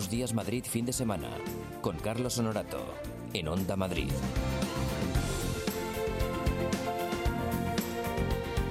Buenos 0.00 0.10
Días 0.12 0.32
Madrid 0.32 0.64
fin 0.66 0.86
de 0.86 0.94
semana 0.94 1.28
con 1.82 1.98
Carlos 1.98 2.38
Honorato 2.38 2.82
en 3.34 3.48
Onda 3.48 3.76
Madrid. 3.76 4.10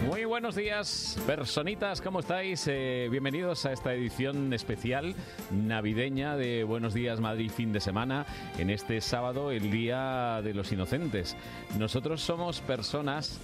Muy 0.08 0.26
buenos 0.26 0.56
días, 0.56 1.20
personitas, 1.28 2.02
¿cómo 2.02 2.22
estáis? 2.22 2.66
Eh, 2.68 3.10
bienvenidos 3.12 3.68
a 3.68 3.74
esta 3.74 3.94
edición 3.94 4.52
especial 4.54 5.14
navideña 5.52 6.36
de 6.36 6.64
Buenos 6.64 6.96
Días 6.96 7.20
Madrid 7.20 7.52
fin 7.52 7.74
de 7.74 7.80
semana, 7.80 8.26
en 8.58 8.72
este 8.72 9.00
sábado, 9.00 9.52
el 9.52 9.70
Día 9.70 10.42
de 10.44 10.56
los 10.56 10.72
Inocentes. 10.72 11.38
Nosotros 11.78 12.22
somos 12.22 12.60
personas 12.62 13.40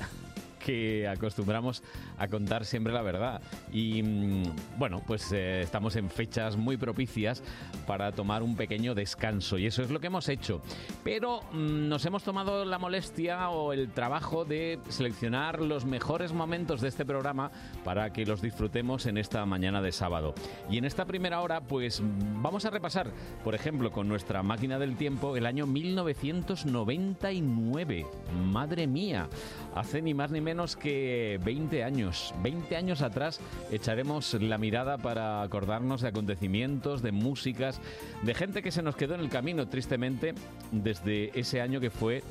que 0.65 1.07
acostumbramos 1.07 1.81
a 2.17 2.27
contar 2.27 2.65
siempre 2.65 2.91
la 2.91 3.03
verdad. 3.03 3.39
Y 3.71 4.01
mm, 4.01 4.79
bueno, 4.79 5.03
pues 5.05 5.31
eh, 5.31 5.61
estamos 5.61 5.95
en 5.95 6.09
fechas 6.09 6.57
muy 6.57 6.75
propicias 6.75 7.43
para 7.85 8.11
tomar 8.11 8.41
un 8.41 8.55
pequeño 8.55 8.95
descanso 8.95 9.59
y 9.59 9.67
eso 9.67 9.83
es 9.83 9.91
lo 9.91 9.99
que 9.99 10.07
hemos 10.07 10.27
hecho. 10.27 10.63
Pero 11.03 11.41
mm, 11.51 11.87
nos 11.87 12.03
hemos 12.07 12.23
tomado 12.23 12.65
la 12.65 12.79
molestia 12.79 13.49
o 13.49 13.73
el 13.73 13.91
trabajo 13.91 14.43
de 14.43 14.79
seleccionar 14.89 15.61
los 15.61 15.85
mejores 15.85 16.33
momentos 16.33 16.81
de 16.81 16.87
este 16.87 17.05
programa 17.05 17.51
para 17.83 18.11
que 18.11 18.25
los 18.25 18.41
disfrutemos 18.41 19.05
en 19.05 19.19
esta 19.19 19.45
mañana 19.45 19.83
de 19.83 19.91
sábado. 19.91 20.33
Y 20.67 20.79
en 20.79 20.85
esta 20.85 21.05
primera 21.05 21.41
hora, 21.41 21.61
pues 21.61 22.01
vamos 22.41 22.65
a 22.65 22.71
repasar, 22.71 23.11
por 23.43 23.53
ejemplo, 23.53 23.91
con 23.91 24.07
nuestra 24.07 24.41
máquina 24.41 24.79
del 24.79 24.95
tiempo, 24.95 25.37
el 25.37 25.45
año 25.45 25.67
1999. 25.67 28.07
Madre 28.51 28.87
mía, 28.87 29.29
hace 29.75 30.01
ni 30.01 30.15
más 30.15 30.31
ni 30.31 30.41
menos 30.41 30.54
que 30.75 31.39
20 31.43 31.83
años. 31.83 32.33
20 32.41 32.75
años 32.77 33.01
atrás 33.01 33.41
echaremos 33.71 34.33
la 34.35 34.57
mirada 34.57 34.97
para 34.97 35.41
acordarnos 35.41 36.01
de 36.01 36.07
acontecimientos, 36.07 37.01
de 37.01 37.11
músicas, 37.11 37.81
de 38.23 38.33
gente 38.33 38.63
que 38.63 38.71
se 38.71 38.81
nos 38.81 38.95
quedó 38.95 39.15
en 39.15 39.21
el 39.21 39.29
camino, 39.29 39.67
tristemente, 39.67 40.33
desde 40.71 41.37
ese 41.37 41.59
año 41.59 41.81
que 41.81 41.89
fue 41.89 42.23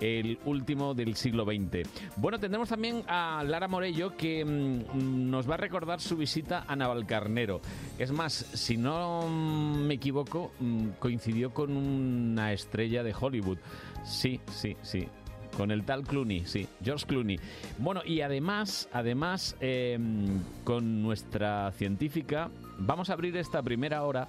el 0.00 0.38
último 0.44 0.94
del 0.94 1.16
siglo 1.16 1.44
XX. 1.44 1.88
Bueno, 2.16 2.38
tendremos 2.38 2.68
también 2.68 3.02
a 3.08 3.42
Lara 3.44 3.68
Morello 3.68 4.16
que 4.16 4.44
mm, 4.44 5.30
nos 5.30 5.48
va 5.48 5.54
a 5.54 5.58
recordar 5.58 6.00
su 6.00 6.16
visita 6.16 6.64
a 6.68 6.76
Navalcarnero. 6.76 7.60
Es 7.98 8.12
más, 8.12 8.32
si 8.32 8.76
no 8.76 9.28
me 9.28 9.94
equivoco, 9.94 10.52
mm, 10.60 10.88
coincidió 11.00 11.52
con 11.52 11.76
una 11.76 12.52
estrella 12.52 13.02
de 13.02 13.14
Hollywood. 13.18 13.58
Sí, 14.04 14.40
sí, 14.50 14.76
sí. 14.82 15.08
Con 15.56 15.70
el 15.70 15.84
tal 15.84 16.02
Clooney, 16.04 16.44
sí, 16.46 16.66
George 16.82 17.06
Clooney. 17.06 17.38
Bueno, 17.78 18.00
y 18.04 18.22
además, 18.22 18.88
además, 18.92 19.56
eh, 19.60 19.98
con 20.64 21.02
nuestra 21.02 21.72
científica, 21.72 22.50
vamos 22.78 23.10
a 23.10 23.12
abrir 23.12 23.36
esta 23.36 23.62
primera 23.62 24.02
hora 24.02 24.28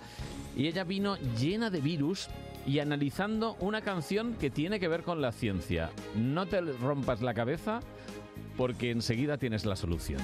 y 0.55 0.67
ella 0.67 0.83
vino 0.83 1.17
llena 1.39 1.69
de 1.69 1.79
virus 1.79 2.27
y 2.65 2.79
analizando 2.79 3.55
una 3.59 3.81
canción 3.81 4.35
que 4.35 4.49
tiene 4.49 4.79
que 4.79 4.87
ver 4.87 5.03
con 5.03 5.21
la 5.21 5.31
ciencia. 5.31 5.91
No 6.15 6.45
te 6.45 6.61
rompas 6.61 7.21
la 7.21 7.33
cabeza 7.33 7.79
porque 8.57 8.91
enseguida 8.91 9.37
tienes 9.37 9.65
la 9.65 9.75
solución. 9.75 10.21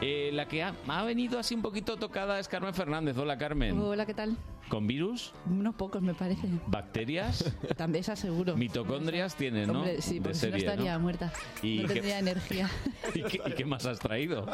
Eh, 0.00 0.30
la 0.32 0.48
que 0.48 0.62
ha, 0.64 0.74
ha 0.88 1.04
venido 1.04 1.38
así 1.38 1.54
un 1.54 1.62
poquito 1.62 1.96
tocada 1.96 2.38
es 2.38 2.48
Carmen 2.48 2.74
Fernández. 2.74 3.16
Hola, 3.16 3.38
Carmen. 3.38 3.78
Hola, 3.78 4.04
¿qué 4.04 4.14
tal? 4.14 4.36
¿Con 4.72 4.86
virus? 4.86 5.34
Unos 5.44 5.74
pocos, 5.74 6.00
me 6.00 6.14
parece. 6.14 6.48
¿Bacterias? 6.66 7.44
También 7.76 8.00
esa 8.00 8.16
seguro. 8.16 8.56
Mitocondrias 8.56 9.34
tiene, 9.36 9.66
¿no? 9.66 9.80
Hombre, 9.80 10.00
sí, 10.00 10.14
De 10.14 10.20
porque 10.22 10.34
si 10.38 10.46
no 10.46 10.56
estaría 10.56 10.94
¿no? 10.94 11.00
muerta. 11.00 11.30
¿Y 11.62 11.80
no 11.80 11.88
qué- 11.88 11.94
tendría 11.94 12.18
energía. 12.20 12.70
¿Y 13.14 13.22
qué, 13.22 13.40
y 13.46 13.52
qué 13.52 13.64
más 13.66 13.84
has 13.84 13.98
traído? 13.98 14.46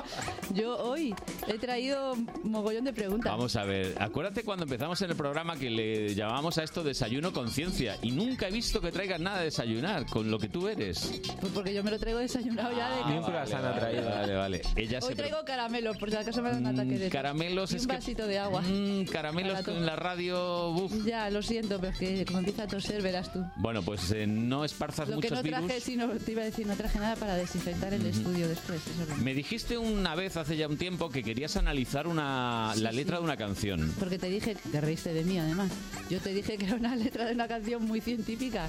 Yo 0.53 0.77
hoy 0.77 1.15
he 1.47 1.57
traído 1.59 2.17
mogollón 2.43 2.85
de 2.87 2.93
preguntas. 2.93 3.31
Vamos 3.31 3.55
a 3.55 3.63
ver, 3.63 3.95
acuérdate 4.01 4.43
cuando 4.43 4.65
empezamos 4.65 5.01
en 5.03 5.11
el 5.11 5.17
programa 5.17 5.55
que 5.57 5.71
le 5.71 6.13
llamábamos 6.17 6.59
a 6.59 6.65
esto 6.65 6.83
desayuno 6.83 7.33
conciencia 7.33 7.97
y 8.03 8.11
nunca 8.11 8.49
he 8.49 8.51
visto 8.51 8.81
que 8.81 8.91
traigas 8.91 9.21
nada 9.21 9.39
de 9.39 9.45
desayunar 9.45 10.05
con 10.07 10.33
lo 10.33 10.41
que 10.41 10.49
tú 10.49 10.67
eres. 10.67 11.21
Pues 11.41 11.53
porque 11.53 11.73
yo 11.73 11.85
me 11.85 11.93
lo 11.93 11.99
traigo 12.01 12.19
desayunado 12.19 12.77
ya 12.77 12.89
de 12.91 13.03
Ah, 13.05 13.15
casa. 13.21 13.27
croissant 13.31 13.65
ha 13.67 13.75
traído. 13.79 14.05
Vale, 14.11 14.35
vale. 14.35 14.63
Ella 14.75 14.99
Hoy 15.01 15.11
se 15.11 15.15
traigo 15.15 15.45
caramelos, 15.45 15.97
por 15.97 16.11
si 16.11 16.17
acaso 16.17 16.43
me 16.43 16.51
da 16.51 16.57
un 16.59 16.67
ataque 16.67 16.99
de. 16.99 17.07
Mm, 17.07 17.11
caramelos 17.11 17.73
y 17.73 17.77
es 17.77 17.83
un 17.83 17.89
que- 17.91 17.95
vasito 17.95 18.27
de 18.27 18.39
agua. 18.41 18.63
Mm, 18.63 19.05
caramelos 19.05 19.69
en 19.69 19.87
la 19.87 19.95
radio. 20.09 20.71
uf. 20.71 20.93
Ya, 21.05 21.29
lo 21.31 21.43
siento, 21.43 21.79
pero 21.79 21.93
es 21.93 21.99
que 21.99 22.25
como 22.25 22.39
empieza 22.39 22.63
a 22.65 22.67
toser, 22.67 23.03
verás 23.03 23.33
tú. 23.33 23.45
Bueno, 23.57 23.83
pues 23.83 24.11
eh, 24.13 24.27
no 24.27 24.65
esparzas 24.65 25.09
Lo 25.09 25.21
que 25.21 25.29
muchos 25.31 25.45
no 25.45 25.51
traje, 25.51 25.67
virus. 25.67 25.83
sí, 25.83 25.97
no, 25.97 26.09
te 26.09 26.33
iba 26.33 26.43
a 26.43 26.45
decir, 26.47 26.67
no 26.67 26.75
traje 26.77 26.99
nada 26.99 27.17
para 27.17 27.35
desinfectar 27.37 27.93
el 27.93 28.05
estudio 28.07 28.49
después. 28.49 28.81
Eso 28.87 29.03
es 29.03 29.09
lo- 29.09 29.17
Me 29.17 29.35
dijiste 29.35 29.77
una 29.79 30.15
vez 30.15 30.37
hace 30.37 30.57
ya 30.57 30.67
un 30.69 30.77
tiempo 30.79 31.11
que 31.11 31.23
querías 31.23 31.57
analizar 31.57 32.07
una, 32.07 32.73
la 32.77 32.91
Sí, 32.91 32.97
letra 32.97 33.17
sí. 33.17 33.21
de 33.21 33.25
una 33.25 33.37
canción. 33.37 33.93
Porque 33.99 34.19
te 34.19 34.29
dije, 34.29 34.57
te 34.73 34.81
reíste 34.81 35.13
de 35.13 35.25
mí 35.25 35.39
además, 35.39 35.71
yo 36.11 36.21
te 36.21 36.33
dije 36.33 36.57
que 36.57 36.65
era 36.67 36.77
una 36.77 36.97
letra 36.97 37.27
de 37.27 37.35
una 37.35 37.49
canción 37.49 37.85
muy 37.85 38.01
científica 38.01 38.69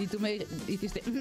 y 0.00 0.06
tú 0.06 0.20
me 0.20 0.38
hiciste... 0.68 1.02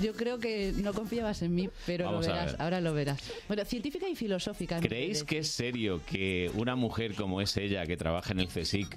yo 0.00 0.12
creo 0.14 0.38
que 0.38 0.72
no 0.76 0.92
confiabas 0.92 1.42
en 1.42 1.54
mí, 1.54 1.68
pero 1.86 2.06
Vamos 2.06 2.26
lo 2.26 2.32
verás, 2.32 2.52
ver. 2.52 2.62
ahora 2.62 2.80
lo 2.80 2.94
verás. 2.94 3.18
Bueno, 3.46 3.64
científica 3.64 4.08
y 4.08 4.16
filosófica. 4.16 4.80
¿Creéis 4.80 5.24
que 5.24 5.38
es 5.38 5.48
serio 5.48 6.00
que 6.06 6.50
una 6.54 6.76
mujer 6.76 7.14
como 7.14 7.40
es 7.40 7.56
ella, 7.56 7.86
que 7.86 7.96
trabaja 7.96 8.32
en 8.32 8.40
el 8.40 8.48
CSIC, 8.48 8.96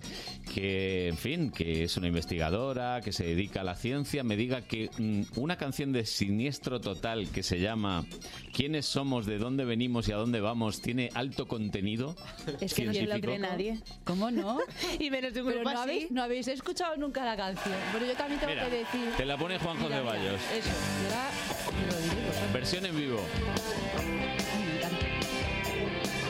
que, 0.54 1.08
en 1.10 1.18
fin, 1.18 1.52
que 1.52 1.84
es 1.84 1.98
una 1.98 2.08
investigadora, 2.08 3.02
que 3.02 3.12
se 3.12 3.26
dedica 3.26 3.62
a 3.62 3.64
la 3.64 3.76
ciencia, 3.76 4.24
me 4.24 4.36
diga 4.36 4.62
que 4.62 4.90
mm, 4.98 5.40
una 5.40 5.58
canción 5.58 5.92
de 5.92 6.06
siniestro 6.06 6.80
total 6.82 7.30
que 7.30 7.44
se 7.44 7.60
llama 7.60 8.06
¿Quiénes 8.54 8.86
somos, 8.86 9.26
de 9.26 9.38
dónde 9.38 9.66
venimos 9.66 10.08
y 10.08 10.12
a 10.12 10.16
dónde 10.18 10.40
vamos? 10.42 10.82
tiene 10.82 11.10
alto 11.14 11.48
contenido 11.48 12.16
Es 12.60 12.74
que 12.74 12.86
no 12.86 12.94
se 12.94 13.04
lo 13.06 13.20
cree 13.20 13.40
nadie. 13.40 13.80
¿Cómo 14.04 14.32
no? 14.32 14.60
Y 15.00 15.10
menos 15.10 15.34
de 15.34 15.42
un 15.42 15.48
Pero 15.48 15.60
grupo 15.62 15.74
no 15.74 15.82
así. 15.82 15.90
habéis, 15.92 16.12
no 16.12 16.24
habéis 16.24 16.48
escuchado 16.48 16.96
nunca 16.98 17.24
la 17.26 17.36
canción. 17.42 17.76
Bueno, 17.92 18.06
yo 18.08 18.14
también 18.16 18.40
tengo 18.40 18.54
Mira, 18.54 18.70
que 18.70 18.76
decir... 18.78 19.14
te 19.18 19.26
la 19.26 19.38
pone 19.38 19.58
Juan 19.60 19.78
José 19.78 19.90
Mira, 19.90 20.02
mira, 20.02 20.14
Ceballos. 20.14 20.42
Eso, 20.54 20.70
yo 21.04 21.10
la- 21.10 21.96
lo 21.96 22.02
diré, 22.02 22.28
pues, 22.28 22.54
Versión 22.54 22.86
en 22.86 22.96
vivo. 22.96 23.20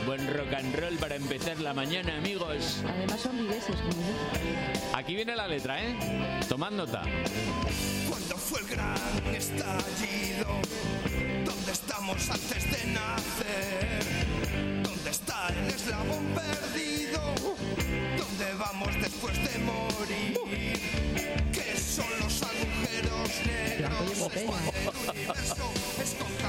Buen 0.05 0.27
rock 0.33 0.53
and 0.57 0.75
roll 0.75 0.97
para 0.97 1.15
empezar 1.15 1.59
la 1.59 1.73
mañana, 1.73 2.17
amigos. 2.17 2.81
Además 2.87 3.19
son 3.21 3.37
vigueses, 3.37 3.75
como 3.75 3.91
yo. 3.91 4.97
Aquí 4.97 5.15
viene 5.15 5.35
la 5.35 5.47
letra, 5.47 5.81
¿eh? 5.81 5.95
Tomad 6.49 6.71
nota. 6.71 7.03
Cuando 8.09 8.35
fue 8.37 8.59
el 8.61 8.67
gran 8.67 9.35
estallido, 9.35 10.47
¿dónde 11.45 11.71
estamos 11.71 12.29
antes 12.29 12.63
de 12.71 12.91
nacer? 12.91 14.03
¿Dónde 14.83 15.09
está 15.11 15.47
el 15.49 15.67
eslabón 15.67 16.25
perdido? 16.33 17.21
¿Dónde 18.17 18.53
vamos 18.57 18.89
después 19.01 19.35
de 19.37 19.59
morir? 19.59 19.90
Let's 24.47 26.13
go. 26.13 26.40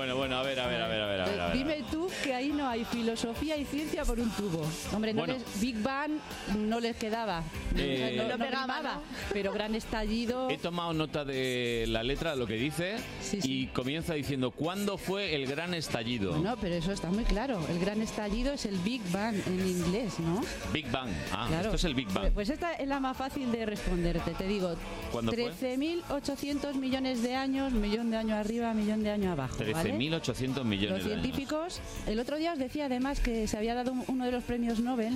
Bueno, 0.00 0.16
bueno, 0.16 0.36
a 0.38 0.42
ver, 0.42 0.58
a 0.58 0.66
ver, 0.66 0.80
a 0.80 0.88
ver, 0.88 1.02
a 1.02 1.06
ver. 1.06 1.20
A 1.20 1.24
ver, 1.26 1.40
a 1.40 1.46
ver. 1.48 1.56
Dime 1.58 1.84
tú 1.90 2.08
que 2.24 2.32
ahí 2.32 2.48
no 2.54 2.66
hay 2.66 2.86
filosofía 2.86 3.58
y 3.58 3.66
ciencia 3.66 4.02
por 4.02 4.18
un 4.18 4.30
tubo. 4.30 4.66
Hombre, 4.94 5.12
no 5.12 5.18
Bueno. 5.26 5.34
les, 5.34 5.60
Big 5.60 5.82
Bang 5.82 6.12
no 6.56 6.80
les 6.80 6.96
quedaba. 6.96 7.42
Eh, 7.76 8.14
no, 8.16 8.22
No 8.24 8.38
no 8.38 8.44
pegaba. 8.46 9.00
Pero 9.34 9.52
gran 9.52 9.74
estallido. 9.74 10.48
He 10.48 10.56
tomado 10.56 10.94
nota 10.94 11.26
de 11.26 11.84
la 11.88 12.02
letra, 12.02 12.30
de 12.30 12.38
lo 12.38 12.46
que 12.46 12.54
dice, 12.54 12.96
Sí, 13.20 13.42
sí. 13.42 13.52
y 13.52 13.66
comienza 13.66 14.14
diciendo, 14.14 14.52
¿cuándo 14.52 14.96
fue 14.96 15.34
el 15.34 15.46
gran 15.46 15.74
estallido? 15.74 16.34
No, 16.38 16.56
pero 16.56 16.76
eso 16.76 16.92
está 16.92 17.08
muy 17.10 17.24
claro. 17.24 17.60
El 17.68 17.78
gran 17.78 18.00
estallido 18.00 18.54
es 18.54 18.64
el 18.64 18.78
Big 18.78 19.02
Bang 19.12 19.34
en 19.46 19.68
inglés, 19.68 20.18
¿no? 20.18 20.40
Big 20.72 20.90
Bang. 20.90 21.10
Ah, 21.30 21.44
Claro. 21.48 21.64
esto 21.64 21.76
es 21.76 21.84
el 21.84 21.94
Big 21.94 22.08
Bang. 22.10 22.32
Pues- 22.32 22.48
esta 22.48 22.72
es 22.72 22.88
la 22.88 23.00
más 23.00 23.18
fácil 23.18 23.52
de 23.52 23.66
responderte. 23.66 24.30
Te 24.30 24.44
digo, 24.48 24.74
¿Cuándo 25.12 25.30
fue? 25.32 25.50
13.800 25.52 26.74
millones 26.76 27.22
de 27.22 27.34
años, 27.34 27.70
millón 27.74 28.10
de 28.10 28.16
años 28.16 28.38
arriba, 28.38 28.72
millón 28.72 29.02
de 29.02 29.10
años 29.10 29.32
abajo. 29.32 29.56
¿vale? 29.72 29.89
13.800 29.98 30.64
millones 30.64 30.98
Los 30.98 31.04
de 31.06 31.12
años. 31.14 31.22
científicos, 31.24 31.80
el 32.06 32.18
otro 32.20 32.36
día 32.36 32.52
os 32.52 32.58
decía 32.58 32.86
además 32.86 33.20
que 33.20 33.46
se 33.48 33.56
había 33.56 33.74
dado 33.74 33.92
un- 33.92 34.04
uno 34.08 34.24
de 34.24 34.32
los 34.32 34.44
premios 34.44 34.80
Nobel 34.80 35.14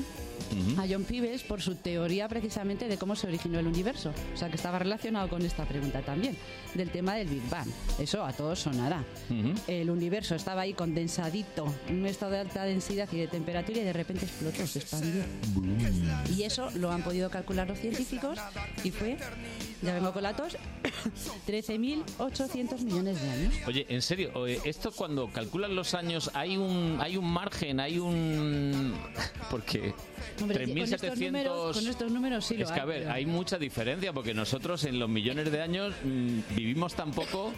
a 0.78 0.84
John 0.88 1.04
Peebles 1.04 1.42
por 1.42 1.60
su 1.62 1.74
teoría 1.74 2.28
precisamente 2.28 2.86
de 2.88 2.96
cómo 2.96 3.16
se 3.16 3.26
originó 3.26 3.58
el 3.58 3.66
universo. 3.66 4.12
O 4.34 4.36
sea 4.36 4.48
que 4.48 4.56
estaba 4.56 4.78
relacionado 4.78 5.28
con 5.28 5.42
esta 5.44 5.64
pregunta 5.64 6.02
también, 6.02 6.36
del 6.74 6.90
tema 6.90 7.14
del 7.14 7.28
Big 7.28 7.42
Bang. 7.50 7.68
Eso 7.98 8.24
a 8.24 8.32
todos 8.32 8.58
sonará. 8.60 9.02
El 9.66 9.90
universo 9.90 10.34
estaba 10.34 10.62
ahí 10.62 10.72
condensadito, 10.74 11.72
en 11.88 12.00
un 12.00 12.06
estado 12.06 12.32
de 12.32 12.38
alta 12.40 12.64
densidad 12.64 13.08
y 13.12 13.16
de 13.18 13.26
temperatura 13.28 13.80
y 13.80 13.84
de 13.84 13.92
repente 13.92 14.24
explotó, 14.26 14.66
se 14.66 14.78
expandió. 14.80 15.22
Y 16.36 16.42
eso 16.44 16.70
lo 16.76 16.90
han 16.92 17.02
podido 17.02 17.30
calcular 17.30 17.68
los 17.68 17.78
científicos 17.78 18.38
y 18.82 18.90
fue 18.90 19.16
ya 19.84 19.94
vengo 19.94 20.12
con 20.12 20.22
la 20.22 20.34
tos, 20.34 20.56
13.800 21.46 22.81
millones 22.81 23.20
de 23.22 23.31
años. 23.31 23.54
Oye, 23.66 23.86
en 23.88 24.02
serio, 24.02 24.31
oye, 24.34 24.60
esto 24.64 24.90
cuando 24.92 25.28
calculan 25.31 25.75
los 25.75 25.94
años, 25.94 26.31
hay 26.34 26.56
un 26.56 26.98
hay 27.00 27.16
un 27.16 27.31
margen, 27.31 27.81
hay 27.81 27.98
un 27.98 28.94
porque 29.50 29.94
Hombre, 30.40 30.66
con 30.66 30.78
estos 30.78 31.19
números, 31.19 31.76
con 31.76 31.86
estos 31.88 32.10
números 32.10 32.44
sí 32.46 32.56
lo 32.56 32.64
es 32.64 32.72
que 32.72 32.81
a 32.81 32.82
hay, 32.82 32.88
ver, 32.88 32.98
pero- 33.02 33.12
hay 33.12 33.26
mucha 33.26 33.58
diferencia 33.58 34.12
porque 34.12 34.34
nosotros 34.34 34.84
en 34.84 34.98
los 34.98 35.08
millones 35.08 35.50
de 35.52 35.60
años 35.60 35.94
mm, 36.02 36.54
vivimos 36.56 36.94
tan 36.94 37.10
poco 37.12 37.52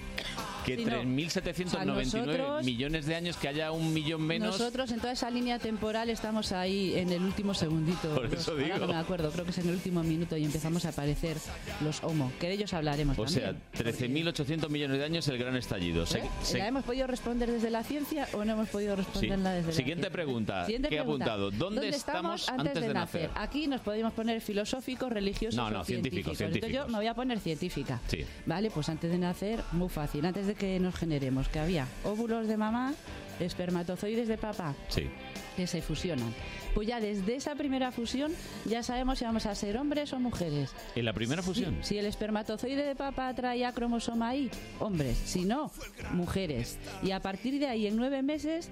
que 0.66 0.76
Sí, 0.76 0.84
no. 0.84 0.90
3.799 0.90 2.06
O 2.06 2.10
sea, 2.10 2.20
nosotros- 2.26 2.64
millones 2.64 3.06
de 3.06 3.14
años 3.14 3.36
que 3.36 3.48
haya 3.48 3.70
un 3.70 3.94
millón 3.94 4.22
menos. 4.22 4.58
Nosotros 4.58 4.90
en 4.90 4.98
toda 5.00 5.12
esa 5.12 5.30
línea 5.30 5.58
temporal 5.60 6.10
estamos 6.10 6.50
ahí 6.52 6.94
en 6.96 7.10
el 7.10 7.22
último 7.22 7.54
segundito. 7.54 8.12
Por 8.14 8.24
Los- 8.30 8.40
eso 8.40 8.50
ahora 8.52 8.64
digo. 8.64 8.78
no 8.78 8.88
me 8.88 8.96
acuerdo, 8.98 9.30
creo 9.30 9.44
que 9.44 9.52
es 9.52 9.58
en 9.58 9.68
el 9.68 9.74
último 9.76 10.02
minuto 10.02 10.36
y 10.36 10.44
empezamos 10.44 10.84
a 10.84 10.88
aparecer 10.88 11.36
los 11.82 12.02
Homo, 12.02 12.32
que 12.40 12.48
de 12.48 12.54
ellos 12.54 12.74
hablaremos 12.74 13.16
o 13.18 13.26
sea, 13.28 13.52
también. 13.52 13.62
13.800 13.72 14.68
millones 14.68 14.98
de 14.98 15.04
años 15.04 15.28
el 15.28 15.38
gran 15.38 15.56
estallido. 15.56 16.02
¿Eh? 16.04 16.22
se- 16.42 16.58
¿La 16.58 16.66
hemos 16.68 16.84
podido 16.84 17.06
responder 17.06 17.50
desde 17.50 17.70
la 17.70 17.84
ciencia 17.84 18.26
o 18.32 18.44
no 18.44 18.52
hemos 18.54 18.68
podido 18.68 18.96
Sí. 18.96 19.02
responderla 19.02 19.52
desde 19.52 19.68
la 19.68 19.72
Siguiente 19.74 20.02
ciencia? 20.02 20.10
pregunta. 20.12 20.64
Siguiente 20.66 20.88
¿Qué 20.88 20.98
ha 20.98 21.02
pregunta. 21.04 21.24
apuntado? 21.26 21.50
¿Dónde, 21.52 21.88
estamos 21.90 22.48
antes, 22.48 22.74
de, 22.74 22.92
nacer? 22.92 23.30
Aquí 23.36 23.68
nos 23.68 23.80
podemos 23.82 24.12
poner 24.12 24.40
filosóficos, 24.40 25.10
religiosos 25.12 25.54
No, 25.56 25.70
no, 25.70 25.80
o 25.80 25.84
científicos, 25.84 26.36
científicos. 26.36 26.68
Entonces 26.70 26.72
yo 26.74 26.92
me 26.92 26.98
voy 26.98 27.06
a 27.06 27.14
poner 27.14 27.38
científica. 27.38 28.00
Sí. 28.08 28.24
Vale, 28.46 28.70
pues 28.70 28.88
antes 28.88 29.10
de 29.10 29.18
nacer, 29.18 29.60
muy 29.72 29.88
fácil. 29.88 30.24
Antes 30.26 30.46
de 30.46 30.54
que 30.58 30.78
nos 30.80 30.94
generemos, 30.94 31.48
que 31.48 31.58
había 31.58 31.86
óvulos 32.04 32.48
de 32.48 32.56
mamá, 32.56 32.94
espermatozoides 33.40 34.28
de 34.28 34.38
papá, 34.38 34.74
Sí. 34.88 35.08
que 35.56 35.66
se 35.66 35.82
fusionan. 35.82 36.32
Pues 36.76 36.88
ya 36.88 37.00
desde 37.00 37.36
esa 37.36 37.54
primera 37.54 37.90
fusión 37.90 38.32
ya 38.66 38.82
sabemos 38.82 39.18
si 39.18 39.24
vamos 39.24 39.46
a 39.46 39.54
ser 39.54 39.78
hombres 39.78 40.12
o 40.12 40.20
mujeres. 40.20 40.72
¿En 40.94 41.06
la 41.06 41.14
primera 41.14 41.42
fusión? 41.42 41.78
Si 41.82 41.96
el 41.96 42.04
espermatozoide 42.04 42.84
de 42.84 42.94
papá 42.94 43.32
traía 43.32 43.72
cromosoma 43.72 44.36
I, 44.36 44.50
hombres. 44.78 45.16
Si 45.24 45.46
no, 45.46 45.72
mujeres. 46.12 46.76
Y 47.02 47.12
a 47.12 47.20
partir 47.20 47.58
de 47.58 47.66
ahí, 47.66 47.86
en 47.86 47.96
nueve 47.96 48.22
meses, 48.22 48.68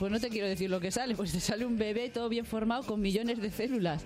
pues 0.00 0.10
no 0.10 0.18
te 0.18 0.28
quiero 0.28 0.48
decir 0.48 0.68
lo 0.70 0.80
que 0.80 0.90
sale, 0.90 1.14
pues 1.14 1.30
te 1.30 1.38
sale 1.38 1.64
un 1.64 1.78
bebé 1.78 2.08
todo 2.10 2.28
bien 2.28 2.44
formado 2.46 2.82
con 2.82 3.00
millones 3.00 3.40
de 3.40 3.50
células. 3.52 4.02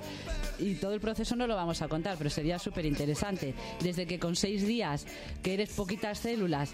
Y 0.59 0.75
todo 0.75 0.93
el 0.93 1.01
proceso 1.01 1.35
no 1.35 1.47
lo 1.47 1.57
vamos 1.57 1.81
a 1.81 1.89
contar, 1.89 2.17
pero 2.19 2.29
sería 2.29 2.59
súper 2.59 2.85
interesante. 2.85 3.55
Desde 3.83 4.07
que 4.07 4.19
con 4.19 4.37
seis 4.37 4.67
días, 4.67 5.07
que 5.43 5.55
eres 5.55 5.71
poquitas 5.71 6.19
células, 6.19 6.73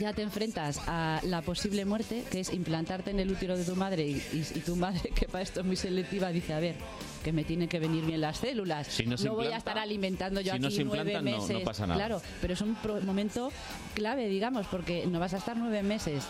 ya 0.00 0.14
te 0.14 0.22
enfrentas 0.22 0.80
a 0.86 1.20
la 1.24 1.42
posible 1.42 1.84
muerte, 1.84 2.24
que 2.30 2.40
es 2.40 2.52
implantarte 2.52 3.10
en 3.10 3.20
el 3.20 3.30
útero 3.30 3.56
de 3.58 3.64
tu 3.64 3.76
madre 3.76 4.06
y, 4.06 4.12
y- 4.32 4.46
y 4.54 4.60
tu 4.60 4.76
madre, 4.76 5.10
que 5.14 5.26
para 5.26 5.42
esto 5.42 5.60
es 5.60 5.65
muy 5.66 5.76
selectiva, 5.76 6.30
dice, 6.30 6.54
a 6.54 6.60
ver, 6.60 6.76
que 7.22 7.32
me 7.32 7.44
tienen 7.44 7.68
que 7.68 7.78
venir 7.80 8.04
bien 8.04 8.20
las 8.20 8.38
células. 8.38 8.86
Si 8.86 9.04
no 9.04 9.16
se 9.18 9.28
voy 9.28 9.48
a 9.48 9.56
estar 9.56 9.78
alimentando 9.78 10.40
yo 10.40 10.52
si 10.52 10.58
no 10.60 10.66
aquí 10.68 10.76
se 10.76 10.84
nueve 10.84 11.12
implanta, 11.12 11.30
no- 11.30 11.36
no 11.38 11.42
meses. 11.48 11.62
pasa 11.64 11.86
nada. 11.86 11.98
Claro, 11.98 12.22
pero 12.40 12.54
es 12.54 12.60
un 12.60 12.74
pro- 12.76 13.00
momento 13.02 13.50
clave, 13.94 14.28
digamos, 14.28 14.66
porque 14.68 15.06
no 15.06 15.18
vas 15.18 15.34
a 15.34 15.38
estar 15.38 15.56
nueve 15.56 15.82
meses 15.82 16.24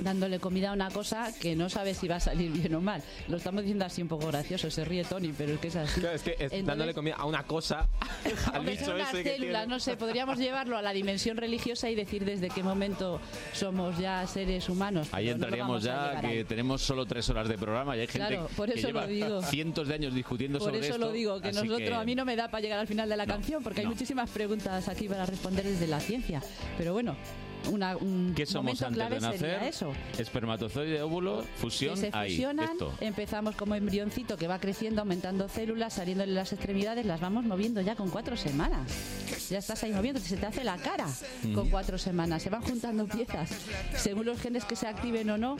dándole 0.00 0.38
comida 0.38 0.70
a 0.70 0.72
una 0.72 0.90
cosa 0.90 1.32
que 1.40 1.56
no 1.56 1.68
sabes 1.68 1.98
si 1.98 2.08
va 2.08 2.16
a 2.16 2.20
salir 2.20 2.50
bien 2.50 2.74
o 2.74 2.80
mal. 2.80 3.02
Lo 3.28 3.36
estamos 3.36 3.62
diciendo 3.62 3.84
así 3.84 4.02
un 4.02 4.08
poco 4.08 4.26
gracioso, 4.28 4.70
se 4.70 4.84
ríe 4.84 5.04
Tony, 5.04 5.32
pero 5.36 5.54
es 5.54 5.60
que 5.60 5.68
es 5.68 5.76
así. 5.76 6.00
Claro, 6.00 6.16
es 6.16 6.22
que 6.22 6.30
es 6.32 6.40
Entonces- 6.40 6.66
dándole 6.66 6.94
comida 6.94 7.14
a 7.16 7.24
una 7.24 7.42
cosa, 7.44 7.88
al 8.52 8.64
bicho 8.64 8.96
ese 8.96 9.22
que 9.22 9.66
no 9.66 9.80
sé, 9.80 9.96
podríamos 9.96 10.38
llevarlo 10.38 10.76
a 10.76 10.82
la 10.82 10.92
dimensión 10.92 11.36
religiosa 11.36 11.88
y 11.90 11.94
decir 11.94 12.24
desde 12.24 12.48
qué 12.50 12.62
momento 12.62 13.20
somos 13.52 13.98
ya 13.98 14.26
seres 14.26 14.68
humanos. 14.68 15.08
Ahí 15.12 15.26
no 15.26 15.32
entraríamos 15.32 15.82
ya 15.82 16.20
que 16.20 16.26
ahí. 16.26 16.44
tenemos 16.44 16.82
solo 16.82 17.06
tres 17.06 17.28
horas 17.30 17.48
de 17.48 17.56
programa 17.58 17.96
y 17.96 18.00
hay 18.00 18.06
gente 18.06 18.28
Claro, 18.28 18.48
por 18.56 18.70
que 18.70 18.78
eso 18.78 18.88
lleva 18.88 19.02
lo 19.02 19.06
digo. 19.08 19.42
cientos 19.42 19.88
de 19.88 19.94
años 19.94 20.14
discutiendo 20.14 20.58
Por 20.58 20.68
sobre 20.68 20.80
eso 20.86 20.94
esto. 20.94 21.06
lo 21.06 21.12
digo, 21.12 21.40
que 21.40 21.52
nosotros, 21.52 21.78
que- 21.78 21.94
a 21.94 22.04
mí 22.04 22.14
no 22.14 22.24
me 22.24 22.36
da 22.36 22.48
para 22.48 22.60
llegar 22.60 22.78
al 22.78 22.86
final 22.86 23.08
de 23.08 23.16
la 23.16 23.26
No, 23.26 23.32
canción, 23.32 23.62
porque 23.62 23.80
hay 23.80 23.86
muchísimas 23.86 24.28
preguntas 24.30 24.88
aquí 24.88 25.08
para 25.08 25.24
responder 25.26 25.64
desde 25.64 25.86
la 25.86 26.00
ciencia. 26.00 26.42
Pero 26.78 26.92
bueno, 26.92 27.16
una, 27.68 27.96
un 27.96 28.32
¿Qué 28.36 28.46
somos 28.46 28.80
momento 28.80 28.86
antes 28.86 28.96
clave 28.96 29.14
de 29.16 29.20
nacer? 29.20 29.38
sería 29.40 29.68
eso. 29.68 29.92
Espermatozoide, 30.18 31.02
óvulo, 31.02 31.44
fusión, 31.56 31.94
que 31.94 32.00
se 32.10 32.10
ahí. 32.12 32.30
fusionan, 32.32 32.70
Esto. 32.72 32.92
empezamos 33.00 33.54
como 33.56 33.74
embrioncito 33.74 34.36
que 34.36 34.46
va 34.48 34.58
creciendo, 34.58 35.00
aumentando 35.02 35.48
células, 35.48 35.94
saliéndole 35.94 36.32
las 36.32 36.52
extremidades, 36.52 37.06
las 37.06 37.20
vamos 37.20 37.44
moviendo 37.44 37.80
ya 37.80 37.94
con 37.96 38.10
cuatro 38.10 38.36
semanas. 38.36 38.90
Ya 39.50 39.58
estás 39.58 39.82
ahí 39.84 39.92
moviendo, 39.92 40.20
se 40.20 40.36
te 40.36 40.46
hace 40.46 40.64
la 40.64 40.76
cara 40.76 41.06
con 41.54 41.68
cuatro 41.70 41.98
semanas, 41.98 42.42
se 42.42 42.50
van 42.50 42.62
juntando 42.62 43.06
piezas. 43.06 43.50
Según 43.96 44.26
los 44.26 44.40
genes 44.40 44.64
que 44.64 44.74
se 44.76 44.86
activen 44.88 45.30
o 45.30 45.38
no, 45.38 45.56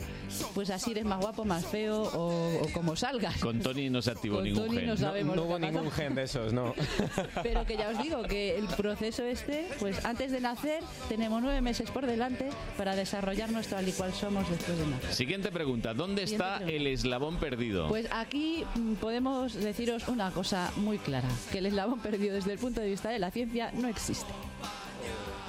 pues 0.53 0.69
así 0.69 0.91
eres 0.91 1.05
más 1.05 1.19
guapo, 1.21 1.45
más 1.45 1.65
feo 1.65 2.01
o, 2.03 2.61
o 2.63 2.67
como 2.73 2.95
salgas. 2.95 3.37
Con 3.39 3.59
Tony 3.61 3.89
no 3.89 4.01
se 4.01 4.11
activó 4.11 4.35
Con 4.37 4.43
ningún 4.45 4.65
Tony 4.67 4.77
gen. 4.79 4.87
no 4.87 4.97
sabemos 4.97 5.37
hubo 5.37 5.57
ningún 5.59 5.89
gen 5.91 6.15
de 6.15 6.23
esos, 6.23 6.51
no. 6.53 6.73
Pero 7.43 7.65
que 7.65 7.77
ya 7.77 7.89
os 7.89 8.01
digo 8.01 8.23
que 8.23 8.57
el 8.57 8.67
proceso 8.67 9.23
este, 9.23 9.67
pues 9.79 10.03
antes 10.05 10.31
de 10.31 10.41
nacer 10.41 10.83
tenemos 11.09 11.41
nueve 11.41 11.61
meses 11.61 11.89
por 11.97 12.05
delante 12.05 12.49
para 12.77 12.95
desarrollar 12.95 13.49
nuestro 13.49 13.75
al 13.75 13.87
igual 13.87 14.13
somos 14.13 14.47
después 14.51 14.77
de 14.77 14.85
nacer. 14.85 15.13
Siguiente 15.15 15.51
pregunta. 15.51 15.95
¿Dónde 15.95 16.27
Siguiente 16.27 16.43
está 16.43 16.57
pregunta. 16.57 16.75
el 16.75 16.87
eslabón 16.93 17.37
perdido? 17.37 17.87
Pues 17.87 18.07
aquí 18.11 18.63
mm, 18.75 18.93
podemos 18.97 19.55
deciros 19.55 20.07
una 20.07 20.29
cosa 20.29 20.71
muy 20.75 20.99
clara, 20.99 21.27
que 21.51 21.57
el 21.57 21.65
eslabón 21.65 21.99
perdido 21.99 22.35
desde 22.35 22.53
el 22.53 22.59
punto 22.59 22.81
de 22.81 22.89
vista 22.89 23.09
de 23.09 23.17
la 23.17 23.31
ciencia 23.31 23.71
no 23.73 23.87
existe. 23.87 24.31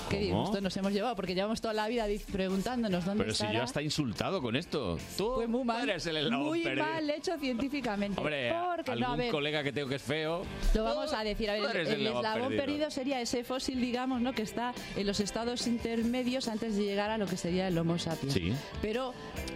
¿Qué 0.09 0.61
nos 0.61 0.77
hemos 0.77 0.93
llevado 0.93 1.15
porque 1.17 1.35
llevamos 1.35 1.61
toda 1.61 1.75
la 1.75 1.87
vida 1.89 2.07
preguntándonos 2.33 3.05
dónde 3.05 3.25
Pero 3.25 3.35
si 3.35 3.43
estará. 3.43 3.59
yo 3.59 3.65
hasta 3.65 3.83
insultado 3.83 4.41
con 4.43 4.57
esto. 4.57 4.99
Tú 5.17 5.33
Pues 5.37 5.49
muy 5.49 5.65
mal, 5.65 5.89
eres 5.89 6.07
el 6.07 6.17
eslabón 6.19 6.47
muy 6.47 6.63
perdido. 6.63 6.87
mal 6.87 7.11
hecho 7.11 7.39
científicamente. 7.39 8.19
Hombre, 8.21 8.55
porque 8.77 8.91
algún 8.93 9.07
no, 9.07 9.13
a 9.13 9.17
ver, 9.17 9.31
colega 9.31 9.63
que 9.63 9.73
tengo 9.73 9.89
que 9.89 9.97
es 9.97 10.03
feo. 10.03 10.43
Lo 10.75 10.85
vamos 10.85 11.13
a 11.13 11.23
decir, 11.25 11.51
a 11.51 11.55
ver, 11.55 11.77
el, 11.77 11.87
el 11.89 12.07
eslabón 12.07 12.49
perdido. 12.49 12.65
perdido. 12.65 12.91
sería 12.91 13.21
ese 13.21 13.45
fósil, 13.45 13.81
digamos, 13.81 14.21
¿no? 14.21 14.33
que 14.33 14.43
está 14.43 14.73
en 14.97 15.07
los 15.07 15.21
estados 15.21 15.67
intermedios 15.67 16.49
antes 16.49 16.77
de 16.77 16.85
llegar 16.85 17.11
a 17.11 17.19
lo 17.19 17.27
que 17.27 17.37
sería 17.37 17.69
el 17.69 17.77
Homo 17.79 17.99
sapiens. 17.99 18.35
Sí. 18.35 18.53
Pero 18.83 19.15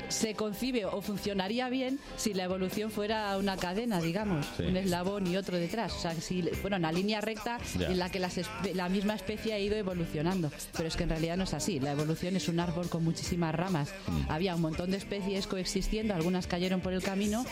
se 0.08 0.34
concibe 0.34 0.84
o 0.84 1.00
funcionaría 1.00 1.68
bien 1.68 1.98
si 2.16 2.34
la 2.34 2.44
evolución 2.44 2.90
fuera 2.90 3.36
una 3.38 3.56
cadena, 3.56 4.00
digamos, 4.00 4.46
Sí. 4.56 4.64
un 4.64 4.76
eslabón 4.76 5.26
y 5.26 5.36
otro 5.36 5.56
detrás. 5.56 5.92
O 5.94 5.98
sea, 6.00 6.14
si 6.14 6.42
fuera 6.42 6.76
una 6.76 6.92
línea 6.92 7.20
recta 7.20 7.58
Ya. 7.78 7.86
en 7.88 7.98
la 7.98 8.10
que 8.10 8.18
las 8.18 8.38
la 8.74 8.88
misma 8.88 9.14
especie 9.14 9.52
ha 9.54 9.58
ido 9.58 9.76
evolucionando. 9.76 10.41
Pero 10.76 10.88
es 10.88 10.96
que 10.96 11.02
en 11.04 11.10
realidad 11.10 11.36
no 11.36 11.44
es 11.44 11.54
así. 11.54 11.78
La 11.80 11.92
evolución 11.92 12.36
es 12.36 12.48
un 12.48 12.60
árbol 12.60 12.88
con 12.88 13.04
muchísimas 13.04 13.54
ramas. 13.54 13.90
Mm. 14.06 14.30
Había 14.30 14.54
un 14.54 14.62
montón 14.62 14.90
de 14.90 14.96
especies 14.96 15.46
coexistiendo, 15.46 16.14
algunas 16.14 16.46
cayeron 16.46 16.80
por 16.80 16.92
el 16.92 17.02
camino 17.02 17.44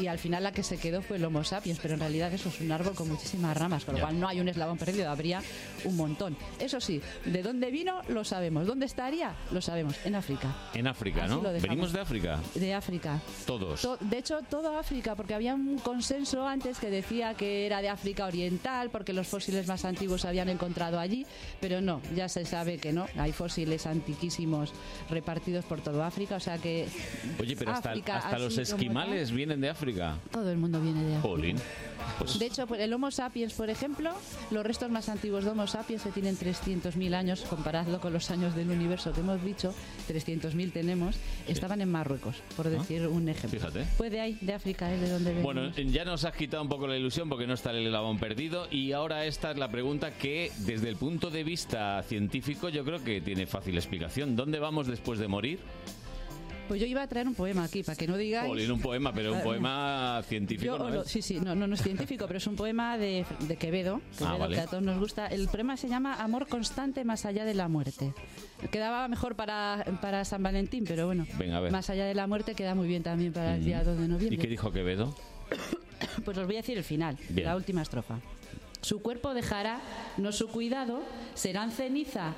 y 0.00 0.06
al 0.06 0.18
final 0.18 0.42
la 0.42 0.52
que 0.52 0.62
se 0.62 0.76
quedó 0.78 1.02
fue 1.02 1.16
el 1.16 1.24
Homo 1.24 1.44
sapiens. 1.44 1.78
Pero 1.80 1.94
en 1.94 2.00
realidad 2.00 2.32
eso 2.32 2.48
es 2.48 2.60
un 2.60 2.70
árbol 2.72 2.94
con 2.94 3.08
muchísimas 3.08 3.56
ramas, 3.56 3.84
con 3.84 3.94
lo 3.94 4.00
cual 4.00 4.18
no 4.20 4.28
hay 4.28 4.40
un 4.40 4.48
eslabón 4.48 4.78
perdido, 4.78 5.10
habría 5.10 5.42
un 5.84 5.96
montón. 5.96 6.36
Eso 6.58 6.80
sí, 6.80 7.00
¿de 7.24 7.42
dónde 7.42 7.70
vino? 7.70 8.02
Lo 8.08 8.24
sabemos. 8.24 8.66
¿Dónde 8.66 8.86
estaría? 8.86 9.34
Lo 9.52 9.60
sabemos. 9.60 9.94
En 10.04 10.14
África. 10.14 10.54
En 10.74 10.86
África, 10.86 11.24
Así 11.24 11.34
¿no? 11.34 11.42
Venimos 11.42 11.92
de 11.92 12.00
África. 12.00 12.40
De 12.54 12.74
África. 12.74 13.20
Todos. 13.46 13.80
To- 13.82 13.96
de 14.00 14.18
hecho, 14.18 14.40
todo 14.48 14.78
África, 14.78 15.14
porque 15.14 15.34
había 15.34 15.54
un 15.54 15.78
consenso 15.78 16.46
antes 16.46 16.78
que 16.78 16.90
decía 16.90 17.34
que 17.34 17.66
era 17.66 17.80
de 17.82 17.88
África 17.88 18.26
Oriental, 18.26 18.90
porque 18.90 19.12
los 19.12 19.26
fósiles 19.26 19.66
más 19.66 19.84
antiguos 19.84 20.22
se 20.22 20.28
habían 20.28 20.48
encontrado 20.48 20.98
allí, 20.98 21.26
pero 21.60 21.80
no, 21.80 22.00
ya 22.14 22.28
se 22.36 22.44
sabe 22.44 22.76
que 22.76 22.92
no. 22.92 23.06
Hay 23.16 23.32
fósiles 23.32 23.86
antiquísimos 23.86 24.70
repartidos 25.08 25.64
por 25.64 25.80
todo 25.80 26.04
África, 26.04 26.36
o 26.36 26.40
sea 26.40 26.58
que 26.58 26.86
Oye, 27.40 27.56
pero 27.56 27.72
hasta, 27.72 27.90
África, 27.90 28.18
hasta 28.18 28.38
los 28.38 28.58
esquimales 28.58 29.30
vienen 29.30 29.62
de 29.62 29.70
África. 29.70 30.18
todo 30.30 30.50
el 30.50 30.58
mundo 30.58 30.78
viene 30.82 31.02
de 31.02 31.16
África. 31.16 31.62
Pues, 32.18 32.38
De 32.38 32.46
hecho, 32.46 32.66
el 32.74 32.92
Homo 32.92 33.10
sapiens, 33.10 33.54
por 33.54 33.70
ejemplo, 33.70 34.12
los 34.50 34.64
restos 34.64 34.90
más 34.90 35.08
antiguos 35.08 35.44
de 35.44 35.50
Homo 35.50 35.66
sapiens 35.66 36.02
que 36.02 36.10
tienen 36.10 36.36
300.000 36.36 37.14
años, 37.14 37.40
comparado 37.48 38.00
con 38.00 38.12
los 38.12 38.30
años 38.30 38.54
del 38.54 38.70
universo 38.70 39.12
que 39.12 39.20
hemos 39.20 39.42
dicho, 39.42 39.74
300.000 40.08 40.72
tenemos, 40.72 41.16
estaban 41.48 41.80
en 41.80 41.90
Marruecos, 41.90 42.36
por 42.54 42.68
decir 42.68 43.06
un 43.08 43.30
ejemplo. 43.30 43.58
Ah, 43.62 43.70
fíjate. 43.70 43.90
Pues 43.96 44.10
de 44.10 44.20
ahí, 44.20 44.38
de 44.42 44.52
África, 44.52 44.92
es 44.92 45.00
de 45.00 45.08
donde 45.08 45.30
venimos. 45.30 45.54
Bueno, 45.54 45.70
ya 45.90 46.04
nos 46.04 46.24
has 46.26 46.36
quitado 46.36 46.62
un 46.62 46.68
poco 46.68 46.86
la 46.86 46.98
ilusión 46.98 47.30
porque 47.30 47.46
no 47.46 47.54
está 47.54 47.70
el 47.70 47.86
eslabón 47.86 48.18
perdido 48.18 48.68
y 48.70 48.92
ahora 48.92 49.24
esta 49.24 49.52
es 49.52 49.56
la 49.56 49.70
pregunta 49.70 50.12
que 50.12 50.52
desde 50.58 50.90
el 50.90 50.96
punto 50.96 51.30
de 51.30 51.44
vista 51.44 52.02
científico 52.02 52.25
yo 52.30 52.84
creo 52.84 53.02
que 53.02 53.20
tiene 53.20 53.46
fácil 53.46 53.76
explicación. 53.76 54.36
¿Dónde 54.36 54.58
vamos 54.58 54.86
después 54.86 55.18
de 55.18 55.28
morir? 55.28 55.58
Pues 56.68 56.80
yo 56.80 56.86
iba 56.88 57.00
a 57.02 57.06
traer 57.06 57.28
un 57.28 57.34
poema 57.36 57.62
aquí, 57.62 57.84
para 57.84 57.94
que 57.94 58.08
no 58.08 58.16
digáis... 58.16 58.48
Jolín, 58.48 58.72
un 58.72 58.80
poema, 58.80 59.12
pero 59.12 59.30
un 59.34 59.38
Ah, 59.38 59.42
poema 59.44 60.22
científico 60.26 60.76
Yo 60.76 60.78
no 60.82 60.90
lo- 60.90 61.02
es. 61.02 61.08
sí, 61.08 61.22
sí, 61.22 61.38
no, 61.38 61.54
no, 61.54 61.68
no 61.68 61.76
es 61.76 61.82
científico, 61.82 62.26
pero 62.26 62.38
es 62.38 62.46
un 62.48 62.56
poema 62.56 62.98
de, 62.98 63.24
de 63.46 63.56
Quevedo, 63.56 64.00
Quevedo, 64.18 64.34
Ah, 64.34 64.36
vale. 64.36 64.56
que 64.56 64.62
a 64.62 64.66
todos 64.66 64.82
nos 64.82 64.98
gusta. 64.98 65.28
El 65.28 65.46
poema 65.46 65.76
se 65.76 65.88
llama 65.88 66.14
Amor 66.16 66.48
constante 66.48 67.04
más 67.04 67.24
allá 67.24 67.44
de 67.44 67.54
la 67.54 67.68
muerte. 67.68 68.12
Quedaba 68.72 69.06
mejor 69.06 69.36
para, 69.36 69.84
para 70.00 70.24
San 70.24 70.42
Valentín, 70.42 70.82
pero 70.88 71.06
bueno, 71.06 71.24
Venga, 71.38 71.58
a 71.58 71.60
ver. 71.60 71.70
más 71.70 71.88
allá 71.88 72.04
de 72.04 72.14
la 72.16 72.26
muerte 72.26 72.56
queda 72.56 72.74
muy 72.74 72.88
bien 72.88 73.04
también 73.04 73.32
para 73.32 73.54
el 73.54 73.64
día 73.64 73.84
2 73.84 73.98
de 73.98 74.04
¿Y 74.04 74.08
noviembre. 74.08 74.38
qué 74.38 74.48
dijo 74.48 74.72
Quevedo? 74.72 75.14
Pues 76.24 76.36
os 76.36 76.46
voy 76.46 76.56
a 76.56 76.58
decir 76.58 76.76
el 76.76 76.84
final, 76.84 77.16
Bien. 77.28 77.46
la 77.46 77.54
última 77.56 77.82
estrofa. 77.82 78.18
Su 78.86 79.02
cuerpo 79.02 79.34
dejará, 79.34 79.80
no 80.16 80.30
su 80.30 80.46
cuidado, 80.46 81.00
serán 81.34 81.72
ceniza, 81.72 82.34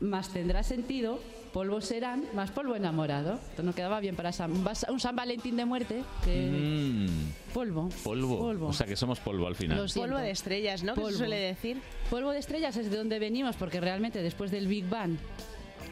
mas 0.00 0.28
tendrá 0.30 0.64
sentido 0.64 1.20
polvo 1.52 1.80
serán, 1.80 2.24
más 2.34 2.50
polvo 2.50 2.74
enamorado. 2.74 3.34
Esto 3.50 3.62
no 3.62 3.72
quedaba 3.72 4.00
bien 4.00 4.16
para 4.16 4.32
San- 4.32 4.50
un 4.52 4.98
San 5.00 5.14
Valentín 5.14 5.56
de 5.56 5.64
muerte. 5.64 6.02
Que 6.24 7.06
Mm, 7.08 7.52
Polvo. 7.54 7.90
polvo. 8.02 8.38
Polvo. 8.40 8.66
O 8.66 8.72
sea 8.72 8.88
que 8.88 8.96
somos 8.96 9.20
polvo 9.20 9.46
al 9.46 9.54
final. 9.54 9.86
Polvo 9.94 10.18
de 10.18 10.32
estrellas, 10.32 10.82
¿no? 10.82 10.94
Que 10.94 11.00
se 11.00 11.04
Polvo. 11.04 11.18
suele 11.18 11.36
decir. 11.36 11.80
Polvo 12.10 12.32
de 12.32 12.40
estrellas 12.40 12.76
es 12.76 12.90
de 12.90 12.96
donde 12.96 13.20
venimos, 13.20 13.54
porque 13.54 13.80
realmente 13.80 14.20
después 14.20 14.50
del 14.50 14.66
Big 14.66 14.88
Bang, 14.88 15.16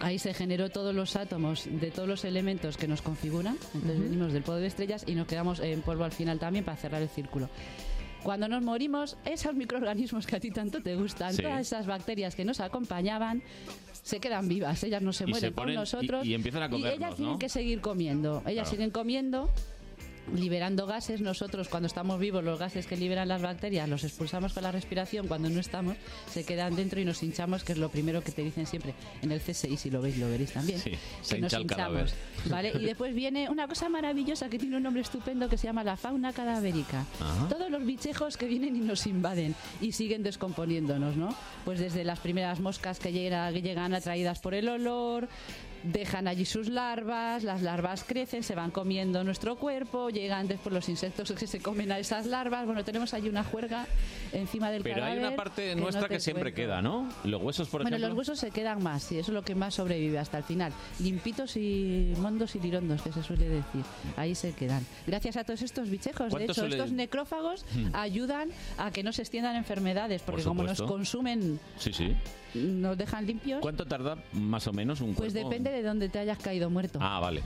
ahí 0.01 0.19
se 0.19 0.35
generó 0.35 0.69
todos 0.69 0.97
los 0.97 1.15
átomos 1.15 1.63
de 1.71 1.93
todos 1.93 2.09
los 2.09 2.25
elementos 2.25 2.77
que 2.77 2.89
nos 2.89 3.03
configuran. 3.03 3.57
Entonces 3.73 4.01
venimos 4.01 4.33
del 4.33 4.43
polvo 4.43 4.59
de 4.61 4.67
estrellas 4.67 5.05
y 5.07 5.15
nos 5.15 5.29
quedamos 5.29 5.61
en 5.61 5.81
polvo 5.83 6.03
al 6.03 6.13
final 6.13 6.41
también 6.41 6.65
para 6.65 6.77
cerrar 6.77 7.01
el 7.03 7.09
círculo. 7.09 7.49
Cuando 8.23 8.49
nos 8.49 8.63
morimos, 8.63 9.17
esos 9.25 9.55
microorganismos 9.55 10.27
que 10.27 10.37
a 10.37 10.41
ti 10.41 10.51
tanto 10.51 10.81
te 10.83 10.97
gustan, 10.97 11.33
Sí. 11.35 11.43
todas 11.43 11.61
esas 11.61 11.87
bacterias 11.87 12.35
que 12.35 12.45
nos 12.45 12.61
acompañaban, 12.61 13.43
se 14.03 14.19
quedan 14.21 14.49
vivas, 14.49 14.83
ellas 14.85 15.03
no 15.03 15.13
se 15.13 15.25
Y 15.25 15.27
se 15.27 15.31
mueren 15.31 15.55
ponen- 15.55 15.75
con 15.75 15.83
nosotros. 15.83 16.27
y- 16.27 16.31
y 16.31 16.35
empiezan 16.35 16.63
a 16.65 16.69
comernos, 16.71 16.97
ellas 16.99 17.11
¿no? 17.11 17.17
tienen 17.17 17.39
que 17.39 17.49
seguir 17.49 17.81
comiendo, 17.81 18.39
ellas 18.47 18.53
Claro. 18.65 18.71
siguen 18.71 18.91
comiendo 18.91 19.51
liberando 20.35 20.87
gases. 20.87 21.21
Nosotros, 21.21 21.69
cuando 21.69 21.87
estamos 21.87 22.19
vivos, 22.19 22.45
los 22.45 22.59
gases 22.59 22.87
que 22.87 22.97
liberan 22.97 23.29
las 23.29 23.43
bacterias 23.43 23.89
los 23.89 24.05
expulsamos 24.05 24.53
con 24.53 24.63
la 24.63 24.73
respiración. 24.73 25.29
Cuando 25.29 25.49
no 25.49 25.61
estamos, 25.61 25.97
se 26.31 26.45
quedan 26.45 26.77
dentro 26.77 27.01
y 27.01 27.05
nos 27.05 27.23
hinchamos, 27.23 27.65
que 27.65 27.73
es 27.73 27.79
lo 27.79 27.89
primero 27.89 28.23
que 28.23 28.33
te 28.33 28.43
dicen 28.43 28.67
siempre 28.67 28.95
en 29.23 29.33
el 29.33 29.41
CSI. 29.41 29.77
Si 29.77 29.91
lo 29.91 30.01
veis, 30.03 30.19
lo 30.19 30.29
veréis 30.29 30.53
también. 30.53 30.79
Sí, 30.79 30.93
se 31.23 31.39
nos 31.39 31.53
hincha 31.53 31.57
el 31.59 31.67
cadáver. 31.67 32.11
¿vale? 32.47 32.73
Y 32.75 32.85
después 32.85 33.15
viene 33.15 33.49
una 33.49 33.69
cosa 33.69 33.89
maravillosa 33.89 34.49
que 34.49 34.59
tiene 34.59 34.77
un 34.77 34.83
nombre 34.83 35.03
estupendo 35.03 35.49
que 35.49 35.59
se 35.59 35.67
llama 35.67 35.85
la 35.85 35.97
fauna 35.97 36.33
cadavérica. 36.33 37.05
Ajá. 37.21 37.49
Todos 37.49 37.71
los 37.71 37.85
bichejos 37.85 38.37
que 38.37 38.47
vienen 38.47 38.77
y 38.77 38.81
nos 38.81 39.07
invaden 39.07 39.55
y 39.81 39.93
siguen 39.93 40.23
descomponiéndonos, 40.23 41.17
¿no? 41.17 41.35
Pues 41.65 41.79
desde 41.79 42.05
las 42.05 42.21
primeras 42.21 42.61
moscas 42.61 42.99
que 42.99 43.13
llegan 43.13 43.95
atraídas 43.95 44.39
por 44.39 44.55
el 44.55 44.69
olor, 44.69 45.29
dejan 45.83 46.29
allí 46.29 46.45
sus 46.45 46.69
larvas, 46.69 47.45
las 47.45 47.63
larvas 47.63 48.05
crecen, 48.05 48.43
se 48.43 48.55
van 48.55 48.71
comiendo 48.71 49.23
nuestro 49.25 49.57
cuerpo, 49.57 50.11
llegan 50.11 50.49
después 50.49 50.73
los 50.75 50.89
insectos 50.89 51.33
que 51.33 51.47
se 51.47 51.61
comen 51.61 51.93
a 51.93 51.99
esas 51.99 52.27
larvas. 52.27 52.67
Bueno, 52.67 52.85
tenemos 52.85 53.15
allí 53.15 53.29
una 53.29 53.45
juerga 53.45 53.87
encima 54.33 54.71
del 54.71 54.83
Pero 54.83 55.05
hay 55.05 55.19
una 55.19 55.37
parte 55.37 55.75
no 55.75 55.83
nuestra 55.83 56.09
que 56.09 56.21
siempre 56.21 56.53
cuento. 56.53 56.57
queda, 56.73 56.83
¿no? 56.83 57.09
Los 57.25 57.43
huesos, 57.43 57.69
por 57.69 57.83
Bueno, 57.83 57.97
ejemplo. 57.97 58.09
los 58.09 58.19
huesos 58.19 58.39
se 58.39 58.51
quedan 58.51 58.83
más, 58.83 59.03
sí, 59.05 59.19
eso 59.19 59.31
es 59.31 59.35
lo 59.35 59.43
que 59.43 59.55
más 59.55 59.75
sobrevive 59.75 60.19
hasta 60.19 60.39
el 60.39 60.45
final. 60.45 60.73
Limpitos 61.01 61.57
y 61.57 62.13
mondos 62.19 62.57
y 62.57 62.61
lirondos, 62.61 63.03
que 63.03 63.13
se 63.13 63.23
suele 63.23 63.49
decir. 63.49 63.83
Ahí 64.17 64.35
se 64.35 64.53
quedan. 64.53 64.85
Gracias 65.07 65.37
a 65.37 65.45
todos 65.45 65.63
estos 65.63 65.89
bichejos. 65.91 66.27
De 66.27 66.31
¿Cuánto 66.31 66.53
hecho, 66.53 66.61
suele- 66.63 66.77
estos 66.77 66.93
necrófagos 66.93 67.65
Hmm. 67.75 67.95
ayudan 67.95 68.49
a 68.79 68.91
que 68.91 69.03
no 69.03 69.13
se 69.13 69.23
extiendan 69.23 69.57
enfermedades, 69.57 70.23
porque 70.23 70.43
Por 70.43 70.51
como 70.51 70.63
nos 70.65 70.83
consumen, 70.83 71.59
Sí, 71.79 71.93
sí. 71.93 72.15
Nos 72.57 72.97
dejan 72.99 73.27
limpios. 73.27 73.61
¿Cuánto 73.61 73.87
tarda 73.87 74.17
más 74.33 74.67
o 74.67 74.73
menos 74.73 75.01
un 75.01 75.15
Pues 75.15 75.33
cuerpo? 75.33 75.49
depende 75.51 75.71
de 75.71 75.83
dónde 75.83 76.09
te 76.09 76.19
hayas 76.19 76.39
caído 76.39 76.71
muerto. 76.71 76.99
Ah, 77.03 77.21
vale. 77.21 77.43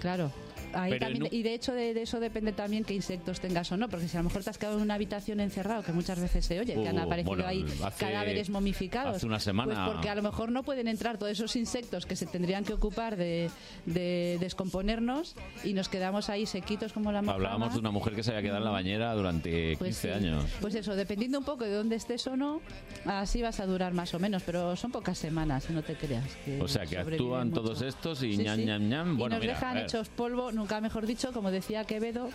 Claro. 0.00 0.30
Ahí 0.74 0.98
también- 0.98 1.28
Y 1.30 1.42
de 1.42 1.54
hecho 1.54 1.72
de, 1.72 1.94
de 1.94 2.02
eso 2.02 2.20
depende 2.20 2.52
también 2.52 2.84
qué 2.84 2.94
insectos 2.94 3.40
tengas 3.40 3.70
o 3.72 3.76
no, 3.76 3.88
porque 3.88 4.08
si 4.08 4.16
a 4.16 4.20
lo 4.20 4.24
mejor 4.28 4.42
te 4.44 4.50
has 4.50 4.58
quedado 4.58 4.76
en 4.76 4.82
una 4.82 4.94
habitación 4.94 5.40
encerrado, 5.40 5.82
que 5.82 5.92
muchas 5.92 6.20
veces 6.20 6.44
se 6.44 6.60
oye, 6.60 6.74
que 6.74 6.88
han 6.88 6.98
Uh, 6.98 7.02
aparecido 7.02 7.34
bueno, 7.36 7.46
ahí 7.46 7.64
hace- 7.82 8.04
cadáveres 8.04 8.50
momificados. 8.50 9.16
hace 9.16 9.26
una 9.26 9.40
semana- 9.40 9.74
Pues 9.74 9.94
porque 9.94 10.08
a 10.08 10.14
lo 10.14 10.22
mejor 10.22 10.50
no 10.52 10.62
pueden 10.62 10.88
entrar 10.88 11.18
todos 11.18 11.32
esos 11.32 11.56
insectos 11.56 12.06
que 12.06 12.16
se 12.16 12.26
tendrían 12.26 12.64
que 12.64 12.72
ocupar 12.72 13.16
de, 13.16 13.50
de 13.86 14.36
descomponernos 14.40 15.34
y 15.64 15.72
nos 15.74 15.88
quedamos 15.88 16.28
ahí 16.30 16.46
sequitos 16.46 16.92
como 16.92 17.12
la 17.12 17.20
mojama. 17.22 17.34
Hablábamos 17.36 17.74
de 17.74 17.80
una 17.80 17.90
mujer 17.90 18.14
que 18.14 18.22
se 18.22 18.30
había 18.30 18.42
quedado 18.42 18.58
en 18.58 18.64
la 18.64 18.70
bañera 18.70 19.12
durante 19.14 19.76
Pues 19.78 20.00
15 20.00 20.08
sí. 20.08 20.14
años. 20.14 20.44
Pues 20.60 20.74
eso, 20.74 20.94
dependiendo 20.96 21.38
un 21.38 21.44
poco 21.44 21.64
de 21.64 21.72
dónde 21.74 21.96
estés 21.96 22.26
o 22.26 22.36
no, 22.36 22.60
así 23.04 23.42
vas 23.42 23.60
a 23.60 23.66
durar 23.66 23.92
más 23.94 24.14
o 24.14 24.18
menos, 24.18 24.42
pero 24.44 24.76
son 24.76 24.90
pocas 24.92 25.18
semanas, 25.18 25.68
no 25.70 25.82
te 25.82 25.94
creas. 25.94 26.24
que 26.44 26.60
O 26.60 26.68
sea, 26.68 26.86
que 26.86 26.98
actúan 26.98 27.50
mucho. 27.50 27.60
todos 27.62 27.82
estos 27.82 28.22
y 28.22 28.36
Sí, 28.36 28.42
ñam, 28.42 28.56
sí. 28.58 28.64
ñam, 28.64 28.88
ñam. 28.88 29.12
Y 29.14 29.16
Bueno, 29.16 29.36
nos 29.36 29.40
mira, 29.42 29.54
dejan 29.54 29.78
hechos 29.78 30.08
polvo, 30.08 30.52
nunca 30.64 30.80
mejor 30.80 31.04
dicho, 31.04 31.30
como 31.34 31.50
decía 31.50 31.84
Quevedo, 31.84 32.30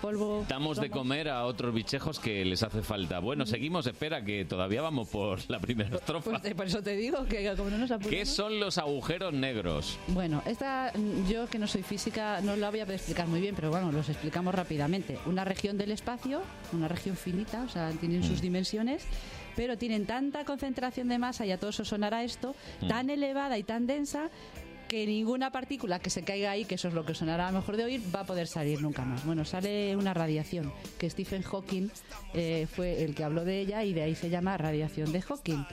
polvo. 0.00 0.46
Damos 0.48 0.80
de 0.80 0.90
comer 0.90 1.28
a 1.28 1.44
otros 1.44 1.74
bichejos 1.74 2.20
que 2.20 2.44
les 2.44 2.62
hace 2.62 2.82
falta. 2.82 3.18
Bueno, 3.18 3.46
seguimos, 3.46 3.84
espera, 3.88 4.22
que 4.22 4.44
todavía 4.44 4.80
vamos 4.80 5.08
por 5.08 5.40
la 5.50 5.58
primera 5.58 5.96
estrofa. 5.96 6.38
Pues 6.38 6.54
por 6.54 6.66
eso 6.68 6.84
te 6.84 6.94
digo 6.94 7.24
que 7.24 7.52
como 7.56 7.70
no 7.70 7.78
nos 7.78 7.90
apuramos. 7.90 8.16
¿Qué 8.16 8.24
son 8.26 8.60
los 8.60 8.78
agujeros 8.78 9.34
negros? 9.34 9.98
Bueno, 10.06 10.40
esta 10.46 10.92
mm, 10.94 11.28
yo 11.28 11.48
que 11.48 11.58
no 11.58 11.66
soy 11.66 11.82
física 11.82 12.40
no 12.42 12.54
la 12.54 12.70
voy 12.70 12.78
a 12.78 12.84
explicar 12.84 13.26
muy 13.26 13.40
bien, 13.40 13.56
pero 13.56 13.70
bueno, 13.70 13.90
los 13.90 14.08
explicamos 14.08 14.54
rápidamente. 14.54 15.18
Una 15.26 15.44
región 15.44 15.78
del 15.78 15.90
espacio, 15.90 16.42
una 16.72 16.86
región 16.86 17.16
finita, 17.16 17.64
o 17.64 17.68
sea, 17.68 17.90
tienen 17.90 18.22
sus 18.22 18.40
dimensiones, 18.40 19.04
pero 19.56 19.76
tienen 19.76 20.06
tanta 20.06 20.44
concentración 20.44 21.08
de 21.08 21.18
masa, 21.18 21.44
y 21.44 21.50
a 21.50 21.58
todos 21.58 21.80
os 21.80 21.88
sonará 21.88 22.22
esto, 22.22 22.54
tan 22.86 23.10
elevada 23.10 23.58
y 23.58 23.64
tan 23.64 23.88
densa 23.88 24.30
que 24.88 25.06
ninguna 25.06 25.52
partícula 25.52 25.98
que 25.98 26.10
se 26.10 26.22
caiga 26.22 26.50
ahí, 26.50 26.64
que 26.64 26.76
eso 26.76 26.88
es 26.88 26.94
lo 26.94 27.04
que 27.04 27.14
sonará 27.14 27.48
a 27.48 27.52
lo 27.52 27.58
mejor 27.58 27.76
de 27.76 27.84
oír, 27.84 28.02
va 28.14 28.20
a 28.20 28.26
poder 28.26 28.46
salir 28.46 28.80
nunca 28.80 29.04
más. 29.04 29.24
Bueno, 29.24 29.44
sale 29.44 29.94
una 29.96 30.14
radiación, 30.14 30.72
que 30.98 31.08
Stephen 31.10 31.42
Hawking 31.42 31.90
eh, 32.34 32.66
fue 32.74 33.04
el 33.04 33.14
que 33.14 33.22
habló 33.22 33.44
de 33.44 33.60
ella 33.60 33.84
y 33.84 33.92
de 33.92 34.02
ahí 34.02 34.14
se 34.14 34.30
llama 34.30 34.56
radiación 34.56 35.12
de 35.12 35.20
Hawking. 35.20 35.64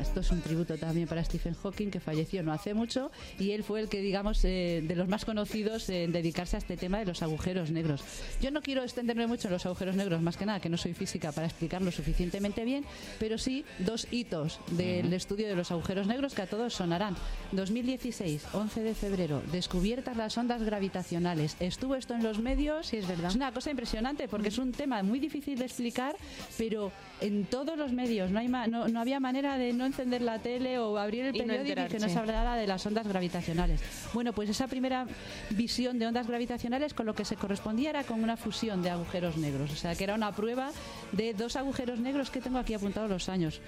Esto 0.00 0.20
es 0.20 0.30
un 0.30 0.40
tributo 0.40 0.78
también 0.78 1.06
para 1.06 1.22
Stephen 1.22 1.54
Hawking, 1.54 1.90
que 1.90 2.00
falleció 2.00 2.42
no 2.42 2.52
hace 2.52 2.72
mucho, 2.72 3.10
y 3.38 3.52
él 3.52 3.62
fue 3.62 3.80
el 3.80 3.88
que, 3.88 4.00
digamos, 4.00 4.42
eh, 4.44 4.82
de 4.82 4.96
los 4.96 5.08
más 5.08 5.24
conocidos 5.24 5.88
en 5.90 6.12
dedicarse 6.12 6.56
a 6.56 6.58
este 6.58 6.76
tema 6.76 6.98
de 6.98 7.06
los 7.06 7.22
agujeros 7.22 7.70
negros. 7.70 8.02
Yo 8.40 8.50
no 8.50 8.62
quiero 8.62 8.82
extenderme 8.82 9.26
mucho 9.26 9.48
en 9.48 9.52
los 9.52 9.66
agujeros 9.66 9.96
negros, 9.96 10.22
más 10.22 10.36
que 10.36 10.46
nada, 10.46 10.60
que 10.60 10.70
no 10.70 10.78
soy 10.78 10.94
física 10.94 11.32
para 11.32 11.46
explicarlo 11.46 11.92
suficientemente 11.92 12.64
bien, 12.64 12.84
pero 13.18 13.36
sí 13.36 13.64
dos 13.78 14.06
hitos 14.10 14.60
del 14.70 15.12
estudio 15.12 15.48
de 15.48 15.56
los 15.56 15.70
agujeros 15.70 16.06
negros 16.06 16.34
que 16.34 16.42
a 16.42 16.46
todos 16.46 16.74
sonarán. 16.74 17.14
2016, 17.52 18.49
11 18.52 18.82
de 18.82 18.94
febrero, 18.94 19.42
descubiertas 19.52 20.16
las 20.16 20.36
ondas 20.38 20.62
gravitacionales. 20.62 21.56
Estuvo 21.60 21.94
esto 21.94 22.14
en 22.14 22.22
los 22.22 22.38
medios. 22.38 22.86
Sí, 22.86 22.96
es 22.96 23.06
verdad. 23.06 23.30
Es 23.30 23.36
una 23.36 23.52
cosa 23.52 23.70
impresionante 23.70 24.28
porque 24.28 24.48
es 24.48 24.58
un 24.58 24.72
tema 24.72 25.02
muy 25.02 25.18
difícil 25.20 25.58
de 25.58 25.64
explicar, 25.66 26.16
pero 26.58 26.90
en 27.20 27.44
todos 27.44 27.76
los 27.78 27.92
medios 27.92 28.30
no, 28.30 28.38
hay 28.38 28.48
ma- 28.48 28.66
no, 28.66 28.88
no 28.88 29.00
había 29.00 29.20
manera 29.20 29.56
de 29.58 29.72
no 29.72 29.86
encender 29.86 30.22
la 30.22 30.38
tele 30.38 30.78
o 30.78 30.98
abrir 30.98 31.26
el 31.26 31.36
Y 31.36 31.40
no 31.40 31.46
periódico 31.46 31.80
y 31.82 31.88
que 31.88 31.98
nos 31.98 32.16
hablara 32.16 32.56
de 32.56 32.66
las 32.66 32.84
ondas 32.86 33.06
gravitacionales. 33.06 33.80
Bueno, 34.14 34.32
pues 34.32 34.48
esa 34.50 34.66
primera 34.66 35.06
visión 35.50 35.98
de 35.98 36.06
ondas 36.06 36.26
gravitacionales 36.26 36.94
con 36.94 37.06
lo 37.06 37.14
que 37.14 37.24
se 37.24 37.36
correspondía 37.36 37.90
era 37.90 38.04
con 38.04 38.22
una 38.22 38.36
fusión 38.36 38.82
de 38.82 38.90
agujeros 38.90 39.36
negros, 39.36 39.70
o 39.70 39.76
sea 39.76 39.94
que 39.94 40.04
era 40.04 40.14
una 40.14 40.32
prueba 40.32 40.70
de 41.12 41.34
dos 41.34 41.56
agujeros 41.56 41.98
negros 42.00 42.30
que 42.30 42.40
tengo 42.40 42.58
aquí 42.58 42.74
apuntados 42.74 43.10
los 43.10 43.28
años. 43.28 43.60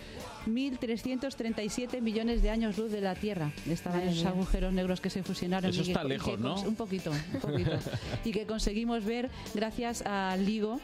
1.337 0.47 2.01
millones 2.01 2.43
de 2.43 2.51
años 2.51 2.77
luz 2.79 2.91
de 2.91 3.01
la 3.01 3.15
Tierra 3.15 3.53
estaban 3.69 4.01
esos 4.09 4.25
agujeros 4.25 4.73
negros 4.73 5.01
que 5.01 5.11
se 5.11 5.23
fusionaron. 5.23 5.71
Eso 5.71 5.83
y 5.83 5.89
está 5.89 6.03
que 6.03 6.09
lejos, 6.09 6.39
¿no? 6.39 6.61
Un 6.63 6.77
poquito, 6.77 7.11
un 7.11 7.41
poquito. 7.41 7.79
y 8.25 8.33
que 8.33 8.47
conseguimos 8.47 9.05
ver 9.05 9.31
gracias 9.55 10.03
al 10.03 10.45
LIGO 10.45 10.81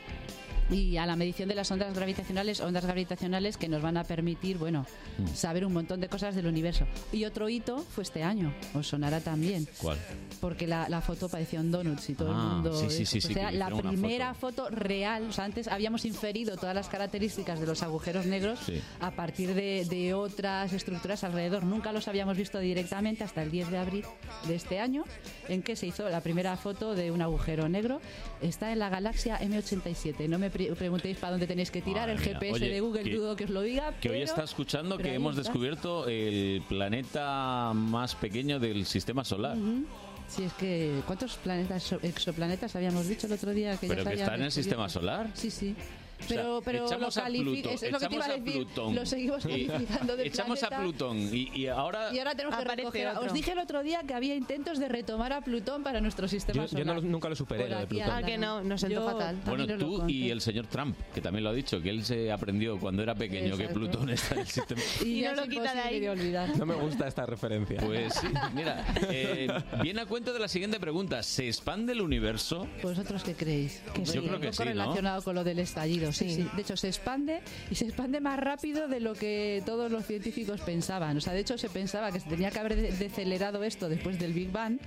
y 0.70 0.96
a 0.96 1.06
la 1.06 1.16
medición 1.16 1.48
de 1.48 1.54
las 1.54 1.70
ondas 1.70 1.94
gravitacionales, 1.94 2.60
ondas 2.60 2.84
gravitacionales 2.84 3.56
que 3.56 3.68
nos 3.68 3.80
van 3.82 3.96
a 3.96 4.04
permitir, 4.04 4.58
bueno, 4.58 4.86
Mm. 5.18 5.26
saber 5.34 5.64
un 5.64 5.72
montón 5.72 6.00
de 6.00 6.08
cosas 6.08 6.34
del 6.34 6.46
universo. 6.46 6.86
Y 7.12 7.24
otro 7.24 7.48
hito 7.48 7.78
fue 7.78 8.04
este 8.04 8.22
año, 8.22 8.52
os 8.74 8.86
sonará 8.86 9.20
también, 9.20 9.66
¿Cuál? 9.80 9.98
porque 10.40 10.66
la, 10.66 10.88
la 10.88 11.00
foto 11.00 11.28
parecía 11.28 11.60
un 11.60 11.70
donuts 11.72 12.10
y 12.10 12.14
todo 12.14 12.28
el 12.30 12.36
Ah, 12.36 12.44
mundo... 12.54 12.76
sí, 12.88 13.04
sí, 13.04 13.20
sí, 13.20 13.30
o 13.30 13.34
sea, 13.34 13.50
que 13.50 13.56
la 13.56 13.68
primera 13.70 14.34
foto. 14.34 14.68
real, 14.70 15.24
o 15.28 15.32
sea, 15.32 15.44
antes 15.44 15.66
habíamos 15.68 16.04
inferido 16.04 16.56
todas 16.56 16.74
las 16.74 16.88
características 16.88 17.58
de 17.60 17.66
los 17.66 17.82
agujeros 17.82 18.26
negros 18.26 18.60
a 19.00 19.10
partir 19.12 19.54
de, 19.54 19.84
de 19.88 20.14
otras 20.14 20.72
estructuras 20.72 21.24
alrededor. 21.24 21.64
Nunca 21.64 21.92
los 21.92 22.06
habíamos 22.08 22.36
visto 22.36 22.58
directamente 22.58 23.24
hasta 23.24 23.42
el 23.42 23.50
10 23.50 23.70
de 23.70 23.78
abril 23.78 24.04
de 24.46 24.54
este 24.54 24.78
año, 24.78 25.04
en 25.48 25.62
que 25.62 25.74
se 25.76 25.86
hizo 25.86 26.08
la 26.08 26.20
primera 26.20 26.56
foto 26.56 26.94
de 26.94 27.10
un 27.10 27.22
agujero 27.22 27.68
negro. 27.68 28.00
Está 28.40 28.72
en 28.72 28.78
la 28.78 28.88
galaxia 28.88 29.38
M87. 29.40 30.28
No 30.28 30.38
me 30.38 30.50
preguntéis 30.66 31.16
para 31.18 31.32
dónde 31.32 31.46
tenéis 31.46 31.70
que 31.70 31.80
tirar. 31.80 32.08
Madre 32.08 32.12
el. 32.14 32.18
GPS 32.34 32.52
Oye, 32.54 32.68
de 32.68 32.80
Google 32.80 33.02
que- 33.04 33.14
dudo 33.14 33.36
que 33.36 33.44
os 33.44 33.50
lo 33.50 33.62
diga. 33.62 33.92
Que 34.00 34.10
hoy 34.10 34.22
está 34.22 34.44
escuchando 34.44 34.98
que 34.98 35.14
hemos 35.14 35.36
está. 35.36 35.42
descubierto 35.50 36.06
el 36.08 36.62
planeta 36.68 37.72
más 37.74 38.14
pequeño 38.14 38.58
del 38.58 38.84
sistema 38.86 39.24
solar. 39.24 39.56
Ujú. 39.56 39.84
Sí, 40.28 40.42
es 40.44 40.52
que 40.54 41.00
¿cuántos 41.06 41.36
planetas 41.36 41.90
exoplanetas 42.02 42.76
habíamos 42.76 43.08
dicho 43.08 43.26
el 43.26 43.32
otro 43.32 43.50
día 43.52 43.76
que 43.78 43.86
Pero 43.88 44.02
ya 44.04 44.10
que 44.10 44.16
está 44.16 44.34
en 44.34 44.42
el 44.42 44.52
sistema 44.52 44.88
solar. 44.88 45.30
Sí, 45.34 45.50
sí. 45.50 45.74
O 46.20 46.22
sea, 46.24 46.36
Pero, 46.36 46.60
pero 46.64 46.78
lo 46.80 46.86
echamos 46.86 47.16
a 47.16 47.22
califica, 47.22 47.68
Plutón, 47.70 47.72
es 47.86 47.92
lo 47.92 47.98
que 48.00 48.08
te 48.08 48.14
iba 48.14 48.24
a 48.24 48.28
echamos 48.28 48.40
a 48.40 48.44
decir. 48.44 48.64
Plutón. 48.66 48.94
Lo 48.94 49.06
seguimos 49.06 49.44
Y- 49.48 49.66
calificando 49.66 50.16
de 50.16 50.26
Echamos 50.26 50.62
a. 50.62 50.68
Plutón 50.68 51.16
y, 51.34 51.50
y 51.54 51.66
ahora... 51.68 52.12
Y 52.12 52.18
ahora 52.18 52.32
tenemos 52.34 52.56
que 52.56 52.62
Aparece 52.62 52.82
recoger. 52.82 53.08
otro. 53.08 53.26
Os 53.26 53.32
dije 53.32 53.52
el 53.52 53.58
otro 53.58 53.82
día 53.82 54.02
que 54.06 54.14
había 54.14 54.34
intentos 54.34 54.78
de 54.78 54.88
retomar 54.88 55.32
a 55.32 55.40
Plutón 55.40 55.82
para 55.82 56.00
nuestro 56.00 56.28
sistema 56.28 56.66
Yo, 56.66 56.70
yo 56.70 56.78
no 56.84 56.92
solar. 56.92 57.02
lo- 57.04 57.08
nunca 57.10 57.28
lo 57.28 57.36
superé, 57.36 57.68
lo 57.68 57.78
de 57.78 57.86
Plutón. 57.86 58.10
Ah, 58.10 58.22
que 58.22 58.36
no, 58.38 58.62
nos 58.62 58.80
sentó 58.80 58.96
Yo 59.00 59.06
fatal. 59.10 59.40
Bueno, 59.46 59.66
lo 59.66 59.78
tú 59.78 60.08
y 60.08 60.30
el 60.30 60.40
señor 60.40 60.66
Trump, 60.66 60.96
que 61.14 61.20
también 61.20 61.44
lo 61.44 61.50
ha 61.50 61.54
dicho, 61.54 61.80
que 61.80 61.90
él 61.90 62.04
se 62.04 62.30
aprendió 62.32 62.78
cuando 62.78 63.02
era 63.02 63.14
pequeño 63.14 63.56
que. 63.56 63.68
Plutón 63.68 64.08
está 64.10 64.34
en 64.34 64.40
el 64.40 64.46
sistema. 64.48 64.80
Y, 65.04 65.20
no 65.22 65.30
es 65.30 65.36
lo 65.36 65.46
quita 65.46 65.74
de 65.74 65.80
ahí. 65.80 66.00
de 66.00 66.10
olvidar. 66.10 66.56
No 66.58 66.66
me 66.66 66.74
gusta 66.74 67.06
esta 67.06 67.24
referencia. 67.26 67.80
Pues 67.80 68.14
sí, 68.14 68.26
mira, 68.54 68.84
eh, 69.10 69.48
viene 69.82 70.00
a 70.00 70.06
cuento 70.06 70.32
de 70.32 70.40
la 70.40 70.48
siguiente 70.48 70.80
pregunta. 70.80 71.22
¿Se 71.22 71.46
expande 71.46 71.92
el 71.92 72.00
universo? 72.00 72.66
¿Vosotros 72.82 73.22
qué 73.22 73.34
creéis? 73.34 73.82
Yo 74.12 74.22
creo 74.22 74.40
que 74.40 74.46
un 74.48 74.52
sí, 74.52 74.58
poco 74.58 74.64
¿no? 74.64 74.82
relacionado 74.82 75.22
con 75.22 75.34
lo 75.34 75.44
del 75.44 75.58
estallido. 75.60 76.07
Rápido, 76.10 76.34
sí, 76.36 76.42
sí. 76.42 76.48
De 76.56 76.62
hecho, 76.62 76.76
se 76.76 76.88
expande 76.88 77.40
y 77.70 77.74
se 77.74 77.84
expande 77.86 78.20
más 78.20 78.38
rápido 78.38 78.88
de 78.88 79.00
lo 79.00 79.14
que 79.14 79.62
todos 79.66 79.90
los 79.90 80.06
científicos 80.06 80.60
pensaban. 80.60 81.16
O 81.16 81.20
sea, 81.20 81.32
de 81.32 81.40
hecho, 81.40 81.58
se 81.58 81.68
pensaba 81.68 82.10
que 82.12 82.20
se 82.20 82.28
tenía 82.28 82.50
que 82.50 82.58
haber 82.58 82.76
de- 82.76 82.92
decelerado 82.92 83.62
esto 83.64 83.88
después 83.88 84.18
del 84.18 84.32
Big 84.32 84.50
Bang, 84.52 84.78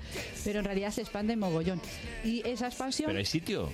pero 0.44 0.60
en 0.60 0.66
realidad 0.66 0.92
se 0.92 1.02
expande 1.02 1.36
mogollón. 1.36 1.82
Y 2.24 2.48
esa 2.48 2.68
expansión, 2.68 3.08
Pero 3.08 3.20
hay 3.20 3.26
sitio. 3.26 3.70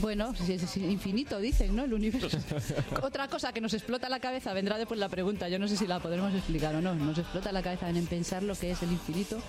bueno, 0.00 0.34
es 0.48 0.76
infinito, 0.76 1.38
dicen, 1.38 1.74
¿no? 1.76 1.84
El 1.84 1.94
universo. 1.94 2.38
Otra 3.02 3.28
cosa 3.28 3.52
que 3.52 3.60
nos 3.60 3.74
explota 3.74 4.08
la 4.08 4.20
cabeza 4.20 4.52
vendrá 4.52 4.78
después 4.78 4.98
la 4.98 5.08
pregunta. 5.08 5.48
Yo 5.48 5.58
no 5.58 5.68
sé 5.68 5.76
si 5.76 5.86
la 5.86 6.00
podremos 6.00 6.32
explicar 6.34 6.74
o 6.74 6.80
no. 6.80 6.94
Nos 6.94 7.18
explota 7.18 7.52
la 7.52 7.62
cabeza 7.62 7.88
en 7.90 8.06
pensar 8.06 8.42
lo 8.42 8.54
que 8.54 8.70
es 8.70 8.82
el 8.82 8.92
infinito, 8.92 9.40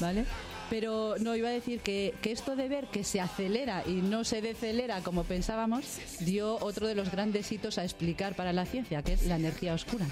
¿vale? 0.00 0.24
Pero 0.70 1.16
no 1.20 1.36
iba 1.36 1.48
a 1.48 1.52
decir 1.52 1.80
que, 1.80 2.14
que 2.22 2.32
esto 2.32 2.56
de 2.56 2.68
ver 2.68 2.86
que 2.86 3.04
se 3.04 3.20
acelera 3.20 3.82
y 3.86 3.92
no 3.92 4.24
se 4.24 4.40
decelera 4.40 5.00
como 5.02 5.24
pensábamos 5.24 5.84
dio 6.20 6.56
otro 6.60 6.86
de 6.86 6.94
los 6.94 7.10
grandes 7.10 7.50
hitos 7.52 7.78
a 7.78 7.84
explicar 7.84 8.34
para 8.34 8.52
la 8.52 8.64
ciencia, 8.66 9.02
que 9.02 9.12
es 9.12 9.26
la 9.26 9.36
energía 9.36 9.74
oscura. 9.74 10.06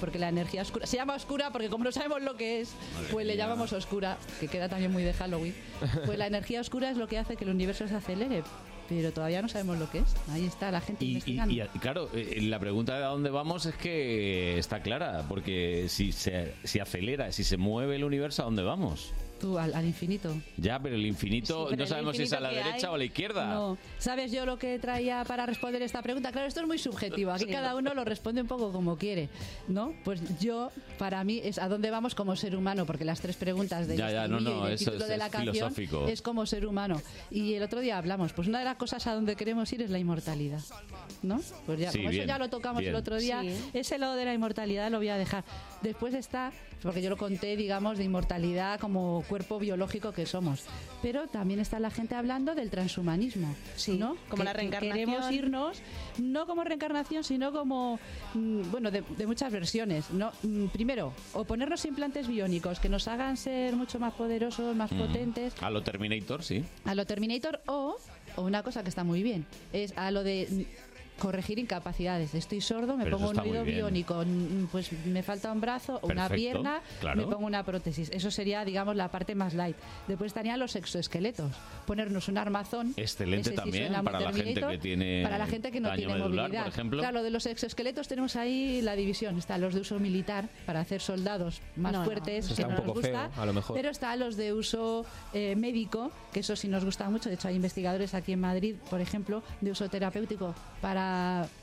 Porque 0.00 0.18
la 0.18 0.28
energía 0.28 0.62
oscura 0.62 0.86
se 0.86 0.96
llama 0.96 1.14
oscura 1.14 1.50
porque 1.52 1.68
como 1.68 1.84
no 1.84 1.92
sabemos 1.92 2.22
lo 2.22 2.36
que 2.36 2.60
es, 2.60 2.70
pues 3.12 3.26
le 3.26 3.36
llamamos 3.36 3.72
oscura, 3.72 4.16
que 4.40 4.48
queda 4.48 4.68
también 4.68 4.92
muy 4.92 5.02
de 5.02 5.12
Halloween. 5.12 5.54
Pues 6.06 6.18
la 6.18 6.26
energía 6.26 6.60
oscura 6.60 6.90
es 6.90 6.96
lo 6.96 7.06
que 7.06 7.18
hace 7.18 7.36
que 7.36 7.44
el 7.44 7.50
universo 7.50 7.86
se 7.86 7.94
acelere, 7.94 8.42
pero 8.88 9.12
todavía 9.12 9.42
no 9.42 9.48
sabemos 9.48 9.78
lo 9.78 9.90
que 9.90 9.98
es. 9.98 10.14
Ahí 10.30 10.46
está 10.46 10.70
la 10.70 10.80
gente 10.80 11.04
Y, 11.04 11.08
investigando. 11.12 11.52
y, 11.52 11.78
claro, 11.80 12.08
eh, 12.14 12.38
la 12.42 12.58
pregunta 12.58 12.96
de 12.96 13.04
a 13.04 13.08
dónde 13.08 13.30
vamos 13.30 13.66
es 13.66 13.74
que 13.74 14.58
está 14.58 14.80
clara, 14.80 15.24
porque 15.28 15.86
si 15.88 16.12
se 16.12 16.54
si 16.64 16.80
acelera, 16.80 17.30
si 17.32 17.44
se 17.44 17.56
mueve 17.56 17.96
el 17.96 18.04
universo, 18.04 18.42
¿a 18.42 18.44
dónde 18.46 18.62
vamos? 18.62 19.12
Tú, 19.38 19.58
al, 19.58 19.72
al 19.74 19.84
infinito. 19.86 20.34
Ya, 20.56 20.80
pero 20.80 20.96
el 20.96 21.06
infinito 21.06 21.66
Pero 21.70 21.76
no 21.82 21.86
sabemos 21.86 22.16
si 22.16 22.24
es 22.24 22.32
a 22.32 22.40
la 22.40 22.50
derecha 22.50 22.86
hay, 22.88 22.92
o 22.92 22.94
a 22.94 22.98
la 22.98 23.04
izquierda. 23.04 23.46
No. 23.54 23.78
¿Sabes 23.98 24.32
yo 24.32 24.44
lo 24.44 24.58
que 24.58 24.78
traía 24.80 25.24
para 25.24 25.46
responder 25.46 25.80
esta 25.82 26.02
pregunta? 26.02 26.32
Claro, 26.32 26.48
esto 26.48 26.60
es 26.60 26.66
muy 26.66 26.78
subjetivo. 26.78 27.30
Aquí 27.30 27.46
cada 27.46 27.76
uno 27.76 27.94
lo 27.94 28.04
responde 28.04 28.40
un 28.42 28.48
poco 28.48 28.72
como 28.72 28.96
quiere, 28.98 29.28
¿no? 29.68 29.94
Pues 30.04 30.20
yo, 30.40 30.70
para 30.98 31.22
mí, 31.22 31.40
es 31.44 31.58
a 31.58 31.68
dónde 31.68 31.90
vamos 31.90 32.14
como 32.16 32.34
ser 32.36 32.56
humano, 32.56 32.84
porque 32.84 33.04
las 33.04 33.20
tres 33.20 33.36
preguntas 33.36 33.86
del 33.86 33.96
Ya, 33.98 34.26
no, 34.26 34.40
no, 34.40 34.66
eso 34.66 34.86
título 34.90 35.04
es- 35.04 35.10
de 35.10 35.16
la 35.16 35.26
es 35.26 35.32
canción 35.32 35.54
filosófico. 35.74 36.08
es 36.08 36.20
como 36.22 36.44
ser 36.46 36.66
humano. 36.66 37.00
Y 37.30 37.54
el 37.54 37.62
otro 37.62 37.80
día 37.80 37.96
hablamos, 37.98 38.32
pues 38.32 38.48
una 38.48 38.58
de 38.58 38.64
las 38.64 38.76
cosas 38.76 39.06
a 39.06 39.14
donde 39.14 39.36
queremos 39.36 39.72
ir 39.72 39.82
es 39.82 39.90
la 39.90 39.98
inmortalidad, 40.00 40.60
¿no? 41.22 41.40
Pues 41.64 41.78
ya, 41.78 41.92
Sí, 41.92 41.98
como 41.98 42.10
bien, 42.10 42.22
eso 42.22 42.28
ya 42.28 42.38
lo 42.38 42.48
tocamos 42.50 42.80
bien. 42.80 42.90
el 42.90 42.96
otro 42.96 43.16
día, 43.18 43.40
Sí. 43.42 43.70
ese 43.72 43.98
lado 43.98 44.16
de 44.16 44.24
la 44.24 44.34
inmortalidad 44.34 44.90
lo 44.90 44.98
voy 44.98 45.08
a 45.10 45.16
dejar. 45.16 45.44
Después 45.82 46.12
está, 46.14 46.52
porque 46.82 47.00
yo 47.02 47.08
lo 47.10 47.16
conté, 47.16 47.56
digamos, 47.56 47.98
de 47.98 48.04
inmortalidad 48.04 48.80
como 48.80 49.22
cuerpo 49.28 49.58
biológico 49.58 50.12
que 50.12 50.26
somos. 50.26 50.64
Pero 51.02 51.28
también 51.28 51.60
está 51.60 51.78
la 51.78 51.90
gente 51.90 52.14
hablando 52.16 52.54
del 52.54 52.70
transhumanismo. 52.70 53.54
Sí, 53.76 53.96
¿no? 53.96 54.16
como 54.28 54.42
la 54.44 54.52
que 54.52 54.58
reencarnación. 54.58 54.92
Queremos 55.06 55.30
irnos, 55.32 55.82
no 56.18 56.46
como 56.46 56.64
reencarnación, 56.64 57.22
sino 57.22 57.52
como, 57.52 58.00
mm, 58.34 58.70
bueno, 58.72 58.90
de, 58.90 59.02
de 59.16 59.26
muchas 59.26 59.52
versiones. 59.52 60.10
¿no? 60.10 60.32
Mm, 60.42 60.66
Primero, 60.66 61.12
o 61.32 61.44
ponernos 61.44 61.84
implantes 61.84 62.26
biónicos 62.26 62.80
que 62.80 62.88
nos 62.88 63.06
hagan 63.08 63.36
ser 63.36 63.74
mucho 63.76 63.98
más 64.00 64.14
poderosos, 64.14 64.74
más 64.74 64.90
Mm. 64.92 64.98
potentes, 64.98 65.54
A 65.62 65.70
lo 65.70 65.82
Terminator, 65.82 66.42
sí. 66.42 66.64
a 66.84 66.94
lo 66.94 67.06
Terminator 67.06 67.60
o, 67.66 67.96
o 68.36 68.42
una 68.42 68.62
cosa 68.62 68.82
que 68.82 68.88
está 68.88 69.04
muy 69.04 69.22
bien, 69.22 69.46
es 69.72 69.96
a 69.96 70.10
lo 70.10 70.24
de 70.24 70.66
corregir 71.18 71.58
incapacidades. 71.58 72.34
Estoy 72.34 72.60
sordo, 72.60 72.96
me 72.96 73.04
Pero 73.04 73.18
pongo 73.18 73.30
un 73.30 73.38
oído 73.40 73.64
biónico, 73.64 74.24
pues 74.72 74.90
me 75.06 75.22
falta 75.22 75.52
un 75.52 75.60
brazo 75.60 75.98
o 76.02 76.06
una 76.06 76.28
Perfecto, 76.28 76.34
pierna, 76.34 76.80
claro. 77.00 77.16
me 77.26 77.32
pongo 77.32 77.46
una 77.46 77.62
prótesis. 77.64 78.10
Eso 78.12 78.30
sería, 78.30 78.64
digamos, 78.64 78.96
la 78.96 79.10
parte 79.10 79.34
más 79.34 79.54
light. 79.54 79.76
Después 80.06 80.28
estarían 80.30 80.58
los 80.58 80.76
exoesqueletos. 80.76 81.52
Ponernos 81.86 82.28
un 82.28 82.38
armazón. 82.38 82.94
Excelente 82.96 83.50
también 83.52 83.92
para 84.04 84.20
la 84.20 84.32
gente 84.32 84.60
que 84.60 84.78
tiene 84.78 85.22
Para 85.22 85.38
la 85.38 85.46
gente 85.46 85.70
que 85.72 85.80
no 85.80 85.92
tiene 85.94 86.14
medular, 86.14 86.28
movilidad. 86.48 86.64
por 86.64 86.72
ejemplo. 86.72 86.98
Claro, 87.00 87.22
de 87.22 87.30
los 87.30 87.46
exoesqueletos 87.46 88.08
tenemos 88.08 88.36
ahí 88.36 88.80
la 88.82 88.94
división. 88.96 89.36
Están 89.38 89.60
los 89.60 89.74
de 89.74 89.80
uso 89.80 89.98
militar 89.98 90.48
para 90.66 90.80
hacer 90.80 91.00
soldados 91.00 91.60
más 91.76 91.92
No, 91.92 91.98
no. 92.00 92.04
fuertes, 92.04 92.44
Eso 92.46 92.54
que 92.56 92.62
está 92.62 92.66
no 92.66 92.68
un 92.68 92.74
nos 92.76 92.86
poco 92.86 93.00
feo, 93.02 93.12
gusta. 93.22 93.42
a 93.42 93.46
lo 93.46 93.52
mejor. 93.52 93.76
Pero 93.76 93.90
está 93.90 94.14
los 94.16 94.36
de 94.36 94.52
uso 94.52 95.04
eh, 95.32 95.56
médico, 95.56 96.10
que 96.32 96.40
eso 96.40 96.54
sí 96.56 96.68
nos 96.68 96.84
gusta 96.84 97.08
mucho. 97.10 97.28
De 97.28 97.34
hecho, 97.36 97.48
hay 97.48 97.56
investigadores 97.56 98.14
aquí 98.14 98.32
en 98.32 98.40
Madrid, 98.40 98.76
por 98.90 99.00
ejemplo, 99.00 99.42
de 99.60 99.70
uso 99.70 99.88
terapéutico 99.88 100.54
para 100.80 101.07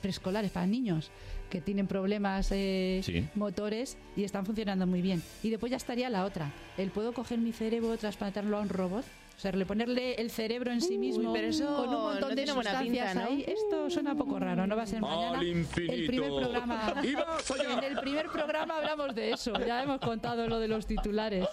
preescolares, 0.02 0.52
para 0.52 0.68
niños 0.68 1.12
que 1.50 1.62
tienen 1.62 1.88
problemas 1.88 2.50
eh, 2.52 3.02
Sí. 3.04 3.28
motores 3.36 3.98
y 4.16 4.24
están 4.24 4.46
funcionando 4.46 4.88
muy 4.88 5.02
bien. 5.02 5.22
Y 5.44 5.50
después 5.52 5.70
ya 5.72 5.78
estaría 5.78 6.10
la 6.10 6.25
otra. 6.25 6.52
El 6.78 6.90
puedo 6.90 7.14
coger 7.14 7.38
mi 7.40 7.52
cerebro, 7.54 7.96
trasplantarlo 7.98 8.58
a 8.58 8.62
un 8.62 8.70
robot. 8.70 9.06
O 9.38 9.40
sea, 9.40 9.52
le 9.52 9.66
ponerle 9.66 10.14
el 10.16 10.32
cerebro 10.32 10.72
en 10.72 10.80
sí 10.80 10.98
mismo 10.98 11.34
pero 11.34 11.48
eso 11.48 11.65
con 11.76 11.89
un 11.89 12.02
montón 12.04 12.30
no 12.30 12.36
de 12.36 12.48
sustancias 12.48 12.82
pinta, 12.84 13.13
¿no? 13.15 13.26
ahí. 13.26 13.43
Esto 13.46 13.89
suena 13.89 14.15
poco 14.15 14.39
raro, 14.39 14.65
no 14.65 14.78
va 14.78 14.84
a 14.84 14.88
ser 14.88 15.02
mañana. 15.02 15.41
El 15.41 16.06
primer 16.08 16.30
programa. 16.30 16.93
En 17.04 17.84
el 17.84 18.00
primer 18.00 18.28
programa 18.28 18.78
hablamos 18.78 19.13
de 19.13 19.32
eso. 19.34 19.54
Ya 19.65 19.84
hemos 19.84 20.00
contado 20.00 20.48
lo 20.48 20.60
de 20.60 20.69
los 20.69 20.88
titulares. 20.88 21.46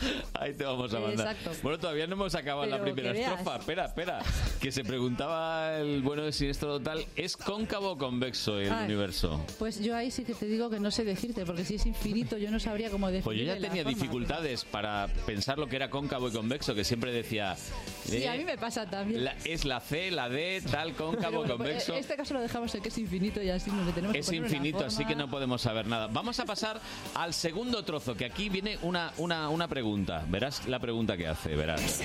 Ahí 0.34 0.52
te 0.54 0.64
vamos 0.64 0.92
a 0.94 1.00
mandar. 1.00 1.34
Exacto. 1.34 1.50
Bueno, 1.62 1.78
todavía 1.78 2.06
no 2.06 2.14
hemos 2.14 2.34
acabado 2.34 2.66
la 2.66 2.78
Pero 2.78 2.84
primera 2.94 3.12
que 3.12 3.18
veas. 3.20 3.30
estrofa. 3.32 3.56
Espera, 3.58 3.84
espera. 3.86 4.18
Que 4.60 4.72
se 4.72 4.84
preguntaba 4.84 5.76
el 5.78 6.02
bueno 6.02 6.22
de 6.22 6.32
Siniestro 6.32 6.78
Total, 6.78 7.04
¿es 7.16 7.36
cóncavo 7.36 7.92
o 7.92 7.98
convexo 7.98 8.58
el 8.58 8.72
Ay. 8.72 8.86
universo? 8.86 9.44
Pues 9.58 9.80
yo 9.80 9.94
ahí 9.96 10.10
sí 10.10 10.24
que 10.24 10.34
te 10.34 10.46
digo 10.46 10.70
que 10.70 10.80
no 10.80 10.90
sé 10.90 11.04
decirte, 11.04 11.44
porque 11.44 11.64
si 11.64 11.76
es 11.76 11.86
infinito 11.86 12.36
yo 12.38 12.50
no 12.50 12.58
sabría 12.60 12.90
cómo 12.90 13.06
definirlo. 13.08 13.24
Pues 13.24 13.38
yo 13.38 13.44
ya 13.44 13.58
tenía 13.68 13.84
dificultades 13.84 14.64
para 14.64 15.08
pensar 15.26 15.58
lo 15.58 15.68
que 15.68 15.76
era 15.76 15.90
cóncavo 15.90 16.28
y 16.28 16.32
convexo, 16.32 16.74
que 16.74 16.84
siempre 16.84 17.12
decía... 17.12 17.56
Sí, 18.04 18.16
eh, 18.18 18.28
a 18.28 18.34
mí 18.36 18.44
me 18.44 18.58
pasa 18.58 18.88
también. 18.88 19.24
la- 19.24 19.36
es 19.44 19.64
la 19.64 19.80
C, 19.80 20.10
la 20.10 20.28
D, 20.28 20.62
tal, 20.70 20.92
cóncavo, 20.94 21.38
bueno, 21.38 21.56
pues, 21.56 21.68
convexo. 21.70 21.92
En 21.94 21.98
este 22.00 22.16
caso 22.16 22.34
lo 22.34 22.40
dejamos 22.40 22.74
en 22.74 22.82
que 22.82 22.88
es 22.88 22.98
infinito 22.98 23.42
y 23.42 23.50
así 23.50 23.70
no 23.70 23.84
le 23.84 23.92
tenemos 23.92 24.12
que 24.12 24.18
Es 24.20 24.26
poner 24.26 24.40
una 24.42 24.48
infinito, 24.50 24.84
así 24.84 24.96
forma. 24.96 25.08
que 25.08 25.16
no 25.16 25.30
podemos 25.30 25.62
saber 25.62 25.86
nada. 25.86 26.06
Vamos 26.08 26.38
a 26.40 26.44
pasar 26.44 26.80
al 27.14 27.32
segundo 27.34 27.82
trozo, 27.84 28.14
que 28.14 28.24
aquí 28.24 28.48
viene 28.48 28.78
una, 28.82 29.12
una, 29.18 29.48
una 29.48 29.68
pregunta. 29.68 29.83
Verás 30.28 30.66
la 30.66 30.78
pregunta 30.78 31.16
que 31.16 31.26
hace, 31.28 31.54
verás. 31.54 32.00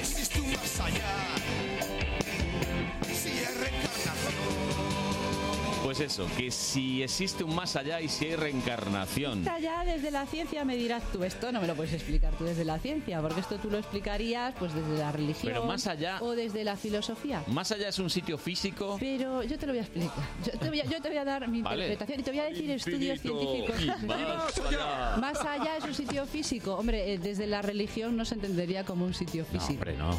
Pues 5.89 6.01
eso, 6.01 6.27
que 6.37 6.51
si 6.51 7.01
existe 7.01 7.43
un 7.43 7.55
más 7.55 7.75
allá 7.75 7.99
y 7.99 8.09
si 8.09 8.25
hay 8.25 8.35
reencarnación. 8.35 9.39
Esta 9.39 9.57
ya 9.57 9.83
desde 9.83 10.11
la 10.11 10.27
ciencia 10.27 10.63
me 10.63 10.75
dirás 10.75 11.01
tú, 11.11 11.23
esto 11.23 11.51
no 11.51 11.59
me 11.61 11.65
lo 11.65 11.73
puedes 11.73 11.93
explicar 11.93 12.31
tú 12.37 12.43
desde 12.43 12.63
la 12.63 12.77
ciencia, 12.77 13.19
porque 13.23 13.39
esto 13.39 13.55
tú 13.57 13.71
lo 13.71 13.79
explicarías 13.79 14.53
pues 14.59 14.71
desde 14.75 14.99
la 14.99 15.11
religión 15.11 15.51
Pero 15.51 15.65
más 15.65 15.87
allá- 15.87 16.19
o 16.21 16.33
desde 16.33 16.63
la 16.63 16.77
filosofía. 16.77 17.41
Más 17.47 17.71
allá 17.71 17.87
es 17.89 17.97
un 17.97 18.11
sitio 18.11 18.37
físico. 18.37 18.97
Pero 18.99 19.41
yo 19.41 19.57
te 19.57 19.65
lo 19.65 19.71
voy 19.71 19.79
a 19.79 19.81
explicar. 19.81 20.13
Yo 20.45 20.59
te 20.59 20.69
voy 20.69 20.79
a, 20.81 20.85
yo 20.85 21.01
te 21.01 21.09
voy 21.09 21.17
a 21.17 21.25
dar 21.25 21.47
mi 21.47 21.63
Vale. 21.63 21.91
interpretación 21.91 22.19
y 22.19 22.23
te 22.23 22.29
voy 22.29 22.39
a 22.39 22.43
decir 22.43 22.69
estudios 22.69 23.19
científicos. 23.21 24.03
Más 24.05 24.59
allá. 24.67 25.17
Más 25.17 25.39
allá 25.43 25.77
es 25.77 25.83
un 25.85 25.95
sitio 25.95 26.27
físico. 26.27 26.75
Hombre, 26.75 27.13
eh, 27.13 27.17
desde 27.17 27.47
la 27.47 27.63
religión 27.63 28.15
no 28.15 28.25
se 28.25 28.35
entendería 28.35 28.83
como 28.85 29.05
un 29.05 29.15
sitio 29.15 29.43
No, 29.51 29.59
físico. 29.59 29.73
hombre, 29.73 29.97
no. 29.97 30.15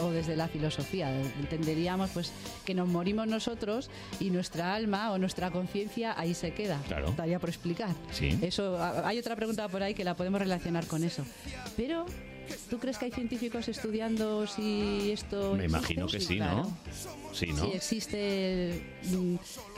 O 0.00 0.10
desde 0.10 0.36
la 0.36 0.48
filosofía. 0.48 1.10
Entenderíamos 1.40 2.10
pues 2.10 2.32
que 2.64 2.74
nos 2.74 2.88
morimos 2.88 3.26
nosotros 3.26 3.90
y 4.20 4.30
nuestra 4.30 4.74
alma 4.74 5.12
o 5.12 5.18
nuestra 5.18 5.50
conciencia 5.50 6.14
ahí 6.18 6.34
se 6.34 6.52
queda. 6.52 6.80
Claro. 6.88 7.08
Estaría 7.08 7.38
por 7.38 7.48
explicar. 7.48 7.90
Sí. 8.10 8.38
Eso, 8.42 8.78
hay 9.04 9.18
otra 9.18 9.36
pregunta 9.36 9.68
por 9.68 9.82
ahí 9.82 9.94
que 9.94 10.04
la 10.04 10.14
podemos 10.14 10.40
relacionar 10.40 10.86
con 10.86 11.04
eso. 11.04 11.24
Pero, 11.76 12.06
¿tú 12.70 12.78
crees 12.78 12.98
que 12.98 13.06
hay 13.06 13.10
científicos 13.12 13.68
estudiando 13.68 14.46
si 14.46 15.10
esto 15.12 15.54
Me 15.54 15.64
existe? 15.64 15.78
imagino 15.94 16.06
que 16.06 16.20
sí, 16.20 16.36
claro. 16.36 16.56
¿no? 16.62 16.76
Sí, 17.32 17.46
¿no? 17.52 17.64
Si 17.66 17.72
existe 17.72 18.82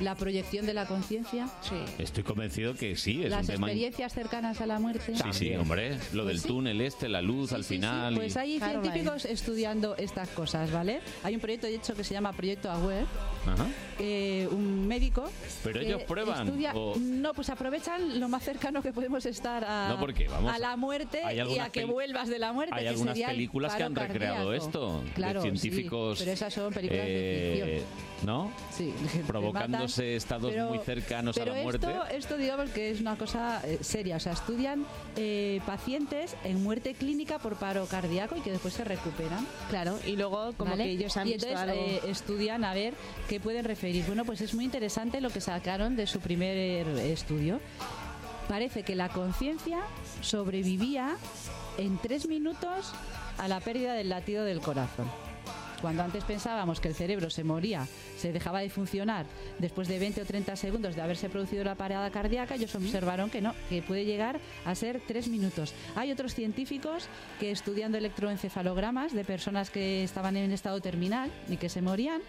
la 0.00 0.14
proyección 0.14 0.66
de 0.66 0.74
la 0.74 0.86
conciencia, 0.86 1.48
Sí. 1.62 1.76
Estoy 1.98 2.22
convencido 2.24 2.74
que 2.74 2.96
sí, 2.96 3.22
es 3.24 3.30
las 3.30 3.42
un 3.42 3.46
tema. 3.54 3.66
experiencias 3.68 4.12
cercanas 4.12 4.60
a 4.60 4.66
la 4.66 4.78
muerte. 4.78 5.14
Sí, 5.16 5.22
sí, 5.32 5.54
hombre. 5.54 5.98
Lo 6.12 6.24
del 6.24 6.34
Pues 6.36 6.42
sí. 6.42 6.48
túnel 6.48 6.80
este, 6.80 7.08
la 7.08 7.22
luz 7.22 7.50
Sí, 7.50 7.54
al 7.54 7.62
sí, 7.64 7.68
sí. 7.68 7.74
final. 7.76 8.12
y- 8.14 8.16
Pues 8.16 8.36
hay 8.36 8.58
científicos 8.58 9.24
estudiando 9.24 9.96
estas 9.96 10.28
cosas, 10.30 10.70
¿vale? 10.72 11.00
Hay 11.22 11.34
un 11.34 11.40
proyecto, 11.40 11.66
de 11.66 11.76
hecho, 11.76 11.94
que 11.94 12.04
se 12.04 12.12
llama 12.14 12.32
Proyecto 12.32 12.70
AWARE, 12.70 13.06
Ajá. 13.46 13.66
eh, 13.98 14.48
un 14.50 14.86
médico. 14.86 15.30
Pero 15.62 15.80
ellos 15.80 16.02
prueban, 16.02 16.46
estudia- 16.46 16.74
o- 16.74 16.96
No, 16.98 17.32
pues 17.34 17.48
aprovechan 17.50 18.18
lo 18.20 18.28
más 18.28 18.42
cercano 18.42 18.82
que 18.82 18.92
podemos 18.92 19.24
estar 19.26 19.64
a, 19.64 19.88
No, 19.88 20.00
porque, 20.00 20.28
vamos, 20.28 20.52
a 20.52 20.58
la 20.58 20.76
muerte 20.76 21.20
y 21.34 21.58
a 21.58 21.70
que 21.70 21.80
peli- 21.82 21.92
vuelvas 21.92 22.28
de 22.28 22.38
la 22.38 22.52
muerte. 22.52 22.74
Hay 22.74 22.82
que 22.82 22.88
algunas 22.88 23.18
películas 23.18 23.74
que 23.74 23.82
han 23.82 23.94
recreado 23.94 24.48
cardíaco. 24.48 24.52
esto. 24.66 25.04
Claro, 25.14 25.42
de 25.42 25.50
sí, 25.52 25.58
científicos. 25.58 26.18
pero 26.18 26.32
esas 26.32 26.52
son 26.52 26.72
películas 26.72 27.04
de 27.06 27.43
eh. 27.52 27.83
¿No? 28.24 28.50
Sí, 28.72 28.94
Provocándose 29.26 30.02
matan. 30.02 30.16
estados 30.16 30.50
Pero- 30.50 30.68
muy 30.70 30.78
cercanos 30.78 31.37
a 31.37 31.44
la 31.44 31.54
muerte. 31.62 31.87
Esto, 31.88 32.07
esto 32.07 32.37
digamos 32.38 32.70
que 32.70 32.90
es 32.90 33.00
una 33.00 33.16
cosa 33.16 33.61
eh, 33.64 33.78
seria. 33.83 34.16
O 34.16 34.20
sea, 34.20 34.33
estudian 34.33 34.87
eh, 35.16 35.61
pacientes 35.66 36.35
en 36.44 36.62
muerte 36.62 36.94
clínica 36.94 37.38
por 37.38 37.57
paro 37.57 37.85
cardíaco 37.87 38.37
y 38.37 38.40
que 38.40 38.50
después 38.50 38.72
se 38.72 38.85
recuperan. 38.85 39.46
Claro, 39.68 39.98
y 40.07 40.16
luego 40.16 40.52
como 40.57 40.70
¿vale? 40.70 40.85
que 40.85 40.90
ellos 40.92 41.16
han 41.18 41.28
y 41.28 41.33
visto 41.35 41.48
entonces 41.48 41.70
algo. 41.70 41.85
eh, 41.85 42.00
estudian 42.11 42.64
a 42.64 42.72
ver 42.72 42.94
qué 43.28 43.40
pueden 43.40 43.64
referir. 43.64 44.04
Bueno, 44.07 44.24
pues 44.24 44.40
es 44.40 44.54
muy 44.54 44.64
interesante 44.64 45.20
lo 45.20 45.28
que 45.28 45.40
sacaron 45.42 45.94
de 45.96 46.07
su 46.07 46.20
primer 46.20 46.57
estudio. 46.98 47.61
Parece 48.48 48.83
que 48.85 48.94
la 48.94 49.09
conciencia 49.11 49.80
sobrevivía 50.22 51.16
en 51.78 51.98
tres 51.98 52.26
minutos 52.28 52.92
a 53.38 53.48
la 53.48 53.61
pérdida 53.61 53.94
del 53.94 54.09
latido 54.09 54.44
del 54.44 54.61
corazón. 54.61 55.11
Cuando 55.85 56.03
antes 56.03 56.25
pensábamos 56.25 56.81
que 56.81 56.88
el 56.88 56.94
cerebro 56.94 57.29
se 57.29 57.44
moría, 57.44 57.87
se 58.16 58.33
dejaba 58.33 58.61
de 58.61 58.70
funcionar 58.70 59.27
después 59.59 59.87
de 59.87 59.99
20 59.99 60.23
o 60.23 60.25
30 60.25 60.57
segundos 60.57 60.97
de 60.97 61.03
haberse 61.03 61.29
producido 61.29 61.62
la 61.62 61.75
parada 61.75 62.09
cardíaca, 62.09 62.55
ellos 62.55 62.75
observaron 62.75 63.29
que 63.29 63.42
no, 63.42 63.53
que 63.68 63.83
puede 63.83 64.07
llegar 64.07 64.40
a 64.64 64.75
ser 64.75 65.03
3 65.07 65.29
minutos. 65.29 65.75
Hay 65.94 66.11
otros 66.11 66.35
científicos 66.35 67.07
que 67.38 67.51
estudiando 67.51 67.99
electroencefalogramas 67.99 69.12
de 69.12 69.27
personas 69.27 69.68
que 69.68 70.03
estaban 70.03 70.38
en 70.38 70.53
estado 70.53 70.81
terminal 70.81 71.31
y 71.51 71.59
que 71.59 71.68
se 71.68 71.83
morían, 71.83 72.23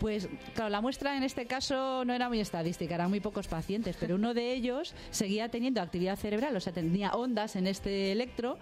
pues 0.00 0.28
claro, 0.54 0.70
la 0.70 0.80
muestra 0.80 1.16
en 1.16 1.22
este 1.22 1.46
caso 1.46 2.04
no 2.04 2.12
era 2.12 2.28
muy 2.28 2.40
estadística, 2.40 2.94
eran 2.94 3.10
muy 3.10 3.20
pocos 3.20 3.48
pacientes, 3.48 3.96
pero 3.98 4.16
uno 4.16 4.34
de 4.34 4.52
ellos 4.52 4.94
seguía 5.10 5.48
teniendo 5.48 5.80
actividad 5.80 6.16
cerebral, 6.16 6.56
o 6.56 6.60
sea, 6.60 6.72
tenía 6.72 7.12
ondas 7.12 7.56
en 7.56 7.66
este 7.66 8.12
electro 8.12 8.58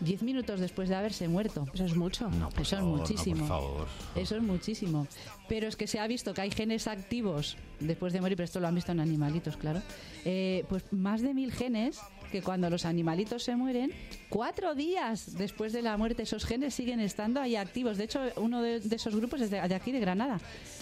10 0.00 0.22
minutos 0.22 0.60
después 0.60 0.88
de 0.88 0.94
haberse 0.94 1.26
muerto. 1.28 1.66
Eso 1.72 1.84
es 1.84 1.96
mucho. 1.96 2.28
Eso 2.60 2.76
es 2.76 2.82
muchísimo. 2.82 3.86
Eso 4.14 4.36
es 4.36 4.42
muchísimo. 4.42 5.06
Pero 5.48 5.68
es 5.68 5.76
que 5.76 5.86
se 5.86 5.98
ha 5.98 6.06
visto 6.06 6.34
que 6.34 6.42
hay 6.42 6.50
genes 6.50 6.86
activos 6.86 7.56
después 7.80 8.12
de 8.12 8.20
morir, 8.20 8.36
pero 8.36 8.44
esto 8.44 8.60
lo 8.60 8.68
han 8.68 8.74
visto 8.74 8.92
en 8.92 9.00
animalitos, 9.00 9.56
claro. 9.56 9.80
Eh, 10.24 10.64
pues 10.68 10.84
más 10.92 11.22
de 11.22 11.32
mil 11.32 11.52
genes 11.52 11.98
que 12.30 12.42
cuando 12.42 12.68
los 12.68 12.84
animalitos 12.84 13.44
se 13.44 13.56
mueren, 13.56 13.92
cuatro 14.28 14.74
días 14.74 15.34
después 15.36 15.72
de 15.72 15.82
la 15.82 15.96
muerte 15.96 16.22
esos 16.22 16.44
genes 16.44 16.74
siguen 16.74 17.00
estando 17.00 17.40
ahí 17.40 17.56
activos. 17.56 17.96
De 17.98 18.04
hecho, 18.04 18.20
uno 18.36 18.62
de, 18.62 18.80
de 18.80 18.96
esos 18.96 19.14
grupos 19.14 19.40
es 19.40 19.50
de, 19.50 19.60
de 19.60 19.74
aquí, 19.74 19.92
de 19.92 20.00
Granada, 20.00 20.38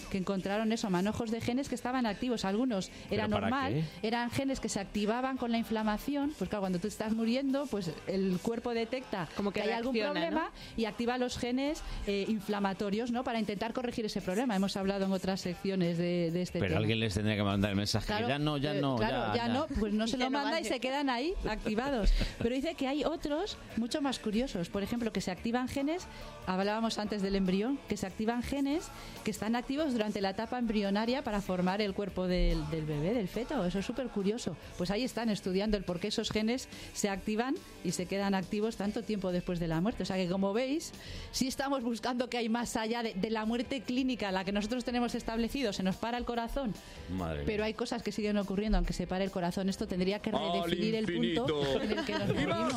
que 0.09 0.17
encontraron 0.17 0.71
eso, 0.71 0.89
manojos 0.89 1.31
de 1.31 1.41
genes 1.41 1.69
que 1.69 1.75
estaban 1.75 2.05
activos. 2.05 2.45
Algunos 2.45 2.89
era 3.09 3.25
¿Pero 3.25 3.29
para 3.29 3.41
normal, 3.49 3.73
qué? 4.01 4.07
eran 4.07 4.29
genes 4.31 4.59
que 4.59 4.69
se 4.69 4.79
activaban 4.79 5.37
con 5.37 5.51
la 5.51 5.57
inflamación. 5.57 6.33
Pues 6.37 6.49
claro, 6.49 6.61
cuando 6.61 6.79
tú 6.79 6.87
estás 6.87 7.13
muriendo, 7.13 7.65
pues 7.67 7.91
el 8.07 8.39
cuerpo 8.41 8.73
detecta 8.73 9.27
Como 9.35 9.51
que 9.51 9.61
hay 9.61 9.71
algún 9.71 9.95
problema 9.97 10.51
y 10.77 10.85
activa 10.85 11.17
los 11.17 11.37
genes 11.37 11.81
eh, 12.07 12.25
inflamatorios, 12.27 13.11
¿no? 13.11 13.23
Para 13.23 13.39
intentar 13.39 13.73
corregir 13.73 14.05
ese 14.05 14.21
problema. 14.21 14.55
Hemos 14.55 14.75
hablado 14.77 15.05
en 15.05 15.11
otras 15.11 15.41
secciones 15.41 15.97
de, 15.97 16.31
de 16.31 16.41
este 16.41 16.59
Pero 16.59 16.69
tema. 16.69 16.79
alguien 16.79 16.99
les 16.99 17.13
tendría 17.13 17.35
que 17.35 17.43
mandar 17.43 17.71
el 17.71 17.77
mensaje. 17.77 18.07
Claro, 18.07 18.27
ya 18.27 18.39
no, 18.39 18.57
ya 18.57 18.75
eh, 18.75 18.81
no, 18.81 18.95
claro, 18.97 19.35
ya, 19.35 19.47
no, 19.47 19.67
pues 19.79 19.93
no 19.93 20.07
se 20.07 20.17
lo 20.17 20.25
no 20.25 20.31
manda 20.31 20.59
y 20.59 20.65
se 20.65 20.79
quedan 20.79 21.09
ahí 21.09 21.33
activados. 21.47 22.11
Pero 22.37 22.55
dice 22.55 22.75
que 22.75 22.87
hay 22.87 23.03
otros 23.35 23.57
mucho 23.77 24.01
más 24.01 24.19
curiosos. 24.19 24.69
Por 24.69 24.83
ejemplo, 24.83 25.11
que 25.11 25.21
se 25.21 25.31
activan 25.31 25.67
genes, 25.67 26.07
hablábamos 26.45 26.97
antes 26.99 27.21
del 27.21 27.35
embrión, 27.35 27.79
que 27.87 27.97
se 27.97 28.05
activan 28.05 28.43
genes 28.43 28.87
que 29.23 29.31
están 29.31 29.55
activos 29.55 29.93
durante 29.93 30.21
la 30.21 30.31
etapa 30.31 30.57
embrionaria 30.57 31.23
para 31.23 31.41
formar 31.41 31.81
el 31.81 31.93
cuerpo 31.93 32.27
del, 32.27 32.69
del 32.69 32.85
bebé, 32.85 33.13
del 33.13 33.27
feto. 33.27 33.65
Eso 33.65 33.79
es 33.79 33.85
súper 33.85 34.07
curioso. 34.09 34.55
Pues 34.77 34.91
ahí 34.91 35.03
están 35.03 35.29
estudiando 35.29 35.77
el 35.77 35.83
por 35.83 35.99
qué 35.99 36.07
esos 36.07 36.29
genes 36.29 36.67
se 36.93 37.09
activan 37.09 37.55
y 37.83 37.91
se 37.91 38.05
quedan 38.05 38.35
activos 38.35 38.77
tanto 38.77 39.03
tiempo 39.03 39.31
después 39.31 39.59
de 39.59 39.67
la 39.67 39.81
muerte. 39.81 40.03
O 40.03 40.05
sea 40.05 40.17
que 40.17 40.27
como 40.27 40.53
veis, 40.53 40.91
sí 41.31 41.47
estamos 41.47 41.83
buscando 41.83 42.29
que 42.29 42.37
hay 42.37 42.49
más 42.49 42.75
allá 42.75 43.03
de, 43.03 43.13
de 43.13 43.29
la 43.29 43.45
muerte 43.45 43.81
clínica, 43.81 44.31
la 44.31 44.43
que 44.43 44.51
nosotros 44.51 44.83
tenemos 44.83 45.15
establecido, 45.15 45.73
se 45.73 45.83
nos 45.83 45.95
para 45.95 46.17
el 46.17 46.25
corazón, 46.25 46.73
Madre 47.09 47.43
pero 47.45 47.63
hay 47.63 47.73
cosas 47.73 48.03
que 48.03 48.11
siguen 48.11 48.37
ocurriendo 48.37 48.77
aunque 48.77 48.93
se 48.93 49.07
pare 49.07 49.23
el 49.23 49.31
corazón. 49.31 49.69
Esto 49.69 49.87
tendría 49.87 50.19
que 50.19 50.31
redefinir 50.31 50.95
el 50.95 51.05
punto 51.05 51.81
en 51.81 51.97
el 51.97 52.05
que 52.05 52.13
nos 52.13 52.27
morimos. 52.27 52.73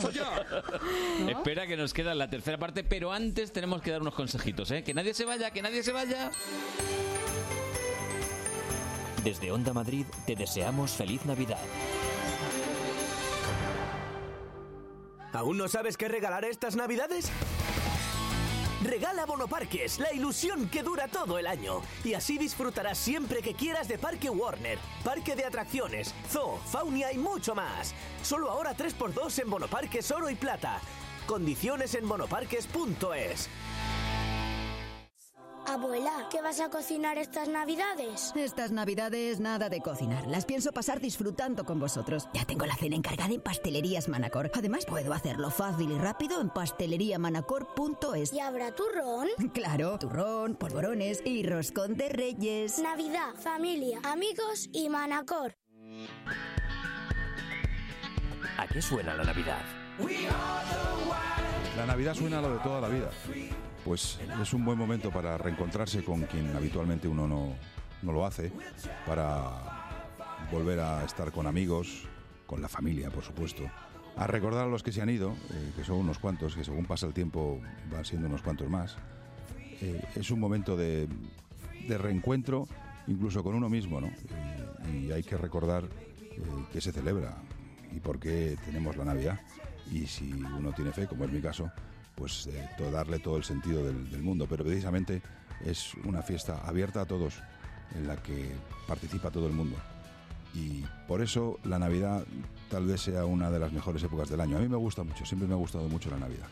¿No? 1.21 1.29
Espera 1.31 1.67
que 1.67 1.77
nos 1.77 1.93
queda 1.93 2.15
la 2.15 2.29
tercera 2.31 2.59
parte, 2.59 2.85
pero 2.85 3.13
antes 3.13 3.53
tenemos 3.53 3.83
que 3.83 3.91
dar 3.91 4.01
unos 4.01 4.15
consejitos, 4.15 4.71
¿eh? 4.71 4.83
Que 4.83 4.95
nadie 4.95 5.15
se 5.15 5.25
vaya, 5.25 5.51
que 5.51 5.63
nadie 5.63 5.83
se 5.83 5.93
vaya. 5.93 6.31
Desde 9.25 9.51
Onda 9.51 9.73
Madrid 9.73 10.07
te 10.27 10.37
deseamos 10.37 10.93
feliz 10.93 11.25
Navidad. 11.27 11.59
¿Aún 15.33 15.59
no 15.59 15.69
sabes 15.69 15.97
qué 15.97 16.09
regalar 16.09 16.45
estas 16.45 16.77
navidades? 16.77 17.31
Regala 18.83 19.27
Bonoparques, 19.27 19.99
la 19.99 20.13
ilusión 20.13 20.69
que 20.69 20.85
dura 20.85 21.09
todo 21.09 21.39
el 21.39 21.49
año. 21.49 21.83
Y 22.05 22.15
así 22.15 22.39
disfrutarás 22.39 22.97
siempre 22.97 23.43
que 23.43 23.55
quieras 23.55 23.89
de 23.89 23.99
Parque 23.99 24.31
Warner, 24.31 24.79
Parque 25.03 25.35
de 25.35 25.45
Atracciones, 25.45 26.15
Zoo, 26.31 26.59
Faunia 26.59 27.13
y 27.13 27.19
mucho 27.19 27.57
más. 27.57 27.93
Solo 28.23 28.51
ahora 28.51 28.77
3x2 28.77 29.43
en 29.43 29.51
Bonoparques 29.51 30.11
Oro 30.13 30.31
y 30.31 30.37
Plata. 30.37 30.81
Condiciones 31.27 31.95
en 31.95 32.09
bonoparques.es. 32.09 33.49
Abuela, 35.69 36.29
¿qué 36.31 36.41
vas 36.41 36.61
a 36.61 36.71
cocinar 36.71 37.19
estas 37.19 37.47
navidades? 37.47 38.33
Estas 38.35 38.73
navidades 38.73 39.39
nada 39.39 39.69
de 39.69 39.83
cocinar. 39.83 40.27
Las 40.27 40.47
pienso 40.47 40.73
pasar 40.73 40.99
disfrutando 40.99 41.65
con 41.65 41.79
vosotros. 41.79 42.27
Ya 42.33 42.47
tengo 42.47 42.65
la 42.65 42.75
cena 42.75 42.97
encargada 42.97 43.35
en 43.35 43.43
Pastelerías 43.43 44.09
Manacor. 44.09 44.51
Además 44.55 44.87
puedo 44.87 45.13
hacerlo 45.13 45.51
fácil 45.51 45.91
y 45.91 45.99
rápido 45.99 46.41
en 46.41 46.49
pasteleriamanacor.es. 46.49 48.33
¿Y 48.33 48.41
habrá 48.41 48.75
turrón? 48.75 49.29
Claro, 49.53 49.99
turrón, 49.99 50.55
polvorones 50.55 51.21
y 51.25 51.43
roscón 51.43 51.97
de 51.97 52.09
reyes. 52.09 52.79
Navidad, 52.79 53.35
familia, 53.35 53.99
amigos 54.05 54.69
y 54.73 54.89
Manacor. 54.89 55.57
¿A 58.57 58.67
qué 58.67 58.81
suena 58.81 59.15
la 59.15 59.25
Navidad? 59.25 59.61
La 61.77 61.87
Navidad 61.87 62.15
suena 62.15 62.39
a 62.39 62.43
lo 62.43 62.53
de 62.53 62.59
toda 62.61 62.81
la 62.81 62.89
vida. 62.89 63.11
Pues 63.85 64.19
es 64.43 64.53
un 64.53 64.65
buen 64.65 64.79
momento 64.79 65.11
para 65.11 65.39
reencontrarse 65.39 66.05
con 66.05 66.23
quien 66.23 66.55
habitualmente 66.55 67.09
uno 67.09 67.27
no, 67.27 67.55
no 68.03 68.13
lo 68.13 68.27
hace, 68.27 68.53
para 69.07 69.89
volver 70.53 70.81
a 70.81 71.05
estar 71.05 71.33
con 71.33 71.47
amigos, 71.47 72.07
con 72.47 72.61
la 72.63 72.69
familia, 72.69 73.11
por 73.11 73.23
supuesto, 73.23 73.65
a 74.17 74.27
recordar 74.27 74.65
a 74.65 74.69
los 74.69 74.83
que 74.83 74.93
se 74.93 75.01
han 75.01 75.11
ido, 75.11 75.33
eh, 75.51 75.73
que 75.77 75.85
son 75.85 75.97
unos 75.97 76.19
cuantos, 76.19 76.55
que 76.55 76.65
según 76.65 76.87
pasa 76.87 77.07
el 77.07 77.13
tiempo 77.13 77.61
van 77.91 78.05
siendo 78.05 78.27
unos 78.27 78.43
cuantos 78.43 78.69
más. 78.69 78.97
Eh, 79.81 80.03
es 80.17 80.31
un 80.31 80.41
momento 80.41 80.77
de, 80.77 81.09
de 81.87 81.99
reencuentro, 81.99 82.67
incluso 83.07 83.45
con 83.45 83.55
uno 83.55 83.69
mismo, 83.69 84.01
¿no? 84.01 84.09
Eh, 84.09 85.07
y 85.07 85.13
hay 85.13 85.23
que 85.23 85.37
recordar 85.37 85.85
que 86.73 86.81
se 86.81 86.93
celebra 86.93 87.37
y 87.91 87.99
por 87.99 88.21
qué 88.21 88.57
tenemos 88.65 88.97
la 88.97 89.05
Navidad. 89.05 89.41
Y 89.91 90.07
si 90.07 90.33
uno 90.33 90.73
tiene 90.73 90.93
fe, 90.93 91.07
como 91.07 91.25
es 91.25 91.33
mi 91.33 91.41
caso, 91.41 91.71
pues 92.19 92.47
eh, 92.49 92.69
to- 92.77 92.91
darle 92.91 93.19
todo 93.21 93.37
el 93.37 93.45
sentido 93.45 93.85
del, 93.85 94.11
del 94.11 94.23
mundo. 94.23 94.47
Pero 94.51 94.65
precisamente 94.65 95.23
es 95.65 95.95
una 96.05 96.21
fiesta 96.23 96.61
abierta 96.67 97.03
a 97.03 97.07
todos, 97.07 97.41
en 97.95 98.07
la 98.07 98.17
que 98.17 98.51
participa 98.87 99.31
todo 99.31 99.47
el 99.47 99.53
mundo. 99.53 99.77
Y 100.55 100.83
por 101.07 101.23
eso 101.23 101.59
la 101.65 101.79
Navidad 101.79 102.25
tal 102.71 102.87
vez 102.87 103.03
sea 103.03 103.25
una 103.25 103.51
de 103.51 103.59
las 103.59 103.73
mejores 103.73 104.03
épocas 104.03 104.29
del 104.29 104.41
año. 104.41 104.57
A 104.57 104.61
mí 104.61 104.69
me 104.69 104.77
gusta 104.77 105.05
mucho, 105.05 105.25
siempre 105.25 105.47
me 105.47 105.55
ha 105.55 105.59
gustado 105.59 105.89
mucho 105.89 106.11
la 106.11 106.19
Navidad. 106.19 106.47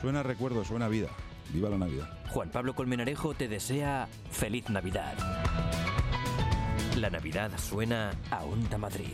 Suena 0.00 0.22
recuerdo, 0.22 0.64
suena 0.64 0.88
vida. 0.88 1.08
Viva 1.52 1.68
la 1.70 1.78
Navidad. 1.78 2.08
Juan 2.30 2.50
Pablo 2.50 2.74
Colmenarejo 2.74 3.34
te 3.34 3.46
desea 3.46 4.08
feliz 4.32 4.68
Navidad. 4.68 5.14
La 6.96 7.08
Navidad 7.10 7.52
suena 7.58 8.10
a 8.30 8.42
Onda 8.44 8.78
Madrid. 8.78 9.12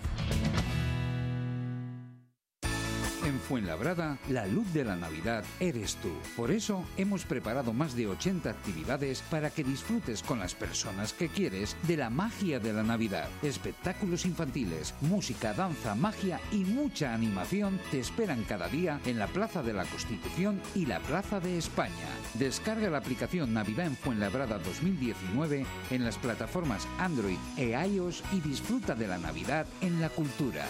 En 3.25 3.39
Fuenlabrada, 3.39 4.19
la 4.29 4.49
luz 4.49 4.73
de 4.73 4.83
la 4.83 4.97
Navidad 4.97 5.45
eres 5.61 5.95
tú. 5.97 6.11
Por 6.37 6.51
eso 6.51 6.85
hemos 6.97 7.25
preparado 7.25 7.73
más 7.73 7.95
de 7.95 8.09
80 8.09 8.51
actividades 8.51 9.23
para 9.31 9.51
que 9.51 9.63
disfrutes 9.63 10.25
con 10.25 10.41
las 10.41 10.57
personas 10.57 11.13
que 11.13 11.29
quieres 11.29 11.77
de 11.87 11.97
la 11.97 12.11
magia 12.11 12.59
de 12.59 12.73
la 12.73 12.83
Navidad. 12.83 13.29
Espectáculos 13.43 14.27
infantiles, 14.27 14.93
música, 15.03 15.55
danza, 15.55 15.95
magia 15.95 16.41
y 16.51 16.65
mucha 16.65 17.15
animación 17.15 17.79
te 17.93 18.01
esperan 18.01 18.43
cada 18.43 18.67
día 18.67 19.01
en 19.07 19.21
la 19.21 19.29
Plaza 19.29 19.63
de 19.63 19.73
la 19.73 19.85
Constitución 19.85 20.61
y 20.75 20.87
la 20.87 20.99
Plaza 20.99 21.39
de 21.39 21.59
España. 21.59 21.93
Descarga 22.35 22.91
la 22.91 22.99
aplicación 22.99 23.55
Navidad 23.55 23.87
en 23.87 23.97
Fuenlabrada 23.97 24.59
2019 24.59 25.65
en 25.91 26.05
las 26.05 26.19
plataformas 26.19 26.89
Android 26.99 27.39
e 27.57 27.71
iOS 27.87 28.25
y 28.33 28.41
disfruta 28.41 28.97
de 28.97 29.07
la 29.07 29.19
Navidad 29.19 29.67
en 29.81 30.01
la 30.01 30.09
cultura. 30.09 30.67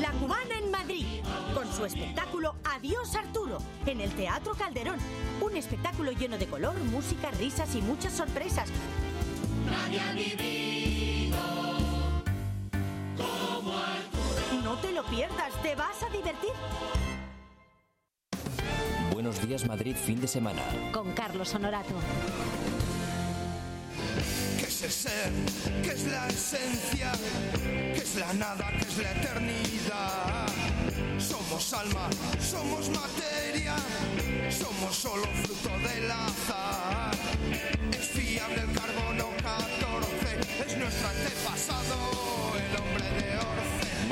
La 0.00 0.12
Cubana 0.12 0.58
en 0.58 0.70
Madrid, 0.70 1.04
con 1.54 1.70
su 1.72 1.84
espectáculo 1.84 2.54
Adiós 2.64 3.14
Arturo, 3.14 3.58
en 3.84 4.00
el 4.00 4.10
Teatro 4.12 4.54
Calderón. 4.54 4.98
Un 5.40 5.56
espectáculo 5.56 6.12
lleno 6.12 6.38
de 6.38 6.46
color, 6.46 6.78
música, 6.84 7.30
risas 7.32 7.74
y 7.74 7.82
muchas 7.82 8.12
sorpresas. 8.14 8.68
Nadie 9.66 10.00
ha 10.00 10.12
vivido 10.12 11.36
como 13.16 13.76
Arturo. 13.76 14.62
No 14.62 14.76
te 14.78 14.92
lo 14.92 15.04
pierdas, 15.04 15.52
te 15.62 15.74
vas 15.74 16.02
a 16.02 16.08
divertir. 16.08 16.50
Buenos 19.12 19.46
días 19.46 19.66
Madrid 19.66 19.96
fin 19.96 20.20
de 20.20 20.28
semana. 20.28 20.62
Con 20.92 21.12
Carlos 21.12 21.54
Honorato. 21.54 21.94
¿Qué 24.80 24.86
es 24.86 25.04
el 25.04 25.10
ser? 25.12 25.82
¿Qué 25.82 25.90
es 25.90 26.04
la 26.04 26.26
esencia? 26.28 27.12
¿Qué 27.92 28.00
es 28.02 28.14
la 28.14 28.32
nada? 28.32 28.72
¿Qué 28.78 28.88
es 28.88 28.96
la 28.96 29.10
eternidad? 29.10 30.46
Somos 31.18 31.74
alma, 31.74 32.08
somos 32.40 32.88
materia, 32.88 33.76
somos 34.48 34.96
solo 34.96 35.26
fruto 35.42 35.68
del 35.86 36.10
azar. 36.10 36.99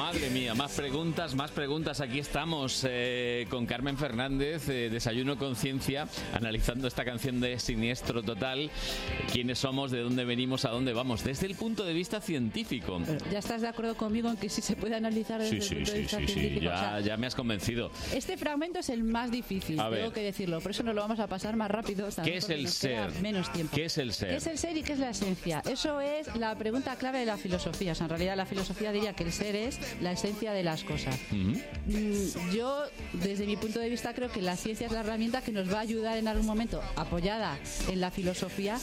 Madre 0.08 0.30
mía, 0.30 0.54
más 0.54 0.72
preguntas, 0.72 1.34
más 1.34 1.50
preguntas. 1.50 2.00
Aquí 2.00 2.18
estamos 2.18 2.82
eh, 2.88 3.46
con 3.50 3.66
Carmen 3.66 3.98
Fernández, 3.98 4.66
eh, 4.70 4.88
Desayuno 4.88 5.36
Conciencia, 5.36 6.08
analizando 6.32 6.88
esta 6.88 7.04
canción 7.04 7.40
de 7.40 7.58
Siniestro 7.60 8.22
Total. 8.22 8.70
¿Quiénes 9.30 9.58
somos? 9.58 9.90
¿De 9.90 10.00
dónde 10.00 10.24
venimos? 10.24 10.64
¿A 10.64 10.70
dónde 10.70 10.94
vamos? 10.94 11.24
Desde 11.24 11.44
el 11.44 11.56
punto 11.56 11.84
de 11.84 11.92
vista 11.92 12.22
científico. 12.22 13.02
¿Ya 13.30 13.38
estás 13.40 13.60
de 13.60 13.68
acuerdo 13.68 13.98
conmigo 13.98 14.30
en 14.30 14.38
que 14.38 14.48
sí 14.48 14.62
se 14.62 14.76
puede 14.76 14.94
analizar 14.94 15.42
desde 15.42 15.50
Sí, 15.50 15.56
el 15.56 15.62
sí, 15.62 15.74
punto 15.74 15.90
de 15.90 15.96
sí, 15.96 16.00
vista 16.02 16.16
sí, 16.20 16.26
sí. 16.26 16.32
científico? 16.32 16.64
Ya, 16.64 16.78
sea, 16.78 17.00
ya 17.00 17.16
me 17.18 17.26
has 17.26 17.34
convencido. 17.34 17.90
Este 18.14 18.38
fragmento 18.38 18.78
es 18.78 18.88
el 18.88 19.04
más 19.04 19.30
difícil, 19.30 19.78
A 19.78 19.90
tengo 19.90 20.04
ver. 20.04 20.12
que 20.12 20.22
decirlo. 20.22 20.62
Por 20.62 20.70
eso 20.70 20.82
nos 20.84 20.94
lo 20.94 21.02
vamos 21.02 21.20
a 21.20 21.26
pasar 21.26 21.54
más 21.54 21.70
rápido. 21.70 22.08
¿Qué 22.24 22.38
es 22.38 22.48
el 22.48 22.66
ser? 22.68 23.12
Menos 23.20 23.52
tiempo. 23.52 23.76
¿Qué 23.76 23.84
es 23.84 23.98
el 23.98 24.14
ser? 24.14 24.30
¿Qué 24.30 24.36
es 24.36 24.46
el 24.46 24.56
ser 24.56 24.74
y 24.74 24.82
qué 24.82 24.94
es 24.94 25.00
la 25.00 25.10
esencia? 25.10 25.62
Eso 25.70 26.00
es 26.00 26.34
la 26.34 26.56
pregunta 26.56 26.96
clave 26.96 27.18
de 27.18 27.26
la 27.26 27.36
filosofía. 27.36 27.92
O 27.92 27.94
sea, 27.94 28.04
en 28.04 28.10
realidad 28.10 28.36
la 28.38 28.46
filosofía 28.46 28.90
diría 28.90 29.12
que 29.12 29.24
el 29.24 29.32
ser 29.32 29.54
es 29.54 29.78
la 30.00 30.12
esencia 30.12 30.52
de 30.52 30.62
las 30.62 30.84
cosas. 30.84 31.16
Mm, 31.30 31.54
Yo, 32.54 32.82
desde 33.14 33.46
mi 33.46 33.56
punto 33.56 33.78
de 33.80 33.88
vista, 33.88 34.14
creo 34.14 34.30
que 34.30 34.42
la 34.42 34.56
ciencia 34.56 34.86
es 34.86 34.92
la 34.92 35.00
herramienta 35.00 35.40
que 35.42 35.52
nos 35.52 35.72
va 35.72 35.78
a 35.78 35.80
ayudar 35.80 36.18
en 36.18 36.28
algún 36.28 36.46
momento, 36.46 36.80
apoyada 36.96 37.56
en 37.90 38.00
la 38.00 38.10
filosofía, 38.10 38.78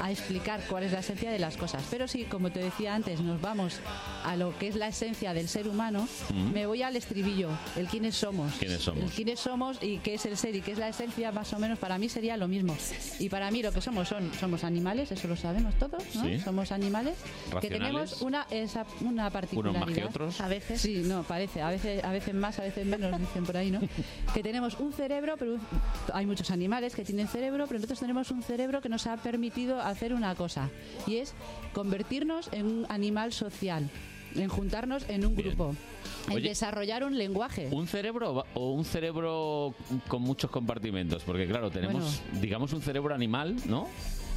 a 0.00 0.10
explicar 0.10 0.60
cuál 0.68 0.82
es 0.84 0.92
la 0.92 0.98
esencia 1.00 1.30
de 1.30 1.38
las 1.38 1.56
cosas. 1.56 1.82
Pero 1.90 2.06
si, 2.08 2.24
como 2.24 2.50
te 2.50 2.60
decía 2.60 2.94
antes, 2.94 3.20
nos 3.20 3.40
vamos 3.40 3.80
a 4.24 4.36
lo 4.36 4.56
que 4.58 4.68
es 4.68 4.76
la 4.76 4.88
esencia 4.88 5.32
del 5.34 5.48
ser 5.48 5.68
humano, 5.68 6.08
me 6.52 6.66
voy 6.66 6.82
al 6.82 6.96
estribillo, 6.96 7.50
el 7.76 7.86
quiénes 7.88 8.14
somos. 8.16 8.52
¿Quiénes 8.58 8.80
somos? 8.82 9.04
El 9.04 9.10
quiénes 9.10 9.40
somos 9.40 9.78
y 9.82 9.98
qué 9.98 10.14
es 10.14 10.26
el 10.26 10.36
ser 10.36 10.54
y 10.56 10.60
qué 10.60 10.72
es 10.72 10.78
la 10.78 10.88
esencia, 10.88 11.32
más 11.32 11.52
o 11.52 11.58
menos, 11.58 11.78
para 11.78 11.98
mí 11.98 12.08
sería 12.08 12.36
lo 12.36 12.48
mismo. 12.48 12.76
Y 13.18 13.28
para 13.28 13.50
mí 13.50 13.62
lo 13.62 13.72
que 13.72 13.80
somos 13.80 14.08
son 14.08 14.30
somos 14.38 14.64
animales, 14.64 15.10
eso 15.12 15.28
lo 15.28 15.36
sabemos 15.36 15.74
todos, 15.78 16.02
¿no? 16.14 16.24
Sí. 16.24 16.40
Somos 16.40 16.72
animales 16.72 17.14
que 17.48 17.54
Racionales. 17.54 17.70
tenemos 17.70 18.22
una, 18.22 18.46
esa, 18.50 18.84
una 19.00 19.30
particularidad. 19.30 19.86
más 19.86 19.94
que 19.94 20.04
otros. 20.04 20.40
A 20.40 20.48
veces. 20.58 20.80
Sí, 20.80 21.02
no, 21.04 21.22
parece. 21.22 21.62
A 21.62 21.70
veces, 21.70 22.02
a 22.04 22.10
veces 22.12 22.34
más, 22.34 22.58
a 22.58 22.62
veces 22.62 22.84
menos, 22.86 23.18
dicen 23.18 23.44
por 23.44 23.56
ahí, 23.56 23.70
¿no? 23.70 23.80
que 24.34 24.42
tenemos 24.42 24.78
un 24.78 24.92
cerebro, 24.92 25.36
pero 25.38 25.56
hay 26.12 26.26
muchos 26.26 26.50
animales 26.50 26.94
que 26.94 27.04
tienen 27.04 27.28
cerebro, 27.28 27.64
pero 27.66 27.78
nosotros 27.78 28.00
tenemos 28.00 28.30
un 28.30 28.42
cerebro 28.42 28.80
que 28.80 28.88
nos 28.88 29.06
ha 29.06 29.16
permitido 29.16 29.80
hacer 29.80 30.12
una 30.14 30.34
cosa, 30.34 30.68
y 31.06 31.16
es 31.16 31.34
convertirnos 31.72 32.48
en 32.52 32.66
un 32.66 32.86
animal 32.88 33.32
social, 33.32 33.88
en 34.34 34.48
juntarnos 34.48 35.08
en 35.08 35.24
un 35.26 35.34
grupo, 35.34 35.74
en 36.28 36.34
Oye, 36.36 36.48
desarrollar 36.48 37.04
un 37.04 37.16
lenguaje. 37.16 37.68
¿Un 37.70 37.86
cerebro 37.86 38.34
va- 38.34 38.46
o 38.54 38.72
un 38.72 38.84
cerebro 38.84 39.74
con 40.08 40.22
muchos 40.22 40.50
compartimentos? 40.50 41.22
Porque 41.22 41.46
claro, 41.46 41.70
tenemos, 41.70 42.20
digamos, 42.40 42.72
un 42.72 42.82
cerebro 42.82 43.14
animal, 43.14 43.56
¿no? 43.66 43.88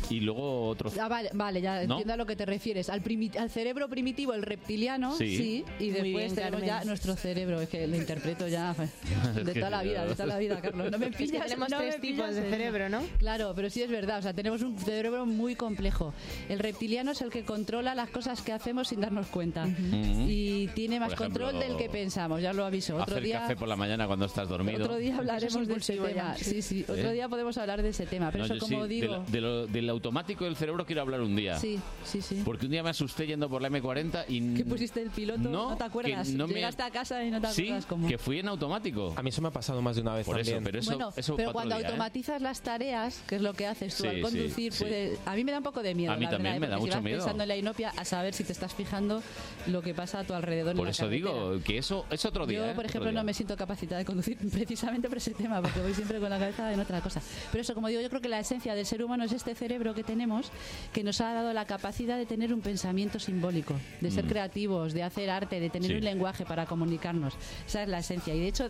Y 0.10 0.20
luego 0.22 0.68
otro... 0.68 0.92
Ah, 1.00 1.08
vale, 1.08 1.30
vale, 1.34 1.62
ya 1.62 1.76
¿No? 1.86 1.94
entiendo 1.94 2.14
a 2.14 2.18
lo 2.18 2.26
que 2.26 2.36
te 2.36 2.46
refieres. 2.46 2.90
Al, 2.90 3.02
primi- 3.04 3.36
al 3.38 3.50
cerebro 3.50 3.88
primitivo, 3.90 4.34
el 4.34 4.42
reptiliano, 4.44 5.16
Sí. 5.18 5.38
sí, 5.38 5.66
y 5.80 5.90
después 5.90 6.04
bien, 6.14 6.36
tenemos 6.36 6.60
Carmen. 6.62 6.66
ya 6.68 6.84
nuestro 6.86 7.16
cerebro, 7.16 7.62
es 7.62 7.70
que 7.70 7.88
lo 7.88 7.96
interpreto 7.96 8.48
ya 8.48 8.74
de 9.36 9.54
toda 9.54 9.70
la 9.70 9.84
vida, 9.84 10.06
de 10.06 10.12
toda 10.14 10.26
la 10.26 10.38
vida, 10.38 10.60
Carlos. 10.62 10.92
No 10.92 10.98
me 10.98 11.08
Es 11.08 11.12
que 11.16 11.18
pillas, 11.26 11.44
tenemos 11.44 11.70
no 11.70 11.78
tres 11.80 11.96
me 11.96 12.02
tipos 12.02 12.26
pillas 12.28 12.36
de 12.36 12.50
cerebro, 12.50 12.90
¿no? 12.90 13.02
Claro, 13.20 13.54
pero 13.56 13.70
sí 13.70 13.82
es 13.82 13.90
verdad, 13.92 14.20
o 14.20 14.22
sea, 14.22 14.34
tenemos 14.34 14.62
un 14.62 14.78
cerebro 14.78 15.26
muy 15.26 15.56
complejo. 15.56 16.14
El 16.50 16.60
reptiliano 16.60 17.12
es 17.12 17.22
el 17.22 17.30
que 17.30 17.44
controla 17.44 17.96
las 17.96 18.10
cosas 18.10 18.42
que 18.42 18.52
hacemos 18.52 18.88
sin 18.90 19.02
darnos 19.02 19.28
cuenta 19.28 19.68
y 19.68 20.68
tiene 20.70 21.00
más 21.00 21.14
ejemplo, 21.14 21.46
control 21.46 21.60
del 21.68 21.78
que 21.78 21.90
pensamos, 21.90 22.42
ya 22.42 22.54
lo 22.54 22.66
aviso. 22.66 22.96
Otro 22.96 23.16
Hacer 23.16 23.24
día 23.24 23.40
café 23.42 23.56
por 23.56 23.68
la 23.68 23.76
mañana 23.76 24.08
cuando 24.08 24.26
estás 24.26 24.48
dormido. 24.48 24.84
otro 24.84 24.98
día 24.98 25.18
hablaremos 25.18 25.68
de 25.68 25.74
ese 25.76 25.94
tema. 25.98 26.10
ya. 26.12 26.36
Sí, 26.38 26.62
sí, 26.62 26.84
otro 26.84 27.10
¿Eh? 27.10 27.14
día 27.14 27.28
podemos 27.30 27.58
hablar 27.58 27.82
de 27.82 27.90
ese 27.90 28.06
tema, 28.06 28.32
pero 28.32 28.40
No, 28.40 28.46
eso 28.46 28.54
yo 28.56 28.60
como 28.60 28.84
sí, 28.84 28.90
digo, 28.90 29.24
del, 29.28 29.32
de 29.32 29.42
lo- 29.42 29.68
automático 30.00 30.46
del 30.46 30.56
cerebro 30.56 30.86
quiero 30.86 31.02
hablar 31.02 31.22
un 31.22 31.36
día. 31.36 31.58
sí, 31.60 31.80
sí, 32.04 32.22
sí. 32.22 32.42
Porque 32.46 32.66
un 32.66 32.72
día 32.72 32.82
me 32.84 32.90
asusté 32.90 33.28
yendo 33.28 33.50
por 33.50 33.62
la 33.62 33.70
M40 33.70 34.26
y... 34.30 34.56
¿Qué 34.56 34.66
pusiste 34.66 35.02
el 35.02 35.10
piloto? 35.10 35.40
No, 35.42 35.70
No, 35.72 35.78
te 35.78 35.84
acuerdas. 35.84 36.28
que 36.28 36.34
no 36.34 36.48
me- 36.48 36.54
Llegaste 36.56 36.82
a 36.84 36.90
casa 36.90 37.24
y 37.24 37.30
no 37.32 37.40
te 37.42 37.48
Sí, 37.52 37.64
acuerdas 37.64 37.86
cómo. 37.86 38.08
que 38.08 38.18
fui 38.18 38.40
en 38.40 38.48
automático. 38.48 39.14
A 39.16 39.22
mí 39.22 39.30
eso 39.30 39.42
me 39.42 39.50
ha 39.50 39.52
pasado 39.52 39.82
más 39.82 39.96
de 39.96 40.02
una 40.02 40.14
vez 40.16 40.26
Por 40.26 40.40
eso, 40.40 40.58
pero 40.64 40.80
eso, 40.80 40.92
bueno, 40.92 41.14
eso 41.16 41.36
pero 41.36 41.52
cuando 41.54 41.76
¿eh? 41.78 41.86
automatizas 41.86 42.42
las 42.42 42.62
tareas, 42.62 43.22
que 43.28 43.36
es 43.36 43.42
lo 43.42 43.54
que 43.54 43.68
haces 43.68 43.96
tú 43.96 44.04
Sí, 44.04 44.10
al 44.10 44.22
conducir, 44.22 44.74
sí. 44.74 44.84
puede- 44.84 45.18
a 45.26 45.36
mí 45.36 45.44
me 45.44 45.52
da 45.52 45.58
un 45.58 45.64
poco 45.64 45.84
de 45.84 45.94
miedo. 45.96 46.14
A 46.14 46.18
mí 46.18 46.26
la 46.26 46.32
también 46.32 46.54
verdad, 46.56 46.68
me 46.68 46.72
da 46.72 46.78
porque 46.78 46.92
si 46.92 46.98
mucho 46.98 46.98
vas 46.98 47.04
miedo. 47.04 47.18
pensando 47.20 47.44
en 47.44 47.48
la 47.50 47.58
inopia, 47.58 47.90
a 47.96 48.06
saber 48.06 48.34
si 48.34 48.44
te 48.44 48.52
estás 48.54 48.74
fijando 48.74 49.22
lo 49.68 49.82
que 49.82 49.94
pasa 49.94 50.20
a 50.20 50.24
tu 50.24 50.34
alrededor. 50.34 50.72
en 50.72 50.78
Por 50.78 50.86
la 50.88 50.92
eso 50.92 51.04
carretera. 51.04 51.32
digo 51.34 51.62
que 51.64 51.78
eso 51.78 52.06
es 52.10 52.24
otro 52.26 52.46
día. 52.48 52.60
Yo, 52.60 52.66
¿eh? 52.72 52.74
por 52.76 52.86
ejemplo, 52.86 53.12
no 53.12 53.24
me 53.24 53.34
siento 53.34 53.56
capacitada 53.58 54.00
de 54.00 54.06
conducir 54.06 54.38
precisamente 54.52 55.10
por 55.10 55.18
ese 55.18 55.34
tema, 55.34 55.62
porque 55.62 55.80
voy 55.82 55.94
siempre 55.94 56.20
con 56.20 56.30
la 56.30 56.40
cabeza 56.40 56.72
en 56.74 56.80
otra 56.80 57.02
cosa. 57.02 57.22
Pero 57.52 57.62
eso, 57.62 57.74
como 57.74 57.88
digo, 57.88 58.02
yo 58.02 58.10
creo 58.10 58.22
que 58.22 58.30
la 58.30 58.40
esencia 58.40 58.76
del 58.76 58.86
ser 58.86 59.04
humano 59.04 59.24
es 59.24 59.32
este 59.32 59.56
cerebro 59.56 59.89
que 59.94 60.04
tenemos, 60.04 60.52
que 60.94 61.04
nos 61.04 61.22
ha 61.22 61.34
dado 61.34 61.54
la 61.54 61.66
capacidad 61.66 62.18
de 62.18 62.26
tener 62.26 62.54
un 62.54 62.62
pensamiento 62.62 63.20
simbólico, 63.20 63.76
de 64.02 64.12
ser 64.12 64.26
Mm. 64.26 64.30
creativos, 64.30 64.94
de 64.94 65.04
hacer 65.04 65.30
arte, 65.30 65.60
de 65.60 65.70
tener 65.70 65.92
Sí. 65.92 65.98
un 65.98 66.04
lenguaje 66.04 66.46
para 66.46 66.66
comunicarnos. 66.66 67.34
Esa 67.68 67.84
es 67.84 67.90
la 67.90 68.00
esencia. 68.00 68.34
Y 68.36 68.40
de 68.40 68.48
hecho, 68.48 68.70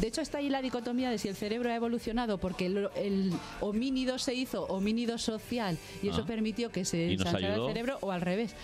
de 0.00 0.08
hecho 0.08 0.20
está 0.20 0.38
ahí 0.38 0.48
la 0.50 0.60
dicotomía 0.62 1.08
de 1.10 1.18
si 1.18 1.28
el 1.28 1.36
cerebro 1.36 1.70
ha 1.70 1.74
evolucionado 1.74 2.38
porque 2.38 2.66
el, 2.66 2.88
el 2.96 3.32
homínido 3.60 4.18
se 4.18 4.34
hizo 4.34 4.64
homínido 4.66 5.18
social 5.18 5.78
y 6.02 6.08
eso 6.08 6.22
Ah. 6.22 6.26
permitió 6.26 6.70
que 6.72 6.84
se 6.84 7.12
¿Y 7.12 7.16
nos 7.16 7.26
ensanchara 7.26 7.54
el 7.56 7.66
cerebro 7.66 7.98
o 8.00 8.10
al 8.10 8.20
revés. 8.20 8.54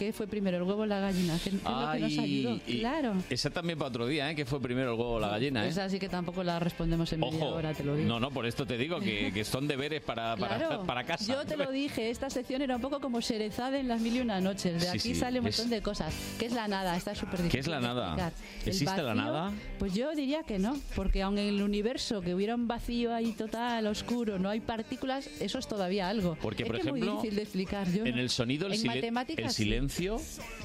¿Qué 0.00 0.14
fue 0.14 0.26
primero, 0.26 0.56
el 0.56 0.62
huevo 0.62 0.80
o 0.80 0.86
la 0.86 0.98
gallina? 0.98 1.38
¿Qué, 1.44 1.50
qué 1.50 1.56
es 1.56 1.62
lo 1.62 1.92
que 1.92 1.98
nos 2.00 2.12
Ay, 2.12 2.18
ayudó? 2.46 2.60
y- 2.66 2.78
Claro. 2.80 3.12
Esa 3.28 3.50
también 3.50 3.78
para 3.78 3.90
otro 3.90 4.06
día, 4.06 4.30
¿eh? 4.30 4.34
Que 4.34 4.46
fue 4.46 4.58
primero 4.58 4.94
el 4.94 4.98
huevo 4.98 5.12
o 5.12 5.20
la 5.20 5.28
gallina, 5.28 5.66
¿eh? 5.66 5.68
Esa 5.68 5.90
sí 5.90 5.98
que 5.98 6.08
tampoco 6.08 6.42
la 6.42 6.58
respondemos 6.58 7.12
en 7.12 7.20
media 7.20 7.36
Ojo, 7.44 7.54
hora, 7.56 7.74
te 7.74 7.84
lo 7.84 7.94
digo. 7.96 8.08
no, 8.08 8.18
no, 8.18 8.30
por 8.30 8.46
esto 8.46 8.64
te 8.64 8.78
digo 8.78 8.98
que, 8.98 9.30
que 9.34 9.44
son 9.44 9.68
deberes 9.68 10.00
para, 10.00 10.36
para, 10.38 10.56
Claro, 10.56 10.82
para 10.86 11.04
casa. 11.04 11.30
yo 11.30 11.44
te 11.44 11.58
lo 11.58 11.70
dije, 11.70 12.08
esta 12.08 12.30
sección 12.30 12.62
era 12.62 12.76
un 12.76 12.80
poco 12.80 12.98
como 12.98 13.20
Sherezade 13.20 13.78
en 13.80 13.88
las 13.88 14.00
mil 14.00 14.16
y 14.16 14.20
una 14.20 14.40
noches. 14.40 14.72
De 14.72 14.80
Sí, 14.80 14.86
aquí 14.86 14.98
sí, 15.00 15.14
sale 15.16 15.38
un 15.38 15.46
es- 15.48 15.58
montón 15.58 15.70
de 15.70 15.82
cosas. 15.82 16.14
¿Qué 16.38 16.46
es 16.46 16.52
la 16.54 16.66
nada? 16.66 16.96
Está 16.96 17.14
súper 17.14 17.42
difícil. 17.42 17.50
¿Qué 17.50 17.58
es 17.58 17.66
la 17.68 17.80
nada? 17.80 18.32
¿Existe 18.64 19.02
la 19.02 19.14
nada? 19.14 19.52
Pues 19.78 19.92
yo 19.92 20.14
diría 20.14 20.44
que 20.44 20.58
no, 20.58 20.78
porque 20.96 21.20
aun 21.20 21.36
en 21.36 21.48
el 21.48 21.62
universo 21.62 22.22
que 22.22 22.34
hubiera 22.34 22.54
un 22.54 22.66
vacío 22.68 23.14
ahí 23.14 23.32
total, 23.32 23.86
oscuro, 23.86 24.38
no 24.38 24.48
hay 24.48 24.60
partículas, 24.60 25.28
eso 25.40 25.58
es 25.58 25.68
todavía 25.68 26.08
algo. 26.08 26.38
Porque, 26.40 26.62
es 26.62 26.68
por 26.70 26.78
que 26.80 26.90
muy 26.90 27.00
ejemplo, 27.00 27.16
difícil 27.20 27.36
de 27.36 27.42
explicar. 27.42 27.86
Yo 27.92 28.06
En 28.06 28.14
no- 28.14 28.20
el 28.22 28.30
sonido, 28.30 28.66
el, 28.66 28.72
en 28.72 28.78
silen- 28.80 28.94
el 29.36 29.50
sí. 29.50 29.64
Silencio. 29.90 30.20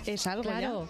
Es 0.06 0.28
algo 0.28 0.44
Claro. 0.44 0.90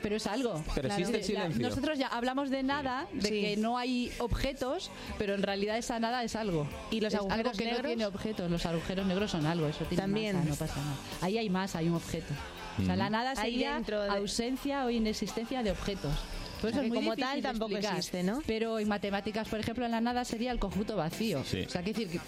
Pero 0.00 0.14
es 0.14 0.26
algo. 0.28 0.62
Pero 0.76 0.88
Claro. 0.88 1.00
existe 1.04 1.16
el 1.16 1.34
La- 1.34 1.40
silencio. 1.42 1.68
nosotros 1.68 1.98
ya 1.98 2.06
hablamos 2.06 2.50
de 2.50 2.62
nada, 2.62 3.08
de 3.12 3.20
Sí. 3.28 3.40
que 3.40 3.56
no 3.56 3.78
hay 3.78 4.12
objetos, 4.18 4.92
pero 5.18 5.34
en 5.34 5.42
realidad 5.42 5.76
esa 5.76 5.98
nada 5.98 6.22
es 6.22 6.36
algo. 6.36 6.68
¿Y 6.92 7.00
los 7.00 7.12
Es 7.12 7.18
agujeros 7.18 7.56
que 7.58 7.64
no 7.64 7.70
negros? 7.72 7.86
tiene 7.88 8.06
objetos. 8.06 8.48
Los 8.50 8.64
agujeros 8.64 9.06
negros 9.06 9.30
son 9.32 9.44
algo, 9.46 9.66
eso 9.66 9.84
tiene 9.86 10.02
También. 10.02 10.36
masa, 10.36 10.48
no 10.50 10.54
pasa 10.54 10.76
nada. 10.76 10.96
Ahí 11.20 11.36
hay 11.38 11.50
más, 11.50 11.74
hay 11.74 11.88
un 11.88 11.96
objeto. 11.96 12.32
O 12.80 12.84
sea, 12.84 12.94
la 12.94 13.10
nada 13.10 13.30
Ahí 13.38 13.52
sería 13.54 13.80
de- 13.80 14.08
ausencia 14.10 14.84
o 14.84 14.90
inexistencia 14.90 15.64
de 15.64 15.72
objetos. 15.72 16.12
Por 16.60 16.70
eso 16.70 16.80
Que 16.80 16.86
es 16.86 16.92
muy 16.92 16.98
como 16.98 17.14
difícil 17.16 17.32
tal 17.34 17.42
tampoco 17.42 17.70
explicar. 17.72 17.96
existe, 17.98 18.22
¿no? 18.22 18.42
Pero 18.46 18.78
en 18.78 18.88
matemáticas, 18.88 19.48
por 19.48 19.58
ejemplo, 19.60 19.84
en 19.84 19.90
la 19.92 20.00
nada 20.00 20.24
sería 20.24 20.52
el 20.52 20.58
conjunto 20.60 20.94
vacío. 20.96 21.42
Sí. 21.44 21.62
O 21.66 21.68
sea, 21.68 21.82
quiere 21.82 21.98
decir 22.04 22.20
que, 22.20 22.26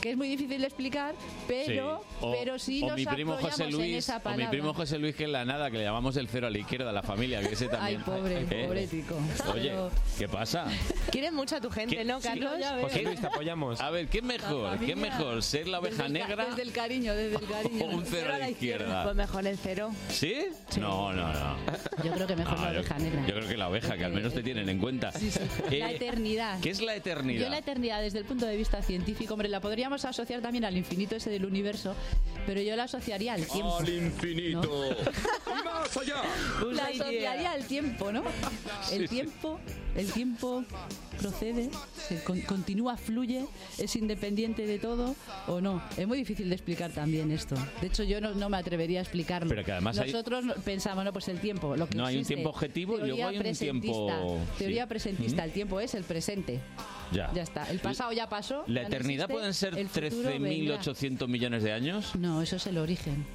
que 0.00 0.10
es 0.10 0.16
muy 0.16 0.28
difícil 0.28 0.60
de 0.60 0.66
explicar, 0.66 1.14
pero 1.48 1.98
Sí. 1.98 2.06
O- 2.20 2.32
pero 2.32 2.58
sí 2.58 2.82
o 2.82 2.88
nos 2.88 2.96
mi 2.96 3.06
primo 3.06 3.36
José 3.36 3.64
en 3.64 3.72
Luis, 3.72 3.96
esa 3.96 4.20
o 4.24 4.30
mi 4.36 4.46
primo 4.46 4.72
José 4.74 4.98
Luis 4.98 5.14
que 5.16 5.24
es 5.24 5.30
la 5.30 5.44
nada, 5.44 5.70
que 5.70 5.78
le 5.78 5.84
llamamos 5.84 6.16
el 6.16 6.28
cero 6.28 6.46
a 6.46 6.50
la 6.50 6.58
izquierda, 6.58 6.92
la 6.92 7.02
familia, 7.02 7.40
que 7.40 7.54
ese 7.54 7.64
Ay, 7.64 7.96
también. 7.96 8.02
pobre, 8.02 8.40
¿Eh? 8.50 8.64
pobre 8.66 8.86
tico. 8.86 9.16
Oye, 9.52 9.72
¿qué 10.18 10.28
pasa? 10.28 10.66
Quieres 11.10 11.32
mucho 11.32 11.56
a 11.56 11.60
tu 11.60 11.70
gente, 11.70 11.96
¿Qué? 11.96 12.04
¿no, 12.04 12.20
Sí. 12.20 12.28
Carlos? 12.28 12.52
Ya 12.58 12.74
veo. 12.74 12.84
José 12.88 13.02
Luis, 13.02 13.20
te 13.20 13.26
apoyamos. 13.26 13.80
A 13.80 13.90
ver, 13.90 14.08
¿qué 14.08 14.18
es 14.18 14.24
mejor? 14.24 14.78
¿Qué 14.78 14.96
mejor? 14.96 15.42
¿Ser 15.42 15.68
la 15.68 15.78
oveja 15.80 16.04
Desde 16.04 16.06
el 16.06 16.12
ca- 16.22 16.28
negra 16.28 16.46
Desde 16.46 16.62
el 16.62 16.72
cariño, 16.72 17.14
desde 17.14 17.36
el 17.36 17.46
cariño. 17.48 17.84
o 17.84 17.88
un 17.88 18.04
cero 18.06 18.32
a 18.34 18.38
la 18.38 18.50
izquierda? 18.50 19.04
Pues 19.04 19.16
mejor 19.16 19.46
el 19.46 19.58
cero. 19.58 19.92
¿Sí? 20.08 20.34
No, 20.78 21.12
no, 21.12 21.32
no. 21.32 21.56
Yo 22.04 22.12
creo 22.12 22.26
que 22.26 22.36
mejor 22.36 22.58
No, 22.58 22.64
la 22.64 22.72
yo- 22.72 22.80
oveja 22.80 22.98
negra. 22.98 23.26
Yo 23.26 23.34
creo 23.34 23.48
que 23.48 23.56
la 23.56 23.68
oveja, 23.68 23.96
que 23.96 24.04
al 24.04 24.12
menos 24.12 24.32
te 24.34 24.42
tienen 24.42 24.68
en 24.68 24.78
cuenta. 24.78 25.12
Sí, 25.12 25.30
sí. 25.30 25.40
La 25.78 25.90
Eh, 25.90 25.96
eternidad. 25.96 26.60
¿Qué 26.60 26.70
es 26.70 26.80
la 26.80 26.94
eternidad? 26.94 27.42
Yo 27.44 27.48
la 27.50 27.58
eternidad 27.58 28.00
desde 28.00 28.18
el 28.18 28.24
punto 28.24 28.46
de 28.46 28.56
vista 28.56 28.82
científico, 28.82 29.34
hombre, 29.34 29.48
la 29.48 29.60
podríamos 29.86 30.04
asociar 30.04 30.40
también 30.40 30.64
al 30.64 30.76
infinito 30.76 31.14
ese 31.14 31.30
del 31.30 31.44
universo, 31.46 31.94
pero 32.44 32.60
yo 32.60 32.74
la 32.74 32.84
asociaría 32.84 33.34
al 33.34 33.46
tiempo. 33.46 33.76
Al 33.78 33.88
infinito. 33.88 34.84
y 35.46 35.64
más 35.64 35.96
allá. 35.96 36.22
La 36.72 36.84
asociaría 36.86 37.52
al 37.52 37.64
tiempo, 37.66 38.10
¿no? 38.10 38.24
El 38.90 39.08
tiempo, 39.08 39.60
el 39.94 40.10
tiempo 40.10 40.64
procede, 41.20 41.70
se 42.08 42.22
con- 42.24 42.40
continúa, 42.42 42.96
fluye, 42.96 43.46
es 43.78 43.94
independiente 43.94 44.66
de 44.66 44.78
todo 44.80 45.14
o 45.46 45.60
no. 45.60 45.80
Es 45.96 46.06
muy 46.08 46.18
difícil 46.18 46.48
de 46.48 46.56
explicar 46.56 46.90
también 46.90 47.30
esto. 47.30 47.54
De 47.80 47.86
hecho, 47.86 48.02
yo 48.02 48.20
no, 48.20 48.34
no 48.34 48.48
me 48.48 48.56
atrevería 48.56 48.98
a 48.98 49.02
explicarlo. 49.02 49.48
Pero 49.48 49.64
que 49.64 49.70
además 49.72 49.98
hay- 50.00 50.10
Nosotros 50.10 50.44
no- 50.44 50.54
pensamos, 50.56 51.04
no, 51.04 51.12
pues 51.12 51.28
el 51.28 51.38
tiempo. 51.38 51.76
Lo 51.76 51.88
que 51.88 51.96
No, 51.96 52.06
hay 52.06 52.16
un 52.16 52.20
existe, 52.22 52.34
tiempo 52.34 52.50
objetivo 52.50 52.96
y 52.98 53.02
luego 53.08 53.28
hay 53.28 53.38
un 53.38 53.54
tiempo- 53.54 54.40
Teoría 54.58 54.82
sí. 54.82 54.88
presentista, 54.88 55.44
el 55.44 55.52
tiempo 55.52 55.78
es 55.78 55.94
el 55.94 56.02
presente. 56.02 56.60
Ya. 57.12 57.30
Ya 57.34 57.42
está. 57.42 57.70
El 57.70 57.78
pasado 57.80 58.12
ya 58.12 58.28
pasó. 58.28 58.64
¿La 58.66 58.82
ya 58.82 58.88
no 58.88 58.94
eternidad 58.94 59.24
existe, 59.24 59.32
pueden 59.34 59.54
ser 59.54 59.78
el 59.78 59.88
futuro 59.88 60.30
vendrá. 60.30 60.80
13.800 60.80 61.28
millones 61.28 61.62
de 61.62 61.72
años? 61.72 62.14
No, 62.16 62.42
eso 62.42 62.56
es 62.56 62.66
el 62.66 62.78
origen. 62.78 63.26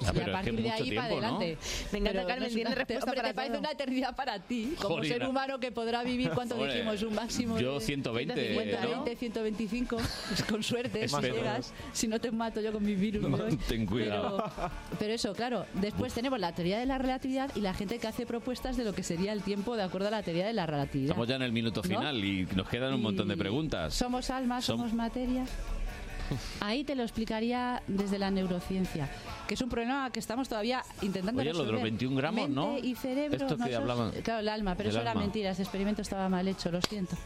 Ya, 0.00 0.06
y 0.06 0.08
a 0.08 0.12
pero 0.12 0.20
es 0.20 0.26
que 0.26 0.32
partir 0.32 0.62
de 0.62 0.70
ahí 0.70 0.94
para 0.94 1.08
tiempo, 1.08 1.20
¿no? 1.20 1.36
adelante. 1.36 1.58
Me 1.92 1.98
encanta, 1.98 2.18
Pero 2.18 2.28
Carmen, 2.28 2.54
tiene 2.54 2.74
respuesta 2.74 3.04
hombre, 3.04 3.16
para 3.16 3.28
te 3.28 3.34
parece 3.34 3.58
una 3.58 3.70
eternidad 3.70 4.16
para 4.16 4.38
ti, 4.40 4.74
como 4.80 4.94
Jolina. 4.96 5.14
ser 5.14 5.26
humano 5.28 5.60
que 5.60 5.72
podrá 5.72 6.02
vivir, 6.02 6.30
¿cuánto 6.30 6.54
Hombre, 6.56 6.72
dijimos? 6.74 7.02
Un 7.02 7.14
máximo 7.14 7.58
yo 7.58 7.78
de 7.78 7.84
120, 7.84 8.34
120, 8.34 9.16
125, 9.16 9.96
pues 10.28 10.42
con 10.44 10.62
suerte, 10.62 11.04
Es 11.04 11.12
si 11.12 11.20
llegas, 11.22 11.72
si 11.92 12.08
no 12.08 12.20
te 12.20 12.30
mato 12.30 12.60
yo 12.60 12.72
con 12.72 12.84
mi 12.84 12.94
virus. 12.94 13.22
No, 13.28 13.38
ten 13.68 13.86
cuidado. 13.86 14.44
Pero, 14.56 14.70
pero 14.98 15.12
eso, 15.14 15.32
claro, 15.34 15.66
después 15.74 16.12
tenemos 16.14 16.38
la 16.38 16.54
teoría 16.54 16.78
de 16.78 16.86
la 16.86 16.98
relatividad 16.98 17.50
y 17.54 17.60
la 17.60 17.74
gente 17.74 17.98
que 17.98 18.06
hace 18.06 18.26
propuestas 18.26 18.76
de 18.76 18.84
lo 18.84 18.92
que 18.92 19.02
sería 19.02 19.32
el 19.32 19.42
tiempo 19.42 19.76
de 19.76 19.82
acuerdo 19.82 20.08
a 20.08 20.10
la 20.10 20.22
teoría 20.22 20.46
de 20.46 20.52
la 20.52 20.66
relatividad. 20.66 21.10
Estamos 21.10 21.28
ya 21.28 21.36
en 21.36 21.42
el 21.42 21.52
minuto 21.52 21.82
¿No? 21.82 21.88
final 21.88 22.24
y 22.24 22.46
nos 22.54 22.68
quedan 22.68 22.94
un 22.94 23.02
montón 23.02 23.28
de 23.28 23.36
preguntas. 23.36 23.94
Somos 23.94 24.30
almas, 24.30 24.64
Som- 24.64 24.76
somos 24.78 24.92
materia. 24.94 25.44
Ahí 26.60 26.84
te 26.84 26.94
lo 26.94 27.02
explicaría 27.02 27.82
desde 27.86 28.18
la 28.18 28.30
neurociencia, 28.30 29.08
que 29.48 29.54
es 29.54 29.60
un 29.60 29.68
problema 29.68 30.10
que 30.10 30.18
estamos 30.20 30.48
todavía 30.48 30.82
intentando 31.02 31.40
Oye, 31.40 31.52
lo 31.52 31.58
de 31.58 31.64
los 31.64 31.66
resolver. 31.72 31.82
21 31.92 32.16
gramos, 32.16 32.40
Mente 32.48 32.54
¿no? 32.54 32.78
y 32.78 32.94
cerebro. 32.94 33.36
Esto 33.36 33.48
que 33.56 33.62
nosotros- 33.62 33.76
hablaban 33.76 34.10
Claro, 34.22 34.40
el 34.40 34.48
alma, 34.48 34.74
pero 34.76 34.88
del 34.90 34.96
eso 34.96 35.02
era 35.02 35.14
mentira, 35.14 35.50
ese 35.50 35.62
experimento 35.62 36.02
estaba 36.02 36.28
mal 36.28 36.46
hecho, 36.48 36.70
lo 36.70 36.80
siento. 36.82 37.16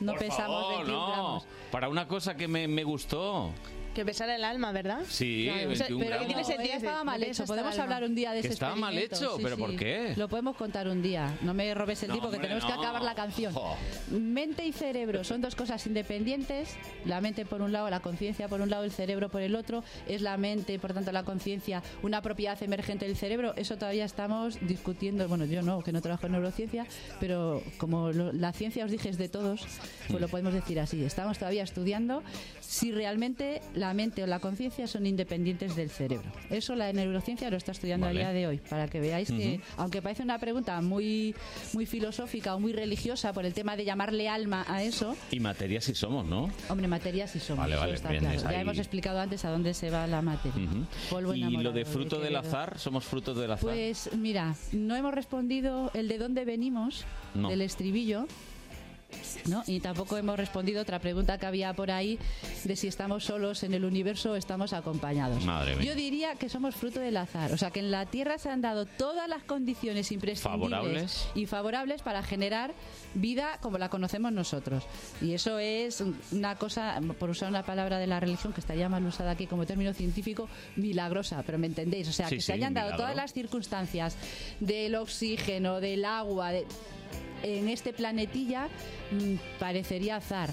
No 0.00 0.12
Por 0.12 0.20
pesamos 0.20 0.62
favor, 0.62 0.76
21 0.78 0.98
no. 1.06 1.12
gramos. 1.12 1.46
Para 1.70 1.88
una 1.88 2.08
cosa 2.08 2.36
que 2.36 2.48
me, 2.48 2.66
me 2.68 2.84
gustó. 2.84 3.50
Que 3.94 4.06
pesara 4.06 4.34
el 4.36 4.42
alma, 4.44 4.72
¿verdad? 4.72 5.00
Sí, 5.06 5.44
Claro, 5.52 5.68
21 5.68 5.98
pero 5.98 6.08
gramos. 6.10 6.26
tiene 6.26 6.44
sentido, 6.44 6.74
estaba 6.76 7.04
mal 7.04 7.22
hecho. 7.22 7.44
Podemos 7.44 7.78
hablar 7.78 8.04
un 8.04 8.14
día 8.14 8.32
de 8.32 8.40
Que 8.40 8.46
ese 8.46 8.54
estaba 8.54 8.74
mal 8.74 8.96
hecho, 8.96 9.36
Sí, 9.36 9.42
¿pero 9.42 9.58
por 9.58 9.76
qué? 9.76 10.14
Lo 10.16 10.28
podemos 10.28 10.56
contar 10.56 10.88
un 10.88 11.02
día. 11.02 11.36
No 11.42 11.52
me 11.52 11.74
robes 11.74 12.02
el 12.02 12.08
No, 12.08 12.14
tipo 12.14 12.30
que 12.30 12.38
tenemos 12.38 12.64
que 12.64 12.72
acabar 12.72 13.02
la 13.02 13.14
canción. 13.14 13.52
Jo. 13.52 13.76
Mente 14.10 14.64
y 14.64 14.72
cerebro 14.72 15.24
son 15.24 15.42
dos 15.42 15.54
cosas 15.54 15.86
independientes. 15.86 16.74
La 17.04 17.20
mente 17.20 17.44
por 17.44 17.60
un 17.60 17.70
lado, 17.72 17.90
la 17.90 18.00
conciencia 18.00 18.48
por 18.48 18.62
un 18.62 18.70
lado, 18.70 18.84
el 18.84 18.92
cerebro 18.92 19.28
por 19.28 19.42
el 19.42 19.54
otro. 19.54 19.84
Es 20.08 20.22
la 20.22 20.38
mente, 20.38 20.78
por 20.78 20.94
tanto 20.94 21.12
la 21.12 21.24
conciencia, 21.24 21.82
una 22.02 22.22
propiedad 22.22 22.60
emergente 22.62 23.04
del 23.06 23.16
cerebro. 23.16 23.52
Eso 23.56 23.76
todavía 23.76 24.06
estamos 24.06 24.58
discutiendo. 24.66 25.28
Bueno, 25.28 25.44
yo 25.44 25.60
no, 25.60 25.82
que 25.82 25.92
no 25.92 26.00
trabajo 26.00 26.24
en 26.26 26.32
neurociencia, 26.32 26.86
pero 27.20 27.62
como 27.76 28.10
lo- 28.10 28.32
la 28.32 28.54
ciencia 28.54 28.86
os 28.86 28.90
dije 28.90 29.10
es 29.10 29.18
de 29.18 29.28
todos, 29.28 29.60
pues 30.08 30.18
lo 30.18 30.28
podemos 30.28 30.54
decir 30.54 30.80
así. 30.80 31.04
Estamos 31.04 31.38
todavía 31.38 31.62
estudiando 31.62 32.22
si 32.60 32.90
realmente 32.90 33.60
la 33.82 33.94
mente 33.94 34.22
o 34.22 34.26
la 34.26 34.38
conciencia 34.38 34.86
son 34.86 35.06
independientes 35.06 35.74
del 35.76 35.90
cerebro. 35.90 36.30
Eso 36.50 36.74
la 36.76 36.92
neurociencia 36.92 37.50
lo 37.50 37.56
está 37.56 37.72
estudiando 37.72 38.06
Vale. 38.06 38.24
a 38.24 38.30
día 38.30 38.40
de 38.40 38.46
hoy, 38.46 38.58
para 38.70 38.86
que 38.88 39.00
veáis 39.00 39.28
que, 39.28 39.60
aunque 39.76 40.00
parece 40.00 40.22
una 40.22 40.38
pregunta 40.38 40.80
muy, 40.80 41.34
muy 41.72 41.84
filosófica 41.86 42.54
o 42.54 42.60
muy 42.60 42.72
religiosa 42.72 43.32
por 43.32 43.44
el 43.44 43.52
tema 43.54 43.76
de 43.76 43.84
llamarle 43.84 44.28
alma 44.28 44.64
a 44.68 44.82
eso, 44.84 45.16
Y 45.32 45.40
materia 45.40 45.80
sí 45.80 45.94
somos, 45.94 46.24
¿no? 46.26 46.48
hombre, 46.68 46.86
materia 46.86 47.26
sí 47.26 47.40
somos. 47.40 47.58
Vale, 47.64 47.74
eso 47.74 47.80
vale, 47.82 47.94
está 47.94 48.10
bien, 48.10 48.22
claro. 48.22 48.36
es 48.36 48.42
Ya 48.44 48.60
hemos 48.60 48.78
explicado 48.78 49.18
antes 49.20 49.44
a 49.44 49.50
dónde 49.50 49.74
se 49.74 49.90
va 49.90 50.06
la 50.06 50.22
materia. 50.22 50.68
Y 51.34 51.56
lo 51.62 51.72
de 51.72 51.84
fruto 51.84 52.20
del 52.20 52.36
azar, 52.36 52.78
somos 52.78 53.04
frutos 53.04 53.36
del 53.36 53.50
azar. 53.50 53.64
Pues 53.70 54.10
mira, 54.16 54.54
no 54.72 54.94
hemos 54.94 55.12
respondido 55.12 55.90
el 55.94 56.06
de 56.08 56.18
dónde 56.18 56.44
venimos 56.44 57.04
No. 57.34 57.48
del 57.50 57.62
estribillo. 57.62 58.26
¿No? 59.46 59.62
Y 59.66 59.80
tampoco 59.80 60.16
hemos 60.16 60.36
respondido 60.36 60.82
otra 60.82 60.98
pregunta 61.00 61.38
que 61.38 61.46
había 61.46 61.72
por 61.74 61.90
ahí 61.90 62.18
de 62.64 62.76
si 62.76 62.86
estamos 62.88 63.24
solos 63.24 63.62
en 63.62 63.74
el 63.74 63.84
universo 63.84 64.32
o 64.32 64.36
estamos 64.36 64.72
acompañados. 64.72 65.44
Madre 65.44 65.76
mía. 65.76 65.84
Yo 65.84 65.94
diría 65.94 66.34
que 66.36 66.48
somos 66.48 66.74
fruto 66.74 67.00
del 67.00 67.16
azar. 67.16 67.52
O 67.52 67.56
sea, 67.56 67.70
que 67.70 67.80
en 67.80 67.90
la 67.90 68.06
Tierra 68.06 68.38
se 68.38 68.48
han 68.50 68.60
dado 68.60 68.86
todas 68.86 69.28
las 69.28 69.42
condiciones 69.42 70.10
imprescindibles 70.12 70.40
Favorables. 70.42 71.28
y 71.34 71.46
favorables 71.46 72.02
para 72.02 72.22
generar 72.22 72.72
vida 73.14 73.58
como 73.60 73.78
la 73.78 73.88
conocemos 73.88 74.32
nosotros. 74.32 74.84
Y 75.20 75.32
eso 75.34 75.58
es 75.58 76.02
una 76.30 76.56
cosa, 76.56 77.00
por 77.18 77.30
usar 77.30 77.48
una 77.48 77.64
palabra 77.64 77.98
de 77.98 78.06
la 78.06 78.20
religión 78.20 78.52
que 78.52 78.60
estaría 78.60 78.88
mal 78.88 79.04
usada 79.04 79.32
aquí 79.32 79.46
como 79.46 79.66
término 79.66 79.92
científico, 79.92 80.48
milagrosa. 80.76 81.42
Pero 81.44 81.58
me 81.58 81.66
entendéis. 81.66 82.08
O 82.08 82.12
sea, 82.12 82.28
Sí, 82.28 82.36
que 82.36 82.40
sí, 82.40 82.46
se 82.46 82.52
hayan 82.54 82.74
dado 82.74 82.86
milagro. 82.88 83.04
todas 83.04 83.16
las 83.16 83.32
circunstancias 83.32 84.16
del 84.60 84.94
oxígeno, 84.94 85.80
del 85.80 86.04
agua, 86.04 86.52
de- 86.52 86.66
en 87.42 87.68
este 87.68 87.92
planetilla 87.92 88.68
mm, 89.10 89.58
parecería 89.58 90.16
azar. 90.16 90.50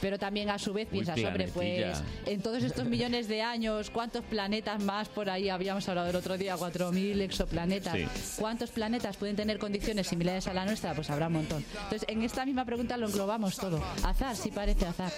Pero 0.00 0.18
también 0.18 0.50
a 0.50 0.58
su 0.58 0.74
vez 0.74 0.88
piensas, 0.88 1.18
hombre, 1.24 1.48
pues 1.48 2.02
en 2.26 2.42
todos 2.42 2.62
estos 2.62 2.84
millones 2.84 3.28
de 3.28 3.40
años, 3.40 3.88
¿cuántos 3.90 4.22
planetas 4.24 4.82
más 4.82 5.08
por 5.08 5.30
ahí? 5.30 5.48
Habíamos 5.48 5.88
hablado 5.88 6.10
el 6.10 6.16
otro 6.16 6.36
día, 6.36 6.54
4.000 6.56 7.20
exoplanetas. 7.22 7.94
Sí. 7.94 8.06
¿Cuántos 8.38 8.70
planetas 8.70 9.16
pueden 9.16 9.36
tener 9.36 9.58
condiciones 9.58 10.06
similares 10.06 10.46
a 10.48 10.52
la 10.52 10.66
nuestra? 10.66 10.94
Pues 10.94 11.08
habrá 11.08 11.28
un 11.28 11.34
montón. 11.34 11.64
Entonces, 11.84 12.04
en 12.08 12.22
esta 12.22 12.44
misma 12.44 12.66
pregunta 12.66 12.98
lo 12.98 13.08
englobamos 13.08 13.56
todo. 13.56 13.82
Azar, 14.04 14.36
sí 14.36 14.50
parece 14.50 14.86
azar. 14.86 15.12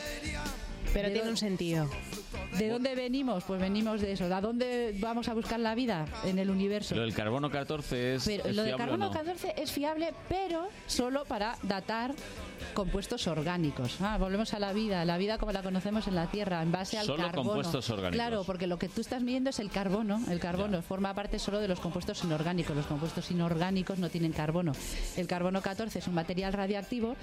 Pero 0.93 1.09
¿De 1.09 1.15
tiene 1.15 1.31
un 1.31 1.37
sentido. 1.37 1.91
¿De 2.57 2.69
dónde 2.69 2.95
venimos? 2.95 3.45
Pues 3.45 3.61
venimos 3.61 4.01
de 4.01 4.13
eso. 4.13 4.25
¿A 4.35 4.41
dónde 4.41 4.97
vamos 5.01 5.29
a 5.29 5.35
buscar 5.35 5.61
la 5.61 5.75
vida? 5.75 6.07
En 6.25 6.39
el 6.39 6.51
universo. 6.51 6.95
Lo 6.95 7.03
del 7.03 7.15
carbono 7.15 7.51
14 7.51 8.15
es, 8.15 8.25
Pero 8.25 8.45
es 8.47 8.57
lo 8.57 8.63
del 8.63 8.77
carbono 8.77 9.07
no? 9.07 9.11
14 9.13 9.55
es 9.59 9.71
fiable, 9.71 10.15
pero 10.29 10.69
solo 10.87 11.25
para 11.25 11.57
datar 11.63 12.15
compuestos 12.75 13.27
orgánicos. 13.27 13.97
Ah, 14.01 14.17
volvemos 14.19 14.55
a 14.55 14.59
la 14.59 14.73
vida, 14.73 15.05
la 15.05 15.19
vida 15.19 15.39
como 15.39 15.53
la 15.53 15.63
conocemos 15.63 16.09
en 16.09 16.15
la 16.15 16.27
Tierra, 16.31 16.63
en 16.63 16.73
base 16.73 16.99
al 16.99 17.07
Solo 17.07 17.25
carbono. 17.25 17.45
compuestos 17.51 17.91
orgánicos. 17.91 18.15
Claro, 18.15 18.45
porque 18.45 18.67
lo 18.67 18.79
que 18.79 18.89
tú 18.89 19.01
estás 19.01 19.23
midiendo 19.23 19.51
es 19.51 19.59
el 19.61 19.71
carbono. 19.71 20.21
El 20.31 20.41
carbono 20.41 20.81
forma 20.83 21.15
parte 21.15 21.39
solo 21.39 21.61
de 21.61 21.69
los 21.69 21.81
compuestos 21.81 22.23
inorgánicos. 22.25 22.75
Los 22.77 22.87
compuestos 22.87 23.31
inorgánicos 23.31 23.99
no 23.99 24.09
tienen 24.09 24.33
carbono. 24.33 24.73
El 25.17 25.27
carbono 25.27 25.61
14 25.63 25.99
es 25.99 26.07
un 26.09 26.15
material 26.15 26.53
radioactivo. 26.53 27.15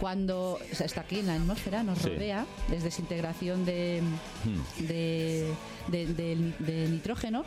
Cuando 0.00 0.54
o 0.54 0.74
sea, 0.74 0.86
está 0.86 1.02
aquí 1.02 1.20
en 1.20 1.28
la 1.28 1.34
atmósfera, 1.34 1.82
nos 1.82 1.98
Sí. 1.98 2.08
rodea, 2.10 2.44
es 2.72 2.82
desintegración 2.82 3.64
de, 3.64 4.02
Hmm. 4.44 4.60
De, 4.78 5.52
de- 5.88 6.06
de- 6.06 6.54
de 6.58 6.88
nitrógeno, 6.88 7.44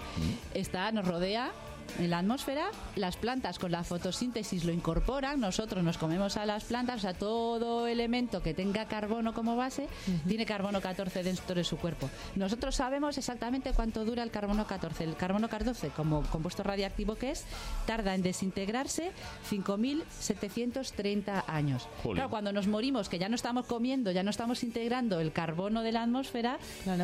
está, 0.54 0.92
nos 0.92 1.06
rodea 1.08 1.52
en 2.00 2.10
la 2.10 2.20
atmósfera, 2.20 2.68
las 2.96 3.18
plantas 3.18 3.60
con 3.60 3.72
la 3.72 3.84
fotosíntesis 3.84 4.64
lo 4.66 4.72
incorporan, 4.72 5.40
nosotros 5.40 5.84
nos 5.84 5.98
comemos 5.98 6.38
a 6.38 6.46
las 6.46 6.66
plantas, 6.66 6.98
o 6.98 7.00
sea, 7.00 7.14
todo 7.14 7.88
elemento 7.88 8.42
que 8.42 8.54
tenga 8.54 8.86
carbono 8.86 9.34
como 9.34 9.56
base 9.56 9.88
tiene 10.28 10.46
carbono 10.46 10.82
14 10.82 11.24
dentro 11.24 11.56
de 11.56 11.64
su 11.64 11.78
cuerpo. 11.78 12.10
Nosotros 12.36 12.76
sabemos 12.76 13.18
exactamente 13.18 13.72
cuánto 13.74 14.06
dura 14.06 14.24
el 14.24 14.32
carbono 14.32 14.66
14. 14.68 15.04
El 15.04 15.16
carbono 15.16 15.50
14, 15.50 15.90
como 15.90 16.24
compuesto 16.24 16.64
radiactivo 16.64 17.16
que 17.16 17.32
es, 17.32 17.46
tarda 17.86 18.16
en 18.16 18.22
desintegrarse 18.24 19.12
5.730 19.50 21.44
años. 21.48 21.88
Jolín. 22.04 22.16
Claro, 22.16 22.30
cuando 22.30 22.52
nos 22.52 22.68
morimos, 22.68 23.10
que 23.10 23.20
ya 23.20 23.30
no 23.30 23.36
estamos 23.36 23.66
comiendo, 23.66 24.12
ya 24.12 24.24
no 24.24 24.30
estamos 24.30 24.64
integrando 24.64 25.20
el 25.20 25.32
carbono 25.32 25.84
de 25.84 25.92
la 25.92 26.04
atmósfera, 26.04 26.58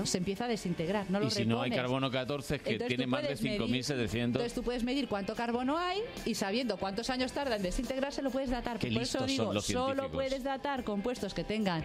se 0.05 0.17
empieza 0.17 0.45
a 0.45 0.47
desintegrar. 0.47 1.09
No 1.09 1.19
lo 1.19 1.27
y 1.27 1.31
si 1.31 1.45
no 1.45 1.61
hay 1.61 1.71
carbono 1.71 2.09
14 2.11 2.55
es 2.55 2.61
que 2.61 2.71
Entonces 2.73 2.87
tiene 2.89 3.07
más 3.07 3.21
de 3.21 3.27
puedes 3.27 3.41
medir- 3.41 3.61
5.700. 3.61 4.37
Puedes 4.73 4.85
medir 4.85 5.07
cuánto 5.07 5.35
carbono 5.35 5.77
hay 5.77 5.99
y 6.25 6.33
sabiendo 6.33 6.77
cuántos 6.77 7.11
años 7.11 7.31
tarda 7.31 7.57
en 7.57 7.61
desintegrarse 7.61 8.23
lo 8.23 8.31
puedes 8.31 8.49
datar. 8.49 8.79
Qué 8.79 8.89
Por 8.91 9.03
eso 9.03 9.23
digo, 9.27 9.61
solo 9.61 10.09
puedes 10.11 10.43
datar 10.43 10.83
compuestos 10.83 11.35
que 11.35 11.43
tengan 11.43 11.83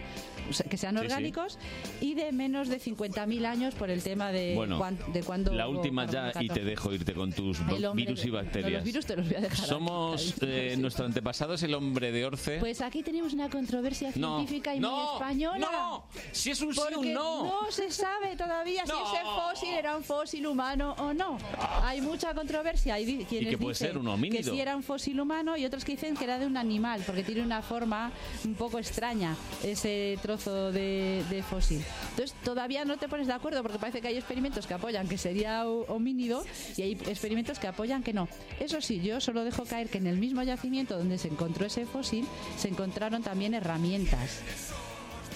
que 0.67 0.75
sean 0.75 0.95
Sí, 0.95 0.99
sí. 1.01 1.05
orgánicos 1.05 1.59
y 2.01 2.15
de 2.15 2.31
menos 2.31 2.67
de 2.67 2.79
50.000 2.79 3.45
años 3.45 3.75
por 3.75 3.91
el 3.91 4.01
tema 4.01 4.31
de, 4.31 4.55
bueno, 4.55 4.79
cuán- 4.79 4.97
de 5.13 5.21
cuándo 5.21 5.53
la 5.53 5.67
última 5.67 6.07
ya 6.07 6.29
y 6.29 6.47
te 6.47 6.47
14. 6.47 6.63
dejo 6.65 6.91
irte 6.93 7.13
con 7.13 7.31
tus 7.31 7.59
hombre 7.59 7.77
virus 7.93 8.21
y 8.21 8.23
de- 8.23 8.31
no, 8.31 8.33
bacterias. 8.39 8.71
los 8.73 8.83
virus 8.83 9.05
te 9.05 9.15
los 9.17 9.27
voy 9.27 9.35
a 9.35 9.41
dejar. 9.41 9.67
Somos, 9.67 10.33
eh, 10.41 10.75
nuestro 10.79 11.05
antepasado 11.05 11.53
es 11.53 11.61
el 11.61 11.75
hombre 11.75 12.11
de 12.11 12.25
Orce. 12.25 12.57
Pues 12.57 12.81
aquí 12.81 13.03
tenemos 13.03 13.33
una 13.33 13.51
controversia 13.51 14.11
No, 14.15 14.37
científica 14.37 14.73
y 14.73 14.79
no, 14.79 14.89
muy 14.97 15.13
española. 15.13 15.67
no. 15.71 16.05
Si 16.31 16.49
es 16.49 16.59
un 16.61 16.73
sí 16.73 16.79
o 16.81 16.89
Porque 16.95 17.13
no. 17.13 17.51
se 17.69 17.91
sabe 17.91 18.35
todavía 18.35 18.83
si 18.83 18.91
No. 18.91 19.13
ese 19.13 19.23
fósil 19.23 19.73
era 19.75 19.95
un 19.95 20.03
fósil 20.03 20.47
humano 20.47 20.95
o 20.97 21.13
no. 21.13 21.37
Hay 21.83 22.01
mucha 22.01 22.33
controversia. 22.33 22.78
Hay 22.87 23.05
di- 23.05 23.25
quienes 23.25 23.49
que 23.49 23.57
puede 23.57 23.73
dicen 23.73 23.87
ser 23.89 23.97
un 23.97 24.05
que 24.05 24.09
homínido. 24.11 24.53
sí 24.53 24.59
era 24.59 24.75
un 24.75 24.83
fósil 24.83 25.19
humano 25.19 25.57
y 25.57 25.65
otros 25.65 25.83
que 25.85 25.93
dicen 25.93 26.15
que 26.15 26.23
era 26.23 26.39
de 26.39 26.45
un 26.45 26.57
animal 26.57 27.01
porque 27.05 27.23
tiene 27.23 27.41
una 27.41 27.61
forma 27.61 28.11
un 28.45 28.53
poco 28.55 28.79
extraña 28.79 29.35
ese 29.63 30.17
trozo 30.21 30.71
de, 30.71 31.23
de 31.29 31.43
fósil. 31.43 31.83
Entonces 32.11 32.35
todavía 32.43 32.85
no 32.85 32.97
te 32.97 33.07
pones 33.07 33.27
de 33.27 33.33
acuerdo 33.33 33.61
porque 33.61 33.79
parece 33.79 34.01
que 34.01 34.07
hay 34.07 34.17
experimentos 34.17 34.65
que 34.67 34.73
apoyan 34.73 35.07
que 35.07 35.17
sería 35.17 35.67
ho- 35.67 35.85
homínido 35.93 36.43
y 36.77 36.81
hay 36.81 36.91
experimentos 36.93 37.59
que 37.59 37.67
apoyan 37.67 38.03
que 38.03 38.13
no. 38.13 38.27
Eso 38.59 38.81
sí, 38.81 39.01
yo 39.01 39.19
solo 39.21 39.43
dejo 39.43 39.65
caer 39.65 39.89
que 39.89 39.97
en 39.97 40.07
el 40.07 40.17
mismo 40.17 40.41
yacimiento 40.43 40.97
donde 40.97 41.17
se 41.17 41.27
encontró 41.27 41.65
ese 41.65 41.85
fósil 41.85 42.25
se 42.57 42.67
encontraron 42.69 43.21
también 43.23 43.53
herramientas 43.53 44.41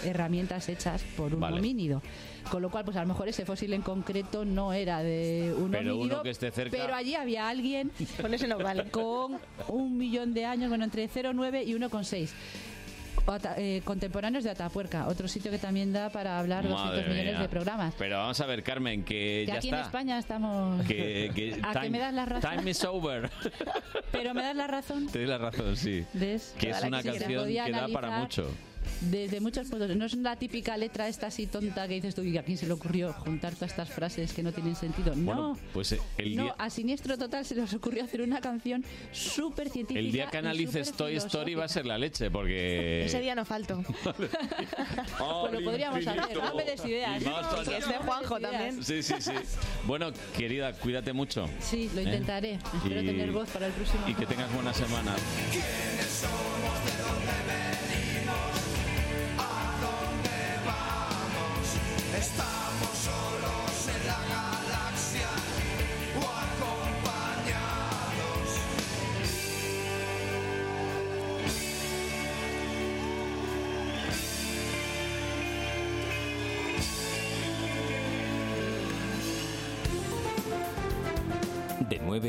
herramientas 0.04 0.68
hechas 0.70 1.02
por 1.16 1.34
un 1.34 1.40
Vale. 1.40 1.60
homínido. 1.60 2.02
Con 2.50 2.62
lo 2.62 2.70
cual, 2.70 2.84
pues 2.86 2.98
a 2.98 3.02
lo 3.02 3.08
mejor 3.08 3.28
ese 3.28 3.46
fósil 3.46 3.74
en 3.74 3.82
concreto 3.82 4.46
no 4.46 4.74
era 4.74 5.02
de 5.02 5.54
un 5.58 5.72
Pero 5.72 5.94
homínido, 5.96 6.16
uno 6.16 6.24
que 6.24 6.30
esté 6.32 6.52
cerca. 6.52 6.76
pero 6.78 6.94
allí 6.94 7.16
había 7.16 7.48
alguien 7.50 7.92
Con 8.22 8.34
ese 8.34 8.48
no 8.48 8.58
vale. 8.58 8.90
con 8.92 9.40
un 9.70 9.98
millón 9.98 10.34
de 10.34 10.46
años, 10.46 10.70
bueno, 10.70 10.84
entre 10.84 11.08
0,9 11.10 11.64
y 11.66 11.74
1,6. 11.74 12.32
Ata- 13.26 13.56
eh, 13.58 13.82
contemporáneos 13.86 14.44
de 14.44 14.50
Atapuerca, 14.50 15.08
otro 15.08 15.30
sitio 15.30 15.50
que 15.50 15.58
también 15.58 15.94
da 15.94 16.10
para 16.10 16.38
hablar 16.40 16.64
200 16.68 16.86
Madre 16.88 17.04
millones 17.10 17.32
mía. 17.34 17.42
de 17.42 17.48
programas. 17.50 17.94
Pero 17.98 18.18
vamos 18.18 18.42
a 18.42 18.46
ver, 18.46 18.64
Carmen, 18.64 19.06
que, 19.06 19.14
Que 19.14 19.46
ya 19.48 19.54
aquí 19.56 19.68
está. 19.68 19.80
en 19.80 19.86
España 19.86 20.20
estamos... 20.20 20.86
Que, 20.86 21.32
que 21.34 21.54
¿A 21.64 21.72
que 21.72 21.80
time, 21.80 21.90
me 21.92 22.00
das 22.00 22.14
la 22.14 22.26
razón? 22.26 22.58
time 22.58 22.72
is 22.72 22.84
over. 22.84 23.30
Pero 24.12 24.34
me 24.34 24.42
das 24.42 24.56
la 24.58 24.68
razón. 24.68 25.08
Te 25.08 25.20
doy 25.20 25.28
la 25.30 25.38
razón, 25.38 25.78
sí. 25.78 26.04
¿Ves? 26.14 26.54
Que 26.60 26.72
es 26.72 26.84
una 26.84 27.02
que 27.02 27.12
canción 27.12 27.48
que 27.48 27.72
da 27.72 27.88
para 27.88 28.20
mucho. 28.20 28.52
Desde 29.10 29.40
muchos 29.40 29.68
puntos. 29.70 29.96
No 29.96 30.06
es 30.06 30.16
la 30.16 30.36
típica 30.36 30.76
letra 30.78 31.08
esta 31.08 31.28
así 31.28 31.48
tonta 31.48 31.88
que 31.88 31.96
dices 31.96 32.16
tú, 32.16 32.24
¿y 32.24 32.38
a 32.38 32.44
quién 32.44 32.58
se 32.58 32.66
le 32.68 32.74
ocurrió 32.74 33.14
juntar 33.14 33.54
todas 33.56 33.72
estas 33.72 33.90
frases 33.90 34.34
que 34.34 34.44
no 34.44 34.52
tienen 34.52 34.76
sentido? 34.76 35.14
Bueno, 35.16 35.50
no. 35.54 35.58
pues 35.74 35.92
eh, 35.94 36.00
el 36.18 36.36
No, 36.36 36.44
día, 36.44 36.56
a 36.58 36.70
Siniestro 36.70 37.18
Total 37.18 37.46
se 37.46 37.56
les 37.56 37.74
ocurrió 37.74 38.04
hacer 38.04 38.22
una 38.22 38.42
canción 38.42 38.84
súper 39.12 39.70
científica. 39.70 40.00
el 40.00 40.12
día 40.12 40.28
que 40.28 40.38
analices 40.38 40.92
Toy 40.94 41.16
Story 41.18 41.56
va 41.56 41.66
a 41.66 41.70
ser 41.70 41.86
la 41.86 41.98
leche, 41.98 42.30
porque... 42.32 43.06
Ese 43.06 43.20
día 43.22 43.36
no 43.36 43.46
falto. 43.46 43.84
Pues 45.44 45.54
lo 45.54 45.64
podríamos 45.64 46.06
hacer, 46.06 46.38
dame 46.38 46.64
des 46.64 46.86
ideas. 46.86 47.22
Y 47.22 47.26
que 47.70 47.78
esté 47.78 47.94
Juanjo 47.98 48.40
también. 48.40 48.84
Sí, 48.84 49.02
sí, 49.04 49.14
sí. 49.20 49.32
Bueno, 49.86 50.12
querida, 50.38 50.74
cuídate 50.74 51.14
mucho. 51.14 51.48
Sí, 51.62 51.90
lo 51.94 52.02
¿Eh? 52.02 52.04
intentaré. 52.04 52.54
Espero 52.76 53.02
Y- 53.02 53.06
tener 53.06 53.32
voz 53.32 53.50
para 53.50 53.68
el 53.68 53.74
próximo. 53.74 54.08
Y 54.08 54.14
que 54.14 54.26
tengas 54.26 54.52
buena 54.54 54.74
semana. 54.74 55.16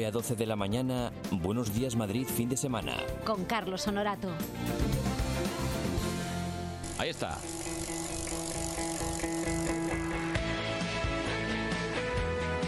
9 0.05 0.07
a 0.07 0.11
12 0.11 0.37
de 0.37 0.47
la 0.47 0.57
mañana, 0.57 1.13
Buenos 1.31 1.73
Días 1.73 1.97
Madrid 1.97 2.27
fin 2.27 2.49
de 2.49 2.59
semana. 2.59 2.97
Con 3.25 3.47
Carlos 3.47 3.89
Honorato. 3.89 4.29
Ahí 6.99 7.09
está. 7.09 7.39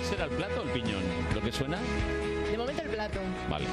¿Será 0.08 0.24
el 0.24 0.30
plato 0.30 0.60
o 0.60 0.62
el 0.62 0.70
piñón? 0.70 1.02
¿Lo 1.34 1.42
que 1.42 1.52
suena? 1.52 1.78
De 2.50 2.56
momento 2.56 2.82
el 2.82 2.88
plato. 2.88 3.20
Vale. 3.50 3.66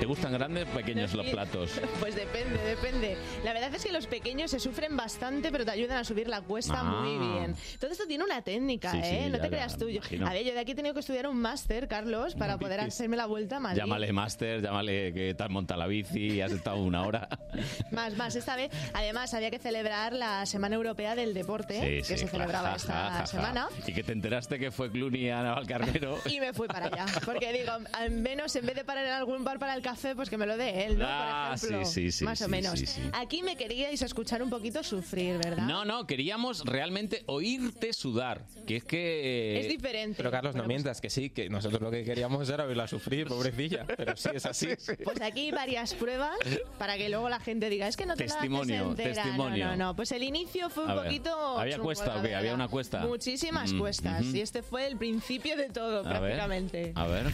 ¿Te 0.00 0.06
gustan 0.06 0.32
grandes 0.32 0.66
o 0.66 0.70
pequeños 0.76 1.12
los 1.14 1.26
platos? 1.26 1.70
Pues 2.00 2.14
depende, 2.14 2.56
depende. 2.64 3.16
La 3.44 3.52
verdad 3.52 3.74
es 3.74 3.84
que 3.84 3.92
los 3.92 4.06
pequeños 4.06 4.50
se 4.50 4.58
sufren 4.58 4.96
bastante, 4.96 5.52
pero 5.52 5.64
te 5.66 5.70
ayudan 5.72 5.98
a 5.98 6.04
subir 6.04 6.26
la 6.28 6.40
cuesta 6.40 6.80
Ah. 6.80 6.84
muy 6.84 7.18
bien. 7.18 7.54
Todo 7.78 7.90
esto 7.90 8.06
tiene 8.06 8.24
una 8.24 8.40
técnica, 8.42 8.90
Sí, 8.92 9.00
sí, 9.02 9.08
¿eh? 9.14 9.28
no 9.30 9.36
ya, 9.36 9.42
te 9.42 9.48
ya, 9.48 9.50
creas 9.50 9.76
tú. 9.76 9.88
Yo- 9.90 9.96
imagino. 9.98 10.26
A 10.26 10.32
ver, 10.32 10.44
yo 10.46 10.54
de 10.54 10.60
aquí 10.60 10.72
he 10.72 10.74
tenido 10.74 10.94
que 10.94 11.00
estudiar 11.00 11.26
un 11.28 11.36
máster, 11.36 11.86
Carlos, 11.88 12.34
para 12.34 12.56
poder 12.58 12.80
hacerme 12.80 13.16
la 13.18 13.26
vuelta 13.26 13.56
a 13.56 13.60
Madrid. 13.60 13.78
Llámale 13.78 14.12
máster, 14.12 14.62
llámale 14.62 15.12
que 15.12 15.34
te 15.34 15.42
has 15.42 15.50
montado 15.50 15.78
la 15.80 15.86
bici 15.86 16.32
y 16.32 16.40
has 16.40 16.52
estado 16.52 16.76
una 16.78 17.02
hora. 17.02 17.28
Más, 17.90 18.16
más. 18.16 18.34
Esta 18.36 18.56
vez, 18.56 18.70
además, 18.94 19.34
había 19.34 19.50
que 19.50 19.58
celebrar 19.58 20.12
la 20.14 20.46
Semana 20.46 20.76
Europea 20.76 21.14
del 21.16 21.34
Deporte, 21.34 21.80
que 22.06 22.16
se 22.16 22.26
celebraba 22.28 22.76
esta 22.76 23.26
semana. 23.26 23.68
Y 23.86 23.92
que 23.92 24.02
te 24.04 24.12
enteraste 24.12 24.58
que 24.58 24.70
fue 24.70 24.90
Clooney 24.90 25.28
a 25.30 25.42
Navalcarnero. 25.42 26.18
Y 26.30 26.38
me 26.40 26.52
fui 26.54 26.68
para 26.68 26.86
allá. 26.86 27.06
Porque 27.24 27.52
digo, 27.52 27.72
al 27.92 28.10
menos 28.12 28.54
en 28.56 28.64
vez 28.66 28.76
de 28.76 28.84
parar 28.84 29.04
en 29.04 29.12
algún 29.12 29.44
bar 29.44 29.58
para 29.58 29.74
el 29.74 29.82
café, 29.90 30.14
pues 30.14 30.30
que 30.30 30.36
me 30.36 30.46
lo 30.46 30.56
dé 30.56 30.84
él, 30.86 30.98
¿no? 30.98 31.04
Ah, 31.08 31.54
Por 31.58 31.68
ejemplo. 31.68 31.86
sí, 31.86 32.04
sí, 32.10 32.18
sí, 32.18 32.24
Más 32.24 32.40
o 32.42 32.48
menos. 32.48 32.78
sí, 32.78 32.86
sí. 32.86 33.00
Aquí 33.12 33.42
me 33.42 33.56
queríais 33.56 34.00
escuchar 34.02 34.42
un 34.42 34.50
poquito 34.50 34.82
sufrir, 34.82 35.36
¿verdad? 35.38 35.66
No, 35.66 35.84
no, 35.84 36.06
queríamos 36.06 36.64
realmente 36.64 37.22
oírte 37.26 37.92
sudar. 37.92 38.42
Que 38.66 38.76
es 38.76 38.84
que... 38.84 39.60
Es 39.60 39.68
diferente. 39.68 40.16
Pero 40.16 40.30
Carlos, 40.30 40.54
no 40.54 40.64
mientas, 40.64 41.00
que 41.00 41.10
sí, 41.10 41.30
que 41.30 41.48
nosotros 41.48 41.80
lo 41.80 41.90
que 41.90 42.04
queríamos 42.04 42.48
era 42.48 42.64
oírla 42.64 42.86
sufrir, 42.86 43.26
pobrecilla. 43.26 43.84
Pero 43.96 44.16
sí, 44.16 44.28
es 44.34 44.46
así. 44.46 44.68
Pues 45.04 45.20
aquí 45.20 45.40
hay 45.46 45.50
varias 45.50 45.94
pruebas 45.94 46.36
para 46.78 46.96
que 46.96 47.08
luego 47.08 47.28
la 47.28 47.40
gente 47.40 47.68
diga, 47.68 47.88
es 47.88 47.96
que 47.96 48.06
no 48.06 48.14
te 48.16 48.24
Testimonio, 48.24 48.74
la 48.74 48.80
haces 48.82 48.90
entera". 49.06 49.22
testimonio. 49.24 49.64
No, 49.66 49.70
no, 49.76 49.84
no. 49.86 49.96
Pues 49.96 50.12
el 50.12 50.22
inicio 50.22 50.70
fue 50.70 50.84
un 50.84 50.90
A 50.90 50.94
ver, 50.94 51.04
poquito... 51.04 51.58
¿había 51.58 51.74
chungo, 51.76 51.86
cuesta 51.86 52.16
o 52.16 52.22
qué? 52.22 52.34
¿Había 52.34 52.54
una 52.54 52.68
cuesta? 52.68 53.00
Muchísimas 53.06 53.72
Mm, 53.72 53.78
cuestas. 53.78 54.24
Y 54.26 54.40
este 54.40 54.62
fue 54.62 54.86
el 54.86 54.96
principio 54.96 55.56
de 55.56 55.68
todo, 55.70 56.00
A 56.00 56.02
ver, 56.02 56.20
prácticamente. 56.36 56.92
a 56.94 57.06
ver. 57.06 57.26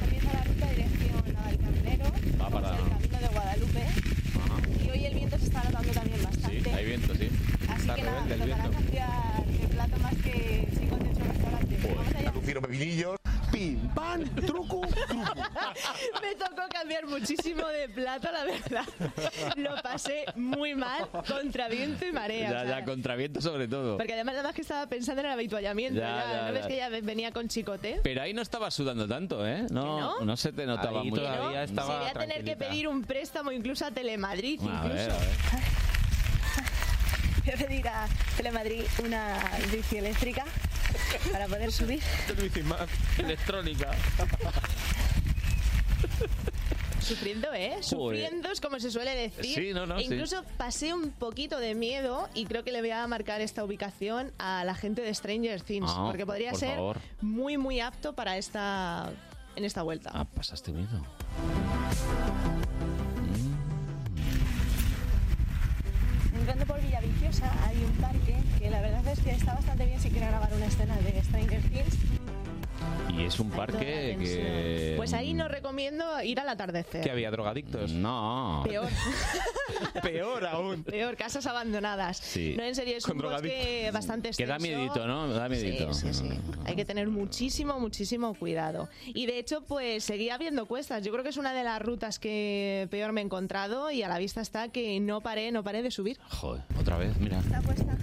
Comienza 0.00 0.32
la 0.32 0.44
ruta 0.44 0.66
dirección 0.70 1.36
a 1.36 1.42
Valcarnero, 1.42 2.04
Va 2.42 2.50
para... 2.50 2.70
el 2.70 2.82
camino 2.82 3.18
de 3.20 3.28
Guadalupe. 3.28 3.86
Y 4.84 4.90
hoy 4.90 5.06
el 5.06 5.14
viento 5.14 5.38
se 5.38 5.44
está 5.44 5.62
notando 5.62 5.92
también 5.92 6.22
bastante. 6.24 6.62
Sí, 6.62 6.70
hay 6.70 6.84
viento, 6.84 7.14
sí. 7.14 7.28
Así 7.68 7.88
que 7.88 8.02
nada, 8.02 8.22
tocará 8.22 8.70
cambiar 8.70 9.46
de 9.46 9.68
plato 9.68 9.98
más 9.98 10.14
que 10.16 10.68
58 10.76 11.20
restaurantes. 11.24 11.82
Vamos 11.82 12.14
allá. 12.14 13.31
Pim, 13.52 13.88
pam, 13.94 14.24
truco, 14.46 14.80
truco. 14.80 15.34
Me 16.22 16.34
tocó 16.36 16.62
cambiar 16.72 17.06
muchísimo 17.06 17.66
de 17.68 17.88
plato, 17.88 18.28
la 18.32 18.44
verdad. 18.44 18.84
Lo 19.56 19.76
pasé 19.82 20.24
muy 20.36 20.74
mal, 20.74 21.08
contra 21.28 21.68
viento 21.68 22.06
y 22.06 22.12
marea. 22.12 22.50
Ya, 22.50 22.56
o 22.62 22.66
sea, 22.66 22.78
ya, 22.80 22.84
contra 22.84 23.14
viento 23.14 23.40
sobre 23.40 23.68
todo. 23.68 23.98
Porque 23.98 24.14
además, 24.14 24.34
nada 24.34 24.48
más 24.48 24.54
que 24.54 24.62
estaba 24.62 24.86
pensando 24.86 25.20
en 25.20 25.26
el 25.26 25.32
habituallamiento. 25.32 26.00
Ya, 26.00 26.06
Ya, 26.26 26.32
ya, 26.32 26.46
¿No 26.48 26.52
ves 26.54 26.62
ya. 26.62 26.68
que 26.68 26.76
ya 26.76 26.88
venía 26.88 27.30
con 27.32 27.48
chicote? 27.48 28.00
Pero 28.02 28.22
ahí 28.22 28.32
no 28.32 28.40
estaba 28.42 28.70
sudando 28.70 29.06
tanto, 29.06 29.46
¿eh? 29.46 29.66
No, 29.70 30.16
¿Que 30.18 30.24
no? 30.24 30.36
se 30.36 30.52
te 30.52 30.64
notaba 30.66 31.00
Ahí 31.02 31.10
mucho. 31.10 31.22
todavía 31.22 31.66
Si 31.66 31.74
voy 31.74 32.06
a 32.08 32.12
tener 32.14 32.44
que 32.44 32.56
pedir 32.56 32.88
un 32.88 33.02
préstamo 33.02 33.52
incluso 33.52 33.84
a 33.84 33.90
Telemadrid. 33.90 34.60
A 34.60 34.64
incluso. 34.64 34.88
ver, 34.94 35.10
a 35.10 35.18
ver. 35.18 35.91
Voy 37.44 37.54
a 37.54 37.56
pedir 37.56 37.88
a 37.88 38.06
Telemadrid 38.36 38.82
una 39.04 39.38
bici 39.72 39.96
eléctrica 39.98 40.44
para 41.32 41.46
poder 41.46 41.72
subir. 41.72 42.00
Electrónica. 43.18 43.90
Sufriendo, 47.00 47.52
¿eh? 47.52 47.78
Sufriendo 47.80 48.50
es 48.52 48.60
como 48.60 48.78
se 48.78 48.90
suele 48.90 49.14
decir. 49.16 49.54
Sí, 49.54 49.72
no, 49.74 49.86
no, 49.86 49.96
E 49.98 50.04
sí. 50.06 50.14
incluso 50.14 50.44
pasé 50.56 50.94
un 50.94 51.10
poquito 51.10 51.58
de 51.58 51.74
miedo 51.74 52.28
y 52.32 52.46
creo 52.46 52.62
que 52.62 52.70
le 52.70 52.80
voy 52.80 52.90
a 52.90 53.04
marcar 53.08 53.40
esta 53.40 53.64
ubicación 53.64 54.32
a 54.38 54.64
la 54.64 54.74
gente 54.76 55.02
de 55.02 55.12
Stranger 55.12 55.60
Things. 55.62 55.90
Ah, 55.92 56.04
porque 56.06 56.24
podría 56.24 56.50
por 56.52 56.60
ser 56.60 56.76
favor. 56.76 56.98
muy, 57.20 57.56
muy 57.58 57.80
apto 57.80 58.14
para 58.14 58.36
esta 58.38 59.10
en 59.56 59.64
esta 59.64 59.82
vuelta. 59.82 60.10
Ah, 60.14 60.24
pasaste 60.24 60.70
miedo. 60.72 61.04
Entrando 66.42 66.66
por 66.66 66.80
Villaviciosa 66.82 67.52
hay 67.64 67.76
un 67.84 67.92
parque 68.02 68.36
que 68.58 68.68
la 68.68 68.80
verdad 68.80 69.06
es 69.06 69.20
que 69.20 69.30
está 69.30 69.54
bastante 69.54 69.86
bien 69.86 70.00
si 70.00 70.10
quiere 70.10 70.26
grabar 70.26 70.52
una 70.52 70.66
escena 70.66 70.96
de 70.96 71.22
Stranger 71.22 71.60
Things. 71.62 72.21
Y 73.16 73.24
es 73.24 73.38
un 73.38 73.50
parque 73.50 74.16
que... 74.18 74.94
Pues 74.96 75.12
ahí 75.12 75.34
no 75.34 75.46
recomiendo 75.46 76.04
ir 76.22 76.40
al 76.40 76.48
atardecer. 76.48 77.02
Que 77.02 77.10
había 77.10 77.30
drogadictos. 77.30 77.92
No. 77.92 78.62
Peor. 78.64 78.88
Peor 80.02 80.46
aún. 80.46 80.82
Peor, 80.82 81.16
casas 81.16 81.46
abandonadas. 81.46 82.16
Sí. 82.16 82.54
No, 82.56 82.62
en 82.64 82.74
serio, 82.74 82.96
es 82.96 83.04
Con 83.04 83.16
un 83.16 83.22
bosque 83.22 83.48
drogadictos. 83.48 83.92
bastante 83.92 84.30
Que 84.30 84.46
da 84.46 84.54
extenso. 84.56 84.78
miedito, 84.78 85.06
¿no? 85.06 85.28
Da 85.28 85.48
miedito. 85.48 85.92
Sí, 85.92 86.08
sí, 86.12 86.24
sí. 86.28 86.28
Hay 86.64 86.74
que 86.74 86.84
tener 86.86 87.08
muchísimo, 87.08 87.78
muchísimo 87.78 88.32
cuidado. 88.34 88.88
Y 89.06 89.26
de 89.26 89.38
hecho, 89.38 89.62
pues 89.62 90.04
seguía 90.04 90.34
habiendo 90.36 90.66
cuestas. 90.66 91.04
Yo 91.04 91.12
creo 91.12 91.22
que 91.22 91.30
es 91.30 91.36
una 91.36 91.52
de 91.52 91.64
las 91.64 91.82
rutas 91.82 92.18
que 92.18 92.88
peor 92.90 93.12
me 93.12 93.20
he 93.20 93.24
encontrado 93.24 93.90
y 93.90 94.02
a 94.02 94.08
la 94.08 94.18
vista 94.18 94.40
está 94.40 94.68
que 94.68 94.98
no 95.00 95.20
paré, 95.20 95.52
no 95.52 95.62
paré 95.62 95.82
de 95.82 95.90
subir. 95.90 96.18
Joder, 96.30 96.62
otra 96.80 96.96
vez, 96.96 97.16
mira. 97.18 97.38
Esta 97.40 97.60
cuesta. 97.60 97.96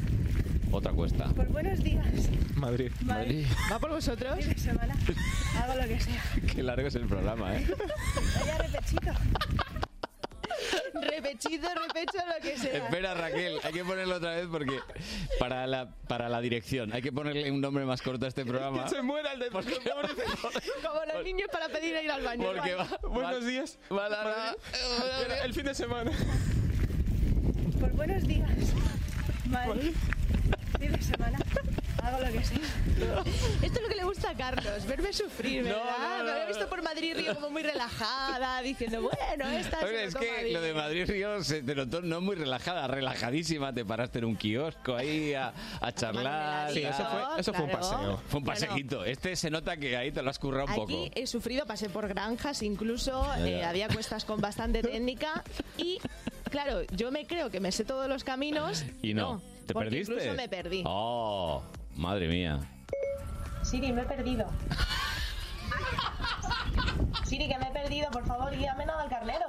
Otra 0.72 0.92
cuesta. 0.92 1.26
Por 1.34 1.48
buenos 1.48 1.82
días. 1.84 2.06
Madrid. 2.56 2.92
Madrid. 3.02 3.46
¿Va 3.72 3.80
por 3.80 3.90
vosotros? 3.90 4.38
Fin 4.38 4.50
de 4.50 4.58
semana. 4.60 4.96
Hago 5.58 5.76
lo 5.76 5.88
que 5.88 6.00
sea. 6.00 6.24
Qué 6.54 6.64
largo 6.64 6.88
es 6.88 6.96
el 6.96 7.06
programa, 7.08 7.58
¿eh? 7.58 7.68
Vaya 8.40 8.58
repechito. 8.60 9.12
repechito, 11.02 11.68
repecho, 11.74 12.18
lo 12.28 12.42
que 12.44 12.58
sea. 12.58 12.78
Espera, 12.86 13.14
Raquel, 13.16 13.58
hay 13.64 13.74
que 13.74 13.84
ponerlo 13.84 14.18
otra 14.18 14.36
vez 14.36 14.48
porque 14.52 14.80
para 15.40 15.66
la, 15.66 15.90
para 16.08 16.30
la 16.30 16.40
dirección 16.42 16.94
hay 16.94 17.02
que 17.02 17.12
ponerle 17.12 17.52
un 17.52 17.62
nombre 17.62 17.84
más 17.86 18.02
corto 18.02 18.26
a 18.26 18.28
este 18.30 18.46
programa. 18.46 18.84
Que 18.90 18.90
se 18.90 19.02
muera 19.02 19.34
el 19.34 19.40
de 19.40 19.50
Como 19.50 19.64
los 21.14 21.24
niños 21.24 21.50
para 21.52 21.68
pedir 21.70 21.96
ir 22.04 22.12
al 22.12 22.22
baño. 22.24 22.46
Porque 22.46 22.76
va- 22.76 23.00
Buenos 23.10 23.46
días. 23.46 23.80
Va 23.92 24.06
a 24.06 24.10
dar- 24.10 24.26
Madrid. 24.26 25.34
El 25.46 25.54
fin 25.54 25.66
de 25.66 25.74
semana. 25.74 26.12
Por 27.80 27.92
buenos 27.94 28.24
días. 28.28 28.50
Madrid. 29.48 29.94
Fin 30.80 30.92
de 30.92 31.02
semana. 31.02 31.40
Hago 32.04 32.20
lo 32.20 32.32
que 32.32 32.44
sea. 32.46 32.58
Esto 33.62 33.76
es 33.78 33.82
lo 33.82 33.90
que 33.90 33.96
le 33.96 34.04
gusta 34.06 34.30
a 34.30 34.36
Carlos, 34.36 34.86
verme 34.88 35.12
sufrir, 35.12 35.64
¿verdad? 35.64 35.84
no, 35.84 36.18
no, 36.20 36.24
Me 36.24 36.32
había 36.32 36.44
no. 36.44 36.48
visto 36.48 36.70
por 36.70 36.82
Madrid 36.82 37.14
Río 37.18 37.36
como 37.36 37.50
muy 37.50 37.62
relajada, 37.62 38.62
diciendo, 38.62 39.02
bueno, 39.02 39.50
esta 39.50 39.80
Oye, 39.86 40.06
es 40.06 40.16
que 40.16 40.26
toma 40.26 40.42
lo 40.54 40.62
de. 40.62 40.74
Madrid 40.74 41.06
Río 41.08 41.44
se 41.44 41.62
te 41.62 41.76
notó 41.76 42.02
no 42.02 42.22
muy 42.22 42.36
relajada, 42.38 42.88
relajadísima. 42.88 43.74
Te 43.74 43.84
paraste 43.84 44.20
en 44.20 44.26
un 44.26 44.36
kiosco 44.38 44.96
ahí 44.96 45.34
a, 45.34 45.54
a 45.82 45.92
charlar. 45.92 46.72
Sí, 46.72 46.84
eso 46.84 47.06
fue- 47.06 47.40
eso 47.42 47.54
fue 47.54 47.66
un 47.66 47.72
paseo. 47.72 48.22
Fue 48.28 48.40
un 48.40 48.46
Bueno. 48.46 48.60
pasequito. 48.62 49.04
Este 49.04 49.36
se 49.36 49.50
nota 49.50 49.76
que 49.76 49.98
ahí 49.98 50.12
te 50.12 50.22
lo 50.22 50.30
has 50.30 50.40
currado 50.40 50.68
un 50.68 50.76
poco. 50.76 50.84
Aquí 50.94 51.12
he 51.16 51.28
sufrido, 51.28 51.66
pasé 51.66 51.90
por 51.90 52.08
granjas, 52.08 52.64
incluso 52.64 53.28
eh, 53.40 53.64
había 53.66 53.90
cuestas 53.90 54.24
con 54.24 54.40
bastante 54.40 54.82
técnica 54.82 55.44
y, 55.78 56.00
claro, 56.50 56.84
yo 56.96 57.12
me 57.12 57.28
creo 57.28 57.50
que 57.50 57.60
me 57.60 57.72
sé 57.74 57.84
todos 57.84 58.08
los 58.08 58.24
caminos. 58.24 58.86
Y 59.02 59.14
no. 59.14 59.42
¿Te 59.70 59.74
porque 59.74 59.92
perdiste? 59.92 60.14
Incluso 60.14 60.34
me 60.34 60.50
perdí. 60.50 60.84
Oh, 60.84 61.62
madre 61.94 62.28
mía. 62.28 62.60
Siri, 63.62 63.94
me 63.94 64.02
he 64.02 64.06
perdido. 64.06 64.50
Siri, 67.24 67.48
que 67.48 67.56
me 67.60 67.68
he 67.68 67.72
perdido, 67.72 68.10
por 68.10 68.26
favor, 68.26 68.50
guíame 68.50 68.88
nada 68.88 69.04
al 69.04 69.10
carnero. 69.10 69.46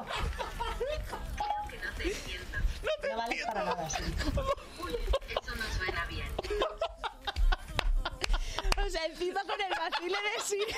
No 2.83 3.16
vales 3.16 3.47
para 3.47 3.64
nada. 3.64 3.87
Eso 3.87 5.57
no 5.57 5.64
suena 5.79 6.05
bien. 6.05 6.29
O 8.87 8.91
sea, 8.91 9.05
encima 9.07 9.43
con 9.43 9.61
el 9.61 9.70
vacile 9.78 10.16
de 10.37 10.43
Siri. 10.43 10.74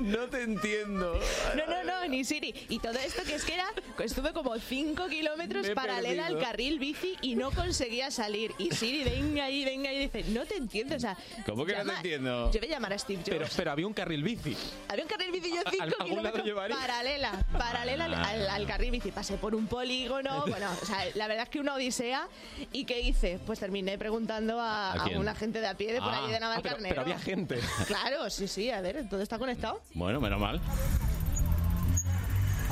No 0.00 0.26
te 0.28 0.42
entiendo. 0.42 1.20
No, 1.54 1.66
no, 1.66 1.84
no, 1.84 2.08
ni 2.08 2.24
Siri. 2.24 2.52
Y 2.68 2.78
todo 2.80 2.94
esto 2.98 3.22
que 3.22 3.34
es 3.36 3.44
que 3.44 3.54
era, 3.54 3.66
estuve 4.02 4.32
como 4.32 4.58
5 4.58 5.06
kilómetros 5.08 5.68
paralela 5.70 6.26
al 6.26 6.32
perdido. 6.32 6.48
carril 6.50 6.78
bici 6.80 7.16
y 7.20 7.36
no 7.36 7.52
conseguía 7.52 8.10
salir. 8.10 8.52
Y 8.58 8.70
Siri, 8.72 9.04
venga 9.04 9.48
y 9.50 9.64
venga 9.64 9.92
y 9.92 9.98
dice, 9.98 10.24
no 10.30 10.44
te 10.44 10.56
entiendo. 10.56 10.96
O 10.96 11.00
sea, 11.00 11.16
¿Cómo 11.46 11.64
que 11.64 11.72
no 11.72 11.78
te 11.78 11.84
llama- 11.84 11.96
entiendo? 11.98 12.50
Yo 12.50 12.58
voy 12.60 12.68
a 12.68 12.72
llamar 12.72 12.92
a 12.94 12.98
Steve 12.98 13.18
Jobs. 13.20 13.30
Pero, 13.30 13.46
pero 13.54 13.70
había 13.70 13.86
un 13.86 13.92
carril 13.92 14.24
bici. 14.24 14.56
Había 14.88 15.04
un 15.04 15.08
carril 15.10 15.30
bici 15.30 15.50
yo 15.54 15.60
¿A- 15.64 15.70
5 15.70 15.84
algún 16.00 16.22
lado 16.24 16.42
kilómetros 16.42 16.78
paralela, 16.80 17.44
paralela 17.56 18.04
al, 18.06 18.14
al- 18.14 18.48
al 18.48 18.66
carril 18.66 18.90
bici. 18.90 19.12
Pasé 19.12 19.36
por 19.36 19.54
un 19.54 19.66
polígono, 19.68 20.44
bueno, 20.48 20.68
o 20.82 20.84
sea, 20.86 21.04
la 21.14 21.28
verdad 21.28 21.44
es 21.44 21.50
que 21.50 21.60
una 21.60 21.74
odisea. 21.74 22.26
¿Y 22.72 22.86
qué 22.86 23.00
hice? 23.00 23.38
Pues 23.46 23.60
terminé 23.60 23.98
preguntando 23.98 24.58
a, 24.60 24.92
¿A 24.94 25.02
a 25.02 25.04
quién? 25.04 25.18
una 25.18 25.34
gente 25.36 25.60
de 25.60 25.68
a 25.68 25.76
pie 25.76 25.92
de 25.92 26.00
por 26.02 26.12
Ah. 26.12 26.18
allí 26.18 26.28
de 26.28 26.36
Ah, 26.36 26.38
pero, 26.38 26.40
Navalcarnero. 26.48 26.88
pero 26.88 27.00
había 27.02 27.18
gente. 27.18 27.60
Claro, 27.86 28.30
sí, 28.30 28.48
sí, 28.48 28.70
a 28.70 28.80
ver, 28.80 29.08
todo 29.08 29.20
está 29.22 29.38
conectado. 29.38 29.80
Bueno, 29.94 30.20
menos 30.20 30.40
mal. 30.40 30.60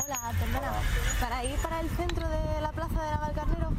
Hola, 0.05 0.33
perdona. 0.39 0.73
¿Para 1.21 1.45
ir 1.45 1.57
para 1.57 1.81
el 1.81 1.89
centro 1.91 2.29
de 2.29 2.61
la 2.61 2.73
plaza 2.73 3.03
de 3.05 3.11
Navalcarnero? 3.11 3.73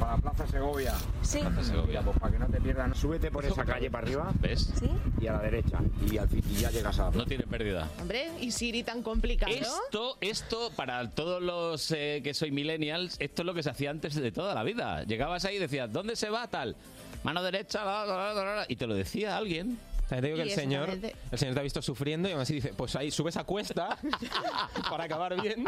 Para 0.00 0.16
Plaza 0.16 0.46
Segovia. 0.48 0.94
Sí. 1.22 1.38
Plaza 1.38 1.62
Segovia. 1.62 2.02
Pues 2.02 2.18
para 2.18 2.32
que 2.32 2.38
no 2.40 2.46
te 2.46 2.60
pierdas, 2.60 2.96
súbete 2.98 3.30
por 3.30 3.44
esa 3.44 3.64
calle 3.64 3.88
para 3.90 4.04
arriba. 4.04 4.32
¿Ves? 4.40 4.72
¿Sí? 4.80 4.90
Y 5.20 5.26
a 5.28 5.32
la 5.34 5.38
derecha. 5.40 5.78
Y, 6.10 6.18
al, 6.18 6.28
fin- 6.28 6.42
y 6.50 6.54
ya 6.60 6.70
llegas 6.70 6.98
a 6.98 7.04
la 7.04 7.10
No 7.12 7.24
tiene 7.24 7.44
pérdida. 7.46 7.88
Hombre, 8.00 8.28
y 8.40 8.50
Siri 8.50 8.82
tan 8.82 9.02
complicado. 9.02 9.52
Esto, 9.52 10.16
esto, 10.20 10.70
para 10.74 11.08
todos 11.10 11.40
los 11.40 11.88
eh, 11.92 12.20
que 12.24 12.34
soy 12.34 12.50
millennials, 12.50 13.14
esto 13.20 13.42
es 13.42 13.46
lo 13.46 13.54
que 13.54 13.62
se 13.62 13.70
hacía 13.70 13.90
antes 13.90 14.14
de 14.16 14.32
toda 14.32 14.54
la 14.54 14.64
vida. 14.64 15.04
Llegabas 15.04 15.44
ahí 15.44 15.56
y 15.56 15.60
decías, 15.60 15.92
¿dónde 15.92 16.16
se 16.16 16.30
va 16.30 16.48
tal? 16.48 16.74
Mano 17.22 17.42
derecha, 17.42 17.84
la, 17.84 18.04
la, 18.04 18.34
la, 18.34 18.64
y 18.68 18.76
te 18.76 18.86
lo 18.86 18.94
decía 18.94 19.36
alguien. 19.36 19.78
Te 20.20 20.26
digo 20.26 20.36
que 20.36 20.42
el 20.42 20.50
señor, 20.50 20.88
exactamente. 20.88 21.16
el 21.30 21.38
señor 21.38 21.54
te 21.54 21.60
ha 21.60 21.62
visto 21.62 21.82
sufriendo 21.82 22.28
y 22.28 22.32
aún 22.32 22.40
así 22.42 22.54
dice, 22.54 22.72
pues 22.76 22.94
ahí 22.96 23.10
subes 23.10 23.36
a 23.36 23.44
cuesta 23.44 23.96
para 24.90 25.04
acabar 25.04 25.40
bien. 25.40 25.64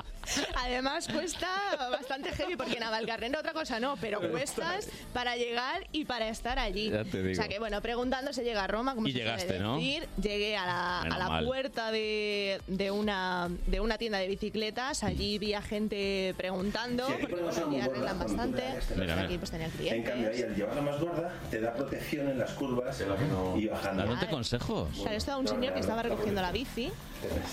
Además 0.57 1.09
cuesta 1.09 1.49
bastante 1.91 2.31
heavy 2.33 2.57
porque 2.57 2.79
Navalcarnero 2.81 3.41
otra 3.41 3.53
cosa 3.53 3.81
no, 3.81 3.97
pero 4.01 4.21
cuestas 4.31 4.89
para 5.13 5.37
llegar 5.37 5.87
y 5.93 6.05
para 6.05 6.29
estar 6.29 6.59
allí. 6.59 6.91
Ya 6.91 7.05
te 7.05 7.19
digo. 7.23 7.33
O 7.33 7.35
sea 7.35 7.49
que 7.49 7.59
bueno, 7.59 7.81
preguntando 7.81 8.33
se 8.33 8.45
llega 8.45 8.65
a 8.65 8.67
Roma, 8.67 8.95
como 8.95 9.09
Y 9.09 9.13
se 9.13 9.19
llegaste, 9.19 9.59
¿no? 9.59 9.77
decir. 9.77 10.09
Llegué 10.21 10.57
a 10.57 10.67
la, 10.67 11.01
a 11.03 11.19
la 11.19 11.41
puerta 11.45 11.91
de, 11.91 12.61
de 12.67 12.91
una 12.91 13.51
de 13.67 13.81
una 13.81 13.99
tienda 13.99 14.19
de 14.19 14.29
bicicletas. 14.29 15.05
Allí 15.05 15.39
vi 15.39 15.55
a 15.55 15.63
gente 15.63 16.35
preguntando, 16.37 17.07
porque 17.21 17.37
bueno, 17.37 17.67
aquí 17.67 17.81
arreglan 17.81 18.19
bastante. 18.19 18.63
Mira, 18.97 19.21
aquí 19.21 19.39
pues 19.39 19.51
tenían 19.51 19.71
En 19.81 20.03
cambio, 20.03 20.29
ahí 20.29 20.35
clientes. 20.35 20.45
al 20.45 20.57
llevarla 20.57 20.83
más 20.83 21.01
gorda, 21.01 21.33
te 21.51 21.61
da 21.61 21.73
protección 21.75 22.29
en 22.29 22.39
las 22.39 22.51
curvas 22.53 23.03
y 23.57 23.67
bajando. 23.67 24.05
Consejos. 24.35 24.89
Claro, 25.01 25.17
estaba 25.17 25.39
un 25.39 25.49
señor 25.49 25.75
que 25.75 25.81
estaba 25.81 26.03
recogiendo 26.03 26.43
la 26.43 26.51
bici. 26.53 26.91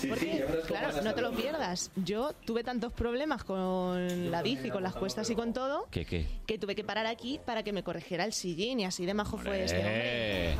Porque, 0.08 0.44
claro, 0.66 0.98
a 0.98 1.00
no 1.02 1.14
te 1.14 1.22
lo 1.22 1.32
pierdas. 1.32 1.90
Yo 1.96 2.32
tuve 2.44 2.62
tantos 2.64 2.92
problemas 2.92 3.44
con 3.44 4.30
la 4.30 4.42
bici, 4.42 4.70
con 4.70 4.82
las 4.82 4.94
cuestas 4.94 5.28
y 5.30 5.34
con 5.34 5.52
todo, 5.52 5.86
¿Qué, 5.90 6.04
qué? 6.04 6.26
que 6.46 6.58
tuve 6.58 6.74
que 6.74 6.84
parar 6.84 7.06
aquí 7.06 7.40
para 7.44 7.62
que 7.62 7.72
me 7.72 7.82
corrigiera 7.82 8.24
el 8.24 8.32
sillín 8.32 8.80
y 8.80 8.84
así 8.84 9.06
de 9.06 9.14
majo 9.14 9.38
fue 9.38 9.64
este 9.64 9.78
hombre. 9.78 10.52
Eh, 10.52 10.56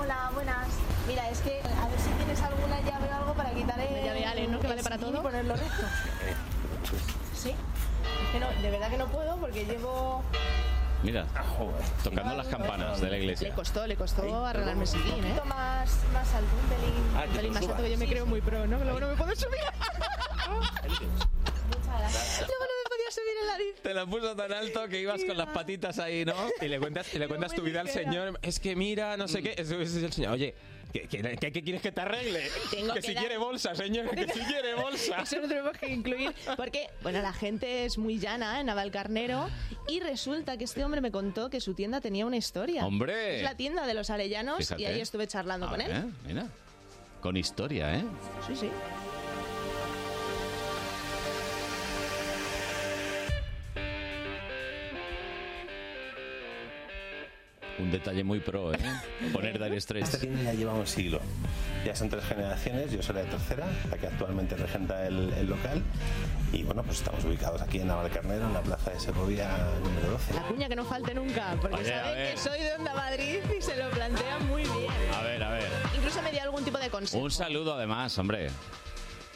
Hola, 0.00 0.30
buenas. 0.34 0.68
Mira, 1.08 1.28
es 1.30 1.40
que 1.40 1.58
a 1.60 1.88
ver 1.88 1.98
si 1.98 2.10
tienes 2.10 2.40
alguna 2.42 2.80
llave 2.82 3.08
o 3.08 3.14
algo 3.14 3.34
para 3.34 3.50
quitar 3.52 3.80
el, 3.80 3.88
Una 3.92 4.04
llave 4.04 4.24
Allen, 4.26 4.52
¿no? 4.52 4.60
Que 4.60 4.66
vale 4.68 4.82
para 4.82 4.98
todo. 4.98 5.18
y 5.18 5.22
ponerlo 5.22 5.54
recto. 5.56 5.82
Sí. 7.34 7.50
Es 7.50 8.30
que 8.32 8.40
no, 8.40 8.46
de 8.62 8.70
verdad 8.70 8.90
que 8.90 8.96
no 8.96 9.06
puedo 9.08 9.36
porque 9.38 9.64
llevo... 9.66 10.22
mira, 11.02 11.26
tocando 12.02 12.34
las 12.36 12.46
campanas 12.48 13.00
de 13.00 13.06
la 13.06 13.12
Le 13.16 13.22
iglesia. 13.22 13.54
costó, 13.54 13.86
le 13.86 13.96
costó 13.96 14.44
arreglarme 14.46 14.82
el 14.82 14.88
sillín, 14.88 15.12
Un 15.14 15.24
¿eh? 15.24 15.28
poquito 15.28 15.44
más, 15.46 15.90
más 16.12 16.34
alto, 16.34 16.48
un 16.62 16.68
pelín. 16.68 16.94
Ah, 17.16 17.24
Un 17.28 17.36
pelín 17.36 17.52
más 17.52 17.62
alto 17.68 17.82
que 17.82 17.90
yo 17.90 17.98
me 17.98 18.06
creo 18.08 18.26
muy 18.26 18.40
pro, 18.40 18.66
¿no? 18.66 18.78
Que 18.78 18.84
luego 18.84 19.00
no 19.00 19.08
me 19.08 19.14
puedo 19.16 19.34
subir. 19.36 19.58
Muchas 20.84 21.98
gracias. 21.98 22.48
Luego 22.48 22.64
no 22.64 22.74
me 22.82 22.88
podía 22.90 23.10
subir 23.10 23.46
la 23.46 23.58
bici. 23.58 23.80
Te 23.82 23.94
la 23.94 24.06
puso 24.06 24.36
tan 24.36 24.52
alto 24.52 24.88
que 24.88 25.00
ibas 25.00 25.24
con 25.24 25.36
las 25.36 25.48
patitas 25.48 25.98
ahí, 25.98 26.24
¿no? 26.24 26.34
Y 26.60 26.68
le 26.68 26.78
cuentas, 26.78 27.12
y 27.14 27.18
le 27.18 27.28
cuentas 27.28 27.52
tu 27.52 27.62
vida 27.62 27.80
al 27.80 27.88
señor. 27.88 28.38
Es 28.42 28.60
que 28.60 28.76
mira, 28.76 29.16
no 29.16 29.28
sé 29.28 29.42
qué. 29.42 29.50
Ese 29.56 29.80
ese 29.82 29.98
es 29.98 30.02
el 30.04 30.12
señor. 30.12 30.32
Oye, 30.32 30.54
¿qué, 30.94 31.08
qué, 31.08 31.36
qué- 31.38 31.52
qué 31.52 31.62
quieres 31.62 31.82
que 31.82 31.92
te 31.92 32.00
arregle? 32.00 32.40
Tengo 32.70 32.94
que 32.94 33.00
que 33.00 33.06
si 33.08 33.12
dar- 33.14 33.22
quiere 33.24 33.36
bolsa, 33.36 33.74
señor. 33.74 34.08
Que 34.14 34.26
si 34.32 34.40
quiere 34.40 34.74
bolsa. 34.80 35.20
Eso 35.22 35.40
lo 35.40 35.48
tenemos 35.48 35.76
que 35.76 35.88
incluir. 35.92 36.34
Porque, 36.56 36.88
bueno, 37.02 37.20
la 37.20 37.32
gente 37.34 37.84
es 37.84 37.98
muy 37.98 38.18
llana 38.18 38.60
en 38.60 38.66
Navalcarnero 38.66 39.48
y 39.88 40.00
resulta 40.00 40.56
que 40.56 40.64
este 40.64 40.82
hombre 40.84 41.00
me 41.02 41.10
contó 41.10 41.50
que 41.50 41.60
su 41.60 41.74
tienda 41.74 42.00
tenía 42.00 42.24
una 42.24 42.36
historia. 42.38 42.86
¡Hombre! 42.86 43.36
Es 43.38 43.42
la 43.42 43.56
tienda 43.56 43.86
de 43.86 43.92
los 43.94 44.08
arellanos 44.08 44.58
Fíjate. 44.58 44.82
y 44.82 44.86
ahí 44.86 45.00
estuve 45.00 45.26
charlando 45.26 45.66
A 45.66 45.70
con 45.70 45.80
él. 45.82 46.12
mira. 46.26 46.46
Con 47.20 47.36
historia, 47.36 47.94
¿eh? 47.94 48.04
Sí, 48.46 48.54
sí. 48.54 48.68
Un 57.78 57.90
detalle 57.90 58.22
muy 58.22 58.38
pro, 58.40 58.72
¿eh? 58.72 58.78
Poner 59.32 59.54
Dire 59.58 59.76
Esta 59.76 59.96
Straits. 59.98 60.20
tienda 60.20 60.42
ya 60.42 60.52
lleva 60.54 60.74
un 60.74 60.86
siglo. 60.86 61.20
Ya 61.84 61.94
son 61.96 62.08
tres 62.08 62.24
generaciones, 62.24 62.92
yo 62.92 63.02
soy 63.02 63.16
la 63.16 63.22
tercera, 63.24 63.66
la 63.90 63.98
que 63.98 64.06
actualmente 64.06 64.56
regenta 64.56 65.06
el, 65.06 65.32
el 65.34 65.46
local. 65.46 65.82
Y 66.52 66.62
bueno, 66.62 66.82
pues 66.84 66.98
estamos 66.98 67.24
ubicados 67.24 67.60
aquí 67.60 67.80
en 67.80 67.88
Navalcarnero, 67.88 68.46
en 68.46 68.54
la 68.54 68.62
plaza 68.62 68.90
de 68.92 69.00
Segovia 69.00 69.50
número 69.82 70.10
12. 70.12 70.34
La 70.34 70.42
cuña 70.42 70.68
que 70.68 70.76
no 70.76 70.84
falte 70.84 71.14
nunca, 71.14 71.56
porque 71.60 71.76
Oye, 71.76 71.92
a 71.94 72.00
saben 72.04 72.14
ver. 72.16 72.30
que 72.34 72.40
soy 72.40 72.60
de 72.60 72.72
Onda 72.74 72.94
Madrid 72.94 73.38
y 73.58 73.60
se 73.60 73.76
lo 73.76 73.90
plantean 73.90 74.46
muy 74.48 74.62
bien. 74.62 74.92
A 75.12 75.22
ver, 75.22 75.42
a 75.42 75.50
ver. 75.50 75.64
Incluso 75.96 76.22
me 76.22 76.30
dio 76.30 76.42
algún 76.42 76.64
tipo 76.64 76.78
de 76.78 76.88
consejo. 76.90 77.22
Un 77.24 77.30
saludo 77.32 77.74
además, 77.74 78.16
hombre. 78.18 78.48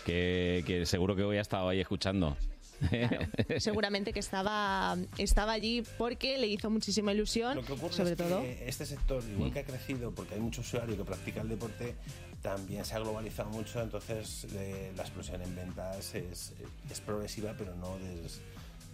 Que, 0.06 0.62
que 0.66 0.86
seguro 0.86 1.14
que 1.16 1.24
hoy 1.24 1.38
ha 1.38 1.42
estado 1.42 1.68
ahí 1.68 1.80
escuchando. 1.80 2.36
Seguramente 3.58 4.12
que 4.12 4.20
estaba, 4.20 4.96
estaba 5.16 5.52
allí 5.52 5.82
porque 5.98 6.38
le 6.38 6.46
hizo 6.46 6.70
muchísima 6.70 7.12
ilusión, 7.12 7.56
Lo 7.56 7.64
que 7.64 7.72
ocurre 7.72 7.92
sobre 7.94 8.10
es 8.12 8.16
que 8.16 8.22
todo. 8.24 8.42
este 8.44 8.86
sector, 8.86 9.22
igual 9.24 9.52
que 9.52 9.60
ha 9.60 9.64
crecido 9.64 10.12
porque 10.12 10.34
hay 10.34 10.40
mucho 10.40 10.60
usuario 10.60 10.96
que 10.96 11.04
practica 11.04 11.40
el 11.42 11.48
deporte, 11.48 11.94
también 12.42 12.84
se 12.84 12.94
ha 12.94 13.00
globalizado 13.00 13.50
mucho, 13.50 13.80
entonces 13.82 14.46
eh, 14.54 14.92
la 14.96 15.02
explosión 15.02 15.42
en 15.42 15.54
ventas 15.56 16.14
es, 16.14 16.52
es 16.90 17.00
progresiva, 17.00 17.54
pero 17.58 17.74
no, 17.74 17.98
des- 17.98 18.40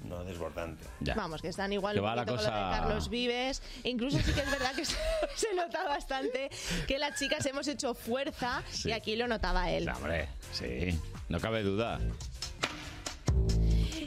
no 0.08 0.24
desbordante. 0.24 0.84
Vamos, 1.14 1.40
que 1.42 1.48
están 1.48 1.72
igual 1.72 1.94
Que 1.94 2.00
un 2.00 2.06
va 2.06 2.14
la 2.16 2.24
con 2.24 2.36
lo 2.36 2.42
de 2.42 2.48
cosa- 2.48 2.70
Carlos 2.78 3.08
Vives. 3.08 3.62
E 3.84 3.90
incluso 3.90 4.18
sí 4.18 4.32
que 4.32 4.40
es 4.40 4.50
verdad 4.50 4.74
que 4.74 4.84
se, 4.86 4.96
se 5.36 5.54
nota 5.54 5.84
bastante 5.84 6.50
que 6.86 6.98
las 6.98 7.18
chicas 7.18 7.44
hemos 7.46 7.68
hecho 7.68 7.94
fuerza 7.94 8.62
Sí. 8.70 8.88
y 8.88 8.92
aquí 8.92 9.16
lo 9.16 9.28
notaba 9.28 9.70
él. 9.70 9.88
Hombre, 9.88 10.28
sí, 10.52 10.98
no 11.28 11.38
cabe 11.40 11.62
duda. 11.62 12.00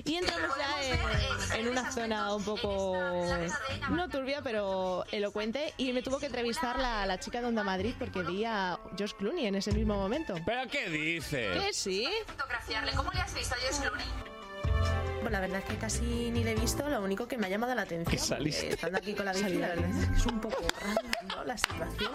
Y 0.06 0.16
entramos 0.16 0.56
ya 0.58 0.84
en, 0.84 1.60
en 1.60 1.68
una 1.70 1.92
zona 1.92 2.34
un 2.36 2.44
poco, 2.44 2.96
no 3.90 4.10
turbia, 4.10 4.42
pero 4.42 5.06
elocuente. 5.12 5.74
Y 5.78 5.94
me 5.94 6.02
tuvo 6.02 6.20
que 6.20 6.28
entrevistar 6.28 6.80
la, 6.80 7.06
la 7.06 7.20
chica 7.20 7.42
de 7.42 7.48
Onda 7.48 7.64
Madrid 7.64 7.94
porque 7.98 8.22
vi 8.24 8.46
a 8.46 8.80
George 8.98 9.16
Clooney 9.18 9.48
en 9.48 9.56
ese 9.56 9.72
mismo 9.72 9.96
momento. 9.96 10.36
¿Pero 10.46 10.70
qué 10.70 10.90
dice? 10.90 11.52
Que 11.54 11.74
sí. 11.74 12.08
¿Cómo 12.96 13.12
le 13.12 13.20
has 13.20 13.34
visto 13.34 13.56
a 13.56 13.58
George 13.58 13.82
Clooney? 13.82 15.17
La 15.30 15.40
verdad 15.40 15.60
es 15.60 15.66
que 15.66 15.76
casi 15.78 16.32
ni 16.32 16.44
le 16.44 16.52
he 16.52 16.56
visto, 16.56 16.88
lo 16.88 17.02
único 17.02 17.28
que 17.28 17.38
me 17.38 17.48
ha 17.48 17.50
llamado 17.50 17.74
la 17.76 17.82
atención. 17.84 18.12
Que 18.12 18.18
saliste. 18.18 18.62
porque 18.62 18.74
Estando 18.76 18.98
aquí 18.98 19.14
con 19.14 19.26
la 19.26 19.34
bici, 19.34 19.54
la 19.56 19.68
verdad 19.70 19.90
es 19.90 20.06
que 20.08 20.16
es 20.16 20.26
un 20.26 20.40
poco 20.42 20.58
random, 20.82 21.28
¿no? 21.36 21.44
La 21.44 21.58
situación. 21.58 22.12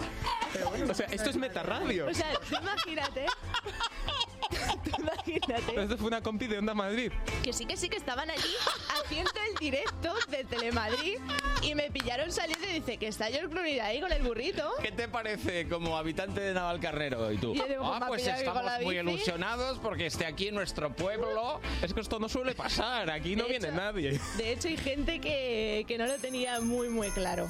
Pero 0.53 0.69
bueno, 0.69 0.91
O 0.91 0.93
sea, 0.93 1.07
esto 1.07 1.29
es 1.29 1.35
metarradio. 1.37 2.07
O 2.07 2.13
sea, 2.13 2.31
tú 2.49 2.55
imagínate. 2.61 3.25
tú 4.83 4.91
imagínate. 5.01 5.81
Esto 5.83 5.97
fue 5.97 6.07
una 6.07 6.21
compi 6.21 6.47
de 6.47 6.57
Onda 6.59 6.73
Madrid. 6.73 7.11
Que 7.43 7.53
sí, 7.53 7.65
que 7.65 7.77
sí, 7.77 7.89
que 7.89 7.97
estaban 7.97 8.29
allí 8.29 8.53
haciendo 9.01 9.31
el 9.49 9.55
directo 9.55 10.13
de 10.29 10.43
Telemadrid 10.43 11.17
y 11.61 11.75
me 11.75 11.89
pillaron 11.91 12.31
saliendo 12.31 12.65
y 12.67 12.73
dice 12.73 12.97
que 12.97 13.07
está 13.07 13.25
George 13.25 13.49
Clooney 13.49 13.79
ahí 13.79 14.01
con 14.01 14.11
el 14.11 14.21
burrito. 14.21 14.69
¿Qué 14.81 14.91
te 14.91 15.07
parece 15.07 15.67
como 15.67 15.97
habitante 15.97 16.41
de 16.41 16.53
Navalcarnero? 16.53 17.31
¿Y 17.31 17.37
tú? 17.37 17.53
Y 17.53 17.57
yo 17.59 17.67
digo, 17.67 17.83
pues 17.83 18.01
ah, 18.01 18.05
pues 18.07 18.23
con 18.23 18.33
estamos 18.33 18.63
muy 18.81 18.95
bici". 18.95 19.09
ilusionados 19.09 19.79
porque 19.79 20.05
esté 20.07 20.25
aquí 20.25 20.49
en 20.49 20.55
nuestro 20.55 20.93
pueblo. 20.93 21.61
Es 21.81 21.93
que 21.93 22.01
esto 22.01 22.19
no 22.19 22.29
suele 22.29 22.53
pasar. 22.53 23.02
Aquí 23.09 23.35
no 23.35 23.43
De 23.43 23.49
viene 23.51 23.67
hecho- 23.67 23.75
nadie. 23.77 24.19
De 24.37 24.51
hecho, 24.51 24.67
hay 24.67 24.77
gente 24.77 25.19
que, 25.19 25.85
que 25.87 25.97
no 25.97 26.05
lo 26.07 26.17
tenía 26.17 26.59
muy, 26.61 26.89
muy 26.89 27.09
claro. 27.09 27.47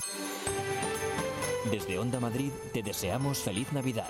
Desde 1.71 1.97
Onda 1.97 2.19
Madrid 2.19 2.51
te 2.73 2.83
deseamos 2.83 3.39
feliz 3.39 3.71
Navidad. 3.71 4.09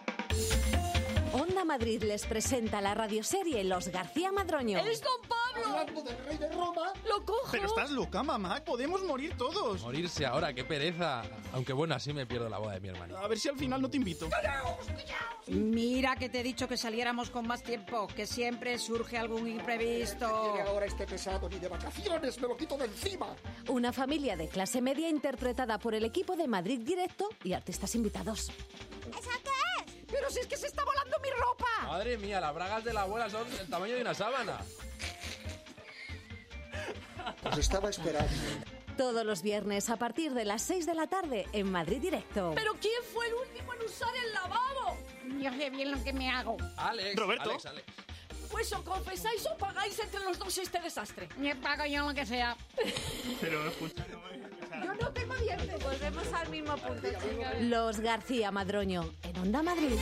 Onda 1.61 1.77
Madrid 1.77 2.01
les 2.03 2.25
presenta 2.25 2.81
la 2.81 2.95
radioserie 2.95 3.63
Los 3.63 3.89
García 3.89 4.31
Madroño. 4.31 4.79
¡Es 4.79 4.99
Don 5.01 5.11
Pablo! 5.21 5.77
Hablando 5.77 6.01
del 6.01 6.17
rey 6.25 6.37
de 6.37 6.49
Roma. 6.49 6.91
¡Lo 7.07 7.23
cojo! 7.23 7.49
Pero 7.51 7.67
estás 7.67 7.91
loca, 7.91 8.23
mamá. 8.23 8.63
Podemos 8.65 9.03
morir 9.03 9.37
todos. 9.37 9.81
Morirse 9.81 10.25
ahora, 10.25 10.53
qué 10.53 10.63
pereza. 10.63 11.21
Aunque 11.53 11.73
bueno, 11.73 11.93
así 11.93 12.13
me 12.13 12.25
pierdo 12.25 12.49
la 12.49 12.57
boda 12.57 12.73
de 12.73 12.79
mi 12.79 12.87
hermanito. 12.87 13.19
A 13.19 13.27
ver 13.27 13.37
si 13.37 13.47
al 13.47 13.57
final 13.57 13.79
no 13.79 13.89
te 13.91 13.97
invito. 13.97 14.27
Mira 15.47 16.15
que 16.15 16.29
te 16.29 16.39
he 16.39 16.43
dicho 16.43 16.67
que 16.67 16.77
saliéramos 16.77 17.29
con 17.29 17.45
más 17.45 17.61
tiempo, 17.61 18.07
que 18.07 18.25
siempre 18.25 18.79
surge 18.79 19.19
algún 19.19 19.47
imprevisto. 19.47 20.25
Ahora 20.25 20.87
este 20.87 21.05
pesado 21.05 21.47
ni 21.47 21.59
de 21.59 21.67
vacaciones, 21.67 22.41
me 22.41 22.47
lo 22.47 22.57
quito 22.57 22.75
de 22.75 22.85
encima. 22.85 23.35
Una 23.67 23.93
familia 23.93 24.35
de 24.35 24.47
clase 24.47 24.81
media 24.81 25.09
interpretada 25.09 25.77
por 25.77 25.93
el 25.93 26.05
equipo 26.05 26.35
de 26.35 26.47
Madrid 26.47 26.79
Directo 26.79 27.29
y 27.43 27.53
artistas 27.53 27.93
invitados. 27.93 28.49
¿Esa 29.09 29.31
qué 29.43 29.49
es? 29.49 29.70
Pero 30.11 30.29
si 30.29 30.39
es 30.39 30.47
que 30.47 30.57
se 30.57 30.67
está 30.67 30.83
volando 30.83 31.17
mi 31.19 31.29
ropa. 31.29 31.87
Madre 31.87 32.17
mía, 32.17 32.41
las 32.41 32.53
bragas 32.53 32.83
de 32.83 32.93
la 32.93 33.01
abuela 33.03 33.29
son 33.29 33.49
del 33.49 33.67
tamaño 33.67 33.95
de 33.95 34.01
una 34.01 34.13
sábana. 34.13 34.59
Os 37.43 37.57
estaba 37.57 37.89
esperando. 37.89 38.31
Todos 38.97 39.25
los 39.25 39.41
viernes 39.41 39.89
a 39.89 39.97
partir 39.97 40.33
de 40.33 40.45
las 40.45 40.61
6 40.63 40.85
de 40.85 40.93
la 40.93 41.07
tarde 41.07 41.47
en 41.53 41.71
Madrid 41.71 42.01
Directo. 42.01 42.51
¿Pero 42.55 42.73
quién 42.79 43.01
fue 43.13 43.27
el 43.27 43.33
último 43.35 43.73
en 43.73 43.81
usar 43.83 44.13
el 44.15 44.33
lavabo? 44.33 44.97
Yo 45.39 45.51
sé 45.53 45.69
bien 45.69 45.91
lo 45.91 46.03
que 46.03 46.13
me 46.13 46.29
hago. 46.29 46.57
Alex, 46.77 47.15
Roberto. 47.15 47.49
Alex, 47.49 47.65
Alex. 47.65 47.85
Pues 48.51 48.73
o 48.73 48.83
confesáis 48.83 49.45
o 49.47 49.57
pagáis 49.57 49.97
entre 49.97 50.19
los 50.19 50.37
dos 50.37 50.57
este 50.57 50.79
desastre. 50.81 51.29
Me 51.37 51.55
pago 51.55 51.85
yo 51.85 52.05
lo 52.05 52.13
que 52.13 52.25
sea. 52.25 52.57
Pero 53.39 53.65
escucha. 53.67 54.05
Yo 54.83 54.93
no 54.95 55.11
tengo 55.11 55.35
dientes. 55.35 55.83
Volvemos 55.83 56.33
al 56.33 56.49
mismo 56.49 56.75
punto. 56.77 57.07
Los 57.61 57.99
García 57.99 58.51
Madroño 58.51 59.09
en 59.23 59.37
Onda 59.37 59.63
Madrid. 59.63 59.95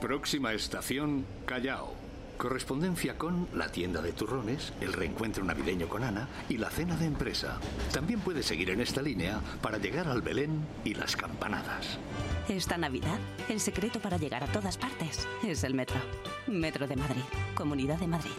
Próxima 0.00 0.52
estación, 0.52 1.24
Callao. 1.46 1.94
Correspondencia 2.36 3.16
con 3.16 3.46
la 3.54 3.68
tienda 3.68 4.02
de 4.02 4.12
turrones, 4.12 4.72
el 4.80 4.92
reencuentro 4.92 5.44
navideño 5.44 5.88
con 5.88 6.02
Ana 6.02 6.28
y 6.48 6.56
la 6.56 6.70
cena 6.70 6.96
de 6.96 7.06
empresa. 7.06 7.60
También 7.92 8.18
puedes 8.18 8.46
seguir 8.46 8.70
en 8.70 8.80
esta 8.80 9.00
línea 9.00 9.40
para 9.60 9.78
llegar 9.78 10.08
al 10.08 10.22
Belén 10.22 10.66
y 10.84 10.94
las 10.94 11.14
campanadas. 11.14 11.98
Esta 12.48 12.76
Navidad, 12.76 13.18
el 13.48 13.60
secreto 13.60 14.00
para 14.00 14.16
llegar 14.16 14.42
a 14.42 14.50
todas 14.50 14.76
partes 14.76 15.28
es 15.44 15.62
el 15.62 15.74
metro. 15.74 16.00
Metro 16.48 16.88
de 16.88 16.96
Madrid, 16.96 17.22
Comunidad 17.54 17.98
de 17.98 18.08
Madrid. 18.08 18.32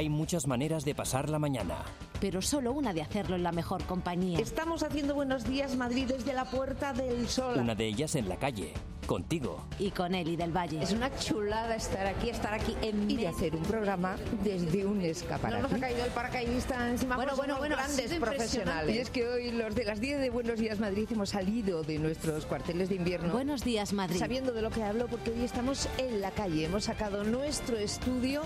Hay 0.00 0.08
muchas 0.08 0.46
maneras 0.46 0.86
de 0.86 0.94
pasar 0.94 1.28
la 1.28 1.38
mañana. 1.38 1.74
Pero 2.22 2.40
solo 2.40 2.72
una 2.72 2.94
de 2.94 3.02
hacerlo 3.02 3.36
en 3.36 3.42
la 3.42 3.52
mejor 3.52 3.84
compañía. 3.84 4.38
Estamos 4.38 4.82
haciendo 4.82 5.14
Buenos 5.14 5.44
Días 5.44 5.76
Madrid 5.76 6.06
desde 6.08 6.32
la 6.32 6.46
Puerta 6.46 6.94
del 6.94 7.28
Sol. 7.28 7.58
Una 7.58 7.74
de 7.74 7.88
ellas 7.88 8.14
en 8.14 8.26
la 8.26 8.36
calle, 8.36 8.72
contigo. 9.06 9.64
Y 9.78 9.90
con 9.90 10.14
Eli 10.14 10.36
del 10.36 10.56
Valle. 10.56 10.82
Es 10.82 10.92
una 10.92 11.14
chulada 11.18 11.74
estar 11.76 12.06
aquí, 12.06 12.30
estar 12.30 12.54
aquí 12.54 12.74
en 12.82 13.10
y 13.10 13.16
de 13.16 13.28
hacer 13.28 13.54
un 13.56 13.62
programa 13.62 14.16
desde 14.44 14.84
un 14.86 15.00
escaparate. 15.00 15.62
No 15.62 15.68
nos 15.68 15.72
ha 15.72 15.80
caído 15.80 16.04
el 16.04 16.10
paracaidista 16.12 16.90
encima. 16.90 17.16
Bueno, 17.16 17.30
pues 17.30 17.38
bueno, 17.38 17.58
bueno, 17.58 17.76
grandes 17.76 18.12
profesionales. 18.14 18.94
Y 18.94 18.98
es 18.98 19.10
que 19.10 19.26
hoy 19.26 19.50
los 19.52 19.74
de 19.74 19.84
las 19.84 20.00
10 20.00 20.20
de 20.20 20.30
Buenos 20.30 20.58
Días 20.58 20.78
Madrid 20.78 21.08
hemos 21.10 21.30
salido 21.30 21.82
de 21.82 21.98
nuestros 21.98 22.46
cuarteles 22.46 22.88
de 22.88 22.96
invierno. 22.96 23.32
Buenos 23.32 23.64
días, 23.64 23.92
Madrid. 23.92 24.18
Sabiendo 24.18 24.52
de 24.52 24.62
lo 24.62 24.70
que 24.70 24.82
hablo, 24.82 25.06
porque 25.08 25.30
hoy 25.30 25.42
estamos 25.42 25.88
en 25.98 26.20
la 26.20 26.30
calle. 26.30 26.64
Hemos 26.66 26.84
sacado 26.84 27.24
nuestro 27.24 27.76
estudio 27.78 28.42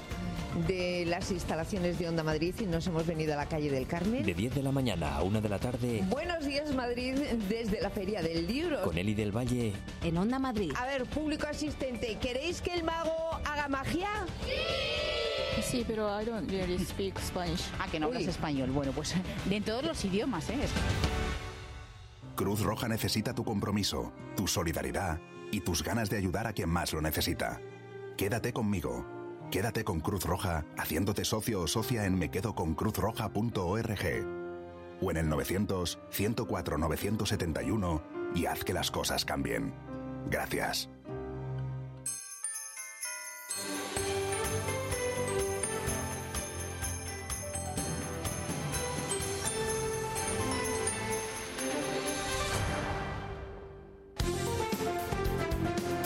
de 0.69 1.05
las 1.07 1.31
instalaciones 1.33 1.99
de 1.99 2.09
Onda 2.09 2.23
Madrid 2.23 2.55
y 2.61 2.65
nos 2.67 2.87
hemos 2.87 3.05
venido 3.07 3.33
a 3.35 3.37
la 3.37 3.47
calle 3.47 3.71
del 3.71 3.87
Carmen. 3.87 4.25
De 4.25 4.35
10 4.35 4.55
de 4.55 4.63
la 4.63 4.71
mañana 4.71 5.17
a 5.17 5.23
1 5.23 5.41
de 5.41 5.49
la 5.49 5.59
tarde, 5.59 6.05
Buenos 6.09 6.45
días 6.45 6.73
Madrid 6.75 7.15
desde 7.49 7.81
la 7.81 7.91
Feria 7.91 8.23
del 8.23 8.47
Libro. 8.47 8.83
con 8.83 8.97
Eli 8.97 9.15
del 9.15 9.33
Valle. 9.37 9.73
En 10.03 10.17
Onda 10.17 10.39
Madrid. 10.39 10.54
A 10.77 10.87
ver, 10.87 11.05
público 11.07 11.47
asistente, 11.49 12.17
¿queréis 12.21 12.61
que 12.61 12.75
el 12.75 12.85
mago 12.85 13.11
haga 13.45 13.67
magia? 13.69 14.09
Sí, 15.63 15.85
pero 15.87 16.09
I 16.21 16.25
don't 16.25 16.51
really 16.51 16.79
speak 16.85 17.19
Spanish. 17.21 17.63
Ah, 17.79 17.87
que 17.91 17.99
no 17.99 18.07
hablas 18.07 18.23
Uy. 18.23 18.29
español. 18.29 18.71
Bueno, 18.71 18.93
pues 18.93 19.15
de 19.47 19.57
en 19.57 19.65
todos 19.65 19.83
los 19.85 20.05
idiomas, 20.05 20.49
¿eh? 20.51 20.59
Cruz 22.37 22.61
Roja 22.61 22.87
necesita 22.89 23.35
tu 23.35 23.45
compromiso, 23.45 24.13
tu 24.37 24.47
solidaridad 24.47 25.19
y 25.51 25.61
tus 25.61 25.83
ganas 25.83 26.11
de 26.11 26.19
ayudar 26.19 26.47
a 26.47 26.53
quien 26.53 26.69
más 26.69 26.93
lo 26.93 27.01
necesita. 27.01 27.61
Quédate 28.17 28.53
conmigo. 28.53 29.07
Quédate 29.51 29.85
con 29.85 30.01
Cruz 30.01 30.25
Roja 30.25 30.65
haciéndote 30.77 31.25
socio 31.25 31.63
o 31.63 31.67
socia 31.67 32.05
en 32.07 32.19
mequedoconcruzroja.org 32.19 35.01
o 35.01 35.11
en 35.11 35.17
el 35.17 35.29
900 35.29 35.99
104 36.11 36.79
971 36.79 38.03
y 38.35 38.47
haz 38.47 38.65
que 38.65 38.73
las 38.73 38.91
cosas 38.91 39.25
cambien. 39.25 39.73
Gracias. 40.31 40.89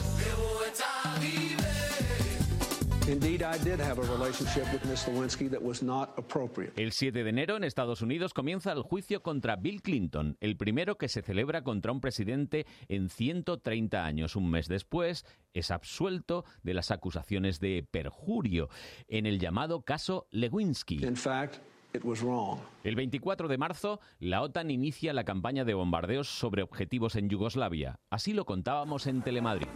El 6.77 6.91
7 6.93 7.23
de 7.23 7.29
enero 7.29 7.57
en 7.57 7.65
Estados 7.65 8.01
Unidos 8.01 8.33
comienza 8.33 8.71
el 8.71 8.81
juicio 8.81 9.21
contra 9.21 9.57
Bill 9.57 9.81
Clinton, 9.81 10.37
el 10.39 10.55
primero 10.55 10.97
que 10.97 11.09
se 11.09 11.21
celebra 11.21 11.63
contra 11.63 11.91
un 11.91 11.99
presidente 11.99 12.65
en 12.87 13.09
130 13.09 14.05
años. 14.05 14.37
Un 14.37 14.49
mes 14.49 14.69
después 14.69 15.25
es 15.53 15.69
absuelto 15.69 16.45
de 16.63 16.73
las 16.75 16.91
acusaciones 16.91 17.59
de 17.59 17.85
perjurio 17.91 18.69
en 19.09 19.25
el 19.25 19.37
llamado 19.37 19.81
caso 19.81 20.27
Lewinsky. 20.31 21.03
In 21.03 21.17
fact, 21.17 21.57
it 21.93 22.05
was 22.05 22.21
wrong. 22.21 22.57
El 22.85 22.95
24 22.95 23.49
de 23.49 23.57
marzo, 23.57 23.99
la 24.19 24.41
OTAN 24.41 24.71
inicia 24.71 25.11
la 25.11 25.25
campaña 25.25 25.65
de 25.65 25.73
bombardeos 25.73 26.29
sobre 26.29 26.63
objetivos 26.63 27.17
en 27.17 27.27
Yugoslavia. 27.27 27.99
Así 28.09 28.31
lo 28.31 28.45
contábamos 28.45 29.07
en 29.07 29.23
Telemadrid. 29.23 29.67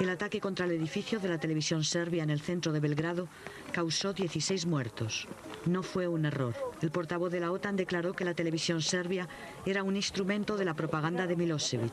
El 0.00 0.08
ataque 0.08 0.40
contra 0.40 0.64
el 0.64 0.72
edificio 0.72 1.20
de 1.20 1.28
la 1.28 1.36
televisión 1.36 1.84
serbia 1.84 2.22
en 2.22 2.30
el 2.30 2.40
centro 2.40 2.72
de 2.72 2.80
Belgrado 2.80 3.28
causó 3.70 4.14
16 4.14 4.64
muertos. 4.64 5.28
No 5.66 5.82
fue 5.82 6.08
un 6.08 6.24
error. 6.24 6.54
El 6.80 6.90
portavoz 6.90 7.30
de 7.30 7.38
la 7.38 7.52
OTAN 7.52 7.76
declaró 7.76 8.14
que 8.14 8.24
la 8.24 8.32
televisión 8.32 8.80
serbia 8.80 9.28
era 9.66 9.82
un 9.82 9.96
instrumento 9.96 10.56
de 10.56 10.64
la 10.64 10.72
propaganda 10.72 11.26
de 11.26 11.36
Milosevic 11.36 11.92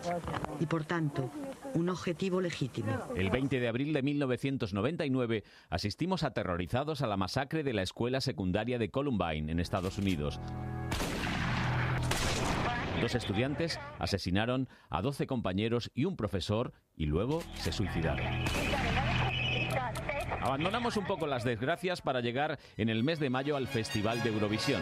y, 0.62 0.66
por 0.68 0.86
tanto, 0.86 1.30
un 1.74 1.89
objetivo 1.89 2.39
legítimo. 2.39 2.97
El 3.14 3.30
20 3.30 3.60
de 3.60 3.68
abril 3.68 3.91
de 3.91 4.01
1999 4.01 5.43
asistimos 5.70 6.24
aterrorizados 6.24 7.01
a 7.01 7.08
la 7.08 7.18
masacre 7.18 7.62
de 7.62 7.74
la 7.74 7.82
escuela 7.82 8.22
secundaria 8.22 8.80
de 8.80 8.89
Columbine 8.89 9.51
en 9.51 9.60
Estados 9.60 9.97
Unidos. 9.97 10.39
Dos 13.02 13.14
estudiantes 13.16 13.80
asesinaron 14.00 14.68
a 14.89 15.02
12 15.02 15.28
compañeros 15.28 15.91
y 15.93 16.06
un 16.06 16.16
profesor 16.16 16.74
y 16.95 17.06
luego 17.06 17.41
se 17.56 17.72
suicidaron. 17.72 18.26
Abandonamos 20.41 20.98
un 20.98 21.06
poco 21.06 21.28
las 21.28 21.43
desgracias 21.43 22.02
para 22.02 22.22
llegar 22.22 22.58
en 22.76 22.89
el 22.89 23.04
mes 23.04 23.20
de 23.20 23.30
mayo 23.30 23.56
al 23.56 23.68
Festival 23.68 24.24
de 24.24 24.30
Eurovisión. 24.30 24.82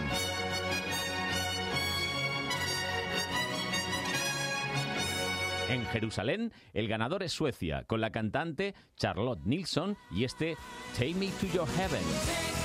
En 5.69 5.85
Jerusalén, 5.87 6.53
el 6.73 6.87
ganador 6.87 7.23
es 7.23 7.33
Suecia, 7.33 7.83
con 7.85 7.99
la 7.99 8.11
cantante 8.11 8.75
Charlotte 8.95 9.43
Nilsson 9.45 9.97
y 10.11 10.23
este 10.23 10.55
Take 10.93 11.15
Me 11.15 11.29
to 11.41 11.47
Your 11.47 11.67
Heaven. 11.67 12.64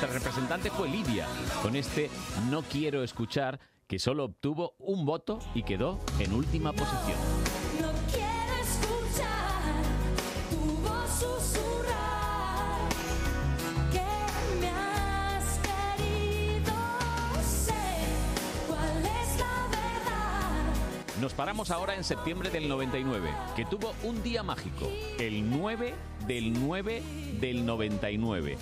Nuestra 0.00 0.16
representante 0.16 0.70
fue 0.70 0.88
Lidia, 0.88 1.26
con 1.60 1.74
este 1.74 2.08
No 2.50 2.62
quiero 2.62 3.02
escuchar, 3.02 3.58
que 3.88 3.98
solo 3.98 4.26
obtuvo 4.26 4.76
un 4.78 5.04
voto 5.04 5.40
y 5.56 5.64
quedó 5.64 5.98
en 6.20 6.34
última 6.34 6.72
posición. 6.72 7.18
No 7.80 7.90
quiero 8.08 8.54
escuchar 8.62 9.82
tu 10.50 10.56
voz 10.86 11.10
susurrar 11.10 12.88
que 13.90 14.60
me 14.60 14.68
has 14.68 15.58
querido. 15.58 16.72
Sé 17.42 17.74
cuál 18.68 19.04
es 19.04 19.38
la 19.40 19.66
verdad. 19.68 21.20
Nos 21.20 21.34
paramos 21.34 21.72
ahora 21.72 21.96
en 21.96 22.04
septiembre 22.04 22.50
del 22.50 22.68
99, 22.68 23.30
que 23.56 23.64
tuvo 23.64 23.94
un 24.04 24.22
día 24.22 24.44
mágico, 24.44 24.88
el 25.18 25.50
9 25.50 25.92
del 26.28 26.52
9 26.52 27.02
del 27.40 27.66
99. 27.66 28.58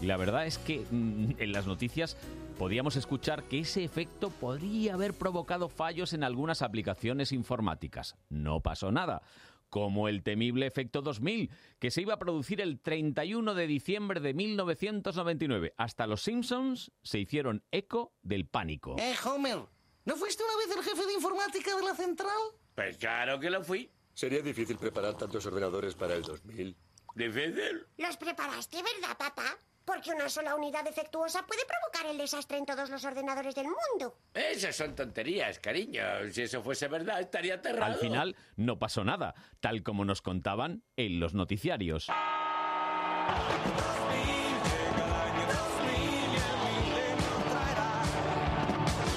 Y 0.00 0.06
la 0.06 0.16
verdad 0.16 0.46
es 0.46 0.58
que 0.58 0.84
mm, 0.90 1.32
en 1.38 1.52
las 1.52 1.66
noticias 1.66 2.16
podíamos 2.58 2.96
escuchar 2.96 3.44
que 3.44 3.60
ese 3.60 3.84
efecto 3.84 4.30
podría 4.30 4.94
haber 4.94 5.14
provocado 5.14 5.68
fallos 5.68 6.12
en 6.12 6.24
algunas 6.24 6.62
aplicaciones 6.62 7.32
informáticas. 7.32 8.16
No 8.28 8.60
pasó 8.60 8.92
nada. 8.92 9.22
Como 9.70 10.08
el 10.08 10.22
temible 10.22 10.66
efecto 10.66 11.02
2000, 11.02 11.50
que 11.78 11.90
se 11.90 12.00
iba 12.00 12.14
a 12.14 12.18
producir 12.18 12.60
el 12.62 12.80
31 12.80 13.54
de 13.54 13.66
diciembre 13.66 14.20
de 14.20 14.32
1999. 14.32 15.74
Hasta 15.76 16.06
los 16.06 16.22
Simpsons 16.22 16.90
se 17.02 17.18
hicieron 17.18 17.62
eco 17.70 18.14
del 18.22 18.46
pánico. 18.46 18.96
Eh, 18.98 19.14
Homer, 19.26 19.58
¿no 20.06 20.16
fuiste 20.16 20.42
una 20.42 20.56
vez 20.56 20.74
el 20.74 20.82
jefe 20.84 21.06
de 21.06 21.12
informática 21.12 21.76
de 21.76 21.82
la 21.82 21.94
central? 21.94 22.38
Pues 22.74 22.96
claro 22.96 23.38
que 23.38 23.50
lo 23.50 23.62
fui. 23.62 23.90
Sería 24.14 24.40
difícil 24.40 24.78
preparar 24.78 25.18
tantos 25.18 25.44
ordenadores 25.44 25.94
para 25.94 26.14
el 26.14 26.22
2000. 26.22 26.74
¿Difícil? 27.14 27.86
¿Los 27.98 28.16
preparaste, 28.16 28.78
verdad, 28.82 29.18
papá? 29.18 29.58
Porque 29.88 30.10
una 30.12 30.28
sola 30.28 30.54
unidad 30.54 30.84
defectuosa 30.84 31.46
puede 31.46 31.62
provocar 31.64 32.12
el 32.12 32.18
desastre 32.18 32.58
en 32.58 32.66
todos 32.66 32.90
los 32.90 33.02
ordenadores 33.06 33.54
del 33.54 33.68
mundo. 33.68 34.18
Esas 34.34 34.76
son 34.76 34.94
tonterías, 34.94 35.58
cariño. 35.60 36.02
Si 36.30 36.42
eso 36.42 36.62
fuese 36.62 36.88
verdad, 36.88 37.20
estaría 37.20 37.54
aterrado. 37.54 37.94
Al 37.94 37.98
final 37.98 38.36
no 38.56 38.78
pasó 38.78 39.02
nada, 39.02 39.34
tal 39.60 39.82
como 39.82 40.04
nos 40.04 40.20
contaban 40.20 40.82
en 40.96 41.18
los 41.18 41.32
noticiarios. 41.32 42.08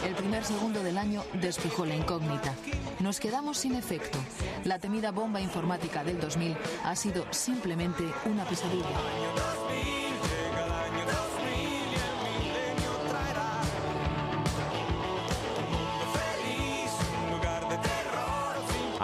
El 0.05 0.15
primer 0.15 0.45
segundo 0.45 0.81
del 0.81 0.97
año 0.97 1.25
despejó 1.33 1.85
la 1.85 1.95
incógnita. 1.95 2.55
Nos 3.01 3.19
quedamos 3.19 3.57
sin 3.57 3.75
efecto. 3.75 4.19
La 4.63 4.79
temida 4.79 5.11
bomba 5.11 5.41
informática 5.41 6.05
del 6.05 6.17
2000 6.21 6.55
ha 6.85 6.95
sido 6.95 7.25
simplemente 7.33 8.05
una 8.23 8.45
pesadilla. 8.45 10.10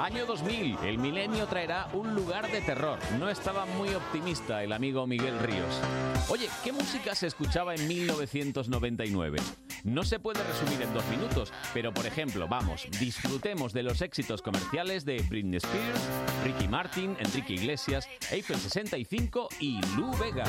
Año 0.08 0.26
2000, 0.26 0.78
el 0.86 0.98
milenio 1.00 1.48
traerá 1.48 1.90
un 1.92 2.16
lugar 2.16 2.50
de 2.50 2.62
terror. 2.62 2.98
No 3.20 3.28
estaba 3.28 3.66
muy 3.66 3.94
optimista 3.94 4.64
el 4.64 4.72
amigo 4.72 5.06
Miguel 5.06 5.38
Ríos. 5.38 5.82
Oye, 6.30 6.48
¿qué 6.64 6.72
música 6.72 7.14
se 7.14 7.28
escuchaba 7.28 7.76
en 7.76 7.86
1999? 7.90 9.38
No 9.84 10.06
se 10.06 10.18
puede 10.20 10.42
resumir 10.46 10.82
en 10.82 10.94
dos 10.94 11.06
minutos, 11.10 11.52
pero 11.74 11.94
por 11.94 12.06
ejemplo, 12.06 12.48
vamos, 12.48 12.88
disfrutemos 13.02 13.74
de 13.74 13.84
los 13.84 14.02
éxitos 14.02 14.42
comerciales 14.42 15.04
de 15.04 15.22
Britney 15.28 15.58
Spears, 15.58 16.00
Ricky 16.46 16.70
Martin, 16.70 17.18
Enrique 17.20 17.56
Iglesias, 17.56 18.08
Eiffel 18.32 18.56
65 18.56 19.50
y 19.60 19.82
Lou 19.98 20.16
Vega. 20.16 20.46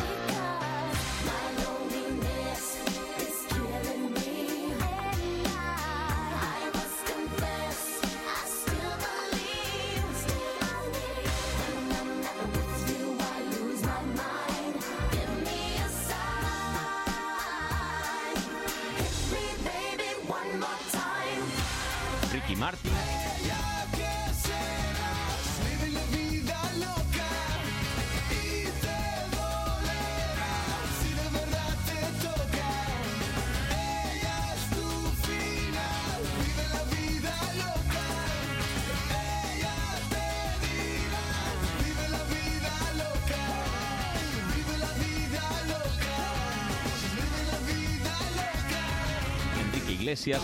Iglesias, 50.19 50.43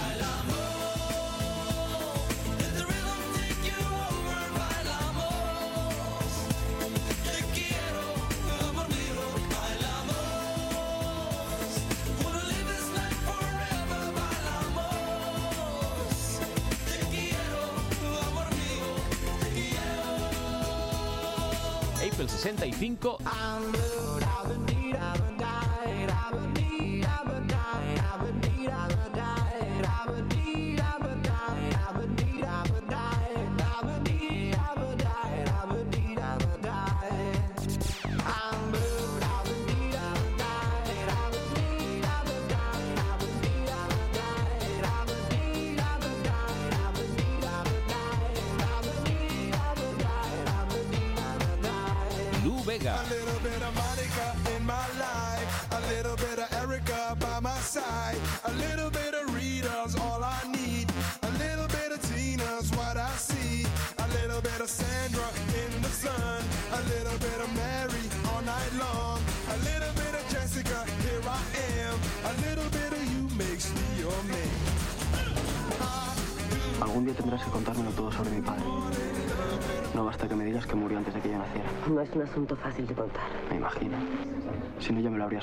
Eiffel 22.00 22.28
65 22.28 23.18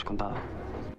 Contado. 0.06 0.36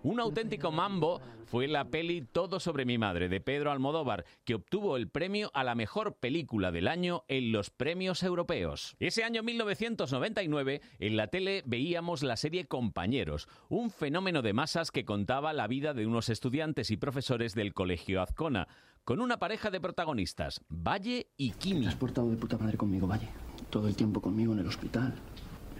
Un 0.02 0.20
auténtico 0.20 0.72
mambo 0.72 1.20
fue 1.46 1.68
la 1.68 1.84
peli 1.84 2.22
Todo 2.22 2.58
sobre 2.58 2.84
mi 2.84 2.98
madre 2.98 3.28
de 3.28 3.40
Pedro 3.40 3.70
Almodóvar, 3.70 4.24
que 4.44 4.56
obtuvo 4.56 4.96
el 4.96 5.08
premio 5.08 5.50
a 5.54 5.62
la 5.62 5.74
mejor 5.74 6.16
película 6.16 6.72
del 6.72 6.88
año 6.88 7.22
en 7.28 7.52
los 7.52 7.70
premios 7.70 8.22
europeos. 8.22 8.96
Ese 8.98 9.22
año 9.22 9.42
1999, 9.42 10.80
en 10.98 11.16
la 11.16 11.28
tele 11.28 11.62
veíamos 11.66 12.22
la 12.22 12.36
serie 12.36 12.66
Compañeros, 12.66 13.48
un 13.68 13.90
fenómeno 13.90 14.42
de 14.42 14.52
masas 14.52 14.90
que 14.90 15.04
contaba 15.04 15.52
la 15.52 15.68
vida 15.68 15.94
de 15.94 16.06
unos 16.06 16.28
estudiantes 16.28 16.90
y 16.90 16.96
profesores 16.96 17.54
del 17.54 17.72
Colegio 17.72 18.20
Azcona, 18.22 18.66
con 19.04 19.20
una 19.20 19.38
pareja 19.38 19.70
de 19.70 19.80
protagonistas, 19.80 20.60
Valle 20.68 21.28
y 21.36 21.52
Kimi. 21.52 21.82
Te 21.82 21.88
has 21.88 21.96
portado 21.96 22.28
de 22.28 22.36
puta 22.36 22.58
madre 22.58 22.76
conmigo, 22.76 23.06
Valle. 23.06 23.28
Todo 23.70 23.86
el 23.88 23.94
tiempo 23.94 24.20
conmigo 24.20 24.52
en 24.52 24.58
el 24.58 24.66
hospital. 24.66 25.14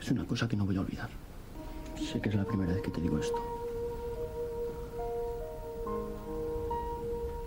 Es 0.01 0.11
una 0.11 0.25
cosa 0.25 0.49
que 0.49 0.57
no 0.57 0.65
voy 0.65 0.77
a 0.77 0.81
olvidar. 0.81 1.32
Sé 1.97 2.21
que 2.21 2.29
es 2.29 2.35
la 2.35 2.45
primera 2.45 2.73
vez 2.73 2.83
que 2.83 2.91
te 2.91 3.01
digo 3.01 3.19
esto. 3.19 3.41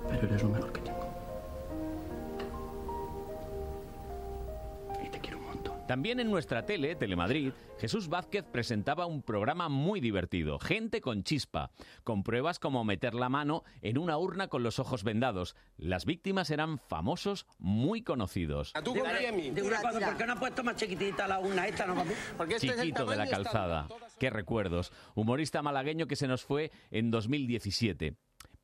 Pero 0.10 0.28
eres 0.28 0.44
lo 0.44 0.50
mejor 0.50 0.72
que 0.72 0.82
tengo. 0.82 1.08
Y 5.04 5.10
te 5.10 5.20
quiero 5.20 5.38
un 5.40 5.46
montón. 5.46 5.76
También 5.88 6.20
en 6.20 6.32
nuestra 6.32 6.66
tele, 6.66 6.96
Telemadrid, 6.96 7.52
Jesús 7.78 8.08
Vázquez 8.08 8.46
presentaba 8.46 9.06
un 9.06 9.22
programa 9.22 9.68
muy 9.68 10.00
divertido, 10.00 10.60
Gente 10.60 11.02
con 11.02 11.24
chispa, 11.24 11.72
con 12.04 12.24
pruebas 12.24 12.58
como 12.58 12.84
meter 12.86 13.14
la 13.14 13.30
mano 13.30 13.64
en 13.82 13.98
una 13.98 14.18
urna 14.18 14.48
con 14.48 14.64
los 14.64 14.80
ojos 14.80 15.04
vendados. 15.04 15.56
Las 15.78 16.06
víctimas 16.06 16.50
eran 16.50 16.80
famosos 16.80 17.46
muy 17.60 18.02
conocidos. 18.02 18.74
¿Tú 18.84 18.96
confías 18.96 19.22
en 19.22 19.36
mí? 19.36 19.50
Digo 19.50 19.68
una 19.68 19.82
cosa, 19.82 20.00
¿por 20.00 20.18
qué 20.18 20.26
no 20.26 20.34
has 20.34 20.40
puesto 20.40 20.64
más 20.64 20.76
chiquitita 20.78 21.28
la 21.28 21.40
una 21.40 21.68
esta, 21.68 21.86
no 21.86 22.02
este 22.02 22.56
es 22.56 22.64
el 22.64 22.82
Chiquito 22.82 23.06
de 23.06 23.16
la 23.18 23.28
calzada. 23.28 23.88
Qué 24.20 24.30
recuerdos. 24.30 24.92
Humorista 25.16 25.62
malagueño 25.62 26.08
que 26.08 26.16
se 26.16 26.28
nos 26.28 26.44
fue 26.44 26.72
en 26.92 27.12
2017. 27.12 28.16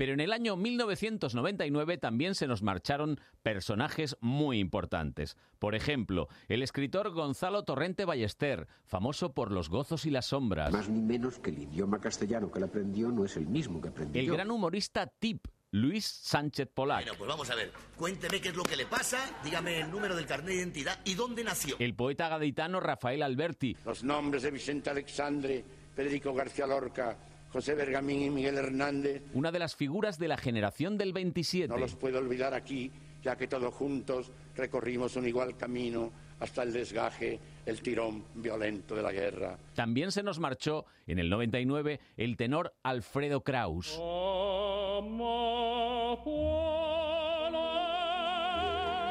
Pero 0.02 0.14
en 0.14 0.20
el 0.20 0.34
año 0.34 0.56
1999 0.56 1.98
también 1.98 2.34
se 2.34 2.48
nos 2.48 2.64
marcharon 2.64 3.20
personajes 3.44 4.18
muy 4.20 4.60
importantes. 4.60 5.38
Por 5.60 5.76
ejemplo, 5.76 6.28
el 6.48 6.64
escritor 6.64 7.12
Gonzalo 7.12 7.64
Torrente 7.64 8.06
Ballester, 8.06 8.68
famoso 8.86 9.34
por 9.34 9.52
Los 9.52 9.70
gozos 9.70 10.06
y 10.06 10.10
las 10.10 10.28
sombras. 10.28 10.72
Más 10.72 10.90
ni 10.90 11.02
menos 11.02 11.38
que 11.40 11.52
el 11.52 11.60
idioma 11.60 12.00
castellano 12.00 12.52
que 12.52 12.58
él 12.60 12.66
aprendió 12.66 13.12
no 13.12 13.26
es 13.26 13.38
el 13.38 13.48
mismo 13.48 13.80
que 13.80 13.90
aprendí 13.90 14.18
El 14.18 14.32
gran 14.32 14.50
humorista 14.50 15.06
Tip, 15.06 15.46
Luis 15.72 16.06
Sánchez 16.06 16.68
Polac. 16.74 17.04
Bueno, 17.04 17.18
pues 17.18 17.28
vamos 17.30 17.50
a 17.50 17.56
ver. 17.56 17.72
Cuénteme 17.96 18.42
qué 18.42 18.50
es 18.50 18.56
lo 18.56 18.64
que 18.64 18.76
le 18.76 18.86
pasa, 18.86 19.40
dígame 19.42 19.80
el 19.80 19.90
número 19.90 20.16
del 20.16 20.26
carnet 20.26 20.48
de 20.48 20.56
identidad 20.56 21.00
y 21.06 21.14
dónde 21.14 21.46
nació. 21.46 21.78
El 21.80 21.96
poeta 21.96 22.28
gaditano 22.28 22.82
Rafael 22.82 23.24
Alberti. 23.24 23.78
Los 23.86 24.04
nombres 24.04 24.44
de 24.44 24.52
Vicente 24.52 24.90
Alexandre, 24.90 25.64
Federico 25.96 26.34
García 26.34 26.68
Lorca, 26.68 27.18
José 27.54 27.74
Bergamín 27.76 28.22
y 28.22 28.30
Miguel 28.30 28.58
Hernández 28.58 29.24
Una 29.34 29.52
de 29.52 29.60
las 29.60 29.76
figuras 29.76 30.18
de 30.18 30.28
la 30.28 30.38
generación 30.38 30.98
del 30.98 31.14
27. 31.14 31.68
no 31.70 31.78
los 31.78 31.96
puedo 31.96 32.20
olvidar 32.20 32.54
aquí, 32.54 32.92
ya 33.24 33.38
que 33.38 33.48
todos 33.48 33.74
juntos 33.74 34.32
recorrimos 34.56 35.16
un 35.16 35.28
igual 35.28 35.56
camino 35.56 36.12
hasta 36.42 36.64
el 36.64 36.74
desgaje, 36.74 37.40
el 37.66 37.82
tirón 37.82 38.26
violento 38.36 38.96
de 38.96 39.04
la 39.04 39.12
guerra. 39.12 39.58
También 39.76 40.12
se 40.12 40.24
nos 40.24 40.40
marchó 40.40 40.86
en 41.08 41.20
el 41.20 41.30
99 41.30 42.00
el 42.18 42.36
tenor 42.36 42.74
Alfredo 42.84 43.42
Kraus. 43.42 43.98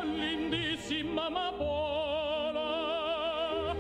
Lindísima 0.05 1.27
amapola, 1.27 2.67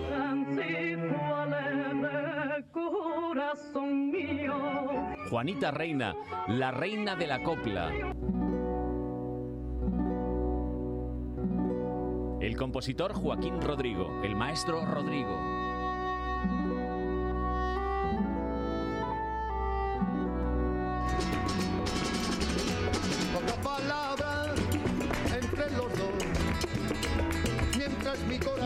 transito 0.09 1.16
alegre, 1.36 2.64
corazón 2.72 4.11
mío. 4.11 4.55
Juanita 5.28 5.70
Reina, 5.70 6.14
la 6.48 6.70
reina 6.70 7.16
de 7.16 7.26
la 7.26 7.42
copla. 7.42 7.90
El 12.40 12.57
compositor 12.57 13.12
Joaquín 13.12 13.61
Rodrigo, 13.61 14.22
el 14.24 14.34
maestro 14.34 14.86
Rodrigo. 14.86 15.59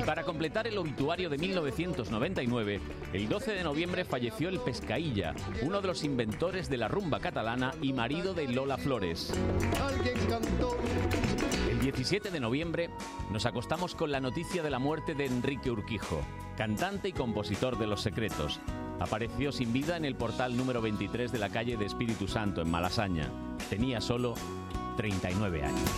Para 0.04 0.22
completar 0.22 0.66
el 0.66 0.76
obituario 0.78 1.30
de 1.30 1.38
1999, 1.38 2.80
el 3.12 3.28
12 3.28 3.52
de 3.52 3.64
noviembre 3.64 4.04
falleció 4.04 4.48
el 4.48 4.60
Pescailla, 4.60 5.34
uno 5.62 5.80
de 5.80 5.88
los 5.88 6.04
inventores 6.04 6.68
de 6.68 6.76
la 6.76 6.88
rumba 6.88 7.20
catalana 7.20 7.74
y 7.80 7.92
marido 7.92 8.34
de 8.34 8.48
Lola 8.48 8.76
Flores. 8.76 9.32
Alguien 9.82 10.18
cantó. 10.28 10.76
El 11.70 11.80
17 11.80 12.30
de 12.30 12.40
noviembre 12.40 12.90
nos 13.30 13.46
acostamos 13.46 13.94
con 13.94 14.12
la 14.12 14.20
noticia 14.20 14.62
de 14.62 14.70
la 14.70 14.78
muerte 14.78 15.14
de 15.14 15.26
Enrique 15.26 15.70
Urquijo, 15.70 16.20
cantante 16.56 17.08
y 17.08 17.12
compositor 17.12 17.78
de 17.78 17.86
Los 17.86 18.02
Secretos. 18.02 18.60
Apareció 19.00 19.52
sin 19.52 19.72
vida 19.72 19.96
en 19.96 20.04
el 20.04 20.14
portal 20.14 20.56
número 20.56 20.80
23 20.82 21.32
de 21.32 21.38
la 21.38 21.48
calle 21.48 21.76
de 21.76 21.86
Espíritu 21.86 22.28
Santo, 22.28 22.60
en 22.62 22.70
Malasaña. 22.70 23.30
Tenía 23.70 24.00
solo 24.00 24.34
39 24.96 25.64
años. 25.64 25.90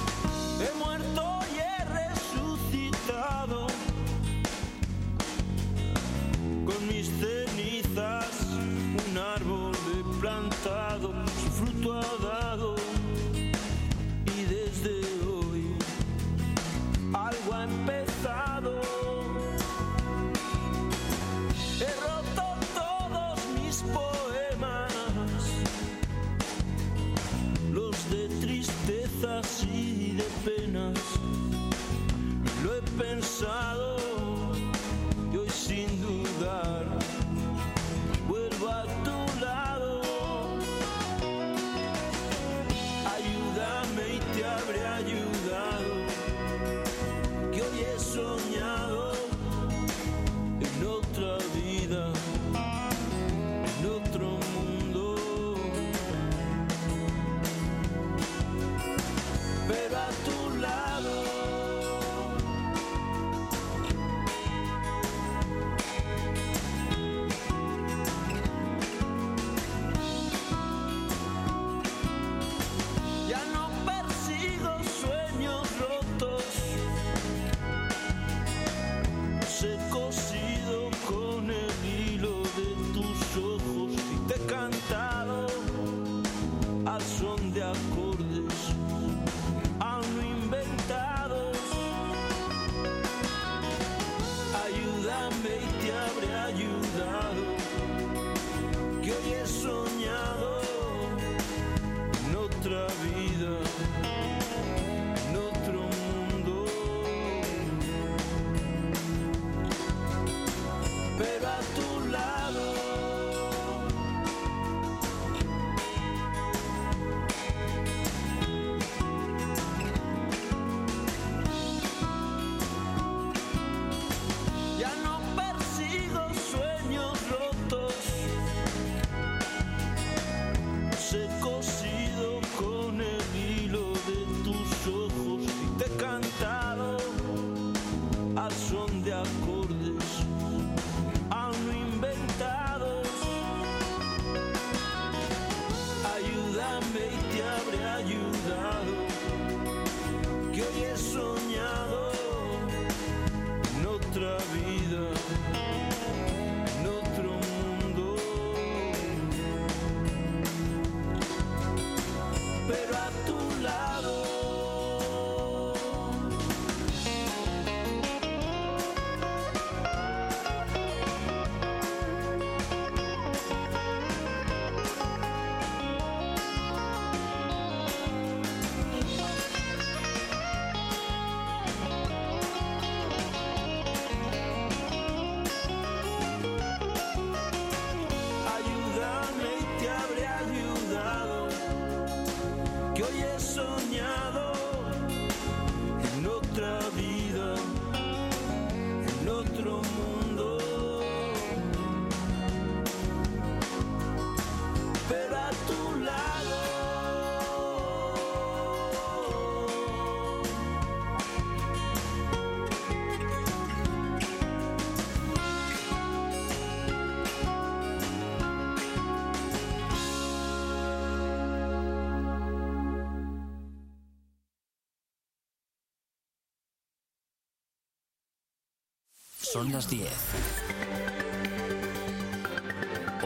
Son 229.56 229.72
las 229.72 229.88
10. 229.88 230.10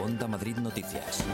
Onda 0.01 0.27
Madrid 0.27 0.55
Noticias. 0.55 1.25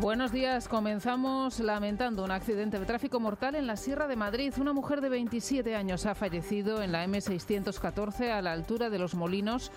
Buenos 0.00 0.30
días. 0.30 0.68
Comenzamos 0.68 1.58
lamentando 1.58 2.22
un 2.22 2.30
accidente 2.30 2.78
de 2.78 2.86
tráfico 2.86 3.18
mortal 3.18 3.56
en 3.56 3.66
la 3.66 3.76
Sierra 3.76 4.06
de 4.06 4.14
Madrid. 4.14 4.54
Una 4.60 4.72
mujer 4.72 5.00
de 5.00 5.08
27 5.08 5.74
años 5.74 6.06
ha 6.06 6.14
fallecido 6.14 6.84
en 6.84 6.92
la 6.92 7.04
M614 7.04 8.30
a 8.30 8.40
la 8.42 8.52
altura 8.52 8.90
de 8.90 9.00
Los 9.00 9.16
Molinos 9.16 9.72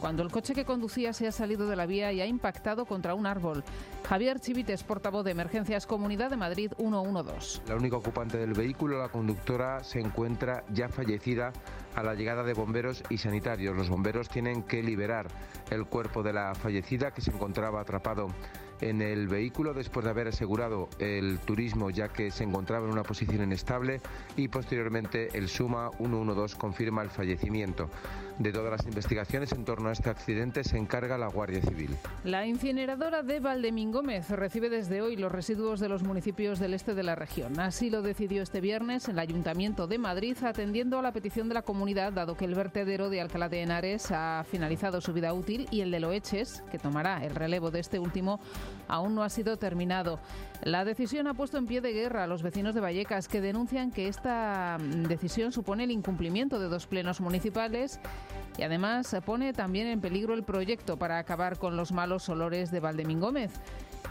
cuando 0.00 0.22
el 0.22 0.30
coche 0.30 0.54
que 0.54 0.64
conducía 0.64 1.12
se 1.12 1.26
ha 1.26 1.32
salido 1.32 1.68
de 1.68 1.76
la 1.76 1.86
vía 1.86 2.12
y 2.12 2.20
ha 2.20 2.26
impactado 2.26 2.84
contra 2.84 3.14
un 3.14 3.26
árbol. 3.26 3.64
Javier 4.08 4.38
Chivites, 4.38 4.84
portavoz 4.84 5.24
de 5.24 5.32
Emergencias 5.32 5.84
Comunidad 5.84 6.30
de 6.30 6.36
Madrid 6.36 6.70
112. 6.78 7.62
La 7.66 7.74
única 7.74 7.96
ocupante 7.96 8.38
del 8.38 8.52
vehículo, 8.52 8.98
la 8.98 9.08
conductora, 9.08 9.82
se 9.82 9.98
encuentra 9.98 10.62
ya 10.72 10.88
fallecida 10.88 11.52
a 11.96 12.04
la 12.04 12.14
llegada 12.14 12.44
de 12.44 12.54
bomberos 12.54 13.02
y 13.10 13.18
sanitarios. 13.18 13.74
Los 13.74 13.88
bomberos 13.88 14.28
tienen 14.28 14.62
que 14.62 14.80
liberar 14.80 15.26
el 15.72 15.86
cuerpo 15.86 16.22
de 16.22 16.32
la 16.32 16.54
fallecida 16.54 17.10
que 17.10 17.20
se 17.20 17.32
encontraba 17.32 17.80
atrapado 17.80 18.28
en 18.80 19.02
el 19.02 19.28
vehículo 19.28 19.74
después 19.74 20.04
de 20.04 20.10
haber 20.10 20.28
asegurado 20.28 20.88
el 20.98 21.38
turismo 21.40 21.90
ya 21.90 22.08
que 22.08 22.30
se 22.30 22.44
encontraba 22.44 22.86
en 22.86 22.92
una 22.92 23.02
posición 23.02 23.42
inestable 23.42 24.00
y 24.36 24.48
posteriormente 24.48 25.36
el 25.36 25.48
Suma 25.48 25.90
112 25.98 26.56
confirma 26.56 27.02
el 27.02 27.10
fallecimiento. 27.10 27.88
De 28.38 28.52
todas 28.52 28.70
las 28.70 28.84
investigaciones 28.84 29.52
en 29.52 29.64
torno 29.64 29.88
a 29.88 29.92
este 29.92 30.10
accidente 30.10 30.62
se 30.62 30.76
encarga 30.76 31.16
la 31.16 31.28
Guardia 31.28 31.62
Civil. 31.62 31.96
La 32.22 32.46
incineradora 32.46 33.22
de 33.22 33.40
Valdemingómez 33.40 34.28
recibe 34.28 34.68
desde 34.68 35.00
hoy 35.00 35.16
los 35.16 35.32
residuos 35.32 35.80
de 35.80 35.88
los 35.88 36.02
municipios 36.02 36.58
del 36.58 36.74
este 36.74 36.94
de 36.94 37.02
la 37.02 37.14
región. 37.14 37.58
Así 37.58 37.88
lo 37.88 38.02
decidió 38.02 38.42
este 38.42 38.60
viernes 38.60 39.08
el 39.08 39.18
Ayuntamiento 39.18 39.86
de 39.86 39.96
Madrid 39.96 40.36
atendiendo 40.42 40.98
a 40.98 41.02
la 41.02 41.12
petición 41.12 41.48
de 41.48 41.54
la 41.54 41.62
comunidad 41.62 42.12
dado 42.12 42.36
que 42.36 42.44
el 42.44 42.54
vertedero 42.54 43.08
de 43.08 43.22
Alcalá 43.22 43.48
de 43.48 43.62
Henares 43.62 44.10
ha 44.10 44.44
finalizado 44.44 45.00
su 45.00 45.14
vida 45.14 45.32
útil 45.32 45.66
y 45.70 45.80
el 45.80 45.90
de 45.90 46.00
Loeches, 46.00 46.62
que 46.70 46.78
tomará 46.78 47.24
el 47.24 47.34
relevo 47.34 47.70
de 47.70 47.80
este 47.80 47.98
último, 47.98 48.38
aún 48.88 49.14
no 49.14 49.22
ha 49.22 49.28
sido 49.28 49.56
terminado. 49.56 50.18
La 50.62 50.84
decisión 50.84 51.26
ha 51.26 51.34
puesto 51.34 51.58
en 51.58 51.66
pie 51.66 51.80
de 51.80 51.92
guerra 51.92 52.24
a 52.24 52.26
los 52.26 52.42
vecinos 52.42 52.74
de 52.74 52.80
Vallecas 52.80 53.28
que 53.28 53.40
denuncian 53.40 53.90
que 53.90 54.08
esta 54.08 54.78
decisión 54.80 55.52
supone 55.52 55.84
el 55.84 55.90
incumplimiento 55.90 56.58
de 56.58 56.68
dos 56.68 56.86
plenos 56.86 57.20
municipales 57.20 58.00
y 58.58 58.62
además 58.62 59.14
pone 59.24 59.52
también 59.52 59.86
en 59.86 60.00
peligro 60.00 60.34
el 60.34 60.44
proyecto 60.44 60.96
para 60.98 61.18
acabar 61.18 61.58
con 61.58 61.76
los 61.76 61.92
malos 61.92 62.28
olores 62.28 62.70
de 62.70 62.80
Valdemingómez 62.80 63.52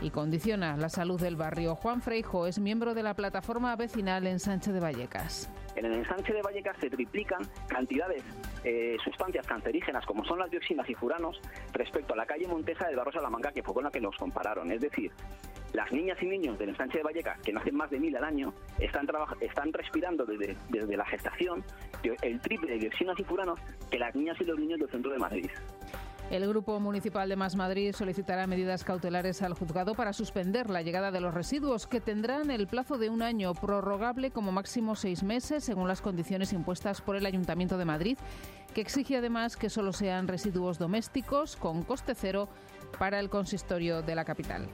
y 0.01 0.10
condiciona 0.10 0.78
la 0.78 0.89
salud 0.89 1.20
del 1.20 1.36
barrio. 1.36 1.76
Juan 1.76 2.01
Freijo 2.01 2.47
es 2.47 2.60
miembro 2.60 2.93
de 2.93 3.03
la 3.03 3.16
plataforma 3.16 3.76
vecinal 3.76 4.28
en 4.28 4.39
Sánchez 4.39 4.74
de 4.74 4.80
Vallecas. 4.80 5.49
En 5.76 5.86
el 5.86 5.93
ensanche 5.93 6.34
de 6.34 6.41
Vallecas 6.41 6.78
se 6.80 6.89
triplican 6.89 7.41
cantidades 7.67 8.23
eh, 8.63 8.97
sustancias 9.03 9.45
cancerígenas 9.45 10.05
como 10.05 10.23
son 10.26 10.39
las 10.39 10.49
dioxinas 10.49 10.89
y 10.89 10.95
furanos 10.95 11.39
respecto 11.73 12.13
a 12.13 12.17
la 12.17 12.26
calle 12.26 12.47
Montesa 12.47 12.88
del 12.88 12.95
barrio 12.95 13.13
Salamanca 13.13 13.51
que 13.51 13.61
fue 13.61 13.73
con 13.73 13.84
la 13.84 13.91
que 13.91 14.01
nos 14.01 14.15
compararon. 14.15 14.71
Es 14.71 14.82
decir, 14.82 15.11
las 15.73 15.91
niñas 15.91 16.17
y 16.21 16.26
niños 16.26 16.57
del 16.57 16.69
ensanche 16.69 16.99
de 16.99 17.03
Vallecas, 17.03 17.39
que 17.41 17.51
nacen 17.51 17.76
más 17.76 17.89
de 17.89 17.99
mil 17.99 18.15
al 18.15 18.23
año, 18.23 18.53
están, 18.80 19.07
están 19.41 19.73
respirando 19.73 20.26
desde, 20.26 20.55
desde 20.69 20.95
la 20.95 21.05
gestación 21.05 21.63
el 22.21 22.39
triple 22.39 22.71
de 22.71 22.80
dioxinas 22.80 23.19
y 23.19 23.23
furanos 23.23 23.59
que 23.91 23.99
las 23.99 24.15
niñas 24.15 24.38
y 24.39 24.45
los 24.45 24.57
niños 24.57 24.80
del 24.80 24.89
centro 24.89 25.11
de 25.11 25.17
Madrid. 25.17 25.49
El 26.32 26.47
Grupo 26.47 26.80
Municipal 26.80 27.30
de 27.30 27.36
Más 27.36 27.55
Madrid 27.55 27.93
solicitará 27.93 28.47
medidas 28.47 28.84
cautelares 28.84 29.43
al 29.43 29.53
juzgado 29.53 29.93
para 29.93 30.11
suspender 30.11 30.71
la 30.71 30.82
llegada 30.82 31.11
de 31.11 31.21
los 31.21 31.36
residuos, 31.36 31.86
que 31.86 32.01
tendrán 32.01 32.49
el 32.49 32.65
plazo 32.65 32.97
de 32.97 33.09
un 33.09 33.21
año, 33.21 33.53
prorrogable 33.53 34.32
como 34.32 34.51
máximo 34.51 34.95
seis 34.95 35.21
meses, 35.21 35.63
según 35.63 35.88
las 35.88 36.01
condiciones 36.01 36.51
impuestas 36.51 36.99
por 37.01 37.15
el 37.15 37.28
Ayuntamiento 37.28 37.78
de 37.78 37.86
Madrid, 37.86 38.17
que 38.73 38.82
exige 38.82 39.17
además 39.17 39.55
que 39.55 39.69
solo 39.69 39.93
sean 39.93 40.28
residuos 40.28 40.80
domésticos 40.80 41.55
con 41.57 41.84
coste 41.84 42.15
cero 42.15 42.49
para 42.97 43.19
el 43.19 43.30
consistorio 43.30 44.01
de 44.01 44.15
la 44.15 44.26
capital. 44.26 44.67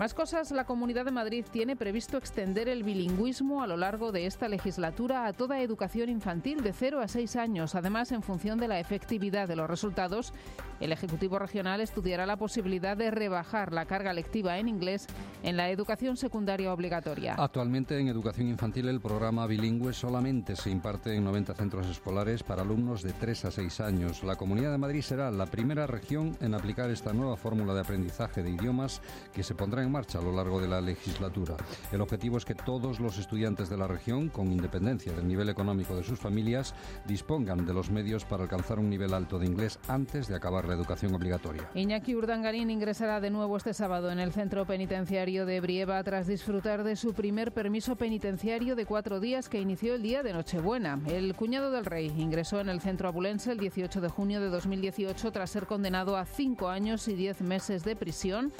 Más 0.00 0.14
cosas, 0.14 0.50
la 0.50 0.64
Comunidad 0.64 1.04
de 1.04 1.10
Madrid 1.10 1.44
tiene 1.52 1.76
previsto 1.76 2.16
extender 2.16 2.70
el 2.70 2.84
bilingüismo 2.84 3.62
a 3.62 3.66
lo 3.66 3.76
largo 3.76 4.12
de 4.12 4.24
esta 4.24 4.48
legislatura 4.48 5.26
a 5.26 5.34
toda 5.34 5.60
educación 5.60 6.08
infantil 6.08 6.62
de 6.62 6.72
0 6.72 7.02
a 7.02 7.06
6 7.06 7.36
años. 7.36 7.74
Además, 7.74 8.10
en 8.10 8.22
función 8.22 8.58
de 8.58 8.66
la 8.66 8.80
efectividad 8.80 9.46
de 9.46 9.56
los 9.56 9.68
resultados, 9.68 10.32
el 10.80 10.92
Ejecutivo 10.92 11.38
Regional 11.38 11.82
estudiará 11.82 12.24
la 12.24 12.38
posibilidad 12.38 12.96
de 12.96 13.10
rebajar 13.10 13.74
la 13.74 13.84
carga 13.84 14.14
lectiva 14.14 14.56
en 14.56 14.68
inglés 14.68 15.06
en 15.42 15.58
la 15.58 15.68
educación 15.68 16.16
secundaria 16.16 16.72
obligatoria. 16.72 17.34
Actualmente 17.34 17.98
en 17.98 18.08
educación 18.08 18.48
infantil 18.48 18.88
el 18.88 19.02
programa 19.02 19.46
bilingüe 19.46 19.92
solamente 19.92 20.56
se 20.56 20.70
imparte 20.70 21.14
en 21.14 21.24
90 21.24 21.52
centros 21.52 21.86
escolares 21.86 22.42
para 22.42 22.62
alumnos 22.62 23.02
de 23.02 23.12
3 23.12 23.44
a 23.44 23.50
6 23.50 23.80
años. 23.80 24.24
La 24.24 24.36
Comunidad 24.36 24.72
de 24.72 24.78
Madrid 24.78 25.02
será 25.02 25.30
la 25.30 25.44
primera 25.44 25.86
región 25.86 26.38
en 26.40 26.54
aplicar 26.54 26.88
esta 26.88 27.12
nueva 27.12 27.36
fórmula 27.36 27.74
de 27.74 27.80
aprendizaje 27.80 28.42
de 28.42 28.48
idiomas 28.48 29.02
que 29.34 29.42
se 29.42 29.54
pondrá 29.54 29.82
en 29.82 29.89
marcha 29.90 30.18
a 30.18 30.22
lo 30.22 30.32
largo 30.32 30.60
de 30.60 30.68
la 30.68 30.80
legislatura. 30.80 31.56
El 31.92 32.00
objetivo 32.00 32.38
es 32.38 32.44
que 32.44 32.54
todos 32.54 33.00
los 33.00 33.18
estudiantes 33.18 33.68
de 33.68 33.76
la 33.76 33.86
región, 33.86 34.28
con 34.28 34.52
independencia 34.52 35.12
del 35.12 35.28
nivel 35.28 35.48
económico 35.48 35.96
de 35.96 36.04
sus 36.04 36.18
familias, 36.18 36.74
dispongan 37.06 37.66
de 37.66 37.74
los 37.74 37.90
medios 37.90 38.24
para 38.24 38.44
alcanzar 38.44 38.78
un 38.78 38.88
nivel 38.88 39.12
alto 39.12 39.38
de 39.38 39.46
inglés 39.46 39.78
antes 39.88 40.28
de 40.28 40.36
acabar 40.36 40.66
la 40.66 40.74
educación 40.74 41.14
obligatoria. 41.14 41.68
Iñaki 41.74 42.14
Urdangarín 42.14 42.70
ingresará 42.70 43.20
de 43.20 43.30
nuevo 43.30 43.56
este 43.56 43.74
sábado 43.74 44.10
en 44.10 44.20
el 44.20 44.32
centro 44.32 44.66
penitenciario 44.66 45.46
de 45.46 45.60
Brieva 45.60 46.02
tras 46.02 46.26
disfrutar 46.26 46.84
de 46.84 46.96
su 46.96 47.12
primer 47.12 47.52
permiso 47.52 47.96
penitenciario 47.96 48.76
de 48.76 48.86
cuatro 48.86 49.20
días 49.20 49.48
que 49.48 49.60
inició 49.60 49.94
el 49.94 50.02
día 50.02 50.22
de 50.22 50.32
Nochebuena. 50.32 51.00
El 51.06 51.34
cuñado 51.34 51.70
del 51.70 51.84
rey 51.84 52.12
ingresó 52.16 52.60
en 52.60 52.68
el 52.68 52.80
centro 52.80 53.08
abulense 53.08 53.52
el 53.52 53.58
18 53.58 54.00
de 54.00 54.08
junio 54.08 54.40
de 54.40 54.48
2018 54.48 55.32
tras 55.32 55.50
ser 55.50 55.66
condenado 55.66 56.16
a 56.16 56.24
cinco 56.24 56.68
años 56.68 57.08
y 57.08 57.14
diez 57.14 57.40
meses 57.40 57.84
de 57.84 57.96
prisión 57.96 58.52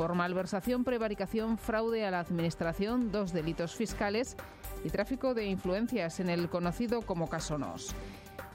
por 0.00 0.14
malversación, 0.14 0.82
prevaricación, 0.82 1.58
fraude 1.58 2.06
a 2.06 2.10
la 2.10 2.20
administración, 2.20 3.12
dos 3.12 3.34
delitos 3.34 3.74
fiscales 3.74 4.34
y 4.82 4.88
tráfico 4.88 5.34
de 5.34 5.44
influencias 5.44 6.20
en 6.20 6.30
el 6.30 6.48
conocido 6.48 7.02
como 7.02 7.28
caso 7.28 7.58
NOS. 7.58 7.94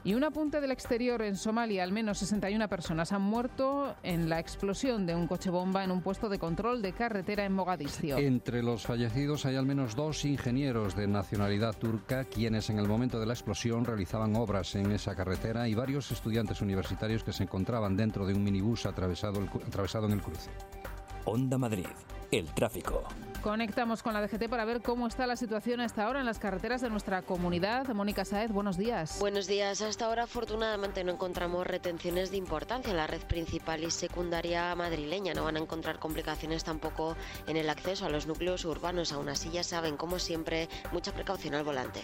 Y 0.02 0.14
un 0.14 0.24
apunte 0.24 0.60
del 0.60 0.72
exterior 0.72 1.22
en 1.22 1.36
Somalia, 1.36 1.84
al 1.84 1.92
menos 1.92 2.18
61 2.18 2.68
personas 2.68 3.12
han 3.12 3.22
muerto 3.22 3.94
en 4.02 4.28
la 4.28 4.40
explosión 4.40 5.06
de 5.06 5.14
un 5.14 5.28
coche 5.28 5.48
bomba 5.48 5.84
en 5.84 5.92
un 5.92 6.02
puesto 6.02 6.28
de 6.28 6.40
control 6.40 6.82
de 6.82 6.92
carretera 6.92 7.44
en 7.44 7.52
Mogadiscio. 7.52 8.18
Entre 8.18 8.64
los 8.64 8.84
fallecidos 8.84 9.46
hay 9.46 9.54
al 9.54 9.66
menos 9.66 9.94
dos 9.94 10.24
ingenieros 10.24 10.96
de 10.96 11.06
nacionalidad 11.06 11.76
turca 11.76 12.24
quienes 12.24 12.70
en 12.70 12.80
el 12.80 12.88
momento 12.88 13.20
de 13.20 13.26
la 13.26 13.34
explosión 13.34 13.84
realizaban 13.84 14.34
obras 14.34 14.74
en 14.74 14.90
esa 14.90 15.14
carretera 15.14 15.68
y 15.68 15.74
varios 15.76 16.10
estudiantes 16.10 16.60
universitarios 16.60 17.22
que 17.22 17.32
se 17.32 17.44
encontraban 17.44 17.96
dentro 17.96 18.26
de 18.26 18.34
un 18.34 18.42
minibús 18.42 18.84
atravesado, 18.84 19.40
atravesado 19.64 20.06
en 20.06 20.12
el 20.14 20.22
cruce. 20.22 20.50
Onda 21.26 21.58
Madrid, 21.58 21.88
el 22.30 22.46
tráfico. 22.54 23.02
Conectamos 23.42 24.00
con 24.00 24.14
la 24.14 24.24
DGT 24.24 24.48
para 24.48 24.64
ver 24.64 24.80
cómo 24.80 25.08
está 25.08 25.26
la 25.26 25.34
situación 25.34 25.80
hasta 25.80 26.04
ahora 26.04 26.20
en 26.20 26.26
las 26.26 26.38
carreteras 26.38 26.80
de 26.80 26.88
nuestra 26.88 27.22
comunidad. 27.22 27.88
Mónica 27.88 28.24
Saez, 28.24 28.52
buenos 28.52 28.76
días. 28.76 29.18
Buenos 29.18 29.48
días. 29.48 29.82
Hasta 29.82 30.06
ahora, 30.06 30.22
afortunadamente, 30.22 31.02
no 31.02 31.12
encontramos 31.12 31.66
retenciones 31.66 32.30
de 32.30 32.36
importancia 32.36 32.92
en 32.92 32.96
la 32.96 33.08
red 33.08 33.22
principal 33.22 33.82
y 33.82 33.90
secundaria 33.90 34.72
madrileña. 34.76 35.34
No 35.34 35.44
van 35.44 35.56
a 35.56 35.60
encontrar 35.60 35.98
complicaciones 35.98 36.62
tampoco 36.62 37.16
en 37.48 37.56
el 37.56 37.70
acceso 37.70 38.06
a 38.06 38.08
los 38.08 38.28
núcleos 38.28 38.64
urbanos. 38.64 39.10
Aún 39.10 39.28
así, 39.28 39.50
ya 39.50 39.64
saben, 39.64 39.96
como 39.96 40.20
siempre, 40.20 40.68
mucha 40.92 41.12
precaución 41.12 41.56
al 41.56 41.64
volante. 41.64 42.02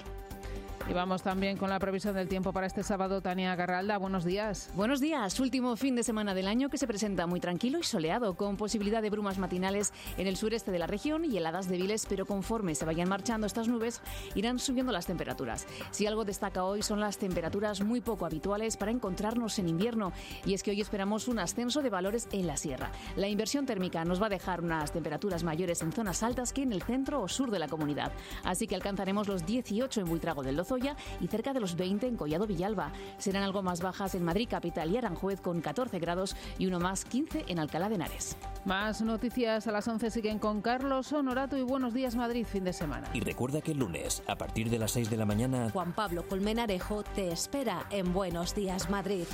Y 0.88 0.92
vamos 0.94 1.22
también 1.22 1.56
con 1.56 1.70
la 1.70 1.78
previsión 1.78 2.14
del 2.14 2.28
tiempo 2.28 2.52
para 2.52 2.66
este 2.66 2.82
sábado. 2.82 3.20
Tania 3.20 3.54
Garralda, 3.54 3.98
buenos 3.98 4.24
días. 4.24 4.70
Buenos 4.74 5.00
días. 5.00 5.38
Último 5.38 5.76
fin 5.76 5.94
de 5.94 6.02
semana 6.02 6.34
del 6.34 6.48
año 6.48 6.68
que 6.70 6.78
se 6.78 6.88
presenta 6.88 7.26
muy 7.26 7.38
tranquilo 7.38 7.78
y 7.78 7.84
soleado, 7.84 8.34
con 8.34 8.56
posibilidad 8.56 9.00
de 9.00 9.10
brumas 9.10 9.38
matinales 9.38 9.92
en 10.16 10.26
el 10.26 10.36
sureste 10.36 10.72
de 10.72 10.80
la 10.80 10.88
región 10.88 11.24
y 11.24 11.36
heladas 11.36 11.68
débiles, 11.68 12.06
pero 12.08 12.26
conforme 12.26 12.74
se 12.74 12.84
vayan 12.84 13.08
marchando 13.08 13.46
estas 13.46 13.68
nubes, 13.68 14.00
irán 14.34 14.58
subiendo 14.58 14.92
las 14.92 15.06
temperaturas. 15.06 15.66
Si 15.92 16.06
algo 16.06 16.24
destaca 16.24 16.64
hoy 16.64 16.82
son 16.82 16.98
las 16.98 17.16
temperaturas 17.16 17.80
muy 17.82 18.00
poco 18.00 18.26
habituales 18.26 18.76
para 18.76 18.90
encontrarnos 18.90 19.58
en 19.60 19.68
invierno, 19.68 20.12
y 20.44 20.54
es 20.54 20.62
que 20.62 20.72
hoy 20.72 20.80
esperamos 20.80 21.28
un 21.28 21.38
ascenso 21.38 21.82
de 21.82 21.90
valores 21.90 22.28
en 22.32 22.46
la 22.48 22.56
sierra. 22.56 22.90
La 23.16 23.28
inversión 23.28 23.66
térmica 23.66 24.04
nos 24.04 24.20
va 24.20 24.26
a 24.26 24.30
dejar 24.30 24.60
unas 24.60 24.92
temperaturas 24.92 25.44
mayores 25.44 25.80
en 25.82 25.92
zonas 25.92 26.22
altas 26.22 26.52
que 26.52 26.62
en 26.62 26.72
el 26.72 26.82
centro 26.82 27.22
o 27.22 27.28
sur 27.28 27.50
de 27.50 27.60
la 27.60 27.68
comunidad. 27.68 28.12
Así 28.42 28.66
que 28.66 28.74
alcanzaremos 28.74 29.28
los 29.28 29.46
18 29.46 30.00
en 30.00 30.08
Buitrago 30.08 30.42
del 30.42 30.56
Lozo 30.62 30.76
y 31.20 31.26
cerca 31.26 31.52
de 31.52 31.60
los 31.60 31.76
20 31.76 32.06
en 32.06 32.16
Collado 32.16 32.46
Villalba. 32.46 32.92
Serán 33.18 33.42
algo 33.42 33.62
más 33.62 33.80
bajas 33.80 34.14
en 34.14 34.24
Madrid 34.24 34.48
Capital 34.48 34.90
y 34.90 34.96
Aranjuez 34.96 35.40
con 35.40 35.60
14 35.60 35.98
grados 35.98 36.36
y 36.58 36.66
uno 36.66 36.78
más 36.78 37.04
15 37.04 37.46
en 37.48 37.58
Alcalá 37.58 37.88
de 37.88 37.96
Henares. 37.96 38.36
Más 38.64 39.02
noticias 39.02 39.66
a 39.66 39.72
las 39.72 39.88
11 39.88 40.10
siguen 40.10 40.38
con 40.38 40.62
Carlos 40.62 41.12
Honorato 41.12 41.56
y 41.56 41.62
Buenos 41.62 41.94
Días 41.94 42.14
Madrid 42.14 42.46
fin 42.46 42.64
de 42.64 42.72
semana. 42.72 43.08
Y 43.12 43.20
recuerda 43.20 43.60
que 43.60 43.72
el 43.72 43.78
lunes, 43.78 44.22
a 44.28 44.36
partir 44.36 44.70
de 44.70 44.78
las 44.78 44.92
6 44.92 45.10
de 45.10 45.16
la 45.16 45.26
mañana, 45.26 45.70
Juan 45.72 45.92
Pablo 45.92 46.24
Colmenarejo 46.28 47.02
te 47.02 47.32
espera 47.32 47.84
en 47.90 48.12
Buenos 48.12 48.54
Días 48.54 48.88
Madrid. 48.88 49.24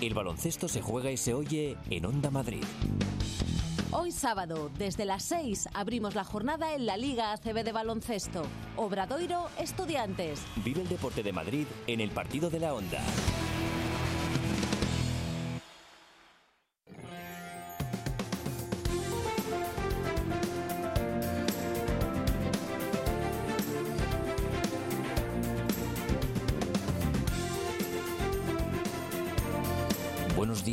El 0.00 0.14
baloncesto 0.14 0.66
se 0.66 0.80
juega 0.80 1.10
y 1.10 1.18
se 1.18 1.34
oye 1.34 1.76
en 1.90 2.06
Onda 2.06 2.30
Madrid. 2.30 2.64
Hoy 3.90 4.12
sábado, 4.12 4.70
desde 4.78 5.04
las 5.04 5.22
6, 5.24 5.68
abrimos 5.74 6.14
la 6.14 6.24
jornada 6.24 6.74
en 6.74 6.86
la 6.86 6.96
Liga 6.96 7.32
ACB 7.32 7.64
de 7.64 7.72
baloncesto. 7.72 8.44
Obradoiro 8.76 9.48
Estudiantes. 9.58 10.40
Vive 10.64 10.80
el 10.80 10.88
deporte 10.88 11.22
de 11.22 11.32
Madrid 11.32 11.66
en 11.86 12.00
el 12.00 12.10
partido 12.10 12.48
de 12.48 12.60
la 12.60 12.72
Onda. 12.72 13.02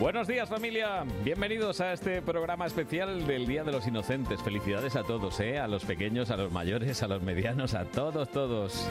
Buenos 0.00 0.26
días 0.26 0.48
familia, 0.48 1.04
bienvenidos 1.22 1.80
a 1.80 1.92
este 1.92 2.20
programa 2.20 2.66
especial 2.66 3.28
del 3.28 3.46
Día 3.46 3.62
de 3.62 3.70
los 3.70 3.86
Inocentes. 3.86 4.42
Felicidades 4.42 4.96
a 4.96 5.04
todos, 5.04 5.38
¿eh? 5.38 5.60
a 5.60 5.68
los 5.68 5.84
pequeños, 5.84 6.30
a 6.30 6.36
los 6.36 6.50
mayores, 6.50 7.04
a 7.04 7.06
los 7.06 7.22
medianos, 7.22 7.74
a 7.74 7.84
todos, 7.84 8.28
todos. 8.28 8.88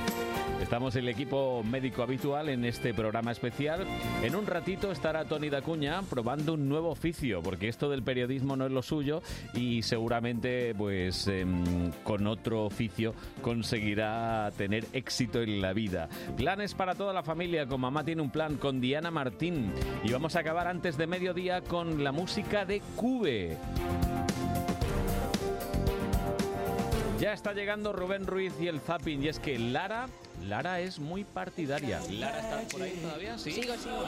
Estamos 0.62 0.96
el 0.96 1.10
equipo 1.10 1.62
médico 1.62 2.04
habitual 2.04 2.48
en 2.48 2.64
este 2.64 2.94
programa 2.94 3.34
especial. 3.34 3.86
En 4.24 4.34
un 4.34 4.48
ratito 4.48 4.94
estará 4.94 5.26
Tony 5.26 5.50
Dacuña 5.50 6.02
probando 6.04 6.54
un 6.54 6.70
nuevo 6.70 6.90
oficio, 6.90 7.42
porque 7.44 7.68
esto 7.68 7.90
del 7.90 8.02
periodismo 8.02 8.56
no 8.56 8.66
es 8.66 8.72
lo 8.72 8.82
suyo 8.82 9.22
y 9.54 9.82
seguramente 9.82 10.74
pues 10.74 11.28
em, 11.28 11.92
con 12.06 12.28
otro 12.28 12.64
oficio 12.64 13.14
conseguirá 13.42 14.52
tener 14.58 14.86
éxito 14.94 15.42
en 15.42 15.60
la 15.60 15.74
vida. 15.74 16.08
Planes 16.38 16.74
para 16.76 16.96
toda 16.96 17.12
la 17.12 17.24
familia, 17.24 17.68
con 17.68 17.82
mamá 17.82 18.06
tiene 18.06 18.22
un 18.22 18.30
plan 18.30 18.56
con 18.56 18.80
Diana 18.80 19.12
Martín 19.12 19.74
y 20.02 20.14
vamos 20.14 20.38
a 20.38 20.40
acabar 20.40 20.68
antes 20.68 20.93
de 20.98 21.08
mediodía 21.08 21.62
con 21.62 22.04
la 22.04 22.12
música 22.12 22.66
de 22.66 22.82
Cube. 22.96 23.58
Ya 27.20 27.34
está 27.34 27.54
llegando 27.54 27.94
Rubén 27.94 28.28
Ruiz 28.28 28.54
y 28.60 28.68
el 28.68 28.80
zapping 28.82 29.24
y 29.24 29.28
es 29.30 29.40
que 29.40 29.58
Lara, 29.58 30.08
Lara 30.46 30.82
es 30.82 31.00
muy 31.00 31.24
partidaria. 31.24 32.02
Lara 32.12 32.40
está 32.62 32.68
por 32.72 32.82
ahí 32.82 32.92
todavía, 33.02 33.38
sí. 33.38 33.52
Sigo, 33.52 33.74
sigo. 33.76 34.04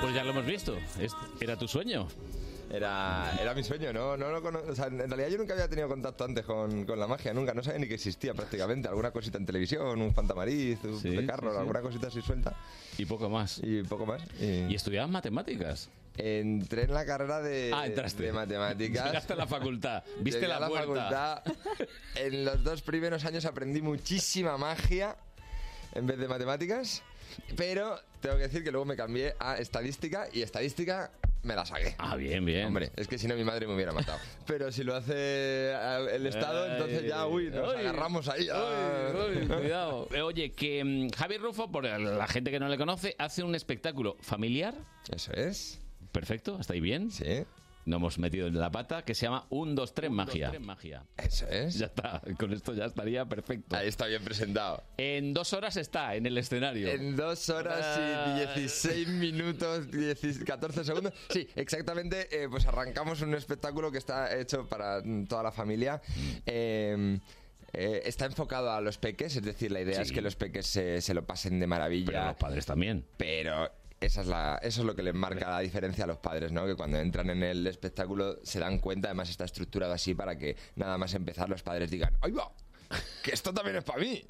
Pues 0.00 0.14
ya 0.14 0.24
lo 0.24 0.30
hemos 0.30 0.46
visto. 0.46 0.74
Es- 0.98 1.12
Era 1.40 1.56
tu 1.56 1.68
sueño. 1.68 2.08
Era, 2.72 3.36
era 3.40 3.52
mi 3.52 3.64
sueño, 3.64 3.92
¿no? 3.92 4.16
no, 4.16 4.40
cono- 4.40 4.62
o 4.68 4.74
sea, 4.76 4.86
en 4.86 4.98
realidad 4.98 5.28
yo 5.28 5.38
nunca 5.38 5.54
había 5.54 5.68
tenido 5.68 5.88
contacto 5.88 6.24
antes 6.24 6.44
con, 6.44 6.84
con 6.84 7.00
la 7.00 7.08
magia, 7.08 7.34
nunca, 7.34 7.52
no 7.52 7.62
sabía 7.64 7.80
ni 7.80 7.88
que 7.88 7.94
existía 7.94 8.32
prácticamente. 8.32 8.86
Alguna 8.88 9.10
cosita 9.10 9.38
en 9.38 9.46
televisión, 9.46 10.00
un 10.00 10.14
fantamariz, 10.14 10.78
un 10.84 11.00
Sí, 11.00 11.10
de 11.10 11.26
carro, 11.26 11.48
sí, 11.50 11.54
sí. 11.56 11.60
alguna 11.60 11.80
cosita 11.80 12.06
así 12.06 12.22
suelta. 12.22 12.54
Y 12.96 13.06
poco 13.06 13.28
más. 13.28 13.60
Y 13.62 13.82
poco 13.82 14.06
más. 14.06 14.22
¿Y 14.40 14.72
estudiabas 14.74 15.10
matemáticas? 15.10 15.88
Entré 16.16 16.82
en 16.84 16.94
la 16.94 17.04
carrera 17.06 17.40
de, 17.40 17.72
Ah, 17.74 17.86
entraste. 17.86 18.22
de 18.22 18.32
matemáticas. 18.32 19.04
Llegaste 19.06 19.32
a 19.32 19.36
la 19.36 19.46
facultad, 19.46 20.04
viste 20.20 20.46
la 20.46 20.60
la 20.60 20.68
puerta. 20.68 21.42
facultad. 21.42 21.86
En 22.16 22.44
los 22.44 22.62
dos 22.62 22.82
primeros 22.82 23.24
años 23.24 23.44
aprendí 23.46 23.80
muchísima 23.82 24.56
magia 24.58 25.16
en 25.94 26.06
vez 26.06 26.18
de 26.18 26.28
matemáticas, 26.28 27.02
pero 27.56 27.98
tengo 28.20 28.36
que 28.36 28.42
decir 28.42 28.62
que 28.62 28.70
luego 28.70 28.84
me 28.84 28.94
cambié 28.96 29.34
a 29.40 29.56
estadística 29.58 30.28
y 30.32 30.42
estadística 30.42 31.10
me 31.42 31.54
la 31.54 31.64
saqué. 31.64 31.94
Ah, 31.98 32.16
bien, 32.16 32.44
bien. 32.44 32.66
Hombre, 32.66 32.90
es 32.96 33.08
que 33.08 33.18
si 33.18 33.26
no 33.26 33.34
mi 33.34 33.44
madre 33.44 33.66
me 33.66 33.74
hubiera 33.74 33.92
matado. 33.92 34.18
Pero 34.46 34.70
si 34.70 34.84
lo 34.84 34.94
hace 34.94 35.14
eh, 35.14 36.06
el 36.12 36.26
Estado, 36.26 36.66
entonces 36.70 37.06
ya, 37.06 37.26
uy, 37.26 37.50
nos 37.50 37.74
agarramos 37.74 38.28
ahí. 38.28 38.48
ay, 38.52 39.14
ay, 39.40 39.46
cuidado. 39.60 40.08
Eh, 40.12 40.20
Oye, 40.22 40.52
que 40.52 40.84
mm, 40.84 41.10
Javi 41.10 41.38
Rufo, 41.38 41.70
por 41.70 41.84
la 41.84 42.26
gente 42.26 42.50
que 42.50 42.60
no 42.60 42.68
le 42.68 42.76
conoce, 42.76 43.14
hace 43.18 43.42
un 43.42 43.54
espectáculo 43.54 44.16
familiar. 44.20 44.74
Eso 45.14 45.32
es. 45.32 45.80
Perfecto, 46.12 46.58
¿está 46.60 46.74
ahí 46.74 46.80
bien? 46.80 47.10
Sí. 47.10 47.44
No 47.90 47.96
hemos 47.96 48.20
metido 48.20 48.46
en 48.46 48.56
la 48.56 48.70
pata, 48.70 49.04
que 49.04 49.16
se 49.16 49.26
llama 49.26 49.46
1, 49.50 49.74
2, 49.74 49.94
3 49.94 50.10
magia. 50.12 50.52
Eso 51.16 51.48
es. 51.48 51.74
Ya 51.76 51.86
está, 51.86 52.22
con 52.38 52.52
esto 52.52 52.72
ya 52.72 52.84
estaría 52.84 53.24
perfecto. 53.26 53.74
Ahí 53.74 53.88
está 53.88 54.06
bien 54.06 54.22
presentado. 54.22 54.84
En 54.96 55.34
dos 55.34 55.52
horas 55.54 55.76
está 55.76 56.14
en 56.14 56.24
el 56.26 56.38
escenario. 56.38 56.86
En 56.88 57.16
dos 57.16 57.48
horas 57.48 57.98
y 57.98 58.38
16 58.60 59.08
minutos, 59.08 59.90
10 59.90 60.44
14 60.44 60.84
segundos. 60.84 61.12
Sí, 61.30 61.48
exactamente. 61.56 62.28
eh, 62.30 62.48
pues 62.48 62.64
arrancamos 62.66 63.22
un 63.22 63.34
espectáculo 63.34 63.90
que 63.90 63.98
está 63.98 64.38
hecho 64.38 64.68
para 64.68 65.00
mm, 65.04 65.26
toda 65.26 65.42
la 65.42 65.50
familia. 65.50 66.00
Eh, 66.46 67.18
eh, 67.72 68.02
está 68.04 68.26
enfocado 68.26 68.70
a 68.72 68.80
los 68.80 68.98
peques, 68.98 69.34
es 69.36 69.42
decir, 69.42 69.70
la 69.72 69.80
idea 69.80 69.96
Sí. 69.96 70.02
es 70.02 70.12
que 70.12 70.20
los 70.22 70.36
peques 70.36 70.66
se, 70.66 71.00
se 71.00 71.12
lo 71.14 71.24
pasen 71.26 71.58
de 71.58 71.66
maravilla. 71.66 72.06
Pero 72.06 72.24
los 72.26 72.36
padres 72.36 72.66
también. 72.66 73.04
Pero 73.16 73.70
esa 74.00 74.22
es 74.22 74.26
la, 74.26 74.58
eso 74.62 74.80
es 74.80 74.86
lo 74.86 74.94
que 74.96 75.02
les 75.02 75.14
marca 75.14 75.50
la 75.50 75.60
diferencia 75.60 76.04
a 76.04 76.06
los 76.06 76.18
padres, 76.18 76.52
¿no? 76.52 76.66
Que 76.66 76.74
cuando 76.74 76.98
entran 76.98 77.28
en 77.30 77.42
el 77.42 77.66
espectáculo 77.66 78.38
se 78.42 78.58
dan 78.58 78.78
cuenta, 78.78 79.08
además 79.08 79.28
está 79.28 79.44
estructurado 79.44 79.92
así 79.92 80.14
para 80.14 80.36
que 80.38 80.56
nada 80.76 80.96
más 80.98 81.12
empezar 81.14 81.48
los 81.50 81.62
padres 81.62 81.90
digan, 81.90 82.16
¡ay 82.22 82.32
va! 82.32 82.50
Que 83.22 83.30
esto 83.32 83.54
también 83.54 83.76
es 83.76 83.84
para 83.84 84.00
mí, 84.00 84.20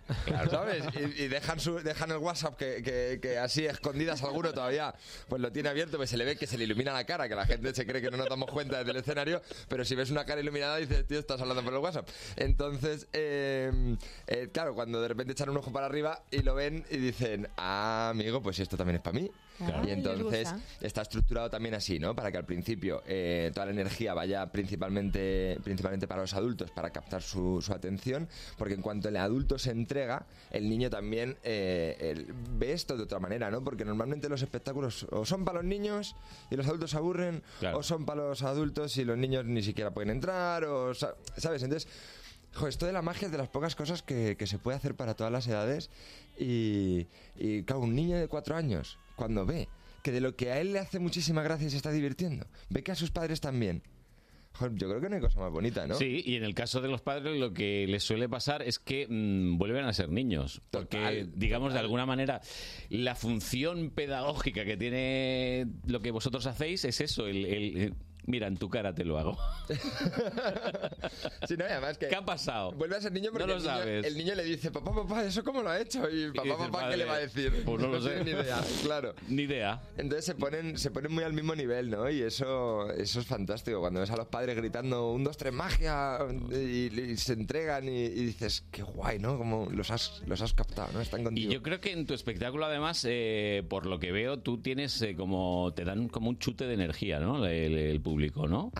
¿sabes? 0.51 0.85
Y, 0.95 1.23
y 1.23 1.29
dejan, 1.29 1.59
su, 1.61 1.77
dejan 1.79 2.11
el 2.11 2.19
WhatsApp 2.19 2.59
que, 2.59 2.83
que- 2.83 3.19
que 3.23 3.39
así 3.39 3.65
escondidas 3.65 4.23
alguno 4.23 4.53
todavía 4.53 4.95
pues 5.29 5.41
lo 5.41 5.51
tiene 5.51 5.71
abierto, 5.71 5.97
pues 5.97 6.11
se 6.11 6.19
le 6.19 6.27
ve 6.27 6.37
que 6.37 6.47
se 6.47 6.59
le 6.59 6.65
ilumina 6.65 6.93
la 6.93 7.05
cara, 7.07 7.27
que 7.27 7.35
la 7.35 7.47
gente 7.47 7.73
se 7.75 7.87
cree 7.87 8.03
que 8.03 8.11
no 8.11 8.19
nos 8.19 8.29
damos 8.29 8.51
cuenta 8.51 8.77
desde 8.79 8.91
el 8.91 8.99
escenario, 8.99 9.41
pero 9.69 9.83
si 9.87 9.95
ves 9.95 10.11
una 10.11 10.27
cara 10.27 10.43
iluminada 10.43 10.77
dices, 10.77 11.07
tío, 11.07 11.19
estás 11.21 11.41
hablando 11.41 11.63
por 11.65 11.73
el 11.73 11.79
WhatsApp. 11.79 12.07
Entonces, 12.37 13.07
eh, 13.15 13.97
eh, 14.27 14.51
claro, 14.53 14.75
cuando 14.75 15.01
de 15.01 15.09
repente 15.09 15.33
echan 15.33 15.49
un 15.49 15.57
ojo 15.57 15.73
para 15.73 15.87
arriba 15.87 16.23
y 16.31 16.43
lo 16.43 16.55
ven 16.55 16.85
y 16.91 16.99
dicen, 16.99 17.49
ah, 17.57 18.11
amigo, 18.11 18.43
pues 18.43 18.59
esto 18.59 18.77
también 18.77 18.97
es 18.97 19.03
para 19.03 19.19
mí. 19.19 19.31
Claro. 19.67 19.87
y 19.87 19.91
entonces 19.93 20.53
está 20.81 21.03
estructurado 21.03 21.51
también 21.51 21.75
así, 21.75 21.99
¿no? 21.99 22.15
Para 22.15 22.33
que 22.33 22.39
al 22.39 22.45
principio 22.47 23.03
eh, 23.07 23.51
toda 23.55 23.67
la 23.67 23.73
energía 23.73 24.15
vaya 24.15 24.51
principalmente, 24.51 25.59
principalmente 25.63 26.09
para 26.09 26.23
los 26.23 26.35
adultos, 26.35 26.71
para 26.71 26.91
captar 26.91 27.23
su, 27.23 27.61
su 27.63 27.73
atención, 27.73 28.29
porque 28.57 28.75
en 28.75 28.83
cuanto 28.83 29.09
el 29.09 29.17
adulto 29.17 29.59
se 29.59 29.71
entrega, 29.71 30.27
el 30.51 30.69
niño 30.69 30.91
también 30.91 31.37
eh, 31.45 31.97
el- 32.01 32.27
ve 32.59 32.73
esto 32.73 32.97
de 32.97 33.03
otra 33.03 33.19
manera, 33.19 33.51
¿no? 33.51 33.63
Porque 33.63 33.85
normalmente 33.85 34.29
los 34.29 34.43
espectáculos 34.43 35.07
o 35.11 35.25
son 35.25 35.45
para 35.45 35.59
los 35.59 35.67
niños 35.67 36.17
y 36.51 36.57
los 36.57 36.67
adultos 36.67 36.91
se 36.91 36.97
aburren, 36.97 37.43
Claro. 37.61 37.79
o 37.79 37.83
son 37.83 38.07
para 38.07 38.23
los 38.29 38.43
adultos 38.43 38.97
y 38.97 39.05
los 39.05 39.19
niños 39.19 39.45
ni 39.45 39.63
siquiera 39.63 39.91
pueden 39.93 40.11
entrar, 40.11 40.65
o 40.65 40.95
sa- 40.95 41.15
¿sabes? 41.37 41.63
Entonces... 41.63 41.91
Jo, 42.53 42.67
esto 42.67 42.85
de 42.85 42.93
la 42.93 43.01
magia 43.01 43.27
es 43.27 43.31
de 43.33 43.39
las 43.39 43.49
pocas 43.49 43.77
cosas 43.77 44.03
que, 44.03 44.35
que 44.37 44.45
se 44.49 44.59
puede 44.59 44.77
hacer 44.77 44.97
para 44.97 45.15
todas 45.15 45.33
las 45.33 45.47
edades 45.47 45.89
y, 46.37 47.07
y 47.37 47.63
claro, 47.63 47.83
un 47.83 47.95
niño 47.95 48.17
de 48.17 48.27
cuatro 48.27 48.57
años, 48.57 48.99
cuando 49.21 49.45
ve 49.45 49.69
que 50.03 50.13
de 50.13 50.21
lo 50.23 50.35
que 50.35 50.51
a 50.51 50.59
él 50.61 50.73
le 50.73 50.79
hace 50.79 50.99
muchísima 50.99 51.43
gracia 51.43 51.67
y 51.67 51.71
se 51.71 51.77
está 51.77 51.91
divirtiendo, 51.93 52.47
ve 52.71 52.83
que 52.83 52.91
a 52.93 52.95
sus 52.95 53.11
padres 53.11 53.41
también. 53.43 53.83
Yo 54.73 54.89
creo 54.89 55.01
que 55.01 55.09
no 55.09 55.15
hay 55.15 55.21
cosa 55.21 55.41
más 55.41 55.53
bonita, 55.53 55.87
¿no? 55.87 55.95
Sí, 55.95 56.23
y 56.25 56.35
en 56.37 56.43
el 56.43 56.55
caso 56.55 56.81
de 56.81 56.89
los 56.89 57.03
padres 57.03 57.39
lo 57.39 57.53
que 57.53 57.87
les 57.87 58.03
suele 58.03 58.29
pasar 58.29 58.63
es 58.63 58.79
que 58.79 59.07
mm, 59.09 59.59
vuelven 59.59 59.85
a 59.85 59.93
ser 59.93 60.09
niños. 60.09 60.61
Porque, 60.71 60.97
Total, 60.97 61.33
digamos, 61.37 61.73
de 61.75 61.79
alguna 61.79 62.05
manera, 62.07 62.41
la 62.89 63.15
función 63.15 63.91
pedagógica 63.91 64.65
que 64.65 64.77
tiene 64.77 65.67
lo 65.87 66.01
que 66.01 66.11
vosotros 66.11 66.47
hacéis 66.47 66.85
es 66.87 67.01
eso, 67.01 67.27
el- 67.27 67.95
Mira, 68.27 68.47
en 68.47 68.57
tu 68.57 68.69
cara 68.69 68.95
te 68.95 69.05
lo 69.05 69.19
hago. 69.19 69.39
Sí, 71.49 71.57
no, 71.57 71.65
y 71.65 71.69
además 71.69 71.99
que 71.99 72.09
¿Qué 72.09 72.15
ha 72.17 72.25
pasado? 72.25 72.73
vuelve 72.73 72.97
a 72.97 73.01
ser 73.01 73.13
niño 73.13 73.31
porque 73.33 73.47
No 73.47 73.55
lo 73.55 73.57
el, 73.57 73.63
niño, 73.63 73.75
sabes. 73.77 74.07
el 74.07 74.17
niño 74.17 74.35
le 74.35 74.45
dice, 74.45 74.71
papá, 74.71 74.95
papá, 74.95 75.25
¿eso 75.25 75.43
cómo 75.43 75.63
lo 75.63 75.71
ha 75.71 75.81
hecho? 75.81 76.09
Y 76.09 76.31
papá, 76.33 76.57
papá, 76.59 76.91
¿qué 76.91 76.97
le 76.99 77.05
va 77.07 77.15
a 77.15 77.19
decir? 77.19 77.63
Pues 77.65 77.81
no 77.81 77.89
lo 77.89 78.01
sé. 78.03 78.23
ni 78.25 78.31
idea, 78.31 78.61
claro. 78.83 79.15
Ni 79.29 79.43
idea. 79.43 79.81
Entonces 79.97 80.25
se 80.27 80.35
ponen, 80.35 80.77
se 80.79 80.91
ponen 80.91 81.13
muy 81.13 81.25
al 81.25 81.33
mismo 81.33 81.55
nivel, 81.55 81.91
¿no? 81.91 82.09
Y 82.11 82.23
eso, 82.23 82.91
eso 82.93 83.21
es 83.21 83.27
fantástico. 83.27 83.81
Cuando 83.81 84.01
ves 84.01 84.11
a 84.11 84.17
los 84.17 84.27
padres 84.29 84.57
gritando 84.57 85.11
un, 85.13 85.25
dos, 85.25 85.37
tres, 85.37 85.53
magia, 85.53 86.19
y, 86.53 87.01
y 87.01 87.17
se 87.17 87.33
entregan 87.33 87.89
y, 87.89 88.03
y 88.05 88.25
dices, 88.27 88.65
qué 88.71 88.83
guay, 88.83 89.19
¿no? 89.19 89.37
Como 89.39 89.69
los 89.71 89.91
has, 89.91 90.23
los 90.27 90.41
has 90.43 90.53
captado, 90.55 90.93
¿no? 90.93 91.01
Están 91.01 91.23
Y 91.23 91.25
contigo. 91.25 91.53
yo 91.53 91.63
creo 91.63 91.81
que 91.81 91.93
en 91.93 92.07
tu 92.07 92.15
espectáculo, 92.15 92.67
además, 92.67 93.05
eh, 93.09 93.65
por 93.69 93.87
lo 93.87 93.99
que 93.99 94.13
veo, 94.13 94.39
tú 94.39 94.59
tienes 94.59 95.01
eh, 95.03 95.15
como. 95.17 95.73
te 95.75 95.85
dan 95.85 96.09
como 96.09 96.29
un 96.31 96.39
chute 96.39 96.67
de 96.67 96.75
energía, 96.75 97.19
¿no? 97.21 97.47
El, 97.47 97.77
el 97.77 98.01
público, 98.11 98.49
¿no? 98.49 98.71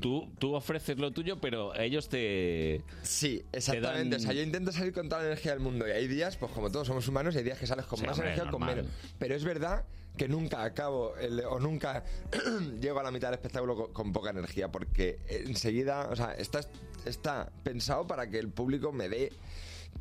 Tú, 0.00 0.30
tú 0.38 0.54
ofreces 0.54 0.98
lo 0.98 1.10
tuyo, 1.10 1.40
pero 1.40 1.74
ellos 1.74 2.08
te. 2.08 2.82
Sí, 3.02 3.42
Exactamente, 3.52 4.16
o 4.16 4.18
sea, 4.20 4.32
yo 4.32 4.42
intento 4.42 4.70
salir 4.72 4.92
con 4.92 5.08
toda 5.08 5.22
la 5.22 5.28
energía 5.28 5.52
del 5.52 5.60
mundo 5.60 5.86
y 5.88 5.90
hay 5.90 6.06
días, 6.08 6.36
pues 6.36 6.52
como 6.52 6.70
todos 6.70 6.86
somos 6.86 7.06
humanos, 7.08 7.34
hay 7.36 7.42
días 7.44 7.58
que 7.58 7.66
sales 7.66 7.86
con 7.86 7.98
Sí, 7.98 8.06
más 8.06 8.14
hombre, 8.16 8.32
energía 8.34 8.48
o 8.48 8.52
con 8.52 8.66
menos. 8.66 8.86
Pero 9.18 9.34
es 9.34 9.44
verdad 9.44 9.84
que 10.16 10.28
nunca 10.28 10.64
acabo 10.64 11.16
el- 11.16 11.40
o 11.44 11.60
nunca 11.60 12.04
llego 12.80 12.98
a 13.00 13.02
la 13.02 13.10
mitad 13.10 13.28
del 13.28 13.34
espectáculo 13.34 13.76
con, 13.76 13.92
con 13.92 14.12
poca 14.12 14.30
energía 14.30 14.68
porque 14.70 15.18
enseguida, 15.28 16.08
o 16.10 16.16
sea, 16.16 16.32
está, 16.34 16.60
está 17.04 17.50
pensado 17.62 18.06
para 18.06 18.28
que 18.28 18.38
el 18.38 18.48
público 18.48 18.90
me 18.92 19.08
dé 19.08 19.32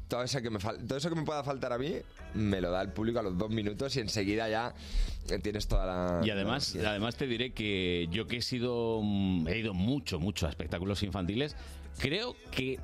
todo 0.07 0.23
eso 0.23 0.41
que 0.41 0.49
me 0.49 0.59
todo 0.59 0.97
eso 0.97 1.09
que 1.09 1.15
me 1.15 1.23
pueda 1.23 1.43
faltar 1.43 1.73
a 1.73 1.77
mí 1.77 1.95
me 2.33 2.61
lo 2.61 2.71
da 2.71 2.81
el 2.81 2.89
público 2.93 3.19
a 3.19 3.23
los 3.23 3.37
dos 3.37 3.49
minutos 3.49 3.95
y 3.97 3.99
enseguida 3.99 4.47
ya 4.49 4.73
eh, 5.29 5.39
tienes 5.39 5.67
toda 5.67 5.85
la 5.85 6.25
Y 6.25 6.29
además, 6.29 6.75
la- 6.75 6.91
además 6.91 7.15
te 7.17 7.27
diré 7.27 7.51
que 7.51 8.07
yo 8.11 8.25
que 8.27 8.37
he 8.37 8.41
sido 8.41 9.01
mm, 9.03 9.47
he 9.49 9.57
ido 9.59 9.73
mucho, 9.73 10.19
mucho 10.19 10.47
a 10.47 10.49
espectáculos 10.49 11.03
infantiles, 11.03 11.55
creo 11.97 12.35
que 12.51 12.79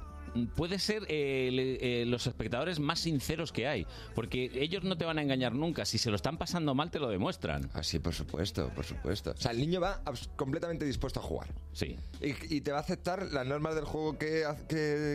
puede 0.55 0.80
ser 0.80 1.03
eh, 1.07 1.49
le- 1.51 2.01
eh, 2.01 2.05
los 2.05 2.27
espectadores 2.27 2.80
más 2.80 2.99
sinceros 2.99 3.51
que 3.51 3.68
hay, 3.68 3.85
porque 4.15 4.51
ellos 4.55 4.84
no 4.84 4.97
te 4.97 5.05
van 5.05 5.18
a 5.19 5.22
engañar 5.22 5.53
nunca, 5.53 5.85
si 5.85 5.97
se 5.97 6.10
lo 6.10 6.15
están 6.15 6.38
pasando 6.38 6.73
mal 6.76 6.91
te 6.91 6.99
lo 6.99 7.10
demuestran. 7.10 7.69
Así, 7.73 7.99
por 7.99 8.14
supuesto, 8.14 8.69
por 8.76 8.85
supuesto. 8.85 9.31
O 9.31 9.38
sea, 9.38 9.51
el 9.51 9.60
niño 9.60 9.80
va 9.81 10.03
abs- 10.05 10.30
completamente 10.35 10.85
dispuesto 10.85 11.19
a 11.19 11.23
jugar. 11.23 11.47
Sí. 11.73 11.97
Y, 12.22 12.55
y 12.55 12.61
te 12.61 12.72
va 12.72 12.77
a 12.80 12.81
aceptar 12.81 13.31
las 13.31 13.45
normas 13.45 13.76
del 13.76 13.85
juego 13.85 14.18
que, 14.18 14.43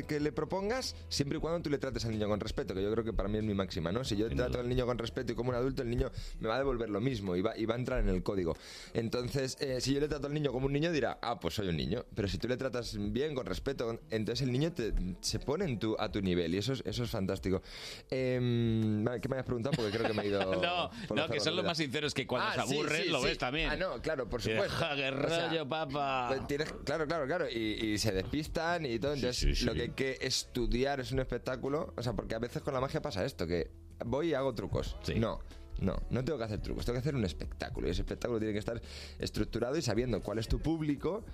que 0.07 0.21
le 0.21 0.33
propongas, 0.33 0.95
siempre 1.09 1.39
y 1.39 1.41
cuando 1.41 1.61
tú 1.63 1.71
le 1.71 1.79
trates 1.79 2.05
al 2.05 2.13
niño 2.13 2.29
con 2.29 2.41
respeto, 2.41 2.75
que 2.75 2.83
yo 2.83 2.91
creo 2.93 3.05
que 3.05 3.13
para 3.13 3.29
mí 3.29 3.39
es 3.39 3.45
mi 3.45 3.55
máxima, 3.55 3.93
¿no? 3.93 4.05
Si 4.05 4.17
yo 4.17 4.29
trato 4.29 4.61
al 4.61 4.69
niño 4.69 4.87
con 4.87 4.99
respeto 4.99 5.33
y 5.33 5.35
como 5.35 5.51
un 5.51 5.57
adulto, 5.57 5.83
el 5.83 5.91
niño 5.91 6.11
me 6.41 6.49
va 6.49 6.57
a 6.57 6.59
devolver 6.59 6.91
lo 6.91 7.01
mismo 7.01 7.37
y 7.37 7.43
va, 7.43 7.57
y 7.57 7.65
va 7.67 7.75
a 7.75 7.79
entrar 7.79 8.01
en 8.01 8.09
el 8.09 8.23
código. 8.23 8.57
Entonces, 8.95 9.57
eh, 9.61 9.81
si 9.81 9.95
yo 9.95 10.01
le 10.01 10.09
trato 10.09 10.27
al 10.27 10.35
niño 10.35 10.53
como 10.53 10.67
un 10.67 10.73
niño, 10.73 10.93
dirá, 10.93 11.19
ah, 11.23 11.39
pues 11.41 11.55
soy 11.55 11.69
un 11.69 11.77
niño. 11.77 12.05
Pero 12.15 12.29
si 12.29 12.39
tú 12.39 12.49
le 12.49 12.57
tratas 12.57 12.97
bien, 13.13 13.35
con 13.35 13.47
respeto, 13.47 14.01
entonces 14.11 14.47
el 14.47 14.53
niño 14.53 14.73
te- 14.73 14.93
se 15.21 15.39
pone 15.39 15.65
en 15.65 15.79
tu, 15.79 15.97
a 15.99 16.11
tu 16.11 16.21
nivel 16.21 16.55
y 16.55 16.59
eso 16.59 16.73
es, 16.73 16.83
eso 16.87 17.05
es 17.05 17.11
fantástico. 17.11 17.63
Em, 18.11 19.05
¿Qué 19.21 19.29
me 19.29 19.35
habías 19.37 19.47
preguntado? 19.47 19.77
Porque 19.77 19.91
creo 19.97 20.07
que 20.09 20.15
me 20.15 20.23
he 20.23 20.29
ido... 20.29 20.39
No, 20.63 20.91
no, 21.15 21.29
que 21.29 21.41
son 21.41 21.57
los 21.57 21.65
más 21.65 21.77
sinceros 21.79 22.15
que 22.15 22.27
cuando 22.27 22.49
Ah, 22.49 22.63
se 22.63 22.69
sí, 22.69 22.75
aburren 22.79 23.03
sí, 23.05 23.09
lo 23.09 23.21
sí. 23.21 23.25
ves 23.27 23.39
también. 23.39 23.71
Ah, 23.71 23.77
no, 23.77 24.01
claro, 24.03 24.29
por 24.29 24.43
supuesto. 24.43 24.75
"Ja, 24.77 24.95
qué 24.97 25.09
O 25.11 25.29
sea, 25.29 25.49
rollo, 25.49 25.69
papá. 25.69 26.27
pues 26.29 26.47
tienes- 26.47 26.73
claro, 26.85 27.07
claro, 27.07 27.27
claro. 27.27 27.47
Y, 27.51 27.93
y 27.93 27.99
se 27.99 28.13
despistan 28.13 28.87
y 28.87 28.99
todo. 28.99 29.15
Entonces, 29.15 29.37
sí, 29.37 29.55
sí. 29.55 29.65
lo 29.65 29.75
que 29.75 29.83
hay 29.83 29.91
que 29.91 30.19
estudiar 30.21 31.01
es 31.01 31.13
un 31.13 31.21
espectáculo. 31.21 31.93
O 31.97 32.03
sea, 32.03 32.13
porque 32.15 32.35
a 32.35 32.39
veces 32.39 32.63
con 32.63 32.75
la 32.75 32.81
magia 32.81 33.01
pasa 33.03 33.25
esto, 33.25 33.47
que 33.47 33.71
voy 34.05 34.31
y 34.31 34.35
hago 34.35 34.55
trucos. 34.55 34.97
No. 35.17 35.41
No, 35.81 36.03
no 36.11 36.25
tengo 36.25 36.39
que 36.39 36.45
hacer 36.45 36.61
trucos, 36.61 36.85
tengo 36.85 36.97
que 36.97 37.01
hacer 37.01 37.15
un 37.15 37.25
espectáculo. 37.25 37.87
Y 37.87 37.91
ese 37.91 38.03
espectáculo 38.03 38.39
tiene 38.39 38.53
que 38.53 38.59
estar 38.59 38.81
estructurado 39.19 39.77
y 39.77 39.83
sabiendo 39.83 40.21
cuál 40.21 40.39
es 40.39 40.49
tu 40.49 40.59
público 40.59 41.25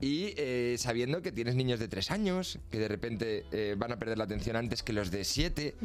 y 0.00 0.34
eh, 0.36 0.76
sabiendo 0.78 1.22
que 1.22 1.30
tienes 1.30 1.54
niños 1.54 1.78
de 1.78 1.86
tres 1.86 2.10
años, 2.10 2.58
que 2.70 2.78
de 2.78 2.88
repente 2.88 3.44
eh, 3.52 3.76
van 3.78 3.92
a 3.92 3.98
perder 3.98 4.18
la 4.18 4.24
atención 4.24 4.56
antes 4.56 4.82
que 4.82 4.92
los 4.92 5.10
de 5.12 5.24
siete, 5.24 5.76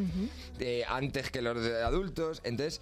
eh, 0.59 0.83
antes 0.89 1.29
que 1.29 1.43
los 1.43 1.61
de 1.61 1.83
adultos. 1.83 2.41
Entonces, 2.43 2.81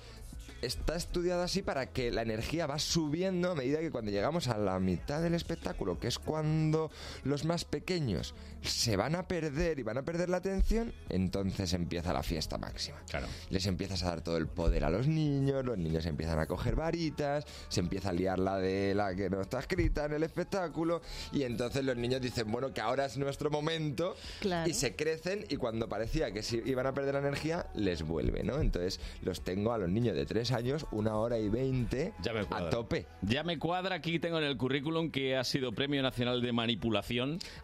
está 0.61 0.95
estudiado 0.95 1.43
así 1.43 1.61
para 1.61 1.87
que 1.87 2.11
la 2.11 2.21
energía 2.21 2.67
va 2.67 2.79
subiendo 2.79 3.51
a 3.51 3.55
medida 3.55 3.79
que 3.79 3.91
cuando 3.91 4.11
llegamos 4.11 4.47
a 4.47 4.57
la 4.57 4.79
mitad 4.79 5.21
del 5.21 5.33
espectáculo, 5.33 5.99
que 5.99 6.07
es 6.07 6.19
cuando 6.19 6.91
los 7.23 7.45
más 7.45 7.65
pequeños 7.65 8.33
se 8.65 8.95
van 8.95 9.15
a 9.15 9.27
perder 9.27 9.79
y 9.79 9.83
van 9.83 9.97
a 9.97 10.03
perder 10.03 10.29
la 10.29 10.37
atención, 10.37 10.93
entonces 11.09 11.73
empieza 11.73 12.13
la 12.13 12.23
fiesta 12.23 12.57
máxima. 12.57 12.97
Claro. 13.09 13.27
Les 13.49 13.65
empiezas 13.65 14.03
a 14.03 14.07
dar 14.07 14.21
todo 14.21 14.37
el 14.37 14.47
poder 14.47 14.83
a 14.85 14.89
los 14.89 15.07
niños, 15.07 15.63
los 15.65 15.77
niños 15.77 16.05
empiezan 16.05 16.39
a 16.39 16.45
coger 16.45 16.75
varitas, 16.75 17.45
se 17.69 17.79
empieza 17.79 18.09
a 18.09 18.13
liar 18.13 18.39
la 18.39 18.57
de 18.57 18.93
la 18.95 19.15
que 19.15 19.29
no 19.29 19.41
está 19.41 19.59
escrita 19.59 20.05
en 20.05 20.13
el 20.13 20.23
espectáculo 20.23 21.01
y 21.31 21.43
entonces 21.43 21.83
los 21.83 21.95
niños 21.97 22.21
dicen, 22.21 22.51
bueno, 22.51 22.73
que 22.73 22.81
ahora 22.81 23.05
es 23.05 23.17
nuestro 23.17 23.49
momento 23.49 24.15
Claro. 24.39 24.69
y 24.69 24.73
se 24.73 24.95
crecen 24.95 25.45
y 25.49 25.57
cuando 25.57 25.87
parecía 25.89 26.31
que 26.31 26.43
se 26.43 26.57
iban 26.65 26.87
a 26.87 26.93
perder 26.93 27.13
la 27.15 27.19
energía, 27.21 27.67
les 27.75 28.03
vuelve, 28.03 28.43
¿no? 28.43 28.59
Entonces 28.59 28.99
los 29.21 29.43
tengo 29.43 29.73
a 29.73 29.77
los 29.77 29.89
niños 29.89 30.15
de 30.15 30.25
tres 30.25 30.51
años, 30.51 30.85
una 30.91 31.15
hora 31.15 31.37
y 31.39 31.49
veinte 31.49 32.13
a 32.51 32.69
tope. 32.69 33.05
Ya 33.21 33.43
me 33.43 33.57
cuadra, 33.59 33.95
aquí 33.95 34.19
tengo 34.19 34.37
en 34.37 34.43
el 34.45 34.57
currículum 34.57 35.11
que 35.11 35.35
ha 35.37 35.43
sido 35.43 35.71
Premio 35.71 36.01
Nacional 36.01 36.41
de 36.41 36.51
Manipulación. 36.51 37.39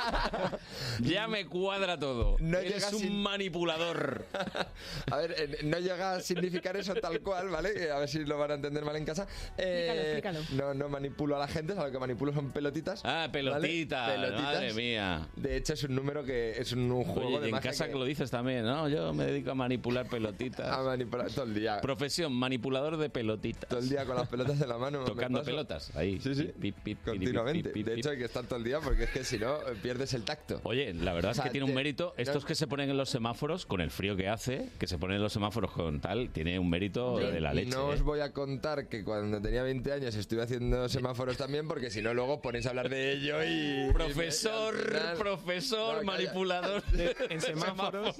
ya 1.00 1.28
me 1.28 1.46
cuadra 1.46 1.98
todo. 1.98 2.36
No 2.40 2.58
Eres 2.58 2.92
un 2.92 3.00
sin- 3.00 3.22
manipulador. 3.22 4.24
A 5.10 5.16
ver, 5.16 5.34
eh, 5.38 5.58
no 5.64 5.78
llega 5.78 6.14
a 6.14 6.20
significar 6.20 6.76
eso 6.76 6.94
tal 6.94 7.20
cual, 7.20 7.48
¿vale? 7.48 7.90
A 7.90 7.98
ver 7.98 8.08
si 8.08 8.24
lo 8.24 8.38
van 8.38 8.52
a 8.52 8.54
entender 8.54 8.84
mal 8.84 8.96
en 8.96 9.04
casa. 9.04 9.26
Eh, 9.58 10.18
Explícalo, 10.20 10.40
No, 10.52 10.74
no 10.74 10.88
manipulo 10.88 11.36
a 11.36 11.38
la 11.40 11.48
gente, 11.48 11.74
lo 11.74 11.90
que 11.90 11.98
manipulo 11.98 12.32
son 12.32 12.50
pelotitas. 12.52 13.00
Ah, 13.04 13.28
pelotita, 13.30 14.06
¿vale? 14.08 14.30
madre 14.32 14.72
mía. 14.74 15.28
De 15.36 15.56
hecho, 15.56 15.74
es 15.74 15.84
un 15.84 15.94
número 15.94 16.24
que 16.24 16.52
es 16.58 16.72
un, 16.72 16.90
un 16.90 17.04
juego 17.04 17.28
Oye, 17.28 17.40
de 17.40 17.46
y 17.46 17.48
en 17.48 17.50
magia 17.52 17.70
casa 17.70 17.86
que- 17.86 17.92
que 17.92 17.98
lo 17.98 18.04
dices 18.04 18.30
también, 18.30 18.64
¿no? 18.64 18.88
Yo 18.88 19.12
me 19.12 19.24
dedico 19.26 19.50
a 19.50 19.54
manipular 19.54 20.06
pelotitas. 20.06 20.70
A 20.80 20.82
manipular 20.82 21.30
todo 21.30 21.44
el 21.44 21.54
día. 21.54 21.80
Profesión, 21.80 22.32
manipulador 22.32 22.96
de 22.96 23.10
pelotitas. 23.10 23.68
Todo 23.68 23.80
el 23.80 23.88
día 23.88 24.04
con 24.04 24.16
las 24.16 24.28
pelotas 24.28 24.60
en 24.60 24.68
la 24.68 24.78
mano. 24.78 25.04
Tocando 25.04 25.42
pelotas, 25.42 25.94
ahí. 25.96 26.20
Sí, 26.20 26.34
sí. 26.34 26.50
Pip, 26.60 26.76
pip, 26.82 26.98
Continuamente. 27.04 27.70
pip, 27.70 27.72
pip, 27.72 27.86
de 27.86 27.94
hecho, 27.98 28.10
hay 28.10 28.18
que 28.18 28.24
estar 28.24 28.44
todo 28.44 28.58
el 28.58 28.64
día 28.64 28.80
porque 28.80 29.04
es 29.04 29.10
que 29.10 29.24
si 29.24 29.38
no, 29.38 29.58
pierdes 29.90 30.14
el 30.14 30.22
tacto. 30.24 30.60
Oye, 30.62 30.94
la 30.94 31.12
verdad 31.12 31.32
O 31.32 31.34
sea, 31.34 31.42
es 31.44 31.48
que 31.48 31.52
tiene 31.52 31.66
un 31.66 31.74
mérito. 31.74 32.14
Estos 32.16 32.44
que 32.44 32.54
se 32.54 32.68
ponen 32.68 32.90
en 32.90 32.96
los 32.96 33.10
semáforos, 33.10 33.66
con 33.66 33.80
el 33.80 33.90
frío 33.90 34.14
que 34.16 34.28
hace, 34.28 34.68
que 34.78 34.86
se 34.86 34.98
ponen 34.98 35.16
en 35.16 35.22
los 35.24 35.32
semáforos 35.32 35.72
con 35.72 36.00
tal, 36.00 36.30
tiene 36.30 36.60
un 36.60 36.70
mérito 36.70 37.18
de 37.18 37.40
la 37.40 37.52
leche. 37.52 37.70
no 37.70 37.90
¿eh? 37.90 37.94
os 37.96 38.02
voy 38.02 38.20
a 38.20 38.32
contar 38.32 38.86
que 38.88 39.02
cuando 39.02 39.40
tenía 39.42 39.64
20 39.64 39.92
años 39.92 40.14
estuve 40.14 40.42
haciendo 40.44 40.88
semáforos 40.88 41.36
también, 41.36 41.66
porque 41.66 41.90
si 41.90 42.02
no, 42.02 42.14
luego 42.14 42.40
ponéis 42.40 42.66
a 42.66 42.68
hablar 42.70 42.88
de 42.88 43.12
ello 43.14 43.42
y. 43.44 43.92
Profesor, 43.92 44.74
y 44.74 44.76
me- 44.76 44.80
y 44.80 44.86
al 44.86 45.00
final- 45.00 45.16
profesor, 45.18 45.96
No, 45.96 46.02
manipulador 46.04 46.82
de, 46.92 47.16
En 47.30 47.40
semáforos. 47.40 48.14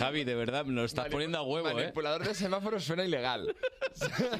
Javi, 0.00 0.24
de 0.24 0.34
verdad, 0.34 0.64
me 0.64 0.72
lo 0.74 0.84
estás 0.84 1.06
poniendo 1.10 1.38
a 1.38 1.42
huevo, 1.42 1.68
¿eh? 1.70 1.74
Manipulador 1.74 2.26
de 2.26 2.34
semáforos 2.34 2.82
suena 2.84 3.04
ilegal. 3.04 3.54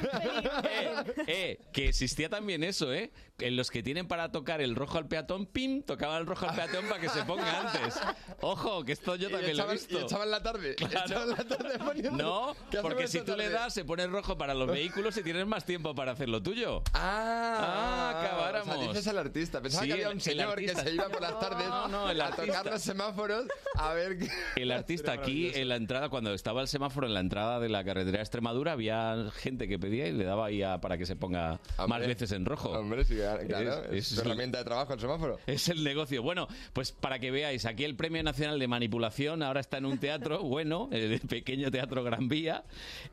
Eh, 1.26 1.58
que 1.72 1.88
existía 1.88 2.28
también 2.28 2.62
eso, 2.64 2.92
¿eh? 2.92 3.10
En 3.38 3.56
los 3.56 3.70
que 3.70 3.82
tienen 3.82 4.06
para 4.08 4.30
tocar 4.32 4.60
el 4.60 4.74
rojo 4.74 4.98
al 4.98 5.06
peatón, 5.08 5.46
pim, 5.46 5.82
tocaban 5.82 6.15
el 6.18 6.26
rojo 6.26 6.48
al 6.48 6.55
peatón 6.56 6.86
para 6.86 7.01
que 7.01 7.09
se 7.09 7.22
ponga 7.24 7.60
antes. 7.60 7.98
Ojo, 8.40 8.84
que 8.84 8.93
esto 8.93 9.16
yo 9.16 9.30
también 9.30 9.56
lo 9.56 9.62
he 9.64 9.66
echaban- 9.66 9.72
visto. 9.76 9.98
Y 9.98 10.02
echaban 10.02 10.30
la 10.30 10.43
tarde. 10.43 10.76
Echaban 10.78 11.30
la 11.30 11.36
tarde 11.44 11.78
poniendo- 11.78 12.22
No, 12.22 12.55
¿Qué 12.70 12.78
hacemos 12.78 12.82
porque 12.94 13.09
si 13.09 13.20
tú 13.20 13.36
le 13.36 13.44
tarde? 13.44 13.51
das, 13.51 13.74
se 13.74 13.84
pone 13.84 14.06
rojo 14.06 14.36
para 14.38 14.55
los 14.55 14.68
vehículos 14.70 15.16
y 15.16 15.22
tienes 15.22 15.47
más 15.47 15.64
tiempo 15.64 15.94
para 15.94 16.12
hacer 16.12 16.28
lo 16.28 16.43
tuyo. 16.43 16.82
Ah, 16.94 18.20
acabáramos. 18.22 18.76
O 18.76 18.78
sea, 18.80 18.88
dices 18.88 19.06
al 19.09 19.18
artista. 19.18 19.60
Pensaba 19.60 19.82
Sí, 19.82 19.88
que 19.88 19.94
había 19.94 20.09
el- 20.09 20.14
un 20.14 20.20
señor 20.20 20.48
artista. 20.51 20.82
que 20.82 20.88
se 20.88 20.94
iba 20.94 21.09
por 21.09 21.20
las 21.20 21.38
tardes 21.40 21.66
No, 21.68 21.88
no, 21.88 22.10
el 22.10 22.20
a 22.20 22.26
artista. 22.26 22.59
tocar 22.59 22.72
los 22.72 22.82
semáforos 22.82 23.47
a 23.74 23.93
ver 23.94 24.18
qué. 24.18 24.28
El 24.56 24.70
artista 24.72 25.12
aquí 25.12 25.51
en 25.55 25.68
la 25.68 25.76
entrada, 25.76 26.09
cuando 26.09 26.32
estaba 26.34 26.60
el 26.62 26.68
semáforo 26.68 27.06
en 27.06 27.14
la 27.14 27.20
entrada 27.20 27.60
de 27.60 27.68
la 27.68 27.84
carretera 27.84 28.18
de 28.18 28.22
Extremadura, 28.22 28.72
había 28.72 29.30
gente 29.36 29.68
que 29.68 29.78
pedía 29.78 30.06
y 30.09 30.12
le 30.12 30.24
daba 30.24 30.47
ahí 30.47 30.62
a- 30.62 30.80
para 30.80 30.98
que 30.98 31.06
se 31.06 31.16
ponga 31.16 31.60
más 31.78 31.78
Hombre. 31.78 32.06
veces 32.06 32.32
en 32.32 32.44
rojo. 32.44 32.70
Hombre, 32.70 33.05
sí, 33.05 33.16
claro. 33.16 33.84
Es- 33.90 34.06
Es, 34.06 34.12
es- 34.12 34.18
herramienta 34.18 34.59
de 34.59 34.64
trabajo 34.64 34.93
el 34.94 35.01
semáforo. 35.01 35.38
Es 35.47 35.68
el 35.68 35.82
negocio. 35.84 35.95
Bueno, 36.23 36.47
pues 36.73 36.93
para 36.93 37.18
que 37.18 37.31
veáis, 37.31 37.64
aquí 37.66 37.85
el 37.85 37.97
Premio 37.97 38.23
Nacional 38.23 38.59
de 38.59 38.68
Manipulación 38.68 39.43
ahora 39.43 39.60
está 39.60 39.78
en 39.78 39.86
un 39.86 39.98
teatro, 39.98 40.43
bueno, 40.44 40.89
el 40.93 41.20
pequeño 41.20 41.70
Teatro 41.70 42.02
Gran 42.05 42.28
Vía. 42.28 42.64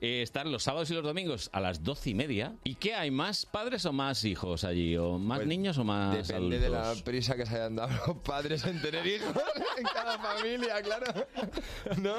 Eh, 0.02 0.22
están 0.22 0.52
los 0.52 0.64
sábados 0.64 0.90
y 0.92 0.94
los 0.94 1.04
domingos 1.04 1.50
a 1.54 1.60
las 1.62 1.84
doce 1.84 2.10
y 2.12 2.14
media. 2.14 2.54
¿Y 2.64 2.76
qué 2.76 2.94
hay? 2.96 3.12
¿Más 3.12 3.46
padres 3.46 3.86
o 3.86 3.94
más 3.94 4.24
hijos 4.26 4.64
allí? 4.64 4.98
¿O 4.98 5.18
más 5.18 5.46
niños 5.46 5.78
o 5.78 5.84
más 5.84 6.16
Pues 6.16 6.28
Depende 6.28 6.60
de 6.60 6.70
la 6.70 6.82
adultos? 6.84 7.04
prisa 7.04 7.36
que 7.36 7.46
se 7.46 7.56
hayan 7.56 7.76
dado 7.76 7.94
los 8.08 8.18
padres 8.18 8.64
en 8.66 8.82
tener 8.82 9.06
hijos 9.08 9.34
en 9.78 9.84
cada 9.86 10.18
familia, 10.20 10.82
claro. 10.82 11.06
¿No? 12.02 12.16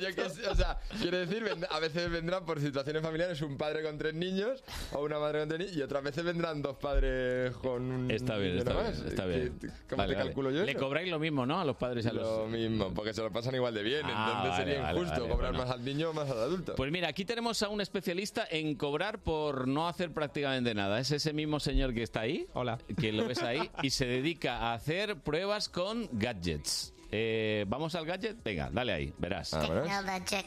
Yo 0.00 0.14
qué 0.14 0.30
sé, 0.30 0.46
o 0.48 0.54
sea, 0.54 0.78
quiero 1.00 1.18
decir, 1.18 1.42
vend- 1.44 1.66
a 1.70 1.78
veces 1.80 2.10
vendrán 2.10 2.44
por 2.44 2.60
situaciones 2.60 3.02
familiares 3.02 3.40
un 3.42 3.56
padre 3.56 3.82
con 3.82 3.98
tres 3.98 4.14
niños 4.14 4.62
o 4.92 5.02
una 5.04 5.18
madre 5.18 5.40
con 5.40 5.48
tres 5.48 5.60
niños 5.60 5.76
y 5.76 5.82
otras 5.82 6.02
veces 6.02 6.24
vendrán 6.24 6.62
dos 6.62 6.76
padres 6.76 7.54
con 7.56 7.82
un 7.82 8.10
Está 8.10 8.36
bien, 8.36 8.56
niño 8.56 8.68
está 8.70 8.82
bien, 8.82 9.06
está 9.08 9.22
¿Qué- 9.24 9.28
bien. 9.28 9.58
¿Cómo 9.88 9.98
Vale, 10.02 10.14
te 10.14 10.18
vale. 10.18 10.28
calculo 10.30 10.50
yo 10.50 10.64
Le 10.64 10.72
eso? 10.72 10.80
cobráis 10.80 11.08
lo 11.10 11.18
mismo, 11.20 11.46
¿no? 11.46 11.60
A 11.60 11.64
los 11.64 11.76
padres 11.76 12.04
y 12.04 12.08
a 12.08 12.12
los... 12.12 12.24
Lo 12.24 12.46
mismo, 12.48 12.92
porque 12.92 13.14
se 13.14 13.22
lo 13.22 13.30
pasan 13.30 13.54
igual 13.54 13.72
de 13.72 13.82
bien, 13.84 14.02
Ah, 14.04 14.42
entonces 14.42 14.50
vale, 14.50 14.64
sería 14.74 14.92
injusto 14.92 15.12
vale, 15.20 15.28
cobrar 15.32 15.52
bueno. 15.52 15.64
más 15.66 15.74
al 15.74 15.84
niño 15.84 16.10
o 16.10 16.12
más 16.12 16.28
al 16.30 16.38
adulto. 16.38 16.74
Pues 16.74 16.90
mira, 16.90 17.08
aquí 17.08 17.24
tenemos 17.24 17.62
a 17.62 17.68
un 17.68 17.80
especialista 17.80 18.46
en 18.50 18.74
cobrar 18.74 19.20
por 19.22 19.68
no 19.68 19.86
hacer 19.88 20.12
prácticamente 20.12 20.74
nada. 20.74 20.98
Es 20.98 21.12
ese 21.12 21.32
mismo 21.32 21.60
señor 21.60 21.94
que 21.94 22.02
está 22.02 22.20
ahí, 22.22 22.46
Hola. 22.54 22.78
que 23.00 23.12
lo 23.12 23.26
ves 23.28 23.42
ahí, 23.42 23.70
y 23.82 23.90
se 23.90 24.06
dedica 24.06 24.56
a 24.58 24.74
hacer 24.74 25.20
pruebas 25.20 25.68
con 25.68 26.08
gadgets. 26.12 26.92
Eh, 27.12 27.64
¿Vamos 27.68 27.94
al 27.94 28.04
gadget? 28.06 28.42
Venga, 28.42 28.68
dale 28.72 28.92
ahí, 28.92 29.14
verás. 29.18 29.50
Technologic. 29.50 30.46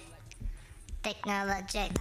Technologic. 1.02 1.92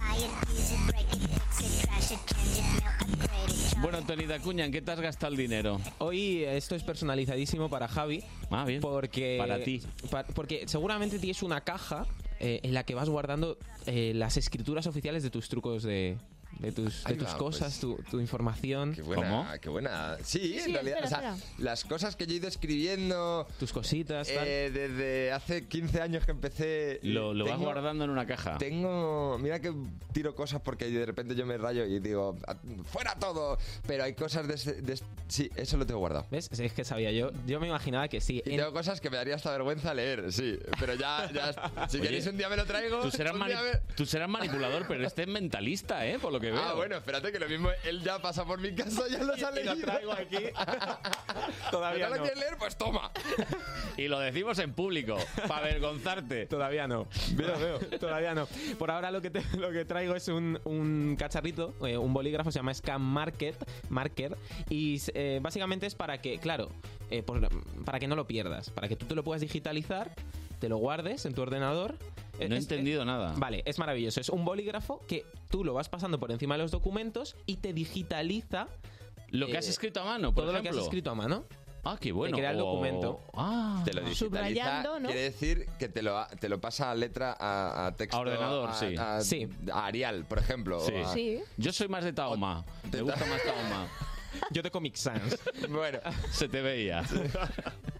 Bueno, 3.81 3.97
Antonio 3.97 4.27
Dacuña, 4.27 4.65
¿en 4.65 4.71
qué 4.71 4.81
te 4.81 4.91
has 4.91 4.99
gastado 4.99 5.31
el 5.31 5.37
dinero? 5.37 5.79
Hoy 5.99 6.43
esto 6.43 6.75
es 6.75 6.83
personalizadísimo 6.83 7.69
para 7.69 7.87
Javi. 7.87 8.23
Ah, 8.49 8.65
bien. 8.65 8.81
Porque, 8.81 9.37
Para 9.39 9.63
ti. 9.63 9.81
pa- 10.11 10.25
porque 10.25 10.67
seguramente 10.67 11.17
tienes 11.17 11.41
una 11.43 11.61
caja 11.61 12.05
eh, 12.41 12.59
en 12.63 12.73
la 12.73 12.83
que 12.83 12.93
vas 12.93 13.07
guardando 13.09 13.57
eh, 13.85 14.11
las 14.15 14.35
escrituras 14.37 14.85
oficiales 14.85 15.23
de 15.23 15.29
tus 15.29 15.47
trucos 15.47 15.83
de, 15.83 16.17
de 16.59 16.71
tus, 16.71 17.03
de 17.05 17.15
tus 17.15 17.27
va, 17.27 17.37
cosas, 17.37 17.79
tu, 17.79 17.95
tu 18.11 18.19
información. 18.19 18.93
Qué 18.93 19.01
buena, 19.01 19.57
qué 19.59 19.69
buena. 19.69 20.17
Sí, 20.23 20.39
Sí, 20.39 20.59
en 20.65 20.73
realidad. 20.73 21.03
espera, 21.03 21.33
o 21.33 21.37
sea, 21.37 21.47
las 21.57 21.83
cosas 21.85 22.15
que 22.15 22.25
yo 22.27 22.33
he 22.33 22.35
ido 22.37 22.47
escribiendo. 22.47 23.47
Tus 23.59 23.71
cositas, 23.73 24.27
tal. 24.27 24.45
eh, 24.47 24.69
desde 24.71 25.31
hace 25.31 25.67
15 25.67 26.01
años 26.01 26.25
que 26.25 26.31
empecé. 26.31 26.99
Lo, 27.03 27.33
lo 27.33 27.45
vas 27.45 27.53
tengo- 27.53 27.65
guardando 27.65 28.03
en 28.03 28.09
una 28.09 28.25
caja. 28.25 28.57
Tengo. 28.57 29.37
Mira 29.39 29.59
que 29.59 29.73
tiro 30.13 30.35
cosas 30.35 30.61
porque 30.61 30.85
de 30.89 31.05
repente 31.05 31.35
yo 31.35 31.45
me 31.45 31.57
rayo 31.57 31.85
y 31.85 31.99
digo, 31.99 32.37
"Ah, 32.47 32.55
¡fuera 32.85 33.15
todo! 33.15 33.57
Pero 33.87 34.03
hay 34.03 34.13
cosas 34.13 34.47
de. 34.47 34.81
de- 34.81 34.99
sí, 35.27 35.49
eso 35.55 35.77
lo 35.77 35.85
tengo 35.85 35.99
guardado. 35.99 36.27
¿Ves? 36.31 36.49
Es 36.51 36.73
que 36.73 36.83
sabía 36.83 37.11
yo. 37.11 37.31
Yo 37.47 37.59
me 37.59 37.67
imaginaba 37.67 38.07
que 38.07 38.21
sí. 38.21 38.41
Y 38.45 38.57
tengo 38.57 38.73
cosas 38.73 38.99
que 39.01 39.09
me 39.09 39.17
daría 39.17 39.35
hasta 39.35 39.51
vergüenza 39.51 39.93
leer, 39.93 40.31
sí. 40.31 40.59
Pero 40.79 40.95
ya. 40.95 41.29
ya 41.31 41.87
si 41.87 41.97
Oye, 41.99 42.07
queréis 42.07 42.27
un 42.27 42.37
día 42.37 42.49
me 42.49 42.57
lo 42.57 42.65
traigo. 42.65 42.99
Tú 43.01 43.11
serás, 43.11 43.35
mani- 43.35 43.53
me- 43.53 43.79
tú 43.95 44.05
serás 44.05 44.29
manipulador, 44.29 44.85
pero 44.87 45.05
este 45.05 45.21
es 45.23 45.27
mentalista, 45.39 46.05
¿eh? 46.05 46.19
Por 46.19 46.33
lo 46.33 46.39
que 46.39 46.48
veo. 46.51 46.61
Ah, 46.61 46.73
bueno, 46.73 46.97
espérate 46.97 47.31
que 47.31 47.39
lo 47.39 47.47
mismo 47.49 47.69
él 47.83 48.01
ya 48.03 48.19
pasa 48.19 48.45
por 48.45 48.59
mi 48.59 48.73
casa, 48.73 49.03
ya 49.09 49.23
lo 49.23 49.35
sale 49.37 49.61
y 49.63 49.65
lo 49.65 49.77
traigo 49.77 50.11
aquí. 50.13 50.37
Todavía 51.71 52.09
¿No 52.09 52.15
lo 52.15 52.21
quieres 52.21 52.39
leer? 52.39 52.57
Pues 52.57 52.77
toma. 52.77 53.11
Y 53.97 54.07
lo 54.07 54.19
decimos 54.19 54.57
en 54.59 54.73
público, 54.73 55.17
para 55.47 55.65
avergonzarte. 55.67 56.45
Todavía 56.47 56.87
no. 56.87 57.07
Veo, 57.33 57.57
veo. 57.59 57.79
Todavía 57.99 58.33
no. 58.33 58.47
Por 58.77 58.91
ahora 58.91 59.11
lo 59.11 59.21
que, 59.21 59.29
te- 59.29 59.43
lo 59.57 59.71
que 59.71 59.85
traigo 59.85 60.15
es 60.15 60.27
un, 60.27 60.59
un 60.63 61.15
cacharrito, 61.17 61.75
eh, 61.85 61.97
un 61.97 62.13
bolígrafo, 62.13 62.51
se 62.51 62.59
llama 62.59 62.73
Scan 62.73 63.01
Market, 63.01 63.55
Marker. 63.89 64.37
Y 64.69 65.01
eh, 65.13 65.39
básicamente 65.41 65.85
es 65.85 65.95
para 65.95 66.21
que, 66.21 66.39
claro, 66.39 66.69
eh, 67.11 67.23
por- 67.23 67.49
para 67.83 67.99
que 67.99 68.07
no 68.07 68.15
lo 68.15 68.25
pierdas. 68.27 68.69
Para 68.69 68.87
que 68.87 68.95
tú 68.95 69.05
te 69.05 69.15
lo 69.15 69.23
puedas 69.23 69.41
digitalizar, 69.41 70.11
te 70.59 70.69
lo 70.69 70.77
guardes 70.77 71.25
en 71.25 71.33
tu 71.33 71.41
ordenador. 71.41 71.95
No 72.39 72.55
he 72.55 72.57
Es- 72.57 72.63
entendido 72.65 73.03
nada. 73.05 73.33
Vale, 73.37 73.63
es 73.65 73.79
maravilloso. 73.79 74.21
Es 74.21 74.29
un 74.29 74.45
bolígrafo 74.45 75.01
que 75.07 75.25
tú 75.49 75.63
lo 75.65 75.73
vas 75.73 75.89
pasando 75.89 76.19
por 76.19 76.31
encima 76.31 76.55
de 76.55 76.63
los 76.63 76.71
documentos 76.71 77.35
y 77.45 77.57
te 77.57 77.73
digitaliza 77.73 78.67
Lo 79.29 79.47
que 79.47 79.53
eh, 79.53 79.57
has 79.57 79.67
escrito 79.67 80.01
a 80.01 80.05
mano, 80.05 80.33
por 80.33 80.43
todo 80.45 80.53
lo 80.53 80.61
que 80.61 80.69
has 80.69 80.75
ejemplo. 80.75 80.83
escrito 80.83 81.11
a 81.11 81.15
mano. 81.15 81.43
Ah, 81.85 81.97
qué 81.99 82.11
bueno. 82.11 82.35
crea 82.35 82.51
el 82.51 82.57
documento. 82.57 83.21
Ah. 83.33 83.81
Te 83.85 83.93
lo 83.93 84.01
digitaliza. 84.01 84.83
¿no? 84.99 85.07
Quiere 85.07 85.21
decir 85.21 85.65
que 85.79 85.87
te 85.87 86.01
lo, 86.01 86.25
te 86.39 86.49
lo 86.49 86.59
pasa 86.59 86.91
a 86.91 86.95
letra, 86.95 87.35
a, 87.39 87.87
a 87.87 87.95
texto. 87.95 88.17
A 88.17 88.19
ordenador, 88.19 88.69
a- 88.69 88.73
sí. 88.73 88.95
A, 88.97 89.21
Sí. 89.21 89.47
a 89.71 89.85
Arial, 89.85 90.25
por 90.25 90.39
ejemplo. 90.39 90.79
Sí. 90.81 90.93
Sí. 91.13 91.39
Yo 91.57 91.71
soy 91.71 91.87
más 91.87 92.03
de 92.03 92.11
Tahoma. 92.13 92.65
Me 92.91 93.01
gusta 93.01 93.25
más 93.25 93.41
Tahoma. 93.43 93.87
Yo 94.51 94.61
de 94.61 94.71
Comic 94.71 94.95
Sans. 94.95 95.37
Bueno, 95.69 95.99
Se 96.31 96.47
te 96.49 96.61
veía. 96.61 97.03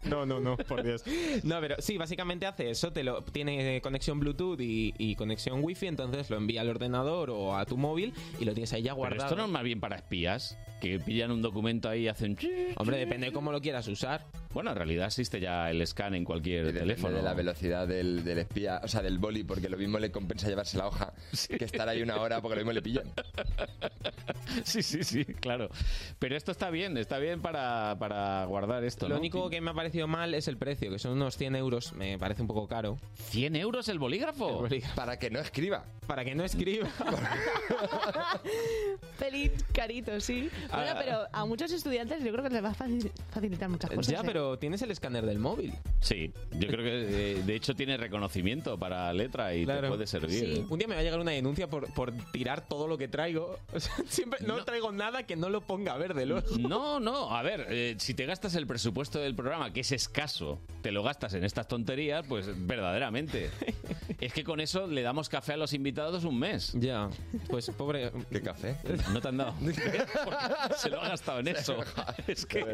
No, 0.03 0.25
no, 0.25 0.39
no, 0.39 0.57
por 0.57 0.83
Dios. 0.83 1.03
No, 1.43 1.59
pero 1.59 1.75
sí, 1.79 1.97
básicamente 1.97 2.45
hace 2.45 2.69
eso, 2.69 2.91
te 2.91 3.03
lo 3.03 3.21
tiene 3.23 3.81
conexión 3.81 4.19
Bluetooth 4.19 4.59
y, 4.61 4.93
y 4.97 5.15
conexión 5.15 5.63
Wi-Fi, 5.63 5.87
entonces 5.87 6.29
lo 6.29 6.37
envía 6.37 6.61
al 6.61 6.69
ordenador 6.69 7.29
o 7.29 7.55
a 7.57 7.65
tu 7.65 7.77
móvil 7.77 8.13
y 8.39 8.45
lo 8.45 8.53
tienes 8.53 8.71
ahí 8.73 8.81
ya 8.83 8.91
Pero 8.91 8.97
guardado. 8.97 9.23
esto 9.25 9.35
no 9.35 9.45
es 9.45 9.51
más 9.51 9.63
bien 9.63 9.79
para 9.79 9.97
espías, 9.97 10.57
que 10.81 10.99
pillan 10.99 11.31
un 11.31 11.41
documento 11.41 11.89
ahí 11.89 12.03
y 12.03 12.07
hacen... 12.07 12.37
Hombre, 12.77 12.97
depende 12.97 13.27
de 13.27 13.33
cómo 13.33 13.51
lo 13.51 13.61
quieras 13.61 13.87
usar. 13.87 14.25
Bueno, 14.53 14.71
en 14.71 14.77
realidad 14.77 15.07
existe 15.07 15.39
ya 15.39 15.69
el 15.69 15.85
scan 15.85 16.15
en 16.15 16.23
cualquier 16.25 16.65
Depende 16.67 16.79
teléfono. 16.81 17.17
de 17.17 17.21
la 17.23 17.33
velocidad 17.33 17.87
del, 17.87 18.23
del 18.23 18.39
espía, 18.39 18.81
o 18.83 18.87
sea, 18.87 19.01
del 19.01 19.19
boli, 19.19 19.43
porque 19.43 19.69
lo 19.69 19.77
mismo 19.77 19.99
le 19.99 20.11
compensa 20.11 20.47
llevarse 20.47 20.77
la 20.77 20.87
hoja 20.87 21.13
que 21.57 21.65
estar 21.65 21.87
ahí 21.87 22.01
una 22.01 22.17
hora 22.19 22.41
porque 22.41 22.55
lo 22.55 22.61
mismo 22.61 22.71
le 22.73 22.81
pillan. 22.81 23.03
Sí, 24.63 24.81
sí, 24.81 25.03
sí, 25.03 25.25
claro. 25.25 25.69
Pero 26.19 26.35
esto 26.35 26.51
está 26.51 26.69
bien, 26.69 26.97
está 26.97 27.17
bien 27.17 27.41
para, 27.41 27.95
para 27.97 28.43
guardar 28.45 28.83
esto, 28.83 29.07
Lo 29.07 29.15
¿no? 29.15 29.19
único 29.21 29.49
que 29.49 29.61
me 29.61 29.71
ha 29.71 29.73
parecido 29.73 30.05
mal 30.05 30.33
es 30.33 30.49
el 30.49 30.57
precio, 30.57 30.91
que 30.91 30.99
son 30.99 31.13
unos 31.13 31.37
100 31.37 31.55
euros, 31.55 31.93
me 31.93 32.19
parece 32.19 32.41
un 32.41 32.47
poco 32.49 32.67
caro. 32.67 32.97
¿100 33.31 33.55
euros 33.57 33.87
el 33.87 33.99
bolígrafo? 33.99 34.49
El 34.49 34.55
bolígrafo. 34.55 34.95
Para 34.95 35.17
que 35.17 35.29
no 35.29 35.39
escriba. 35.39 35.85
Para 36.07 36.25
que 36.25 36.35
no 36.35 36.43
escriba. 36.43 36.89
Feliz 39.17 39.51
carito, 39.73 40.19
sí. 40.19 40.49
Bueno, 40.71 40.91
Ah. 40.91 40.95
pero 40.97 41.17
a 41.31 41.45
muchos 41.45 41.71
estudiantes 41.71 42.23
yo 42.23 42.31
creo 42.31 42.43
que 42.43 42.49
les 42.49 42.63
va 42.63 42.69
a 42.69 42.75
facil- 42.75 43.11
facilitar 43.31 43.69
muchas 43.69 43.91
cosas. 43.91 44.11
ya, 44.13 44.19
¿eh? 44.19 44.23
pero 44.25 44.57
tienes 44.57 44.81
el 44.81 44.91
escáner 44.91 45.25
del 45.25 45.39
móvil. 45.39 45.73
Sí, 46.01 46.31
yo 46.51 46.67
creo 46.67 46.83
que 46.83 47.31
eh, 47.37 47.43
de 47.43 47.55
hecho 47.55 47.75
tiene 47.75 47.97
reconocimiento 47.97 48.77
para 48.77 49.11
letra 49.13 49.53
y 49.55 49.65
te 49.65 49.87
puede 49.87 50.07
servir. 50.07 50.39
Sí. 50.39 50.59
¿eh? 50.61 50.65
Un 50.69 50.79
día 50.79 50.87
me 50.87 50.95
va 50.95 51.01
a 51.01 51.03
llegar 51.03 51.19
una 51.19 51.31
denuncia 51.31 51.67
por, 51.69 51.91
por 51.93 52.11
tirar 52.31 52.67
todo 52.67 52.87
lo 52.87 52.97
que 52.97 53.07
traigo. 53.07 53.57
O 53.73 53.73
sea, 53.79 53.93
siempre 54.07 54.39
no, 54.45 54.63
traigo 54.65 54.91
nada 54.91 55.23
que 55.23 55.35
no 55.35 55.49
lo 55.49 55.61
ponga 55.61 55.97
verde. 55.97 56.08
Luego. 56.25 56.47
No, 56.57 56.99
no, 56.99 57.35
a 57.35 57.41
ver, 57.41 57.65
eh, 57.69 57.95
si 57.99 58.13
te 58.13 58.25
gastas 58.25 58.55
el 58.55 58.67
presupuesto 58.67 59.19
del 59.19 59.35
programa, 59.35 59.71
que 59.73 59.81
es 59.81 59.91
escaso, 59.91 60.59
te 60.81 60.91
lo 60.91 61.03
gastas 61.03 61.33
en 61.33 61.43
estas 61.43 61.67
tonterías, 61.67 62.25
pues 62.27 62.47
verdaderamente. 62.67 63.49
es 64.19 64.33
que 64.33 64.43
con 64.43 64.59
eso 64.59 64.87
le 64.87 65.01
damos 65.01 65.29
café 65.29 65.53
a 65.53 65.57
los 65.57 65.73
invitados 65.73 66.23
un 66.23 66.39
mes. 66.39 66.73
Ya, 66.73 67.09
pues 67.49 67.69
pobre. 67.71 68.11
¿Qué 68.31 68.41
café? 68.41 68.75
No 69.11 69.21
te 69.21 69.27
han 69.27 69.37
dado. 69.37 69.53
Porque 69.59 70.47
se 70.77 70.89
lo 70.89 71.01
ha 71.01 71.09
gastado 71.09 71.39
en 71.39 71.49
eso. 71.49 71.77
Es 72.27 72.45
que 72.45 72.65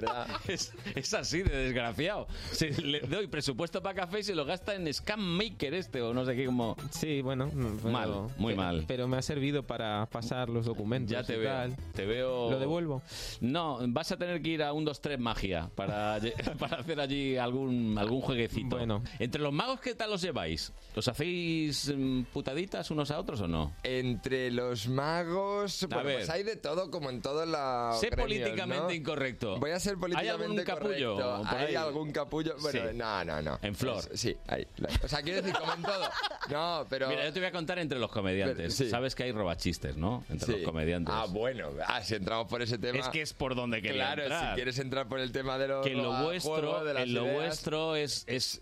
es, 0.47 0.73
es 0.95 1.13
así 1.13 1.41
de 1.43 1.55
desgraciado. 1.55 2.27
Se, 2.51 2.69
le 2.81 2.99
doy 3.01 3.27
presupuesto 3.27 3.81
para 3.81 3.95
café 3.95 4.19
y 4.19 4.23
se 4.23 4.35
lo 4.35 4.45
gasta 4.45 4.75
en 4.75 4.91
Scam 4.93 5.19
Maker 5.19 5.73
este 5.73 6.01
o 6.01 6.13
no 6.13 6.25
sé 6.25 6.35
qué 6.35 6.45
como. 6.45 6.75
Sí, 6.91 7.21
bueno. 7.21 7.49
pero- 7.81 7.91
Mal, 7.91 8.11
muy 8.37 8.55
mal. 8.55 8.85
Pero 8.87 9.07
me 9.07 9.17
ha 9.17 9.21
servido 9.21 9.63
para 9.63 10.05
pasar 10.07 10.49
los 10.49 10.65
documentos. 10.65 11.11
Ya 11.11 11.23
te 11.23 11.35
y 11.35 11.39
veo. 11.39 11.49
tal. 11.49 11.75
Te 11.93 12.05
veo. 12.05 12.51
¿Lo 12.51 12.59
devuelvo? 12.59 13.01
No, 13.41 13.79
vas 13.87 14.11
a 14.11 14.17
tener 14.17 14.41
que 14.41 14.49
ir 14.49 14.63
a 14.63 14.73
un 14.73 14.85
2-3 14.85 15.17
magia 15.17 15.69
para, 15.75 16.19
para 16.59 16.77
hacer 16.77 16.99
allí 16.99 17.37
algún, 17.37 17.95
algún 17.97 18.21
jueguecito. 18.21 18.77
Bueno. 18.77 19.03
Entre 19.19 19.41
los 19.41 19.53
magos, 19.53 19.79
¿qué 19.79 19.95
tal 19.95 20.11
os 20.13 20.21
lleváis? 20.21 20.71
¿Os 20.95 21.07
hacéis 21.07 21.93
mm, 21.95 22.23
putaditas 22.33 22.89
unos 22.91 23.11
a 23.11 23.19
otros 23.19 23.41
o 23.41 23.47
no? 23.47 23.73
Entre 23.83 24.51
los 24.51 24.87
magos, 24.87 25.85
bueno, 25.89 26.03
ver. 26.03 26.15
pues 26.17 26.29
hay 26.29 26.43
de 26.43 26.55
todo 26.55 26.89
como 26.91 27.09
en 27.09 27.21
todos 27.21 27.47
los 27.47 27.99
Sé 27.99 28.07
gremios, 28.09 28.25
políticamente 28.39 28.85
¿no? 28.87 28.91
incorrecto. 28.93 29.59
Voy 29.59 29.71
a 29.71 29.79
ser 29.79 29.97
políticamente 29.97 30.31
¿Hay 30.31 30.41
algún 30.43 30.63
capullo 30.63 31.15
por 31.17 31.47
¿Hay 31.57 31.65
ahí? 31.67 31.75
algún 31.75 32.11
capullo? 32.11 32.55
Bueno, 32.61 32.79
Sí. 32.91 32.95
no, 32.97 33.23
no, 33.25 33.41
no. 33.41 33.59
En 33.61 33.75
flor. 33.75 34.03
Pues, 34.07 34.19
sí, 34.19 34.35
hay. 34.47 34.65
O 35.03 35.07
sea, 35.07 35.21
quiero 35.21 35.41
decir, 35.41 35.57
como 35.57 35.73
en 35.73 35.81
todo. 35.83 36.09
No, 36.49 36.85
pero... 36.89 37.07
Mira, 37.09 37.25
yo 37.25 37.33
te 37.33 37.39
voy 37.39 37.47
a 37.47 37.51
contar 37.51 37.79
entre 37.79 37.99
los 37.99 38.11
comediantes. 38.11 38.57
Pero, 38.57 38.71
sí. 38.71 38.89
Sabes 38.89 39.15
que 39.15 39.23
hay 39.23 39.31
robachistes, 39.31 39.97
¿no? 39.97 40.23
Entre 40.29 40.45
Sí. 40.45 40.51
los 40.53 40.61
comediantes. 40.61 41.13
Ah, 41.15 41.25
bueno. 41.29 41.69
Ah, 41.87 42.01
si 42.01 42.15
entramos 42.15 42.47
por 42.47 42.61
ese 42.61 42.77
tema... 42.77 42.99
Es 42.99 43.07
que 43.15 43.21
es 43.21 43.31
por 43.33 43.55
donde 43.55 43.81
quería 43.81 43.93
Claro, 44.13 44.23
entrar. 44.23 44.49
si 44.49 44.55
quieres 44.55 44.77
entrar 44.79 45.07
por 45.07 45.19
el 45.21 45.31
tema 45.31 45.57
de 45.57 45.69
los 45.69 45.85
que 45.85 45.93
lo 45.93 46.11
vuestro, 46.23 46.83
de 46.83 46.93
las 46.93 47.03
en 47.03 47.13
lo 47.13 47.23
ideas, 47.23 47.35
vuestro 47.35 47.95
es, 47.95 48.25
es 48.27 48.61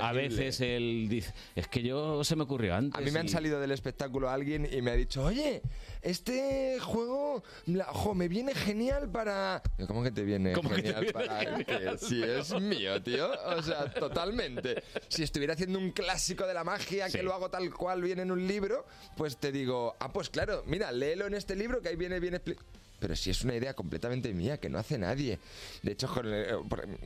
a 0.00 0.12
veces 0.12 0.60
el 0.60 1.06
dice, 1.08 1.32
es 1.54 1.68
que 1.68 1.80
yo 1.82 2.24
se 2.24 2.34
me 2.34 2.42
ocurrió 2.42 2.74
antes. 2.74 3.00
A 3.00 3.04
mí 3.04 3.12
me 3.12 3.20
han 3.20 3.26
y- 3.26 3.28
salido 3.28 3.60
del 3.60 3.70
espectáculo 3.70 4.28
alguien 4.28 4.68
y 4.68 4.82
me 4.82 4.90
ha 4.90 4.94
dicho, 4.96 5.22
oye, 5.24 5.62
este 6.02 6.78
juego, 6.80 7.44
la- 7.66 7.84
jo, 7.84 8.14
me 8.14 8.26
viene 8.26 8.52
genial 8.52 9.08
para... 9.10 9.62
Yo, 9.78 9.86
¿Cómo 9.86 10.02
que 10.02 10.10
te 10.10 10.22
viene 10.24 10.52
¿Cómo 10.54 10.70
que 10.70 10.82
te 10.82 10.92
genial 10.92 11.00
viene 11.04 11.12
para 11.12 11.40
genial? 11.64 11.98
si 12.00 12.20
es 12.20 12.52
mío, 12.60 13.00
tío? 13.00 13.30
O 13.56 13.62
sea, 13.62 13.84
totalmente. 13.94 14.82
Si 15.08 15.22
estuviera 15.22 15.54
haciendo 15.54 15.78
un 15.78 15.92
clásico 15.92 16.46
de 16.48 16.54
la 16.54 16.64
magia 16.64 17.08
Sí. 17.08 17.18
que 17.18 17.22
lo 17.22 17.32
hago 17.32 17.48
tal 17.48 17.72
cual 17.72 18.02
viene 18.02 18.22
en 18.22 18.32
un 18.32 18.46
libro, 18.48 18.86
pues 19.16 19.36
te 19.36 19.52
digo, 19.52 19.94
ah, 20.00 20.12
pues 20.12 20.30
claro, 20.30 20.64
mira, 20.66 20.90
léelo 20.90 21.26
en 21.26 21.34
este 21.34 21.54
libro 21.54 21.80
que 21.80 21.90
ahí 21.90 21.96
viene 21.96 22.18
bien 22.18 22.34
explicado. 22.34 22.66
Pero 23.04 23.16
si 23.16 23.28
es 23.28 23.44
una 23.44 23.54
idea 23.54 23.74
completamente 23.74 24.32
mía, 24.32 24.56
que 24.58 24.70
no 24.70 24.78
hace 24.78 24.96
nadie. 24.96 25.38
De 25.82 25.92
hecho, 25.92 26.08
con 26.08 26.24
el- 26.26 26.32
eh, 26.46 26.54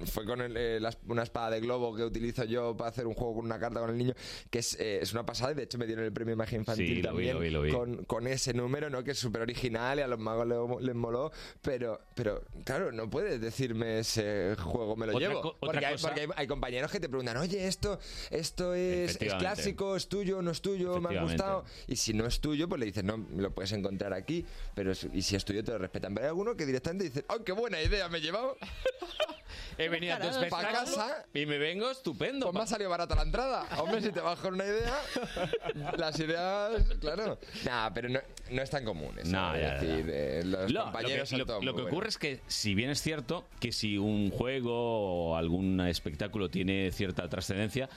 fue 0.06 0.24
con 0.24 0.40
el, 0.40 0.56
eh, 0.56 0.78
la- 0.78 0.96
una 1.08 1.24
espada 1.24 1.50
de 1.50 1.58
globo 1.60 1.92
que 1.96 2.04
utilizo 2.04 2.44
yo 2.44 2.76
para 2.76 2.90
hacer 2.90 3.04
un 3.08 3.14
juego 3.14 3.34
con 3.34 3.46
una 3.46 3.58
carta 3.58 3.80
con 3.80 3.90
el 3.90 3.98
niño, 3.98 4.14
que 4.48 4.60
es, 4.60 4.78
eh, 4.78 5.00
es 5.02 5.12
una 5.12 5.26
pasada 5.26 5.50
y 5.50 5.54
de 5.56 5.64
hecho 5.64 5.76
me 5.76 5.86
dieron 5.86 6.04
el 6.04 6.12
premio 6.12 6.34
Imagen 6.34 6.60
Infantil 6.60 6.86
Sí, 6.86 7.02
lo 7.02 7.14
vi, 7.16 7.26
también 7.26 7.34
lo 7.34 7.40
vi, 7.40 7.50
lo 7.50 7.62
vi. 7.62 7.72
Con, 7.72 8.04
con 8.04 8.28
ese 8.28 8.54
número, 8.54 8.90
¿no? 8.90 9.02
Que 9.02 9.10
es 9.10 9.18
súper 9.18 9.42
original 9.42 9.98
y 9.98 10.02
a 10.02 10.06
los 10.06 10.20
magos 10.20 10.46
le- 10.46 10.86
les, 10.86 10.94
moló. 10.94 11.32
Pero, 11.62 12.00
pero, 12.14 12.44
claro, 12.64 12.92
no 12.92 13.10
puedes 13.10 13.40
decirme 13.40 13.98
ese 13.98 14.54
juego 14.56 14.94
me 14.94 15.06
lo 15.06 15.16
Otra 15.16 15.28
llevo. 15.30 15.40
co- 15.42 15.56
porque 15.58 15.84
hay, 15.84 15.96
porque 16.00 16.20
hay- 16.20 16.28
hay 16.36 16.46
compañeros 16.46 16.92
que 16.92 17.00
te 17.00 17.08
preguntan, 17.08 17.38
oye, 17.38 17.66
esto, 17.66 17.98
esto 18.30 18.72
es, 18.74 19.20
es 19.20 19.34
clásico, 19.34 19.96
es 19.96 20.08
tuyo, 20.08 20.42
no 20.42 20.52
es 20.52 20.60
tuyo, 20.62 21.00
me 21.00 21.08
ha 21.18 21.22
gustado. 21.22 21.64
Y 21.88 21.96
si 21.96 22.12
no 22.14 22.24
es 22.24 22.38
tuyo, 22.38 22.68
pues 22.68 22.78
le 22.78 22.86
dices, 22.86 23.02
no, 23.02 23.16
lo 23.36 23.50
puedes 23.52 23.72
encontrar 23.72 24.12
aquí. 24.12 24.44
Pero 24.76 24.92
y 25.12 25.22
si 25.22 25.34
es 25.34 25.44
tuyo, 25.44 25.64
te 25.64 25.72
lo 25.72 25.78
respetan. 25.88 26.14
Pero 26.14 26.26
hay 26.26 26.28
alguno 26.28 26.56
que 26.56 26.66
directamente 26.66 27.04
dice, 27.04 27.24
¡oh, 27.28 27.42
qué 27.44 27.52
buena 27.52 27.80
idea 27.82 28.08
me 28.08 28.18
he 28.18 28.20
llevado! 28.20 28.56
He 29.78 29.88
venido 29.88 30.14
a 30.14 30.18
tu 30.18 30.26
Para 30.26 30.42
espectáculo 30.46 30.96
casa. 30.96 31.24
y 31.32 31.46
me 31.46 31.56
vengo 31.56 31.88
estupendo. 31.90 32.46
Pues 32.46 32.54
me 32.54 32.60
ha 32.62 32.66
salido 32.66 32.90
barata 32.90 33.14
la 33.14 33.22
entrada. 33.22 33.64
Hombre, 33.80 34.02
si 34.02 34.10
te 34.10 34.20
vas 34.20 34.38
con 34.40 34.54
una 34.54 34.64
idea, 34.64 34.92
las 35.96 36.18
ideas, 36.18 36.82
claro. 37.00 37.38
Nah, 37.64 37.88
pero 37.94 38.08
no, 38.08 38.18
no 38.50 38.62
es 38.62 38.70
tan 38.70 38.84
común 38.84 39.16
eso. 39.18 39.30
No, 39.30 39.54
es 39.54 39.60
ya, 39.62 39.68
ya, 39.68 39.80
decir, 39.80 40.10
eh, 40.12 40.42
los 40.44 40.84
compañeros 40.84 41.18
lo 41.18 41.22
que, 41.22 41.26
son 41.26 41.38
lo- 41.38 41.46
todos 41.46 41.64
lo 41.64 41.72
muy 41.72 41.76
que 41.78 41.82
buenos. 41.82 41.92
ocurre 41.92 42.08
es 42.08 42.18
que, 42.18 42.40
si 42.48 42.74
bien 42.74 42.90
es 42.90 43.00
cierto 43.00 43.46
que 43.60 43.70
si 43.72 43.96
un 43.98 44.30
juego 44.30 45.30
o 45.30 45.36
algún 45.36 45.80
espectáculo 45.82 46.50
tiene 46.50 46.90
cierta 46.90 47.28
trascendencia, 47.28 47.88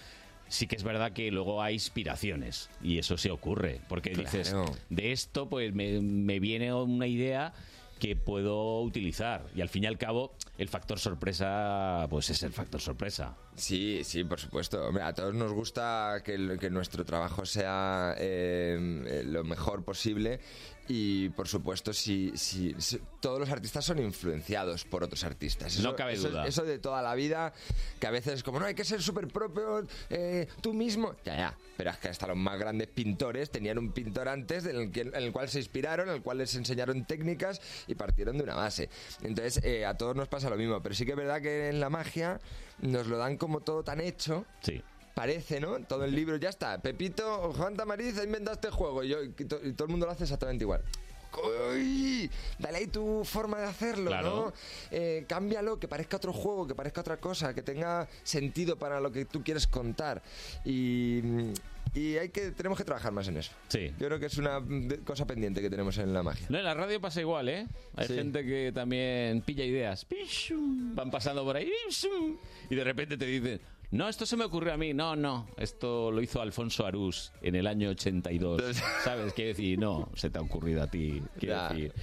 sí 0.49 0.67
que 0.67 0.75
es 0.75 0.83
verdad 0.83 1.13
que 1.13 1.31
luego 1.31 1.63
hay 1.63 1.73
inspiraciones 1.75 2.69
y 2.83 2.99
eso 2.99 3.17
se 3.17 3.31
ocurre. 3.31 3.81
Porque 3.89 4.11
dices, 4.11 4.49
Claro. 4.51 4.65
de 4.89 5.11
esto 5.11 5.49
pues 5.49 5.73
me, 5.73 5.99
me 5.99 6.39
viene 6.39 6.71
una 6.73 7.07
idea 7.07 7.53
que 8.01 8.15
puedo 8.15 8.81
utilizar. 8.81 9.45
Y 9.55 9.61
al 9.61 9.69
fin 9.69 9.83
y 9.83 9.87
al 9.87 9.99
cabo 9.99 10.33
el 10.57 10.67
factor 10.67 10.99
sorpresa 10.99 12.07
pues 12.09 12.31
es 12.31 12.41
el 12.41 12.51
factor 12.51 12.81
sorpresa 12.81 13.37
Sí, 13.61 14.01
sí, 14.03 14.23
por 14.23 14.39
supuesto. 14.39 14.83
Hombre, 14.87 15.03
a 15.03 15.13
todos 15.13 15.35
nos 15.35 15.53
gusta 15.53 16.23
que, 16.25 16.35
nuestro 16.71 17.05
trabajo 17.05 17.45
sea 17.45 18.15
eh, 18.17 19.03
eh, 19.05 19.23
lo 19.23 19.43
mejor 19.43 19.83
posible 19.83 20.39
y, 20.87 21.29
por 21.29 21.47
supuesto, 21.47 21.93
si, 21.93 22.31
si, 22.35 22.73
si- 22.79 22.99
todos 23.19 23.39
los 23.39 23.49
artistas 23.51 23.85
son 23.85 23.99
influenciados 23.99 24.83
por 24.83 25.03
otros 25.03 25.23
artistas. 25.23 25.79
No 25.79 25.95
cabe 25.95 26.13
eso, 26.13 26.29
duda. 26.29 26.47
Eso 26.47 26.63
de 26.65 26.79
toda 26.79 27.03
la 27.03 27.13
vida, 27.13 27.53
que 27.99 28.07
a 28.07 28.11
veces 28.11 28.33
es 28.33 28.43
como, 28.43 28.59
no, 28.59 28.65
hay 28.65 28.73
que 28.73 28.83
ser 28.83 28.99
súper 29.01 29.27
propio, 29.27 29.85
eh, 30.09 30.47
tú 30.61 30.73
mismo. 30.73 31.15
Ya, 31.23 31.37
ya. 31.37 31.57
Pero 31.77 31.91
es 31.91 31.97
que 31.97 32.09
hasta 32.09 32.27
los 32.27 32.37
más 32.37 32.57
grandes 32.59 32.87
pintores 32.87 33.51
tenían 33.51 33.77
un 33.77 33.91
pintor 33.91 34.27
antes 34.27 34.65
en 34.65 34.75
el, 34.75 34.91
que- 34.91 35.01
en 35.01 35.15
el 35.15 35.31
cual 35.31 35.49
se 35.49 35.59
inspiraron, 35.59 36.09
en 36.09 36.15
el 36.15 36.21
cual 36.23 36.39
les 36.39 36.55
enseñaron 36.55 37.05
técnicas 37.05 37.61
y 37.87 37.93
partieron 37.93 38.37
de 38.39 38.43
una 38.43 38.55
base. 38.55 38.89
Entonces, 39.21 39.63
eh, 39.63 39.85
a 39.85 39.95
todos 39.95 40.15
nos 40.15 40.27
pasa 40.29 40.49
lo 40.49 40.57
mismo. 40.57 40.81
Pero 40.81 40.95
sí 40.95 41.05
que 41.05 41.11
es 41.11 41.17
verdad 41.17 41.41
que 41.43 41.69
en 41.69 41.79
la 41.79 41.89
magia 41.91 42.41
nos 42.81 43.07
lo 43.07 43.17
dan 43.17 43.37
como 43.37 43.61
todo 43.61 43.83
tan 43.83 44.01
hecho. 44.01 44.45
Sí. 44.61 44.81
Parece, 45.13 45.59
¿no? 45.59 45.79
Todo 45.81 46.05
el 46.05 46.15
libro 46.15 46.37
ya 46.37 46.49
está. 46.49 46.81
Pepito, 46.81 47.53
Juan 47.53 47.75
Tamariz 47.75 48.17
ha 48.17 48.23
inventado 48.23 48.55
este 48.55 48.69
juego 48.69 49.03
y, 49.03 49.09
yo- 49.09 49.23
y 49.23 49.29
to- 49.31 49.59
y 49.63 49.73
todo 49.73 49.85
el 49.85 49.91
mundo 49.91 50.05
lo 50.05 50.11
hace 50.13 50.23
exactamente 50.23 50.63
igual. 50.63 50.81
¡Uy! 51.73 52.29
Dale 52.59 52.77
ahí 52.79 52.87
tu 52.87 53.23
forma 53.23 53.59
de 53.59 53.65
hacerlo, 53.65 54.09
Claro. 54.11 54.29
¿no? 54.47 54.53
Eh, 54.91 55.25
cámbialo, 55.27 55.79
que 55.79 55.87
parezca 55.87 56.17
otro 56.17 56.33
juego, 56.33 56.67
que 56.67 56.75
parezca 56.75 57.01
otra 57.01 57.17
cosa, 57.17 57.53
que 57.53 57.61
tenga 57.61 58.07
sentido 58.23 58.77
para 58.77 58.99
lo 58.99 59.11
que 59.11 59.23
tú 59.25 59.41
quieres 59.43 59.65
contar. 59.67 60.21
Y, 60.65 61.21
y 61.93 62.17
hay 62.17 62.29
que, 62.29 62.51
tenemos 62.51 62.77
que 62.77 62.83
trabajar 62.85 63.11
más 63.11 63.27
en 63.27 63.37
eso. 63.37 63.51
Sí. 63.67 63.91
Yo 63.99 64.07
creo 64.07 64.19
que 64.19 64.27
es 64.27 64.37
una 64.37 64.59
de- 64.61 64.99
cosa 64.99 65.25
pendiente 65.27 65.61
que 65.61 65.69
tenemos 65.69 65.97
en 65.97 66.13
la 66.13 66.23
magia. 66.23 66.47
No, 66.49 66.57
en 66.57 66.63
la 66.63 66.73
radio 66.73 66.99
pasa 67.01 67.19
igual, 67.21 67.49
¿eh? 67.49 67.67
Hay 67.95 68.07
Sí. 68.07 68.15
gente 68.15 68.45
que 68.45 68.71
también 68.73 69.41
pilla 69.41 69.65
ideas. 69.65 70.05
Van 70.95 71.11
pasando 71.11 71.43
por 71.43 71.55
ahí. 71.57 71.69
Y 72.69 72.75
de 72.75 72.83
repente 72.83 73.17
te 73.17 73.25
dicen, 73.25 73.59
no, 73.91 74.07
esto 74.07 74.25
se 74.25 74.37
me 74.37 74.45
ocurrió 74.45 74.73
a 74.73 74.77
mí. 74.77 74.93
No, 74.93 75.15
no, 75.17 75.47
esto 75.57 76.11
lo 76.11 76.21
hizo 76.21 76.41
Alfonso 76.41 76.85
Arús 76.85 77.31
en 77.41 77.55
el 77.55 77.67
año 77.67 77.89
82. 77.89 78.61
¿Sabes? 79.03 79.33
Quiero 79.33 79.49
decir, 79.49 79.77
no, 79.77 80.09
se 80.15 80.29
te 80.29 80.37
ha 80.37 80.41
ocurrido 80.41 80.81
a 80.83 80.87
ti. 80.87 81.21
Quiero 81.37 81.55
Ya. 81.55 81.69
decir. 81.69 81.93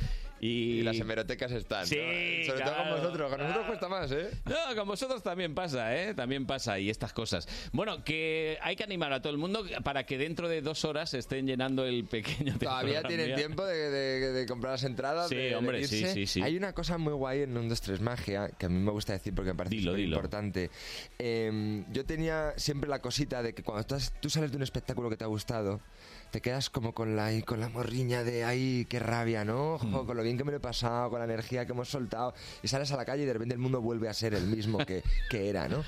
Y... 0.41 0.79
Y 0.79 0.83
las 0.83 0.99
hemerotecas 0.99 1.51
están. 1.53 1.87
Sí, 1.87 1.97
¿no? 1.97 2.47
Sobre 2.47 2.63
todo 2.63 2.73
claro. 2.75 2.91
con 2.91 3.01
vosotros. 3.03 3.31
Con 3.31 3.41
nosotros 3.41 3.67
cuesta 3.67 3.89
más, 3.89 4.13
¿eh? 4.13 4.31
No, 4.45 4.77
con 4.77 4.89
vosotros 4.89 5.23
también 5.23 5.55
pasa, 5.55 5.97
¿eh? 5.97 6.15
También 6.15 6.47
pasa 6.47 6.79
y 6.79 6.91
estas 6.91 7.13
cosas. 7.13 7.49
Bueno, 7.73 8.05
que 8.05 8.59
hay 8.63 8.77
que 8.77 8.85
animar 8.85 9.13
a 9.13 9.21
todo 9.21 9.33
el 9.33 9.39
mundo 9.39 9.65
para 9.83 10.05
que 10.05 10.19
dentro 10.19 10.49
de 10.49 10.63
dos 10.63 10.85
horas 10.85 11.15
estén 11.15 11.47
llenando 11.47 11.85
el 11.85 12.05
pequeño 12.05 12.57
Todavía 12.59 13.03
tienen 13.03 13.35
tiempo 13.35 13.65
de, 13.65 13.91
de- 13.91 14.33
de 14.33 14.47
comprar 14.47 14.73
las 14.75 14.85
entradas. 14.85 15.29
Sí, 15.29 15.37
de- 15.37 15.57
hombre, 15.57 15.85
sí, 15.87 16.05
sí, 16.07 16.27
sí. 16.27 16.43
Hay 16.43 16.57
una 16.57 16.73
cosa 16.73 16.99
muy 16.99 17.13
guay 17.13 17.43
en 17.43 17.57
1, 17.57 17.69
2, 17.69 17.81
3 17.81 18.01
Magia 18.01 18.51
que 18.59 18.67
a 18.67 18.69
mí 18.69 18.79
me 18.79 18.91
gusta 18.91 19.13
decir 19.13 19.35
porque 19.35 19.53
me 19.53 19.57
parece 19.57 19.77
dilo. 19.77 19.99
importante. 19.99 20.71
Eh, 21.19 21.85
yo 21.91 22.05
tenía 22.05 22.53
siempre 22.57 22.89
la 22.89 23.01
cosita 23.01 23.43
de 23.43 23.55
que 23.55 23.63
cuando 23.63 23.97
has- 23.97 24.13
tú 24.21 24.31
sales 24.31 24.51
de 24.51 24.57
un 24.57 24.63
espectáculo 24.63 25.11
que 25.11 25.17
te 25.17 25.25
ha 25.25 25.29
gustado, 25.29 25.81
te 26.31 26.41
quedas 26.41 26.71
como 26.71 26.93
con 26.95 27.17
la, 27.17 27.31
con 27.45 27.61
la 27.61 27.69
morriña 27.69 28.23
de 28.25 28.45
ay, 28.45 28.87
qué 28.89 28.99
rabia, 28.99 29.45
¿no? 29.45 29.79
Jo, 29.79 30.07
con 30.07 30.17
lo 30.17 30.23
bien 30.23 30.37
que 30.37 30.45
me 30.45 30.51
lo 30.51 30.59
he 30.59 30.61
pasado, 30.61 31.11
con 31.11 31.19
la 31.19 31.25
energía 31.25 31.65
que 31.67 31.73
hemos 31.73 31.89
soltado. 31.89 32.35
Y 32.63 32.69
sales 32.69 32.91
a 32.93 32.97
la 32.97 33.05
calle 33.05 33.23
y 33.23 33.27
de 33.27 33.33
repente 33.33 33.55
el 33.55 33.61
mundo 33.61 33.81
vuelve 33.81 34.09
a 34.09 34.15
ser 34.15 34.35
el 34.35 34.47
mismo 34.47 34.79
que, 34.85 35.03
que 35.31 35.49
era, 35.49 35.69
¿no? 35.69 35.85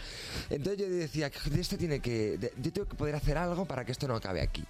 Entonces 0.49 0.79
yo 0.81 0.89
decía, 0.91 1.31
de 1.51 1.61
esto 1.61 1.77
tiene 1.77 2.01
que. 2.01 2.39
de- 2.39 2.53
yo 2.61 2.73
tengo 2.73 2.89
que 2.89 2.97
poder 2.97 3.15
hacer 3.15 3.37
algo 3.39 3.65
para 3.67 3.85
que 3.85 3.93
esto 3.93 4.09
no 4.09 4.17
acabe 4.17 4.41
aquí. 4.41 4.65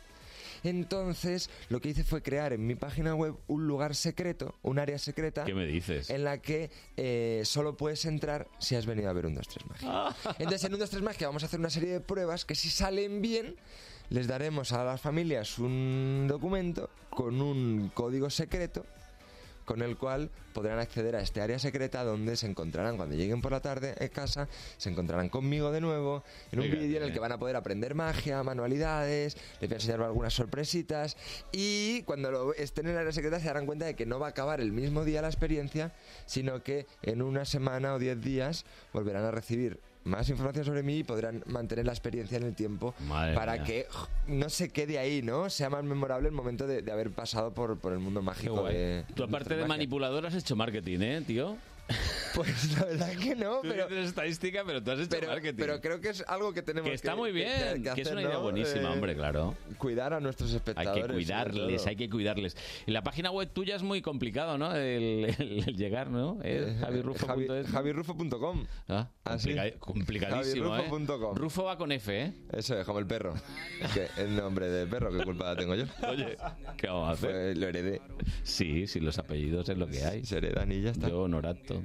Entonces, 0.63 1.49
lo 1.71 1.81
que 1.81 1.89
hice 1.89 2.05
fue 2.05 2.23
crear 2.23 2.53
en 2.53 2.67
mi 2.67 2.75
página 2.75 3.15
web 3.15 3.35
un 3.47 3.67
lugar 3.67 3.95
secreto, 3.95 4.57
un 4.63 4.79
área 4.79 4.99
secreta. 4.99 5.45
¿Qué 5.45 5.55
me 5.55 5.67
dices? 5.67 6.11
En 6.11 6.23
la 6.25 6.39
que 6.43 6.71
eh, 6.99 7.43
solo 7.45 7.77
puedes 7.79 8.05
entrar 8.05 8.47
si 8.59 8.77
has 8.77 8.85
venido 8.85 9.09
a 9.09 9.13
ver 9.15 9.25
un 9.27 9.35
2, 9.35 9.49
3 9.49 9.67
magia. 9.69 9.89
Entonces, 10.39 10.65
en 10.65 10.75
un 10.75 10.81
2, 10.81 10.91
3 10.91 11.03
magia 11.03 11.29
vamos 11.29 11.43
a 11.45 11.47
hacer 11.47 11.61
una 11.61 11.71
serie 11.71 11.91
de 11.93 12.01
pruebas 12.01 12.45
que 12.45 12.55
si 12.55 12.69
salen 12.69 13.23
bien, 13.23 13.57
les 14.11 14.27
daremos 14.27 14.73
a 14.73 14.85
las 14.85 15.01
familias 15.01 15.59
un 15.59 16.27
documento 16.29 16.91
con 17.11 17.41
un 17.41 17.91
código 17.95 18.29
secreto 18.29 18.85
con 19.71 19.83
el 19.83 19.97
cual 19.97 20.31
podrán 20.53 20.81
acceder 20.81 21.15
a 21.15 21.21
este 21.21 21.41
área 21.41 21.57
secreta 21.61 22.03
donde 22.03 22.37
se 22.37 22.49
encontrarán 22.49 22.97
cuando 22.97 23.15
lleguen 23.15 23.41
por 23.41 23.53
la 23.53 23.61
tarde 23.61 23.95
a 24.01 24.09
casa, 24.09 24.49
se 24.77 24.91
encontrarán 24.91 25.29
conmigo 25.29 25.71
de 25.71 25.81
nuevo 25.81 26.25
en 26.51 26.59
un 26.59 26.71
vídeo 26.73 26.97
en 26.97 27.05
el 27.05 27.13
que 27.13 27.21
van 27.21 27.31
a 27.31 27.39
poder 27.39 27.55
aprender 27.55 27.95
magia, 27.95 28.43
manualidades, 28.43 29.37
les 29.61 29.71
voy 29.71 29.75
a 29.75 29.79
enseñar 29.79 30.03
algunas 30.03 30.35
sorpresitas 30.35 31.17
y 31.53 32.03
cuando 32.03 32.33
lo 32.33 32.55
estén 32.55 32.87
en 32.87 32.95
el 32.95 32.99
área 32.99 33.13
secreta 33.13 33.39
se 33.39 33.47
darán 33.47 33.67
cuenta 33.67 33.87
de 33.87 33.95
que 33.95 34.07
no 34.07 34.19
va 34.19 34.27
a 34.27 34.31
acabar 34.31 34.61
el 34.61 34.73
mismo 34.73 35.05
día 35.05 35.23
la 35.23 35.29
experiencia, 35.29 35.93
sino 36.27 36.65
que 36.65 36.89
en 37.03 37.23
una 37.23 37.45
semana 37.45 37.95
o 37.95 38.01
diez 38.01 38.21
días 38.21 38.65
volverán 38.93 39.25
a 39.25 39.31
recibir 39.31 39.79
más 40.05 40.29
información 40.31 40.65
sobre 40.65 40.83
mí 40.83 40.99
y 40.99 41.05
podrán 41.05 41.43
mantener 41.47 41.85
la 41.87 41.93
experiencia 41.93 42.39
en 42.39 42.45
el 42.45 42.55
tiempo 42.55 42.95
Madre 43.07 43.35
para 43.35 43.55
mía. 43.55 43.65
que 43.65 43.87
no 44.27 44.49
se 44.49 44.71
quede 44.71 44.99
ahí, 44.99 45.23
¿no? 45.23 45.51
Sea 45.51 45.69
más 45.71 45.85
memorable 45.85 46.29
el 46.29 46.35
momento 46.35 46.67
de, 46.67 46.83
de 46.83 46.93
haber 46.93 47.11
pasado 47.11 47.53
por, 47.53 47.79
por 47.79 47.93
el 47.93 47.99
mundo 47.99 48.23
mágico 48.23 48.65
de... 48.65 49.05
Tú 49.15 49.25
aparte 49.25 49.57
de 49.57 49.67
manipulador 49.67 50.25
has 50.27 50.35
hecho 50.35 50.57
marketing, 50.57 50.99
¿eh, 51.01 51.23
tío? 51.27 51.57
Pues 52.35 52.79
la 52.79 52.85
verdad 52.87 53.11
que 53.19 53.35
no, 53.35 53.57
Tú 53.61 53.69
pero... 53.69 53.89
dices 53.89 54.07
estadística, 54.07 54.63
pero 54.65 54.81
tú 54.83 54.93
has 54.93 55.01
hecho 55.01 55.09
Pero, 55.11 55.27
marketing. 55.29 55.57
pero 55.59 55.81
creo 55.81 56.01
que 56.01 56.11
es 56.11 56.25
algo 56.29 56.53
que 56.53 56.63
tenemos 56.63 56.89
que 56.89 56.95
está 56.95 57.17
muy 57.17 57.33
bien, 57.33 57.83
que, 57.83 57.89
es 57.89 58.07
hacer, 58.07 58.13
una 58.13 58.23
idea 58.23 58.35
¿no? 58.35 58.43
buenísima, 58.43 58.83
Eh, 58.89 58.93
hombre, 58.93 59.17
claro. 59.17 59.57
Cuidar 59.79 60.15
a 60.15 60.21
nuestros 60.21 60.51
Hay 60.51 60.57
espectadores. 60.57 60.95
que 60.95 61.01
sobre 61.03 61.15
cuidarles, 61.15 61.87
hay 61.89 61.97
que 61.97 62.09
cuidarles. 62.09 62.57
Y 62.87 62.93
la 62.93 63.03
página 63.03 63.33
web 63.33 63.51
tuya 63.53 63.75
es 63.75 63.83
muy 63.83 64.01
complicado, 64.01 64.57
¿no? 64.59 64.75
El, 64.77 65.35
el- 65.39 65.65
el 65.67 65.77
llegar, 65.77 66.09
¿no? 66.11 66.39
Es 66.45 66.69
Eh, 66.69 66.77
javirrufo.es. 66.81 67.27
Javi- 67.29 67.67
javirrufo.com. 67.67 68.65
Ah, 68.89 69.09
complica- 69.25 69.79
complicadísimo, 69.81 70.77
¿eh? 70.77 70.83
Javirrufo.com. 70.85 71.35
Rufo 71.37 71.65
va 71.65 71.77
con 71.77 71.91
F, 71.93 72.23
¿eh? 72.27 72.33
Eso 72.53 72.79
es, 72.79 72.87
como 72.87 73.01
el 73.01 73.07
perro. 73.07 73.35
que 73.93 74.07
el 74.23 74.37
nombre 74.37 74.69
de 74.69 74.87
perro, 74.87 75.11
¿qué 75.17 75.25
culpa 75.25 75.57
tengo 75.57 75.75
yo? 75.75 75.85
Oye, 76.09 76.37
¿qué 76.77 76.87
vamos 76.87 77.09
a 77.09 77.13
hacer? 77.13 77.31
Pues 77.31 77.59
lo 77.59 77.67
heredé. 77.69 78.01
Sí, 78.45 78.87
sí, 78.87 79.01
los 79.01 79.19
apellidos 79.19 79.69
es 79.69 79.77
lo 79.77 79.89
que 79.89 80.05
hay. 80.05 80.25
Se 80.25 80.37
heredan 80.37 80.71
y 80.71 80.83
ya 80.83 80.91
está. 80.91 81.09
Yo, 81.09 81.27
Norato. 81.27 81.80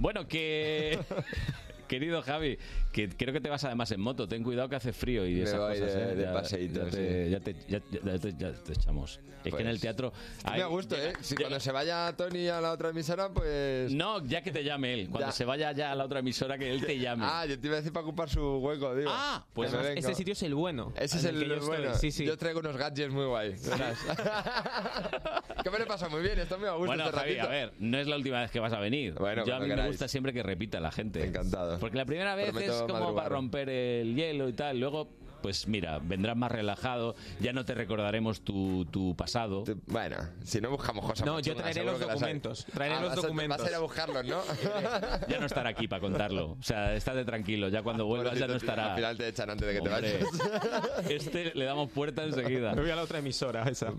Bueno, 0.00 0.26
que... 0.26 0.98
Querido 1.88 2.22
Javi, 2.22 2.58
que 2.94 3.08
creo 3.08 3.32
que 3.34 3.40
te 3.40 3.50
vas 3.50 3.64
además 3.64 3.90
en 3.90 4.00
moto. 4.00 4.28
Ten 4.28 4.44
cuidado 4.44 4.68
que 4.68 4.76
hace 4.76 4.92
frío 4.92 5.26
y 5.26 5.34
Me 5.34 5.42
esas 5.42 5.58
cosas, 5.58 5.94
de- 5.94 6.12
¿eh? 6.12 6.14
de 6.14 6.22
Ya- 6.22 6.32
paseíto, 6.32 6.84
ya 6.84 6.90
te, 6.90 7.24
sí. 7.24 7.30
ya, 7.30 7.40
te, 7.40 7.54
ya, 7.68 7.80
ya 8.12 8.18
te- 8.20 8.34
ya 8.38 8.52
te 8.52 8.72
echamos. 8.72 9.18
Es 9.44 9.52
que 9.54 9.60
en 9.60 9.66
el 9.68 9.74
Pues, 9.74 9.80
teatro... 9.82 10.12
Muy 10.50 10.60
a 10.60 10.66
gusto, 10.66 10.96
¿eh? 10.96 11.12
Si 11.20 11.34
cuando 11.34 11.60
se 11.60 11.70
vaya 11.72 12.14
Tony 12.16 12.48
a 12.48 12.60
la 12.62 12.70
otra 12.72 12.90
emisora, 12.90 13.28
pues... 13.30 13.92
No, 13.92 14.24
ya 14.24 14.42
que 14.42 14.50
te 14.52 14.64
llame 14.64 14.94
él. 14.94 15.08
Cuando 15.10 15.28
Ya. 15.28 15.32
se 15.32 15.44
vaya 15.44 15.72
ya 15.72 15.92
a 15.92 15.94
la 15.94 16.04
otra 16.04 16.20
emisora, 16.20 16.56
que 16.56 16.70
él 16.72 16.86
te 16.86 16.98
llame. 16.98 17.26
Ah, 17.28 17.44
yo 17.44 17.58
te 17.60 17.66
iba 17.66 17.74
a 17.74 17.78
decir 17.80 17.92
para 17.92 18.06
ocupar 18.06 18.30
su 18.30 18.40
hueco, 18.40 18.94
digo. 18.94 19.10
Ah, 19.12 19.44
Pues 19.52 19.70
me 19.72 19.78
además, 19.78 19.98
este 19.98 20.14
sitio 20.14 20.32
es 20.32 20.42
el 20.44 20.54
bueno. 20.54 20.94
Ese 20.96 21.18
es 21.18 21.24
el, 21.24 21.38
que 21.40 21.48
yo 21.48 21.60
bueno. 21.66 21.94
Sí, 21.94 22.10
sí. 22.10 22.24
Yo 22.24 22.38
traigo 22.38 22.60
unos 22.60 22.76
gadgets 22.78 23.12
muy 23.12 23.26
guay. 23.26 23.54
que 25.62 25.70
me 25.70 25.78
lo 25.78 25.84
he 25.84 25.86
pasado 25.86 26.10
muy 26.10 26.22
bien, 26.22 26.38
esto 26.38 26.58
me 26.58 26.68
a 26.68 26.72
gusto 26.72 26.86
Bueno, 26.86 27.04
este 27.04 27.16
Javi, 27.18 27.30
ratito. 27.34 27.46
a 27.46 27.50
ver, 27.50 27.72
no 27.78 27.98
es 27.98 28.06
la 28.06 28.16
última 28.16 28.40
vez 28.40 28.50
que 28.50 28.60
vas 28.60 28.72
a 28.72 28.78
venir. 28.80 29.14
Bueno, 29.14 29.44
Yo 29.44 29.54
a 29.56 29.60
mí 29.60 29.68
me 29.68 29.86
gusta 29.88 30.08
siempre 30.08 30.32
que 30.32 30.42
repita 30.42 30.80
la 30.80 30.90
gente. 30.92 31.24
Encantado. 31.24 31.78
Porque 31.78 31.96
la 31.96 32.04
primera 32.06 32.34
vez 32.34 32.50
Prometo 32.50 32.80
es 32.80 32.83
como 32.86 33.00
madrugar. 33.00 33.24
para 33.24 33.34
romper 33.36 33.68
el 33.68 34.14
hielo 34.14 34.48
y 34.48 34.52
tal. 34.52 34.78
Luego, 34.80 35.08
pues 35.42 35.68
mira, 35.68 35.98
vendrás 36.02 36.36
más 36.38 36.50
relajado. 36.50 37.14
Ya 37.38 37.52
no 37.52 37.66
te 37.66 37.74
recordaremos 37.74 38.40
tu, 38.40 38.86
tu 38.86 39.14
pasado. 39.14 39.64
Bueno, 39.88 40.16
si 40.42 40.58
no 40.58 40.70
buscamos 40.70 41.04
cosas 41.04 41.26
No, 41.26 41.34
más 41.34 41.42
yo 41.42 41.54
traeré 41.54 41.84
los 41.84 42.00
documentos, 42.00 42.64
traeré 42.72 42.94
Ah, 42.94 43.00
los 43.02 43.08
vas 43.10 43.18
a- 43.18 43.22
documentos. 43.22 43.58
Vas 43.58 43.66
a 43.66 43.70
ir 43.70 43.76
a 43.76 43.78
buscarlos, 43.80 44.24
¿no? 44.24 44.40
Ya 45.28 45.38
no 45.40 45.44
estará 45.44 45.68
aquí 45.68 45.86
para 45.86 46.00
contarlo. 46.00 46.52
O 46.52 46.62
sea, 46.62 46.94
estate 46.94 47.26
tranquilo. 47.26 47.68
Ya 47.68 47.82
cuando 47.82 48.06
vuelvas 48.06 48.38
ya 48.38 48.46
no 48.46 48.54
estará. 48.54 48.92
Al 48.92 48.96
final 48.96 49.18
te 49.18 49.28
echan 49.28 49.50
antes 49.50 49.66
de 49.68 49.72
que 49.74 49.78
Hombre, 49.80 50.12
te 50.18 50.24
vayas. 50.24 51.10
Este 51.10 51.52
le 51.54 51.64
damos 51.66 51.90
puerta 51.90 52.24
enseguida. 52.24 52.72
Me 52.74 52.80
voy 52.80 52.90
a 52.90 52.96
la 52.96 53.02
otra 53.02 53.18
emisora, 53.18 53.64
esa. 53.68 53.92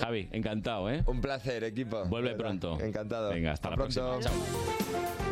Javi, 0.00 0.28
encantado, 0.32 0.90
¿eh? 0.90 1.02
Un 1.06 1.22
placer, 1.22 1.64
equipo. 1.64 2.04
Vuelve 2.04 2.34
pronto. 2.34 2.78
Encantado. 2.78 3.30
Venga, 3.30 3.52
hasta 3.52 3.70
la 3.70 3.76
pronto. 3.76 4.18
próxima. 4.18 4.20
Chao. 4.20 5.27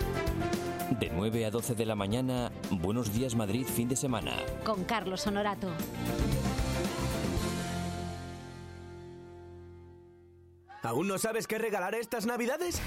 De 0.98 1.10
9 1.10 1.44
a 1.44 1.50
12 1.50 1.74
de 1.74 1.84
la 1.84 1.94
mañana, 1.94 2.50
Buenos 2.70 3.12
Días 3.12 3.34
Madrid, 3.34 3.66
fin 3.66 3.86
de 3.86 3.96
semana. 3.96 4.32
Con 4.64 4.84
Carlos 4.84 5.26
Honorato. 5.26 5.68
¿Aún 10.82 11.08
no 11.08 11.18
sabes 11.18 11.46
qué 11.46 11.58
regalar 11.58 11.94
estas 11.94 12.24
navidades? 12.24 12.80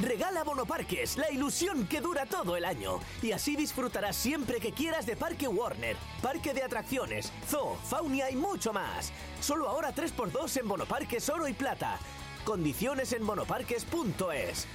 Regala 0.00 0.42
Bonoparques, 0.42 1.18
la 1.18 1.30
ilusión 1.30 1.86
que 1.86 2.00
dura 2.00 2.24
todo 2.24 2.56
el 2.56 2.64
año. 2.64 2.98
Y 3.22 3.32
así 3.32 3.56
disfrutarás 3.56 4.16
siempre 4.16 4.58
que 4.58 4.72
quieras 4.72 5.04
de 5.04 5.16
Parque 5.16 5.48
Warner, 5.48 5.96
Parque 6.22 6.54
de 6.54 6.62
Atracciones, 6.62 7.30
Zoo, 7.46 7.76
Faunia 7.84 8.30
y 8.30 8.36
mucho 8.36 8.72
más. 8.72 9.12
Solo 9.40 9.68
ahora 9.68 9.94
3x2 9.94 10.60
en 10.60 10.68
Bonoparques 10.68 11.28
Oro 11.28 11.46
y 11.46 11.52
Plata. 11.52 11.98
Condiciones 12.44 13.12
en 13.12 13.26
bonoparques.es. 13.26 14.66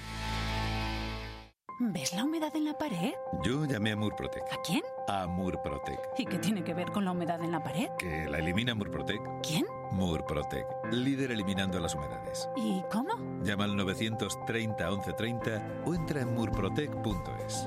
¿Ves 1.82 2.14
la 2.14 2.26
humedad 2.26 2.54
en 2.58 2.66
la 2.66 2.78
pared? 2.78 3.14
Yo 3.42 3.64
llamé 3.64 3.94
a 3.94 3.96
Murprotec. 3.96 4.44
¿A 4.52 4.58
quién? 4.66 4.82
A 5.08 5.28
Murprotec. 5.28 5.98
¿Y 6.18 6.26
qué 6.26 6.38
tiene 6.38 6.62
que 6.62 6.74
ver 6.74 6.92
con 6.92 7.06
la 7.06 7.12
humedad 7.12 7.42
en 7.42 7.54
la 7.54 7.64
pared? 7.64 7.88
Que 7.98 8.28
la 8.28 8.40
elimina 8.40 8.76
Murprotec. 8.76 9.22
¿Quién? 9.42 9.66
Murprotec. 9.92 10.66
Líder 10.92 11.32
eliminando 11.32 11.80
las 11.80 11.96
humedades. 11.96 12.50
¿Y 12.58 12.84
cómo? 12.92 13.12
Llama 13.44 13.64
al 13.64 13.78
930 13.78 14.90
1130 14.90 15.84
o 15.86 15.96
entra 15.96 16.22
en 16.22 16.34
murprotec.es. 16.34 17.66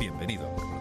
Bienvenido 0.00 0.48
a 0.48 0.50
Murprotec. 0.50 0.73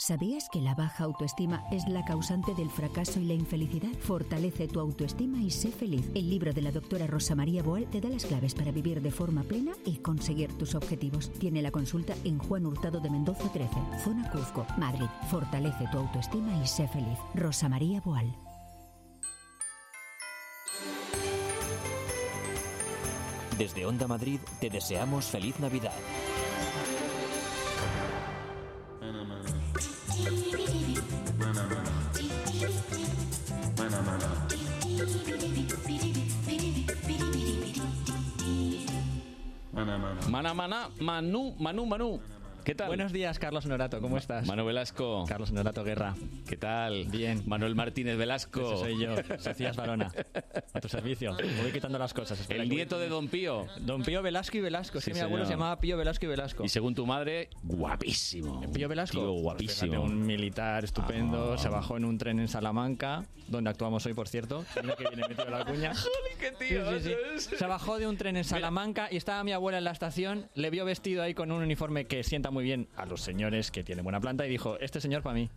¿Sabías 0.00 0.48
que 0.48 0.62
la 0.62 0.74
baja 0.74 1.04
autoestima 1.04 1.62
es 1.70 1.86
la 1.86 2.02
causante 2.06 2.54
del 2.54 2.70
fracaso 2.70 3.20
y 3.20 3.26
la 3.26 3.34
infelicidad? 3.34 3.90
Fortalece 3.98 4.66
tu 4.66 4.80
autoestima 4.80 5.42
y 5.42 5.50
sé 5.50 5.70
feliz. 5.70 6.10
El 6.14 6.30
libro 6.30 6.54
de 6.54 6.62
la 6.62 6.72
doctora 6.72 7.06
Rosa 7.06 7.34
María 7.34 7.62
Boal 7.62 7.84
te 7.84 8.00
da 8.00 8.08
las 8.08 8.24
claves 8.24 8.54
para 8.54 8.72
vivir 8.72 9.02
de 9.02 9.10
forma 9.10 9.42
plena 9.42 9.72
y 9.84 9.98
conseguir 9.98 10.56
tus 10.56 10.74
objetivos. 10.74 11.30
Tiene 11.34 11.60
la 11.60 11.70
consulta 11.70 12.14
en 12.24 12.38
Juan 12.38 12.64
Hurtado 12.64 12.98
de 12.98 13.10
Mendoza 13.10 13.52
13, 13.52 13.68
Zona 14.02 14.30
Cuzco, 14.30 14.66
Madrid. 14.78 15.04
Fortalece 15.30 15.86
tu 15.92 15.98
autoestima 15.98 16.56
y 16.62 16.66
sé 16.66 16.88
feliz. 16.88 17.18
Rosa 17.34 17.68
María 17.68 18.00
Boal. 18.00 18.34
Desde 23.58 23.84
Onda 23.84 24.08
Madrid 24.08 24.40
te 24.60 24.70
deseamos 24.70 25.26
feliz 25.26 25.60
Navidad. 25.60 25.92
Mana, 40.30 40.54
mana, 40.54 40.88
Manu, 41.00 41.52
Manu, 41.58 41.82
Manu. 41.86 42.20
¿Qué 42.64 42.74
tal? 42.74 42.88
Buenos 42.88 43.12
días, 43.12 43.38
Carlos 43.38 43.64
Norato, 43.66 44.00
¿cómo 44.00 44.18
estás? 44.18 44.46
Manu 44.46 44.64
Velasco. 44.66 45.24
Carlos 45.26 45.50
Norato 45.50 45.82
Guerra. 45.82 46.14
¿Qué 46.46 46.56
tal? 46.56 47.06
Bien. 47.06 47.42
Manuel 47.46 47.74
Martínez 47.74 48.16
Velasco. 48.18 48.74
Ese 48.74 48.76
soy 48.76 49.00
yo, 49.00 49.14
Sofías 49.38 49.76
Barona. 49.76 50.12
A 50.74 50.80
tu 50.80 50.88
servicio. 50.88 51.32
Me 51.34 51.62
voy 51.62 51.72
quitando 51.72 51.98
las 51.98 52.12
cosas. 52.12 52.38
espera 52.38 52.62
El 52.62 52.68
que- 52.68 52.74
nieto 52.76 52.98
de 52.98 53.08
Don 53.08 53.28
Pío. 53.28 53.66
Don 53.80 54.02
Pío 54.02 54.22
Velasco 54.22 54.58
y 54.58 54.60
Velasco. 54.60 55.00
Sí, 55.00 55.12
mi 55.12 55.20
abuelo 55.20 55.44
señor. 55.44 55.46
se 55.46 55.52
llamaba 55.54 55.80
Pío 55.80 55.96
Velasco 55.96 56.26
y 56.26 56.28
Velasco. 56.28 56.64
Y 56.64 56.68
según 56.68 56.94
tu 56.94 57.06
madre, 57.06 57.48
guapísimo. 57.62 58.60
Pío 58.72 58.88
Velasco. 58.88 59.18
Tío, 59.18 59.32
guapísimo. 59.32 59.92
fíjate, 59.92 59.98
un 60.12 60.26
militar 60.26 60.84
estupendo. 60.84 61.54
Ah. 61.54 61.58
Se 61.58 61.68
bajó 61.68 61.96
en 61.96 62.04
un 62.04 62.18
tren 62.18 62.38
en 62.40 62.48
Salamanca, 62.48 63.24
donde 63.48 63.70
actuamos 63.70 64.04
hoy, 64.06 64.12
por 64.14 64.28
cierto. 64.28 64.64
Mira 64.82 64.96
que 64.96 65.04
viene 65.08 65.22
metido 65.28 65.48
la 65.48 65.64
cuña. 65.64 65.92
qué 66.38 66.50
Sí, 66.60 66.76
sí, 67.02 67.14
sí. 67.38 67.56
Se 67.56 67.66
bajó 67.66 67.98
de 67.98 68.06
un 68.06 68.16
tren 68.16 68.36
en 68.36 68.44
Salamanca 68.44 69.08
y 69.10 69.16
estaba 69.16 69.42
mi 69.44 69.52
abuela 69.52 69.78
en 69.78 69.84
la 69.84 69.92
estación. 69.92 70.48
Le 70.54 70.70
vio 70.70 70.84
vestido 70.84 71.22
ahí 71.22 71.32
con 71.34 71.50
un 71.52 71.62
uniforme 71.62 72.04
que 72.06 72.22
sienta 72.22 72.49
muy 72.50 72.64
bien 72.64 72.88
a 72.96 73.06
los 73.06 73.20
señores 73.20 73.70
que 73.70 73.82
tienen 73.82 74.04
buena 74.04 74.20
planta 74.20 74.46
y 74.46 74.50
dijo: 74.50 74.78
Este 74.80 75.00
señor 75.00 75.22
para 75.22 75.34
mí. 75.34 75.50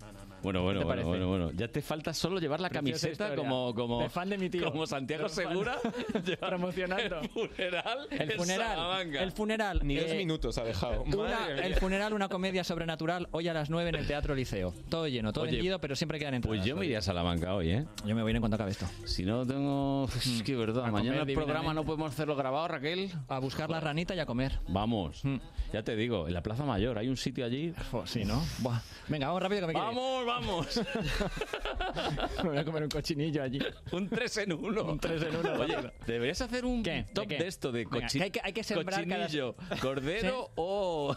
Bueno, 0.43 0.61
bueno, 0.61 0.79
¿Qué 0.81 0.85
te 0.85 0.85
bueno, 0.85 1.01
parece? 1.03 1.07
bueno, 1.07 1.27
bueno. 1.27 1.51
Ya 1.55 1.67
te 1.67 1.81
falta 1.81 2.13
solo 2.13 2.39
llevar 2.39 2.59
la 2.59 2.69
Preciosa 2.69 3.07
camiseta 3.07 3.11
historia. 3.29 3.35
como, 3.35 3.73
como, 3.73 4.01
De 4.01 4.09
fan 4.09 4.29
de 4.29 4.37
mi 4.37 4.49
tío. 4.49 4.69
como 4.71 4.85
Santiago. 4.85 5.29
Segura. 5.29 5.77
Promocionando. 6.39 7.21
El 7.21 7.29
funeral. 7.29 8.07
El 8.11 8.31
funeral. 8.33 9.15
El 9.15 9.31
funeral. 9.31 9.79
Ni 9.83 9.95
dos 9.95 10.11
eh, 10.11 10.17
minutos 10.17 10.57
ha 10.57 10.63
dejado. 10.63 11.03
una- 11.03 11.47
el 11.49 11.75
funeral, 11.75 12.13
una 12.13 12.27
comedia 12.29 12.63
sobrenatural, 12.63 13.27
hoy 13.31 13.47
a 13.47 13.53
las 13.53 13.69
9 13.69 13.89
en 13.89 13.95
el 13.95 14.07
Teatro 14.07 14.35
Liceo. 14.35 14.73
Todo 14.89 15.07
lleno, 15.07 15.31
todo 15.33 15.43
Oye, 15.45 15.53
vendido, 15.53 15.79
pero 15.79 15.95
siempre 15.95 16.19
quedan 16.19 16.33
entradas. 16.35 16.57
Pues 16.59 16.67
yo 16.67 16.75
me 16.75 16.85
iría 16.85 16.99
a 16.99 17.01
Salamanca 17.01 17.53
hoy, 17.55 17.69
¿eh? 17.71 17.85
Yo 18.05 18.15
me 18.15 18.21
voy 18.21 18.29
a 18.29 18.31
ir 18.31 18.35
en 18.37 18.41
cuanto 18.41 18.55
acabe 18.55 18.71
esto. 18.71 18.85
Si 19.05 19.23
no 19.23 19.45
tengo... 19.45 20.07
Es 20.15 20.43
que 20.43 20.55
verdad, 20.55 20.85
A 20.85 20.91
mañana 20.91 21.19
comer 21.19 21.29
el 21.29 21.35
programa 21.35 21.73
no 21.73 21.83
podemos 21.85 22.11
hacerlo 22.11 22.35
grabado, 22.35 22.67
Raquel. 22.67 23.11
A 23.27 23.39
buscar 23.39 23.69
la 23.69 23.79
ranita 23.79 24.15
y 24.15 24.19
a 24.19 24.25
comer. 24.25 24.59
Vamos, 24.67 25.21
ya 25.71 25.83
te 25.83 25.95
digo, 25.95 26.27
en 26.27 26.33
la 26.33 26.43
Plaza 26.43 26.63
Mayor 26.65 26.97
hay 26.97 27.07
un 27.07 27.17
sitio 27.17 27.45
allí. 27.45 27.73
Sí, 28.05 28.25
¿no? 28.25 28.41
Buah. 28.59 28.79
Venga, 29.07 29.27
vamos 29.27 29.41
rápido 29.41 29.61
que 29.61 29.67
me 29.67 29.73
ir. 29.73 29.79
Vamos, 29.79 30.25
vamos. 30.41 30.81
Me 32.43 32.49
voy 32.49 32.57
a 32.57 32.65
comer 32.65 32.83
un 32.83 32.89
cochinillo 32.89 33.43
allí. 33.43 33.59
un 33.91 34.09
3 34.09 34.37
en 34.37 34.53
1. 34.53 34.83
Un 34.83 34.99
3 34.99 35.21
en 35.23 35.35
1. 35.35 35.53
Oye, 35.61 35.77
deberías 36.05 36.41
hacer 36.41 36.65
un 36.65 36.83
top 37.13 37.27
qué? 37.27 37.37
de, 37.37 37.47
esto, 37.47 37.71
de 37.71 37.85
Venga, 37.85 38.07
cochi- 38.07 38.17
que 38.17 38.23
hay 38.23 38.31
que- 38.31 38.41
hay 38.43 38.53
que 38.53 38.63
sembrar 38.63 39.05
cada- 39.07 39.23
cochinillo, 39.25 39.55
cordero 39.81 40.45
¿Sí? 40.47 40.51
o... 40.55 41.15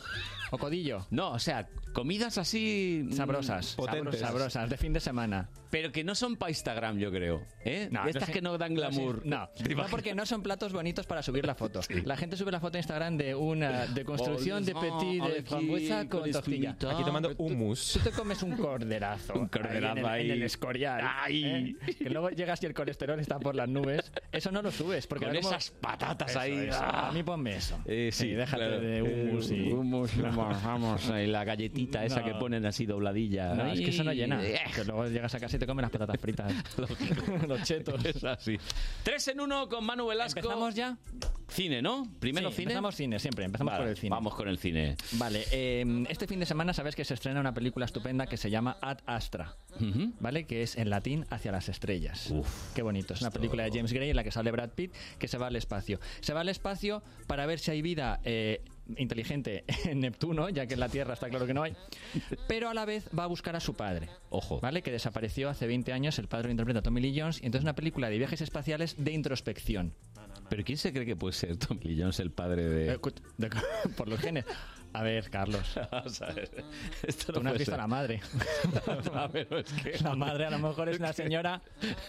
O 0.52 0.58
codillo. 0.58 1.04
No, 1.10 1.32
o 1.32 1.38
sea, 1.40 1.68
comidas 1.92 2.38
así... 2.38 3.02
mm, 3.04 3.12
Sabrosas. 3.14 3.74
potentes. 3.74 4.20
Sabrosas, 4.20 4.70
de 4.70 4.76
fin 4.76 4.92
de 4.92 5.00
semana. 5.00 5.48
Pero 5.70 5.92
que 5.92 6.04
no 6.04 6.14
son 6.14 6.36
para 6.36 6.50
Instagram, 6.50 6.98
yo 6.98 7.10
creo. 7.10 7.42
¿eh? 7.64 7.88
No, 7.90 8.06
Estas 8.06 8.22
no 8.22 8.26
sé- 8.26 8.32
que 8.32 8.40
no 8.42 8.56
dan 8.58 8.74
glamour. 8.74 9.22
No, 9.26 9.48
¿Te 9.56 9.64
no, 9.64 9.70
imaginas? 9.72 9.90
porque 9.90 10.14
no 10.14 10.26
son 10.26 10.42
platos 10.42 10.72
bonitos 10.72 11.06
para 11.06 11.22
subir 11.22 11.44
la 11.46 11.54
foto. 11.54 11.80
La 12.04 12.16
gente 12.16 12.36
sube 12.36 12.52
la 12.52 12.60
foto 12.60 12.76
a 12.76 12.80
Instagram 12.80 13.16
de 13.16 13.34
una 13.34 13.86
de 13.86 14.04
construcción 14.04 14.64
de 14.64 14.74
petit 14.74 15.22
de 15.22 15.42
frambuesa 15.42 16.08
con 16.08 16.20
con 16.22 16.30
tortilla. 16.30 16.70
Aquí 16.70 17.04
tomando 17.04 17.34
Tú- 17.34 17.42
hummus. 17.44 17.92
Tú 17.94 17.98
te 18.00 18.10
comes 18.10 18.42
un 18.42 18.56
corderazo. 18.56 19.34
Un 19.36 19.48
corderazo 19.48 19.92
en 19.92 19.98
el, 19.98 20.06
ahí. 20.06 20.24
en 20.26 20.30
el 20.32 20.42
escorial. 20.44 21.00
Ay. 21.04 21.76
¿eh? 21.86 21.94
Que 21.94 22.10
luego 22.10 22.30
llegas 22.30 22.62
y 22.62 22.66
el 22.66 22.74
colesterol 22.74 23.18
está 23.20 23.38
por 23.38 23.54
las 23.54 23.68
nubes. 23.68 24.12
Eso 24.32 24.50
no 24.50 24.62
lo 24.62 24.70
subes. 24.70 25.06
Porque 25.06 25.26
Con 25.26 25.34
como- 25.36 25.48
esas 25.48 25.70
patatas 25.70 26.30
Eso, 26.30 26.40
ahí. 26.40 26.52
eso. 26.68 26.78
Ah. 26.80 27.08
A 27.08 27.12
mí 27.12 27.22
ponme 27.22 27.56
eso. 27.56 27.78
Eh, 27.86 28.10
sí, 28.12 28.26
Sí, 28.26 28.32
déjate 28.32 28.56
claro. 28.64 28.80
de 28.80 29.02
hummus 29.02 29.50
y... 29.50 29.70
Hummus, 29.72 30.16
vamos, 30.20 30.62
vamos, 30.64 31.10
eh, 31.10 31.26
la 31.28 31.44
galletita 31.44 32.04
esa 32.04 32.20
No. 32.20 32.26
que 32.26 32.34
ponen 32.34 32.66
así 32.66 32.86
dobladilla. 32.86 33.54
No, 33.54 33.66
es 33.72 33.80
que 33.80 33.90
eso 33.90 34.02
no 34.04 34.12
llena. 34.12 34.40
Que 34.40 34.84
luego 34.84 35.06
llegas 35.08 35.34
a 35.34 35.40
casa 35.40 35.55
y 35.56 35.58
te 35.58 35.66
comes 35.66 35.82
las 35.82 35.90
patatas 35.90 36.20
fritas. 36.20 36.52
Los 37.48 37.62
chetos. 37.62 38.04
Es 38.04 38.22
así. 38.24 38.58
Tres 39.02 39.28
en 39.28 39.40
uno 39.40 39.68
con 39.68 39.84
Manu 39.84 40.06
Velasco. 40.06 40.38
¿Empezamos 40.38 40.74
ya? 40.74 40.96
Cine, 41.48 41.80
¿no? 41.80 42.06
Primero 42.18 42.50
Sí, 42.50 42.56
cine. 42.56 42.64
Empezamos 42.64 42.94
cine, 42.94 43.18
siempre. 43.18 43.44
Empezamos 43.44 43.72
Vale, 43.72 43.84
por 43.84 43.90
el 43.90 43.96
cine. 43.96 44.10
Vamos 44.10 44.34
con 44.34 44.48
el 44.48 44.58
cine. 44.58 44.96
Vale, 45.12 45.44
eh, 45.52 46.04
este 46.08 46.26
fin 46.26 46.40
de 46.40 46.46
semana 46.46 46.74
sabes 46.74 46.96
que 46.96 47.04
se 47.04 47.14
estrena 47.14 47.40
una 47.40 47.54
película 47.54 47.84
estupenda 47.86 48.26
que 48.26 48.36
se 48.36 48.50
llama 48.50 48.76
Ad 48.80 48.98
Astra. 49.06 49.56
¿vale? 50.20 50.44
Que 50.46 50.62
es 50.62 50.76
en 50.76 50.90
latín 50.90 51.26
hacia 51.30 51.52
las 51.52 51.68
estrellas. 51.68 52.32
Qué 52.74 52.82
bonito. 52.82 53.14
Es 53.14 53.20
una 53.20 53.30
película 53.30 53.64
de 53.64 53.70
James 53.70 53.92
Gray 53.92 54.10
en 54.10 54.16
la 54.16 54.24
que 54.24 54.32
sale 54.32 54.50
Brad 54.50 54.70
Pitt 54.70 54.92
que 55.18 55.28
se 55.28 55.38
va 55.38 55.48
al 55.48 55.56
espacio. 55.56 56.00
Se 56.20 56.32
va 56.32 56.40
al 56.40 56.48
espacio 56.48 57.02
para 57.26 57.46
ver 57.46 57.58
si 57.58 57.70
hay 57.70 57.82
vida 57.82 58.20
eh, 58.24 58.62
inteligente 58.96 59.64
en 59.84 60.00
Neptuno, 60.00 60.48
ya 60.48 60.66
que 60.66 60.74
en 60.74 60.80
la 60.80 60.88
Tierra 60.88 61.14
está 61.14 61.28
claro 61.28 61.46
que 61.46 61.54
no 61.54 61.62
hay. 61.62 61.74
Pero 62.48 62.68
a 62.68 62.74
la 62.74 62.84
vez 62.84 63.08
va 63.16 63.24
a 63.24 63.26
buscar 63.26 63.56
a 63.56 63.60
su 63.60 63.74
padre. 63.74 64.08
Ojo. 64.30 64.60
¿Vale? 64.60 64.82
Que 64.82 64.90
desapareció 64.90 65.48
hace 65.48 65.66
20 65.66 65.92
años. 65.92 66.18
El 66.18 66.28
padre 66.28 66.46
lo 66.48 66.50
interpreta 66.52 66.82
Tommy 66.82 67.00
Lee 67.00 67.18
Jones. 67.18 67.40
Y 67.42 67.46
entonces 67.46 67.64
una 67.64 67.74
película 67.74 68.08
de 68.10 68.18
viajes 68.18 68.40
espaciales 68.40 68.94
de 68.98 69.12
introspección. 69.12 69.94
¿Pero 70.48 70.62
quién 70.64 70.78
se 70.78 70.92
cree 70.92 71.04
que 71.04 71.16
puede 71.16 71.32
ser 71.32 71.56
Tommy 71.56 71.82
Lee 71.84 72.00
Jones 72.00 72.20
el 72.20 72.30
padre 72.30 72.64
de...? 72.68 72.92
Eh, 72.94 72.98
de- 73.38 73.50
por 73.96 74.08
los 74.08 74.20
genes. 74.20 74.44
A 74.98 75.02
ver, 75.02 75.28
Carlos. 75.30 75.62
Vamos 75.92 76.22
a 76.22 76.26
ver. 76.32 76.50
Esto 77.06 77.32
Tú 77.34 77.42
no 77.42 77.50
has 77.50 77.58
visto 77.58 77.72
ser. 77.72 77.74
a 77.74 77.82
la 77.82 77.86
madre. 77.86 78.20
Pero 79.32 79.58
es 79.58 79.72
que- 79.72 79.98
La 80.02 80.14
madre 80.14 80.46
a 80.46 80.50
lo 80.50 80.58
mejor 80.58 80.88
es 80.88 80.98
una 80.98 81.12
señora, 81.12 81.60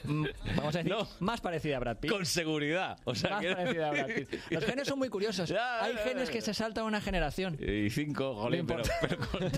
mm, 0.06 0.26
vamos 0.56 0.76
a 0.76 0.78
decir, 0.84 0.96
más 1.20 1.42
parecida 1.42 1.78
a 1.78 1.80
Brad 1.80 1.98
Pitt. 1.98 2.12
Con 2.12 2.26
seguridad. 2.26 2.98
O 3.04 3.14
sea 3.14 3.32
más 3.32 3.42
que- 3.42 3.56
parecida 3.56 3.88
a 3.90 3.92
Brad 3.92 4.08
Pitt. 4.08 4.34
Los 4.52 4.64
genes 4.66 4.88
son 4.88 5.00
muy 5.00 5.10
curiosos. 5.10 5.50
Ya, 5.58 5.84
Hay 5.84 5.94
ya, 5.96 6.00
genes 6.04 6.28
ya. 6.28 6.34
que 6.34 6.42
se 6.42 6.54
saltan 6.54 6.86
una 6.86 7.02
generación. 7.02 7.58
Y 7.60 7.90
cinco, 7.90 8.36
jolín, 8.36 8.66
pero, 8.68 8.84
con, 9.32 9.50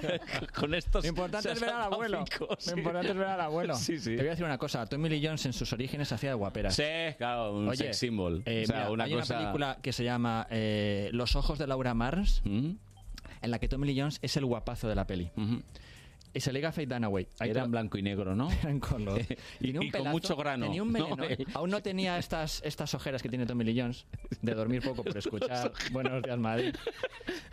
con 0.62 0.74
estos... 0.74 1.04
Lo 1.04 1.10
importante 1.10 1.52
es 1.52 1.60
ver 1.60 1.70
al 1.70 1.84
abuelo. 1.94 2.26
cinco, 2.30 2.56
sí. 2.60 2.72
Lo 2.72 2.78
importante 2.78 3.10
es 3.12 3.18
ver 3.18 3.28
al 3.28 3.42
abuelo. 3.42 3.76
Sí, 3.76 3.98
sí. 4.00 4.12
Te 4.12 4.18
voy 4.18 4.28
a 4.28 4.30
decir 4.32 4.46
una 4.46 4.58
cosa. 4.58 4.86
Tommy 4.86 5.10
Lee 5.10 5.22
Jones 5.24 5.46
en 5.46 5.54
sus 5.54 5.72
orígenes 5.74 6.12
hacía 6.12 6.30
de 6.30 6.36
guaperas. 6.36 6.76
Sí, 6.76 6.84
claro, 7.18 7.54
un 7.54 7.68
Oye, 7.68 7.78
sex 7.86 7.98
symbol. 7.98 8.42
eh, 8.46 8.64
o 8.64 8.68
sea, 8.68 8.76
mira, 8.78 8.92
una 8.92 9.04
hay 9.04 9.14
cosa... 9.14 9.34
una 9.36 9.40
película 9.44 9.78
que 9.82 9.94
se 9.94 10.04
llama 10.04 10.48
eh, 10.50 11.10
Los 11.12 11.36
ojos 11.36 11.60
de 11.60 11.68
Laura 11.68 11.94
Mars, 11.94 12.42
¿Mm? 12.46 12.72
En 13.42 13.52
la 13.52 13.60
que 13.60 13.68
Tommy 13.68 13.88
Lee 13.88 14.00
Jones 14.00 14.20
es 14.22 14.36
el 14.38 14.46
guapazo 14.46 14.88
de 14.88 14.96
la 14.96 15.06
peli. 15.08 15.32
Ujú. 15.36 15.62
Y 16.32 16.42
se 16.42 16.54
liga 16.54 16.70
a 16.70 16.72
Faye 16.72 16.86
Dunaway. 16.86 17.28
Ahí 17.40 17.50
Era 17.50 17.64
en 17.64 17.72
blanco 17.72 17.98
y 17.98 18.04
negro, 18.04 18.36
¿no? 18.36 18.52
Eran 18.64 18.80
color. 18.80 19.20
Y- 19.60 19.76
un 19.76 19.84
y 19.84 19.90
con 19.90 20.08
mucho 20.10 20.36
grano, 20.36 20.68
Tenía 20.68 20.84
un 20.84 20.92
¿no? 20.94 21.16
meleno. 21.18 21.46
Aún 21.56 21.72
no 21.72 21.82
tenía 21.82 22.20
estas, 22.20 22.62
estas 22.64 22.94
ojeras 22.94 23.24
que 23.24 23.30
tiene 23.30 23.48
Tommy 23.48 23.64
Lee 23.64 23.80
Jones 23.82 24.06
de 24.42 24.54
dormir 24.54 24.84
poco 24.84 25.04
por 25.04 25.18
escuchar 25.18 25.72
Buenos 25.92 26.22
días 26.22 26.38
Madrid. 26.38 26.76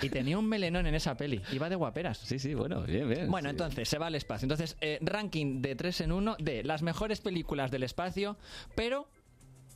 Y 0.03 0.11
tenía 0.11 0.39
un 0.39 0.47
melenón 0.47 0.87
en 0.87 0.95
esa 0.95 1.17
peli. 1.17 1.41
Iba 1.53 1.71
de 1.71 1.77
guaperas. 1.77 2.19
Sí, 2.19 2.39
sí, 2.39 2.53
bueno, 2.53 2.83
bien, 2.83 3.09
bien. 3.09 3.31
Bueno, 3.31 3.49
sí. 3.49 3.53
entonces 3.53 3.89
se 3.89 3.97
va 3.97 4.09
al 4.09 4.15
espacio. 4.15 4.45
Entonces, 4.45 4.77
eh, 4.83 4.99
ranking 5.01 5.63
de 5.63 5.75
3 5.75 6.03
en 6.03 6.13
1 6.13 6.37
de 6.39 6.63
las 6.63 6.83
mejores 6.83 7.23
películas 7.23 7.71
del 7.71 7.83
espacio, 7.83 8.37
pero 8.75 9.09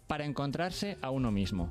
para 0.06 0.26
encontrarse 0.26 0.98
a 1.00 1.08
uno 1.10 1.30
mismo. 1.32 1.70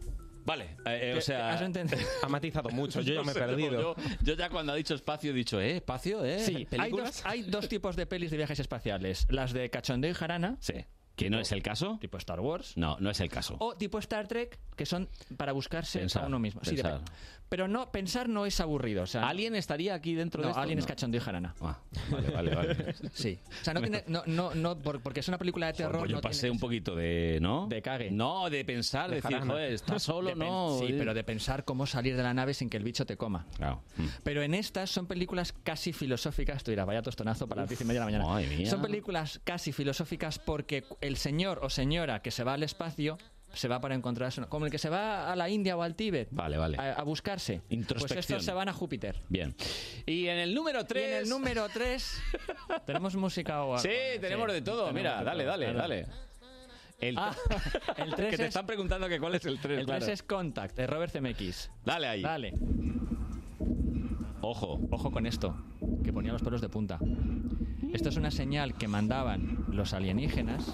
Vale, 0.50 0.64
eh, 0.86 1.00
eh, 1.10 1.12
o 1.14 1.16
¿Qué- 1.16 1.22
sea... 1.22 1.54
has 1.54 1.62
entendido? 1.62 2.02
Ha 2.24 2.28
matizado 2.28 2.70
mucho, 2.70 3.02
yo 3.02 3.14
ya 3.14 3.20
No 3.20 3.26
me 3.26 3.32
he 3.32 3.34
sé, 3.36 3.40
perdido. 3.40 3.82
Yo, 3.82 3.96
yo 4.24 4.34
ya 4.34 4.50
cuando 4.50 4.74
ha 4.74 4.76
dicho 4.76 4.96
espacio 4.96 5.30
he 5.30 5.34
dicho, 5.34 5.62
¿eh? 5.62 5.76
¿Espacio? 5.78 6.26
¿eh? 6.26 6.40
Sí, 6.40 6.56
hay 6.56 6.66
¿Películas? 6.66 7.18
dos, 7.18 7.26
hay 7.32 7.44
dos 7.44 7.70
tipos 7.70 7.96
de 7.96 8.08
pelis 8.08 8.32
de 8.32 8.38
viajes 8.38 8.60
espaciales. 8.60 9.28
Las 9.30 9.54
de 9.54 9.70
cachondeo 9.70 10.10
y 10.10 10.14
jarana, 10.16 10.58
Sí. 10.60 10.74
¿Que 11.16 11.30
no 11.30 11.38
es 11.38 11.52
el 11.52 11.62
caso? 11.62 11.98
Tipo 12.00 12.18
Star 12.18 12.40
Wars. 12.40 12.78
No, 12.78 12.96
no 13.02 13.10
es 13.10 13.20
el 13.20 13.28
caso. 13.28 13.58
O 13.60 13.76
tipo 13.76 14.00
Star 14.00 14.26
Trek, 14.30 14.58
que 14.78 14.86
son 14.86 15.10
para 15.36 15.52
buscarse 15.52 16.00
Pensar, 16.00 16.24
a 16.24 16.28
uno 16.28 16.40
mismo. 16.40 16.62
Sí, 16.64 16.76
pensar. 16.78 17.02
Pero 17.50 17.68
no, 17.68 17.92
pensar 17.92 18.30
no 18.30 18.46
es 18.46 18.60
aburrido. 18.60 19.02
O 19.04 19.08
sea, 19.08 19.28
¿Alguien 19.28 19.56
estaría 19.56 19.96
aquí 19.96 20.14
dentro 20.14 20.42
no, 20.42 20.48
de 20.48 20.52
esto? 20.52 20.62
Alien 20.62 20.78
es 20.80 20.86
No. 20.86 20.90
cachondo 20.90 21.18
y 21.18 21.20
jarana. 21.20 21.56
Ah, 21.62 21.80
vale, 22.12 22.30
vale, 22.30 22.56
vale. 22.56 22.96
Sí. 23.14 23.40
O 23.62 23.64
sea, 23.66 23.74
no 23.74 23.82
tiene, 23.82 24.04
no, 24.08 24.22
no, 24.28 24.54
no, 24.54 24.78
por- 24.78 25.02
porque 25.02 25.22
es 25.22 25.28
una 25.28 25.38
película 25.40 25.66
de 25.68 25.74
terror. 25.74 26.00
Pues 26.00 26.12
yo 26.12 26.16
no 26.18 26.22
pasé 26.22 26.42
tiene- 26.42 26.52
un 26.52 26.60
poquito 26.60 26.96
de, 26.96 27.40
¿no? 27.42 27.66
De 27.68 27.82
cague. 27.82 28.12
No, 28.12 28.50
de 28.52 28.64
pensar, 28.66 29.10
de 29.10 29.16
decir, 29.16 29.32
jarana. 29.32 29.52
joder, 29.54 29.74
estás 29.74 30.04
solo, 30.04 30.30
De 30.30 30.36
no. 30.36 30.78
Sí, 30.80 30.94
pero 30.98 31.14
de 31.14 31.24
pensar 31.24 31.66
cómo 31.66 31.86
salir 31.88 32.16
de 32.16 32.22
la 32.24 32.34
nave 32.36 32.54
sin 32.54 32.70
que 32.70 32.78
el 32.78 32.84
bicho 32.84 33.06
te 33.06 33.18
coma. 33.18 33.48
Claro. 33.58 33.82
Mm. 33.98 34.06
Pero 34.24 34.44
en 34.44 34.54
estas 34.54 34.92
son 34.92 35.08
películas 35.08 35.52
casi 35.64 35.92
filosóficas. 35.92 36.64
Tú 36.64 36.70
dirás, 36.72 36.86
vaya 36.86 37.02
tostonazo 37.02 37.48
para 37.48 37.62
las 37.62 37.70
diez 37.70 37.82
y 37.82 37.86
media 37.86 38.06
de 38.06 38.12
la 38.12 38.20
mañana. 38.24 38.70
Son 38.70 38.82
películas 38.82 39.42
casi 39.44 39.72
filosóficas 39.72 40.38
porque 40.38 40.84
el 41.02 41.18
señor 41.18 41.60
o 41.64 41.70
señora 41.72 42.22
que 42.22 42.30
se 42.30 42.44
va 42.44 42.54
al 42.54 42.62
espacio 42.64 43.18
se 43.54 43.68
va 43.68 43.80
para 43.82 43.96
encontrarse. 43.96 44.42
Como 44.48 44.66
el 44.66 44.72
que 44.72 44.78
se 44.78 44.90
va 44.90 45.32
a 45.32 45.36
la 45.36 45.50
India 45.50 45.76
o 45.76 45.82
al 45.82 45.96
Tíbet 45.96 46.28
Vale, 46.32 46.58
vale. 46.58 46.78
a, 46.78 46.94
a 46.94 47.04
buscarse. 47.04 47.62
Pues 47.62 47.72
Introspección. 47.72 48.20
estos 48.38 48.46
se 48.46 48.54
van 48.54 48.70
a 48.70 48.74
Júpiter. 48.74 49.22
Bien. 49.30 49.56
Y 50.06 50.28
en 50.28 50.38
el 50.38 50.54
número 50.54 50.86
3. 50.86 51.04
Y 51.04 51.12
en 51.12 51.18
el 51.24 51.30
número 51.30 51.68
3 51.74 52.22
tenemos 52.86 53.16
música 53.16 53.64
o 53.64 53.76
algo? 53.76 53.80
Sí, 53.80 54.20
tenemos 54.22 54.52
de 54.52 54.62
todo. 54.62 54.88
tenemos 54.90 54.94
Mira, 54.96 55.20
de 55.20 55.26
dale, 55.26 55.44
todo, 55.44 55.52
dale, 55.52 55.66
claro. 55.66 55.80
dale. 55.80 56.08
El, 57.02 57.18
Ah, 57.18 57.34
el 57.98 58.14
3 58.14 58.30
que 58.32 58.38
te 58.38 58.44
es- 58.44 58.50
están 58.50 58.66
preguntando 58.66 59.08
que 59.08 59.20
cuál 59.20 59.36
es 59.36 59.46
el 59.46 59.58
3. 59.60 59.80
El 59.80 59.86
3 59.86 60.08
es 60.10 60.24
Contact, 60.24 60.76
de 60.76 60.86
Robert 60.88 61.12
Zemeckis. 61.14 61.72
Dale 61.86 62.08
ahí. 62.08 62.22
Dale. 62.22 62.54
Ojo. 64.42 64.80
Ojo 64.92 65.12
con 65.12 65.26
esto, 65.26 65.56
que 66.04 66.12
ponía 66.14 66.32
los 66.34 66.42
pelos 66.42 66.62
de 66.62 66.70
punta. 66.70 67.00
Esto 67.94 68.10
es 68.10 68.18
una 68.18 68.32
señal 68.32 68.76
que 68.76 68.88
mandaban 68.88 69.66
los 69.70 69.94
alienígenas 69.94 70.74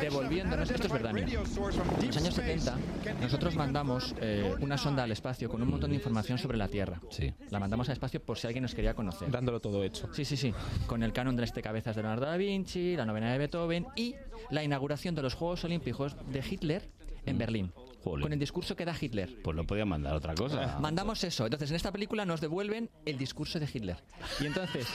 devolviéndonos. 0.00 0.70
Esto 0.70 0.86
es 0.86 0.92
verdad, 0.92 1.12
mira. 1.12 1.28
En 1.28 2.06
los 2.06 2.16
años 2.16 2.34
70, 2.34 2.78
nosotros 3.20 3.54
mandamos 3.56 4.14
eh, 4.20 4.54
una 4.60 4.76
sonda 4.76 5.04
al 5.04 5.12
espacio 5.12 5.48
con 5.48 5.62
un 5.62 5.68
montón 5.68 5.90
de 5.90 5.96
información 5.96 6.38
sobre 6.38 6.58
la 6.58 6.68
Tierra. 6.68 7.00
Sí. 7.10 7.32
La 7.50 7.60
mandamos 7.60 7.88
al 7.88 7.94
espacio 7.94 8.22
por 8.22 8.38
si 8.38 8.46
alguien 8.46 8.62
nos 8.62 8.74
quería 8.74 8.94
conocer. 8.94 9.30
Dándolo 9.30 9.60
todo 9.60 9.84
hecho. 9.84 10.12
Sí, 10.12 10.24
sí, 10.24 10.36
sí. 10.36 10.52
Con 10.86 11.02
el 11.02 11.12
canon 11.12 11.36
de 11.36 11.44
este 11.44 11.62
cabezas 11.62 11.96
de 11.96 12.02
Leonardo 12.02 12.26
da 12.26 12.36
Vinci, 12.36 12.96
la 12.96 13.04
novena 13.04 13.32
de 13.32 13.38
Beethoven 13.38 13.86
y 13.96 14.14
la 14.50 14.62
inauguración 14.64 15.14
de 15.14 15.22
los 15.22 15.34
Juegos 15.34 15.64
Olímpicos 15.64 16.16
de 16.30 16.42
Hitler 16.48 16.88
en 17.26 17.38
Berlín. 17.38 17.72
Jolín. 18.02 18.22
Con 18.22 18.32
el 18.32 18.38
discurso 18.38 18.74
que 18.74 18.84
da 18.84 18.94
Hitler. 19.00 19.42
Pues 19.42 19.56
no 19.56 19.64
podían 19.64 19.88
mandar 19.88 20.14
otra 20.14 20.34
cosa. 20.34 20.78
Mandamos 20.80 21.22
eso. 21.22 21.44
Entonces, 21.44 21.70
en 21.70 21.76
esta 21.76 21.92
película 21.92 22.24
nos 22.24 22.40
devuelven 22.40 22.90
el 23.06 23.16
discurso 23.16 23.60
de 23.60 23.68
Hitler. 23.72 23.96
Y 24.40 24.46
entonces. 24.46 24.88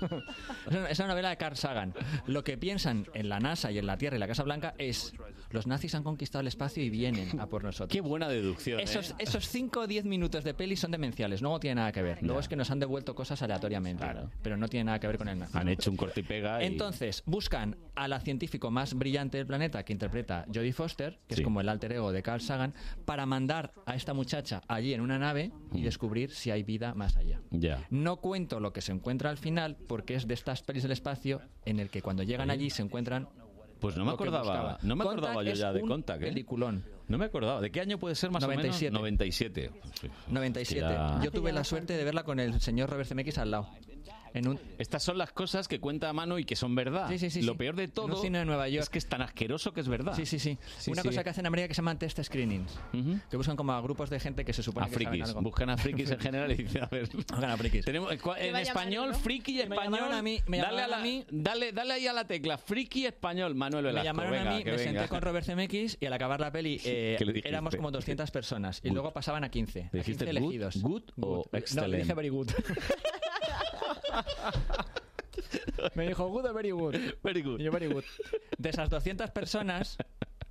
es 0.90 0.98
una- 0.98 1.08
novela 1.08 1.30
de 1.30 1.36
Carl 1.36 1.56
Sagan. 1.56 1.94
Lo 2.26 2.44
que 2.44 2.58
piensan 2.58 3.06
en 3.14 3.28
la 3.28 3.40
NASA 3.40 3.70
y 3.70 3.78
en 3.78 3.86
la 3.86 3.96
Tierra 3.96 4.16
y 4.16 4.20
la 4.20 4.28
Casa 4.28 4.42
Blanca 4.42 4.74
es: 4.78 5.12
los 5.50 5.66
nazis 5.66 5.94
han 5.94 6.02
conquistado 6.02 6.40
el 6.40 6.46
espacio 6.48 6.82
y 6.82 6.90
vienen 6.90 7.40
a 7.40 7.46
por 7.48 7.64
nosotros. 7.64 7.88
Qué 7.90 8.00
buena 8.00 8.28
deducción. 8.28 8.80
Esos, 8.80 9.10
¿eh? 9.12 9.14
esos 9.18 9.48
5 9.48 9.80
o 9.80 9.86
10 9.86 10.04
minutos 10.04 10.44
de 10.44 10.54
peli 10.54 10.76
son 10.76 10.90
demenciales, 10.90 11.40
luego 11.42 11.58
tiene 11.60 11.76
nada 11.76 11.92
que 11.92 12.02
ver. 12.02 12.22
Luego 12.22 12.40
es 12.40 12.48
que 12.48 12.56
nos 12.56 12.70
han 12.70 12.78
devuelto 12.78 13.14
cosas 13.14 13.40
aleatoriamente, 13.42 14.04
pero 14.42 14.56
no 14.56 14.68
tiene 14.68 14.84
nada 14.84 14.98
que 15.00 15.06
ver 15.06 15.18
con 15.18 15.28
el 15.28 15.38
nazismo. 15.38 15.60
Han 15.60 15.68
hecho 15.68 15.90
un 15.90 15.96
corte 15.96 16.20
y 16.20 16.22
pega. 16.22 16.62
y- 16.62 16.66
Entonces, 16.66 17.22
buscan 17.26 17.76
a 17.94 18.08
la 18.08 18.20
científico 18.20 18.70
más 18.70 18.94
brillante 18.94 19.38
del 19.38 19.46
planeta 19.46 19.84
que 19.84 19.92
interpreta 19.92 20.44
Jodie 20.52 20.72
Foster, 20.72 21.18
que 21.26 21.34
Sí. 21.34 21.40
es 21.40 21.44
como 21.44 21.60
el 21.60 21.68
alter 21.68 21.92
ego 21.92 22.12
de 22.12 22.22
Carl 22.22 22.40
Sagan, 22.40 22.74
para 23.04 23.26
mandar 23.26 23.72
a 23.86 23.94
esta 23.94 24.14
muchacha 24.14 24.62
allí 24.68 24.94
en 24.94 25.00
una 25.00 25.18
nave 25.18 25.50
y 25.72 25.82
descubrir 25.82 26.30
si 26.30 26.50
hay 26.50 26.62
vida 26.62 26.94
más 26.94 27.16
allá. 27.16 27.40
Ya. 27.50 27.86
No 27.90 28.16
cuento 28.18 28.60
lo 28.60 28.72
que 28.72 28.80
se 28.80 28.92
encuentra 28.92 29.30
al 29.30 29.38
final 29.38 29.76
porque 29.88 30.14
es 30.14 30.26
de 30.28 30.34
estas 30.34 30.62
pelis 30.62 30.82
del 30.82 30.92
espacio 30.92 31.40
en 31.64 31.80
el 31.80 31.90
que 31.90 32.02
cuando 32.02 32.22
llegan 32.22 32.50
allí 32.50 32.70
se 32.70 32.82
encuentran 32.82 33.28
Pues 33.80 33.96
no 33.96 34.04
me 34.04 34.12
acordaba, 34.12 34.78
no 34.82 34.96
me 34.96 35.04
Contact 35.04 35.24
acordaba 35.28 35.42
yo 35.44 35.52
ya 35.54 35.72
de 35.72 35.80
Contact, 35.82 36.22
¿eh? 36.22 36.26
peliculón. 36.26 36.84
No 37.06 37.16
me 37.16 37.24
acordaba. 37.26 37.60
¿De 37.60 37.70
qué 37.70 37.80
año 37.80 37.98
puede 37.98 38.14
ser 38.14 38.30
más 38.30 38.42
97. 38.42 38.88
o 38.88 38.90
menos? 38.90 39.00
97. 39.00 39.70
Sí. 40.00 40.08
97. 40.28 40.80
Ya- 40.80 41.20
Yo 41.22 41.30
tuve 41.30 41.52
la 41.52 41.64
suerte 41.64 41.96
de 41.96 42.04
verla 42.04 42.22
con 42.24 42.38
el 42.40 42.60
señor 42.60 42.90
Robert 42.90 43.08
Zemeckis 43.08 43.38
al 43.38 43.50
lado. 43.50 43.68
En 44.34 44.48
un, 44.48 44.60
Estas 44.78 45.02
son 45.02 45.18
las 45.18 45.32
cosas 45.32 45.68
que 45.68 45.80
cuenta 45.80 46.08
a 46.08 46.12
mano 46.12 46.38
y 46.38 46.44
que 46.44 46.56
son 46.56 46.74
verdad. 46.74 47.08
Sí, 47.08 47.18
sí, 47.18 47.30
sí, 47.30 47.42
Lo 47.42 47.52
sí. 47.52 47.58
peor 47.58 47.76
de 47.76 47.84
En 47.84 47.90
todo 47.90 48.16
un 48.16 48.22
cine 48.22 48.38
de 48.40 48.44
Nueva 48.44 48.68
York. 48.68 48.82
es 48.82 48.88
que 48.90 48.98
es 48.98 49.06
tan 49.08 49.22
asqueroso 49.22 49.72
que 49.72 49.80
es 49.80 49.88
verdad. 49.88 50.14
Sí, 50.14 50.26
sí, 50.26 50.38
sí. 50.38 50.58
Sí, 50.78 50.90
Una 50.90 51.02
sí. 51.02 51.08
cosa 51.08 51.24
que 51.24 51.30
hacen 51.30 51.42
en 51.42 51.46
América 51.46 51.68
que 51.68 51.74
se 51.74 51.78
llaman 51.80 51.98
test 51.98 52.22
screenings, 52.22 52.78
que 53.30 53.36
buscan 53.36 53.56
como 53.56 53.72
a 53.72 53.80
grupos 53.80 54.10
de 54.10 54.20
gente 54.20 54.44
que 54.44 54.52
se 54.52 54.62
supone 54.62 54.86
A 54.86 54.88
que 54.88 54.94
saben 54.94 55.08
frikis. 55.08 55.28
algo. 55.28 55.42
Buscan 55.42 55.70
a 55.70 55.76
frikis 55.76 56.10
en 56.10 56.18
general 56.20 56.52
y 56.52 56.56
dicen, 56.56 56.82
a 56.82 56.86
ver. 56.86 57.08
Buscan 57.12 57.44
a 57.44 57.56
frikis. 57.56 57.84
Tenemos, 57.84 58.12
eh, 58.12 58.18
cua- 58.18 58.36
¿Qué 58.36 58.48
en 58.48 58.56
a 58.56 58.60
español, 58.62 59.14
friki 59.14 59.54
Me 59.54 59.62
español. 59.62 59.84
llamaron 59.84 60.12
a 60.14 60.22
mí- 60.22 60.40
me 60.46 60.58
dale, 60.58 60.68
llamaron 60.76 60.90
la- 60.90 60.98
a 60.98 61.02
mí. 61.02 61.24
dale, 61.30 61.72
dale 61.72 61.94
ahí 61.94 62.06
a 62.06 62.12
la 62.12 62.26
tecla. 62.26 62.58
Friki 62.58 63.06
español. 63.06 63.54
Manuel 63.54 63.84
Velasco. 63.84 64.00
Me 64.02 64.08
llamaron 64.08 64.32
venga, 64.32 64.50
a 64.50 64.54
mí, 64.58 64.64
me 64.64 64.70
venga. 64.72 64.82
senté 64.84 65.08
con 65.08 65.20
Robert 65.22 65.46
Zemeckis 65.46 65.96
y 66.00 66.06
al 66.06 66.12
acabar 66.12 66.40
la 66.40 66.50
peli 66.52 66.80
eh, 66.84 67.16
éramos 67.44 67.74
como 67.76 67.90
200 67.90 68.30
personas 68.30 68.80
y 68.84 68.88
Good. 68.88 68.94
luego 68.94 69.12
pasaban 69.12 69.44
a 69.44 69.50
15. 69.50 69.80
a 69.84 69.90
¿Dijiste 69.92 70.24
15 70.26 70.40
good, 70.40 70.52
elegidos. 70.52 70.82
good 70.82 71.02
o 71.20 71.44
No, 71.74 71.88
dije 71.88 72.14
very 72.14 72.28
good. 72.28 72.48
me 75.94 76.08
dijo 76.08 76.28
good 76.28 76.46
o 76.46 76.54
very 76.54 76.70
good. 76.70 76.94
Very 77.22 77.42
good. 77.42 77.60
Y 77.60 77.64
yo 77.64 77.72
very 77.72 77.86
good. 77.86 78.04
De 78.58 78.68
esas 78.70 78.90
200 78.90 79.30
personas 79.30 79.96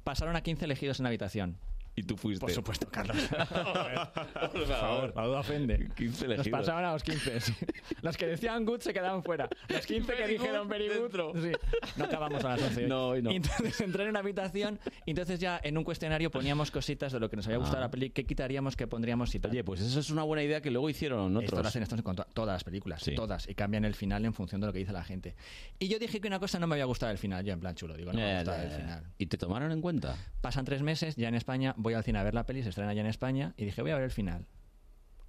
pasaron 0.03 0.35
a 0.35 0.41
15 0.41 0.65
elegidos 0.65 0.99
en 0.99 1.03
la 1.03 1.09
habitación. 1.09 1.57
Y 1.99 2.03
tú 2.03 2.15
fuiste. 2.15 2.39
Por 2.41 2.51
supuesto, 2.51 2.87
Carlos. 2.91 3.17
Por 3.27 4.67
favor. 4.67 5.13
La 5.15 5.25
duda 5.25 5.39
ofende. 5.39 5.89
15 5.95 6.05
Nos 6.05 6.21
elegidos. 6.21 6.59
pasaban 6.59 6.85
a 6.85 6.93
los 6.93 7.03
15. 7.03 7.39
sí. 7.41 7.53
Los 8.03 8.15
que 8.15 8.27
decían 8.27 8.65
good 8.65 8.81
se 8.81 8.93
quedaban 8.93 9.23
fuera. 9.23 9.49
Los 9.67 9.85
15 9.85 10.13
que 10.13 10.19
Very 10.21 10.33
dijeron 10.33 10.67
good 10.67 10.69
very 10.69 10.89
good. 10.89 11.41
sí. 11.41 11.51
No 11.95 12.05
acabamos 12.05 12.43
a 12.45 12.49
las 12.49 12.61
11. 12.61 12.83
hoy. 12.83 12.87
No, 12.89 13.07
hoy 13.07 13.21
no. 13.23 13.31
Y 13.31 13.35
entonces 13.37 13.81
entré 13.81 14.03
en 14.03 14.09
una 14.09 14.19
habitación 14.19 14.79
y 15.05 15.09
entonces 15.11 15.39
ya 15.39 15.59
en 15.63 15.75
un 15.77 15.83
cuestionario 15.83 16.29
poníamos 16.29 16.69
cositas 16.69 17.11
de 17.11 17.19
lo 17.19 17.29
que 17.29 17.35
nos 17.35 17.47
había 17.47 17.57
gustado 17.57 17.77
Ah. 17.79 17.81
la 17.81 17.91
peli, 17.91 18.11
qué 18.11 18.25
quitaríamos, 18.25 18.75
qué 18.75 18.85
pondríamos 18.87 19.33
y 19.33 19.39
tal. 19.39 19.49
Oye, 19.51 19.63
pues 19.63 19.81
eso 19.81 19.99
es 19.99 20.09
una 20.11 20.21
buena 20.23 20.43
idea 20.43 20.61
que 20.61 20.69
luego 20.69 20.89
hicieron 20.91 21.31
Esto 21.37 21.39
otros. 21.55 21.61
lo 21.63 21.67
hacen 21.67 21.81
estos 21.83 22.01
con 22.03 22.15
to- 22.15 22.27
todas 22.33 22.53
las 22.55 22.63
películas, 22.63 23.01
Sí. 23.01 23.15
todas, 23.15 23.49
y 23.49 23.55
cambian 23.55 23.85
el 23.85 23.95
final 23.95 24.23
en 24.25 24.33
función 24.35 24.61
de 24.61 24.67
lo 24.67 24.73
que 24.73 24.79
dice 24.79 24.93
la 24.93 25.03
gente. 25.03 25.35
Y 25.79 25.87
yo 25.87 25.97
dije 25.97 26.21
que 26.21 26.27
una 26.27 26.39
cosa 26.39 26.59
no 26.59 26.67
me 26.67 26.75
había 26.75 26.85
gustado 26.85 27.11
el 27.11 27.17
final, 27.17 27.43
yo 27.43 27.53
en 27.53 27.59
plan 27.59 27.73
chulo, 27.75 27.95
digo, 27.97 28.11
no 28.13 28.19
me 28.19 28.25
Ya, 28.25 28.33
ha 28.35 28.43
gustado 28.43 28.61
el 28.63 28.71
final. 28.71 29.03
¿Y 29.17 29.25
te 29.25 29.37
tomaron 29.37 29.71
en 29.71 29.81
cuenta? 29.81 30.15
Pasan 30.41 30.63
tres 30.65 30.81
meses, 30.83 31.15
ya 31.15 31.27
en 31.27 31.35
España, 31.35 31.73
voy 31.87 31.93
al 31.95 32.03
cine 32.03 32.19
a 32.19 32.23
ver 32.23 32.33
la 32.33 32.45
peli, 32.45 32.63
se 32.63 32.69
estrena 32.69 32.93
ya 32.93 33.01
en 33.01 33.07
España, 33.07 33.53
y 33.57 33.65
dije, 33.65 33.81
voy 33.81 33.91
a 33.91 33.95
ver 33.95 34.03
el 34.03 34.11
final. 34.11 34.45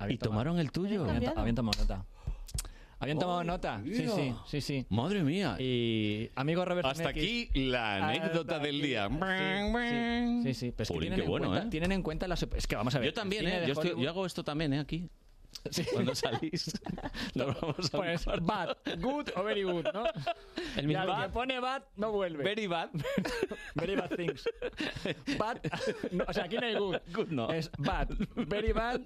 ¿Y 0.08 0.16
tomaron 0.18 0.58
el 0.58 0.70
tuyo? 0.72 1.02
Habían, 1.02 1.06
to- 1.06 1.12
cambiado? 1.24 1.40
habían 1.40 1.54
tomado 1.56 1.80
nota. 1.80 2.04
Habían 3.00 3.18
tomado 3.20 3.38
Oh, 3.38 3.44
nota, 3.44 3.80
sí, 3.84 4.08
sí, 4.08 4.34
sí, 4.46 4.60
sí. 4.60 4.86
Madre 4.88 5.22
mía. 5.22 5.54
Y 5.60 6.30
amigo 6.34 6.64
Robert 6.64 6.84
Hasta 6.86 7.04
Zemeckis- 7.04 7.10
aquí 7.10 7.50
la 7.54 8.08
anécdota 8.08 8.56
Hasta 8.56 8.58
del 8.58 8.82
día. 8.82 9.08
Sí, 9.08 10.42
sí, 10.42 10.54
sí, 10.54 10.72
que 10.72 10.84
Jolín, 10.84 11.00
tienen, 11.00 11.16
qué 11.20 11.24
en 11.24 11.30
bueno, 11.30 11.46
cuenta, 11.48 11.66
¿eh? 11.66 11.70
tienen 11.70 11.92
en 11.92 12.02
cuenta 12.02 12.26
las... 12.26 12.42
Es 12.42 12.66
que 12.66 12.74
vamos 12.74 12.92
a 12.96 12.98
ver. 12.98 13.06
Yo 13.06 13.14
también, 13.14 13.46
¿eh? 13.46 13.62
Yo, 13.68 13.74
estoy- 13.74 14.02
yo 14.02 14.08
hago 14.08 14.26
esto 14.26 14.42
también, 14.42 14.72
¿eh? 14.72 14.80
Aquí. 14.80 15.08
Cuando 15.92 16.14
salís. 16.14 16.70
Lo 17.34 17.46
vamos 17.54 17.92
a 17.92 17.96
Pues 17.98 18.24
bad, 18.40 18.76
good 19.00 19.28
o 19.36 19.42
very 19.42 19.64
good, 19.64 19.84
¿no? 19.92 20.04
El 20.76 20.86
mismo 20.86 21.02
al 21.02 21.08
que 21.08 21.12
bad. 21.12 21.30
pone 21.32 21.60
bad 21.60 21.82
no 21.96 22.12
vuelve. 22.12 22.44
Very 22.44 22.66
bad. 22.66 22.90
Very 23.74 23.94
bad 23.96 24.10
things. 24.16 24.48
Bad, 25.38 25.58
no, 26.10 26.24
o 26.26 26.32
sea, 26.32 26.44
aquí 26.44 26.56
no 26.56 26.66
hay 26.66 26.74
good. 26.74 26.96
Good 27.14 27.28
no. 27.28 27.50
Es 27.52 27.70
bad, 27.78 28.08
very 28.34 28.72
bad 28.72 29.00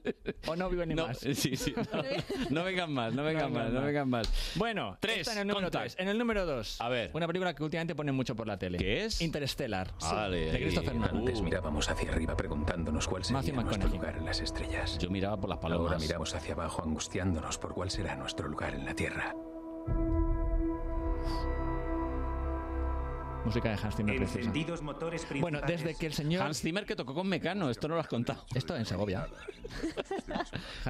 o 0.47 0.57
no 0.57 0.71
vivo 0.71 0.85
ni 0.87 0.95
No, 0.95 1.09
más. 1.09 1.19
sí, 1.19 1.35
sí. 1.35 1.75
No, 1.93 2.03
no 2.51 2.65
vengan 2.65 2.93
más, 2.93 3.13
no 3.13 3.23
vengan 3.25 3.53
No 3.53 3.59
más, 3.59 3.65
vengan 3.67 3.75
no 3.75 3.81
más. 3.81 3.87
vengan 3.87 4.09
más. 4.09 4.53
Bueno, 4.55 4.97
Tres, 5.01 5.29
en 5.29 5.39
el 5.39 5.47
número 5.49 5.67
Contact. 5.67 5.85
tres. 5.95 5.97
En 5.99 6.09
el 6.09 6.19
número 6.19 6.47
2. 6.47 6.81
A 6.81 6.89
ver. 6.89 7.11
Una 7.13 7.27
película 7.27 7.55
que 7.55 7.63
últimamente 7.65 7.95
ponen 7.95 8.15
mucho 8.15 8.35
por 8.35 8.47
la 8.47 8.59
tele. 8.59 8.79
¿Qué 8.79 9.05
es? 9.05 9.21
Interstellar. 9.21 9.91
Vale. 10.01 10.53
De 10.53 10.59
Christopher 10.61 10.95
Nolan. 10.95 11.17
Antes 11.19 11.43
mirábamos 11.43 11.89
hacia 11.91 12.11
arriba 12.11 12.37
preguntándonos 12.37 13.07
cuál 13.09 13.25
sería 13.25 13.53
nuestro 13.53 13.89
lugar 13.89 14.17
en 14.17 14.25
las 14.25 14.41
estrellas. 14.41 14.99
Yo 14.99 15.11
miraba 15.11 15.37
por 15.39 15.51
las 15.51 15.59
Ahora 15.63 15.77
palomas. 15.77 16.03
Miramos 16.33 16.35
hacia 16.35 16.55
abajo 16.55 16.83
angustiándonos 16.83 17.59
por 17.59 17.75
cuál 17.75 17.91
será 17.91 18.17
nuestro 18.17 18.49
lugar 18.49 18.75
en 18.75 18.85
la 18.87 18.95
Tierra. 18.95 19.35
Música 23.45 23.71
de 23.71 23.75
Hans 23.83 23.97
Zimmer. 23.97 24.17
Encendidos 24.23 24.83
motores 24.83 25.27
Bueno, 25.41 25.61
desde 25.67 25.97
que 25.97 26.07
el 26.07 26.13
señor... 26.13 26.43
Hans 26.45 26.61
Zimmer 26.61 26.87
que 26.87 26.95
tocó 26.95 27.13
con 27.13 27.27
Mecano, 27.29 27.71
esto 27.71 27.89
no 27.89 27.95
lo 27.97 28.01
has 28.01 28.07
contado. 28.07 28.45
Esto 28.55 28.77
en 28.77 28.87
Segovia. 28.87 29.27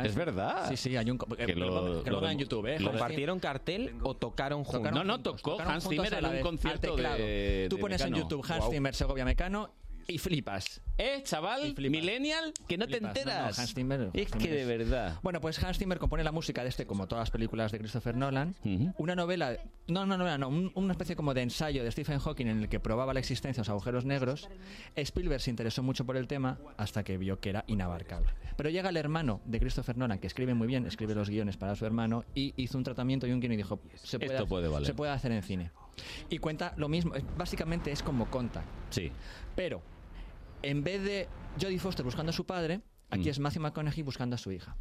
Es 0.04 0.14
verdad. 0.14 0.68
Sí, 0.68 0.76
sí, 0.76 0.96
hay 0.96 1.10
un... 1.10 1.18
Que, 1.18 1.46
Que 1.46 1.54
lo- 1.56 2.02
que 2.02 2.10
lo 2.10 2.20
lo 2.20 2.28
en 2.28 2.38
YouTube, 2.38 2.66
¿eh? 2.66 2.78
¿Compartieron 2.82 3.38
cartel 3.40 3.96
o 4.02 4.14
tocaron 4.14 4.64
juntos? 4.64 4.92
No, 4.92 5.02
no, 5.04 5.20
tocó 5.20 5.52
tocaron 5.52 5.72
Hans 5.74 5.88
Zimmer 5.88 6.12
en 6.14 6.24
un 6.26 6.40
concierto 6.40 6.96
de- 6.96 7.66
Tú 7.70 7.76
de 7.76 7.80
pones 7.80 8.00
en. 8.02 8.14
YouTube 8.14 8.44
Hans. 8.48 8.66
Zimmer 8.70 8.94
Segovia 8.94 9.24
Mecano 9.24 9.70
y 10.08 10.18
flipas. 10.18 10.80
Eh, 10.98 11.22
chaval, 11.24 11.74
flipas. 11.74 11.90
millennial, 11.90 12.52
que 12.68 12.76
no 12.78 12.86
te 12.86 12.98
Flipas. 12.98 13.02
No, 13.02 13.22
no, 13.24 13.30
enteras. 13.30 13.58
Hans 13.58 13.74
Zimmer- 13.74 14.10
es 14.12 14.32
Hans 14.32 14.42
que 14.44 14.50
de 14.52 14.64
verdad. 14.64 15.18
Bueno, 15.22 15.40
pues 15.40 15.62
Hans 15.62 15.78
Zimmer 15.78 15.98
compone 15.98 16.22
la 16.24 16.32
música 16.32 16.62
de 16.62 16.68
este, 16.68 16.86
como 16.86 17.08
todas 17.08 17.22
las 17.22 17.30
películas 17.30 17.72
de 17.72 17.78
Christopher 17.78 18.16
Nolan. 18.16 18.54
Una 18.98 19.14
novela, 19.14 19.56
no, 19.88 20.06
no 20.06 20.16
novela, 20.18 20.38
no, 20.38 20.48
un- 20.48 20.70
una 20.74 20.92
especie 20.92 21.16
como 21.16 21.34
de 21.34 21.42
ensayo 21.42 21.82
de 21.84 21.90
Stephen 21.90 22.18
Hawking 22.18 22.46
en 22.46 22.58
el 22.62 22.68
que 22.68 22.78
probaba 22.80 23.14
la 23.14 23.20
existencia 23.20 23.60
de 23.62 23.66
los 23.66 23.70
agujeros 23.70 24.04
negros. 24.04 24.48
Spielberg 24.96 25.40
se 25.40 25.50
interesó 25.50 25.82
mucho 25.82 26.04
por 26.04 26.16
el 26.16 26.26
tema 26.26 26.58
hasta 26.76 27.02
que 27.04 27.16
vio 27.18 27.40
que 27.40 27.50
era 27.50 27.64
inabarcable. 27.66 28.28
Pero 28.56 28.68
llega 28.70 28.90
el 28.90 28.96
hermano 28.96 29.40
de 29.46 29.58
Christopher 29.60 29.96
Nolan, 29.96 30.18
que 30.18 30.26
escribe 30.26 30.54
muy 30.54 30.66
bien, 30.66 30.86
escribe 30.86 31.14
los 31.14 31.30
guiones 31.30 31.56
para 31.56 31.74
su 31.74 31.86
hermano, 31.86 32.24
y 32.34 32.52
hizo 32.56 32.76
un 32.78 32.84
tratamiento 32.84 33.26
y 33.26 33.32
un 33.32 33.40
guion 33.40 33.52
y 33.52 33.56
dijo, 33.56 33.80
se 33.94 34.18
puede, 34.18 34.34
Esto 34.34 34.46
puede 34.46 34.68
valer. 34.68 34.86
se 34.86 34.94
puede 34.94 35.10
hacer 35.12 35.32
en 35.32 35.42
cine. 35.42 35.70
Y 36.30 36.38
cuenta 36.38 36.72
lo 36.76 36.88
mismo, 36.88 37.12
básicamente 37.36 37.92
es 37.92 38.02
como 38.02 38.30
Contact. 38.30 38.66
Sí. 38.90 39.10
Pero, 39.56 39.82
en 40.62 40.82
vez 40.84 41.02
de 41.02 41.28
Jodie 41.60 41.78
Foster 41.78 42.04
buscando 42.04 42.30
a 42.30 42.32
su 42.32 42.44
padre, 42.46 42.80
aquí 43.10 43.24
Mm. 43.28 43.30
es 43.30 43.38
Matthew 43.38 43.62
McConaughey 43.62 44.02
buscando 44.02 44.34
a 44.34 44.38
su 44.38 44.52
hija. 44.52 44.76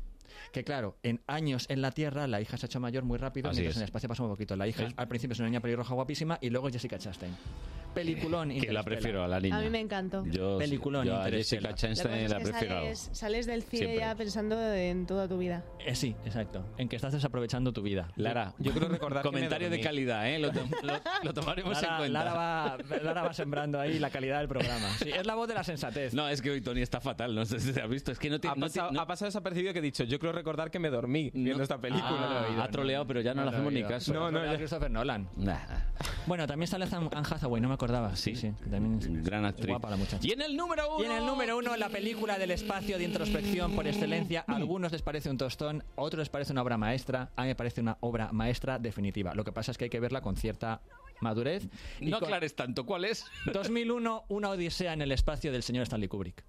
Que 0.51 0.63
claro, 0.63 0.97
en 1.03 1.21
años 1.27 1.65
en 1.69 1.81
la 1.81 1.91
Tierra 1.91 2.27
la 2.27 2.41
hija 2.41 2.57
se 2.57 2.65
ha 2.65 2.67
hecho 2.67 2.79
mayor 2.79 3.03
muy 3.03 3.17
rápido, 3.17 3.49
Así 3.49 3.57
mientras 3.61 3.75
es. 3.75 3.77
en 3.77 3.83
el 3.83 3.85
espacio 3.87 4.09
pasa 4.09 4.23
un 4.23 4.29
poquito. 4.29 4.55
La 4.55 4.67
hija 4.67 4.87
al 4.95 5.07
principio 5.07 5.33
es 5.33 5.39
una 5.39 5.49
niña 5.49 5.59
pelirroja 5.61 5.93
guapísima 5.93 6.37
y 6.41 6.49
luego 6.49 6.67
es 6.67 6.73
Jessica 6.73 6.97
Chastain. 6.97 7.35
Peliculón 7.93 8.49
Que 8.57 8.71
la 8.71 8.83
prefiero 8.83 9.21
a 9.21 9.27
la 9.27 9.39
niña. 9.41 9.57
A 9.57 9.61
mí 9.61 9.69
me 9.69 9.79
encantó. 9.81 10.25
Yo, 10.25 10.57
Peliculón 10.57 11.05
yo 11.05 11.17
a. 11.17 11.29
Jessica 11.29 11.75
Chastain 11.75 12.29
la 12.29 12.39
prefiero. 12.39 12.75
sales, 12.75 13.09
sales 13.11 13.45
del 13.45 13.63
cine 13.63 13.79
Siempre. 13.85 13.99
ya 13.99 14.15
pensando 14.15 14.73
en 14.73 15.05
toda 15.05 15.27
tu 15.27 15.37
vida. 15.37 15.65
Eh, 15.85 15.93
sí, 15.93 16.15
exacto. 16.25 16.65
En 16.77 16.87
que 16.87 16.95
estás 16.95 17.11
desaprovechando 17.11 17.73
tu 17.73 17.81
vida. 17.81 18.09
Lara, 18.15 18.53
Yo 18.59 18.71
creo 18.71 18.87
recordar 18.87 19.23
que 19.23 19.27
comentario 19.29 19.69
de 19.69 19.81
calidad, 19.81 20.29
¿eh? 20.29 20.39
Lo, 20.39 20.51
tom- 20.53 20.69
lo- 20.83 21.01
lo 21.23 21.33
tomaremos 21.33 21.73
Lara, 21.81 21.87
en 21.89 21.97
cuenta. 21.97 22.23
Lara 22.23 22.33
va, 22.33 22.77
Lara 23.03 23.23
va 23.23 23.33
sembrando 23.33 23.77
ahí 23.77 23.99
la 23.99 24.09
calidad 24.09 24.39
del 24.39 24.47
programa. 24.47 24.87
Sí, 24.99 25.09
es 25.09 25.25
la 25.27 25.35
voz 25.35 25.49
de 25.49 25.55
la 25.55 25.63
sensatez. 25.65 26.13
No, 26.13 26.29
es 26.29 26.41
que 26.41 26.49
hoy 26.51 26.61
Tony 26.61 26.81
está 26.81 27.01
fatal, 27.01 27.35
no 27.35 27.43
sé 27.45 27.59
si 27.59 27.73
se 27.73 27.81
ha 27.81 27.87
visto. 27.87 28.13
Es 28.13 28.19
que 28.19 28.29
no 28.29 28.39
te, 28.39 28.47
Ha 28.47 28.51
no 28.55 28.67
te- 28.67 28.79
pasado, 28.79 28.91
no- 28.93 29.01
ha 29.01 29.05
pasado 29.07 29.27
desapercibido 29.27 29.73
que 29.73 29.79
he 29.79 29.81
dicho, 29.81 30.05
yo 30.05 30.17
creo 30.21 30.31
recordar 30.31 30.71
que 30.71 30.79
me 30.79 30.89
dormí 30.89 31.31
viendo 31.33 31.61
esta 31.63 31.77
película. 31.79 32.45
Ah, 32.57 32.63
ha 32.63 32.67
troleado, 32.69 33.05
pero 33.05 33.19
ya 33.19 33.33
no, 33.33 33.41
le 33.41 33.45
lo 33.45 33.51
he 33.51 33.55
hacemos 33.55 33.73
ni 33.73 33.83
caso. 33.83 34.13
No, 34.13 34.31
no, 34.31 34.45
ya. 34.45 34.55
Christopher 34.55 34.89
Nolan. 34.89 35.27
Bueno, 36.27 36.47
también 36.47 36.67
sale 36.67 36.85
Anne 36.89 37.09
Hathaway, 37.13 37.61
no 37.61 37.67
me 37.67 37.73
acordaba. 37.73 38.15
Sí, 38.15 38.35
sí. 38.35 38.53
también 38.69 38.99
es 38.99 39.25
Gran 39.25 39.43
actriz. 39.45 39.67
guapa 39.69 39.89
la 39.89 39.97
muchacha. 39.97 40.19
Y 40.25 40.31
en 40.31 40.41
el 40.41 40.55
número 40.55 40.95
uno. 40.95 41.03
Y 41.03 41.07
en 41.07 41.11
el 41.11 41.25
número 41.25 41.57
uno, 41.57 41.75
la 41.75 41.89
película 41.89 42.37
del 42.37 42.51
espacio 42.51 42.97
de 42.97 43.03
introspección 43.03 43.73
por 43.73 43.87
excelencia. 43.87 44.45
A 44.47 44.55
algunos 44.55 44.91
les 44.91 45.01
parece 45.01 45.29
un 45.29 45.37
tostón, 45.37 45.83
a 45.97 46.01
otros 46.01 46.19
les 46.19 46.29
parece 46.29 46.53
una 46.53 46.61
obra 46.61 46.77
maestra. 46.77 47.31
A 47.35 47.41
mí 47.41 47.47
me 47.49 47.55
parece 47.55 47.81
una 47.81 47.97
obra 48.01 48.31
maestra 48.31 48.79
definitiva. 48.79 49.33
Lo 49.33 49.43
que 49.43 49.51
pasa 49.51 49.71
es 49.71 49.77
que 49.77 49.85
hay 49.85 49.89
que 49.89 49.99
verla 49.99 50.21
con 50.21 50.35
cierta 50.35 50.81
madurez. 51.19 51.67
No 51.99 52.17
aclares 52.17 52.55
tanto, 52.55 52.85
¿cuál 52.85 53.05
es? 53.05 53.25
2001, 53.53 54.25
una 54.29 54.49
odisea 54.49 54.93
en 54.93 55.01
el 55.01 55.11
espacio 55.11 55.51
del 55.51 55.63
señor 55.63 55.83
Stanley 55.83 56.07
Kubrick. 56.07 56.43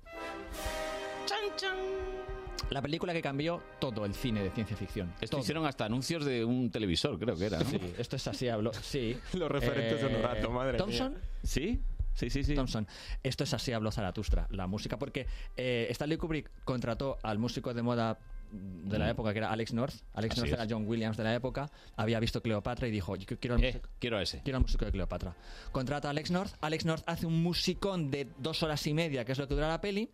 La 2.73 2.83
película 2.83 3.13
que 3.13 3.23
cambió 3.23 3.63
todo 3.81 4.05
el 4.05 4.15
cine 4.15 4.43
de 4.43 4.51
ciencia 4.51 4.77
ficción. 4.77 5.09
Esto 5.21 5.37
Todo. 5.37 5.41
hicieron 5.43 5.67
hasta 5.67 5.85
anuncios 5.85 6.25
de 6.25 6.45
un 6.45 6.71
televisor, 6.71 7.19
creo 7.19 7.37
que 7.37 7.47
era. 7.47 7.59
¿no? 7.59 7.65
Sí, 7.65 7.79
esto 7.99 8.17
es 8.17 8.27
así, 8.29 8.49
hablo. 8.49 8.73
Sí. 8.75 9.17
Los 9.35 9.51
referentes 9.51 10.01
de 10.01 10.07
un 10.07 10.23
rato, 10.23 10.51
madre 10.51 10.79
Thompson. 10.79 11.13
mía. 11.13 11.21
¿Sí? 11.43 11.81
Sí, 12.15 12.29
sí, 12.31 12.45
sí. 12.45 12.55
Thompson. 12.55 12.87
Esto 13.23 13.45
es 13.45 13.55
así, 13.55 13.73
habló 13.73 13.91
Zaratustra, 13.91 14.47
la 14.51 14.67
música, 14.67 14.99
porque 14.99 15.27
eh, 15.57 15.87
Stanley 15.91 16.19
Kubrick 16.19 16.51
contrató 16.65 17.17
al 17.23 17.39
músico 17.39 17.73
de 17.73 17.83
moda 17.83 18.19
de 18.53 18.99
la 18.99 19.07
Mm. 19.07 19.11
época 19.11 19.33
que 19.33 19.39
era 19.39 19.51
Alex 19.51 19.73
North. 19.73 19.95
Alex 20.13 20.33
Así 20.33 20.41
North 20.43 20.53
es. 20.53 20.59
era 20.61 20.67
John 20.69 20.87
Williams 20.87 21.17
de 21.17 21.25
la 21.25 21.35
época. 21.35 21.71
Había 21.97 22.21
visto 22.21 22.43
Cleopatra 22.43 22.87
y 22.87 22.91
dijo, 22.91 23.17
yo 23.17 23.39
quiero 23.39 23.55
al 23.55 23.65
Eh, 23.65 23.69
músico, 23.69 23.89
quiero 23.99 24.21
ese. 24.21 24.43
quiero 24.43 24.59
al 24.59 24.63
músico 24.63 24.85
de 24.85 24.93
Cleopatra. 24.93 25.35
Contrata 25.73 26.09
a 26.09 26.11
Alex 26.11 26.31
North. 26.31 26.53
Alex 26.61 26.85
North 26.85 27.03
hace 27.07 27.25
un 27.25 27.43
musicón 27.43 28.11
de 28.11 28.29
dos 28.39 28.63
horas 28.63 28.87
y 28.87 28.93
media, 28.93 29.25
que 29.25 29.33
es 29.33 29.39
lo 29.39 29.49
que 29.49 29.55
dura 29.55 29.69
la 29.69 29.81
peli. 29.81 30.11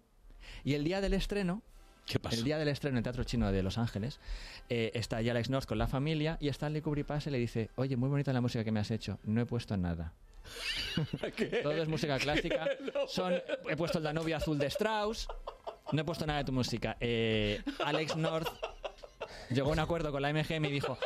Y 0.62 0.74
el 0.74 0.85
día 0.85 1.01
del 1.01 1.14
estreno, 1.14 1.62
¿Qué 2.09 2.18
pasó? 2.18 2.36
el 2.36 2.44
día 2.44 2.59
del 2.59 2.68
estreno 2.68 2.94
en 2.94 2.98
el 2.98 3.02
Teatro 3.05 3.24
Chino 3.24 3.51
de 3.52 3.62
Los 3.62 3.78
Ángeles, 3.78 4.18
eh, 4.68 4.90
está 4.94 5.18
allí 5.18 5.28
Alex 5.30 5.51
North 5.51 5.66
con 5.66 5.78
la 5.78 5.86
familia 5.86 6.36
y 6.40 6.48
Stanley 6.48 6.80
Kubrick 6.82 7.06
pasa 7.06 7.28
y 7.28 7.32
le 7.32 7.39
dice, 7.39 7.70
oye, 7.76 7.97
muy 7.97 8.09
bonita 8.09 8.32
la 8.32 8.40
música 8.40 8.64
que 8.64 8.72
me 8.72 8.80
has 8.80 8.90
hecho, 8.90 9.18
no 9.24 9.40
he 9.40 9.47
puesto 9.47 9.76
nada. 9.76 10.12
Todo 11.62 11.72
es 11.72 11.89
música 11.89 12.18
clásica. 12.18 12.66
Son, 13.09 13.35
he 13.68 13.76
puesto 13.76 13.98
el 13.98 14.05
Danubio 14.05 14.36
Azul 14.36 14.59
de 14.59 14.66
Strauss. 14.66 15.28
No 15.93 16.01
he 16.01 16.05
puesto 16.05 16.26
nada 16.26 16.39
de 16.40 16.44
tu 16.47 16.52
música. 16.52 16.97
Eh, 17.01 17.62
Alex 17.85 18.16
North 18.16 18.48
llegó 19.51 19.70
a 19.70 19.72
un 19.72 19.78
acuerdo 19.78 20.10
con 20.10 20.22
la 20.22 20.32
MGM 20.32 20.64
y 20.66 20.70
dijo: 20.70 20.98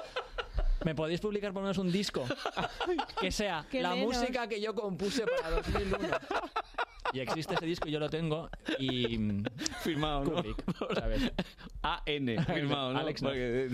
¿Me 0.84 0.94
podéis 0.94 1.20
publicar 1.20 1.52
por 1.52 1.62
lo 1.62 1.66
menos 1.66 1.78
un 1.78 1.90
disco? 1.92 2.24
Que 3.20 3.30
sea 3.30 3.66
Qué 3.70 3.82
la 3.82 3.94
menos. 3.94 4.16
música 4.16 4.48
que 4.48 4.60
yo 4.60 4.74
compuse 4.74 5.24
para 5.26 5.50
2001. 5.56 6.08
Y 7.12 7.20
existe 7.20 7.54
ese 7.54 7.66
disco 7.66 7.88
y 7.88 7.92
yo 7.92 8.00
lo 8.00 8.08
tengo. 8.10 8.48
Y. 8.78 9.42
Firmado, 9.82 10.24
¿no? 10.24 10.34
Kubrick, 10.36 10.64
¿sabes? 10.94 11.32
AN, 11.82 12.26
firmado, 12.46 12.92
¿no? 12.92 12.98
Alex. 12.98 13.20
Porque- 13.22 13.70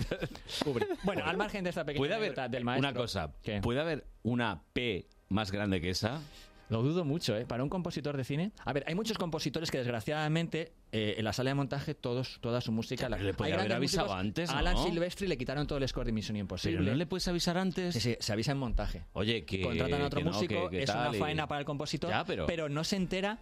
Kubrick. 0.63 1.03
Bueno, 1.03 1.23
al 1.25 1.37
margen 1.37 1.63
de 1.63 1.69
esta 1.69 1.83
pequeña 1.85 1.99
Puede 1.99 2.13
haber 2.15 2.35
del 2.49 2.63
maestro. 2.63 2.89
una 2.89 2.97
cosa. 2.99 3.33
¿Qué? 3.43 3.61
¿Puede 3.61 3.79
haber 3.79 4.05
una 4.23 4.61
P 4.73 5.07
más 5.29 5.51
grande 5.51 5.79
que 5.81 5.89
esa? 5.91 6.21
Lo 6.69 6.83
dudo 6.83 7.03
mucho, 7.03 7.35
¿eh? 7.35 7.47
Para 7.47 7.63
un 7.63 7.69
compositor 7.69 8.15
de 8.15 8.23
cine. 8.23 8.51
A 8.63 8.73
ver, 8.73 8.83
hay 8.85 8.93
muchos 8.93 9.17
compositores 9.17 9.71
que 9.71 9.79
desgraciadamente 9.79 10.73
eh, 10.91 11.15
en 11.17 11.25
la 11.25 11.33
sala 11.33 11.49
de 11.49 11.55
montaje 11.55 11.95
todos, 11.95 12.37
toda 12.41 12.61
su 12.61 12.71
música. 12.71 13.09
La, 13.09 13.17
le 13.17 13.33
podía 13.33 13.55
haber 13.55 13.73
avisado 13.73 14.05
músicos. 14.05 14.19
antes, 14.19 14.49
Alan. 14.51 14.77
Silvestri 14.77 15.27
le 15.27 15.35
quitaron 15.35 15.65
todo 15.65 15.79
el 15.79 15.87
score 15.87 16.05
de 16.05 16.11
Misión 16.11 16.37
Imposible. 16.37 16.77
Pero 16.77 16.91
no 16.91 16.95
le 16.95 17.07
puedes 17.07 17.27
avisar 17.27 17.57
antes. 17.57 17.95
Sí, 17.95 17.99
sí, 17.99 18.17
se 18.19 18.33
avisa 18.33 18.51
en 18.51 18.59
montaje. 18.59 19.01
Oye, 19.13 19.45
que. 19.45 19.61
Contratan 19.63 20.01
a 20.03 20.05
otro 20.05 20.19
que 20.19 20.25
no, 20.25 20.31
músico, 20.31 20.69
que- 20.69 20.77
que 20.77 20.83
es 20.83 20.89
una 20.91 21.09
y- 21.11 21.17
faena 21.19 21.47
para 21.47 21.59
el 21.59 21.65
compositor, 21.65 22.11
Ya, 22.11 22.23
pero- 22.23 22.69
no 22.69 22.83
se 22.83 22.97
entera 22.97 23.39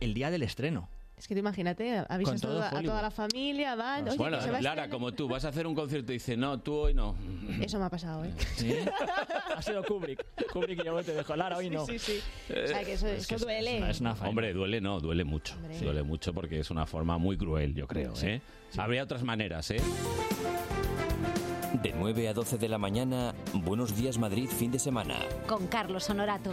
el 0.00 0.14
día 0.14 0.30
del 0.30 0.42
estreno. 0.42 0.88
Es 1.20 1.28
que 1.28 1.34
tú 1.34 1.40
imagínate, 1.40 2.02
avisas 2.08 2.40
todo 2.40 2.62
a 2.62 2.80
toda 2.82 3.02
la 3.02 3.10
familia, 3.10 3.74
van, 3.74 4.08
oye, 4.08 4.16
bueno, 4.16 4.38
que 4.38 4.44
se 4.44 4.50
va 4.50 4.56
a 4.56 4.62
Lara, 4.62 4.84
estrenar- 4.84 4.90
como 4.90 5.12
tú, 5.12 5.28
vas 5.28 5.44
a 5.44 5.48
hacer 5.48 5.66
un 5.66 5.74
concierto 5.74 6.12
y 6.12 6.14
dices, 6.14 6.38
no, 6.38 6.58
tú 6.60 6.72
hoy 6.74 6.94
no. 6.94 7.14
Eso 7.60 7.78
me 7.78 7.84
ha 7.84 7.90
pasado, 7.90 8.24
¿eh? 8.24 8.32
¿Sí? 8.56 8.74
ha 9.54 9.60
sido 9.60 9.82
Kubrick. 9.84 10.24
Kubrick 10.50 10.80
y 10.80 10.84
yo 10.86 11.02
te 11.04 11.12
dejo. 11.12 11.36
Lara, 11.36 11.58
hoy 11.58 11.68
no. 11.68 11.84
Sí, 11.84 11.98
sí, 11.98 12.22
sí. 12.48 12.54
O 12.54 12.66
sea, 12.66 12.82
que 12.84 12.94
eso, 12.94 13.06
eso 13.06 13.36
duele. 13.36 13.90
Es 13.90 14.00
una 14.00 14.14
faena. 14.14 14.30
Hombre, 14.30 14.54
duele 14.54 14.80
no, 14.80 14.98
duele 14.98 15.24
mucho. 15.24 15.56
Hombre. 15.56 15.78
Duele 15.78 16.02
mucho 16.04 16.32
porque 16.32 16.58
es 16.58 16.70
una 16.70 16.86
forma 16.86 17.18
muy 17.18 17.36
cruel, 17.36 17.74
yo 17.74 17.86
creo. 17.86 18.14
¿eh? 18.22 18.40
Habría 18.78 19.02
otras 19.02 19.22
maneras, 19.22 19.70
¿eh? 19.72 19.80
De 21.82 21.92
9 21.92 22.28
a 22.28 22.32
12 22.32 22.56
de 22.56 22.68
la 22.70 22.78
mañana, 22.78 23.34
Buenos 23.52 23.94
Días 23.94 24.16
Madrid, 24.16 24.48
fin 24.48 24.70
de 24.72 24.78
semana. 24.78 25.16
Con 25.46 25.66
Carlos 25.66 26.08
Honorato. 26.08 26.52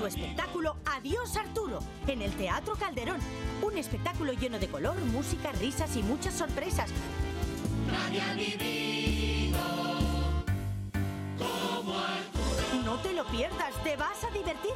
su 0.00 0.06
espectáculo 0.06 0.76
Adiós 0.86 1.36
Arturo, 1.36 1.80
en 2.06 2.22
el 2.22 2.32
Teatro 2.32 2.74
Calderón. 2.74 3.20
Un 3.60 3.76
espectáculo 3.76 4.32
lleno 4.32 4.58
de 4.58 4.66
color, 4.66 4.98
música, 5.12 5.52
risas 5.52 5.94
y 5.94 6.02
muchas 6.02 6.32
sorpresas. 6.32 6.88
Nadie 7.86 8.22
ha 8.22 8.32
vivido 8.32 9.58
como 11.36 11.98
Arturo. 11.98 12.82
No 12.82 12.96
te 13.00 13.12
lo 13.12 13.26
pierdas, 13.26 13.74
te 13.84 13.96
vas 13.96 14.24
a 14.24 14.30
divertir. 14.30 14.72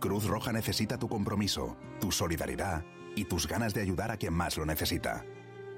Cruz 0.00 0.24
Roja 0.24 0.50
necesita 0.52 0.96
tu 0.96 1.08
compromiso, 1.08 1.76
tu 2.00 2.10
solidaridad 2.10 2.86
y 3.14 3.26
tus 3.26 3.46
ganas 3.46 3.74
de 3.74 3.82
ayudar 3.82 4.10
a 4.10 4.16
quien 4.16 4.32
más 4.32 4.56
lo 4.56 4.64
necesita. 4.64 5.26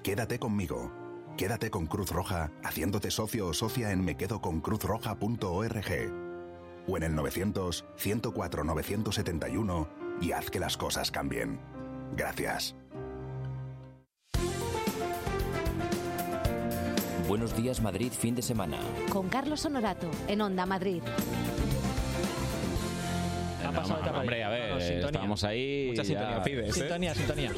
Quédate 0.05 0.39
conmigo. 0.39 0.93
Quédate 1.37 1.71
con 1.71 1.87
Cruz 1.87 2.13
Roja 2.13 2.53
haciéndote 2.63 3.11
socio 3.11 3.49
o 3.49 3.53
socia 3.53 3.91
en 3.91 4.05
mequedoconcruzroja.org 4.05 6.24
o 6.87 6.97
en 6.97 7.03
el 7.03 7.15
900 7.15 7.85
104 7.97 8.65
971 8.65 9.89
y 10.21 10.33
haz 10.33 10.51
que 10.51 10.61
las 10.61 10.77
cosas 10.77 11.11
cambien. 11.11 11.59
Gracias. 12.17 12.75
Buenos 17.29 17.57
Días 17.57 17.81
Madrid, 17.81 18.13
fin 18.13 18.35
de 18.35 18.43
semana. 18.43 18.79
Con 19.11 19.29
Carlos 19.29 19.65
Honorato, 19.65 20.11
en 20.29 20.41
Onda 20.43 20.67
Madrid. 20.67 21.03
Ha 23.67 23.73
pasado 23.73 23.95
No, 24.01 24.03
etapa 24.05 24.21
hombre, 24.21 24.37
ahí. 24.37 24.43
a 24.43 24.49
ver, 24.51 24.71
No, 25.03 25.27
no, 25.27 25.35
ahí. 25.49 25.87
Mucha 25.89 26.03
ya- 26.03 26.05
sintonía 26.05 26.43
¿eh? 26.67 26.73
Sintonía, 26.73 27.15
sintonía. 27.15 27.53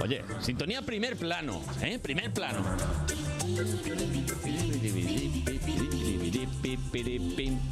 Oye, 0.00 0.22
sintonía 0.40 0.82
primer 0.82 1.16
plano, 1.16 1.60
¿eh? 1.82 1.98
Primer 1.98 2.32
plano. 2.32 2.60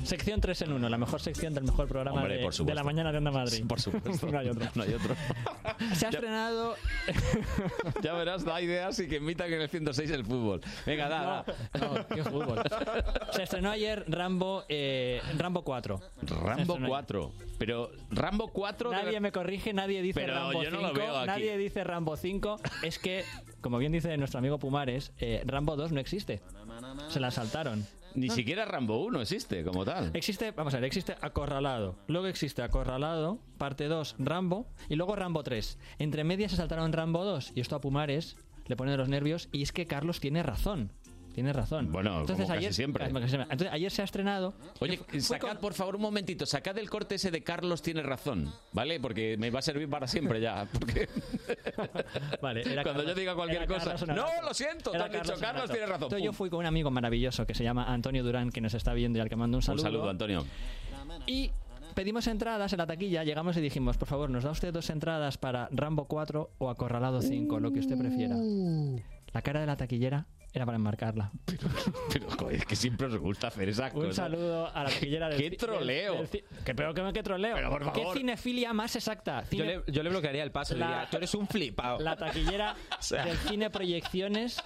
Sección 0.05 0.41
3 0.41 0.62
en 0.62 0.73
1, 0.73 0.89
la 0.89 0.99
mejor 0.99 1.21
sección 1.21 1.55
del 1.55 1.65
mejor 1.65 1.89
programa 1.89 2.21
Hombre, 2.21 2.37
de, 2.37 2.43
por 2.43 2.55
de 2.55 2.75
la 2.75 2.85
mañana 2.85 3.11
de 3.12 3.19
Onda 3.19 3.31
Madrid. 3.31 3.65
Por 3.66 3.81
supuesto. 3.81 4.27
no 4.31 4.39
hay 4.39 4.49
otro. 4.49 4.69
No 4.75 4.83
hay 4.83 4.95
otro. 4.95 5.15
Se 5.95 6.07
ha 6.07 6.11
estrenado. 6.11 6.75
Ya 8.03 8.12
verás, 8.15 8.45
da 8.45 8.61
ideas 8.61 8.99
y 8.99 9.09
que 9.09 9.16
invitan 9.16 9.53
en 9.53 9.61
el 9.62 9.69
106 9.69 10.11
el 10.11 10.25
fútbol. 10.25 10.61
Venga, 10.87 11.09
da, 11.09 11.45
da. 11.73 11.79
No, 11.81 12.07
qué 12.09 12.23
fútbol. 12.23 12.61
Se 13.33 13.43
estrenó 13.45 13.71
ayer 13.71 14.05
Rambo, 14.09 14.65
eh, 14.69 15.21
Rambo 15.39 15.62
4. 15.65 15.99
Se 16.27 16.35
Rambo 16.35 16.61
estrenó 16.75 16.89
4. 16.89 17.33
Pero 17.59 17.91
Rambo 18.11 18.49
4. 18.49 18.91
de 18.91 18.97
Nadie 18.97 19.12
ver- 19.12 19.21
me 19.21 19.33
corrige, 19.33 19.73
nadie 19.73 20.03
dice 20.03 20.21
Pero 20.21 20.35
Rambo 20.35 20.62
yo 20.62 20.71
no 20.71 20.79
5, 20.79 20.89
lo 20.93 20.95
veo 20.95 21.16
aquí. 21.16 21.27
nadie 21.27 21.57
dice 21.57 21.85
Rambo 21.85 22.16
5. 22.16 22.61
Es 22.83 22.99
que, 22.99 23.25
como 23.61 23.79
bien 23.79 23.93
dice 23.93 24.16
nuestro 24.16 24.39
amigo 24.39 24.59
Pumares, 24.59 25.12
eh, 25.19 25.43
Rambo 25.47 25.77
2 25.77 25.93
no 25.93 26.01
existe. 26.01 26.41
Se 27.09 27.21
la 27.21 27.31
saltaron. 27.31 27.87
Ni 28.15 28.31
siquiera 28.31 28.65
Rambo 28.65 29.05
1 29.05 29.20
existe 29.20 29.65
como 29.65 29.85
tal. 29.85 30.11
Existe, 30.15 30.53
vamos 30.53 30.74
a 30.74 30.78
ver, 30.78 30.85
existe 30.85 31.16
Acorralado. 31.20 31.97
Luego 32.07 32.27
existe 32.27 32.62
Acorralado, 32.62 33.41
parte 33.59 33.89
2, 33.89 34.16
Rambo. 34.19 34.69
Y 34.89 34.97
luego 34.97 35.16
Rambo 35.16 35.43
3. 35.43 35.78
Entre 35.99 36.24
medias 36.24 36.53
se 36.53 36.57
saltaron 36.57 36.93
Rambo 36.93 37.24
2. 37.24 37.53
Y 37.55 37.61
esto 37.61 37.77
a 37.77 37.81
Pumares 37.81 38.36
le 38.66 38.77
pone 38.77 38.93
de 38.93 38.97
los 38.97 39.09
nervios. 39.09 39.49
Y 39.53 39.62
es 39.62 39.73
que 39.73 39.86
Carlos 39.86 40.20
tiene 40.20 40.43
razón. 40.43 40.93
Tiene 41.35 41.52
razón. 41.52 41.90
Bueno, 41.90 42.24
como 42.27 42.47
casi 42.47 42.73
siempre. 42.73 43.06
Entonces, 43.06 43.69
ayer 43.73 43.90
se 43.90 44.02
ha 44.02 44.05
estrenado. 44.05 44.55
Oye, 44.78 45.01
sacad 45.19 45.59
por 45.59 45.74
favor 45.74 45.97
un 45.97 46.02
momentito, 46.02 46.47
sacad 46.47 46.78
el 46.78 46.89
corte 46.89 47.16
ese 47.16 47.31
de 47.32 47.43
Carlos 47.43 47.82
tiene 47.82 48.02
razón, 48.02 48.52
¿vale? 48.73 49.01
Porque 49.01 49.36
me 49.36 49.51
va 49.51 49.59
a 49.59 49.62
servir 49.62 49.90
para 49.90 50.06
siempre 50.06 50.40
ya. 50.40 50.66
Porque 50.73 51.09
Vale, 52.40 52.62
era 52.62 52.82
cuando 52.82 53.01
Carlos- 53.02 53.06
yo 53.06 53.15
diga 53.15 53.35
cualquier 53.35 53.66
cosa. 53.66 53.97
Carlos. 53.97 54.16
No, 54.16 54.27
lo 54.47 54.55
siento, 54.55 54.93
te 54.93 54.97
han 54.98 55.11
dicho 55.11 55.19
Carlos 55.19 55.40
Carlos 55.40 55.62
Honorato. 55.65 55.73
tiene 55.73 55.86
razón. 55.86 56.05
Entonces 56.05 56.24
yo 56.24 56.32
fui 56.32 56.51
con 56.51 56.61
un 56.61 56.66
amigo 56.66 56.90
maravilloso 56.90 57.47
que 57.47 57.55
se 57.55 57.65
llama 57.65 57.93
Antonio 57.93 58.23
Durán, 58.23 58.51
que 58.51 58.61
nos 58.61 58.74
está 58.74 58.94
viendo 58.94 59.19
y 59.19 59.23
al 59.23 59.28
que 59.28 59.36
mando 59.36 59.56
un 59.56 59.61
Un 59.61 59.62
saludo. 59.62 59.82
saludo, 59.82 60.11
Antonio. 60.11 60.44
Y 61.27 61.51
pedimos 61.94 62.27
entradas 62.28 62.73
en 62.73 62.78
la 62.78 62.86
taquilla, 62.86 63.24
llegamos 63.24 63.56
y 63.56 63.61
dijimos, 63.61 63.97
por 63.97 64.06
favor, 64.09 64.31
¿nos 64.31 64.44
da 64.44 64.51
usted 64.51 64.73
dos 64.73 64.89
entradas 64.90 65.36
para 65.39 65.69
Rambo 65.73 66.05
4 66.06 66.51
o 66.59 66.70
Acorralado 66.70 67.23
5, 67.23 67.59
lo 67.61 67.73
que 67.73 67.81
usted 67.81 67.97
prefiera? 67.98 68.36
La 69.32 69.43
cara 69.43 69.61
de 69.61 69.66
la 69.66 69.77
taquillera 69.77 70.27
era 70.55 70.64
para 70.64 70.76
enmarcarla. 70.76 71.31
Pero 72.12 72.31
joder, 72.31 72.56
es 72.56 72.64
que 72.64 72.76
siempre 72.76 73.09
os 73.09 73.16
gusta 73.18 73.48
hacer 73.48 73.68
esas 73.68 73.93
Un 73.93 74.01
cosas. 74.02 74.16
saludo 74.16 74.68
a 74.74 74.85
la 74.85 74.89
taquillera 74.90 75.28
del 75.28 75.39
¡Qué 75.51 75.56
troleo! 75.56 76.14
del- 76.14 76.31
del 76.31 76.43
ci- 76.43 76.44
que 76.64 76.74
peor 76.74 76.94
que, 76.94 77.12
que 77.12 77.22
troleo. 77.22 77.55
Pero, 77.56 77.70
por 77.70 77.93
¿Qué 77.93 78.05
cinefilia 78.14 78.72
más 78.72 78.94
exacta? 78.97 79.44
Yo 79.51 79.64
le, 79.64 79.82
yo 79.89 80.02
le 80.02 80.10
bloquearía 80.10 80.43
el 80.44 80.52
paso. 80.52 80.74
le 80.74 80.81
La- 80.81 80.86
diría, 80.86 81.09
tú 81.10 81.16
eres 81.18 81.35
un 81.35 81.47
flipado. 81.48 81.98
La 81.98 82.16
taquillera 82.16 82.74
sea- 83.01 83.24
del 83.26 83.36
cine 83.39 83.68
proyecciones 83.70 84.62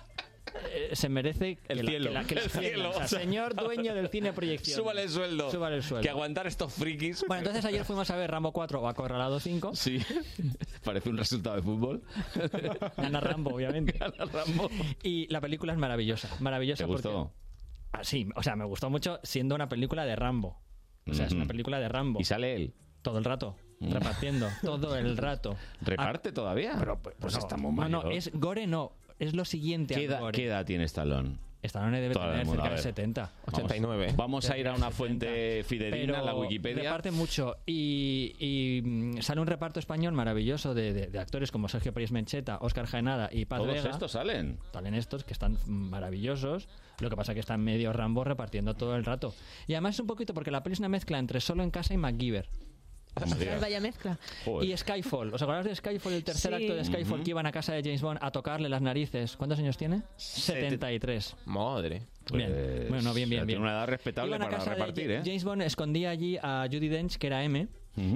eh, 0.73 0.91
se 0.95 1.09
merece 1.09 1.57
que 1.57 1.73
El 1.73 1.85
la- 1.85 1.91
cielo. 1.91 2.09
que 2.09 2.15
la- 2.15 2.25
que 2.25 2.35
El 2.35 2.41
cierren. 2.51 2.71
cielo. 2.75 2.91
O 2.91 2.95
sea, 2.95 3.07
señor 3.09 3.55
dueño 3.55 3.95
del 3.95 4.09
cine 4.09 4.33
proyecciones. 4.33 4.77
Súbale 4.83 5.03
el 5.03 5.09
sueldo. 5.11 5.51
Súbale 5.51 5.77
el 5.77 5.83
sueldo. 5.83 6.03
Que 6.03 6.11
aguantar 6.11 6.47
estos 6.47 6.73
frikis. 6.73 7.25
Bueno, 7.27 7.41
entonces 7.41 7.65
ayer 7.65 7.85
fuimos 7.85 8.11
a 8.11 8.17
ver 8.17 8.31
Rambo 8.31 8.53
4 8.53 8.81
o 8.81 8.89
Acorralado 8.89 9.41
5. 9.41 9.75
Sí, 9.75 9.99
parece 10.85 11.09
un 11.11 11.17
resultado 11.19 11.57
de 11.57 11.63
fútbol. 11.63 12.03
Gana 12.97 13.21
Rambo, 13.21 13.55
obviamente. 13.55 13.93
Gana 13.99 14.25
Rambo. 14.25 14.71
Y 15.03 15.27
la 15.33 15.41
película 15.41 15.73
es 15.73 15.79
maravillosa. 15.79 16.29
Maravillosa 16.41 16.85
¿Te 16.85 16.89
gustó? 16.91 17.13
porque... 17.13 17.49
Ah, 17.93 18.05
sí, 18.05 18.29
o 18.37 18.43
sea, 18.43 18.55
me 18.55 18.65
gustó 18.65 18.91
mucho 18.91 19.19
siendo 19.23 19.55
una 19.55 19.69
película 19.69 20.05
de 20.05 20.15
Rambo. 20.15 20.61
O 21.07 21.15
sea, 21.15 21.27
es 21.27 21.33
una 21.33 21.47
película 21.47 21.81
de 21.81 21.89
Rambo. 21.89 22.21
Y 22.21 22.25
sale 22.25 22.55
él. 22.55 22.75
Todo 23.01 23.17
el 23.19 23.25
rato. 23.25 23.57
Mm. 23.81 23.93
Repartiendo. 23.93 24.49
todo 24.63 24.97
el 24.97 25.17
rato. 25.17 25.57
¿Reparte 25.81 26.33
todavía? 26.33 26.75
Pero, 26.79 27.01
pues 27.01 27.33
no, 27.33 27.39
estamos 27.39 27.73
no, 27.73 27.77
mal. 27.81 27.91
no, 27.91 28.11
es 28.11 28.31
gore 28.35 28.67
no. 28.67 28.93
Es 29.19 29.35
lo 29.35 29.45
siguiente 29.45 29.95
¿Qué 29.95 30.01
a 30.01 30.05
edad, 30.05 30.31
qué 30.33 30.47
edad 30.47 30.65
tiene 30.65 30.85
Stallone? 30.85 31.37
Stallone 31.61 32.01
debe 32.01 32.15
Todo 32.15 32.23
el 32.27 32.31
tener 32.31 32.47
mundo, 32.47 32.63
cerca 32.63 32.67
a 32.67 32.71
de 32.71 32.75
ver. 32.77 32.83
70. 32.85 33.21
Vamos- 33.47 33.55
89. 33.65 34.15
Vamos 34.17 34.49
a 34.49 34.57
ir 34.59 34.69
a 34.69 34.75
una 34.75 34.93
fuente 34.93 35.65
fidedigna, 35.65 36.23
la 36.23 36.33
Wikipedia. 36.37 36.85
reparte 36.85 37.11
mucho 37.11 37.57
y, 37.67 38.33
y, 38.39 38.81
mm, 38.83 39.23
sale 39.23 39.41
un 39.41 39.49
reparto 39.49 39.81
español 39.81 40.13
maravilloso 40.13 40.73
de, 40.73 40.93
de- 40.93 41.07
de 41.09 41.19
actores 41.19 41.51
como 41.51 41.69
Sergio 41.69 41.93
Pérez 41.93 42.13
Mencheta, 42.13 42.59
Óscar 42.61 42.87
Jaenada 42.87 43.29
y 43.33 43.45
Paz 43.47 43.59
Todos 43.59 43.75
Vega. 43.75 43.91
estos 43.91 44.13
salen. 44.13 44.61
Salen 44.73 44.95
estos 44.95 45.25
que 45.25 45.33
están 45.33 45.59
maravillosos. 45.67 46.69
Lo 47.01 47.11
que 47.11 47.17
pasa 47.17 47.35
que 47.35 47.41
están 47.41 47.61
medio 47.61 47.93
Rambo 47.93 48.23
repartiendo 48.23 48.75
todo 48.75 48.95
el 48.95 49.05
rato. 49.05 49.35
Y 49.67 49.73
además 49.75 49.97
es 49.97 50.01
un 50.01 50.07
poquito 50.07 50.35
porque 50.35 50.53
la 50.53 50.63
peli 50.63 50.75
es 50.75 50.79
una 50.79 50.89
mezcla 50.89 51.19
entre 51.19 51.41
Solo 51.41 51.65
en 51.65 51.71
casa 51.73 51.93
y 51.93 51.97
MacGyver. 51.97 52.49
Vaya 53.61 53.81
mezcla. 53.81 54.19
Y 54.63 54.77
Skyfall. 54.77 55.33
¿Os 55.35 55.43
acordáis 55.43 55.67
de 55.67 55.75
Skyfall, 55.75 56.13
el 56.13 56.25
tercer 56.25 56.55
Sí. 56.57 56.63
acto 56.65 56.75
de 56.77 56.85
Skyfall 56.85 57.23
que 57.23 57.31
iban 57.31 57.47
a 57.47 57.53
casa 57.53 57.73
de 57.73 57.83
James 57.83 58.03
Bond 58.03 58.19
a 58.23 58.31
tocarle 58.31 58.69
las 58.69 58.83
narices? 58.83 59.37
¿Cuántos 59.37 59.59
años 59.59 59.77
tiene? 59.77 60.03
73. 60.17 61.37
Madre. 61.47 62.03
Bien. 62.33 62.51
Pues, 62.53 62.89
Bueno, 62.89 62.89
bien, 62.89 63.03
sea, 63.03 63.13
bien, 63.13 63.29
tiene 63.29 63.45
bien. 63.47 63.61
una 63.63 63.73
edad 63.73 63.87
respetable 63.87 64.37
Iban 64.37 64.43
a 64.43 64.51
para 64.51 64.65
repartir, 64.75 65.11
¿eh? 65.11 65.23
James 65.25 65.45
Bond 65.45 65.63
escondía 65.63 66.11
allí 66.11 66.37
a 66.43 66.67
Judy 66.71 66.89
Dench, 66.89 67.17
que 67.17 67.27
era 67.27 67.43
M, 67.45 67.69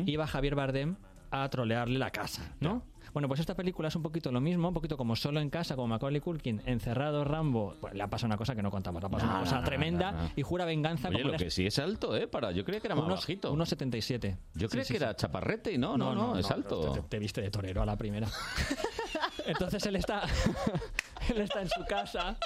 iba 0.07 0.27
Javier 0.27 0.55
Bardem 0.55 0.97
a 1.31 1.49
trolearle 1.49 1.99
la 1.99 2.11
casa, 2.11 2.55
¿no? 2.61 2.85
Bueno, 3.13 3.29
pues 3.29 3.41
esta 3.41 3.55
película 3.55 3.89
es 3.89 3.97
un 3.97 4.03
poquito 4.03 4.33
lo 4.33 4.41
mismo, 4.41 4.69
un 4.69 4.75
poquito 4.75 4.97
como 4.97 5.17
solo 5.17 5.41
en 5.41 5.51
casa, 5.51 5.75
como 5.77 5.89
Macaulay 5.89 6.21
Culkin, 6.21 6.63
encerrado 6.67 7.25
Rambo. 7.25 7.75
Pues 7.81 7.93
le 7.95 8.03
ha 8.03 8.09
pasado 8.09 8.29
una 8.29 8.37
cosa 8.39 8.55
que 8.55 8.63
no 8.63 8.71
contamos, 8.71 9.03
le 9.03 9.07
ha 9.07 9.11
pasado 9.11 9.31
No, 9.33 9.39
una 9.39 9.45
cosa 9.45 9.59
no, 9.61 9.65
tremenda 9.65 10.13
no, 10.13 10.23
no. 10.23 10.31
y 10.35 10.43
jura 10.43 10.65
venganza 10.65 11.09
Oye, 11.09 11.19
como 11.21 11.33
lo 11.33 11.39
que 11.39 11.51
sí 11.51 11.67
es 11.67 11.79
alto, 11.79 12.17
¿eh? 12.17 12.27
Para, 12.27 12.53
yo 12.53 12.65
creía 12.65 12.81
que 12.81 12.87
era 12.89 12.95
más 12.95 13.05
unos, 13.05 13.21
bajito. 13.21 13.55
1,77. 13.55 14.37
Yo 14.55 14.69
creía 14.69 14.85
Sí, 14.85 14.95
que 14.95 14.99
sí, 14.99 15.05
era 15.05 15.11
sí. 15.11 15.17
chaparrete 15.19 15.73
y 15.73 15.79
no, 15.79 15.97
no, 15.99 16.15
no, 16.15 16.39
es 16.39 16.51
alto. 16.51 16.93
Te, 16.93 17.03
te 17.03 17.19
viste 17.19 17.43
de 17.43 17.51
torero 17.51 17.83
a 17.83 17.87
la 17.87 17.97
primera. 17.97 18.29
Entonces 19.47 19.85
él 19.87 19.97
está, 19.97 20.23
él 21.29 21.41
está 21.41 21.63
en 21.63 21.69
su 21.69 21.85
casa. 21.85 22.37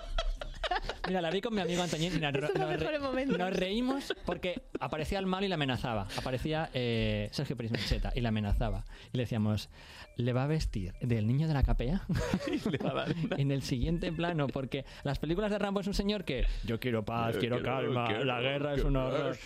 Mira, 1.07 1.21
la 1.21 1.31
vi 1.31 1.41
con 1.41 1.55
mi 1.55 1.61
amigo 1.61 1.83
Antoñín. 1.83 2.21
Los 2.21 2.55
nos, 2.55 3.39
nos 3.39 3.53
reímos 3.53 4.13
porque 4.25 4.63
aparecía 4.81 5.19
el 5.21 5.27
malo 5.27 5.45
y 5.45 5.49
le 5.49 5.55
amenazaba. 5.55 6.09
Aparecía 6.19 6.71
eh, 6.75 7.29
Sergio 7.33 7.57
Pérez 7.57 7.71
Mencheta 7.71 8.13
y 8.17 8.21
le 8.21 8.29
amenazaba. 8.29 8.85
Y 9.13 9.17
le 9.17 9.23
decíamos, 9.23 9.69
¿le 10.17 10.33
va 10.33 10.45
a 10.45 10.47
vestir 10.47 10.93
del 11.01 11.27
niño 11.27 11.47
de 11.49 11.55
la 11.55 11.63
capea? 11.63 12.03
en 13.37 13.51
el 13.51 13.63
siguiente 13.63 14.13
plano, 14.13 14.47
porque 14.47 14.85
las 15.05 15.19
películas 15.19 15.51
de 15.51 15.59
Rambo 15.59 15.81
es 15.81 15.87
un 15.87 15.95
señor 15.95 16.25
que 16.25 16.45
yo 16.65 16.81
quiero 16.81 17.05
paz, 17.05 17.35
Yo 17.35 17.41
quiero 17.41 17.57
quiero- 17.57 17.77
calma, 17.77 18.07
quiero- 18.09 18.25
la 18.25 18.41
guerra 18.41 18.75
es 18.75 18.85
un 18.85 18.97
horror. 18.97 19.37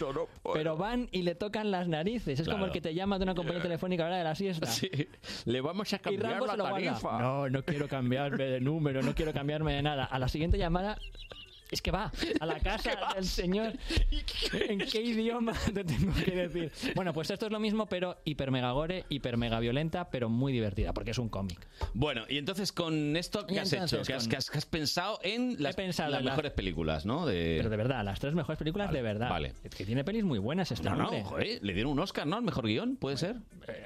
no. 0.44 0.52
Pero 0.54 0.76
van 0.76 1.08
y 1.12 1.22
le 1.22 1.34
tocan 1.34 1.70
las 1.70 1.88
narices. 1.88 2.40
Es 2.40 2.48
como 2.48 2.66
el 2.66 2.72
que 2.72 2.80
te 2.80 2.94
llama 2.94 3.18
de 3.18 3.24
una 3.24 3.34
compañía 3.34 3.62
telefónica 3.62 4.04
a 4.04 4.06
la 4.06 4.10
hora 4.10 4.18
de 4.18 4.24
la 4.24 4.34
siesta. 4.34 4.66
Sí, 4.66 4.90
le 5.44 5.60
vamos 5.60 5.92
a 5.92 5.96
Y 5.96 5.98
cambiar 5.98 6.30
Rambo 6.32 6.46
la 6.46 6.52
se 6.52 6.58
lo 6.58 6.68
guarda. 6.68 6.86
tarifa. 6.90 7.18
No, 7.20 7.48
no 7.48 7.62
quiero 7.64 7.88
cambiarme 7.88 8.44
de 8.44 8.60
número, 8.60 9.02
no 9.02 9.14
quiero 9.14 9.32
cambiarme 9.32 9.74
de 9.74 9.82
nada. 9.82 10.04
A 10.04 10.18
la 10.18 10.28
siguiente 10.28 10.58
llamada 10.58 10.98
es 11.70 11.82
que 11.82 11.90
va 11.90 12.10
a 12.40 12.46
la 12.46 12.58
casa 12.60 12.90
del 13.14 13.24
señor. 13.24 13.72
¿En 14.68 14.78
qué 14.80 15.00
idioma 15.02 15.52
te 15.74 15.84
tengo 15.84 16.12
que 16.14 16.30
decir? 16.48 16.72
Bueno, 16.94 17.12
pues 17.12 17.30
esto 17.30 17.46
es 17.46 17.52
lo 17.52 17.60
mismo, 17.60 17.86
pero 17.86 18.16
hiper 18.24 18.50
mega 18.50 18.72
gore, 18.72 19.04
hiper 19.08 19.36
mega 19.36 19.60
violenta, 19.60 20.10
pero 20.10 20.28
muy 20.28 20.52
divertida, 20.52 20.92
porque 20.92 21.10
es 21.12 21.18
un 21.18 21.28
cómic. 21.28 21.58
Bueno, 21.94 22.22
y 22.28 22.38
entonces 22.38 22.72
con 22.72 23.16
esto, 23.16 23.46
¿qué 23.46 23.60
has 23.60 23.72
hecho? 23.72 24.02
¿Qué 24.02 24.14
has, 24.14 24.24
con- 24.24 24.30
qué 24.30 24.36
has- 24.36 24.66
pensado 24.66 25.18
en 25.22 25.56
las, 25.62 25.74
pensado 25.76 26.10
las 26.10 26.20
en 26.20 26.24
las- 26.26 26.32
mejores 26.34 26.52
películas, 26.52 27.06
¿no? 27.06 27.26
De... 27.26 27.54
Pero 27.58 27.70
de 27.70 27.76
verdad, 27.76 28.04
las 28.04 28.20
tres 28.20 28.34
mejores 28.34 28.58
películas 28.58 28.92
de 28.92 29.02
verdad. 29.02 29.30
vale. 29.30 29.54
Es 29.64 29.74
que 29.74 29.84
tiene 29.84 30.04
pelis 30.04 30.24
muy 30.24 30.38
buenas 30.38 30.70
este 30.72 30.88
No, 30.88 30.96
no, 30.96 31.10
joder, 31.24 31.58
le 31.62 31.74
dieron 31.74 31.92
un 31.92 31.98
Oscar, 32.00 32.26
¿no? 32.26 32.36
Al 32.36 32.42
mejor 32.42 32.66
guion, 32.66 32.96
¿puede 32.96 33.16
ser? 33.16 33.36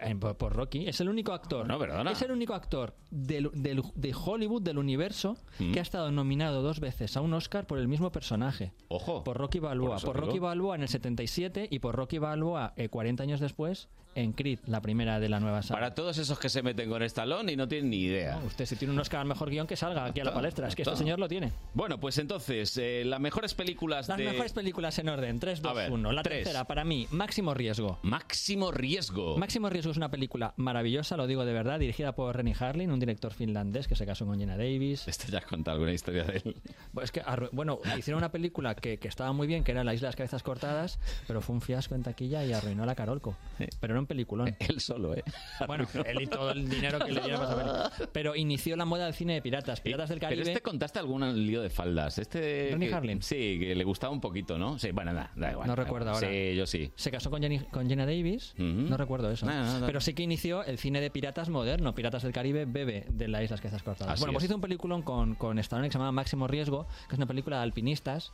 Eh, 0.02 0.15
por, 0.19 0.36
por 0.36 0.55
Rocky. 0.55 0.86
Es 0.89 1.01
el 1.01 1.09
único 1.09 1.32
actor. 1.32 1.66
No, 1.66 1.78
perdona. 1.78 2.11
Es 2.11 2.23
el 2.23 2.31
único 2.31 2.55
actor 2.55 2.94
del, 3.11 3.51
del- 3.55 3.82
de 3.94 4.15
Hollywood, 4.15 4.62
del 4.62 4.78
universo, 4.78 5.36
Mm. 5.59 5.73
que 5.73 5.78
ha 5.78 5.82
estado 5.82 6.11
nominado 6.11 6.62
dos 6.62 6.81
veces 6.81 7.16
a 7.16 7.20
un 7.20 7.32
Oscar 7.35 7.66
por 7.66 7.73
el 7.78 7.88
mismo 7.88 8.10
personaje. 8.12 8.72
Ojo. 8.88 9.24
Por 9.24 9.36
Rocky 9.36 9.59
Balboa. 9.59 9.96
Por 9.96 10.05
Por. 10.14 10.26
Rocky 10.26 10.38
Balboa 10.38 10.76
en 10.76 10.82
el 10.82 10.88
77 10.88 11.68
y 11.70 11.78
por 11.78 11.94
Rocky 11.94 12.18
Balboa 12.18 12.72
eh, 12.76 12.88
40 12.88 13.22
años 13.22 13.40
después 13.40 13.88
en 14.14 14.32
Creed, 14.32 14.60
la 14.66 14.80
primera 14.80 15.20
de 15.20 15.28
la 15.28 15.40
nueva 15.40 15.62
saga. 15.62 15.80
Para 15.80 15.94
todos 15.94 16.18
esos 16.18 16.38
que 16.38 16.48
se 16.48 16.62
meten 16.62 16.88
con 16.88 17.02
Stallone 17.02 17.52
y 17.52 17.56
no 17.56 17.68
tienen 17.68 17.90
ni 17.90 17.98
idea. 18.02 18.36
No, 18.36 18.46
usted 18.46 18.66
si 18.66 18.76
tiene 18.76 18.92
un 18.94 19.00
Oscar 19.00 19.20
al 19.20 19.26
mejor 19.26 19.50
guion 19.50 19.66
que 19.66 19.76
salga 19.76 20.04
aquí 20.04 20.20
a 20.20 20.24
la 20.24 20.30
Está, 20.30 20.38
palestra. 20.40 20.68
Es 20.68 20.74
que 20.76 20.82
este 20.82 20.92
está. 20.92 20.98
señor 20.98 21.18
lo 21.18 21.28
tiene. 21.28 21.52
Bueno, 21.74 21.98
pues 21.98 22.18
entonces, 22.18 22.76
eh, 22.78 23.02
las 23.04 23.20
mejores 23.20 23.54
películas 23.54 24.08
Las 24.08 24.18
de... 24.18 24.24
mejores 24.24 24.52
películas 24.52 24.98
en 24.98 25.08
orden. 25.08 25.38
3, 25.40 25.62
2, 25.62 25.70
A 25.70 25.74
ver, 25.74 25.90
1. 25.92 26.12
La 26.12 26.22
tercera, 26.22 26.64
para 26.64 26.84
mí, 26.84 27.06
Máximo 27.10 27.54
Riesgo. 27.54 27.98
Máximo 28.02 28.70
Riesgo. 28.70 29.36
Máximo 29.38 29.68
Riesgo 29.70 29.90
es 29.90 29.96
una 29.96 30.10
película 30.10 30.54
maravillosa, 30.56 31.16
lo 31.16 31.26
digo 31.26 31.44
de 31.44 31.52
verdad, 31.52 31.78
dirigida 31.78 32.14
por 32.14 32.36
Renny 32.36 32.54
Harlin, 32.58 32.90
un 32.90 33.00
director 33.00 33.32
finlandés 33.32 33.88
que 33.88 33.94
se 33.96 34.06
casó 34.06 34.26
con 34.26 34.38
Gina 34.38 34.56
Davis. 34.56 35.06
Esto 35.08 35.26
ya 35.30 35.38
has 35.38 35.46
contado 35.46 35.74
alguna 35.76 35.92
historia 35.92 36.24
de 36.24 36.36
él. 36.44 36.56
Pues 36.92 37.10
que, 37.12 37.22
bueno, 37.52 37.80
hicieron 37.98 38.18
una 38.18 38.30
película 38.30 38.74
que, 38.74 38.98
que 38.98 39.08
estaba 39.08 39.32
muy 39.32 39.46
bien, 39.46 39.64
que 39.64 39.72
era 39.72 39.84
La 39.84 39.94
Isla 39.94 40.06
de 40.06 40.10
las 40.10 40.16
Cabezas 40.16 40.42
Cortadas, 40.42 40.98
pero 41.26 41.40
fue 41.40 41.54
un 41.54 41.60
fiasco 41.60 41.94
en 41.94 42.02
taquilla 42.02 42.44
y 42.44 42.52
arruinó 42.52 42.82
a 42.84 42.86
la 42.86 42.94
Carolco. 42.94 43.36
Pero 43.80 43.94
era 43.94 44.03
un 44.05 44.06
peliculón. 44.09 44.55
Él 44.68 44.81
solo, 44.81 45.14
¿eh? 45.14 45.24
Bueno, 45.66 45.86
él 46.05 46.22
y 46.22 46.26
todo 46.26 46.51
el 46.52 46.68
dinero 46.68 46.98
que 46.98 47.12
le 47.12 47.20
dieron 47.20 47.40
para 47.40 47.90
peli. 47.90 48.09
Pero 48.12 48.36
inició 48.36 48.76
la 48.76 48.85
moda 48.85 49.05
del 49.06 49.14
cine 49.14 49.35
de 49.35 49.43
piratas. 49.43 49.81
Piratas 49.81 50.09
del 50.10 50.20
Caribe. 50.20 50.43
Pero 50.43 50.51
este 50.51 50.62
contaste 50.62 50.98
algún 50.98 51.47
lío 51.47 51.62
de 51.62 51.70
faldas. 51.70 52.18
Este 52.18 52.70
¿Ronnie 52.72 52.89
que- 52.89 52.94
Harlin? 52.94 53.22
Sí, 53.22 53.59
que 53.59 53.74
le 53.74 53.85
gustaba 53.85 54.12
un 54.12 54.20
poquito, 54.20 54.59
¿no? 54.59 54.78
Sí, 54.78 54.90
bueno, 54.93 55.12
nada, 55.12 55.31
da 55.36 55.52
igual. 55.52 55.66
No 55.66 55.74
recuerdo 55.76 56.10
ahora. 56.10 56.28
Sí, 56.28 56.55
yo 56.55 56.66
sí. 56.66 56.93
Se 56.97 57.10
casó 57.10 57.31
con, 57.31 57.43
Jenny- 57.43 57.64
con 57.70 57.89
Gina 57.89 58.06
Davis. 58.06 58.55
No 58.59 58.97
recuerdo 58.97 59.31
eso. 59.31 59.47
No, 59.47 59.81
no. 59.81 59.86
Pero 59.86 60.01
sí 60.01 60.14
que 60.14 60.22
inició 60.22 60.62
el 60.64 60.78
cine 60.78 61.01
de 61.01 61.10
piratas 61.10 61.48
moderno. 61.48 61.94
Piratas 61.94 62.22
del 62.22 62.32
Caribe 62.32 62.64
bebe 62.66 63.06
de 63.10 63.28
la 63.28 63.43
Islas 63.43 63.60
Cabezas 63.60 63.82
Cortadas. 63.82 64.14
Así 64.14 64.20
bueno, 64.20 64.32
pues 64.35 64.44
es. 64.44 64.51
hizo 64.51 64.56
un 64.56 64.60
peliculón 64.60 65.02
con, 65.02 65.35
con 65.35 65.59
Stallone 65.59 65.89
que 65.89 65.93
se 65.93 65.98
llama 65.98 66.12
Máximo 66.12 66.47
Riesgo, 66.47 66.86
que 67.09 67.14
es 67.14 67.18
una 67.18 67.26
película 67.26 67.56
de 67.59 67.62
alpinistas, 67.62 68.32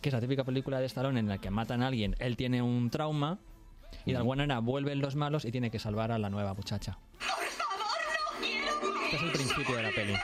que 0.00 0.08
es 0.10 0.12
la 0.14 0.20
típica 0.20 0.44
película 0.44 0.78
de 0.80 0.86
Stallone 0.86 1.18
en 1.20 1.28
la 1.28 1.38
que 1.38 1.50
matan 1.50 1.82
a 1.82 1.88
alguien, 1.88 2.14
él 2.20 2.36
tiene 2.36 2.62
un 2.62 2.90
trauma 2.90 3.38
y 4.08 4.12
de 4.12 4.16
alguna 4.16 4.42
manera 4.42 4.60
vuelven 4.60 5.00
los 5.00 5.16
malos 5.16 5.44
y 5.44 5.52
tiene 5.52 5.70
que 5.70 5.78
salvar 5.78 6.12
a 6.12 6.18
la 6.18 6.30
nueva 6.30 6.54
muchacha. 6.54 6.96
Este 9.04 9.16
es 9.16 9.22
el 9.22 9.32
principio 9.32 9.76
de 9.76 9.82
la 9.82 9.90
peli. 9.90 10.14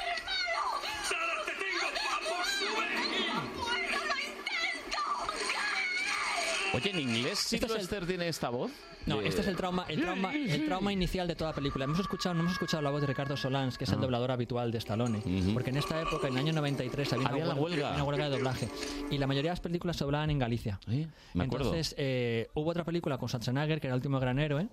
Oye, 6.75 6.91
¿en 6.91 7.01
inglés 7.01 7.53
Este 7.53 7.67
es 7.67 7.93
el- 7.93 8.07
tiene 8.07 8.29
esta 8.29 8.49
voz? 8.51 8.71
No, 9.07 9.21
de- 9.21 9.29
este 9.29 9.43
es 9.43 9.49
el 9.49 9.57
trauma, 9.57 9.85
el 9.89 10.01
trauma, 10.01 10.35
el 10.35 10.65
trauma 10.65 10.91
inicial 10.93 11.29
de 11.29 11.35
toda 11.37 11.51
la 11.51 11.55
película. 11.55 11.85
Hemos 11.85 11.99
escuchado, 12.01 12.35
no 12.35 12.41
hemos 12.41 12.55
escuchado 12.55 12.83
la 12.83 12.91
voz 12.91 13.03
de 13.03 13.07
Ricardo 13.07 13.37
Solans, 13.37 13.77
que 13.77 13.85
es 13.85 13.91
el 13.91 13.99
Ah. 13.99 14.01
doblador 14.01 14.31
habitual 14.31 14.71
de 14.73 14.79
Stallone, 14.79 15.21
porque 15.53 15.71
en 15.71 15.77
esta 15.77 16.01
época, 16.01 16.29
en 16.29 16.35
el 16.35 16.39
año 16.41 16.53
93, 16.55 17.13
había, 17.13 17.29
Había 17.29 17.45
una, 17.45 17.55
la 17.55 17.61
huelga. 17.61 17.93
una 17.95 18.05
huelga 18.05 18.25
de 18.25 18.31
doblaje 18.37 18.69
y 19.11 19.19
la 19.19 19.27
mayoría 19.27 19.51
de 19.51 19.53
las 19.53 19.61
películas 19.61 19.97
se 19.97 20.05
doblaban 20.05 20.31
en 20.31 20.39
Galicia. 20.39 20.81
me. 20.87 21.45
Entonces 21.45 21.95
eh, 21.99 22.49
hubo 22.55 22.71
otra 22.71 22.85
película 22.85 23.19
con 23.19 23.29
Schwarzenegger, 23.29 23.79
que 23.81 23.89
era 23.89 23.95
el 23.95 23.99
último 23.99 24.19
gran 24.21 24.39
héroe, 24.39 24.69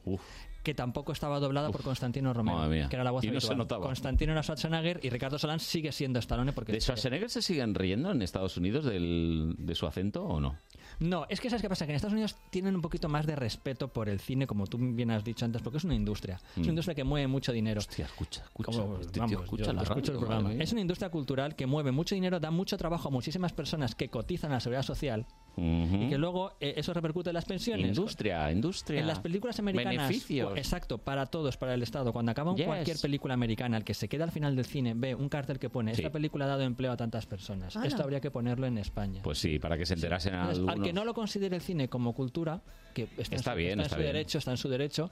que 0.64 0.74
tampoco 0.74 1.12
estaba 1.12 1.40
doblada 1.40 1.70
por 1.70 1.84
Constantino 1.84 2.34
Romero, 2.34 2.70
que 2.90 2.96
era 2.96 3.04
la 3.04 3.12
voz 3.12 3.26
Y 3.26 3.32
no 3.32 3.42
se 3.42 3.54
notaba. 3.56 3.86
Constantino 3.86 4.32
era 4.32 4.44
Schwarzenegger 4.44 5.02
y 5.04 5.10
Ricardo 5.10 5.38
Solans 5.40 5.64
sigue 5.64 5.92
siendo 5.92 6.20
Stallone 6.20 6.54
porque 6.54 6.72
¿De 6.72 6.80
Schwarzenegger 6.80 7.30
se 7.30 7.42
siguen 7.42 7.76
riendo 7.76 8.12
en 8.12 8.22
Estados 8.22 8.56
Unidos 8.56 8.86
del- 8.86 9.56
de 9.58 9.76
su 9.76 9.88
acento 9.88 10.24
o 10.24 10.40
no? 10.40 10.56
No, 11.02 11.26
es 11.30 11.42
que 11.42 11.50
¿sabes 11.50 11.62
qué 11.64 11.68
pasa? 11.70 11.86
Que 11.86 11.92
en 11.92 11.96
Estados 11.96 12.14
Unidos 12.14 12.36
tienen 12.52 12.76
un 12.76 12.82
poquito 12.82 13.10
más 13.10 13.26
de 13.26 13.36
respeto 13.36 13.88
por 13.88 14.08
el 14.08 14.20
cine, 14.20 14.46
como 14.46 14.68
tú 14.68 14.78
bien 14.80 15.10
has 15.12 15.24
dicho 15.24 15.44
antes, 15.46 15.62
porque 15.62 15.80
es 15.80 15.84
una 15.84 15.96
industria. 15.96 16.36
Es 16.52 16.58
Mm. 16.58 16.62
una 16.62 16.70
industria 16.70 16.96
que 16.96 17.04
mueve 17.04 17.28
mucho 17.28 17.52
dinero. 17.52 17.80
Hostia, 17.80 18.06
escucha, 18.06 18.44
escucha. 18.44 18.72
Como- 18.72 19.00
Este 19.00 19.20
tío 19.20 19.42
escucha 19.42 19.64
yo 19.66 19.74
la 19.74 19.82
escucho 19.82 20.12
el 20.12 20.18
programa. 20.20 20.54
Es 20.54 20.72
una 20.72 20.82
industria 20.82 21.10
cultural 21.10 21.56
que 21.56 21.66
mueve 21.66 21.92
mucho 21.92 22.14
dinero, 22.14 22.40
da 22.40 22.52
mucho 22.52 22.78
trabajo 22.78 23.08
a 23.08 23.12
muchísimas 23.12 23.52
personas 23.52 23.96
que 23.96 24.10
cotizan 24.10 24.52
a 24.52 24.56
la 24.56 24.60
seguridad 24.60 24.84
social 24.84 25.26
y 25.58 26.08
que 26.10 26.18
luego 26.18 26.54
eh, 26.62 26.76
eso 26.78 26.94
repercute 26.94 27.32
en 27.32 27.34
las 27.34 27.46
pensiones. 27.46 27.88
Industria, 27.88 28.52
industria. 28.52 29.00
En 29.02 29.08
las 29.08 29.20
películas 29.20 29.58
americanas, 29.60 30.08
Beneficios. 30.08 30.54
exacto, 30.56 31.00
para 31.00 31.26
todos, 31.26 31.58
para 31.58 31.74
el 31.74 31.82
Estado. 31.84 32.14
Cuando 32.14 32.32
acaba 32.32 32.56
Yes. 32.56 32.66
cualquier 32.68 32.98
película 33.00 33.34
americana, 33.34 33.76
el 33.78 33.84
que 33.84 33.94
se 33.96 34.08
queda 34.08 34.24
al 34.26 34.32
final 34.32 34.56
del 34.56 34.66
cine 34.66 34.94
ve 34.96 35.16
un 35.16 35.30
cartel 35.30 35.58
que 35.58 35.70
pone 35.70 35.96
Sí. 35.96 36.02
esta 36.02 36.12
película 36.12 36.46
ha 36.46 36.48
dado 36.50 36.62
empleo 36.62 36.92
a 36.92 36.98
tantas 36.98 37.26
personas. 37.26 37.76
Esto 37.76 38.04
habría 38.04 38.22
que 38.22 38.30
ponerlo 38.30 38.68
en 38.68 38.78
España. 38.78 39.22
Pues 39.24 39.40
sí, 39.40 39.58
para 39.58 39.78
que 39.80 39.86
se 39.88 39.96
enterasen 39.96 40.36
Entonces, 40.36 40.58
algunos. 40.60 40.91
Que 40.92 40.94
no 40.94 41.06
lo 41.06 41.14
considere 41.14 41.56
el 41.56 41.62
cine 41.62 41.88
como 41.88 42.14
cultura, 42.14 42.62
que 42.94 43.04
está, 43.18 43.22
Está 43.22 43.36
en 43.36 43.44
su, 43.44 43.58
bien, 43.58 43.80
está 43.80 43.84
en 43.84 43.90
su 43.90 43.96
bien. 43.96 44.14
derecho, 44.14 44.38
está 44.40 44.52
en 44.52 44.58
su 44.58 44.68
derecho, 44.70 45.10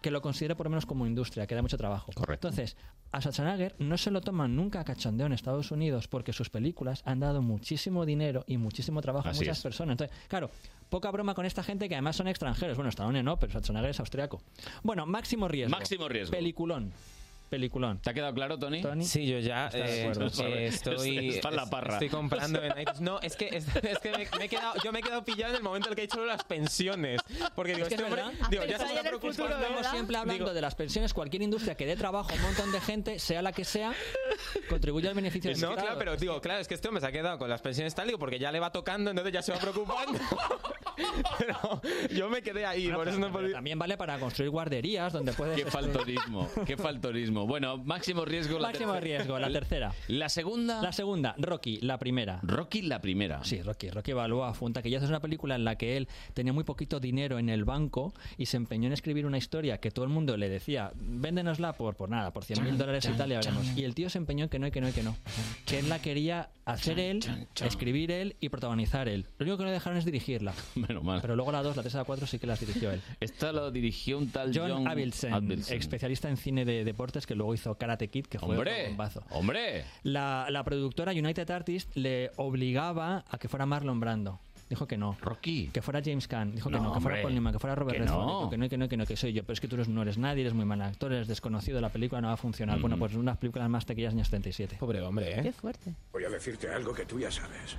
que 0.00 0.10
lo 0.12 0.22
considere 0.22 0.54
por 0.54 0.66
lo 0.66 0.70
menos 0.70 0.86
como 0.86 1.06
industria, 1.06 1.46
que 1.46 1.54
da 1.56 1.62
mucho 1.62 1.76
trabajo. 1.76 2.12
Correcto. 2.14 2.48
Entonces, 2.48 2.76
a 3.10 3.20
Schwarzenegger 3.20 3.74
no 3.80 3.98
se 3.98 4.10
lo 4.12 4.20
toman 4.20 4.54
nunca 4.54 4.80
a 4.80 4.84
cachondeo 4.84 5.26
en 5.26 5.32
Estados 5.32 5.70
Unidos 5.72 6.06
porque 6.06 6.32
sus 6.32 6.48
películas 6.50 7.02
han 7.04 7.18
dado 7.20 7.42
muchísimo 7.42 8.06
dinero 8.06 8.44
y 8.46 8.56
muchísimo 8.58 9.00
trabajo 9.02 9.28
Así 9.28 9.38
a 9.38 9.40
muchas 9.40 9.58
es. 9.58 9.62
personas. 9.64 9.94
Entonces, 9.94 10.16
claro, 10.28 10.50
poca 10.88 11.10
broma 11.10 11.34
con 11.34 11.44
esta 11.46 11.62
gente 11.64 11.88
que 11.88 11.94
además 11.96 12.14
son 12.16 12.28
extranjeros. 12.28 12.76
Bueno, 12.76 12.90
Stallone 12.90 13.22
no, 13.22 13.36
pero 13.38 13.50
Schwarzenegger 13.50 13.90
es 13.90 13.98
austriaco. 14.00 14.40
Bueno, 14.84 15.06
máximo 15.06 15.48
riesgo. 15.48 15.70
Máximo 15.76 16.08
riesgo. 16.08 16.30
Peliculón. 16.36 16.92
Peliculón. 17.48 17.98
¿Te 18.00 18.10
ha 18.10 18.14
quedado 18.14 18.34
claro, 18.34 18.58
Tony? 18.58 18.82
Sí, 19.04 19.26
yo 19.26 19.38
ya 19.38 19.68
eh, 19.72 20.12
eh, 20.12 20.66
estoy, 20.66 21.28
Está 21.36 21.48
en 21.50 21.56
la 21.56 21.66
parra. 21.70 21.94
estoy 21.94 22.08
comprando 22.08 22.62
en 22.62 22.72
iTunes. 22.80 23.00
No, 23.00 23.20
es 23.20 23.36
que, 23.36 23.48
es, 23.48 23.66
es 23.76 23.98
que 24.00 24.10
me, 24.10 24.28
me 24.38 24.44
he 24.46 24.48
quedado, 24.48 24.74
yo 24.82 24.90
me 24.92 24.98
he 24.98 25.02
quedado 25.02 25.24
pillado 25.24 25.52
en 25.52 25.58
el 25.58 25.62
momento 25.62 25.88
en 25.88 25.92
el 25.92 25.96
que 25.96 26.02
he 26.02 26.06
dicho 26.06 26.24
las 26.24 26.42
pensiones. 26.44 27.20
Porque 27.54 27.74
digo, 27.74 27.86
Es 27.86 27.88
que 27.88 27.94
este 27.94 28.04
hombre, 28.06 28.22
digo, 28.50 28.64
ya 28.64 28.78
se 28.78 28.84
está 28.84 29.00
Estamos 29.00 29.20
preocupando. 29.20 29.90
siempre 29.90 30.16
hablando 30.16 30.44
Digo, 30.44 30.54
de 30.54 30.60
las 30.60 30.74
pensiones, 30.74 31.14
cualquier 31.14 31.42
industria 31.42 31.76
que 31.76 31.86
dé 31.86 31.94
trabajo 31.96 32.30
a 32.30 32.34
un 32.34 32.42
montón 32.42 32.72
de 32.72 32.80
gente, 32.80 33.18
sea 33.18 33.42
la 33.42 33.52
que 33.52 33.64
sea, 33.64 33.92
contribuye 34.68 35.08
al 35.08 35.14
beneficio 35.14 35.50
del 35.50 35.60
No, 35.60 35.68
Estado. 35.70 35.86
claro, 35.86 35.98
pero 35.98 36.16
digo, 36.16 36.40
claro, 36.40 36.60
es 36.60 36.68
que 36.68 36.74
este 36.74 36.88
hombre 36.88 37.00
se 37.00 37.06
ha 37.06 37.12
quedado 37.12 37.38
con 37.38 37.48
las 37.48 37.62
pensiones 37.62 37.94
tal, 37.94 38.06
digo, 38.08 38.18
porque 38.18 38.38
ya 38.38 38.50
le 38.50 38.58
va 38.60 38.72
tocando, 38.72 39.10
entonces 39.10 39.32
ya 39.32 39.42
se 39.42 39.52
va 39.52 39.58
preocupando. 39.58 40.18
pero 41.38 41.80
yo 42.10 42.28
me 42.28 42.42
quedé 42.42 42.66
ahí, 42.66 42.84
Bueno, 42.86 42.98
por 42.98 43.08
eso 43.08 43.16
pero- 43.18 43.28
no 43.28 43.32
pero 43.32 43.44
podía. 43.44 43.56
También 43.56 43.78
vale 43.78 43.96
para 43.96 44.18
construir 44.18 44.50
guarderías 44.50 45.12
donde 45.12 45.32
puedes... 45.32 45.56
Qué 45.62 45.70
faltorismo, 45.70 46.50
qué 46.66 46.76
faltorismo. 47.36 47.46
Bueno, 47.46 47.78
máximo 47.84 48.24
riesgo. 48.24 48.58
La 48.58 48.68
Máximo 48.68 48.92
tercera. 48.94 49.16
riesgo, 49.18 49.38
la 49.38 49.50
tercera. 49.50 49.92
La 50.08 50.28
segunda. 50.28 50.82
La 50.82 50.92
segunda, 50.92 51.34
Rocky, 51.38 51.78
la 51.82 51.98
primera. 51.98 52.40
Rocky, 52.42 52.82
la 52.82 53.00
primera. 53.00 53.44
Sí, 53.44 53.62
Rocky. 53.62 53.90
Rocky 53.90 54.12
Balboa 54.12 54.54
fue 54.54 54.66
un 54.66 54.72
taquillazo. 54.72 55.04
Es 55.04 55.10
una 55.10 55.20
película 55.20 55.54
en 55.54 55.64
la 55.64 55.76
que 55.76 55.96
él 55.96 56.08
tenía 56.34 56.52
muy 56.52 56.64
poquito 56.64 57.00
dinero 57.00 57.38
en 57.38 57.48
el 57.48 57.64
banco 57.64 58.14
y 58.36 58.46
se 58.46 58.56
empeñó 58.56 58.86
en 58.86 58.92
escribir 58.92 59.26
una 59.26 59.38
historia 59.38 59.78
que 59.78 59.90
todo 59.90 60.04
el 60.04 60.10
mundo 60.10 60.36
le 60.36 60.48
decía, 60.48 60.92
véndenosla 60.94 61.72
por, 61.74 61.96
por 61.96 62.08
nada, 62.08 62.32
por 62.32 62.44
100 62.44 62.64
mil 62.64 62.78
dólares 62.78 63.08
y 63.12 63.16
tal, 63.16 63.30
ya 63.30 63.38
veremos. 63.38 63.66
Y 63.76 63.84
el 63.84 63.94
tío 63.94 64.08
se 64.10 64.18
empeñó 64.18 64.44
en 64.44 64.50
que 64.50 64.58
no, 64.58 64.66
y 64.66 64.70
que 64.70 64.80
no, 64.80 64.88
y 64.88 64.92
que 64.92 65.02
no. 65.02 65.16
Que 65.66 65.78
él 65.80 65.88
la 65.88 66.00
quería 66.00 66.50
hacer 66.64 66.98
él, 66.98 67.20
escribir 67.64 68.10
él 68.10 68.36
y 68.40 68.48
protagonizar 68.48 69.08
él. 69.08 69.26
Lo 69.38 69.44
único 69.44 69.58
que 69.58 69.64
no 69.64 69.70
dejaron 69.70 69.98
es 69.98 70.04
dirigirla. 70.04 70.52
Menos 70.74 71.04
mal. 71.04 71.20
Pero 71.20 71.36
luego 71.36 71.52
la 71.52 71.62
2, 71.62 71.76
la 71.76 71.82
3 71.82 71.94
y 71.94 71.96
la 71.96 72.04
4 72.04 72.26
sí 72.26 72.38
que 72.38 72.46
las 72.46 72.60
dirigió 72.60 72.90
él. 72.90 73.00
Esta 73.20 73.52
lo 73.52 73.70
dirigió 73.70 74.18
un 74.18 74.30
tal 74.30 74.52
John, 74.54 74.70
John, 74.70 74.88
Avildsen, 74.88 75.52
especialista 75.68 76.28
en 76.28 76.36
cine 76.36 76.64
de 76.64 76.84
deportes 76.84 77.25
que 77.26 77.34
luego 77.34 77.52
hizo 77.54 77.74
Karate 77.76 78.08
Kid, 78.08 78.26
que 78.26 78.38
fue 78.38 78.56
Hombre, 78.56 78.72
otro 78.72 78.88
bombazo. 78.88 79.22
hombre. 79.30 79.84
La, 80.02 80.46
la 80.50 80.64
productora 80.64 81.12
United 81.12 81.50
Artists 81.50 81.94
le 81.96 82.30
obligaba 82.36 83.24
a 83.28 83.38
que 83.38 83.48
fuera 83.48 83.66
Marlon 83.66 84.00
Brando. 84.00 84.40
Dijo 84.68 84.86
que 84.88 84.96
no. 84.96 85.16
Rocky. 85.20 85.68
Que 85.72 85.80
fuera 85.80 86.00
James 86.04 86.26
Caan. 86.26 86.52
Dijo 86.52 86.68
que 86.70 86.76
No, 86.76 86.82
no. 86.82 86.92
Que 86.94 87.00
fuera. 87.00 87.22
Paul 87.22 87.34
Newman, 87.34 87.52
que 87.52 87.58
fuera 87.60 87.76
Robert 87.76 87.98
Que 87.98 88.02
Redford. 88.04 88.18
no. 88.26 88.38
Dijo 88.38 88.50
que 88.50 88.58
no, 88.58 88.68
que 88.68 88.76
no, 88.78 88.88
que 88.88 88.96
no, 88.96 89.06
que 89.06 89.16
soy 89.16 89.32
yo. 89.32 89.42
Pero 89.44 89.52
es 89.52 89.60
que 89.60 89.68
tú 89.68 89.76
no 89.76 90.02
eres 90.02 90.18
nadie, 90.18 90.40
eres 90.40 90.54
muy 90.54 90.64
mal 90.64 90.82
actor, 90.82 91.12
eres 91.12 91.28
desconocido, 91.28 91.80
la 91.80 91.90
película 91.90 92.20
no 92.20 92.26
va 92.28 92.34
a 92.34 92.36
funcionar. 92.36 92.80
Bueno, 92.80 92.98
pues 92.98 93.14
unas 93.14 93.36
películas 93.38 93.68
más 93.70 93.86
taquillas 93.86 94.12
años 94.12 94.26
77. 94.26 94.76
Pobre 94.80 95.00
hombre, 95.02 95.40
Qué 95.42 95.52
fuerte. 95.52 95.94
Voy 96.12 96.24
a 96.24 96.30
decirte 96.30 96.68
algo 96.68 96.92
que 96.92 97.04
tú 97.04 97.20
ya 97.20 97.30
sabes. 97.30 97.76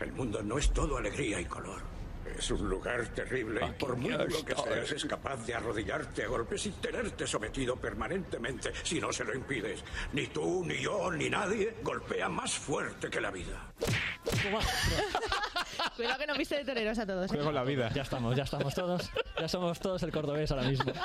El 0.00 0.12
mundo 0.12 0.42
no 0.42 0.56
es 0.56 0.70
todo 0.72 0.96
alegría 0.96 1.40
y 1.42 1.44
color. 1.44 1.82
Es 2.36 2.50
un 2.50 2.68
lugar 2.68 3.06
terrible 3.14 3.60
y 3.66 3.70
por 3.78 3.96
muy 3.96 4.12
duro 4.12 4.44
que 4.44 4.54
seas, 4.54 4.92
es 4.92 5.04
capaz 5.04 5.44
de 5.46 5.54
arrodillarte 5.54 6.24
a 6.24 6.28
golpes 6.28 6.66
y 6.66 6.70
tenerte 6.70 7.26
sometido 7.26 7.76
permanentemente 7.76 8.72
si 8.82 9.00
no 9.00 9.12
se 9.12 9.24
lo 9.24 9.34
impides. 9.34 9.82
Ni 10.12 10.26
tú, 10.26 10.64
ni 10.64 10.80
yo, 10.80 11.10
ni 11.12 11.30
nadie 11.30 11.76
golpea 11.82 12.28
más 12.28 12.52
fuerte 12.52 13.08
que 13.10 13.20
la 13.20 13.30
vida. 13.30 13.72
Cuidado 15.96 16.18
que 16.18 16.26
no 16.26 16.34
viste 16.34 16.56
de 16.56 16.64
toreros 16.64 16.98
a 16.98 17.06
todos. 17.06 17.32
¿eh? 17.32 17.52
la 17.52 17.64
vida. 17.64 17.90
Ya 17.94 18.02
estamos, 18.02 18.36
ya 18.36 18.42
estamos 18.44 18.74
todos. 18.74 19.10
Ya 19.40 19.48
somos 19.48 19.78
todos 19.80 20.02
el 20.02 20.12
cordobés 20.12 20.50
ahora 20.50 20.68
mismo. 20.68 20.92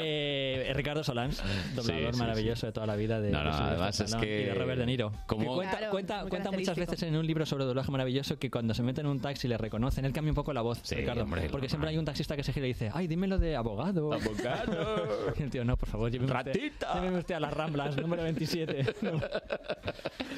Eh, 0.00 0.72
Ricardo 0.74 1.02
Solans, 1.02 1.42
doblador 1.74 2.06
Sí, 2.06 2.12
sí, 2.12 2.18
maravilloso 2.18 2.60
sí. 2.60 2.66
de 2.66 2.72
toda 2.72 2.86
la 2.86 2.94
vida 2.96 3.20
de, 3.20 3.30
No, 3.30 3.42
no, 3.42 3.50
además 3.52 3.98
es 4.00 4.14
que- 4.16 4.42
y 4.42 4.44
de 4.46 4.54
Robert 4.54 4.78
De 4.78 4.86
Niro. 4.86 5.12
como- 5.26 5.40
Que 5.42 5.46
cuenta, 5.56 5.76
Claro, 5.78 5.90
cuenta, 5.92 6.24
cuenta 6.28 6.50
muchas 6.52 6.76
veces 6.76 7.02
en 7.02 7.16
un 7.16 7.26
libro 7.26 7.46
sobre 7.46 7.64
doblaje 7.64 7.90
maravilloso 7.90 8.38
que 8.38 8.50
cuando 8.50 8.74
se 8.74 8.82
mete 8.82 9.00
en 9.00 9.06
un 9.06 9.20
taxi 9.20 9.48
le 9.48 9.56
él 9.78 10.12
cambia 10.12 10.30
un 10.30 10.34
poco 10.34 10.52
la 10.52 10.60
voz, 10.62 10.80
Sí, 10.82 10.94
Ricardo. 10.96 11.22
hombre, 11.22 11.48
porque 11.50 11.68
siempre 11.68 11.90
hay 11.90 11.98
un 11.98 12.04
taxista 12.04 12.36
que 12.36 12.42
se 12.42 12.52
gira 12.52 12.66
y 12.66 12.70
dice, 12.70 12.90
ay, 12.92 13.06
dímelo 13.06 13.38
de 13.38 13.56
abogado. 13.56 14.12
Abogado. 14.12 15.06
Y 15.38 15.42
el 15.42 15.50
tío, 15.50 15.64
no, 15.64 15.76
por 15.76 15.88
favor, 15.88 16.10
lléveme 16.10 16.32
usted, 16.32 16.52
Ratita. 16.54 16.94
lléveme 16.94 17.18
usted 17.18 17.34
a 17.36 17.40
las 17.40 17.52
Ramblas, 17.54 17.96
número 17.96 18.22
27. 18.22 18.94
No. 19.02 19.20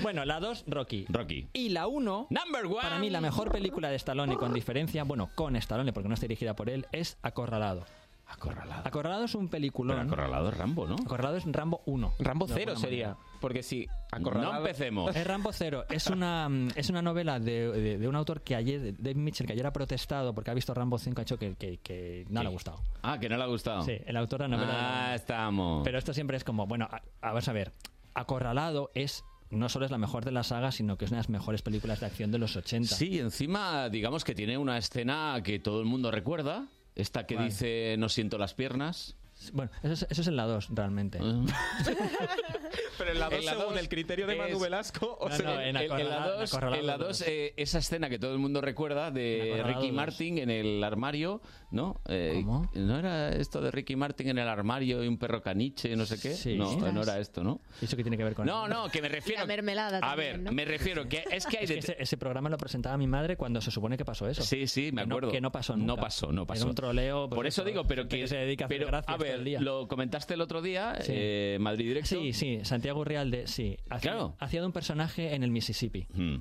Bueno, 0.02 0.24
la 0.24 0.40
2, 0.40 0.64
Rocky. 0.68 1.06
Rocky. 1.08 1.48
Y 1.52 1.70
la 1.70 1.86
1, 1.86 2.26
Number 2.30 2.66
one. 2.66 2.76
para 2.82 2.98
mí 2.98 3.10
la 3.10 3.20
mejor 3.20 3.50
película 3.50 3.88
de 3.90 3.96
Stallone 3.96 4.36
con 4.36 4.52
diferencia, 4.52 5.04
bueno, 5.04 5.30
con 5.34 5.56
Stallone 5.56 5.92
porque 5.92 6.08
no 6.08 6.14
está 6.14 6.24
dirigida 6.26 6.54
por 6.54 6.68
él, 6.70 6.86
es 6.92 7.18
Acorralado. 7.22 7.84
Acorralado. 8.32 8.82
Acorralado 8.86 9.24
es 9.24 9.34
un 9.34 9.48
peliculón. 9.48 9.96
Pero 9.96 10.08
acorralado 10.12 10.48
es 10.48 10.56
Rambo, 10.56 10.86
¿no? 10.86 10.94
Acorralado 10.94 11.36
es 11.36 11.44
Rambo 11.46 11.82
1. 11.86 12.14
Rambo 12.20 12.46
De 12.46 12.54
cero 12.54 12.70
alguna 12.72 12.88
sería. 12.88 13.08
manera. 13.08 13.26
Porque 13.40 13.62
si 13.62 13.86
No 14.20 14.56
empecemos. 14.56 15.14
Es 15.16 15.26
Rambo 15.26 15.52
0. 15.52 15.84
Es 15.90 16.06
una, 16.08 16.48
es 16.74 16.88
una 16.90 17.02
novela 17.02 17.38
de, 17.40 17.70
de- 17.72 17.98
de 17.98 18.08
un 18.08 18.14
autor 18.16 18.42
que 18.42 18.54
ayer, 18.54 18.94
Dave 18.98 19.14
Mitchell, 19.14 19.46
que 19.46 19.52
ayer 19.54 19.66
ha 19.66 19.72
protestado 19.72 20.34
porque 20.34 20.50
ha 20.50 20.54
visto 20.54 20.72
Rambo 20.74 20.98
5, 20.98 21.20
ha 21.20 21.24
dicho 21.24 21.38
que, 21.38 21.54
que- 21.56 21.78
que 21.78 22.24
no 22.28 22.42
le 22.42 22.48
ha 22.48 22.52
gustado. 22.52 22.80
Ah, 23.02 23.18
que 23.18 23.28
no 23.28 23.36
le 23.36 23.42
ha 23.42 23.46
gustado. 23.46 23.82
Sí, 23.82 23.98
el 24.06 24.16
autor 24.16 24.42
de 24.42 24.48
la 24.48 24.56
novela. 24.56 25.10
Ah, 25.10 25.14
estamos. 25.14 25.82
Pero 25.84 25.98
esto 25.98 26.12
siempre 26.14 26.36
es 26.36 26.44
como, 26.44 26.66
bueno, 26.66 26.86
a, 26.90 26.96
a- 26.96 27.28
vamos 27.28 27.48
a 27.48 27.52
ver. 27.52 27.72
Acorralado 28.14 28.90
es. 28.94 29.24
No 29.50 29.68
solo 29.68 29.84
es 29.84 29.90
la 29.90 29.98
mejor 29.98 30.24
de 30.24 30.30
la 30.30 30.44
saga, 30.44 30.70
sino 30.70 30.96
que 30.96 31.06
es 31.06 31.10
una 31.10 31.16
de 31.18 31.22
las 31.22 31.28
mejores 31.30 31.62
películas 31.62 31.98
de 31.98 32.06
acción 32.06 32.30
de 32.30 32.38
los 32.38 32.54
80. 32.54 32.94
Sí, 32.94 33.18
encima, 33.18 33.88
digamos 33.88 34.22
que 34.22 34.32
tiene 34.32 34.56
una 34.56 34.78
escena 34.78 35.40
que 35.42 35.58
todo 35.58 35.80
el 35.80 35.86
mundo 35.86 36.12
recuerda. 36.12 36.68
Esta 37.00 37.26
que 37.26 37.36
dice 37.36 37.96
no 37.98 38.08
siento 38.08 38.38
las 38.38 38.54
piernas. 38.54 39.16
Bueno, 39.54 39.70
eso 39.82 39.94
es, 39.94 40.06
eso 40.10 40.20
es 40.20 40.28
en 40.28 40.36
la 40.36 40.44
2, 40.44 40.68
realmente. 40.74 41.18
Pero 42.98 43.12
en 43.12 43.18
la 43.18 43.26
En 43.26 43.30
dos, 43.36 43.44
la 43.44 43.52
según 43.52 43.68
dos 43.70 43.78
el 43.78 43.88
criterio 43.88 44.26
de 44.26 44.36
Manu 44.36 44.56
es- 44.56 44.60
Velasco... 44.62 45.16
o 45.18 45.28
No, 45.30 45.34
sea, 45.36 45.46
no, 45.46 45.60
en 45.60 45.76
En- 45.76 45.76
en 45.76 45.88
la 45.88 45.94
Acorralado- 45.96 46.38
2, 46.40 46.52
Acorralado 46.54 46.80
en 46.80 46.86
la 46.86 46.96
dos. 46.98 47.08
dos, 47.20 47.24
eh, 47.26 47.54
esa 47.56 47.78
escena 47.78 48.08
que 48.10 48.18
todo 48.18 48.32
el 48.32 48.38
mundo 48.38 48.60
recuerda 48.60 49.08
En 49.08 49.14
de 49.14 49.40
Acorralado 49.54 49.68
Ricky 49.80 49.86
dos. 49.88 49.96
Martin 49.96 50.38
en 50.38 50.50
el 50.50 50.84
armario, 50.84 51.40
¿no? 51.70 52.00
Eh, 52.08 52.44
¿No 52.74 52.98
era 52.98 53.30
esto 53.30 53.60
de 53.60 53.70
Ricky 53.70 53.96
Martin 53.96 54.28
en 54.28 54.38
el 54.38 54.48
armario 54.48 55.02
y 55.04 55.08
un 55.08 55.18
perro 55.18 55.40
caniche, 55.42 55.94
no 55.96 56.06
sé 56.06 56.20
qué? 56.20 56.34
Sí. 56.34 56.56
No, 56.56 56.76
no 56.92 57.02
era 57.02 57.18
esto, 57.18 57.42
¿no? 57.44 57.60
¿Y 57.80 57.84
eso 57.84 57.96
qué 57.96 58.02
tiene 58.02 58.16
que 58.16 58.24
ver 58.24 58.34
con 58.34 58.46
No, 58.46 58.66
no, 58.68 58.88
que 58.88 59.00
me 59.00 59.08
Y 59.08 59.10
refiero... 59.12 59.40
la 59.40 59.46
mermelada 59.46 59.98
A 59.98 60.00
también, 60.00 60.32
ver, 60.32 60.40
¿no? 60.40 60.52
me 60.52 60.64
refiero 60.64 61.08
que 61.08 61.24
es 61.30 61.46
que 61.46 61.58
hay... 61.58 61.64
Es 61.64 61.68
que 61.68 61.74
de- 61.74 61.78
ese, 61.78 61.96
ese 61.98 62.16
programa 62.16 62.48
lo 62.50 62.56
presentaba 62.58 62.96
mi 62.96 63.06
madre 63.06 63.36
cuando 63.36 63.60
se 63.60 63.70
supone 63.70 63.96
que 63.96 64.04
pasó 64.04 64.28
eso. 64.28 64.42
Sí, 64.42 64.66
sí, 64.66 64.90
me 64.92 65.02
Que 65.02 65.06
no- 65.08 65.14
acuerdo. 65.16 65.30
que 65.32 65.40
no 65.40 65.52
pasó 65.52 65.76
No 65.76 65.84
nunca. 65.86 66.02
pasó, 66.02 66.32
no 66.32 66.42
Era 66.42 66.46
pasó. 66.46 66.66
un 66.68 66.74
troleo, 66.74 67.28
pues 67.28 67.36
Por 67.36 67.46
eso 67.46 67.62
eso, 67.62 67.68
digo, 67.68 67.84
pero 67.86 68.08
que, 68.08 68.20
que 68.20 68.28
se 68.28 68.36
dedica 68.36 68.64
a 68.64 68.66
hacer 68.66 68.78
pero, 68.78 68.88
gracias 68.88 69.14
a 69.14 69.18
todo 69.18 69.26
el 69.28 69.36
ver, 69.36 69.44
día. 69.44 69.60
lo 69.60 69.86
comentaste 69.88 70.34
el 70.34 70.40
otro 70.40 70.62
día, 70.62 70.96
Sí. 71.00 71.12
eh, 71.14 71.58
Madrid 71.60 71.86
Directo. 71.88 72.08
Sí, 72.08 72.32
sí, 72.32 72.60
Santiago 72.64 73.04
Rialde, 73.04 73.46
sí. 73.46 73.76
Hacía, 73.88 74.12
Claro. 74.12 74.36
hacía 74.38 74.60
de 74.60 74.66
un 74.66 74.72
personaje 74.72 75.34
en 75.34 75.42
el 75.42 75.50
Mississippi. 75.50 76.06
Mm. 76.14 76.36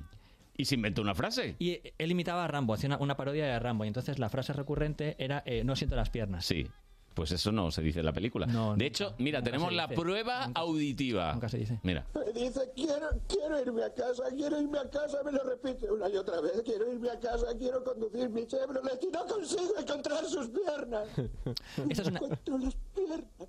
Y 0.60 0.64
se 0.66 0.74
inventó 0.74 1.00
una 1.00 1.14
frase. 1.14 1.56
Y 1.58 1.80
él 1.96 2.10
imitaba 2.10 2.44
a 2.44 2.48
Rambo, 2.48 2.74
hacía 2.74 2.88
una, 2.88 2.98
una 2.98 3.16
parodia 3.16 3.46
de 3.46 3.58
Rambo. 3.58 3.84
Y 3.84 3.88
entonces 3.88 4.18
la 4.18 4.28
frase 4.28 4.52
recurrente 4.52 5.16
era 5.18 5.42
eh, 5.46 5.64
no 5.64 5.74
siento 5.74 5.96
las 5.96 6.10
piernas. 6.10 6.44
Sí. 6.44 6.66
Pues 7.14 7.32
eso 7.32 7.50
no 7.50 7.70
se 7.70 7.82
dice 7.82 7.98
en 8.00 8.04
la 8.06 8.12
película. 8.12 8.46
de 8.76 8.86
hecho, 8.86 9.14
mira, 9.18 9.40
nunca 9.40 9.50
tenemos 9.50 9.72
la 9.72 9.88
prueba 9.88 10.50
auditiva. 10.54 11.32
Nunca 11.32 11.48
se 11.48 11.58
dice. 11.58 11.80
Mira. 11.82 12.06
Me 12.14 12.40
dice, 12.40 12.60
quiero, 12.76 13.08
quiero 13.26 13.60
irme 13.60 13.82
a 13.84 13.92
casa, 13.92 14.22
quiero 14.36 14.60
irme 14.60 14.78
a 14.78 14.88
casa, 14.88 15.18
me 15.24 15.32
lo 15.32 15.42
repite 15.42 15.90
una 15.90 16.08
y 16.08 16.16
otra 16.16 16.40
vez, 16.40 16.62
quiero 16.64 16.92
irme 16.92 17.10
a 17.10 17.18
casa, 17.18 17.46
quiero 17.58 17.82
conducir 17.82 18.28
mi 18.30 18.46
Chevrolet 18.46 19.02
y 19.02 19.06
no 19.10 19.26
consigo 19.26 19.74
encontrar 19.78 20.24
sus 20.26 20.50
piernas. 20.50 21.08
Esta 21.88 22.02
es 22.02 22.08
una- 22.08 22.20
No 22.20 22.26
encuentro 22.26 22.58
las 22.58 22.76
piernas. 22.94 23.48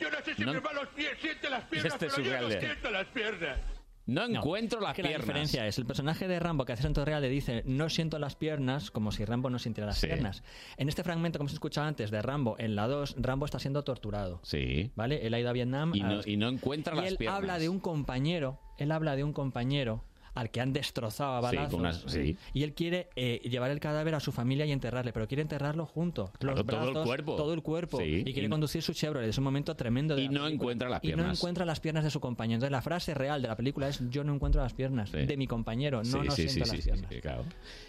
Yo 0.00 0.10
no 0.10 0.16
sé 0.24 0.34
si 0.34 0.44
No- 0.44 0.52
me 0.54 0.60
van 0.60 0.74
los 0.76 0.88
pies, 0.88 1.10
siente 1.20 1.50
las 1.50 1.64
piernas, 1.64 1.92
Este 1.92 2.06
es 2.06 2.14
pero 2.14 2.26
yo 2.28 2.40
no 2.48 2.60
siento 2.60 2.90
las 2.90 3.06
piernas. 3.08 3.58
No 4.06 4.24
encuentro 4.24 4.80
las 4.80 4.90
Es 4.92 4.96
que 4.96 5.02
piernas. 5.02 5.26
La 5.26 5.32
diferencia 5.34 5.66
es, 5.66 5.78
el 5.78 5.86
personaje 5.86 6.28
de 6.28 6.38
Rambo 6.38 6.64
que 6.64 6.72
hace 6.72 6.82
Santo 6.84 7.04
Real 7.04 7.20
le 7.20 7.28
dice, 7.28 7.62
no 7.66 7.88
siento 7.88 8.18
las 8.18 8.36
piernas, 8.36 8.90
como 8.90 9.10
si 9.12 9.24
Rambo 9.24 9.50
no 9.50 9.58
sintiera 9.58 9.86
las 9.88 9.98
Sí. 9.98 10.06
piernas. 10.06 10.42
En 10.76 10.88
este 10.88 11.02
fragmento, 11.02 11.38
como 11.38 11.48
se 11.48 11.54
escuchaba 11.56 11.88
antes, 11.88 12.10
de 12.10 12.22
Rambo, 12.22 12.54
en 12.58 12.76
la 12.76 12.86
2, 12.86 13.16
Rambo 13.18 13.46
está 13.46 13.58
siendo 13.58 13.82
torturado. 13.82 14.40
Sí. 14.44 14.90
¿Vale? 14.94 15.26
Él 15.26 15.34
ha 15.34 15.40
ido 15.40 15.50
a 15.50 15.52
Vietnam. 15.52 15.90
Y 15.94 16.00
no, 16.02 16.20
y 16.24 16.36
no 16.36 16.48
encuentra 16.48 16.94
y 16.94 16.96
las 16.98 17.06
él 17.08 17.16
piernas. 17.16 17.36
habla 17.38 17.58
de 17.58 17.68
un 17.68 17.80
compañero, 17.80 18.60
él 18.78 18.92
habla 18.92 19.16
de 19.16 19.24
un 19.24 19.32
compañero 19.32 20.04
al 20.36 20.50
que 20.50 20.60
han 20.60 20.72
destrozado 20.72 21.32
a 21.34 21.40
balazos. 21.40 21.70
con 21.72 21.80
unas- 21.80 22.04
sí. 22.06 22.36
Y 22.54 22.62
él 22.62 22.74
quiere 22.74 23.08
eh, 23.16 23.40
llevar 23.48 23.70
el 23.72 23.80
cadáver 23.80 24.14
a 24.14 24.20
su 24.20 24.30
familia 24.30 24.64
y 24.66 24.72
enterrarle, 24.72 25.12
pero 25.12 25.26
quiere 25.26 25.42
enterrarlo 25.42 25.86
junto. 25.86 26.30
Claro, 26.38 26.58
los 26.58 26.66
todo 26.66 26.84
el 26.84 26.90
brazos, 26.92 27.06
cuerpo. 27.06 27.36
Todo 27.36 27.52
el 27.54 27.62
cuerpo. 27.62 27.98
Sí, 27.98 28.22
Y 28.24 28.32
quiere 28.32 28.46
y- 28.46 28.50
conducir 28.50 28.82
su 28.82 28.92
Chevrolet. 28.92 29.28
Es 29.28 29.38
un 29.38 29.44
momento 29.44 29.74
tremendo 29.74 30.14
de 30.14 30.22
Y 30.22 30.24
la 30.26 30.30
no 30.32 30.44
película. 30.44 30.54
encuentra 30.54 30.88
las 30.88 31.02
Y 31.04 31.08
no 31.08 31.14
piernas. 31.16 31.38
encuentra 31.38 31.64
las 31.64 31.80
piernas 31.80 32.04
de 32.04 32.10
su 32.10 32.20
compañero. 32.20 32.56
Entonces 32.56 32.72
la 32.72 32.82
frase 32.82 33.14
real 33.14 33.42
de 33.42 33.48
la 33.48 33.56
película 33.56 33.88
es 33.88 34.00
yo 34.10 34.22
no 34.24 34.34
encuentro 34.34 34.62
las 34.62 34.72
piernas 34.74 35.10
de 35.10 35.36
mi 35.36 35.46
compañero. 35.46 35.98
No, 35.98 36.04
Sí, 36.04 36.18
no 36.18 36.30
sí, 36.30 36.48
siento 36.48 36.52
sí, 36.52 36.60
las 36.60 36.70
sí, 36.70 36.90
piernas. 36.90 37.10
sí, 37.12 37.20
claro. 37.20 37.44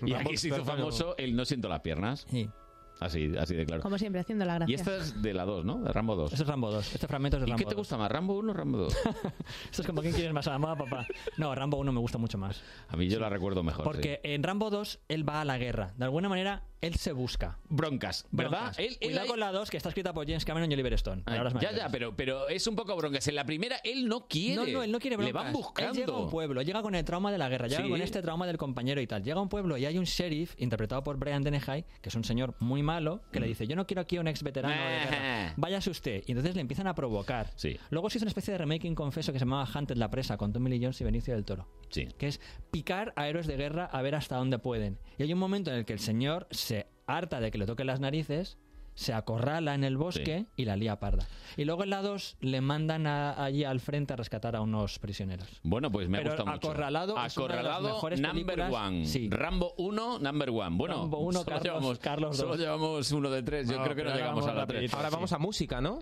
Y 0.06 0.14
Rambo 0.14 0.30
aquí 0.30 0.38
se 0.38 0.48
hizo 0.48 0.64
famoso 0.66 1.16
el 1.18 1.36
no 1.36 1.46
siento 1.46 1.68
las 1.70 1.82
piernas. 1.82 2.26
Sí. 2.30 2.50
Así, 3.00 3.32
así 3.38 3.56
de 3.56 3.66
claro. 3.66 3.82
Como 3.82 3.98
siempre, 3.98 4.20
haciendo 4.22 4.44
la 4.46 4.56
gracia. 4.56 4.72
Y 4.72 4.76
esta 4.76 4.98
es 4.98 5.22
de 5.22 5.34
la 5.34 5.46
2, 5.46 5.66
¿no? 5.66 5.80
De 5.84 5.92
Rambo 5.92 6.16
2. 6.16 6.32
Este 6.34 6.44
es 6.44 6.50
Rambo 6.50 6.72
2. 6.72 6.94
Este 6.96 7.08
fragmento 7.08 7.38
es 7.38 7.42
de 7.42 7.48
¿Y 7.48 7.52
Rambo 7.52 7.58
qué 7.60 7.66
te 7.66 7.76
2. 7.76 7.78
gusta 7.78 7.98
más, 7.98 8.12
Rambo 8.12 8.34
1 8.40 8.52
o 8.52 8.56
Rambo 8.56 8.78
2? 8.80 8.94
Esto 9.72 9.82
es 9.82 9.88
como 9.88 10.02
quién 10.02 10.14
quieres 10.14 10.34
más 10.34 10.48
a 10.48 10.52
la 10.52 10.58
moda, 10.60 10.76
papá. 10.76 11.06
No, 11.38 11.54
Rambo 11.54 11.78
1 11.78 11.92
me 11.92 12.00
gusta 12.00 12.18
mucho 12.18 12.38
más. 12.38 12.62
A 12.88 12.98
mí 12.98 13.08
yo 13.08 13.20
la 13.20 13.30
recuerdo 13.30 13.64
mejor. 13.64 13.84
Porque 13.84 14.20
en 14.24 14.44
Rambo 14.44 14.70
2 14.70 15.00
él 15.10 15.28
va 15.28 15.42
a 15.42 15.46
la 15.46 15.58
guerra. 15.58 15.94
De 15.98 16.06
alguna 16.06 16.30
manera 16.30 16.64
él 16.80 16.94
se 16.96 17.12
busca. 17.12 17.58
Broncas, 17.70 18.26
¿verdad? 18.32 18.60
Broncas. 18.60 18.80
Él- 18.80 18.86
él 18.86 19.08
Cuidado 19.08 19.22
ahí- 19.24 19.28
con 19.30 19.40
la 19.40 19.52
2 19.52 19.70
que 19.72 19.78
está 19.78 19.90
escrita 19.90 20.14
por 20.14 20.26
James 20.28 20.46
Cameron 20.46 20.70
y 20.72 20.74
Oliver 20.76 20.94
Stone. 20.94 21.24
Ay, 21.26 21.38
palabras 21.40 21.54
ya, 21.54 21.58
mayores. 21.58 21.78
ya, 21.80 21.90
pero, 21.90 22.16
pero 22.16 22.48
es 22.50 22.66
un 22.68 22.76
poco 22.76 22.96
broncas. 22.96 23.28
En 23.28 23.36
la 23.36 23.46
primera 23.46 23.78
él 23.84 24.08
no 24.08 24.28
quiere. 24.28 24.56
No, 24.56 24.66
no, 24.80 24.84
él 24.84 24.92
no 24.92 25.00
quiere 25.00 25.18
Le 25.18 25.24
broncas. 25.24 25.44
van 25.44 25.54
buscando. 25.54 25.92
Él 25.92 25.98
llega 25.98 26.14
a 26.14 26.18
un 26.20 26.30
pueblo, 26.30 26.62
llega 26.62 26.82
con 26.82 26.94
el 26.96 27.04
trauma 27.04 27.32
de 27.32 27.38
la 27.40 27.50
guerra, 27.50 27.68
llega 27.68 27.84
Sí. 27.84 27.90
con 27.90 28.02
este 28.02 28.22
trauma 28.22 28.46
del 28.46 28.58
compañero 28.58 29.02
y 29.02 29.08
tal. 29.08 29.24
Llega 29.24 29.40
a 29.40 29.42
un 29.42 29.50
pueblo 29.50 29.76
y 29.78 29.86
hay 29.86 29.98
un 29.98 30.06
sheriff, 30.06 30.54
interpretado 30.60 31.04
por 31.04 31.18
Brian 31.18 31.44
Dennehy, 31.44 31.84
que 32.02 32.10
es 32.10 32.16
un 32.16 32.24
señor 32.24 32.54
muy 32.60 32.84
malo, 32.88 33.22
que 33.32 33.40
Mm. 33.40 33.42
le 33.44 33.48
dice, 33.50 33.68
yo 33.68 33.76
no 33.76 33.86
quiero 33.86 34.02
aquí 34.02 34.18
a 34.18 34.22
un 34.22 34.28
ex 34.28 34.42
veterano 34.42 34.74
de 34.74 34.80
guerra. 35.06 35.54
Váyase 35.58 35.90
usted. 35.92 36.24
Y 36.26 36.32
entonces 36.32 36.56
le 36.56 36.62
empiezan 36.62 36.88
a 36.88 36.96
provocar. 36.96 37.52
Luego 37.92 38.10
se 38.10 38.18
hizo 38.18 38.26
una 38.26 38.30
especie 38.30 38.54
de 38.54 38.58
remake 38.58 38.94
confeso 38.96 39.32
que 39.34 39.40
se 39.40 39.46
llamaba 39.46 39.68
Hunted 39.74 39.98
la 39.98 40.10
presa, 40.10 40.38
con 40.38 40.52
Tommy 40.54 40.70
Lee 40.72 40.80
Jones 40.82 41.00
y 41.02 41.04
Benicio 41.04 41.34
del 41.36 41.46
Toro. 41.46 41.68
Sí. 41.90 42.08
Que 42.18 42.28
es 42.28 42.40
picar 42.72 43.14
a 43.16 43.28
héroes 43.28 43.46
de 43.48 43.58
guerra 43.58 43.86
a 43.86 44.02
ver 44.02 44.16
hasta 44.16 44.38
dónde 44.38 44.58
pueden. 44.60 44.98
Y 45.18 45.24
hay 45.24 45.34
un 45.34 45.40
momento 45.40 45.70
en 45.72 45.78
el 45.78 45.86
que 45.86 45.94
el 45.94 46.00
señor 46.00 46.48
se 46.52 46.88
harta 47.06 47.40
de 47.40 47.52
que 47.52 47.58
le 47.58 47.66
toquen 47.66 47.88
las 47.88 48.00
narices 48.00 48.58
se 48.98 49.14
acorrala 49.14 49.76
en 49.76 49.84
el 49.84 49.96
bosque 49.96 50.48
y 50.56 50.66
la 50.66 50.76
lía 50.76 51.00
parda. 51.00 51.28
Y 51.56 51.66
luego 51.66 51.84
en 51.84 51.92
la 51.92 52.02
2 52.02 52.36
le 52.42 52.62
mandan 52.62 53.06
a- 53.06 53.44
allí 53.44 53.64
al 53.64 53.80
frente 53.80 54.14
a 54.14 54.16
rescatar 54.16 54.56
a 54.56 54.62
unos 54.62 54.98
prisioneros. 54.98 55.48
Bueno, 55.62 55.92
pues 55.92 56.10
me 56.10 56.18
ha 56.18 56.22
gustado 56.24 56.48
mucho. 56.48 56.72
Acorralado 56.72 57.14
es 57.26 57.38
una 57.38 57.56
de 57.58 57.64
las 57.64 57.78
Acorralado 57.78 58.10
number 58.34 58.56
películas. 58.56 58.74
one. 58.74 59.06
Sí. 59.06 59.30
Rambo 59.30 59.76
1, 59.78 60.18
number 60.18 60.50
one. 60.50 60.76
Bueno, 60.78 60.96
Rambo 60.96 61.20
uno, 61.20 61.34
solo, 61.34 61.46
Carlos- 61.46 61.64
llevamos, 61.64 62.00
Carlos 62.00 62.38
solo 62.38 62.56
llevamos 62.56 63.12
uno 63.12 63.30
de 63.30 63.44
tres. 63.44 63.70
Yo 63.70 63.78
No, 63.78 63.84
creo 63.84 63.96
que 63.96 64.04
no 64.04 64.14
llegamos 64.16 64.46
a 64.48 64.54
la 64.54 64.66
3. 64.66 64.82
rapidito, 64.82 64.98
Ahora 64.98 65.10
vamos 65.12 65.32
a 65.32 65.38
música, 65.38 65.80
¿no? 65.80 66.00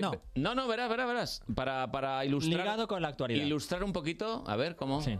no. 0.00 0.12
no, 0.34 0.54
no, 0.56 0.66
verás, 0.66 0.90
verás, 0.90 1.06
verás. 1.06 1.42
Para, 1.54 1.92
para 1.92 2.24
ilustrar. 2.24 2.58
Ligado 2.58 2.88
con 2.88 3.00
la 3.02 3.08
actualidad. 3.08 3.44
Ilustrar 3.46 3.84
un 3.84 3.92
poquito, 3.92 4.42
a 4.48 4.56
ver 4.56 4.74
cómo. 4.74 5.00
Sí. 5.00 5.16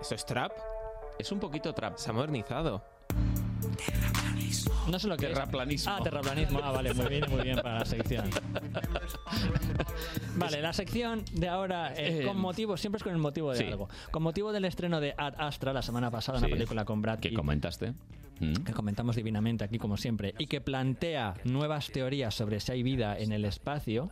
¿Eso 0.00 0.14
es 0.14 0.24
trap? 0.24 0.52
Es 1.20 1.30
un 1.32 1.38
poquito 1.38 1.74
trap. 1.74 1.98
Se 1.98 2.08
ha 2.08 2.14
modernizado. 2.14 2.82
No 4.90 4.98
sé 4.98 5.08
lo 5.08 5.16
que 5.16 5.26
es. 5.26 5.32
Terraplanismo. 5.32 5.92
Ah, 5.92 6.00
terraplanismo. 6.02 6.60
Ah, 6.62 6.72
vale, 6.72 6.92
muy 6.94 7.06
bien, 7.06 7.24
muy 7.30 7.42
bien 7.42 7.56
para 7.56 7.78
la 7.80 7.84
sección. 7.84 8.28
Vale, 10.36 10.62
la 10.62 10.72
sección 10.72 11.24
de 11.32 11.48
ahora, 11.48 11.92
eh, 11.94 12.20
Eh, 12.22 12.26
con 12.26 12.38
motivo, 12.38 12.76
siempre 12.76 12.96
es 12.98 13.02
con 13.02 13.12
el 13.12 13.18
motivo 13.18 13.50
de 13.52 13.58
sí. 13.58 13.64
algo. 13.64 13.88
Con 14.10 14.22
motivo 14.22 14.52
del 14.52 14.64
estreno 14.64 15.00
de 15.00 15.14
Ad 15.16 15.34
Astra 15.38 15.72
la 15.72 15.82
semana 15.82 16.10
pasada, 16.10 16.38
Sí. 16.38 16.44
una 16.46 16.54
película 16.54 16.84
con 16.84 17.02
Brad 17.02 17.18
Que 17.20 17.32
comentaste. 17.34 17.94
Mm. 18.42 18.54
que 18.64 18.72
comentamos 18.72 19.16
divinamente 19.16 19.64
aquí 19.64 19.76
como 19.78 19.98
siempre, 19.98 20.34
y 20.38 20.46
que 20.46 20.62
plantea 20.62 21.34
nuevas 21.44 21.90
teorías 21.90 22.34
sobre 22.34 22.58
si 22.58 22.72
hay 22.72 22.82
vida 22.82 23.18
en 23.18 23.32
el 23.32 23.44
espacio. 23.44 24.10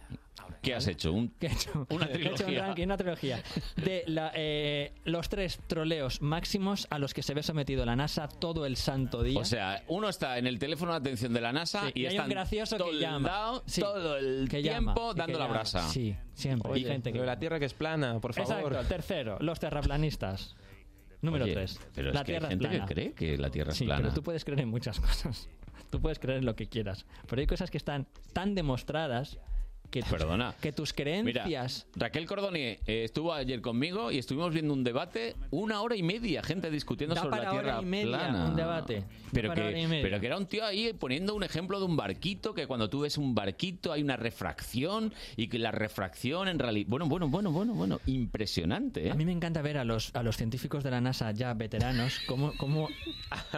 ¿Qué 0.63 0.75
has 0.75 0.87
hecho? 0.87 1.13
Un- 1.15 1.31
¿Qué 1.41 1.47
he 1.47 1.53
hecho? 1.53 1.87
Una 1.91 2.05
He 2.13 2.17
hecho 2.21 2.29
un 2.31 2.35
trilogía. 2.35 2.67
ranking, 2.67 2.85
una 2.85 2.97
trilogía 2.99 3.43
de 3.77 4.05
la, 4.07 4.31
eh, 4.35 4.93
los 5.05 5.31
tres 5.31 5.59
troleos 5.67 6.21
máximos 6.21 6.87
a 6.91 6.99
los 6.99 7.15
que 7.15 7.23
se 7.23 7.33
ve 7.33 7.43
sometido 7.43 7.87
la 7.87 7.97
NASA 7.97 8.29
todo 8.29 8.67
el 8.67 8.77
santo 8.77 9.23
día. 9.23 9.41
O 9.41 9.45
sea, 9.47 9.83
uno 9.89 10.11
está 10.11 10.37
en 10.37 10.47
el 10.47 10.59
teléfono 10.59 10.68
de 10.77 10.93
atención 10.95 11.33
de 11.33 11.41
la 11.41 11.53
NASA 11.53 11.87
Sí, 11.87 11.93
y, 11.95 12.01
y 12.03 12.07
hay 12.07 12.13
un 12.15 12.17
están 12.17 12.31
gracioso 12.31 12.77
que 12.77 12.83
toldado 12.85 13.01
llama. 13.19 13.63
Sí, 13.67 13.81
todo 13.81 14.17
el 14.17 14.49
que 14.49 14.63
tiempo 14.63 14.95
llama, 14.95 15.15
que 15.15 15.19
dando 15.19 15.39
la 15.39 15.45
llama. 15.47 15.55
brasa. 15.59 15.89
Sí, 15.89 16.17
siempre. 16.35 16.73
Oye, 16.73 16.87
Hay 16.87 16.93
gente 16.93 17.13
que 17.13 17.19
la 17.21 17.39
Tierra 17.39 17.59
que 17.59 17.65
es 17.67 17.75
plana, 17.75 18.21
por 18.21 18.35
favor. 18.35 18.73
Exacto, 18.73 18.89
tercero, 18.89 19.37
los 19.41 19.59
terraplanistas. 19.61 20.57
Número 21.21 21.45
Oye, 21.47 21.55
3. 21.55 21.81
Pero 21.95 22.13
la 22.13 22.21
es 22.21 22.25
que 22.27 22.33
hay 22.33 22.39
Tierra 22.39 22.49
gente 22.49 22.65
es 22.65 22.71
plana. 22.71 22.87
que 22.87 22.95
cree 22.95 23.13
que 23.13 23.39
la 23.39 23.51
Tierra 23.51 23.73
es 23.73 23.79
Sí, 23.79 23.85
plana. 23.87 24.03
pero 24.03 24.15
tú 24.15 24.23
puedes 24.23 24.45
creer 24.45 24.61
en 24.61 24.69
muchas 24.69 25.01
cosas. 25.01 25.49
Tú 25.91 26.01
puedes 26.01 26.19
creer 26.19 26.39
en 26.39 26.45
lo 26.47 26.55
que 26.55 26.69
quieras. 26.69 27.07
Pero 27.27 27.41
hay 27.41 27.47
cosas 27.47 27.71
que 27.71 27.77
están 27.79 28.07
tan 28.33 28.55
demostradas 28.55 29.39
que, 29.91 30.03
Perdona. 30.03 30.55
que 30.61 30.73
tus 30.73 30.93
Mira, 30.97 31.23
creencias... 31.23 31.87
Raquel 31.97 32.27
Cordonier 32.27 32.79
eh, 32.87 33.05
estuvo 33.05 33.33
ayer 33.33 33.61
conmigo 33.63 34.11
y 34.13 34.19
estuvimos 34.19 34.53
viendo 34.53 34.75
un 34.75 34.85
debate, 34.85 35.35
una 35.51 35.81
hora 35.81 35.97
y 35.97 36.03
media, 36.03 36.43
gente 36.43 36.71
discutiendo 36.71 37.15
Da 37.15 37.23
sobre 37.23 37.37
la 37.37 37.43
para 37.45 37.53
hora 37.53 37.63
Tierra 37.63 37.83
y 37.83 37.85
media 37.87 38.19
plana. 38.19 38.45
un 38.47 38.57
debate. 38.57 39.01
Da 39.01 39.07
Pero 39.33 39.49
para 39.49 39.63
hora 39.63 39.71
y 39.79 39.83
que, 39.83 39.89
media. 39.89 40.03
pero 40.03 40.21
que 40.21 40.27
era 40.27 40.37
un 40.37 40.47
tío 40.47 40.65
ahí 40.65 40.93
poniendo 40.93 41.35
un 41.35 41.43
ejemplo 41.43 41.79
de 41.79 41.87
un 41.87 41.97
barquito, 41.97 42.53
que 42.55 42.67
cuando 42.67 42.91
tú 42.91 43.01
ves 43.01 43.17
un 43.19 43.35
barquito 43.35 43.93
hay 43.93 44.03
una 44.03 44.17
refracción 44.17 45.13
y 45.37 45.49
que 45.49 45.59
la 45.59 45.71
refracción 45.71 46.49
en 46.49 46.59
realidad... 46.59 46.87
Bueno, 46.91 47.07
bueno, 47.07 47.29
bueno, 47.29 47.51
bueno, 47.51 47.73
bueno, 47.75 48.01
impresionante, 48.07 49.07
¿eh? 49.07 49.11
A 49.11 49.15
mí 49.15 49.25
me 49.25 49.33
encanta 49.33 49.63
ver 49.63 49.79
a 49.79 49.85
los, 49.85 50.15
a 50.15 50.23
los 50.23 50.37
científicos 50.37 50.85
de 50.85 50.91
la 50.91 51.01
NASA 51.01 51.31
ya 51.33 51.55
veteranos 51.55 52.21
cómo, 52.27 52.53
cómo, 52.59 52.89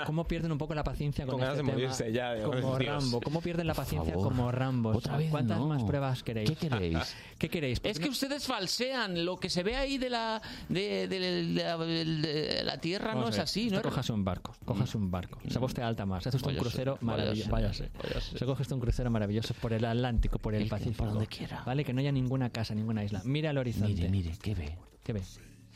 cómo 0.06 0.24
pierden 0.26 0.52
un 0.52 0.58
poco 0.58 0.74
la 0.74 0.84
paciencia 0.84 1.26
con, 1.26 1.32
Con 1.32 1.40
ganas 1.40 1.56
este 1.58 1.66
de 1.66 1.72
tema, 1.72 1.82
morirse 1.82 2.12
ya, 2.12 2.30
de- 2.34 2.42
como 2.44 2.78
Dios. 2.78 3.02
Rambo. 3.02 3.20
¿Cómo 3.20 3.40
pierden 3.40 3.66
la 3.66 3.74
paciencia 3.74 4.12
favor. 4.14 4.28
como 4.28 4.52
Rambo? 4.52 4.90
Otra 4.90 5.16
vez 5.16 5.30
¿Cuántas 5.30 5.58
no. 5.58 5.66
más 5.68 5.82
pruebas 5.84 6.19
queréis? 6.22 6.50
¿Qué 6.50 6.68
queréis? 6.68 7.16
¿Qué 7.38 7.48
queréis? 7.48 7.80
Es 7.82 7.98
que 7.98 8.08
ustedes 8.08 8.46
falsean 8.46 9.24
lo 9.24 9.38
que 9.38 9.48
se 9.50 9.62
ve 9.62 9.76
ahí 9.76 9.98
de 9.98 10.10
la 10.10 10.40
de, 10.68 11.06
de- 11.08 11.18
de 11.18 12.04
de 12.04 12.64
la 12.64 12.78
Tierra 12.78 13.12
no 13.14 13.20
Vamos 13.20 13.30
es 13.30 13.36
a 13.36 13.38
ver, 13.38 13.44
así, 13.44 13.70
¿no? 13.70 13.82
Cójase 13.82 14.12
un 14.12 14.24
barco, 14.24 14.54
cójase 14.64 14.96
un 14.96 15.10
barco. 15.10 15.38
Se 15.48 15.58
va 15.58 15.66
usted 15.66 15.82
a 15.82 15.88
alta 15.88 16.06
mar, 16.06 16.22
se 16.22 16.28
hace 16.30 16.36
usted 16.36 16.50
un 16.50 16.56
crucero 16.56 16.98
maravilloso. 17.00 17.50
váyase, 17.50 17.90
Váyase. 17.92 18.08
váyase. 18.14 18.38
Se 18.38 18.44
coge 18.44 18.62
usted 18.62 18.74
un 18.74 18.80
crucero 18.80 19.10
maravilloso 19.10 19.54
por 19.54 19.72
el 19.72 19.84
Atlántico, 19.84 20.38
por 20.38 20.54
el, 20.54 20.68
Pacífico. 20.68 21.04
donde 21.06 21.26
quiera. 21.26 21.62
Vale, 21.64 21.84
que 21.84 21.92
no 21.92 22.00
haya 22.00 22.12
ninguna 22.12 22.50
casa, 22.50 22.74
ninguna 22.74 23.04
isla. 23.04 23.22
Mire 23.24 23.48
al 23.48 23.58
horizonte. 23.58 23.94
Mire, 23.94 24.08
mire, 24.10 24.32
¿qué 24.42 24.54
ve? 24.54 24.76
¿Qué 25.02 25.12
ve? 25.12 25.22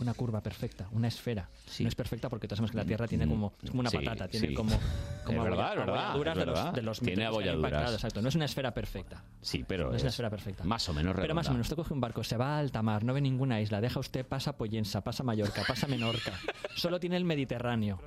Una 0.00 0.12
curva 0.12 0.40
perfecta, 0.42 0.88
una 0.90 1.06
esfera. 1.06 1.48
No 1.78 1.88
es 1.88 1.94
perfecta 1.94 2.28
porque 2.28 2.48
todos 2.48 2.56
sabemos 2.58 2.72
que 2.72 2.78
la 2.78 2.84
Tierra 2.84 3.06
tiene 3.06 3.28
como, 3.28 3.52
es 3.62 3.70
como 3.70 3.80
una 3.80 3.90
Sí, 3.90 3.98
patata, 3.98 4.26
tiene 4.26 4.48
sí. 4.48 4.54
como, 4.54 4.76
como 5.24 5.42
verdad, 5.44 5.78
abolladuras 5.78 6.36
de 6.36 6.46
los, 6.46 6.72
de 6.72 6.82
los 6.82 7.00
Tiene 7.00 7.24
abolladuras. 7.26 7.92
Exacto, 7.94 8.20
no 8.20 8.28
es 8.28 8.34
una 8.34 8.46
esfera 8.46 8.74
perfecta. 8.74 9.22
Sí, 9.40 9.64
pero 9.66 9.90
No 9.90 9.96
es 9.96 10.02
una 10.02 10.08
es 10.08 10.14
esfera 10.14 10.30
perfecta. 10.30 10.64
más 10.64 10.88
o 10.88 10.92
menos 10.94 11.14
Pero 11.14 11.34
más 11.34 11.46
o 11.46 11.50
redonda. 11.50 11.52
menos, 11.52 11.64
usted 11.66 11.76
coge 11.76 11.94
un 11.94 12.00
barco, 12.00 12.24
se 12.24 12.36
va 12.36 12.56
a 12.56 12.58
alta 12.58 12.82
mar, 12.82 13.04
no 13.04 13.14
ve 13.14 13.20
ninguna 13.20 13.60
isla, 13.60 13.80
deja 13.80 14.00
usted, 14.00 14.26
pasa 14.26 14.56
Poyensa, 14.56 15.04
pasa 15.04 15.22
Mallorca, 15.22 15.62
pasa 15.66 15.86
Menorca, 15.86 16.32
solo 16.76 16.98
tiene 16.98 17.16
el 17.16 17.24
Mediterráneo. 17.24 18.00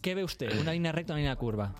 ¿Qué 0.00 0.14
ve 0.14 0.24
usted? 0.24 0.58
Una 0.60 0.72
línea 0.72 0.92
recta, 0.92 1.12
una 1.12 1.18
línea 1.20 1.36
curva. 1.36 1.74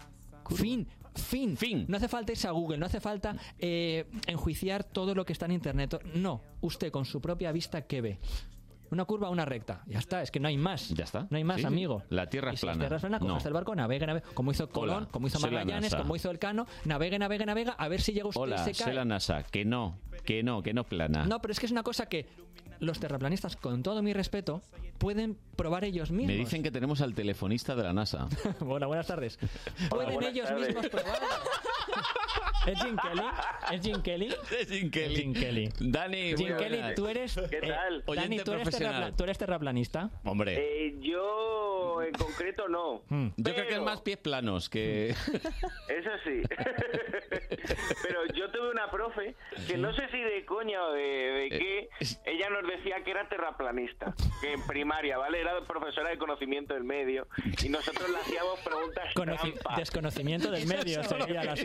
Fin, 0.54 0.86
fin, 1.14 1.56
fin. 1.56 1.86
No 1.88 1.96
hace 1.96 2.08
falta 2.08 2.32
irse 2.32 2.48
a 2.48 2.50
Google, 2.50 2.76
no 2.78 2.84
hace 2.86 3.00
falta 3.00 3.34
eh, 3.58 4.06
enjuiciar 4.26 4.84
todo 4.84 5.14
lo 5.14 5.24
que 5.24 5.32
está 5.32 5.46
en 5.46 5.52
Internet. 5.52 6.02
No, 6.14 6.42
usted 6.60 6.90
con 6.90 7.04
su 7.06 7.20
propia 7.20 7.50
vista, 7.52 7.82
¿qué 7.86 8.00
ve? 8.02 8.18
Una 8.90 9.04
curva, 9.04 9.30
una 9.30 9.44
recta. 9.44 9.82
Ya 9.86 9.98
está, 9.98 10.22
es 10.22 10.30
que 10.30 10.40
no 10.40 10.48
hay 10.48 10.56
más. 10.56 10.88
Ya 10.90 11.04
está. 11.04 11.26
No 11.30 11.36
hay 11.36 11.44
más, 11.44 11.56
Sí, 11.56 11.62
sí. 11.62 11.66
amigo. 11.66 12.02
La 12.10 12.28
Tierra 12.28 12.50
Y 12.52 12.54
es 12.54 12.60
si 12.60 12.66
la 12.66 12.72
plana. 12.72 12.84
Tierra 12.84 12.96
es 12.96 13.00
plana, 13.02 13.18
coge 13.18 13.32
No. 13.32 13.38
el 13.46 13.52
barco, 13.52 13.74
navega, 13.74 14.06
navega, 14.06 14.26
como 14.34 14.50
hizo 14.50 14.68
Colón, 14.68 14.96
Hola, 15.04 15.08
como 15.10 15.26
hizo 15.26 15.40
Magallanes, 15.40 15.94
como 15.94 16.16
hizo 16.16 16.30
Elcano, 16.30 16.66
navega, 16.84 17.18
navega, 17.18 17.44
navega, 17.46 17.72
a 17.72 17.88
ver 17.88 18.00
si 18.00 18.12
llega 18.12 18.28
usted 18.28 18.40
y 18.40 18.44
Hola, 18.44 18.58
se 18.64 18.74
soy 18.74 18.86
cae. 18.86 18.94
la 18.94 19.04
NASA, 19.04 19.42
que 19.44 19.64
no, 19.64 19.98
que 20.24 20.42
no, 20.42 20.62
que 20.62 20.72
no 20.74 20.84
plana. 20.84 21.24
No, 21.26 21.40
pero 21.40 21.52
es 21.52 21.60
que 21.60 21.66
es 21.66 21.72
una 21.72 21.82
cosa 21.82 22.06
que 22.06 22.26
los 22.80 23.00
terraplanistas, 23.00 23.56
con 23.56 23.82
todo 23.82 24.02
mi 24.02 24.12
respeto, 24.12 24.62
pueden 24.98 25.36
probar 25.56 25.84
ellos 25.84 26.10
mismos. 26.12 26.28
Me 26.28 26.36
dicen 26.36 26.62
que 26.62 26.70
tenemos 26.70 27.00
al 27.00 27.12
telefonista 27.14 27.74
de 27.74 27.82
la 27.82 27.92
NASA. 27.92 28.28
Hola, 28.60 28.86
buenas 28.86 29.06
tardes. 29.06 29.38
Pueden 29.90 30.12
buenas 30.14 30.32
ellos 30.32 30.46
tardes. 30.48 30.66
mismos 30.68 30.86
probarlo. 30.88 31.26
¿Es 32.66 32.82
Jim 32.82 32.96
Kelly? 32.96 33.22
¿Es 33.72 33.80
Jim 33.82 34.02
Kelly? 34.02 34.34
Es 34.58 34.68
Jim 34.68 34.90
Kelly. 34.90 35.14
Jim 35.16 35.32
Kelly. 35.34 35.68
Dani, 35.80 36.34
Jim 36.36 36.56
Kelly, 36.56 36.80
tú 36.94 37.06
eres... 37.08 37.34
¿Qué 37.50 37.58
eh, 37.58 37.68
tal? 37.68 38.04
Dani, 38.14 38.38
¿tú 38.40 38.52
eres, 38.52 38.62
profesional. 38.64 39.02
terrapla- 39.12 39.16
¿tú 39.16 39.24
eres 39.24 39.38
terraplanista? 39.38 40.10
Hombre, 40.24 40.56
Eh, 40.88 40.94
yo 41.00 42.02
en 42.02 42.12
concreto 42.12 42.68
no. 42.68 43.02
yo 43.36 43.54
creo 43.54 43.66
que 43.66 43.74
es 43.74 43.80
más 43.82 44.00
pies 44.02 44.18
planos 44.18 44.68
que... 44.68 45.10
Eso 45.88 46.10
sí. 46.24 46.42
Pero 48.02 48.26
yo 48.34 48.50
tuve 48.50 48.70
una 48.70 48.90
profe 48.90 49.34
que 49.66 49.76
no 49.76 49.92
sé 49.94 50.08
si 50.10 50.18
de 50.18 50.44
coña 50.44 50.82
o 50.84 50.92
de, 50.92 51.02
de 51.02 51.48
qué, 51.50 51.88
ella 52.26 52.48
nos 52.50 52.68
decía 52.68 53.02
que 53.04 53.10
era 53.10 53.28
terraplanista, 53.28 54.14
que 54.40 54.52
en 54.52 54.66
primaria, 54.66 55.18
¿vale? 55.18 55.40
Era 55.40 55.60
profesora 55.66 56.10
de 56.10 56.18
conocimiento 56.18 56.74
del 56.74 56.84
medio 56.84 57.26
y 57.62 57.68
nosotros 57.68 58.08
le 58.10 58.18
hacíamos 58.18 58.58
preguntas 58.60 59.04
Conoci- 59.14 59.52
trampa. 59.54 59.76
desconocimiento 59.76 60.50
del 60.50 60.66
medio 60.66 61.02
sería 61.04 61.44
la 61.44 61.56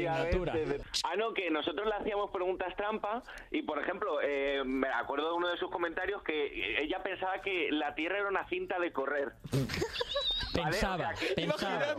Ah, 1.04 1.16
no, 1.16 1.34
que 1.34 1.50
nosotros 1.50 1.88
le 1.88 1.94
hacíamos 1.96 2.32
preguntas 2.32 2.76
trampa 2.76 3.24
y, 3.52 3.62
por 3.64 3.80
ejemplo, 3.80 4.20
eh, 4.22 4.62
me 4.66 4.88
acuerdo 4.90 5.28
de 5.30 5.34
uno 5.34 5.48
de 5.50 5.58
sus 5.58 5.70
comentarios 5.70 6.22
que 6.24 6.82
ella 6.82 7.02
pensaba 7.04 7.42
que 7.42 7.70
la 7.72 7.94
Tierra 7.96 8.20
era 8.20 8.28
una 8.30 8.48
cinta 8.50 8.80
de 8.80 8.92
correr. 8.92 9.34
¿Vale? 10.56 10.70
Pensaba, 10.72 10.96
O 10.96 10.98
sea, 10.98 11.14
que- 11.28 11.34
pensaba. 11.34 11.96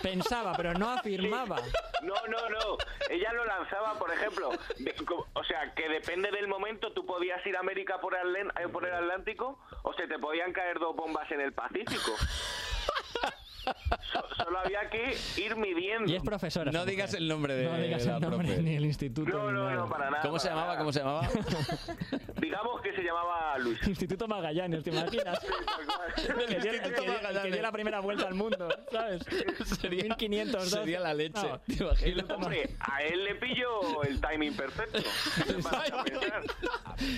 Pensaba, 0.00 0.52
pero 0.56 0.74
no 0.74 0.90
afirmaba. 0.90 1.56
No, 2.02 2.14
no, 2.28 2.48
no. 2.48 2.76
Ella 3.10 3.32
lo 3.32 3.44
lanzaba, 3.46 3.94
por 3.98 4.12
ejemplo. 4.12 4.50
de- 4.78 4.94
o 5.32 5.44
sea, 5.44 5.74
que 5.74 5.88
depende 5.88 6.30
del 6.30 6.46
momento, 6.46 6.92
tú 6.92 7.04
podías 7.04 7.44
ir 7.46 7.56
a 7.56 7.60
América 7.60 8.00
por 8.00 8.14
eh, 8.14 8.68
por 8.72 8.86
el 8.86 8.94
Atlántico 8.94 9.58
o 9.82 9.92
se 9.94 10.06
te 10.06 10.18
podían 10.20 10.52
caer 10.52 10.78
dos 10.78 10.94
bombas 10.94 11.28
en 11.32 11.40
el 11.40 11.52
Pacífico. 11.52 12.12
So- 14.12 14.44
solo 14.44 14.58
había 14.58 14.88
que 14.90 15.16
ir 15.36 15.56
midiendo. 15.56 16.10
Y 16.10 16.16
es 16.16 16.22
profesora. 16.22 16.70
No 16.72 16.84
digas 16.84 17.10
mujer. 17.10 17.22
el 17.22 17.28
nombre 17.28 17.54
de 17.54 17.64
No 17.64 17.76
digas 17.78 18.06
el 18.06 18.20
nombre 18.20 18.48
profe. 18.48 18.62
ni 18.62 18.76
el 18.76 18.84
instituto. 18.84 19.30
No, 19.36 19.52
no, 19.52 19.70
no, 19.70 19.88
para 19.88 20.10
nada. 20.10 20.22
¿Cómo 20.22 20.38
se 20.38 20.48
para 20.48 20.60
llamaba? 20.60 20.72
nada. 20.74 20.78
¿Cómo 20.78 20.92
se 20.92 20.98
llamaba? 21.00 21.28
Digamos 22.40 22.80
que 22.82 22.92
se 22.94 23.02
llamaba 23.02 23.58
Luis. 23.58 23.78
Instituto 23.88 24.28
Magallanes, 24.28 24.82
¿te 24.84 24.90
imaginas? 24.90 25.38
que, 26.16 26.22
dio, 26.60 26.70
el 26.72 26.80
que 26.82 26.92
que 27.42 27.50
dio 27.50 27.62
la 27.62 27.72
primera 27.72 28.00
vuelta 28.00 28.26
al 28.26 28.34
mundo, 28.34 28.68
¿sabes? 28.90 29.22
Sería, 29.80 30.04
1502. 30.04 30.70
sería 30.70 31.00
la 31.00 31.14
leche. 31.14 31.46
No. 31.48 31.58
¿Te 31.60 31.72
imaginas? 31.84 32.30
Hombre, 32.30 32.70
a 32.80 33.02
él 33.02 33.24
le 33.24 33.34
pillo 33.36 34.02
el 34.02 34.20
timing 34.20 34.56
perfecto. 34.56 34.98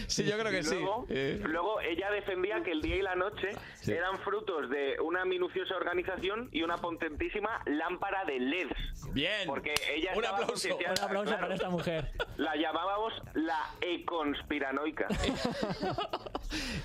Sí, 0.07 0.25
yo 0.25 0.39
creo 0.39 0.51
que 0.51 0.59
Y 0.61 0.63
sí. 0.65 0.75
luego, 0.75 1.07
Eh, 1.09 1.41
luego 1.45 1.81
ella 1.81 2.11
defendía 2.11 2.63
que 2.63 2.73
el 2.73 2.81
día 2.83 2.97
y 2.97 3.03
la 3.03 3.15
noche 3.15 3.51
Sí. 3.81 3.93
eran 3.93 4.19
frutos 4.19 4.69
de 4.71 4.97
una 5.01 5.25
minuciosa 5.25 5.77
organización 5.77 6.36
y 6.53 6.63
una 6.63 6.77
potentísima 6.77 7.61
lámpara 7.67 8.25
de 8.25 8.39
LEDs. 8.41 9.13
Bien. 9.13 9.47
Porque 9.47 9.75
ella 9.95 10.13
Un 10.17 10.25
aplauso. 10.25 10.69
Un 10.77 10.85
aplauso 11.03 11.25
claro. 11.31 11.41
para 11.41 11.55
esta 11.55 11.71
mujer. 11.71 12.11
La 12.37 12.55
llamábamos 12.57 13.13
la 13.35 13.59
e-conspiranoica. 13.81 15.07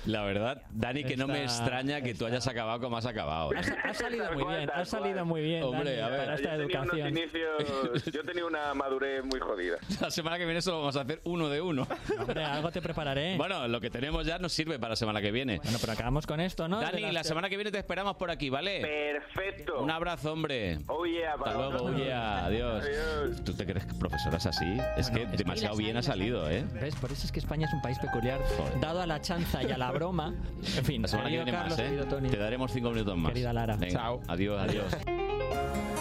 La 0.06 0.24
verdad, 0.24 0.62
Dani, 0.70 1.04
que 1.04 1.16
no 1.16 1.26
me 1.28 1.42
extraña 1.44 2.00
que 2.00 2.14
tú 2.14 2.26
hayas 2.26 2.46
acabado 2.48 2.80
como 2.80 2.96
has 2.96 3.06
acabado. 3.06 3.52
¿eh? 3.52 3.58
Has, 3.58 3.70
has 3.84 3.98
salido 3.98 4.32
muy 4.32 4.44
bien, 4.54 4.70
has 4.70 4.88
salido 4.88 5.24
muy 5.24 5.42
bien 5.42 5.62
Hombre, 5.62 5.96
Dani, 5.96 6.00
a 6.00 6.08
ver. 6.08 6.20
para 6.20 6.34
esta 6.34 6.56
yo 6.56 6.66
tenía 6.66 6.80
unos 6.82 6.94
educación. 6.94 7.18
inicios, 7.18 8.04
yo 8.12 8.24
tenía 8.24 8.46
una 8.46 8.74
madurez 8.74 9.24
muy 9.24 9.38
jodida. 9.40 9.76
La 10.00 10.10
semana 10.10 10.38
que 10.38 10.44
viene 10.44 10.60
solo 10.62 10.78
vamos 10.78 10.96
a 10.96 11.02
hacer 11.02 11.20
uno 11.24 11.48
de 11.48 11.60
uno. 11.60 11.86
Hombre, 12.18 12.44
algo 12.44 12.70
te 12.72 12.82
prepararé. 12.82 13.36
Bueno, 13.36 13.68
lo 13.68 13.80
que 13.80 13.90
tenemos 13.90 14.26
ya 14.26 14.38
nos 14.38 14.52
sirve 14.52 14.78
para 14.78 14.90
la 14.90 14.96
semana 14.96 15.20
que 15.20 15.30
viene. 15.30 15.60
Bueno, 15.62 15.78
pero 15.80 15.92
acabamos 15.92 16.26
con 16.26 16.40
esto, 16.40 16.66
¿no? 16.68 16.80
Dani, 16.80 17.12
la 17.12 17.22
semana 17.24 17.48
que 17.48 17.56
viene 17.56 17.70
te 17.70 17.78
esperamos 17.78 18.16
por 18.16 18.30
aquí, 18.30 18.50
¿vale? 18.50 18.80
Perfecto. 18.80 19.41
Un 19.80 19.90
abrazo, 19.90 20.32
hombre. 20.32 20.78
Oh 20.86 21.04
yeah, 21.04 21.32
Hasta 21.32 21.44
para 21.44 21.56
luego, 21.56 21.72
vosotros. 21.72 21.96
oye, 21.96 22.12
adiós. 22.12 22.84
Adiós. 22.84 23.44
¿Tú 23.44 23.52
te 23.54 23.66
crees 23.66 23.86
que 23.86 23.94
profesora 23.94 24.36
es 24.36 24.46
así? 24.46 24.78
Es 24.96 25.10
que 25.10 25.26
demasiado 25.26 25.76
bien 25.76 25.96
ha 25.96 26.02
salido, 26.02 26.48
¿eh? 26.50 26.64
¿Ves? 26.74 26.94
Por 26.96 27.10
eso 27.12 27.26
es 27.26 27.32
que 27.32 27.40
España 27.40 27.66
es 27.66 27.72
un 27.74 27.82
país 27.82 27.98
peculiar, 27.98 28.40
dado 28.80 29.00
a 29.00 29.06
la 29.06 29.20
chanza 29.20 29.62
y 29.62 29.70
a 29.70 29.78
la 29.78 29.90
broma. 29.90 30.34
En 30.76 30.84
fin, 30.84 31.02
La 31.02 31.08
semana 31.08 31.28
que 31.28 31.36
viene 31.36 31.50
Carlos, 31.52 31.78
más, 31.78 31.80
¿eh? 31.80 32.28
Te 32.30 32.36
daremos 32.36 32.72
cinco 32.72 32.90
minutos 32.90 33.16
más. 33.16 33.32
Querida 33.32 33.52
Lara. 33.52 33.76
Venga, 33.76 33.92
Chao. 33.92 34.20
Adiós, 34.28 34.60
adiós. 34.60 34.96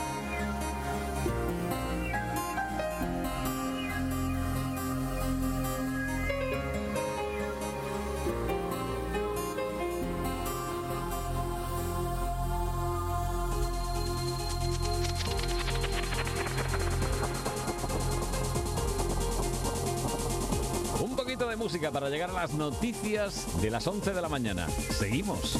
para 21.89 22.09
llegar 22.09 22.29
a 22.29 22.33
las 22.33 22.53
noticias 22.53 23.47
de 23.61 23.71
las 23.71 23.87
11 23.87 24.13
de 24.13 24.21
la 24.21 24.29
mañana. 24.29 24.67
Seguimos. 24.99 25.57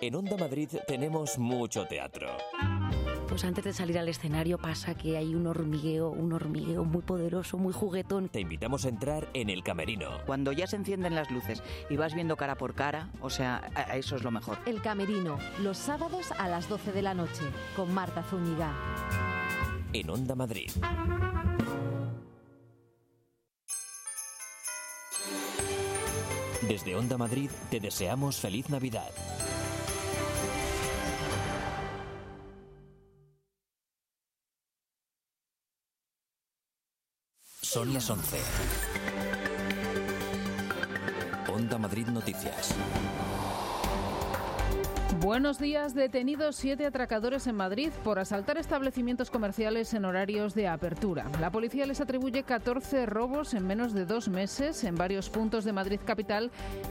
En 0.00 0.14
Onda 0.16 0.36
Madrid 0.36 0.68
tenemos 0.86 1.38
mucho 1.38 1.86
teatro. 1.86 2.28
Pues 3.28 3.44
antes 3.44 3.64
de 3.64 3.72
salir 3.72 3.98
al 3.98 4.08
escenario 4.08 4.58
pasa 4.58 4.94
que 4.94 5.16
hay 5.16 5.34
un 5.34 5.46
hormigueo, 5.46 6.10
un 6.10 6.32
hormigueo 6.34 6.84
muy 6.84 7.00
poderoso, 7.02 7.56
muy 7.56 7.72
juguetón. 7.72 8.28
Te 8.28 8.40
invitamos 8.40 8.84
a 8.84 8.88
entrar 8.90 9.28
en 9.32 9.48
el 9.48 9.62
camerino. 9.62 10.08
Cuando 10.26 10.52
ya 10.52 10.66
se 10.66 10.76
encienden 10.76 11.14
las 11.14 11.30
luces 11.30 11.62
y 11.88 11.96
vas 11.96 12.14
viendo 12.14 12.36
cara 12.36 12.56
por 12.56 12.74
cara, 12.74 13.08
o 13.20 13.30
sea, 13.30 13.70
a- 13.74 13.92
a 13.92 13.96
eso 13.96 14.16
es 14.16 14.22
lo 14.24 14.30
mejor. 14.32 14.58
El 14.66 14.82
Camerino, 14.82 15.38
los 15.60 15.78
sábados 15.78 16.32
a 16.32 16.48
las 16.48 16.68
12 16.68 16.92
de 16.92 17.00
la 17.02 17.14
noche, 17.14 17.44
con 17.76 17.94
Marta 17.94 18.22
Zúñiga. 18.22 18.74
En 19.94 20.10
Onda 20.10 20.34
Madrid. 20.34 20.70
Desde 26.72 26.96
Onda 26.96 27.18
Madrid 27.18 27.50
te 27.70 27.80
deseamos 27.80 28.40
feliz 28.40 28.70
Navidad. 28.70 29.10
Son 37.60 37.92
las 37.92 38.08
11. 38.08 38.38
Onda 41.52 41.76
Madrid 41.76 42.06
Noticias. 42.06 42.74
Buenos 45.20 45.58
días. 45.58 45.94
Detenidos 45.94 46.56
siete 46.56 46.86
atracadores 46.86 47.46
en 47.46 47.54
Madrid 47.54 47.90
por 48.02 48.18
asaltar 48.18 48.56
establecimientos 48.56 49.30
comerciales 49.30 49.92
en 49.92 50.06
horarios 50.06 50.54
de 50.54 50.66
apertura. 50.66 51.26
La 51.38 51.52
policía 51.52 51.86
les 51.86 52.00
atribuye 52.00 52.42
14 52.42 53.04
robos 53.06 53.52
en 53.52 53.66
menos 53.66 53.92
de 53.92 54.06
dos 54.06 54.28
meses 54.28 54.82
en 54.84 54.96
varios 54.96 55.28
puntos 55.28 55.64
de 55.64 55.72
Madrid 55.72 56.00
capital 56.04 56.50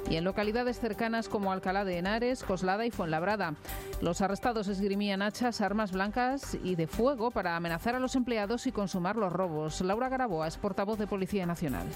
y 0.10 0.18
en 0.18 0.24
localidades 0.24 0.80
cercanas 0.80 1.28
como 1.28 1.52
Alcalá 1.52 1.84
de 1.84 1.98
Henares, 1.98 2.44
Coslada 2.44 2.86
y 2.86 2.92
Fuenlabrada. 2.92 3.56
Los 4.02 4.22
arrestados 4.22 4.68
esgrimían 4.68 5.24
hachas, 5.24 5.60
armas 5.60 5.92
blancas 5.92 6.58
y 6.64 6.76
de 6.76 6.88
fuego 6.88 7.32
para 7.32 7.56
amenazar 7.56 7.96
a 7.96 8.00
los 8.00 8.16
empleados 8.16 8.68
y 8.68 8.72
consumar 8.72 9.16
los 9.16 9.34
robos. 9.34 9.82
Laura 9.82 10.10
Garaboa 10.10 10.48
es 10.48 10.58
portavoz 10.58 11.00
de 11.00 11.08
Policía 11.08 11.46
Nacional. 11.46 11.88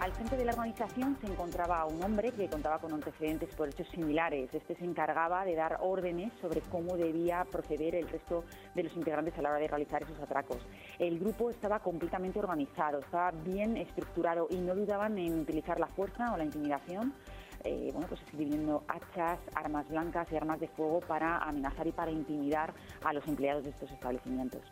Al 0.00 0.12
frente 0.12 0.38
de 0.38 0.46
la 0.46 0.52
organización 0.52 1.18
se 1.20 1.26
encontraba 1.26 1.84
un 1.84 2.02
hombre 2.02 2.32
que 2.32 2.48
contaba 2.48 2.78
con 2.78 2.94
antecedentes 2.94 3.54
por 3.54 3.68
hechos 3.68 3.86
similares. 3.88 4.48
Este 4.54 4.74
se 4.74 4.84
encargaba 4.86 5.44
de 5.44 5.54
dar 5.54 5.69
órdenes 5.80 6.32
sobre 6.40 6.60
cómo 6.62 6.96
debía 6.96 7.44
proceder 7.50 7.94
el 7.94 8.08
resto 8.08 8.44
de 8.74 8.84
los 8.84 8.96
integrantes 8.96 9.36
a 9.38 9.42
la 9.42 9.50
hora 9.50 9.58
de 9.58 9.68
realizar 9.68 10.02
esos 10.02 10.18
atracos. 10.20 10.58
El 10.98 11.18
grupo 11.18 11.50
estaba 11.50 11.80
completamente 11.80 12.38
organizado, 12.38 12.98
estaba 12.98 13.30
bien 13.30 13.76
estructurado 13.76 14.46
y 14.50 14.56
no 14.56 14.74
dudaban 14.74 15.18
en 15.18 15.40
utilizar 15.40 15.78
la 15.78 15.86
fuerza 15.86 16.32
o 16.32 16.36
la 16.36 16.44
intimidación. 16.44 17.14
eh, 17.64 17.90
bueno, 17.92 18.08
pues 18.08 18.22
escribiendo 18.22 18.84
hachas, 18.88 19.38
armas 19.54 19.86
blancas 19.88 20.26
y 20.32 20.36
armas 20.36 20.60
de 20.60 20.68
fuego 20.68 21.00
para 21.00 21.36
amenazar 21.38 21.86
y 21.86 21.92
para 21.92 22.10
intimidar 22.10 22.72
a 23.04 23.12
los 23.12 23.26
empleados 23.28 23.64
de 23.64 23.70
estos 23.70 23.90
establecimientos. 23.90 24.62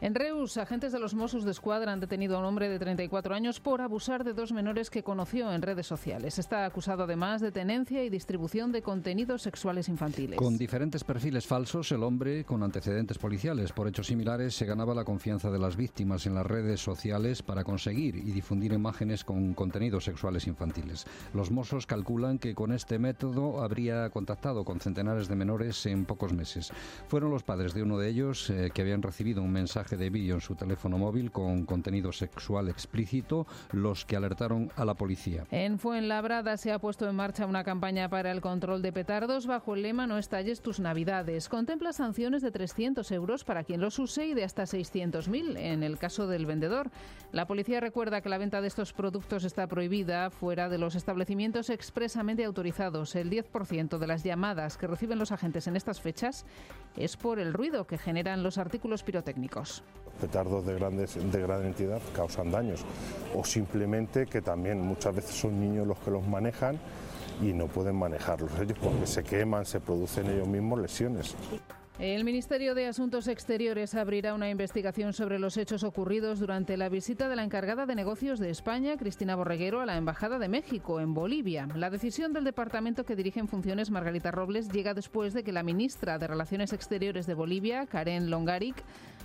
En 0.00 0.14
Reus, 0.14 0.56
agentes 0.58 0.92
de 0.92 1.00
los 1.00 1.14
Mossos 1.14 1.44
de 1.44 1.50
Escuadra 1.50 1.92
han 1.92 1.98
detenido 1.98 2.36
a 2.36 2.38
un 2.38 2.44
hombre 2.44 2.68
de 2.68 2.78
34 2.78 3.34
años 3.34 3.58
por 3.58 3.80
abusar 3.80 4.22
de 4.22 4.32
dos 4.32 4.52
menores 4.52 4.90
que 4.90 5.02
conoció 5.02 5.52
en 5.52 5.60
redes 5.60 5.88
sociales. 5.88 6.38
Está 6.38 6.64
acusado 6.64 7.02
además 7.02 7.40
de 7.40 7.50
tenencia 7.50 8.04
y 8.04 8.08
distribución 8.08 8.70
de 8.70 8.80
contenidos 8.80 9.42
sexuales 9.42 9.88
infantiles. 9.88 10.38
Con 10.38 10.56
diferentes 10.56 11.02
perfiles 11.02 11.48
falsos, 11.48 11.90
el 11.90 12.04
hombre, 12.04 12.44
con 12.44 12.62
antecedentes 12.62 13.18
policiales 13.18 13.72
por 13.72 13.88
hechos 13.88 14.06
similares, 14.06 14.54
se 14.54 14.66
ganaba 14.66 14.94
la 14.94 15.04
confianza 15.04 15.50
de 15.50 15.58
las 15.58 15.74
víctimas 15.74 16.26
en 16.26 16.36
las 16.36 16.46
redes 16.46 16.80
sociales 16.80 17.42
para 17.42 17.64
conseguir 17.64 18.14
y 18.14 18.30
difundir 18.30 18.74
imágenes 18.74 19.24
con 19.24 19.52
contenidos 19.52 20.04
sexuales 20.04 20.46
infantiles. 20.46 21.06
Los 21.34 21.50
Mossos 21.50 21.86
calculan 21.86 22.38
que 22.38 22.54
con 22.54 22.70
este 22.70 23.00
método 23.00 23.64
habría 23.64 24.08
contactado 24.10 24.64
con 24.64 24.78
centenares 24.78 25.26
de 25.26 25.34
menores 25.34 25.84
en 25.86 26.04
pocos 26.04 26.32
meses. 26.32 26.70
Fueron 27.08 27.32
los 27.32 27.42
padres 27.42 27.74
de 27.74 27.82
uno 27.82 27.98
de 27.98 28.08
ellos 28.08 28.48
eh, 28.50 28.70
que 28.72 28.82
habían 28.82 29.02
recibido 29.02 29.42
un 29.42 29.50
mensaje 29.50 29.87
de 29.96 30.10
vídeo 30.10 30.34
en 30.34 30.40
su 30.40 30.54
teléfono 30.54 30.98
móvil 30.98 31.30
con 31.30 31.64
contenido 31.64 32.12
sexual 32.12 32.68
explícito 32.68 33.46
los 33.72 34.04
que 34.04 34.16
alertaron 34.16 34.70
a 34.76 34.84
la 34.84 34.94
policía. 34.94 35.44
En 35.50 35.78
Fuenlabrada 35.78 36.56
se 36.56 36.72
ha 36.72 36.78
puesto 36.78 37.08
en 37.08 37.16
marcha 37.16 37.46
una 37.46 37.64
campaña 37.64 38.08
para 38.08 38.30
el 38.30 38.40
control 38.40 38.82
de 38.82 38.92
petardos 38.92 39.46
bajo 39.46 39.74
el 39.74 39.82
lema 39.82 40.06
No 40.06 40.18
estalles 40.18 40.60
tus 40.60 40.80
navidades. 40.80 41.48
Contempla 41.48 41.92
sanciones 41.92 42.42
de 42.42 42.50
300 42.50 43.10
euros 43.12 43.44
para 43.44 43.64
quien 43.64 43.80
los 43.80 43.98
use 43.98 44.26
y 44.26 44.34
de 44.34 44.44
hasta 44.44 44.64
600.000 44.64 45.56
en 45.56 45.82
el 45.82 45.98
caso 45.98 46.26
del 46.26 46.46
vendedor. 46.46 46.90
La 47.32 47.46
policía 47.46 47.80
recuerda 47.80 48.20
que 48.20 48.28
la 48.28 48.38
venta 48.38 48.60
de 48.60 48.68
estos 48.68 48.92
productos 48.92 49.44
está 49.44 49.66
prohibida 49.66 50.30
fuera 50.30 50.68
de 50.68 50.78
los 50.78 50.94
establecimientos 50.94 51.70
expresamente 51.70 52.44
autorizados. 52.44 53.14
El 53.14 53.30
10% 53.30 53.98
de 53.98 54.06
las 54.06 54.24
llamadas 54.24 54.76
que 54.76 54.86
reciben 54.86 55.18
los 55.18 55.32
agentes 55.32 55.66
en 55.66 55.76
estas 55.76 56.00
fechas 56.00 56.44
es 56.96 57.16
por 57.16 57.38
el 57.38 57.52
ruido 57.52 57.86
que 57.86 57.98
generan 57.98 58.42
los 58.42 58.58
artículos 58.58 59.02
pirotécnicos. 59.02 59.77
Petardos 60.20 60.66
de, 60.66 60.74
grandes, 60.74 61.14
de 61.14 61.40
gran 61.40 61.64
entidad 61.64 62.00
causan 62.14 62.50
daños 62.50 62.84
o 63.34 63.44
simplemente 63.44 64.26
que 64.26 64.42
también 64.42 64.80
muchas 64.80 65.14
veces 65.14 65.32
son 65.32 65.60
niños 65.60 65.86
los 65.86 65.98
que 65.98 66.10
los 66.10 66.26
manejan 66.26 66.78
y 67.40 67.52
no 67.52 67.66
pueden 67.66 67.96
manejarlos 67.96 68.50
ellos 68.60 68.78
porque 68.82 69.06
se 69.06 69.22
queman, 69.22 69.64
se 69.64 69.80
producen 69.80 70.26
ellos 70.26 70.48
mismos 70.48 70.80
lesiones. 70.80 71.36
El 71.98 72.22
Ministerio 72.22 72.76
de 72.76 72.86
Asuntos 72.86 73.26
Exteriores 73.26 73.96
abrirá 73.96 74.32
una 74.32 74.48
investigación 74.48 75.12
sobre 75.12 75.40
los 75.40 75.56
hechos 75.56 75.82
ocurridos 75.82 76.38
durante 76.38 76.76
la 76.76 76.88
visita 76.88 77.28
de 77.28 77.34
la 77.34 77.42
encargada 77.42 77.86
de 77.86 77.96
negocios 77.96 78.38
de 78.38 78.50
España, 78.50 78.96
Cristina 78.96 79.34
Borreguero, 79.34 79.80
a 79.80 79.86
la 79.86 79.96
Embajada 79.96 80.38
de 80.38 80.46
México, 80.46 81.00
en 81.00 81.12
Bolivia. 81.12 81.66
La 81.74 81.90
decisión 81.90 82.32
del 82.32 82.44
departamento 82.44 83.04
que 83.04 83.16
dirige 83.16 83.40
en 83.40 83.48
funciones 83.48 83.90
Margarita 83.90 84.30
Robles 84.30 84.68
llega 84.68 84.94
después 84.94 85.34
de 85.34 85.42
que 85.42 85.50
la 85.50 85.64
ministra 85.64 86.18
de 86.18 86.28
Relaciones 86.28 86.72
Exteriores 86.72 87.26
de 87.26 87.34
Bolivia, 87.34 87.84
Karen 87.86 88.30
Longaric, 88.30 88.76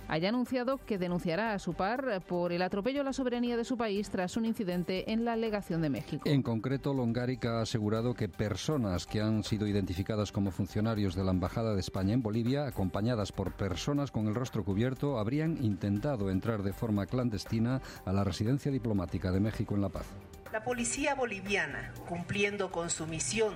haya 0.08 0.28
anunciado 0.28 0.78
que 0.78 0.98
denunciará 0.98 1.54
a 1.54 1.58
su 1.58 1.74
par 1.74 2.22
por 2.26 2.52
el 2.52 2.62
atropello 2.62 3.00
a 3.00 3.04
la 3.04 3.12
soberanía 3.12 3.56
de 3.56 3.64
su 3.64 3.76
país 3.76 4.10
tras 4.10 4.36
un 4.36 4.44
incidente 4.44 5.10
en 5.12 5.24
la 5.24 5.36
legación 5.36 5.80
de 5.80 5.90
México. 5.90 6.28
En 6.28 6.42
concreto, 6.42 6.92
Longaric 6.92 7.46
ha 7.46 7.62
asegurado 7.62 8.14
que 8.14 8.28
personas 8.28 9.06
que 9.06 9.20
han 9.20 9.44
sido 9.44 9.66
identificadas 9.66 10.32
como 10.32 10.50
funcionarios 10.50 11.14
de 11.14 11.24
la 11.24 11.30
Embajada 11.30 11.74
de 11.74 11.80
España 11.80 12.14
en 12.14 12.22
Bolivia, 12.22 12.63
acompañadas 12.66 13.32
por 13.32 13.52
personas 13.52 14.10
con 14.10 14.26
el 14.26 14.34
rostro 14.34 14.64
cubierto, 14.64 15.18
habrían 15.18 15.62
intentado 15.64 16.30
entrar 16.30 16.62
de 16.62 16.72
forma 16.72 17.06
clandestina 17.06 17.80
a 18.04 18.12
la 18.12 18.24
residencia 18.24 18.70
diplomática 18.70 19.30
de 19.30 19.40
México 19.40 19.74
en 19.74 19.82
La 19.82 19.88
Paz. 19.88 20.06
La 20.52 20.64
policía 20.64 21.14
boliviana, 21.14 21.92
cumpliendo 22.08 22.70
con 22.70 22.90
su 22.90 23.06
misión 23.06 23.54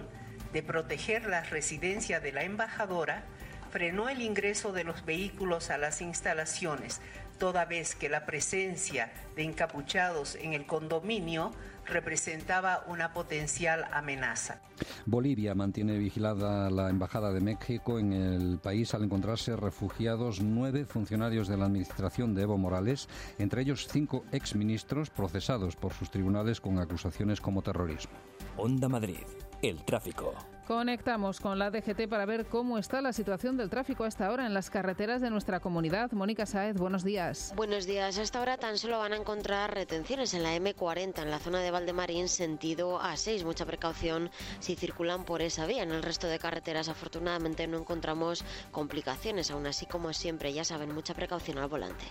de 0.52 0.62
proteger 0.62 1.26
la 1.26 1.42
residencia 1.42 2.20
de 2.20 2.32
la 2.32 2.42
embajadora, 2.42 3.24
frenó 3.70 4.08
el 4.08 4.22
ingreso 4.22 4.72
de 4.72 4.84
los 4.84 5.04
vehículos 5.04 5.70
a 5.70 5.78
las 5.78 6.00
instalaciones, 6.00 7.00
toda 7.38 7.64
vez 7.64 7.94
que 7.94 8.08
la 8.08 8.26
presencia 8.26 9.12
de 9.36 9.44
encapuchados 9.44 10.34
en 10.36 10.54
el 10.54 10.66
condominio 10.66 11.52
representaba 11.88 12.84
una 12.86 13.12
potencial 13.12 13.86
amenaza. 13.92 14.60
Bolivia 15.06 15.54
mantiene 15.54 15.98
vigilada 15.98 16.70
la 16.70 16.90
Embajada 16.90 17.32
de 17.32 17.40
México 17.40 17.98
en 17.98 18.12
el 18.12 18.58
país 18.58 18.94
al 18.94 19.04
encontrarse 19.04 19.56
refugiados 19.56 20.40
nueve 20.40 20.84
funcionarios 20.84 21.48
de 21.48 21.56
la 21.56 21.66
administración 21.66 22.34
de 22.34 22.42
Evo 22.42 22.58
Morales, 22.58 23.08
entre 23.38 23.62
ellos 23.62 23.88
cinco 23.90 24.24
exministros 24.32 25.10
procesados 25.10 25.76
por 25.76 25.92
sus 25.92 26.10
tribunales 26.10 26.60
con 26.60 26.78
acusaciones 26.78 27.40
como 27.40 27.62
terrorismo. 27.62 28.12
Onda 28.56 28.88
Madrid. 28.88 29.26
El 29.62 29.84
tráfico. 29.84 30.34
Conectamos 30.68 31.40
con 31.40 31.58
la 31.58 31.70
DGT 31.70 32.10
para 32.10 32.26
ver 32.26 32.44
cómo 32.44 32.76
está 32.76 33.00
la 33.00 33.14
situación 33.14 33.56
del 33.56 33.70
tráfico 33.70 34.04
a 34.04 34.08
esta 34.08 34.30
hora 34.30 34.44
en 34.44 34.52
las 34.52 34.68
carreteras 34.68 35.22
de 35.22 35.30
nuestra 35.30 35.60
comunidad. 35.60 36.12
Mónica 36.12 36.44
Saez, 36.44 36.76
buenos 36.76 37.04
días. 37.04 37.54
Buenos 37.56 37.86
días. 37.86 38.18
A 38.18 38.22
esta 38.22 38.38
hora 38.38 38.58
tan 38.58 38.76
solo 38.76 38.98
van 38.98 39.14
a 39.14 39.16
encontrar 39.16 39.72
retenciones 39.72 40.34
en 40.34 40.42
la 40.42 40.54
M40, 40.54 41.22
en 41.22 41.30
la 41.30 41.38
zona 41.38 41.60
de 41.60 41.70
Valdemarín, 41.70 42.28
sentido 42.28 43.00
A6. 43.00 43.46
Mucha 43.46 43.64
precaución 43.64 44.30
si 44.60 44.76
circulan 44.76 45.24
por 45.24 45.40
esa 45.40 45.64
vía. 45.64 45.84
En 45.84 45.90
el 45.90 46.02
resto 46.02 46.26
de 46.26 46.38
carreteras, 46.38 46.90
afortunadamente, 46.90 47.66
no 47.66 47.78
encontramos 47.78 48.44
complicaciones. 48.70 49.50
Aún 49.50 49.66
así, 49.66 49.86
como 49.86 50.12
siempre, 50.12 50.52
ya 50.52 50.64
saben, 50.64 50.94
mucha 50.94 51.14
precaución 51.14 51.56
al 51.56 51.68
volante. 51.68 52.04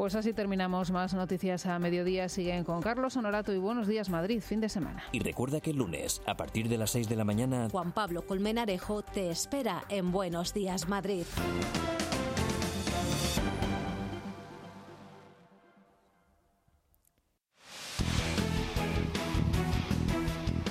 Pues 0.00 0.14
así 0.14 0.32
terminamos 0.32 0.90
más 0.92 1.12
noticias 1.12 1.66
a 1.66 1.78
mediodía. 1.78 2.30
Siguen 2.30 2.64
con 2.64 2.80
Carlos 2.80 3.18
Honorato 3.18 3.52
y 3.52 3.58
Buenos 3.58 3.86
Días 3.86 4.08
Madrid, 4.08 4.40
fin 4.40 4.58
de 4.58 4.70
semana. 4.70 5.04
Y 5.12 5.18
recuerda 5.18 5.60
que 5.60 5.72
el 5.72 5.76
lunes, 5.76 6.22
a 6.24 6.38
partir 6.38 6.70
de 6.70 6.78
las 6.78 6.92
6 6.92 7.06
de 7.06 7.16
la 7.16 7.24
mañana, 7.24 7.68
Juan 7.70 7.92
Pablo 7.92 8.26
Colmenarejo 8.26 9.02
te 9.02 9.28
espera 9.28 9.84
en 9.90 10.10
Buenos 10.10 10.54
Días 10.54 10.88
Madrid. 10.88 11.26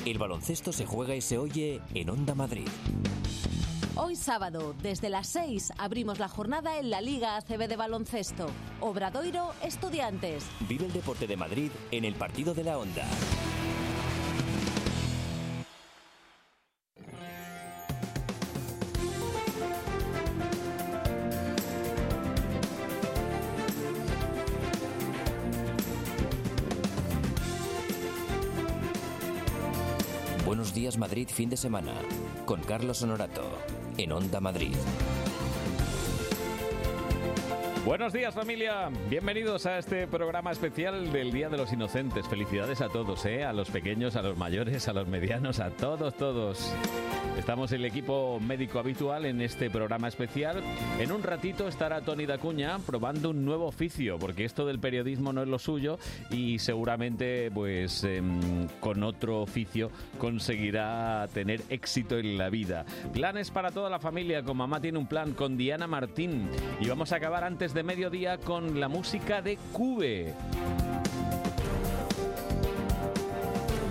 el 0.06 0.18
baloncesto 0.18 0.74
se 0.74 0.88
juega 0.88 1.14
y 1.14 1.22
se 1.22 1.38
oye 1.38 1.82
en 1.94 2.10
Onda 2.10 2.34
Madrid. 2.34 2.68
Hoy 4.02 4.16
sábado, 4.16 4.74
desde 4.82 5.10
las 5.10 5.28
6, 5.28 5.74
abrimos 5.78 6.20
la 6.20 6.30
jornada 6.30 6.80
en 6.80 6.90
la 6.90 7.02
Liga 7.02 7.36
ACB 7.36 7.68
de 7.68 7.76
baloncesto. 7.76 8.50
Obradoiro 8.80 9.52
Estudiantes. 9.62 10.46
Vive 10.70 10.86
el 10.86 10.94
deporte 10.94 11.28
de 11.28 11.36
Madrid 11.36 11.70
en 11.92 12.06
el 12.06 12.16
partido 12.16 12.54
de 12.54 12.64
la 12.64 12.78
Onda. 12.78 13.04
Fin 31.34 31.50
de 31.50 31.58
semana 31.58 31.94
con 32.46 32.62
Carlos 32.62 33.02
Honorato 33.02 33.44
en 33.98 34.12
Onda 34.12 34.40
Madrid. 34.40 34.76
Buenos 37.86 38.12
días 38.12 38.36
familia, 38.36 38.90
bienvenidos 39.10 39.66
a 39.66 39.78
este 39.78 40.06
programa 40.06 40.52
especial 40.52 41.12
del 41.14 41.32
Día 41.32 41.50
de 41.50 41.58
los 41.58 41.72
Inocentes. 41.72 42.28
Felicidades 42.28 42.82
a 42.82 42.90
todos, 42.90 43.26
¿eh? 43.26 43.46
a 43.46 43.54
los 43.54 43.70
pequeños, 43.70 44.16
a 44.16 44.22
los 44.22 44.38
mayores, 44.38 44.88
a 44.88 44.94
los 44.94 45.08
medianos, 45.08 45.60
a 45.60 45.70
todos, 45.72 46.16
todos. 46.16 46.74
Estamos 47.40 47.72
el 47.72 47.86
equipo 47.86 48.38
médico 48.42 48.80
habitual 48.80 49.26
en 49.26 49.40
este 49.40 49.70
programa 49.70 50.10
especial. 50.10 50.62
En 51.00 51.14
un 51.14 51.24
ratito 51.24 51.70
estará 51.70 52.02
Tony 52.02 52.26
Dacuña 52.26 52.80
probando 52.80 53.30
un 53.30 53.46
nuevo 53.46 53.66
oficio, 53.66 54.20
porque 54.20 54.44
esto 54.44 54.66
del 54.66 54.78
periodismo 54.78 55.32
no 55.32 55.42
es 55.42 55.48
lo 55.48 55.58
suyo 55.58 55.98
y 56.32 56.60
seguramente 56.60 57.50
pues 57.50 58.04
em, 58.04 58.68
con 58.82 59.04
otro 59.04 59.42
oficio 59.42 59.90
conseguirá 60.18 61.30
tener 61.34 61.62
éxito 61.70 62.18
en 62.18 62.38
la 62.38 62.50
vida. 62.50 62.86
Planes 63.14 63.52
para 63.52 63.72
toda 63.72 63.90
la 63.90 64.00
familia, 64.00 64.44
con 64.44 64.58
mamá 64.58 64.82
tiene 64.82 64.98
un 64.98 65.08
plan 65.08 65.34
con 65.34 65.56
Diana 65.56 65.88
Martín 65.88 66.50
y 66.82 66.90
vamos 66.90 67.14
a 67.14 67.16
acabar 67.16 67.46
antes 67.46 67.74
de 67.74 67.84
mediodía 67.84 68.38
con 68.38 68.82
la 68.82 68.90
música 68.90 69.42
de 69.42 69.58
Cube. 69.72 70.36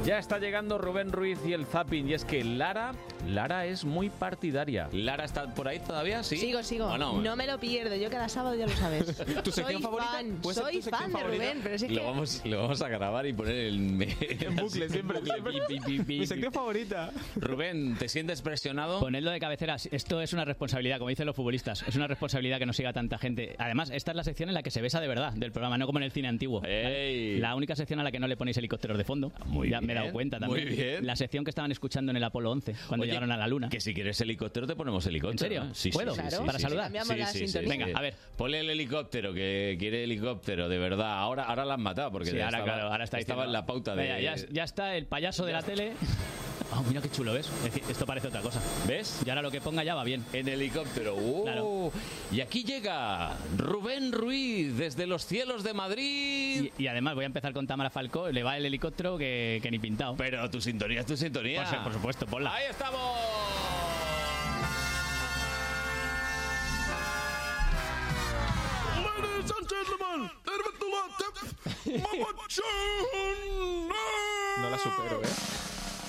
Ya 0.09 0.19
está 0.19 0.39
llegando 0.39 0.79
Rubén 0.79 1.12
Ruiz 1.12 1.39
y 1.47 1.53
el 1.53 1.66
zapping 1.66 2.09
y 2.09 2.15
es 2.15 2.25
que 2.25 2.43
Lara, 2.43 2.93
Lara 3.29 3.67
es 3.67 3.85
muy 3.85 4.09
partidaria. 4.09 4.89
Lara 4.93 5.25
está 5.25 5.55
por 5.55 5.69
ahí 5.69 5.79
todavía, 5.81 6.23
sí. 6.23 6.39
Sigo, 6.39 6.63
sigo. 6.63 6.87
¿O 6.87 6.99
no? 6.99 7.21
No 7.21 7.37
me 7.37 7.47
lo 7.47 7.59
pierdo. 7.59 7.95
Yo 7.95 8.11
cada 8.11 8.29
sábado 8.29 8.55
ya 8.55 8.67
lo 8.67 8.73
sabes. 8.73 9.17
¿Tu 9.45 9.53
sección 9.53 9.75
soy 9.75 9.83
favorita? 9.83 10.11
Fan, 10.13 10.39
¿Puede 10.43 10.55
ser 10.55 10.65
soy 10.65 10.77
tu 10.77 10.83
sección 10.83 11.01
fan 11.01 11.13
favorita? 11.13 11.45
de 11.45 11.51
Rubén, 11.51 11.61
pero 11.63 11.75
es 11.75 11.83
lo, 11.83 11.89
que... 11.89 12.07
vamos, 12.07 12.43
lo 12.45 12.63
vamos 12.63 12.83
a 12.83 12.89
grabar 12.89 13.27
y 13.27 13.33
poner 13.35 13.55
en, 13.57 14.03
en 14.21 14.57
bucle, 14.57 14.89
siempre, 14.89 15.21
siempre. 15.23 16.05
Mi 16.07 16.27
sección 16.27 16.53
favorita. 16.53 17.13
Rubén, 17.37 17.97
¿te 17.99 18.09
sientes 18.09 18.41
presionado? 18.41 19.01
Ponedlo 19.01 19.31
de 19.31 19.41
cabecera. 19.41 19.77
Esto 19.91 20.23
es 20.23 20.33
una 20.33 20.45
responsabilidad, 20.45 20.99
como 20.99 21.11
dicen 21.11 21.27
los 21.27 21.37
futbolistas. 21.37 21.85
Es 21.87 21.97
una 21.97 22.07
responsabilidad 22.07 22.59
que 22.59 22.67
nos 22.67 22.77
siga 22.77 22.93
tanta 22.93 23.19
gente. 23.19 23.57
Además, 23.59 23.91
esta 23.91 24.13
es 24.13 24.17
la 24.17 24.25
sección 24.25 24.49
en 24.49 24.55
la 24.55 24.63
que 24.63 24.71
se 24.71 24.81
besa 24.81 25.01
de 25.01 25.09
verdad 25.09 25.35
del 25.35 25.53
programa, 25.53 25.77
no 25.77 25.87
como 25.87 25.99
en 25.99 26.05
el 26.05 26.13
cine 26.13 26.29
antiguo. 26.29 26.63
La 26.65 27.55
única 27.55 27.77
sección 27.77 28.01
a 28.01 28.03
la 28.03 28.11
que 28.11 28.19
no 28.19 28.27
le 28.27 28.37
ponéis 28.37 28.57
helicópteros 28.57 28.97
de 28.97 29.05
fondo. 29.05 29.33
Muy 29.47 29.69
ya 29.69 29.81
me 29.81 29.93
he 29.93 29.97
dado 29.97 30.13
cuenta 30.13 30.39
también. 30.39 30.67
muy 30.67 30.77
bien. 30.77 31.07
La 31.07 31.17
sección 31.17 31.45
que 31.45 31.51
estaban 31.51 31.73
escuchando 31.73 32.11
en 32.11 32.17
el 32.17 32.25
Apolo 32.25 32.51
11, 32.51 32.75
cuando 32.89 33.05
Oye, 33.05 33.18
llegaron 33.19 33.32
a 33.32 33.36
la 33.36 33.47
Luna. 33.49 33.69
Que 33.69 33.81
si 33.81 33.93
quieres 33.95 34.20
helicóptero 34.20 34.66
te 34.66 34.77
ponemos 34.77 35.05
helicóptero. 35.07 35.32
¿En 35.32 35.39
serio? 35.39 35.62
¿eh? 35.65 35.70
Sí, 35.74 35.90
¿Puedo? 35.90 36.12
Sí, 36.15 36.20
Claro. 36.20 36.36
sí, 36.39 36.45
Para 36.47 36.59
sí, 36.59 36.62
saludar. 36.62 36.85
sí. 36.89 36.93
Cambiamos 36.95 37.19
la 37.19 37.27
Sí, 37.27 37.39
sí, 37.39 37.49
sintonía. 37.49 37.73
sí. 37.73 37.78
Venga, 37.85 37.99
a 37.99 38.03
ver. 38.03 38.15
Ponle 38.36 38.61
el 38.61 38.70
helicóptero, 38.70 39.32
que 39.35 39.77
quiere 39.78 40.05
helicóptero, 40.05 40.69
de 40.69 40.78
verdad. 40.78 41.19
Ahora, 41.19 41.45
ahora 41.45 41.65
la 41.65 41.74
han 41.74 41.82
matado 41.82 42.11
porque 42.12 42.31
Sí, 42.31 42.36
ya 42.36 42.47
ahora, 42.47 42.59
estaba, 42.59 42.74
claro, 42.77 42.93
ahora 42.93 43.05
está 43.05 43.19
estaba 43.19 43.43
diciendo, 43.43 43.59
en 43.59 43.61
la 43.61 43.66
pauta 43.66 43.97
de... 43.97 44.03
"Venga, 44.03 44.20
ya, 44.20 44.35
ya 44.51 44.65
está 44.65 44.97
el 44.97 45.07
payaso 45.07 45.45
de 45.45 45.53
la 45.53 45.62
tele. 45.62 45.93
Oh, 46.70 46.82
mira 46.86 47.01
qué 47.01 47.11
chulo, 47.11 47.32
¿ves? 47.32 47.49
Es 47.49 47.62
decir, 47.65 47.82
esto 47.89 48.05
parece 48.05 48.28
otra 48.28 48.43
cosa. 48.43 48.61
¿Ves? 48.86 49.23
Y 49.24 49.31
ahora 49.31 49.40
lo 49.40 49.51
que 49.51 49.59
ponga 49.61 49.82
ya 49.85 49.95
va 49.95 50.05
bien. 50.05 50.23
En 50.32 50.49
helicóptero. 50.49 51.16
¡Uh! 51.16 51.45
Claro. 51.45 51.93
Y 52.31 52.43
aquí 52.43 52.62
llega 52.62 53.36
Rubén 53.57 54.12
Ruiz 54.12 54.77
desde 54.77 55.07
los 55.07 55.24
cielos 55.24 55.65
de 55.65 55.73
Madrid. 55.73 56.70
Y, 56.77 56.82
y 56.82 56.86
además 56.89 57.15
voy 57.15 57.24
a 57.24 57.27
empezar 57.27 57.55
con 57.55 57.66
Tamara 57.66 57.89
Falcó, 57.90 58.31
le 58.31 58.43
va 58.43 58.59
el 58.59 58.66
helicóptero 58.66 59.16
que, 59.16 59.61
que 59.62 59.70
ni 59.70 59.78
pintado. 59.78 60.15
Pero 60.16 60.49
tu 60.51 60.61
sintonía 60.61 61.01
es 61.01 61.07
tu 61.07 61.16
sintonía. 61.16 61.65
Por, 61.65 61.85
por 61.85 61.93
supuesto, 61.95 62.27
ponla. 62.27 62.55
¡Ahí 62.55 62.66
estamos! 62.70 63.19
Ladies 69.03 69.51
and 69.53 69.69
gentlemen, 69.69 70.31
No 74.59 74.70
la 74.70 74.78
supero, 74.78 75.23
¿eh? 75.23 75.27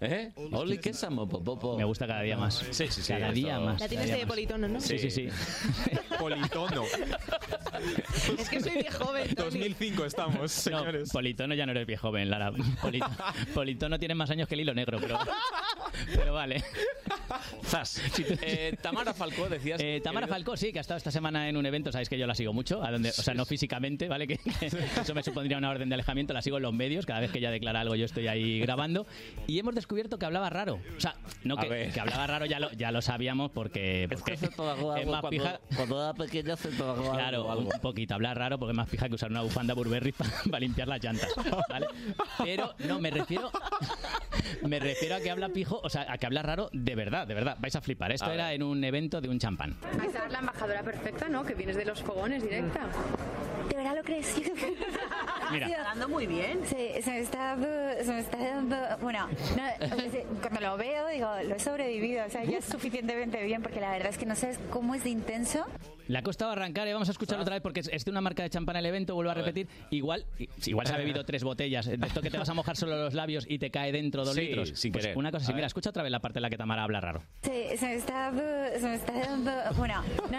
¿Eh? 0.00 0.30
Oli 0.52 0.80
mopopopo. 1.10 1.76
Me 1.76 1.82
gusta 1.84 2.06
cada 2.06 2.22
día 2.22 2.36
más. 2.36 2.54
Sí, 2.70 2.86
sí, 2.88 3.02
sí. 3.02 3.12
Cada 3.12 3.26
esto- 3.28 3.34
día 3.34 3.58
más. 3.58 3.80
La 3.80 3.88
tienes 3.88 4.10
de 4.10 4.26
politono, 4.26 4.68
¿no? 4.68 4.80
Sí, 4.80 4.96
sí, 4.98 5.10
sí. 5.10 5.28
Politono. 6.20 6.84
Es 8.38 8.48
que 8.48 8.60
soy 8.60 8.74
viejo 8.76 9.04
joven, 9.06 9.34
Tony. 9.34 9.44
2005 9.58 10.04
estamos, 10.04 10.52
señores. 10.52 11.08
No, 11.08 11.12
Politono 11.12 11.54
ya 11.54 11.66
no 11.66 11.72
eres 11.72 11.86
viejo 11.86 12.08
joven, 12.08 12.30
Lara. 12.30 12.52
Polito- 12.80 13.10
Politono 13.54 13.98
tiene 13.98 14.14
más 14.14 14.30
años 14.30 14.46
que 14.46 14.54
el 14.54 14.60
hilo 14.60 14.74
negro, 14.74 14.98
pero, 15.00 15.18
pero 16.14 16.32
vale. 16.34 16.62
Zas. 17.64 18.00
Eh, 18.42 18.76
Tamara 18.80 19.14
Falcó, 19.14 19.48
decías. 19.48 19.80
Eh, 19.82 20.00
Tamara 20.02 20.26
querido. 20.26 20.36
Falcó, 20.36 20.56
sí, 20.56 20.72
que 20.72 20.78
ha 20.78 20.82
estado 20.82 20.98
esta 20.98 21.10
semana 21.10 21.48
en 21.48 21.56
un 21.56 21.66
evento, 21.66 21.90
sabéis 21.90 22.08
que 22.08 22.18
yo 22.18 22.26
la 22.28 22.34
sigo 22.36 22.52
mucho, 22.52 22.84
a 22.84 22.90
donde, 22.92 23.08
o 23.10 23.12
sea, 23.12 23.34
no 23.34 23.44
físicamente, 23.44 24.06
¿vale? 24.08 24.28
Que, 24.28 24.38
que 24.38 24.66
eso 24.66 25.14
me 25.14 25.22
supondría 25.24 25.58
una 25.58 25.70
orden 25.70 25.88
de 25.88 25.94
alejamiento, 25.94 26.32
la 26.34 26.42
sigo 26.42 26.58
en 26.58 26.62
los 26.62 26.72
medios, 26.74 27.04
cada 27.06 27.18
vez 27.20 27.31
que 27.32 27.38
ella 27.38 27.50
declara 27.50 27.80
algo 27.80 27.94
yo 27.94 28.04
estoy 28.04 28.28
ahí 28.28 28.60
grabando, 28.60 29.06
y 29.46 29.58
hemos 29.58 29.74
descubierto 29.74 30.18
que 30.18 30.26
hablaba 30.26 30.50
raro. 30.50 30.78
O 30.96 31.00
sea, 31.00 31.14
no 31.44 31.54
A 31.58 31.62
que, 31.62 31.90
que 31.92 32.00
hablaba 32.00 32.26
raro 32.26 32.46
ya 32.46 32.60
lo, 32.60 32.70
ya 32.72 32.92
lo 32.92 33.02
sabíamos 33.02 33.50
porque, 33.50 34.08
porque 34.10 34.34
es 34.34 35.06
más 35.06 35.24
pija... 35.30 35.60
Cuando 35.76 36.02
era 36.02 36.14
pequeño 36.14 36.56
se 36.56 36.68
Claro, 36.70 37.50
algo. 37.50 37.70
un 37.72 37.80
poquito 37.80 38.14
hablar 38.14 38.38
raro 38.38 38.58
porque 38.58 38.72
es 38.72 38.76
más 38.76 38.88
fija 38.88 39.08
que 39.08 39.14
usar 39.14 39.30
una 39.30 39.42
bufanda 39.42 39.74
Burberry 39.74 40.12
para 40.50 40.60
limpiar 40.60 40.88
las 40.88 41.02
llantas, 41.02 41.28
¿vale? 41.68 41.86
Pero 42.38 42.74
no, 42.86 43.00
me 43.00 43.10
refiero 43.10 43.50
me 44.62 44.78
refiero 44.78 45.16
a 45.16 45.20
que 45.20 45.30
habla 45.30 45.48
pijo, 45.48 45.80
o 45.82 45.88
sea, 45.88 46.06
a 46.08 46.18
que 46.18 46.26
habla 46.26 46.42
raro 46.42 46.68
de 46.72 46.94
verdad, 46.94 47.26
de 47.26 47.34
verdad. 47.34 47.56
Vais 47.60 47.74
a 47.76 47.80
flipar. 47.80 48.12
Esto 48.12 48.26
A 48.26 48.28
ver. 48.30 48.38
era 48.38 48.52
en 48.54 48.62
un 48.62 48.82
evento 48.84 49.20
de 49.20 49.28
un 49.28 49.38
champán. 49.38 49.76
Esa 50.06 50.26
es 50.26 50.32
la 50.32 50.38
embajadora 50.40 50.82
perfecta, 50.82 51.28
¿no? 51.28 51.44
Que 51.44 51.54
vienes 51.54 51.76
de 51.76 51.84
los 51.84 52.02
fogones 52.02 52.42
directa. 52.42 52.80
¿De 53.68 53.76
verdad 53.76 53.96
lo 53.96 54.02
crees? 54.02 54.34
Mira. 55.52 55.66
Está 55.68 55.82
dando 55.82 56.08
muy 56.08 56.26
bien. 56.26 56.60
Se, 56.66 57.00
se 57.02 57.10
está 57.22 57.56
dando, 57.56 57.66
se 58.04 58.12
me 58.12 58.18
está 58.20 58.36
dando, 58.38 58.76
bueno, 59.00 59.28
no, 59.28 60.38
cuando 60.40 60.60
lo 60.60 60.76
veo 60.76 61.08
digo, 61.08 61.28
lo 61.48 61.54
he 61.54 61.58
sobrevivido, 61.58 62.24
o 62.26 62.30
sea, 62.30 62.44
ya 62.44 62.58
es 62.58 62.64
suficientemente 62.64 63.42
bien 63.44 63.62
porque 63.62 63.80
la 63.80 63.90
verdad 63.92 64.08
es 64.10 64.18
que 64.18 64.26
no 64.26 64.34
sabes 64.36 64.58
cómo 64.70 64.94
es 64.94 65.04
de 65.04 65.10
intenso. 65.10 65.64
Le 66.08 66.18
ha 66.18 66.22
costado 66.22 66.50
arrancar, 66.50 66.86
y 66.88 66.92
vamos 66.92 67.08
a 67.08 67.12
escucharlo 67.12 67.42
otra 67.42 67.54
vez 67.54 67.62
porque 67.62 67.80
es, 67.80 68.04
de 68.04 68.10
una 68.10 68.20
marca 68.20 68.42
de 68.42 68.50
champán 68.50 68.76
el 68.76 68.84
evento, 68.86 69.14
vuelvo 69.14 69.30
a 69.30 69.34
repetir. 69.34 69.68
Igual, 69.90 70.26
igual 70.66 70.86
se 70.86 70.94
ha 70.94 70.96
bebido 70.98 71.24
tres 71.24 71.44
botellas. 71.44 71.86
De 71.86 71.94
esto 72.06 72.20
que 72.20 72.28
te 72.30 72.38
vas 72.38 72.48
a 72.48 72.54
mojar 72.54 72.76
solo 72.76 72.96
los 72.96 73.14
labios 73.14 73.46
y 73.48 73.58
te 73.58 73.70
cae 73.70 73.92
dentro 73.92 74.24
dos 74.24 74.34
Sí, 74.34 74.42
litros. 74.42 74.70
sin 74.70 74.92
Pues 74.92 75.04
querer. 75.04 75.16
Una 75.18 75.30
cosa 75.30 75.44
así, 75.44 75.54
mira, 75.54 75.68
escucha 75.68 75.90
otra 75.90 76.02
vez 76.02 76.10
la 76.10 76.20
parte 76.20 76.40
en 76.40 76.42
la 76.42 76.50
que 76.50 76.58
Tamara 76.58 76.82
habla 76.82 77.00
raro. 77.00 77.22
Se, 77.42 77.76
se 77.76 77.86
me 77.86 77.94
está 77.94 78.14
dando, 78.14 78.42
se 78.78 78.86
me 78.86 78.94
está 78.96 79.12
dando, 79.12 79.52
bueno, 79.76 80.02
no, 80.30 80.38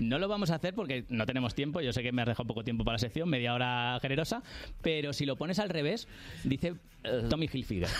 No 0.00 0.18
lo 0.18 0.28
vamos 0.28 0.50
a 0.50 0.56
hacer 0.56 0.74
porque 0.74 1.04
no 1.08 1.26
tenemos 1.26 1.54
tiempo. 1.54 1.80
Yo 1.80 1.92
sé 1.92 2.02
que 2.02 2.12
me 2.12 2.22
has 2.22 2.28
dejado 2.28 2.46
poco 2.46 2.64
tiempo 2.64 2.84
para 2.84 2.94
la 2.94 2.98
sección, 2.98 3.28
media 3.28 3.54
hora 3.54 3.98
generosa. 4.00 4.42
Pero 4.82 5.12
si 5.12 5.26
lo 5.26 5.36
pones 5.36 5.58
al 5.58 5.68
revés, 5.68 6.08
dice 6.44 6.74
eh, 7.04 7.22
Tommy 7.28 7.48
Hilfiger. 7.52 7.88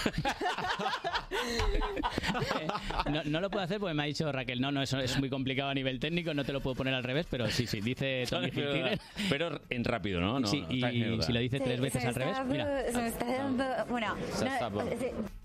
no, 3.10 3.22
no 3.24 3.40
lo 3.40 3.50
puedo 3.50 3.64
hacer 3.64 3.78
porque 3.80 3.94
me 3.94 4.02
ha 4.02 4.06
dicho 4.06 4.30
Raquel, 4.30 4.60
no, 4.60 4.70
no, 4.70 4.82
eso 4.82 4.98
es 4.98 5.18
muy 5.18 5.28
complicado 5.28 5.70
a 5.70 5.74
nivel 5.74 5.98
técnico, 5.98 6.34
no 6.34 6.44
te 6.44 6.52
lo 6.52 6.60
puedo 6.60 6.76
poner 6.76 6.94
al 6.94 7.02
revés, 7.04 7.26
pero 7.30 7.48
sí, 7.50 7.66
sí, 7.66 7.80
dice 7.80 8.24
Tommy 8.30 8.46
Hilfiger. 8.46 8.98
Pero 9.28 9.60
en 9.70 9.84
rápido, 9.84 10.20
¿no? 10.20 10.40
no 10.40 10.46
Sí, 10.46 10.64
y 10.70 10.80
si 11.22 11.32
lo 11.32 11.40
dices 11.40 11.58
se- 11.58 11.64
tres 11.64 11.80
veces 11.80 12.04
al 12.04 12.14
revés, 12.14 12.36
mira. 12.46 12.90
se 12.90 12.98
me 12.98 13.08
está 13.08 13.24
dando, 13.26 13.64
bueno, 13.88 14.14
Se 14.34 14.44
no, 14.44 14.50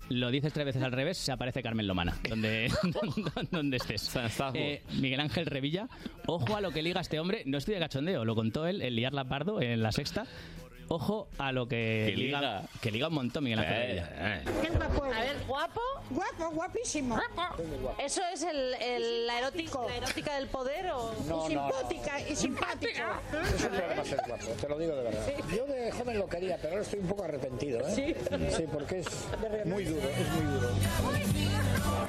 Lo 0.08 0.30
dices 0.30 0.52
tres 0.52 0.64
veces 0.64 0.82
al 0.82 0.92
revés, 0.92 1.18
se 1.18 1.32
aparece 1.32 1.62
Carmen 1.62 1.86
Lomana, 1.86 2.16
donde, 2.28 2.72
donde 3.50 3.76
estés. 3.76 4.10
Eh, 4.54 4.82
Miguel 5.00 5.20
Ángel 5.20 5.46
Revilla, 5.46 5.88
ojo 6.26 6.56
a 6.56 6.60
lo 6.60 6.70
que 6.70 6.82
liga 6.82 7.00
este 7.00 7.20
hombre, 7.20 7.42
no 7.46 7.58
estoy 7.58 7.74
de 7.74 7.80
cachondeo, 7.80 8.24
lo 8.24 8.34
contó 8.34 8.66
él, 8.66 8.80
el 8.80 8.96
liar 8.96 9.12
Pardo 9.28 9.60
en 9.60 9.82
la 9.82 9.92
sexta. 9.92 10.26
Ojo 10.90 11.28
a 11.38 11.52
lo 11.52 11.68
que, 11.68 12.06
Que 12.10 12.16
liga. 12.16 12.62
que 12.80 12.90
liga 12.90 13.08
un 13.08 13.14
montón 13.14 13.44
Miguel 13.44 13.58
Ángel 13.60 13.98
Eh, 13.98 14.04
eh. 14.16 14.42
A 15.14 15.20
ver, 15.20 15.36
guapo. 15.46 15.80
Guapo, 16.10 16.50
guapísimo. 16.54 17.18
¿Eso 17.98 18.22
es 18.32 18.42
el, 18.42 18.74
el- 18.74 19.26
la, 19.26 19.38
erótica, 19.38 19.80
la 19.86 19.96
erótica 19.96 20.34
del 20.36 20.48
poder 20.48 20.90
o...? 20.90 21.12
No, 21.28 21.50
y 21.50 21.54
no, 21.54 21.68
simpática, 21.70 22.20
y 22.28 22.36
simpática. 22.36 23.20
Es 23.54 23.62
un 23.64 23.68
problema 23.70 24.04
ser 24.04 24.20
guapo, 24.26 24.46
te 24.60 24.68
lo 24.68 24.78
digo 24.78 24.96
de 24.96 25.02
verdad. 25.02 25.26
Yo 25.54 25.66
de 25.66 25.90
joven 25.92 26.18
lo 26.18 26.26
quería, 26.26 26.56
pero 26.56 26.70
ahora 26.70 26.82
estoy 26.82 27.00
un 27.00 27.08
poco 27.08 27.24
arrepentido, 27.24 27.80
¿eh? 27.86 27.92
Sí. 27.94 28.14
Sí, 28.56 28.64
porque 28.72 29.00
es 29.00 29.66
muy 29.66 29.84
duro, 29.84 30.08
es 30.08 30.28
muy 30.42 30.54
duro. 30.54 30.68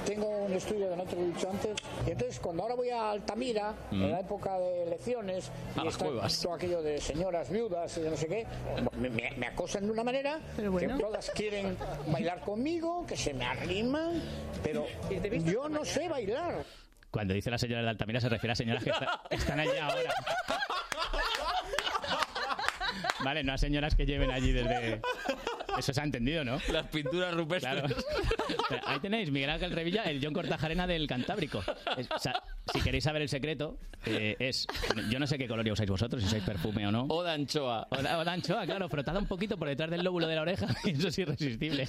Tengo 0.05 0.27
un 0.45 0.53
estudio 0.53 0.89
que 0.89 0.95
no 0.95 1.03
te 1.03 1.15
lo 1.15 1.21
he 1.21 1.25
dicho 1.27 1.49
antes, 1.49 1.77
y 2.07 2.11
entonces 2.11 2.39
cuando 2.39 2.63
ahora 2.63 2.75
voy 2.75 2.89
a 2.89 3.11
Altamira, 3.11 3.73
Mm. 3.91 4.03
en 4.03 4.11
la 4.11 4.19
época 4.21 4.57
de 4.57 4.83
elecciones, 4.83 5.51
A 5.75 5.81
y 5.81 5.85
las 5.85 5.93
está 5.93 6.05
cuevas. 6.05 6.41
todo 6.41 6.53
aquello 6.53 6.81
de 6.81 6.99
señoras 7.01 7.49
viudas 7.49 7.95
y 7.97 8.01
de 8.01 8.09
no 8.09 8.17
sé 8.17 8.27
qué, 8.27 8.45
me, 8.97 9.47
acosan 9.47 9.85
de 9.85 9.91
una 9.91 10.03
manera 10.03 10.39
Pero 10.55 10.71
bueno. 10.71 10.97
que 10.97 11.03
todas 11.03 11.29
quieren 11.31 11.77
bailar 12.07 12.41
conmigo, 12.41 13.05
que 13.05 13.15
se 13.17 13.33
me 13.33 13.45
arriman, 13.45 14.21
pero 14.63 14.85
yo 15.45 15.69
no 15.69 15.85
sé 15.85 16.07
bailar. 16.09 16.63
Cuando 17.11 17.33
dice 17.33 17.49
la 17.49 17.57
señora 17.57 17.81
de 17.81 17.89
Altamira 17.89 18.21
se 18.21 18.29
refiere 18.29 18.51
a 18.53 18.55
señoras 18.55 18.83
que 18.83 18.91
está- 18.91 19.21
están 19.31 19.59
allí 19.59 19.77
ahora. 19.81 20.13
Vale, 23.23 23.43
no 23.43 23.53
a 23.53 23.57
señoras 23.57 23.95
que 23.95 24.05
lleven 24.05 24.31
allí 24.31 24.51
desde... 24.53 25.01
Eso 25.77 25.93
se 25.93 26.01
ha 26.01 26.03
entendido, 26.03 26.43
¿no? 26.43 26.57
Las 26.69 26.87
pinturas 26.87 27.33
rupestres. 27.33 27.81
Claro. 27.81 28.83
Ahí 28.85 28.99
tenéis, 28.99 29.29
Miguel 29.31 29.49
Ángel 29.49 29.71
Revilla, 29.71 30.03
el 30.03 30.23
John 30.23 30.33
Cortajarena 30.33 30.87
del 30.87 31.07
Cantábrico. 31.07 31.61
Es- 31.97 32.09
o 32.11 32.19
sea, 32.19 32.41
si 32.73 32.81
queréis 32.81 33.03
saber 33.03 33.21
el 33.21 33.29
secreto, 33.29 33.77
eh, 34.05 34.35
es... 34.39 34.67
Yo 35.09 35.19
no 35.19 35.27
sé 35.27 35.37
qué 35.37 35.47
colonia 35.47 35.73
usáis 35.73 35.89
vosotros, 35.89 36.21
si 36.21 36.27
usáis 36.27 36.43
perfume 36.43 36.87
o 36.87 36.91
no. 36.91 37.05
O 37.09 37.23
de 37.23 37.31
anchoa. 37.31 37.87
O 37.91 37.97
de, 37.97 38.07
o 38.13 38.23
de 38.25 38.31
anchoa, 38.31 38.65
claro, 38.65 38.87
frotada 38.89 39.19
un 39.19 39.27
poquito 39.27 39.57
por 39.57 39.67
detrás 39.67 39.89
del 39.89 40.03
lóbulo 40.03 40.27
de 40.27 40.35
la 40.35 40.41
oreja. 40.41 40.67
y 40.85 40.91
Eso 40.99 41.07
es 41.09 41.17
irresistible. 41.19 41.87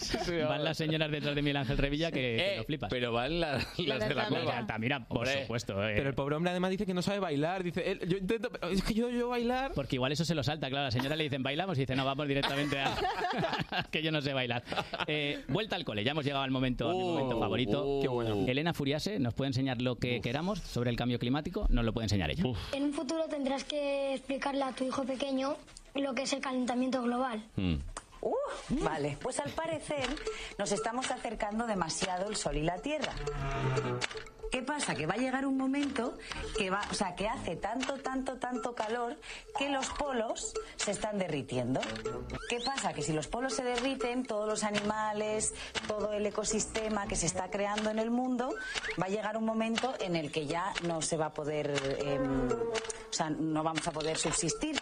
Van 0.48 0.64
las 0.64 0.76
señoras 0.76 1.10
detrás 1.10 1.34
de 1.34 1.42
Miguel 1.42 1.56
Ángel 1.58 1.78
Revilla 1.78 2.10
que, 2.10 2.20
que 2.20 2.54
Eh, 2.54 2.56
lo 2.58 2.64
flipas. 2.64 2.90
pero 2.90 3.12
van 3.12 3.40
la- 3.40 3.52
las 3.56 3.78
Las 3.78 4.08
de 4.08 4.14
la 4.14 4.28
cueva. 4.28 4.58
Altamira, 4.58 5.06
por 5.06 5.18
Hombre. 5.26 5.42
supuesto. 5.42 5.88
eh. 5.88 5.94
Pero 5.96 6.08
el 6.08 6.14
pobre 6.14 6.36
hombre 6.36 6.50
además 6.50 6.70
dice 6.70 6.86
que 6.86 6.94
no 6.94 7.02
sabe 7.02 7.18
bailar. 7.20 7.62
Dice, 7.62 7.90
él- 7.92 8.00
yo 8.08 8.16
intento, 8.18 8.50
es 8.70 8.82
que 8.82 8.94
yo, 8.94 9.10
yo 9.10 9.28
bailar. 9.28 9.72
Porque 9.74 9.96
igual 9.96 10.12
eso 10.12 10.24
se 10.24 10.34
lo 10.34 10.42
salta, 10.42 10.68
claro. 10.68 10.84
La 10.86 10.90
señora 10.90 11.16
le 11.16 11.24
dicen 11.24 11.42
bailamos 11.42 11.76
y 11.78 11.82
dice 11.82 11.94
no, 11.96 12.04
vamos 12.04 12.26
directamente 12.28 12.78
a 12.80 12.96
que 13.90 14.02
yo 14.02 14.10
no 14.12 14.20
sé 14.20 14.32
bailar. 14.32 14.62
Eh, 15.06 15.44
vuelta 15.48 15.76
al 15.76 15.84
cole, 15.84 16.04
ya 16.04 16.12
hemos 16.12 16.24
llegado 16.24 16.42
al 16.44 16.50
momento, 16.50 16.88
a 16.90 16.92
mi 16.94 16.98
momento 17.02 17.38
favorito. 17.38 17.98
qué 18.02 18.08
bueno. 18.08 18.44
Elena 18.46 18.72
Furiase 18.74 19.18
nos 19.18 19.34
puede 19.34 19.48
enseñar 19.48 19.80
lo 19.82 19.96
que 19.96 20.20
queramos 20.20 20.60
sobre 20.70 20.90
el 20.90 20.96
cambio 20.96 21.18
climático, 21.18 21.66
nos 21.68 21.84
lo 21.84 21.92
puede 21.92 22.06
enseñar 22.06 22.30
ella. 22.30 22.44
En 22.72 22.84
un 22.84 22.92
futuro 22.92 23.24
tendrás 23.28 23.64
que 23.64 24.14
explicarle 24.14 24.62
a 24.62 24.72
tu 24.72 24.84
hijo 24.84 25.04
pequeño 25.04 25.56
lo 25.94 26.14
que 26.14 26.22
es 26.22 26.32
el 26.32 26.40
calentamiento 26.40 27.02
global. 27.02 27.42
Uh, 28.22 28.34
vale, 28.82 29.16
pues 29.20 29.40
al 29.40 29.50
parecer 29.50 30.06
nos 30.58 30.70
estamos 30.72 31.10
acercando 31.10 31.66
demasiado 31.66 32.28
el 32.28 32.36
Sol 32.36 32.56
y 32.56 32.62
la 32.62 32.76
Tierra. 32.78 33.12
¿Qué 34.50 34.62
pasa? 34.62 34.94
Que 34.94 35.06
va 35.06 35.14
a 35.14 35.16
llegar 35.16 35.46
un 35.46 35.56
momento 35.56 36.18
que 36.58 36.70
va, 36.70 36.82
o 36.90 36.94
sea, 36.94 37.14
que 37.14 37.28
hace 37.28 37.56
tanto, 37.56 37.98
tanto, 37.98 38.36
tanto 38.36 38.74
calor 38.74 39.16
que 39.56 39.68
los 39.68 39.88
polos 39.90 40.52
se 40.76 40.90
están 40.90 41.18
derritiendo. 41.18 41.80
¿Qué 42.48 42.58
pasa? 42.64 42.92
Que 42.92 43.02
si 43.02 43.12
los 43.12 43.28
polos 43.28 43.54
se 43.54 43.62
derriten, 43.62 44.24
todos 44.24 44.48
los 44.48 44.64
animales, 44.64 45.54
todo 45.86 46.12
el 46.12 46.26
ecosistema 46.26 47.06
que 47.06 47.14
se 47.14 47.26
está 47.26 47.48
creando 47.48 47.90
en 47.90 48.00
el 48.00 48.10
mundo, 48.10 48.52
va 49.00 49.06
a 49.06 49.08
llegar 49.08 49.36
un 49.36 49.44
momento 49.44 49.94
en 50.00 50.16
el 50.16 50.32
que 50.32 50.46
ya 50.46 50.72
no 50.82 51.00
se 51.00 51.16
va 51.16 51.26
a 51.26 51.34
poder, 51.34 51.70
em, 51.98 52.48
o 52.50 53.12
sea, 53.12 53.30
no 53.30 53.62
vamos 53.62 53.86
a 53.86 53.92
poder 53.92 54.16
subsistir. 54.16 54.80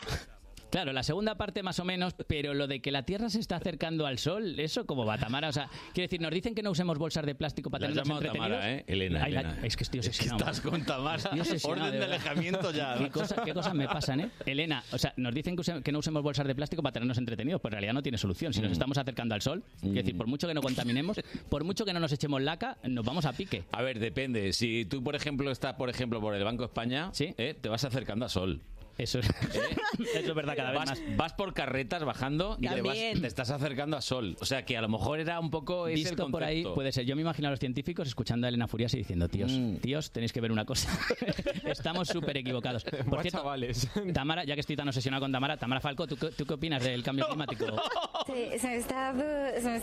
Claro, 0.70 0.92
la 0.92 1.02
segunda 1.02 1.34
parte 1.36 1.62
más 1.62 1.78
o 1.78 1.84
menos, 1.84 2.14
pero 2.26 2.52
lo 2.52 2.66
de 2.66 2.80
que 2.80 2.90
la 2.92 3.02
Tierra 3.04 3.30
se 3.30 3.40
está 3.40 3.56
acercando 3.56 4.06
al 4.06 4.18
Sol, 4.18 4.58
¿eso 4.60 4.84
cómo 4.86 5.06
va, 5.06 5.16
Tamara? 5.16 5.48
O 5.48 5.52
sea, 5.52 5.70
quiero 5.94 6.06
decir, 6.06 6.20
nos 6.20 6.30
dicen 6.30 6.54
que 6.54 6.62
no 6.62 6.70
usemos 6.70 6.98
bolsas 6.98 7.24
de 7.24 7.34
plástico 7.34 7.70
para 7.70 7.88
llamado 7.88 8.20
entretenidos. 8.20 8.48
Tamara, 8.58 8.72
¿eh? 8.74 8.84
Elena, 8.86 9.24
Ay, 9.24 9.32
la- 9.32 9.40
Elena. 9.40 9.58
es 9.66 9.76
que 9.76 9.84
estoy 9.84 10.00
Es 10.00 10.06
que 10.06 10.10
obsesionado. 10.10 10.38
estás 10.50 10.60
con 10.60 10.84
Tamara. 10.84 11.16
Estoy 11.16 11.40
obsesionado, 11.40 11.86
Orden 11.86 11.98
de 12.00 12.04
alejamiento 12.04 12.70
ya. 12.72 12.98
¿Qué, 12.98 13.08
cosa- 13.10 13.42
qué 13.44 13.54
cosas 13.54 13.72
me 13.74 13.88
pasan, 13.88 14.20
eh? 14.20 14.30
Elena, 14.44 14.84
o 14.92 14.98
sea, 14.98 15.14
nos 15.16 15.34
dicen 15.34 15.56
que, 15.56 15.62
use- 15.62 15.82
que 15.82 15.90
no 15.90 16.00
usemos 16.00 16.22
bolsas 16.22 16.46
de 16.46 16.54
plástico 16.54 16.82
para 16.82 16.92
tenernos 16.92 17.16
entretenidos, 17.18 17.60
pues 17.62 17.70
en 17.70 17.72
realidad 17.72 17.94
no 17.94 18.02
tiene 18.02 18.18
solución. 18.18 18.52
Si 18.52 18.60
nos 18.60 18.68
Mm. 18.70 18.72
estamos 18.72 18.98
acercando 18.98 19.34
al 19.34 19.40
Sol, 19.42 19.64
es 19.82 19.94
decir, 19.94 20.16
por 20.18 20.26
mucho 20.26 20.46
que 20.46 20.54
no 20.54 20.60
contaminemos, 20.60 21.18
por 21.48 21.64
mucho 21.64 21.84
que 21.86 21.94
no 21.94 22.00
nos 22.00 22.12
echemos 22.12 22.42
laca, 22.42 22.76
nos 22.84 23.04
vamos 23.06 23.24
a 23.24 23.32
pique. 23.32 23.64
A 23.72 23.80
ver, 23.80 23.98
depende. 23.98 24.52
Si 24.52 24.84
tú, 24.84 25.02
por 25.02 25.16
ejemplo, 25.16 25.50
estás, 25.50 25.74
por 25.76 25.88
ejemplo, 25.88 26.20
por 26.20 26.34
el 26.34 26.44
Banco 26.44 26.64
España, 26.64 27.10
¿eh? 27.18 27.54
te 27.58 27.68
vas 27.70 27.84
acercando 27.84 28.26
a 28.26 28.28
Sol. 28.28 28.60
Eso 28.98 29.20
es, 29.20 29.28
eso 29.28 30.28
es 30.28 30.34
verdad 30.34 30.56
cada 30.56 30.70
vez 30.70 30.78
vas, 30.80 30.88
más. 30.90 31.16
Vas 31.16 31.32
por 31.34 31.54
carretas 31.54 32.04
bajando 32.04 32.56
y 32.60 32.62
te, 32.66 32.82
vas- 32.82 32.82
También. 32.82 33.20
te 33.20 33.26
estás 33.28 33.50
acercando 33.50 33.96
a 33.96 34.00
Sol. 34.00 34.36
O 34.40 34.44
sea 34.44 34.64
que 34.64 34.76
a 34.76 34.80
lo 34.82 34.88
mejor 34.88 35.20
era 35.20 35.38
un 35.40 35.50
poco 35.50 35.86
ese 35.86 36.00
el 36.00 36.04
Visto 36.08 36.28
por 36.30 36.42
ahí, 36.42 36.62
concepto. 36.62 36.74
puede 36.74 36.92
ser. 36.92 37.04
Yo 37.06 37.14
me 37.14 37.22
imagino 37.22 37.48
a 37.48 37.50
los 37.52 37.60
científicos 37.60 38.08
escuchando 38.08 38.46
a 38.46 38.48
Elena 38.48 38.66
Furias 38.66 38.92
y 38.94 38.98
diciendo, 38.98 39.28
tíos, 39.28 39.52
Mm. 39.52 39.76
tíos, 39.76 40.10
tenéis 40.10 40.32
que 40.32 40.40
ver 40.40 40.50
una 40.52 40.64
cosa. 40.64 40.90
Estamos 41.64 42.08
súper 42.08 42.36
equivocados. 42.38 42.84
Por 42.84 43.22
cierto, 43.22 43.42
Tamara, 44.12 44.44
ya 44.44 44.54
que 44.54 44.60
estoy 44.60 44.76
tan 44.76 44.88
obsesionado 44.88 45.22
con 45.22 45.30
Tamara, 45.32 45.56
Tamara 45.56 45.80
Falco, 45.80 46.06
¿tú, 46.06 46.16
qué- 46.16 46.30
tú 46.32 46.44
qué 46.44 46.54
opinas 46.54 46.82
del 46.82 47.02
cambio 47.02 47.26
climático? 47.28 47.66
Se, 48.26 48.58
se 48.58 48.66
me 48.68 48.76
está, 48.76 49.14
se 49.58 49.70
me 49.70 49.80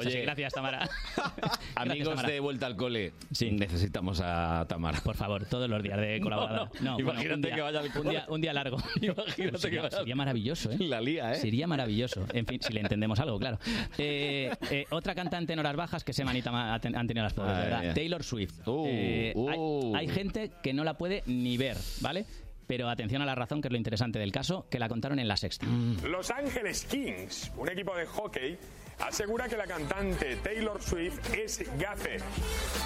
sí, 0.00 0.20
gracias, 0.20 0.52
Tamara. 0.54 0.88
Amigos 1.74 2.08
Tamara. 2.10 2.28
de 2.28 2.40
vuelta 2.40 2.66
al 2.66 2.76
cole, 2.76 3.12
necesitamos 3.50 4.20
a 4.24 4.64
Tamara. 4.68 5.00
Por 5.00 5.16
favor, 5.16 5.44
todos 5.46 5.68
los 5.68 5.82
días 5.82 5.98
de 6.00 6.20
colaboradora. 6.20 6.67
No, 6.80 6.94
bueno, 6.94 7.10
Imagínate 7.12 7.34
un 7.34 7.42
día- 7.42 7.54
que 7.54 7.60
vaya 7.62 7.80
al 7.80 7.90
un 7.98 8.08
día, 8.10 8.26
un 8.28 8.40
día 8.40 8.52
largo. 8.52 8.76
Imagínate 9.00 9.50
que 9.52 9.58
sería, 9.58 9.82
vaya 9.82 9.96
al- 9.96 10.00
sería 10.02 10.16
maravilloso, 10.16 10.70
¿eh? 10.72 10.76
La 10.80 11.00
lía, 11.00 11.32
¿eh? 11.32 11.34
Sería 11.36 11.66
maravilloso. 11.66 12.26
En 12.32 12.46
fin, 12.46 12.60
si 12.62 12.72
le 12.72 12.80
entendemos 12.80 13.18
algo, 13.20 13.38
claro. 13.38 13.58
Eh, 13.96 14.50
eh, 14.70 14.84
otra 14.90 15.14
cantante 15.14 15.52
en 15.52 15.58
horas 15.58 15.76
bajas 15.76 16.04
que 16.04 16.12
se 16.12 16.24
manita 16.24 16.50
han 16.74 16.80
tenido 17.06 17.22
las 17.24 17.34
pobres, 17.34 17.52
Ay, 17.54 17.62
¿verdad? 17.64 17.80
ay. 17.80 17.94
Taylor 17.94 18.22
Swift. 18.22 18.66
Uh, 18.68 18.84
Eh, 18.86 19.32
hay- 19.36 19.58
uh. 19.58 19.96
hay, 19.96 20.08
gente 20.08 20.50
que 20.62 20.72
no 20.72 20.84
la 20.84 20.94
puede 20.98 21.22
ni 21.26 21.56
ver, 21.56 21.76
¿vale? 22.00 22.24
Pero 22.66 22.88
atención 22.90 23.22
a 23.22 23.26
la 23.26 23.34
razón, 23.34 23.62
que 23.62 23.68
es 23.68 23.72
lo 23.72 23.78
interesante 23.78 24.18
del 24.18 24.30
caso, 24.30 24.66
que 24.70 24.78
la 24.78 24.88
contaron 24.88 25.18
en 25.18 25.26
la 25.28 25.36
sexta. 25.38 25.66
Los 26.06 26.30
Ángeles 26.30 26.84
Kings, 26.84 27.50
un 27.56 27.70
equipo 27.70 27.96
de 27.96 28.04
hockey, 28.06 28.58
asegura 29.00 29.48
que 29.48 29.56
la 29.56 29.66
cantante 29.66 30.36
Taylor 30.36 30.82
Swift 30.82 31.34
es 31.34 31.64
gafe 31.78 32.18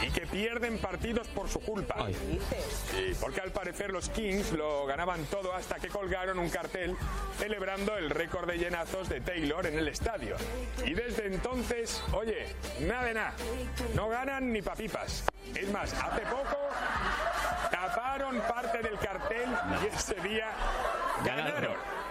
y 0.02 0.10
que 0.10 0.26
pierden 0.26 0.78
partidos 0.78 1.28
por 1.28 1.48
su 1.48 1.60
culpa. 1.60 2.06
Sí, 2.90 3.16
porque 3.20 3.40
al 3.40 3.50
parecer 3.50 3.90
los 3.90 4.08
Kings 4.10 4.52
lo 4.52 4.86
ganaban 4.86 5.24
todo 5.26 5.54
hasta 5.54 5.76
que 5.76 5.88
colgaron 5.88 6.38
un 6.38 6.50
cartel 6.50 6.96
celebrando 7.38 7.96
el 7.96 8.10
récord 8.10 8.48
de 8.48 8.58
llenazos 8.58 9.08
de 9.08 9.20
Taylor 9.20 9.66
en 9.66 9.78
el 9.78 9.88
estadio. 9.88 10.36
Y 10.84 10.94
desde 10.94 11.26
entonces, 11.26 12.02
oye, 12.12 12.46
nada 12.80 13.04
de 13.04 13.14
nada. 13.14 13.34
No 13.94 14.08
ganan 14.08 14.52
ni 14.52 14.62
papipas. 14.62 15.24
Es 15.54 15.68
más, 15.70 15.92
hace 15.92 16.22
poco 16.22 16.56
taparon 17.70 18.40
parte 18.40 18.78
del 18.78 18.98
cartel 18.98 19.48
y 19.82 19.94
ese 19.94 20.14
día 20.16 20.48
ganaron. 21.24 22.01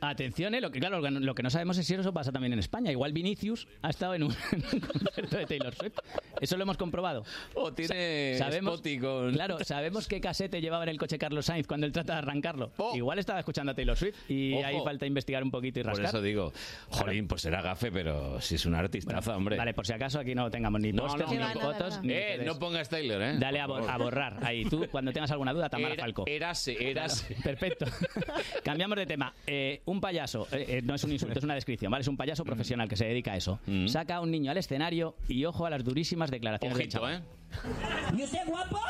Atención, 0.00 0.54
¿eh? 0.54 0.60
lo 0.60 0.70
que, 0.70 0.80
claro, 0.80 1.00
lo 1.00 1.34
que 1.34 1.42
no- 1.42 1.42
no 1.42 1.50
sabemos 1.50 1.78
es 1.78 1.86
si 1.86 1.94
eso 1.94 2.12
pasa 2.12 2.32
también 2.32 2.52
en 2.52 2.58
España. 2.58 2.90
Igual 2.90 3.12
Vinicius 3.12 3.66
ha 3.82 3.90
estado 3.90 4.14
en 4.14 4.24
un, 4.24 4.32
en 4.52 4.64
un 4.72 4.80
concierto 4.80 5.36
de 5.36 5.46
Taylor 5.46 5.74
Swift. 5.74 5.98
Eso 6.40 6.56
lo 6.56 6.62
hemos 6.62 6.76
comprobado. 6.76 7.24
O 7.54 7.72
tiene 7.72 8.36
sabemos, 8.38 8.74
Spotty 8.74 8.98
con- 8.98 9.32
Claro, 9.32 9.58
sabemos 9.64 10.08
qué 10.08 10.20
casete 10.20 10.60
llevaba 10.60 10.82
en 10.84 10.88
el 10.90 10.98
coche 10.98 11.18
Carlos 11.18 11.46
Sainz 11.46 11.66
cuando 11.66 11.86
él 11.86 11.92
trata 11.92 12.14
de 12.14 12.18
arrancarlo. 12.20 12.72
Igual 12.94 13.18
estaba 13.18 13.38
escuchando 13.38 13.72
a 13.72 13.74
Taylor 13.74 13.96
Swift 13.96 14.16
y 14.28 14.54
Ojo. 14.54 14.66
ahí 14.66 14.76
falta 14.84 15.06
investigar 15.06 15.42
un 15.42 15.50
poquito 15.50 15.80
y 15.80 15.82
Por 15.82 15.92
rascar. 15.92 16.08
eso 16.08 16.22
digo, 16.22 16.52
jolín, 16.88 17.28
pues 17.28 17.42
será 17.42 17.62
gafe, 17.62 17.90
pero 17.92 18.40
si 18.40 18.56
es 18.56 18.66
una 18.66 18.78
artistaza, 18.80 19.36
hombre. 19.36 19.56
Vale, 19.56 19.74
por 19.74 19.86
si 19.86 19.92
acaso 19.92 20.18
aquí 20.18 20.34
no 20.34 20.50
tengamos 20.50 20.80
ni 20.80 20.92
No, 20.92 21.04
pósters, 21.04 21.30
no, 21.30 21.48
ni 21.48 21.54
no. 21.54 21.60
fotos, 21.60 22.00
ni 22.02 22.12
Eh, 22.12 22.42
no 22.44 22.58
pongas 22.58 22.88
Taylor, 22.88 23.22
¿eh? 23.22 23.36
Dale 23.38 23.60
a, 23.60 23.66
bo- 23.66 23.88
a 23.88 23.96
borrar. 23.98 24.38
Ahí, 24.42 24.64
tú, 24.64 24.86
cuando 24.90 25.12
tengas 25.12 25.30
alguna 25.30 25.52
duda, 25.52 25.68
Tamara 25.68 25.94
Era- 25.94 26.02
Falco. 26.04 26.24
Erase, 26.26 26.90
erase. 26.90 27.26
Claro, 27.34 27.42
perfecto. 27.44 27.86
Cambiamos 28.64 28.96
de 28.96 29.06
tema. 29.06 29.34
Eh, 29.54 29.82
un 29.84 30.00
payaso, 30.00 30.48
eh, 30.50 30.64
eh, 30.66 30.82
no 30.82 30.94
es 30.94 31.04
un 31.04 31.12
insulto, 31.12 31.38
es 31.38 31.44
una 31.44 31.54
descripción, 31.54 31.92
¿vale? 31.92 32.00
Es 32.00 32.08
un 32.08 32.16
payaso 32.16 32.42
profesional 32.42 32.88
que 32.88 32.96
se 32.96 33.04
dedica 33.04 33.32
a 33.32 33.36
eso. 33.36 33.60
Saca 33.86 34.16
a 34.16 34.20
un 34.22 34.30
niño 34.30 34.50
al 34.50 34.56
escenario 34.56 35.14
y 35.28 35.44
ojo 35.44 35.66
a 35.66 35.70
las 35.70 35.84
durísimas 35.84 36.30
declaraciones 36.30 36.78
del 36.78 36.86
Ojito, 36.86 36.98
chaval. 36.98 37.16
¿eh? 37.16 38.16
¿Y 38.16 38.22
usted 38.22 38.46
guapo? 38.46 38.80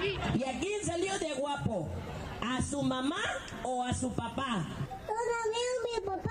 Sí. 0.00 0.38
¿Y 0.38 0.44
a 0.44 0.60
quién 0.60 0.84
salió 0.84 1.18
de 1.18 1.34
guapo? 1.34 1.88
¿A 2.40 2.62
su 2.62 2.80
mamá 2.80 3.22
o 3.64 3.82
a 3.82 3.92
su 3.92 4.12
papá? 4.12 4.64
mi 5.84 6.06
papá. 6.06 6.30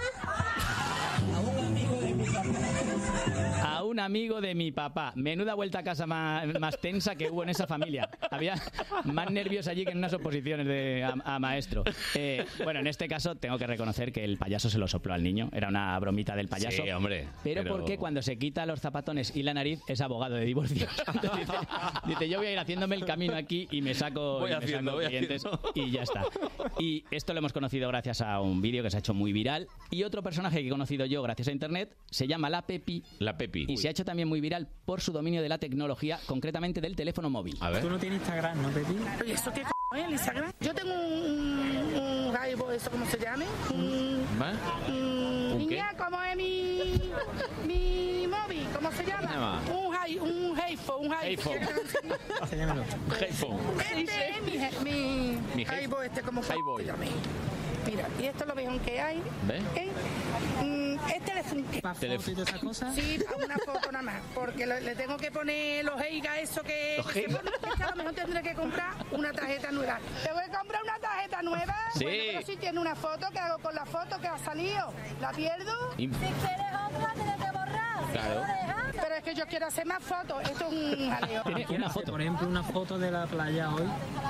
A 1.36 1.40
un 1.42 1.66
amigo 1.66 1.96
de 2.00 2.14
mi 2.14 2.26
papá. 2.26 2.85
A 3.64 3.84
un 3.84 4.00
amigo 4.00 4.42
de 4.42 4.56
mi 4.56 4.72
papá. 4.72 5.12
Menuda 5.16 5.54
vuelta 5.54 5.80
a 5.80 5.84
casa 5.84 6.06
más, 6.06 6.48
más 6.60 6.80
tensa 6.80 7.16
que 7.16 7.30
hubo 7.30 7.44
en 7.44 7.50
esa 7.50 7.68
familia. 7.68 8.10
Había 8.32 8.56
más 9.06 9.30
nervios 9.32 9.68
allí 9.68 9.86
que 9.86 9.92
en 9.92 9.98
unas 10.00 10.14
oposiciones 10.14 10.66
de, 10.68 11.04
a, 11.04 11.36
a 11.36 11.40
maestro. 11.40 11.84
Eh, 12.14 12.46
bueno, 12.64 12.80
en 12.80 12.88
este 12.88 13.08
caso 13.08 13.36
tengo 13.36 13.58
que 13.58 13.68
reconocer 13.68 14.12
que 14.12 14.24
el 14.24 14.38
payaso 14.38 14.70
se 14.70 14.78
lo 14.78 14.88
sopló 14.88 15.14
al 15.14 15.24
niño. 15.24 15.50
Era 15.54 15.70
una 15.70 15.98
bromita 16.00 16.36
del 16.36 16.48
payaso. 16.48 16.84
Sí, 16.84 16.90
hombre, 16.92 17.28
Pero, 17.44 17.64
pero- 17.64 17.76
porque 17.78 17.98
cuando 17.98 18.22
se 18.22 18.38
quita 18.38 18.66
los 18.66 18.80
zapatones 18.80 19.36
y 19.36 19.44
la 19.44 19.54
nariz 19.54 19.80
es 19.88 20.02
abogado 20.02 20.36
de 20.36 20.46
divorcio. 20.46 20.88
Entonces 21.08 21.40
dice, 21.48 21.54
dice, 22.08 22.30
yo 22.30 22.38
voy 22.40 22.48
a 22.48 22.52
ir 22.54 22.60
haciéndome 22.60 22.96
el 22.96 23.06
camino 23.06 23.36
aquí 23.36 23.68
y 23.72 23.82
me 23.82 23.94
saco, 23.94 24.40
Voy 24.40 24.52
y 24.52 24.54
me 24.54 24.56
saco 24.56 24.64
haciendo, 24.66 24.94
voy 24.94 25.06
clientes 25.08 25.44
y 25.74 25.92
ya 25.92 26.04
está. 26.04 26.24
Y 26.80 27.04
esto 27.12 27.34
lo 27.34 27.40
hemos 27.40 27.54
conocido 27.54 27.88
gracias 27.88 28.22
a 28.22 28.40
un 28.42 28.62
vídeo 28.62 28.84
que 28.84 28.90
se 28.90 28.98
ha 28.98 29.00
hecho 29.00 29.14
muy 29.14 29.34
viral. 29.34 29.68
Y 29.92 30.04
otro 30.04 30.22
personaje 30.24 30.62
que 30.62 30.68
he 30.68 30.72
conocido 30.72 31.06
yo 31.06 31.22
gracias 31.24 31.48
a 31.48 31.52
internet 31.52 31.96
se 32.12 32.28
llama 32.28 32.50
La 32.50 32.62
Pepi. 32.64 33.04
La 33.20 33.38
Pepi. 33.38 33.66
Y 33.68 33.78
se 33.78 33.88
ha 33.88 33.92
hecho 33.92 34.06
también 34.06 34.28
muy 34.28 34.42
viral 34.42 34.68
por 34.86 35.02
su 35.02 35.12
dominio 35.12 35.42
de 35.42 35.50
la 35.50 35.58
tecnología, 35.58 36.20
concretamente 36.26 36.82
del 36.82 36.96
teléfono 36.96 37.30
móvil. 37.30 37.58
A 37.60 37.70
ver. 37.70 37.82
Tú 37.82 37.90
no 37.90 37.98
tienes 37.98 38.20
Instagram, 38.20 38.62
¿no, 38.62 38.70
Pepi? 38.70 38.96
¿Y 39.28 39.32
eso 39.32 39.52
qué 39.54 39.62
c 39.64 39.70
es 39.98 40.06
el 40.06 40.12
Instagram? 40.12 40.52
Yo 40.60 40.74
tengo 40.74 40.94
un, 40.94 41.96
un 42.00 42.36
¿eso 42.76 42.92
cómo 42.92 43.06
se 43.06 43.18
llame? 43.18 43.46
Un, 43.74 44.26
un- 44.90 45.52
¿Un 45.54 45.60
qué? 45.68 45.76
niña, 45.76 45.94
¿cómo 45.98 46.22
es 46.22 46.36
mi, 46.36 47.02
mi 47.66 48.28
móvil? 48.28 48.68
¿Cómo 48.76 48.92
se 48.92 49.06
llama? 49.06 49.32
llama? 49.32 49.62
Un 49.72 49.92
Jai, 49.94 50.20
un 50.20 50.60
Heifo, 50.60 50.98
un 50.98 51.14
Heifo. 51.14 51.52
Headphone. 53.20 53.60
Este 53.80 54.30
es 54.30 54.82
mi, 54.82 54.92
mi, 54.92 55.38
Mi 55.56 55.64
este, 55.64 56.22
¿cómo 56.22 56.44
se 56.44 56.54
Highboy. 56.54 56.86
Mira, 57.86 58.08
y 58.20 58.26
esto 58.26 58.44
es 58.44 58.48
lo 58.48 58.56
mejor 58.56 58.80
que 58.82 59.00
hay. 59.00 59.18
¿eh? 59.76 59.92
Mm, 60.64 60.96
es 61.10 61.26
telefunken. 61.26 61.82
Telef- 61.82 62.38
y 62.38 62.42
esa 62.42 62.60
cosa? 62.60 62.92
Sí, 62.94 63.20
para 63.24 63.46
una 63.46 63.56
foto 63.58 63.92
nada 63.92 64.04
más. 64.04 64.22
Porque 64.34 64.66
le, 64.66 64.82
le 64.82 64.96
tengo 64.96 65.18
que 65.18 65.32
poner 65.32 65.86
los 65.86 66.02
eigas, 66.02 66.38
eso 66.40 66.62
que. 66.64 66.96
¿Los 66.98 67.08
que 67.08 67.14
se 67.14 67.20
Heiga? 67.28 67.38
pone, 67.40 67.52
es 67.52 67.76
que 67.76 67.84
a 67.84 67.90
lo 67.92 67.96
mejor 67.98 68.14
tendré 68.14 68.42
que 68.44 68.54
comprar 68.56 68.94
una 69.12 69.32
tarjeta 69.32 69.72
nueva. 69.72 70.00
¿Tengo 70.24 70.40
que 70.40 70.58
comprar 70.58 70.84
una 70.84 71.00
tarjeta 71.00 71.42
nueva? 71.44 71.76
Sí. 71.96 72.04
Bueno, 72.06 72.24
pero 72.34 72.46
si 72.46 72.58
tiene 72.58 72.80
una 72.80 72.96
foto, 72.96 73.28
¿qué 73.32 73.40
hago 73.40 73.58
con 73.60 73.76
la 73.76 73.86
foto 73.86 74.20
que 74.20 74.28
ha 74.28 74.38
salido? 74.40 74.92
¿La 75.22 75.32
pierdo? 75.32 75.94
Y- 75.98 76.08
Si 76.08 76.12
quieres 76.16 76.74
otra, 76.90 77.14
tienes 77.14 77.36
que 77.36 77.52
borrar. 77.52 78.12
Claro. 78.12 78.42
Pero 79.02 79.16
es 79.16 79.24
que 79.24 79.36
yo 79.36 79.46
quiero 79.48 79.68
hacer 79.68 79.86
más 79.86 80.04
fotos. 80.04 80.42
Esto 80.44 80.66
es 80.68 80.74
un 80.74 81.10
jaleo. 81.10 81.44
una 81.70 81.90
foto. 81.90 82.12
Por 82.12 82.22
ejemplo, 82.22 82.48
una 82.48 82.64
foto 82.64 82.98
de 82.98 83.12
la 83.12 83.26
playa 83.26 83.70
hoy 83.74 83.84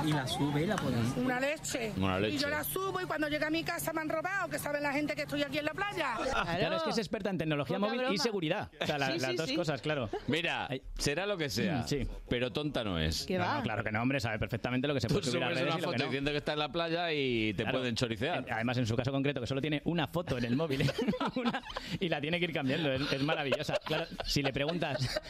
y 0.05 0.11
la 0.13 0.27
sube 0.27 0.63
y 0.63 0.65
la 0.67 0.75
pone. 0.75 0.97
Una 1.17 1.39
leche. 1.39 1.93
Una 1.97 2.19
leche. 2.19 2.35
Y 2.35 2.39
yo 2.39 2.49
la 2.49 2.63
subo 2.63 3.01
y 3.01 3.05
cuando 3.05 3.27
llega 3.27 3.47
a 3.47 3.49
mi 3.49 3.63
casa 3.63 3.93
me 3.93 4.01
han 4.01 4.09
robado, 4.09 4.49
que 4.49 4.59
sabe 4.59 4.81
la 4.81 4.91
gente 4.93 5.15
que 5.15 5.23
estoy 5.23 5.43
aquí 5.43 5.59
en 5.59 5.65
la 5.65 5.73
playa. 5.73 6.15
Claro, 6.57 6.77
es 6.77 6.83
que 6.83 6.89
es 6.91 6.97
experta 6.97 7.29
en 7.29 7.37
tecnología 7.37 7.77
Poca 7.77 7.87
móvil 7.87 8.01
y 8.01 8.03
broma. 8.05 8.23
seguridad. 8.23 8.71
O 8.79 8.85
sea, 8.85 8.97
la- 8.97 9.05
Sí, 9.11 9.19
las 9.19 9.31
sí, 9.31 9.35
dos 9.37 9.49
sí. 9.49 9.55
cosas, 9.55 9.81
claro. 9.81 10.09
Mira, 10.27 10.67
será 10.97 11.25
lo 11.25 11.37
que 11.37 11.49
sea, 11.49 11.85
sí. 11.87 12.07
pero 12.29 12.51
tonta 12.51 12.83
no 12.83 12.99
es. 12.99 13.29
No, 13.29 13.55
no, 13.57 13.63
claro 13.63 13.83
que 13.83 13.91
no, 13.91 14.01
hombre, 14.01 14.19
sabe 14.19 14.39
perfectamente 14.39 14.87
lo 14.87 14.93
que 14.93 15.01
se 15.01 15.07
Tú 15.07 15.15
puede 15.15 15.25
subir 15.27 15.43
a 15.43 15.47
subes 15.47 15.59
redes 15.59 15.73
una 15.73 15.79
y 15.79 15.81
lo 15.81 15.87
que 15.87 15.93
foto 15.93 16.03
no. 16.03 16.09
diciendo 16.09 16.31
que 16.31 16.37
está 16.37 16.53
en 16.53 16.59
la 16.59 16.69
playa 16.69 17.11
y 17.13 17.53
te 17.53 17.63
Claro. 17.63 17.79
pueden 17.79 17.95
choricear. 17.95 18.45
Además, 18.51 18.77
en 18.77 18.87
su 18.87 18.95
caso 18.95 19.11
concreto, 19.11 19.39
que 19.41 19.47
solo 19.47 19.61
tiene 19.61 19.81
una 19.85 20.07
foto 20.07 20.37
en 20.37 20.45
el 20.45 20.55
móvil 20.55 20.81
una- 21.35 21.61
y 21.99 22.09
la 22.09 22.19
tiene 22.21 22.39
que 22.39 22.45
ir 22.45 22.53
cambiando. 22.53 22.91
Es, 22.91 23.11
es 23.11 23.21
maravillosa. 23.23 23.75
Claro, 23.85 24.05
si 24.25 24.41
le 24.41 24.51
preguntas, 24.55 25.21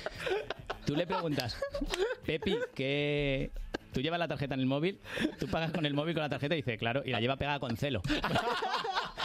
tú 0.85 0.95
le 0.95 1.07
preguntas, 1.07 1.57
Pepi, 2.27 2.59
que 2.75 3.49
tú 3.91 3.99
llevas 3.99 4.19
la 4.19 4.27
tarjeta 4.27 4.53
en 4.53 4.59
el 4.59 4.67
móvil, 4.67 4.99
tú 5.39 5.47
pagas 5.47 5.71
con 5.71 5.83
el 5.83 5.95
móvil 5.95 6.13
con 6.13 6.21
la 6.21 6.29
tarjeta 6.29 6.53
y 6.53 6.57
dice, 6.57 6.77
claro, 6.77 7.01
y 7.03 7.09
la 7.09 7.19
lleva 7.19 7.35
pegada 7.35 7.59
con 7.59 7.75
celo. 7.75 8.03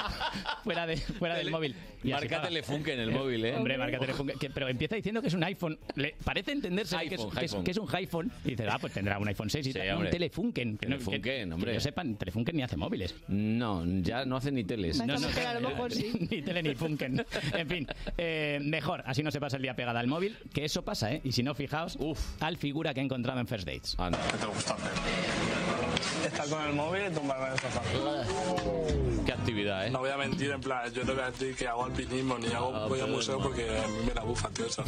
fuera 0.65 0.87
de, 0.87 0.97
fuera 0.97 1.35
del 1.37 1.51
móvil. 1.51 1.75
Y 2.03 2.13
así 2.13 2.29
marca. 2.29 2.43
Telefunken 2.49 2.95
en 2.95 3.01
el 3.01 3.11
móvil, 3.11 3.45
¿eh? 3.45 3.55
Hombre, 3.57 3.77
marca 3.77 3.99
Telefunken. 3.99 4.39
que- 4.39 4.49
pero 4.51 4.69
empieza 4.69 4.97
diciendo 4.97 5.21
que 5.21 5.29
es 5.29 5.35
un 5.35 5.45
iPhone. 5.45 5.79
Le 5.97 6.15
parece 6.25 6.53
entenderse 6.53 6.97
que, 6.97 7.15
es, 7.15 7.21
iPhone, 7.21 7.31
que 7.31 7.45
es- 7.45 7.53
iPhone. 7.53 7.65
que 7.65 7.71
es 7.73 7.77
un 7.79 7.95
iPhone. 7.95 8.33
Y 8.45 8.51
dice, 8.51 8.67
ah, 8.71 8.79
pues 8.81 8.93
tendrá 8.95 9.19
un 9.19 9.29
iPhone 9.29 9.51
6 9.51 9.67
y 9.67 9.73
Sí, 9.73 9.79
tal. 9.79 9.89
No, 9.89 9.99
un. 10.01 10.11
Telefunken. 10.11 10.79
Que 10.79 10.87
no- 10.87 10.97
que- 10.99 11.05
Telefunken, 11.05 11.23
que 11.49 11.55
hombre. 11.55 11.75
yo 11.75 11.81
sepan, 11.81 12.15
Telefunken 12.17 12.57
ni 12.57 12.63
hace 12.63 12.77
móviles. 12.77 13.15
No, 13.29 13.85
ya 14.01 14.25
no 14.25 14.37
hace 14.37 14.51
ni 14.51 14.65
teles. 14.65 14.99
No, 14.99 15.07
no, 15.19 15.29
ni 16.31 16.43
tele 16.43 16.63
ni 16.63 16.75
Funken. 16.75 17.25
En 17.55 17.69
fin, 17.69 17.87
eh, 18.17 18.59
mejor, 18.63 19.03
así 19.07 19.23
no 19.23 19.31
se 19.31 19.41
pasa 19.41 19.57
el 19.57 19.63
día 19.63 19.75
pegada 19.77 20.01
al 20.01 20.07
móvil, 20.07 20.37
que 20.55 20.65
eso 20.65 20.83
pasa, 20.83 21.13
¿eh? 21.13 21.21
Y 21.25 21.33
si 21.33 21.43
no, 21.43 21.55
fijaos, 21.55 21.99
al 22.41 22.57
figura 22.57 22.95
que 22.95 23.01
he 23.01 23.05
encontrado 23.05 23.41
en 23.41 23.47
First 23.47 23.67
Dates. 23.67 23.97
te 24.41 24.47
gusta 24.47 24.77
Estar 26.25 26.49
con 26.49 26.63
el 26.67 26.75
móvil 26.75 27.03
y 27.11 27.15
tumbarme 27.15 27.47
en 27.47 27.53
el 27.53 27.59
sofá. 27.59 29.20
Qué 29.31 29.35
actividad, 29.35 29.87
¿eh? 29.87 29.91
No 29.91 30.01
voy 30.01 30.11
a 30.11 30.17
mentir, 30.17 30.51
en 30.51 30.61
plan, 30.61 30.93
yo 30.93 31.05
no 31.05 31.13
voy 31.15 31.23
a 31.23 31.31
decir 31.31 31.55
que 31.55 31.69
hago 31.69 31.85
alpinismo 31.85 32.37
ni 32.39 32.49
hago, 32.49 32.73
Ah, 32.75 32.87
voy 32.89 32.99
al 32.99 33.11
museo 33.13 33.37
no. 33.39 33.45
porque 33.45 33.63
a 33.79 33.87
mí 33.87 33.99
me 34.05 34.13
la 34.13 34.25
bufa, 34.25 34.49
tío, 34.51 34.67
eso. 34.67 34.83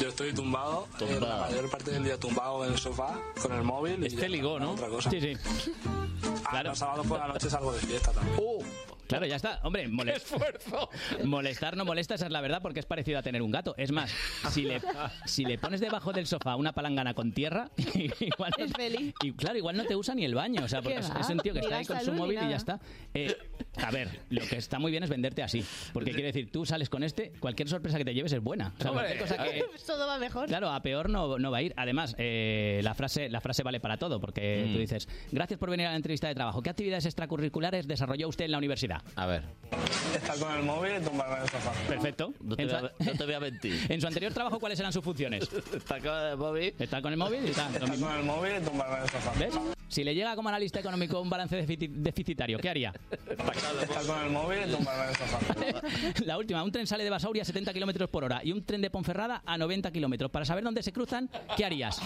Yo 0.00 0.08
estoy 0.08 0.32
tumbado, 0.34 0.88
eh, 0.98 1.18
la 1.20 1.36
mayor 1.42 1.70
parte 1.70 1.92
del 1.92 2.02
día 2.02 2.18
tumbado 2.18 2.64
en 2.66 2.72
el 2.72 2.78
sofá 2.80 3.16
con 3.40 3.52
el 3.52 3.62
móvil. 3.62 4.02
y 4.02 4.06
Este 4.08 4.22
ya 4.22 4.28
ligó, 4.28 4.58
¿no? 4.58 4.72
Otra 4.72 4.88
cosa. 4.88 5.08
Sí, 5.08 5.20
sí. 5.20 5.34
Ah, 6.46 6.64
los 6.64 6.76
sábados 6.76 7.06
por 7.06 7.20
la 7.20 7.28
noche 7.28 7.48
salgo 7.48 7.70
de 7.70 7.78
fiesta 7.78 8.10
también. 8.10 8.36
Claro, 9.06 9.26
ya 9.26 9.36
está. 9.36 9.60
Hombre, 9.62 9.88
mole- 9.88 10.14
molestar 11.24 11.76
no 11.76 11.84
molesta, 11.84 12.14
esa 12.14 12.26
es 12.26 12.32
la 12.32 12.40
verdad, 12.40 12.60
porque 12.62 12.80
es 12.80 12.86
parecido 12.86 13.18
a 13.18 13.22
tener 13.22 13.42
un 13.42 13.50
gato. 13.50 13.74
Es 13.76 13.92
más, 13.92 14.12
si 14.50 14.62
le, 14.62 14.80
si 15.26 15.44
le 15.44 15.58
pones 15.58 15.80
debajo 15.80 16.12
del 16.12 16.26
sofá 16.26 16.56
una 16.56 16.72
palangana 16.72 17.14
con 17.14 17.32
tierra, 17.32 17.70
igual 18.20 18.52
Es 18.58 18.72
feliz. 18.72 19.14
Y 19.22 19.32
claro, 19.32 19.56
igual 19.58 19.76
no 19.76 19.84
te 19.84 19.96
usa 19.96 20.14
ni 20.14 20.24
el 20.24 20.34
baño, 20.34 20.64
o 20.64 20.68
sea, 20.68 20.80
porque 20.82 20.94
¿Qué 20.98 21.00
es, 21.00 21.12
es 21.20 21.28
un 21.30 21.38
tío 21.38 21.52
que 21.52 21.60
está 21.60 21.78
ahí 21.78 21.84
con 21.86 22.00
su 22.00 22.12
móvil 22.12 22.38
y 22.42 22.48
ya 22.50 22.56
está. 22.56 22.80
Eh, 23.14 23.36
a 23.82 23.90
ver, 23.90 24.20
lo 24.30 24.40
que 24.46 24.56
está 24.56 24.78
muy 24.78 24.90
bien 24.90 25.02
es 25.02 25.10
venderte 25.10 25.42
así, 25.42 25.64
porque 25.92 26.10
quiere 26.12 26.26
decir, 26.28 26.50
tú 26.50 26.64
sales 26.66 26.88
con 26.88 27.02
este, 27.02 27.32
cualquier 27.40 27.68
sorpresa 27.68 27.98
que 27.98 28.04
te 28.04 28.14
lleves 28.14 28.32
es 28.32 28.40
buena. 28.42 28.72
O 28.78 28.82
sea, 28.82 28.90
Hombre, 28.90 29.16
cualquier 29.16 29.28
cosa 29.28 29.42
que, 29.44 29.64
Todo 29.86 30.06
va 30.06 30.18
mejor. 30.18 30.46
Claro, 30.48 30.70
a 30.70 30.80
peor 30.82 31.10
no, 31.10 31.38
no 31.38 31.50
va 31.50 31.58
a 31.58 31.62
ir. 31.62 31.74
Además, 31.76 32.14
eh, 32.18 32.80
la, 32.82 32.94
frase, 32.94 33.28
la 33.28 33.40
frase 33.40 33.62
vale 33.62 33.80
para 33.80 33.96
todo, 33.96 34.20
porque 34.20 34.64
Mm. 34.66 34.72
tú 34.72 34.78
dices, 34.78 35.08
gracias 35.32 35.58
por 35.58 35.70
venir 35.70 35.86
a 35.86 35.90
la 35.90 35.96
entrevista 35.96 36.28
de 36.28 36.34
trabajo. 36.34 36.62
¿Qué 36.62 36.70
actividades 36.70 37.04
extracurriculares 37.04 37.86
desarrolló 37.86 38.28
usted 38.28 38.46
en 38.46 38.52
la 38.52 38.58
universidad? 38.58 38.95
A 39.14 39.26
ver. 39.26 39.56
Estar 40.14 40.38
con 40.38 40.54
el 40.54 40.62
móvil 40.62 40.92
y 41.00 41.04
tumbarme 41.04 41.36
en 41.36 41.42
el 41.42 41.48
sofá. 41.48 41.72
Perfecto. 41.88 42.32
No 42.40 42.54
te, 42.56 42.62
En 42.62 42.68
voy 42.68 42.78
su- 42.78 42.86
a, 42.86 42.90
no 43.04 43.12
te 43.18 43.24
voy 43.24 43.34
a 43.34 43.40
mentir. 43.40 43.86
En 43.88 44.00
su 44.00 44.06
anterior 44.06 44.32
trabajo, 44.32 44.60
¿cuáles 44.60 44.78
eran 44.78 44.92
sus 44.92 45.02
funciones? 45.02 45.48
Está 45.74 45.98
con 46.00 46.12
el 46.16 46.36
móvil. 46.36 46.74
Estar 46.78 47.02
con 47.02 47.12
el 47.12 47.18
móvil 47.18 47.40
y 47.48 47.50
tal. 47.52 47.72
lo 47.72 47.78
Estar 47.86 47.98
con 47.98 48.16
el 48.16 48.24
móvil 48.24 48.52
y 48.60 48.64
tumbarme 48.64 48.96
en 48.96 49.02
el 49.02 49.08
sofá. 49.10 49.32
¿Ves? 49.38 49.54
Si 49.88 50.02
le 50.04 50.14
llega 50.14 50.34
como 50.36 50.48
analista 50.48 50.80
económico 50.80 51.20
un 51.20 51.28
balance 51.30 51.56
defici- 51.64 51.88
deficitario, 51.90 52.58
¿qué 52.58 52.68
haría? 52.68 52.92
Estar 53.82 54.06
con 54.06 54.24
el 54.24 54.30
móvil 54.30 54.58
y 54.68 54.72
tumbarme 54.72 55.02
en 55.04 55.08
el 55.10 55.16
sofá. 55.16 56.24
La 56.24 56.38
última, 56.38 56.62
un 56.62 56.70
tren 56.72 56.86
sale 56.86 57.02
de 57.04 57.10
Basauri 57.10 57.40
a 57.40 57.44
70 57.44 57.72
kilómetros 57.72 58.08
por 58.08 58.22
hora 58.24 58.40
y 58.44 58.52
un 58.52 58.64
tren 58.64 58.80
de 58.80 58.90
Ponferrada 58.90 59.42
a 59.44 59.58
90 59.58 59.90
kilómetros. 59.90 60.30
Para 60.30 60.44
saber 60.44 60.62
dónde 60.64 60.82
se 60.84 60.92
cruzan, 60.92 61.28
¿qué 61.56 61.64
harías? 61.64 62.00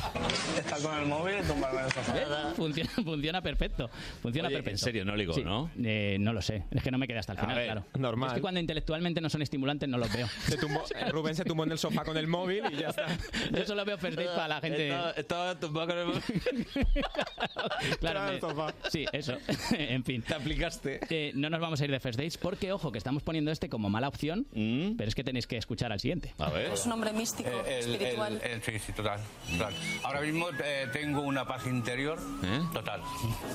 Estar 0.58 0.80
con 0.80 0.98
el 0.98 1.06
móvil 1.06 1.34
y 1.42 1.46
tumbarme 1.46 1.80
en 1.80 1.84
el 1.86 1.92
sofá. 1.92 2.12
¿Ves? 2.14 2.26
Funciona, 2.56 2.90
funciona 3.04 3.42
perfecto. 3.42 3.90
Funciona 4.22 4.48
Oye, 4.48 4.56
perfecto. 4.56 4.70
en 4.74 4.78
serio, 4.78 5.04
no 5.04 5.14
ligo, 5.14 5.34
Sí. 5.34 5.42
¿no? 5.44 5.70
Eh, 5.82 6.16
no 6.20 6.32
lo 6.32 6.40
sé. 6.42 6.64
Es 6.80 6.84
que 6.84 6.90
no 6.90 6.96
me 6.98 7.06
quedé 7.06 7.18
hasta 7.18 7.32
el 7.32 7.38
final, 7.38 7.56
ver, 7.56 7.64
claro. 7.66 7.84
normal. 7.98 8.28
Es 8.30 8.34
que 8.36 8.40
cuando 8.40 8.58
intelectualmente 8.58 9.20
no 9.20 9.28
son 9.28 9.42
estimulantes 9.42 9.86
no 9.86 9.98
los 9.98 10.10
veo. 10.12 10.26
Se 10.48 10.56
tumbó- 10.58 10.82
eh, 10.94 11.10
Rubén 11.10 11.34
se 11.34 11.44
tumbó 11.44 11.64
en 11.64 11.72
el 11.72 11.78
sofá 11.78 12.04
con 12.04 12.16
el 12.16 12.26
móvil 12.26 12.64
y 12.72 12.76
ya 12.76 12.88
está. 12.88 13.06
Yo 13.52 13.66
solo 13.66 13.84
veo 13.84 13.98
first 13.98 14.18
para 14.18 14.48
la 14.48 14.60
gente. 14.62 14.88
Estaba, 14.88 15.10
estaba 15.12 15.60
tumbado 15.60 15.86
con 15.88 15.98
el 15.98 16.06
móvil. 16.06 16.22
Claro, 18.00 18.20
me- 18.22 18.34
el 18.34 18.40
sofá. 18.40 18.74
sí, 18.90 19.04
eso. 19.12 19.36
en 19.72 20.04
fin. 20.04 20.22
Te 20.22 20.34
aplicaste. 20.34 21.00
Eh, 21.10 21.32
no 21.34 21.50
nos 21.50 21.60
vamos 21.60 21.80
a 21.80 21.84
ir 21.84 21.90
de 21.90 22.00
first 22.00 22.18
dates 22.18 22.38
porque, 22.38 22.72
ojo, 22.72 22.90
que 22.92 22.98
estamos 22.98 23.22
poniendo 23.22 23.50
este 23.50 23.68
como 23.68 23.90
mala 23.90 24.08
opción, 24.08 24.46
pero 24.52 25.08
es 25.08 25.14
que 25.14 25.24
tenéis 25.24 25.46
que 25.46 25.56
escuchar 25.56 25.92
al 25.92 26.00
siguiente. 26.00 26.34
Mm. 26.38 26.42
A 26.42 26.48
ver. 26.50 26.72
Es 26.72 26.86
un 26.86 26.92
hombre 26.92 27.12
místico, 27.12 27.50
Eh, 27.50 27.80
el- 27.80 27.90
espiritual. 27.94 28.40
el- 28.42 28.50
el- 28.52 28.62
sí, 28.62 28.78
sí, 28.78 28.92
total, 28.92 29.20
total. 29.52 29.74
Ahora 30.02 30.20
mismo 30.22 30.46
eh, 30.64 30.86
tengo 30.92 31.20
una 31.20 31.44
paz 31.46 31.66
interior 31.66 32.18
¿Eh? 32.42 32.60
total. 32.72 33.02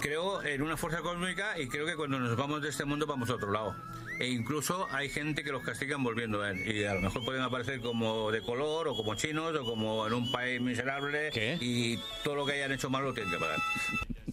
Creo 0.02 0.44
en 0.44 0.62
una 0.62 0.78
fuerza 0.78 1.00
cósmica 1.02 1.60
y 1.60 1.68
creo 1.68 1.86
que 1.86 1.96
cuando 1.96 2.20
nos 2.20 2.36
vamos 2.38 2.62
de 2.62 2.70
este 2.70 2.86
mundo 2.86 3.08
vamos 3.16 3.30
a 3.30 3.36
otro 3.36 3.50
lado. 3.50 3.74
E 4.20 4.28
incluso 4.28 4.88
hay 4.92 5.10
gente 5.10 5.44
que 5.44 5.52
los 5.52 5.64
castigan 5.64 6.04
volviendo 6.04 6.42
a 6.42 6.52
él. 6.52 6.70
Y 6.70 6.84
a 6.84 6.94
lo 6.96 7.02
mejor 7.02 7.24
pueden 7.24 7.42
aparecer 7.42 7.80
como 7.80 8.30
de 8.30 8.42
color 8.42 8.90
o 8.90 8.96
como 8.96 9.16
chinos 9.16 9.56
o 9.56 9.64
como 9.64 10.06
en 10.06 10.14
un 10.14 10.32
país 10.32 10.60
miserable. 10.60 11.32
Y 11.62 11.98
todo 12.24 12.36
lo 12.36 12.46
que 12.46 12.54
hayan 12.54 12.74
hecho 12.74 12.90
mal 12.90 13.04
lo 13.04 13.14
tienen 13.14 13.32
que 13.32 13.40
pagar. 13.40 13.60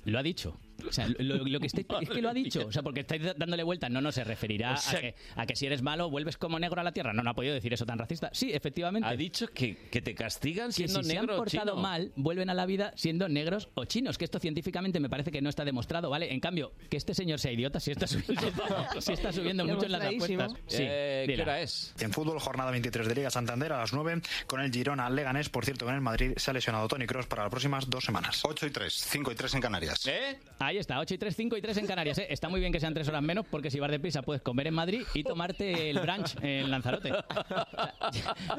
Lo 0.05 0.19
ha 0.19 0.23
dicho. 0.23 0.59
O 0.89 0.93
sea, 0.93 1.07
lo, 1.19 1.37
lo 1.47 1.61
que 1.61 1.67
estáis, 1.67 1.87
es 2.03 2.09
que 2.11 2.23
lo 2.23 2.29
ha 2.31 2.35
dicho. 2.35 2.67
O 2.67 2.73
sea, 2.73 2.83
porque 2.83 3.01
estáis 3.01 3.23
dándole 3.37 3.63
vueltas. 3.63 3.91
No, 3.91 4.01
no, 4.01 4.13
se 4.13 4.25
referirá 4.25 4.75
O 4.75 4.77
sea- 4.77 4.99
a, 4.99 5.01
que, 5.03 5.15
a 5.37 5.47
que 5.47 5.57
si 5.57 5.67
eres 5.67 5.83
malo 5.83 6.11
vuelves 6.11 6.37
como 6.37 6.59
negro 6.59 6.81
a 6.81 6.85
la 6.85 6.93
tierra. 6.93 7.13
No, 7.13 7.23
no 7.23 7.31
ha 7.31 7.35
podido 7.35 7.55
decir 7.55 7.73
eso 7.73 7.87
tan 7.87 7.99
racista. 7.99 8.31
Sí, 8.33 8.53
efectivamente. 8.53 9.09
Ha 9.09 9.17
dicho 9.17 9.47
que, 9.49 9.77
que 9.91 10.01
te 10.03 10.15
castigan 10.15 10.69
que 10.69 10.73
siendo 10.75 11.03
si 11.03 11.11
se 11.11 11.17
han 11.19 11.23
negro 11.27 11.35
o 11.35 11.39
portado 11.39 11.71
chino. 11.73 11.83
mal, 11.83 12.13
vuelven 12.17 12.51
a 12.51 12.55
la 12.55 12.67
vida 12.67 12.93
siendo 12.97 13.29
negros 13.29 13.69
o 13.75 13.85
chinos. 13.85 14.19
Que 14.19 14.25
esto 14.25 14.39
científicamente 14.39 15.01
me 15.01 15.09
parece 15.09 15.31
que 15.31 15.41
no 15.43 15.49
está 15.49 15.65
demostrado, 15.65 16.11
¿vale? 16.11 16.33
En 16.33 16.41
cambio, 16.41 16.73
que 16.91 16.97
este 16.97 17.15
señor 17.15 17.39
sea 17.39 17.53
idiota, 17.53 17.81
si 17.81 17.91
está 17.93 18.07
subiendo, 18.07 18.43
sí 19.01 19.13
está 19.13 19.33
subiendo 19.33 19.65
mucho 19.65 19.87
en 19.87 19.93
las 19.93 20.03
apuestas. 20.05 20.53
Sí, 20.67 20.83
Eh, 20.87 21.25
¿Qué 21.27 21.43
hora 21.43 21.61
es? 21.61 21.95
En 22.01 22.13
fútbol, 22.13 22.39
jornada 22.41 22.71
23 22.71 23.09
de 23.09 23.15
Liga 23.15 23.31
Santander 23.31 23.73
a 23.73 23.79
las 23.79 23.93
9 23.93 24.21
con 24.47 24.61
el 24.61 24.73
Girona 24.73 25.09
Leganés. 25.11 25.49
Por 25.49 25.65
cierto, 25.65 25.85
que 25.87 25.91
en 25.91 25.97
el 25.97 26.01
Madrid 26.03 26.33
se 26.37 26.51
ha 26.51 26.55
lesionado 26.55 26.89
Tony 26.89 27.07
Cross 27.07 27.27
para 27.27 27.43
las 27.43 27.51
próximas 27.51 27.89
dos 27.89 28.05
semanas. 28.05 28.41
8 28.45 28.67
y 28.67 28.71
3, 28.71 28.93
5 28.93 29.33
y 29.33 29.35
3 29.35 29.55
en 29.55 29.61
Canarias. 29.61 30.07
¿Eh? 30.07 30.39
Ahí 30.59 30.72
está, 30.79 30.99
8 31.01 31.15
y 31.15 31.19
3, 31.19 31.37
5 31.37 31.57
y 31.57 31.63
3 31.63 31.77
en 31.79 31.87
Canarias. 31.87 32.19
¿eh? 32.19 32.27
Está 32.31 32.49
muy 32.49 32.61
bien 32.61 32.73
que 32.73 32.81
sean 32.81 32.95
3 32.95 33.09
horas 33.09 33.23
menos 33.23 33.47
porque 33.51 33.71
si 33.71 33.79
vas 33.81 33.91
deprisa 33.91 34.23
puedes 34.23 34.43
comer 34.43 34.67
en 34.69 34.75
Madrid 34.75 35.03
y 35.15 35.23
tomarte 35.25 35.91
el 35.91 35.99
brunch 36.01 36.37
en 36.43 36.71
Lanzarote. 36.71 37.13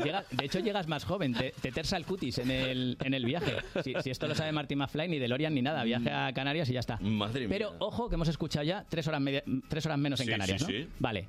Llega- 0.03 0.25
de 0.31 0.45
hecho, 0.45 0.59
llegas 0.59 0.87
más 0.87 1.05
joven, 1.05 1.33
te, 1.33 1.53
te 1.61 1.71
tersa 1.71 1.97
el 1.97 2.05
cutis 2.05 2.37
en 2.39 2.51
el, 2.51 2.97
en 3.03 3.13
el 3.13 3.25
viaje. 3.25 3.55
Si, 3.83 3.93
si 4.01 4.09
esto 4.09 4.27
lo 4.27 4.35
sabe 4.35 4.51
Marty 4.51 4.75
McFly, 4.75 5.07
ni 5.07 5.19
DeLorean 5.19 5.53
ni 5.53 5.61
nada, 5.61 5.83
viaje 5.83 6.09
a 6.11 6.31
Canarias 6.33 6.69
y 6.69 6.73
ya 6.73 6.79
está. 6.79 6.97
Madre 7.01 7.41
mía. 7.41 7.49
Pero 7.49 7.75
ojo, 7.79 8.09
que 8.09 8.15
hemos 8.15 8.27
escuchado 8.27 8.63
ya 8.65 8.85
3 8.89 9.07
horas, 9.07 9.21
media- 9.21 9.43
tres 9.67 9.85
horas 9.85 9.97
menos 9.99 10.19
en 10.19 10.25
Sí, 10.27 10.31
Canarias, 10.31 10.61
sí, 10.61 10.71
¿no? 10.73 10.79
sí. 10.83 10.87
Vale. 10.99 11.27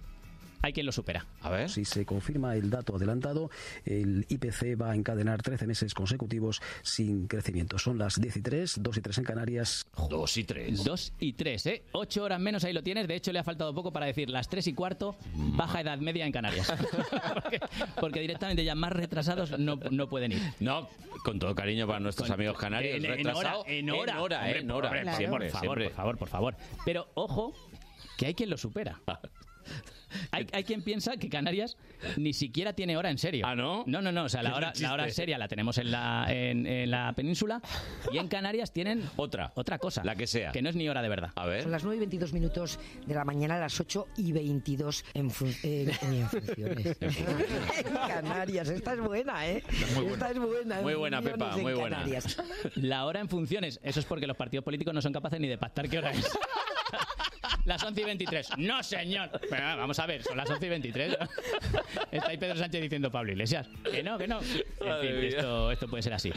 Hay 0.64 0.72
quien 0.72 0.86
lo 0.86 0.92
supera. 0.92 1.26
A 1.42 1.50
ver. 1.50 1.68
Si 1.68 1.84
se 1.84 2.06
confirma 2.06 2.56
el 2.56 2.70
dato 2.70 2.96
adelantado, 2.96 3.50
el 3.84 4.24
IPC 4.30 4.80
va 4.80 4.92
a 4.92 4.94
encadenar 4.94 5.42
13 5.42 5.66
meses 5.66 5.92
consecutivos 5.92 6.62
sin 6.82 7.26
crecimiento. 7.26 7.78
Son 7.78 7.98
las 7.98 8.18
10 8.18 8.36
y 8.38 8.40
3, 8.40 8.74
2 8.82 8.96
y 8.96 9.00
3 9.02 9.18
en 9.18 9.24
Canarias. 9.24 9.86
2 10.08 10.36
y 10.38 10.44
3. 10.44 10.82
2 10.84 11.12
y 11.20 11.32
3, 11.34 11.66
¿eh? 11.66 11.82
8 11.92 12.24
horas 12.24 12.40
menos, 12.40 12.64
ahí 12.64 12.72
lo 12.72 12.82
tienes. 12.82 13.06
De 13.06 13.14
hecho, 13.14 13.30
le 13.30 13.40
ha 13.40 13.44
faltado 13.44 13.74
poco 13.74 13.92
para 13.92 14.06
decir 14.06 14.30
las 14.30 14.48
3 14.48 14.66
y 14.68 14.72
cuarto, 14.72 15.16
baja 15.34 15.82
edad 15.82 15.98
media 15.98 16.24
en 16.24 16.32
Canarias. 16.32 16.72
porque, 17.34 17.60
porque 18.00 18.20
directamente 18.20 18.64
ya 18.64 18.74
más 18.74 18.92
retrasados 18.92 19.58
no, 19.58 19.76
no 19.90 20.08
pueden 20.08 20.32
ir. 20.32 20.40
No, 20.60 20.88
con 21.24 21.38
todo 21.38 21.54
cariño 21.54 21.86
para 21.86 22.00
nuestros 22.00 22.30
amigos 22.30 22.56
canarios. 22.56 22.96
En, 22.96 23.04
en 23.04 23.26
hora, 23.26 23.56
en 23.66 23.90
hora. 23.90 24.16
En 24.16 24.20
hora, 24.20 24.22
Hombre, 24.22 24.36
eh, 24.52 24.60
en 24.60 24.70
hora. 24.70 24.88
hombre, 24.88 25.14
Siempre, 25.16 25.50
por 25.50 25.60
favor, 25.60 25.60
siempre. 25.60 25.84
por 25.88 25.94
favor, 25.94 26.18
por 26.18 26.28
favor. 26.28 26.56
Pero 26.86 27.08
ojo, 27.12 27.52
que 28.16 28.24
hay 28.24 28.34
quien 28.34 28.48
lo 28.48 28.56
supera. 28.56 28.98
Hay, 30.30 30.46
hay 30.52 30.62
quien 30.62 30.82
piensa 30.82 31.16
que 31.16 31.28
Canarias 31.28 31.76
ni 32.16 32.32
siquiera 32.32 32.72
tiene 32.72 32.96
hora 32.96 33.10
en 33.10 33.18
serio. 33.18 33.44
¿Ah, 33.44 33.56
no? 33.56 33.82
No, 33.88 34.00
no, 34.00 34.12
no. 34.12 34.24
O 34.24 34.28
sea, 34.28 34.44
la 34.44 34.54
hora, 34.54 34.72
la 34.78 34.92
hora 34.92 35.10
seria 35.10 35.38
la 35.38 35.48
tenemos 35.48 35.76
en 35.78 35.90
la, 35.90 36.26
en, 36.28 36.66
en 36.68 36.88
la 36.92 37.12
península 37.16 37.60
y 38.12 38.18
en 38.18 38.28
Canarias 38.28 38.72
tienen 38.72 39.02
otra, 39.16 39.50
otra 39.56 39.78
cosa. 39.78 40.04
La 40.04 40.14
que 40.14 40.28
sea. 40.28 40.52
Que 40.52 40.62
no 40.62 40.68
es 40.68 40.76
ni 40.76 40.88
hora 40.88 41.02
de 41.02 41.08
verdad. 41.08 41.30
A 41.34 41.46
ver. 41.46 41.62
Son 41.62 41.72
las 41.72 41.82
9 41.82 41.96
y 41.96 41.98
22 42.00 42.32
minutos 42.32 42.78
de 43.06 43.12
la 43.14 43.24
mañana, 43.24 43.56
a 43.56 43.60
las 43.60 43.80
8 43.80 44.06
y 44.18 44.30
22 44.30 45.04
en, 45.14 45.30
fun- 45.32 45.54
en- 45.64 45.90
en 45.90 46.28
funciones. 46.28 46.96
en 47.00 47.94
Canarias. 48.08 48.68
Esta 48.68 48.92
es 48.94 49.00
buena, 49.00 49.48
¿eh? 49.48 49.64
Esta 50.12 50.30
es 50.30 50.38
buena. 50.38 50.80
Muy 50.80 50.94
buena, 50.94 51.22
Pepa, 51.22 51.54
en 51.56 51.62
muy 51.62 51.72
buena. 51.74 51.96
Canarias. 51.96 52.36
La 52.76 53.04
hora 53.06 53.18
en 53.18 53.28
funciones. 53.28 53.80
Eso 53.82 53.98
es 53.98 54.06
porque 54.06 54.28
los 54.28 54.36
partidos 54.36 54.64
políticos 54.64 54.94
no 54.94 55.02
son 55.02 55.12
capaces 55.12 55.40
ni 55.40 55.48
de 55.48 55.58
pactar 55.58 55.88
qué 55.88 55.98
hora 55.98 56.12
es. 56.12 56.24
Las 57.64 57.82
11 57.82 58.00
y 58.00 58.04
23. 58.04 58.48
No, 58.58 58.82
señor. 58.82 59.30
Vamos 59.50 59.98
a 59.98 60.06
ver, 60.06 60.22
son 60.22 60.36
las 60.36 60.48
11 60.50 60.66
y 60.66 60.68
23. 60.68 61.16
Está 62.10 62.28
ahí 62.28 62.36
Pedro 62.36 62.56
Sánchez 62.56 62.82
diciendo 62.82 63.10
Pablo 63.10 63.32
Iglesias. 63.32 63.68
Que 63.90 64.02
no, 64.02 64.18
que 64.18 64.28
no. 64.28 64.40
En 64.40 65.00
fin, 65.00 65.24
esto, 65.24 65.70
esto 65.70 65.88
puede 65.88 66.02
ser 66.02 66.12
así. 66.12 66.30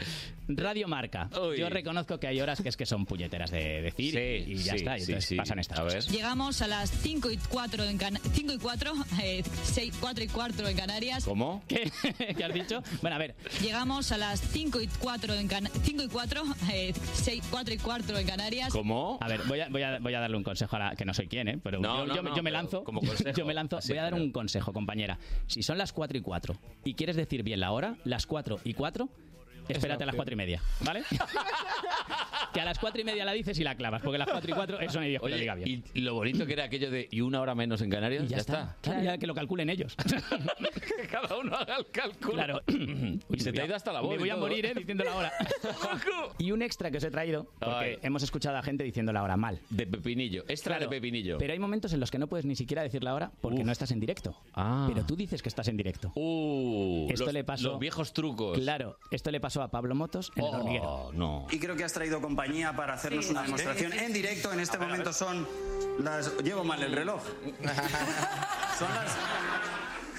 Radio 0.48 0.88
Marca. 0.88 1.28
Yo 1.56 1.68
reconozco 1.68 2.18
que 2.18 2.26
hay 2.26 2.40
horas 2.40 2.62
que 2.62 2.68
es 2.70 2.76
que 2.76 2.86
son 2.86 3.04
puñeteras 3.04 3.50
de 3.50 3.82
decir 3.82 4.16
y 4.46 4.56
ya 4.56 4.72
sí, 4.72 4.78
está. 4.78 4.98
Y 4.98 5.02
entonces 5.02 5.24
sí. 5.26 5.36
pasan 5.36 5.58
estas 5.58 5.80
cosas. 5.80 6.08
Llegamos 6.08 6.62
a 6.62 6.68
las 6.68 6.90
5 6.90 7.30
y 7.30 7.36
4 7.36 7.84
en 7.84 7.98
Can 7.98 8.18
5 8.32 8.52
y 8.54 8.58
4, 8.58 8.92
eh, 9.22 9.42
6, 9.64 9.94
4 10.00 10.24
y 10.24 10.28
4 10.28 10.68
en 10.68 10.76
Canarias. 10.76 11.24
¿Cómo? 11.24 11.62
¿Qué? 11.68 11.90
¿Qué 12.36 12.44
has 12.44 12.54
dicho? 12.54 12.82
Bueno, 13.02 13.16
a 13.16 13.18
ver. 13.18 13.34
Llegamos 13.60 14.10
a 14.12 14.18
las 14.18 14.40
5 14.40 14.80
y 14.80 14.86
4 14.86 15.34
en 15.34 15.48
Can 15.48 15.68
5 15.82 16.02
y 16.04 16.08
4, 16.08 16.42
eh, 16.72 16.94
6, 17.14 17.44
4 17.50 17.74
y 17.74 17.78
4 17.78 18.18
en 18.18 18.26
Canarias. 18.26 18.72
¿Cómo? 18.72 19.18
A 19.20 19.28
ver, 19.28 19.42
voy 19.46 19.60
a, 19.60 19.68
voy 19.68 19.82
a, 19.82 19.98
voy 19.98 20.14
a 20.14 20.20
darle 20.20 20.36
un 20.36 20.44
consejo 20.44 20.76
a 20.76 20.78
la 20.78 20.96
que 20.96 21.04
no 21.04 21.12
soy 21.18 21.28
quien, 21.28 21.48
¿eh? 21.48 21.58
Pero 21.62 21.80
No, 21.80 22.00
yo, 22.00 22.06
no, 22.06 22.14
yo 22.16 22.22
me- 22.22 22.30
no, 22.30 22.36
yo 22.36 22.42
me 22.42 22.50
lanzo. 22.50 22.84
como 22.84 23.00
consejo. 23.06 23.36
Yo 23.36 23.44
me 23.46 23.54
lanzo. 23.54 23.78
Voy 23.86 23.98
a 23.98 24.02
dar 24.02 24.14
un 24.14 24.32
consejo, 24.32 24.72
compañera. 24.72 25.18
Si 25.46 25.62
son 25.62 25.76
las 25.78 25.92
4 25.92 26.16
y 26.18 26.20
4 26.22 26.54
y 26.84 26.94
quieres 26.94 27.16
decir 27.16 27.42
bien 27.42 27.60
la 27.60 27.72
hora, 27.72 27.96
las 28.04 28.26
4 28.26 28.58
y 28.64 28.74
4. 28.74 29.08
Espérate 29.68 30.02
a 30.04 30.06
las 30.06 30.14
cuatro 30.14 30.32
y 30.34 30.36
media, 30.36 30.60
¿vale? 30.80 31.02
que 32.52 32.60
a 32.60 32.64
las 32.64 32.78
cuatro 32.78 33.00
y 33.00 33.04
media 33.04 33.24
la 33.24 33.32
dices 33.32 33.58
y 33.58 33.64
la 33.64 33.74
clavas, 33.74 34.02
porque 34.02 34.18
las 34.18 34.28
cuatro 34.28 34.50
y 34.50 34.54
cuatro 34.54 34.80
eso 34.80 34.98
no 34.98 35.04
hay 35.04 35.10
Dios 35.10 35.22
que 35.22 35.28
lo 35.28 35.36
diga 35.36 35.54
bien. 35.54 35.84
y 35.94 36.00
lo 36.00 36.14
bonito 36.14 36.46
que 36.46 36.52
era 36.54 36.64
aquello 36.64 36.90
de 36.90 37.08
y 37.10 37.20
una 37.20 37.40
hora 37.40 37.54
menos 37.54 37.80
en 37.82 37.90
Canarias, 37.90 38.24
Y 38.24 38.28
ya 38.28 38.38
está. 38.38 38.76
Claro, 38.80 39.02
ya 39.02 39.18
que 39.18 39.26
lo 39.26 39.34
calculen 39.34 39.68
ellos. 39.70 39.94
que 40.98 41.06
cada 41.08 41.36
uno 41.36 41.54
haga 41.56 41.76
el 41.76 41.86
cálculo. 41.90 42.34
Claro. 42.34 42.62
y 42.68 43.40
se 43.40 43.52
te 43.52 43.60
ha 43.62 43.66
ido 43.66 43.76
hasta 43.76 43.92
la 43.92 44.00
voz. 44.00 44.10
Me 44.10 44.16
y 44.16 44.18
voy 44.18 44.30
a 44.30 44.34
todo. 44.34 44.42
morir, 44.46 44.66
¿eh? 44.66 44.72
Diciendo 44.74 45.04
la 45.04 45.14
hora. 45.14 45.32
y 46.38 46.50
un 46.50 46.62
extra 46.62 46.90
que 46.90 46.98
os 46.98 47.04
he 47.04 47.10
traído, 47.10 47.44
porque 47.58 47.74
Ay. 47.84 47.98
hemos 48.02 48.22
escuchado 48.22 48.56
a 48.56 48.62
gente 48.62 48.84
diciendo 48.84 49.12
la 49.12 49.22
hora 49.22 49.36
mal. 49.36 49.60
De 49.70 49.86
pepinillo. 49.86 50.44
Extra 50.48 50.78
de 50.78 50.88
pepinillo. 50.88 51.38
Pero 51.38 51.52
hay 51.52 51.58
momentos 51.58 51.92
en 51.92 52.00
los 52.00 52.10
que 52.10 52.18
no 52.18 52.26
puedes 52.26 52.46
ni 52.46 52.56
siquiera 52.56 52.82
decir 52.82 53.02
la 53.04 53.14
hora 53.14 53.30
porque 53.40 53.64
no 53.64 53.72
estás 53.72 53.90
en 53.90 54.00
directo. 54.00 54.36
Ah. 54.54 54.86
Pero 54.92 55.04
tú 55.06 55.16
dices 55.16 55.42
que 55.42 55.48
estás 55.48 55.68
en 55.68 55.76
directo. 55.76 56.12
Uh, 56.14 57.08
esto 57.10 57.26
los- 57.26 57.34
le 57.34 57.44
pasó. 57.44 57.70
los 57.70 57.78
viejos 57.78 58.12
trucos. 58.12 58.58
Claro, 58.58 58.98
esto 59.10 59.30
le 59.30 59.40
pasó 59.40 59.57
a 59.62 59.68
Pablo 59.68 59.94
Motos 59.94 60.30
en 60.36 60.44
el 60.44 60.54
hormiguero. 60.54 61.10
no. 61.14 61.46
Y 61.50 61.58
creo 61.58 61.76
que 61.76 61.84
has 61.84 61.92
traído 61.92 62.20
compañía 62.20 62.74
para 62.74 62.94
hacernos 62.94 63.24
Sí. 63.26 63.30
una 63.32 63.42
demostración 63.42 63.92
en 63.92 64.12
directo. 64.12 64.52
En 64.52 64.60
este 64.60 64.78
momento 64.78 65.12
son 65.12 65.46
las... 66.00 66.36
Llevo 66.42 66.64
mal 66.64 66.82
el 66.82 66.92
reloj. 66.92 67.22
Son 68.78 68.88
las... 68.94 69.16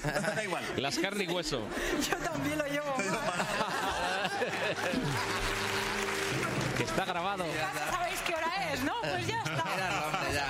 Da 0.36 0.44
igual. 0.44 0.62
Las 0.76 0.98
carne 0.98 1.24
y 1.24 1.28
hueso. 1.28 1.62
Yo 2.10 2.16
también 2.18 2.58
lo 2.58 2.64
llevo. 2.66 2.94
que 6.76 6.84
está 6.84 7.04
grabado. 7.04 7.44
¿Sabéis 7.90 8.20
qué 8.26 8.34
hora 8.34 8.72
es, 8.72 8.82
no? 8.82 8.94
Pues 9.02 9.26
ya 9.26 9.42
está. 9.42 9.64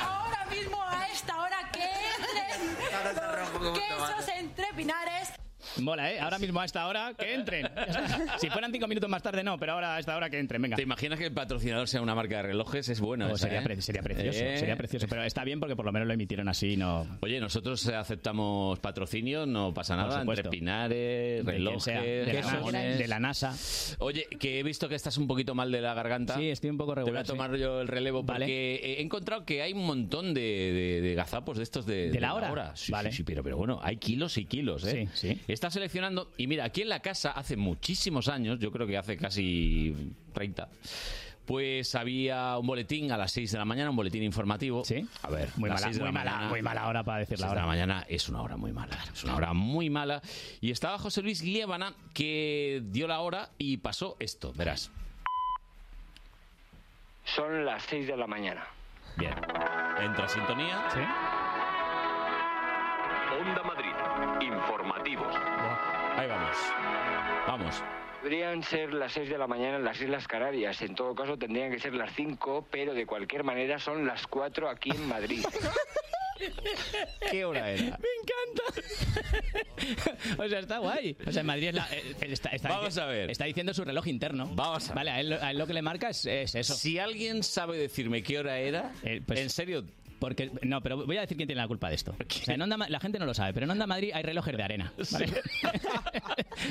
Ahora 0.04 0.46
mismo 0.50 0.82
a 0.86 1.06
esta 1.08 1.40
hora 1.42 1.58
que 1.72 1.82
entren 1.82 2.76
los 3.60 3.78
quesos 3.78 4.28
entre 4.36 4.66
pinares. 4.74 5.30
Mola, 5.78 6.12
¿eh? 6.12 6.20
Ahora 6.20 6.38
mismo 6.38 6.60
a 6.60 6.64
esta 6.64 6.86
hora 6.86 7.14
que 7.16 7.34
entren. 7.34 7.68
si 8.38 8.48
fueran 8.50 8.72
cinco 8.72 8.88
minutos 8.88 9.08
más 9.08 9.22
tarde, 9.22 9.42
no, 9.42 9.58
pero 9.58 9.72
ahora 9.72 9.96
a 9.96 9.98
esta 10.00 10.16
hora 10.16 10.28
que 10.28 10.38
entren, 10.38 10.60
venga. 10.62 10.76
¿Te 10.76 10.82
imaginas 10.82 11.18
que 11.18 11.26
el 11.26 11.32
patrocinador 11.32 11.88
sea 11.88 12.02
una 12.02 12.14
marca 12.14 12.36
de 12.38 12.42
relojes? 12.42 12.88
Es 12.88 13.00
bueno. 13.00 13.26
Oh, 13.26 13.34
esa, 13.34 13.44
sería, 13.46 13.60
¿eh? 13.60 13.62
pre- 13.64 13.80
sería 13.82 14.02
precioso, 14.02 14.38
Eh. 14.40 14.56
sería 14.58 14.76
precioso. 14.76 15.06
Pero 15.08 15.22
está 15.24 15.44
bien 15.44 15.60
porque 15.60 15.76
por 15.76 15.84
lo 15.84 15.92
menos 15.92 16.08
lo 16.08 16.14
emitieron 16.14 16.48
así, 16.48 16.76
no. 16.76 17.06
Oye, 17.20 17.40
nosotros 17.40 17.86
aceptamos 17.88 18.78
patrocinio, 18.80 19.46
no 19.46 19.72
pasa 19.72 19.96
nada. 19.96 20.22
Entre 20.22 20.48
pinares, 20.50 21.44
De 21.44 21.52
relojes, 21.52 21.82
sea, 21.84 22.00
de 22.02 22.26
la 22.26 22.32
quesos. 22.32 22.72
NASA, 22.72 22.78
de 22.78 23.08
la 23.08 23.20
NASA. 23.20 23.56
Oye, 23.98 24.26
que 24.38 24.58
he 24.58 24.62
visto 24.62 24.88
que 24.88 24.94
estás 24.96 25.16
un 25.18 25.26
poquito 25.26 25.54
mal 25.54 25.70
de 25.70 25.80
la 25.80 25.94
garganta. 25.94 26.36
Sí, 26.36 26.50
estoy 26.50 26.70
un 26.70 26.78
poco 26.78 26.94
regular. 26.94 27.24
Te 27.24 27.32
voy 27.32 27.36
a 27.36 27.44
tomar 27.46 27.56
sí. 27.56 27.62
yo 27.62 27.80
el 27.80 27.88
relevo 27.88 28.22
Vale. 28.22 28.44
porque 28.46 28.74
he 28.98 29.02
encontrado 29.02 29.44
que 29.44 29.62
hay 29.62 29.72
un 29.72 29.86
montón 29.86 30.34
de, 30.34 31.12
gazapos 31.16 31.56
de 31.56 31.62
estos 31.62 31.86
de, 31.86 32.10
¿De 32.10 32.20
la 32.20 32.34
hora? 32.34 32.72
Sí, 32.74 32.92
Vale. 32.92 33.12
sí, 33.12 33.22
pero, 33.22 33.42
pero 33.42 33.56
bueno, 33.56 33.80
hay 33.82 33.96
kilos 33.96 34.36
y 34.38 34.44
kilos, 34.46 34.84
¿eh? 34.84 35.08
Sí, 35.14 35.28
sí. 35.36 35.40
Está 35.60 35.70
seleccionando 35.70 36.30
y 36.38 36.46
mira, 36.46 36.64
aquí 36.64 36.80
en 36.80 36.88
la 36.88 37.00
casa 37.00 37.32
hace 37.32 37.54
muchísimos 37.54 38.28
años, 38.28 38.58
yo 38.60 38.72
creo 38.72 38.86
que 38.86 38.96
hace 38.96 39.18
casi 39.18 39.94
30. 40.32 40.70
Pues 41.44 41.94
había 41.94 42.56
un 42.56 42.66
boletín 42.66 43.12
a 43.12 43.18
las 43.18 43.30
6 43.32 43.52
de 43.52 43.58
la 43.58 43.66
mañana, 43.66 43.90
un 43.90 43.96
boletín 43.96 44.22
informativo. 44.22 44.86
Sí. 44.86 45.06
A 45.20 45.28
ver, 45.28 45.50
Muy 45.56 45.68
mala, 45.68 45.82
6 45.82 45.96
de 45.98 46.00
la 46.02 46.06
muy 46.06 46.14
mala, 46.14 46.30
mañana- 46.30 46.48
muy 46.48 46.62
mala 46.62 46.88
hora 46.88 47.04
para 47.04 47.18
decir 47.18 47.38
la 47.38 47.44
6 47.44 47.46
de 47.48 47.52
hora. 47.52 47.60
la 47.60 47.66
mañana 47.66 48.06
es 48.08 48.26
una 48.30 48.40
hora 48.40 48.56
muy 48.56 48.72
mala. 48.72 48.96
Es 49.12 49.22
una 49.24 49.36
hora 49.36 49.52
muy 49.52 49.90
mala. 49.90 50.22
Y 50.62 50.70
estaba 50.70 50.96
José 50.98 51.20
Luis 51.20 51.42
Liébana 51.42 51.92
que 52.14 52.80
dio 52.86 53.06
la 53.06 53.20
hora 53.20 53.50
y 53.58 53.76
pasó 53.76 54.16
esto, 54.18 54.54
verás. 54.54 54.90
Son 57.36 57.66
las 57.66 57.82
6 57.82 58.06
de 58.06 58.16
la 58.16 58.26
mañana. 58.26 58.64
Bien. 59.18 59.34
Entra 60.00 60.26
sintonía. 60.26 60.88
Sí. 60.90 61.00
Onda 63.42 63.62
Madrid. 63.62 63.92
Informativos. 64.62 65.34
Ahí 66.16 66.28
vamos. 66.28 66.56
Vamos. 67.46 67.82
Podrían 68.20 68.62
ser 68.62 68.92
las 68.92 69.12
6 69.12 69.30
de 69.30 69.38
la 69.38 69.46
mañana 69.46 69.76
en 69.76 69.84
las 69.84 70.00
Islas 70.00 70.28
Canarias. 70.28 70.80
En 70.82 70.94
todo 70.94 71.14
caso, 71.14 71.38
tendrían 71.38 71.70
que 71.70 71.78
ser 71.78 71.94
las 71.94 72.12
5, 72.14 72.66
pero 72.70 72.92
de 72.92 73.06
cualquier 73.06 73.44
manera 73.44 73.78
son 73.78 74.06
las 74.06 74.26
4 74.26 74.68
aquí 74.68 74.90
en 74.90 75.08
Madrid. 75.08 75.44
¿Qué 77.30 77.44
hora 77.44 77.70
era? 77.70 77.82
Me 77.98 78.08
encanta. 78.22 78.82
o 80.42 80.48
sea, 80.48 80.58
está 80.58 80.78
guay. 80.78 81.16
O 81.26 81.32
sea, 81.32 81.40
en 81.40 81.46
Madrid 81.46 81.68
es 81.68 81.74
la- 81.74 81.88
eh, 81.92 82.14
está, 82.20 82.50
está- 82.50 82.68
Vamos 82.68 82.96
a 82.98 83.06
ver. 83.06 83.30
Está 83.30 83.44
diciendo 83.46 83.72
su 83.74 83.84
reloj 83.84 84.06
interno. 84.08 84.48
Vamos 84.54 84.84
a 84.86 84.88
ver. 84.88 84.96
Vale, 84.96 85.10
a 85.10 85.20
él, 85.20 85.32
a 85.34 85.50
él 85.50 85.58
lo 85.58 85.66
que 85.66 85.74
le 85.74 85.82
marca 85.82 86.10
es, 86.10 86.24
es 86.26 86.54
eso. 86.54 86.74
Si 86.74 86.98
alguien 86.98 87.42
sabe 87.42 87.78
decirme 87.78 88.22
qué 88.22 88.38
hora 88.38 88.58
era, 88.58 88.92
pues, 89.26 89.40
en 89.40 89.50
serio. 89.50 89.84
Porque, 90.20 90.50
no, 90.62 90.80
pero 90.82 91.04
voy 91.04 91.16
a 91.16 91.22
decir 91.22 91.36
quién 91.36 91.48
tiene 91.48 91.60
la 91.62 91.66
culpa 91.66 91.88
de 91.88 91.96
esto. 91.96 92.14
O 92.20 92.32
sea, 92.44 92.54
en 92.54 92.62
Onda 92.62 92.76
la 92.88 93.00
gente 93.00 93.18
no 93.18 93.26
lo 93.26 93.34
sabe, 93.34 93.52
pero 93.54 93.64
en 93.64 93.70
Onda 93.70 93.86
Madrid 93.86 94.10
hay 94.14 94.22
relojes 94.22 94.56
de 94.56 94.62
arena. 94.62 94.92
¿vale? 95.10 95.26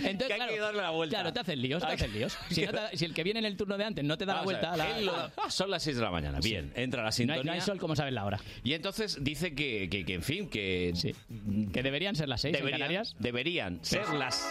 Entonces, 0.04 0.28
Que 0.38 0.42
hay 0.44 0.50
que 0.50 0.60
darle 0.60 0.82
la 0.82 0.92
vuelta. 0.92 1.16
Claro, 1.18 1.34
te 1.34 1.40
hacen 1.40 1.62
líos, 1.62 1.84
te 1.86 2.08
líos. 2.10 2.38
Si, 2.50 2.66
no 2.66 2.72
te- 2.72 2.96
si 2.98 3.06
el 3.06 3.14
que 3.14 3.24
viene 3.24 3.40
en 3.40 3.46
el 3.46 3.58
turno 3.58 3.78
de 3.78 3.84
antes 3.86 4.06
no 4.06 4.18
te 4.18 4.26
da 4.26 4.36
Vamos 4.36 4.54
la 4.54 4.60
a 4.60 4.76
vuelta... 4.76 4.86
ver, 4.94 5.04
la- 5.04 5.32
lo 5.44 5.50
son 5.52 5.72
las 5.72 5.84
6 5.84 5.98
de 5.98 6.04
la 6.04 6.12
mañana. 6.12 6.40
Bien, 6.40 6.72
entra 6.76 7.00
la 7.02 7.06
No 7.06 7.08
hay, 7.08 7.14
sintonía. 7.14 7.44
no 7.44 7.52
hay 7.54 7.62
sol 7.62 7.80
como 7.80 7.96
sabes 7.96 8.14
la 8.14 8.24
hora. 8.26 8.40
Y 8.64 8.74
entonces 8.74 9.18
dice 9.24 9.56
que, 9.56 9.90
que, 9.90 10.06
que, 10.06 10.14
en 10.14 10.24
fin, 10.24 10.48
que. 10.50 10.94
Que 11.74 11.84
deberían 11.84 12.16
ser 12.16 12.30
las 12.30 12.42
6 12.42 12.54
en 12.54 12.60
Deberían, 12.60 12.80
Canarias. 12.80 13.16
deberían 13.20 13.80
ser 13.84 14.08
las. 14.14 14.48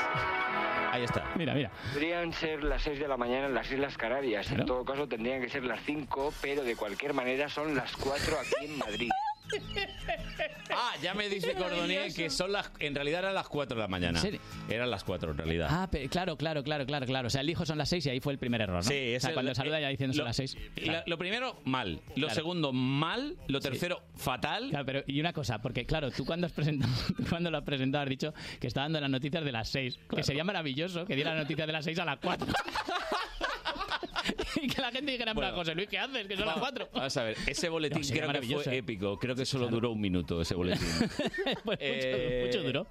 Ahí 0.91 1.05
está. 1.05 1.25
Mira, 1.37 1.55
mira. 1.55 1.71
Podrían 1.93 2.33
ser 2.33 2.65
las 2.65 2.83
6 2.83 2.99
de 2.99 3.09
la 3.09 3.17
mañana 3.17 3.47
en 3.47 3.55
las 3.55 3.71
Islas 3.71 3.97
Canarias. 3.97 4.51
En 4.51 4.65
todo 4.67 4.85
caso, 4.85 5.07
tendrían 5.07 5.41
que 5.41 5.49
ser 5.49 5.65
las 5.65 5.81
5, 5.85 6.33
pero 6.41 6.63
de 6.63 6.77
cualquier 6.77 7.15
manera 7.15 7.49
son 7.49 7.75
las 7.75 7.95
4 7.97 8.37
aquí 8.41 8.65
en 8.65 8.79
Madrid. 8.79 9.11
Ah, 10.71 10.93
ya 11.03 11.15
me 11.15 11.29
dice 11.29 11.55
Cordonier 11.55 12.13
que 12.13 12.29
son 12.31 12.53
las. 12.53 12.71
En 12.79 12.95
realidad 12.95 13.21
eran 13.21 13.35
las 13.35 13.49
4 13.49 13.75
de 13.75 13.81
la 13.83 13.89
mañana. 13.89 14.19
¿En 14.19 14.23
serio? 14.23 14.41
Eran 14.69 14.91
las 14.91 15.03
4 15.03 15.33
en 15.33 15.39
realidad. 15.39 15.67
Ah, 15.71 15.89
pe- 15.91 16.09
claro, 16.09 16.37
claro, 16.37 16.63
claro, 16.63 16.85
claro, 16.87 17.07
claro. 17.07 17.27
O 17.27 17.31
sea, 17.31 17.41
el 17.41 17.51
hijo 17.51 17.65
son 17.67 17.79
las 17.79 17.89
6 17.89 18.07
y 18.07 18.11
ahí 18.11 18.21
fue 18.21 18.35
el 18.35 18.39
primer 18.39 18.61
error, 18.61 18.77
¿no? 18.77 18.83
Sí, 18.83 18.89
o 18.95 18.95
sea, 18.95 19.17
ese- 19.17 19.33
cuando 19.33 19.53
eh, 19.53 19.55
saluda 19.55 19.81
ya 19.81 19.89
diciendo 19.89 20.13
lo- 20.15 20.19
son 20.19 20.27
las 20.27 20.37
6. 20.37 20.57
Lo, 20.85 20.93
lo 21.07 21.19
primero, 21.19 21.61
mal. 21.65 22.01
Lo 22.11 22.27
Claro. 22.27 22.35
segundo, 22.35 22.73
mal. 22.73 23.37
Lo 23.49 23.61
tercero, 23.61 24.03
fatal. 24.15 24.69
Claro, 24.71 24.85
pero 24.87 25.03
y 25.07 25.19
una 25.21 25.33
cosa, 25.33 25.61
porque 25.61 25.87
claro, 25.87 26.11
tú 26.11 26.25
cuando 26.27 26.47
has 26.47 26.53
presentado, 26.53 26.93
tú 27.17 27.25
cuando 27.29 27.51
lo 27.51 27.59
has 27.59 27.65
presentado 27.65 28.05
has 28.05 28.11
dicho 28.11 28.35
que 28.61 28.67
está 28.67 28.83
dando 28.83 29.01
las 29.01 29.11
noticias 29.11 29.43
de 29.45 29.53
las 29.53 29.69
6, 29.71 29.99
que 30.15 30.23
sería 30.23 30.45
maravilloso 30.45 31.07
que 31.07 31.15
diera 31.17 31.33
las 31.35 31.43
noticias 31.45 31.67
de 31.67 31.73
las 31.73 31.85
6 31.85 31.99
a 31.99 32.05
las 32.05 32.19
4. 32.19 32.47
y 34.63 34.67
que 34.69 34.81
la 34.81 34.91
gente 34.91 35.13
dijera, 35.13 35.33
Bueno. 35.35 35.55
José 35.55 35.75
Luis, 35.75 35.89
¿qué 35.89 35.99
haces? 35.99 36.27
Que 36.27 36.37
son 36.37 36.47
las 36.47 36.59
4. 36.59 36.89
Vamos 36.93 37.17
a 37.17 37.23
ver, 37.25 37.37
ese 37.47 37.69
boletín 37.69 38.03
No, 38.03 38.09
creo 38.09 38.41
que 38.41 38.47
fue 38.63 38.75
¿eh? 38.75 38.79
épico. 38.79 39.19
Creo 39.19 39.35
que 39.35 39.45
solo 39.47 39.69
duró 39.69 39.91
un 39.93 40.01
minuto 40.01 40.41
ese 40.43 40.55
boletín. 40.55 40.87
pues 41.65 41.79
Eh, 41.81 42.43
mucho, 42.47 42.59
mucho 42.59 42.67
duró. 42.67 42.87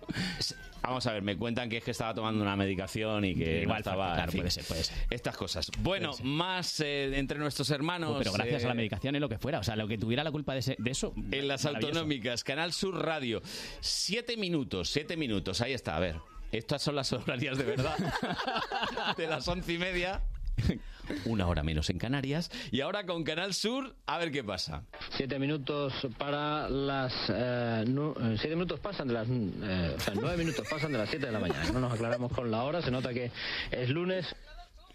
Vamos 0.82 1.06
a 1.08 1.14
ver, 1.14 1.22
me 1.22 1.36
cuentan 1.38 1.70
que 1.70 1.78
es 1.78 1.84
que 1.84 1.92
estaba 1.92 2.14
tomando 2.14 2.42
una 2.42 2.56
medicación 2.56 3.26
y 3.26 3.36
que 3.36 3.62
Igual, 3.64 3.68
no 3.76 3.78
estaba. 3.80 4.14
claro, 4.14 4.24
en 4.24 4.32
fin, 4.32 4.42
puede 4.42 4.52
ser, 4.52 4.64
puede 4.66 4.84
ser. 4.84 4.96
Estas 5.10 5.36
cosas. 5.36 5.70
Bueno, 5.80 6.12
más 6.24 6.80
eh, 6.80 7.18
entre 7.18 7.40
nuestros 7.40 7.70
hermanos. 7.72 8.16
Pero 8.20 8.32
gracias 8.32 8.64
a 8.64 8.68
la 8.68 8.74
eh, 8.74 8.78
medicación 8.78 9.16
y 9.16 9.20
lo 9.20 9.28
que 9.28 9.38
fuera. 9.38 9.60
O 9.60 9.64
sea, 9.64 9.76
lo 9.76 9.88
que 9.88 9.98
tuviera 9.98 10.24
la 10.24 10.32
culpa 10.32 10.54
de, 10.54 10.60
ese- 10.60 10.76
de 10.80 10.92
eso. 10.92 11.14
En 11.32 11.48
las 11.48 11.66
autonómicas, 11.66 12.44
Canal 12.44 12.72
Sur 12.72 13.04
Radio. 13.04 13.42
Siete 13.82 14.38
minutos, 14.38 14.90
siete 14.90 15.18
minutos. 15.18 15.60
Ahí 15.62 15.74
está, 15.74 15.98
a 15.98 16.00
ver. 16.00 16.16
Estas 16.52 16.82
son 16.82 16.96
las 16.96 17.12
horarias 17.12 17.58
de 17.58 17.64
verdad. 17.66 17.98
de 19.18 19.28
las 19.28 19.46
once 19.50 19.74
y 19.74 19.78
media. 19.78 20.22
Una 21.26 21.48
hora 21.48 21.64
menos 21.64 21.90
en 21.90 21.98
Canarias. 22.00 22.52
Y 22.72 22.82
ahora 22.82 23.06
con 23.06 23.24
Canal 23.24 23.54
Sur, 23.54 23.96
a 24.06 24.18
ver 24.18 24.32
qué 24.32 24.44
pasa. 24.44 24.84
Siete 25.16 25.40
minutos 25.40 25.94
para 26.18 26.70
las... 26.70 27.14
eh, 27.30 27.86
eh, 27.88 28.36
siete 28.40 28.56
minutos 28.56 28.80
pasan 28.80 29.08
de 29.08 29.14
las... 29.14 29.28
eh, 29.30 29.96
nueve 30.16 30.38
minutos 30.38 30.68
pasan 30.70 30.92
de 30.92 30.98
las 30.98 31.10
siete 31.10 31.28
de 31.28 31.32
la 31.32 31.40
mañana. 31.40 31.72
No 31.72 31.80
nos 31.80 31.94
aclaramos 31.94 32.32
con 32.32 32.52
la 32.52 32.64
hora, 32.64 32.82
se 32.82 32.92
nota 32.92 33.14
que 33.14 33.32
es 33.72 33.90
lunes. 33.90 34.36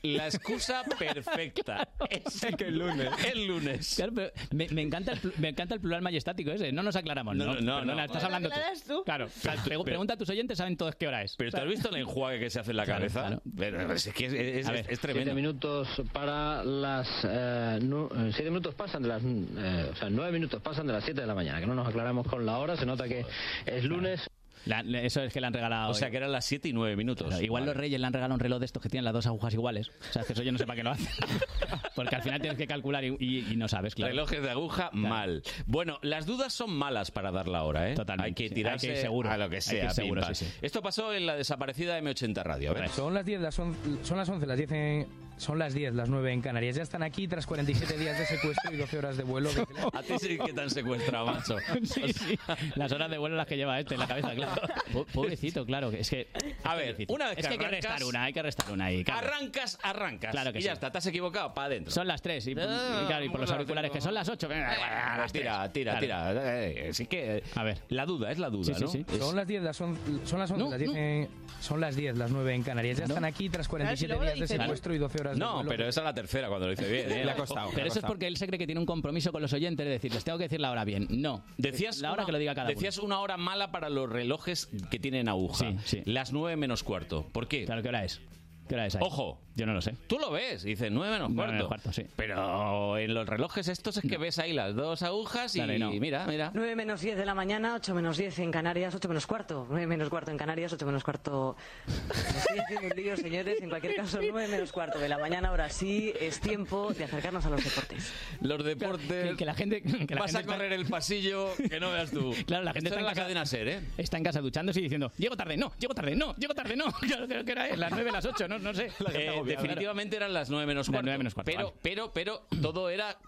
La 0.02 0.26
excusa 0.26 0.82
perfecta. 0.98 1.88
Es 2.10 2.44
que 2.56 2.64
el 2.64 2.78
lunes. 2.78 3.08
El 3.32 3.46
lunes. 3.46 3.94
Claro, 3.94 4.12
pero 4.14 4.30
me, 4.50 4.68
me 4.68 4.82
encanta 4.82 5.12
el, 5.12 5.20
me 5.38 5.48
encanta 5.50 5.74
el 5.74 5.80
plural 5.80 6.02
majestático 6.02 6.50
ese. 6.50 6.72
No 6.72 6.82
nos 6.82 6.96
aclaramos, 6.96 7.36
¿no? 7.36 7.44
No, 7.46 7.54
no, 7.54 7.60
no, 7.60 7.74
Perdona, 7.80 7.94
no. 7.94 8.04
estás 8.04 8.24
hablando 8.24 8.48
tú. 8.48 8.54
aclaras 8.54 8.82
tú. 8.82 9.02
Claro. 9.04 9.28
Claro, 9.42 9.60
pregu- 9.62 9.84
pregunta 9.84 10.14
a 10.14 10.16
tus 10.16 10.28
oyentes, 10.28 10.58
saben 10.58 10.76
todos 10.76 10.96
qué 10.96 11.06
hora 11.06 11.22
es. 11.22 11.36
Pero 11.36 11.50
¿te 11.52 11.60
has 11.60 11.68
visto 11.68 11.88
el 11.90 11.96
enjuague 11.96 12.40
que 12.40 12.50
se 12.50 12.58
hace 12.60 12.72
en 12.72 12.78
la 12.78 12.84
Claro, 12.84 12.98
cabeza? 13.00 13.20
claro. 13.26 13.42
Pero 13.56 13.92
es 13.92 14.08
que 14.12 14.26
es, 14.26 14.32
es- 14.32 14.66
ver, 14.68 14.78
es 14.80 14.86
Siete 14.86 14.96
tremendo. 14.98 15.34
minutos 15.34 15.88
para 16.12 16.64
las... 16.64 17.08
eh, 17.24 17.78
nu- 17.80 18.08
eh, 18.16 18.30
siete 18.34 18.50
minutos 18.50 18.74
pasan 18.74 19.02
de 19.02 19.08
las... 19.08 19.22
eh, 19.22 19.88
o 19.92 19.96
sea, 19.96 20.10
nueve 20.10 20.32
minutos 20.32 20.60
pasan 20.62 20.86
de 20.88 20.94
las 20.94 21.04
siete 21.04 21.20
de 21.20 21.26
la 21.28 21.34
mañana. 21.34 21.60
Que 21.60 21.66
no 21.66 21.74
nos 21.74 21.86
aclaramos 21.86 22.26
con 22.26 22.44
la 22.44 22.58
hora, 22.58 22.76
se 22.76 22.86
nota 22.86 23.06
que 23.06 23.24
es 23.66 23.84
lunes. 23.84 24.28
La- 24.66 24.80
eso 25.00 25.22
es 25.22 25.32
que 25.32 25.40
le 25.40 25.46
han 25.46 25.52
regalado. 25.52 25.90
O 25.90 25.94
sea 25.94 26.10
que 26.10 26.16
eran 26.16 26.30
las 26.32 26.44
7 26.44 26.68
y 26.68 26.72
9 26.72 26.96
minutos. 26.96 27.26
Claro, 27.28 27.42
igual 27.42 27.62
Vale. 27.62 27.72
los 27.72 27.76
reyes 27.76 28.00
le 28.00 28.06
han 28.06 28.12
regalado 28.12 28.34
un 28.34 28.40
reloj 28.40 28.58
de 28.60 28.66
estos 28.66 28.82
que 28.82 28.88
tienen 28.88 29.04
las 29.04 29.12
dos 29.14 29.26
agujas 29.26 29.52
iguales. 29.54 29.88
O 30.10 30.12
sea, 30.12 30.22
que 30.24 30.32
eso 30.32 30.42
yo 30.42 30.52
no 30.52 30.58
sé 30.58 30.66
para 30.66 30.76
qué 30.76 30.84
lo 30.84 30.90
hacen. 30.90 31.08
Porque 31.94 32.16
al 32.16 32.22
final 32.22 32.40
tienes 32.40 32.56
que 32.58 32.66
calcular 32.66 33.04
y, 33.04 33.16
y- 33.18 33.46
y 33.52 33.56
no 33.56 33.68
sabes, 33.68 33.94
claro. 33.94 34.10
Relojes 34.12 34.42
de 34.42 34.50
aguja, 34.50 34.90
mal. 34.92 35.42
Bueno, 35.66 35.98
las 36.02 36.26
dudas 36.26 36.52
son 36.52 36.70
malas 36.72 37.10
para 37.10 37.30
dar 37.30 37.48
la 37.48 37.64
hora, 37.64 37.90
¿eh? 37.90 37.94
Totalmente, 37.94 38.28
Hay 38.28 38.34
que 38.34 38.48
sí. 38.48 38.54
tirarse 38.54 38.88
Hay 38.88 38.94
que 38.94 39.00
seguro. 39.00 39.30
a 39.30 39.36
lo 39.36 39.48
que 39.48 39.56
Hay 39.56 39.58
que 39.58 39.62
sea. 39.62 39.84
ir 39.84 39.90
seguro, 39.90 40.22
sí, 40.26 40.34
sí. 40.46 40.46
Esto 40.62 40.80
pasó 40.82 41.12
en 41.12 41.26
la 41.26 41.36
desaparecida 41.36 41.98
M80 41.98 42.42
Radio. 42.42 42.70
A 42.70 42.74
ver. 42.74 42.88
Son 42.88 43.12
las 43.14 43.24
10, 43.24 43.40
las 43.40 43.58
on- 43.58 43.76
son 44.02 44.16
las 44.16 44.28
11, 44.28 44.46
las 44.46 44.56
10 44.56 44.72
en- 44.72 45.06
son 45.42 45.58
las 45.58 45.74
10, 45.74 45.94
las 45.94 46.08
9 46.08 46.32
en 46.32 46.40
Canarias. 46.40 46.76
Ya 46.76 46.82
están 46.82 47.02
aquí 47.02 47.26
tras 47.28 47.46
47 47.46 47.98
días 47.98 48.18
de 48.18 48.26
secuestro 48.26 48.72
y 48.72 48.76
12 48.76 48.98
horas 48.98 49.16
de 49.16 49.24
vuelo. 49.24 49.50
A 49.92 50.02
ti 50.02 50.14
sí 50.20 50.38
que 50.38 50.52
te 50.52 50.60
han 50.60 50.70
secuestrado, 50.70 51.26
macho. 51.26 51.56
Sí, 51.84 52.12
sí. 52.12 52.38
Las 52.76 52.92
horas 52.92 53.10
de 53.10 53.18
vuelo 53.18 53.36
las 53.36 53.46
que 53.46 53.56
lleva 53.56 53.78
este 53.80 53.94
en 53.94 54.00
la 54.00 54.06
cabeza, 54.06 54.34
claro. 54.34 54.52
Po- 54.92 55.04
Pobrecito, 55.06 55.66
claro. 55.66 55.90
Es 55.90 56.08
que. 56.10 56.28
A 56.64 56.74
ver, 56.76 56.96
una 57.08 57.28
vez 57.30 57.38
es 57.38 57.46
que 57.48 57.48
que 57.48 57.52
hay 57.52 57.58
que 57.58 57.64
arrancas- 57.66 57.90
restar 57.90 58.04
una, 58.04 58.24
hay 58.24 58.32
que 58.32 58.42
restar 58.42 58.70
una 58.72 58.84
ahí. 58.86 59.04
claro. 59.04 59.26
Arrancas, 59.26 59.78
arrancas. 59.82 60.30
Claro 60.30 60.52
que 60.52 60.58
y 60.60 60.62
ya 60.62 60.70
sí. 60.70 60.74
está, 60.74 60.90
te 60.92 60.98
has 60.98 61.06
equivocado, 61.06 61.52
para 61.52 61.66
adentro. 61.66 61.92
Son 61.92 62.06
las 62.06 62.22
3 62.22 62.46
y, 62.46 62.50
y 62.52 62.54
claro, 62.54 63.24
y 63.24 63.28
por 63.28 63.40
los 63.40 63.50
auriculares 63.50 63.90
que 63.90 64.00
son 64.00 64.14
las 64.14 64.28
8. 64.28 64.48
Venga, 64.48 65.16
las 65.18 65.32
tira, 65.32 65.72
tira, 65.72 65.98
Claro. 65.98 66.40
tira. 66.40 66.64
Eh, 66.64 66.88
Así 66.90 67.06
que. 67.06 67.42
A 67.56 67.62
ver. 67.64 67.78
La 67.88 68.06
duda, 68.06 68.30
es 68.30 68.38
la 68.38 68.48
duda, 68.50 68.72
¿no? 68.78 68.88
Son 69.18 69.36
las 69.36 69.46
10, 69.46 69.62
las 69.62 69.80
on- 69.80 69.98
son 70.24 70.38
las 70.38 70.50
11, 70.50 70.64
No, 70.64 70.70
las 70.70 70.78
10 70.78 70.90
no. 70.92 70.96
en- 70.96 71.28
son 71.60 71.80
las 71.80 71.96
10, 71.96 72.16
las 72.16 72.30
9 72.30 72.54
en 72.54 72.62
Canarias. 72.62 72.98
Ya 72.98 73.04
están 73.04 73.24
aquí 73.24 73.48
tras 73.48 73.68
47 73.68 74.08
luego 74.08 74.24
lo 74.24 74.32
días 74.34 74.48
de 74.48 74.58
secuestro 74.58 74.94
y 74.94 74.98
12 74.98 75.20
horas 75.20 75.31
No, 75.36 75.64
pero 75.66 75.88
esa 75.88 76.00
es 76.00 76.04
la 76.04 76.14
tercera 76.14 76.48
cuando 76.48 76.66
lo 76.66 76.72
dice 76.72 76.90
bien. 76.90 77.10
¿eh? 77.10 77.24
Le 77.24 77.30
ha 77.30 77.36
costado. 77.36 77.70
Pero 77.74 77.86
eso 77.86 77.98
es 77.98 78.04
porque 78.04 78.26
él 78.26 78.36
se 78.36 78.46
cree 78.46 78.58
que 78.58 78.66
tiene 78.66 78.80
un 78.80 78.86
compromiso 78.86 79.32
con 79.32 79.42
los 79.42 79.52
oyentes 79.52 79.84
de 79.84 79.92
decir, 79.92 80.12
les 80.12 80.24
tengo 80.24 80.38
que 80.38 80.44
decir 80.44 80.60
la 80.60 80.70
hora 80.70 80.84
bien. 80.84 81.06
No. 81.10 81.44
Decías 81.58 81.98
la 81.98 82.12
hora 82.12 82.22
una, 82.22 82.26
que 82.26 82.32
lo 82.32 82.38
diga 82.38 82.54
cada 82.54 82.68
decías 82.68 82.98
una 82.98 83.20
hora 83.20 83.36
mala 83.36 83.70
para 83.70 83.90
los 83.90 84.08
relojes 84.08 84.68
que 84.90 84.98
tienen 84.98 85.28
aguja. 85.28 85.72
Sí, 85.72 85.78
sí. 85.84 86.02
Las 86.06 86.32
9 86.32 86.56
menos 86.56 86.82
cuarto. 86.82 87.26
¿Por 87.32 87.48
qué? 87.48 87.64
Claro, 87.64 87.82
¿qué 87.82 87.88
hora 87.88 88.04
es? 88.04 88.20
¿Qué 88.68 88.74
hora 88.74 88.86
es 88.86 88.94
ahí? 88.94 89.02
Ojo, 89.04 89.41
Yo 89.54 89.66
no 89.66 89.74
lo 89.74 89.82
sé. 89.82 89.94
tú 90.06 90.18
lo 90.18 90.30
ves, 90.30 90.62
dices 90.62 90.90
9 90.90 91.12
menos 91.12 91.28
Nueve 91.30 91.34
cuarto. 91.36 91.52
menos 91.52 91.68
cuarto, 91.68 91.92
sí. 91.92 92.06
Pero 92.16 92.96
en 92.98 93.12
los 93.14 93.28
relojes 93.28 93.68
estos 93.68 93.96
es 93.98 94.04
que 94.08 94.16
ves 94.18 94.38
ahí 94.38 94.52
las 94.52 94.74
dos 94.74 95.02
agujas 95.02 95.54
y, 95.54 95.58
Claro, 95.58 95.74
y 95.74 95.78
no. 95.78 95.90
mira, 95.92 96.26
mira. 96.26 96.50
9 96.54 96.74
menos 96.76 97.00
10 97.02 97.16
de 97.16 97.26
la 97.26 97.34
mañana, 97.34 97.74
8 97.76 97.94
menos 97.94 98.16
10 98.16 98.38
en 98.38 98.50
Canarias, 98.50 98.94
8 98.94 99.08
menos 99.08 99.26
cuarto. 99.26 99.66
9 99.68 99.86
menos 99.86 100.08
cuarto 100.08 100.30
en 100.30 100.38
Canarias, 100.38 100.72
8 100.72 100.86
menos 100.86 101.04
cuarto. 101.04 101.56
Estoy 101.86 102.58
haciendo 102.58 102.88
un 102.88 102.96
lío, 103.02 103.16
señores. 103.16 103.60
En 103.62 103.68
cualquier 103.68 103.94
caso, 103.96 104.18
9 104.22 104.48
menos 104.48 104.72
cuarto 104.72 104.98
de 104.98 105.08
la 105.08 105.18
mañana. 105.18 105.48
Ahora 105.48 105.68
sí 105.68 106.12
es 106.20 106.40
tiempo 106.40 106.92
de 106.92 107.04
acercarnos 107.04 107.44
a 107.46 107.50
los 107.50 107.62
deportes. 107.62 108.12
Los 108.40 108.64
deportes. 108.64 109.30
Que, 109.30 109.36
que 109.36 109.44
la 109.44 109.54
gente. 109.54 109.82
Que 109.82 110.14
la 110.14 110.20
Vas 110.22 110.30
gente 110.32 110.38
a 110.38 110.40
está- 110.40 110.52
correr 110.54 110.72
el 110.72 110.86
pasillo 110.86 111.48
que 111.68 111.78
no 111.80 111.90
veas 111.92 112.10
tú. 112.10 112.32
Claro, 112.46 112.64
la 112.64 112.72
gente 112.72 112.88
Esto 112.88 112.98
está 112.98 113.00
es 113.00 113.00
en 113.00 113.04
la 113.04 113.10
casa- 113.10 113.22
cadena 113.22 113.46
ser, 113.46 113.68
¿eh? 113.68 113.80
Está 113.98 114.16
en 114.16 114.24
casa 114.24 114.40
duchándose 114.40 114.80
y 114.80 114.84
diciendo, 114.84 115.12
llego 115.16 115.36
tarde, 115.36 115.56
no, 115.56 115.72
llego 115.78 115.94
tarde, 115.94 116.16
no, 116.16 116.34
llego 116.36 116.54
tarde, 116.54 116.76
no. 116.76 116.86
Claro, 117.00 117.26
creo 117.28 117.44
que 117.44 117.52
era 117.52 117.76
las 117.76 117.90
9, 117.92 118.10
las 118.12 118.24
8, 118.24 118.48
no, 118.48 118.58
no 118.58 118.72
sé. 118.74 118.90
Eh, 119.14 119.41
definitivamente 119.44 120.16
eran 120.16 120.32
las 120.32 120.50
9 120.50 120.66
menos 120.66 120.88
cuarto. 120.88 121.02
nueve 121.02 121.18
menos 121.18 121.34
cuarto, 121.34 121.50
pero, 121.50 121.64
vale. 121.64 121.78
pero, 121.82 122.12
pero, 122.12 122.42
todo 122.60 122.88
era. 122.90 123.18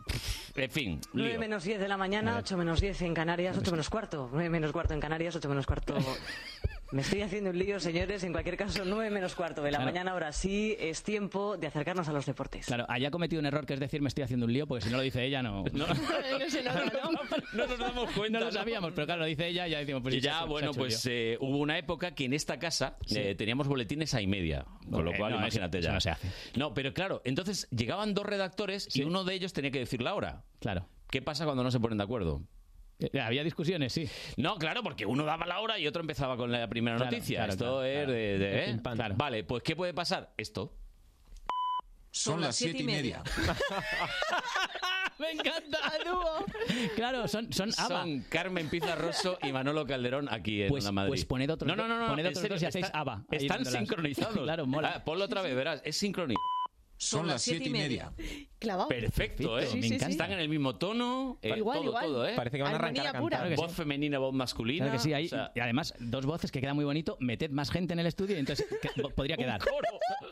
En 0.55 0.71
fin, 0.71 1.01
9 1.13 1.31
lío. 1.31 1.41
menos 1.41 1.65
10 1.65 1.81
de 1.81 1.89
la 1.89 1.97
mañana, 1.97 2.37
8 2.39 2.57
menos 2.57 2.81
10 2.81 3.03
en 3.03 3.15
Canarias, 3.15 3.57
8 3.59 3.71
menos 3.71 3.91
cuarto. 3.91 4.29
9 4.33 4.51
menos 4.51 4.73
cuarto 4.73 4.95
en 4.95 5.01
Canarias, 5.01 5.35
8 5.37 5.49
menos 5.49 5.67
cuarto. 5.67 5.97
Me 6.95 7.03
estoy 7.03 7.23
haciendo 7.23 7.51
un 7.51 7.59
lío, 7.59 7.81
señores. 7.81 8.23
En 8.23 8.31
cualquier 8.31 8.57
caso, 8.57 8.85
9 8.85 9.11
menos 9.11 9.35
cuarto 9.35 9.63
de 9.63 9.73
la 9.73 9.79
Claro. 9.79 9.91
mañana. 9.91 10.13
Ahora 10.13 10.31
sí 10.31 10.77
es 10.79 11.03
tiempo 11.03 11.57
de 11.57 11.67
acercarnos 11.67 12.09
a 12.09 12.13
los 12.13 12.25
deportes. 12.25 12.67
Claro, 12.67 12.87
haya 12.89 13.11
cometido 13.11 13.41
un 13.41 13.47
error 13.47 13.67
que 13.67 13.75
es 13.75 13.81
decir, 13.81 14.01
me 14.01 14.07
estoy 14.07 14.23
haciendo 14.23 14.47
un 14.47 14.53
lío, 14.53 14.69
porque 14.69 14.85
si 14.85 14.91
no 14.91 14.99
lo 14.99 15.03
dice 15.03 15.25
ella, 15.25 15.43
no. 15.43 15.65
No, 15.73 15.87
no 15.89 15.95
se 16.51 16.63
nota, 16.63 16.85
¿no? 17.03 17.11
No 17.53 17.67
nos 17.67 17.79
damos 17.81 18.11
cuenta. 18.13 18.39
no 18.39 18.45
lo 18.45 18.53
sabíamos, 18.53 18.93
pero 18.95 19.07
claro, 19.07 19.23
lo 19.23 19.27
dice 19.27 19.49
ella, 19.49 19.67
ya 19.67 19.79
decimos, 19.81 20.03
pues 20.03 20.15
Y 20.15 20.21
ya, 20.21 20.43
se 20.43 20.47
bueno, 20.47 20.71
pues 20.73 21.05
eh, 21.11 21.37
hubo 21.41 21.59
una 21.59 21.77
época 21.79 22.15
que 22.15 22.27
en 22.27 22.33
esta 22.33 22.61
casa 22.61 22.97
eh, 23.11 23.35
teníamos 23.35 23.67
boletines 23.67 24.15
a 24.15 24.23
y 24.23 24.29
media. 24.29 24.65
Con 24.89 25.05
lo 25.05 25.13
cual, 25.15 25.33
no, 25.33 25.39
imagínate 25.39 25.79
eso- 25.81 25.85
ya. 25.87 25.89
eso 25.91 25.95
no 25.95 26.01
se 26.01 26.11
hace. 26.11 26.29
No, 26.57 26.75
pero 26.75 26.95
claro, 26.95 27.23
entonces 27.25 27.67
llegaban 27.73 28.15
dos 28.15 28.25
redactores 28.25 28.89
y 28.97 29.03
uno 29.03 29.25
de 29.25 29.35
ellos 29.35 29.53
tenía 29.53 29.73
que 29.73 29.81
decir 29.81 30.01
la 30.01 30.15
hora. 30.15 30.45
Claro. 30.61 30.87
¿Qué 31.11 31.23
pasa 31.23 31.45
cuando 31.45 31.65
no 31.65 31.71
se 31.73 31.81
ponen 31.81 31.99
de 31.99 32.05
acuerdo? 32.05 32.41
Eh, 33.01 33.21
Había 33.21 33.43
discusiones, 33.45 33.93
sí. 33.93 34.09
No, 34.37 34.57
claro, 34.57 34.83
porque 34.83 35.05
uno 35.07 35.25
daba 35.25 35.47
la 35.47 35.61
hora 35.61 35.79
y 35.79 35.87
otro 35.87 36.01
empezaba 36.01 36.37
con 36.37 36.51
la 36.53 36.69
primera 36.69 36.97
Claro, 36.97 37.11
noticia. 37.11 37.39
claro, 37.39 37.53
Esto 37.53 37.65
claro, 37.65 37.83
es 37.85 37.97
claro. 37.97 38.13
de... 38.13 38.39
de- 38.39 38.71
¿eh? 38.71 38.81
Vale, 39.17 39.45
pues 39.45 39.63
¿qué 39.63 39.75
puede 39.77 39.93
pasar? 39.95 40.33
Esto. 40.37 40.73
Son 42.11 42.41
las 42.41 42.55
siete 42.55 42.79
y 42.79 42.85
media. 42.85 43.23
Me 45.19 45.31
encanta. 45.33 45.79
Claro, 46.97 47.29
son, 47.29 47.53
son 47.53 47.71
ABBA. 47.77 47.89
Son 48.03 48.21
Carmen 48.29 48.69
Pizarroso 48.69 49.39
y 49.43 49.53
Manolo 49.53 49.87
Calderón 49.87 50.29
aquí 50.29 50.63
en 50.63 50.69
Pues- 50.69 50.85
la 50.85 50.93
Madrid. 50.93 51.11
pues 51.11 51.25
poned 51.25 51.51
otros 51.51 51.69
no, 51.69 51.77
no, 51.77 51.89
no, 51.89 51.99
no, 52.01 52.07
poned 52.09 52.25
en 52.25 52.31
otros 52.31 52.43
serio, 52.43 52.55
dos 52.57 52.63
y 52.63 52.67
hacéis 52.67 52.87
está- 52.87 52.99
ABBA 53.01 53.25
ahí 53.31 53.39
Están 53.39 53.65
sincronizados. 53.65 54.37
Claro, 54.43 54.67
mola. 54.67 54.93
Ah, 54.97 55.05
ponlo 55.05 55.25
otra 55.25 55.43
vez, 55.43 55.55
verás. 55.55 55.81
Es 55.85 55.97
sincronizado. 55.97 56.41
Son 57.05 57.27
las 57.27 57.43
siete 57.43 57.69
y 57.69 57.71
media. 57.71 58.13
Clavado. 58.59 58.89
Perfecto, 58.89 59.59
¿eh? 59.59 59.67
Sí, 59.67 59.83
sí, 59.83 59.99
sí. 59.99 60.05
Están 60.11 60.33
en 60.33 60.39
el 60.39 60.49
mismo 60.49 60.77
tono. 60.77 61.39
eh, 61.43 61.53
Igual, 61.57 61.79
todo, 61.81 61.89
igual. 61.89 62.05
todo, 62.07 62.27
¿eh? 62.29 62.33
Parece 62.35 62.57
que 62.57 62.63
van 62.63 62.73
a 62.73 62.77
arrancar 62.77 63.03
a 63.03 63.13
cantar. 63.13 63.21
pura. 63.23 63.37
Claro 63.39 63.51
que 63.51 63.57
Voz 63.57 63.73
femenina, 63.73 64.19
voz 64.19 64.33
masculina. 64.33 64.87
Claro 64.87 64.97
que 64.99 65.03
sí, 65.03 65.13
hay, 65.13 65.27
o 65.27 65.29
sea, 65.29 65.53
y 65.55 65.61
además 65.61 65.93
dos 65.99 66.25
voces 66.25 66.51
que 66.51 66.61
queda 66.63 66.73
muy 66.73 66.85
bonito, 66.87 67.17
meted 67.21 67.51
más 67.51 67.71
gente 67.71 67.93
en 67.93 67.99
el 67.99 68.07
estudio 68.07 68.37
y 68.37 68.41
entonces 68.41 68.67
que- 68.81 69.03
podría 69.15 69.37
quedar. 69.37 69.61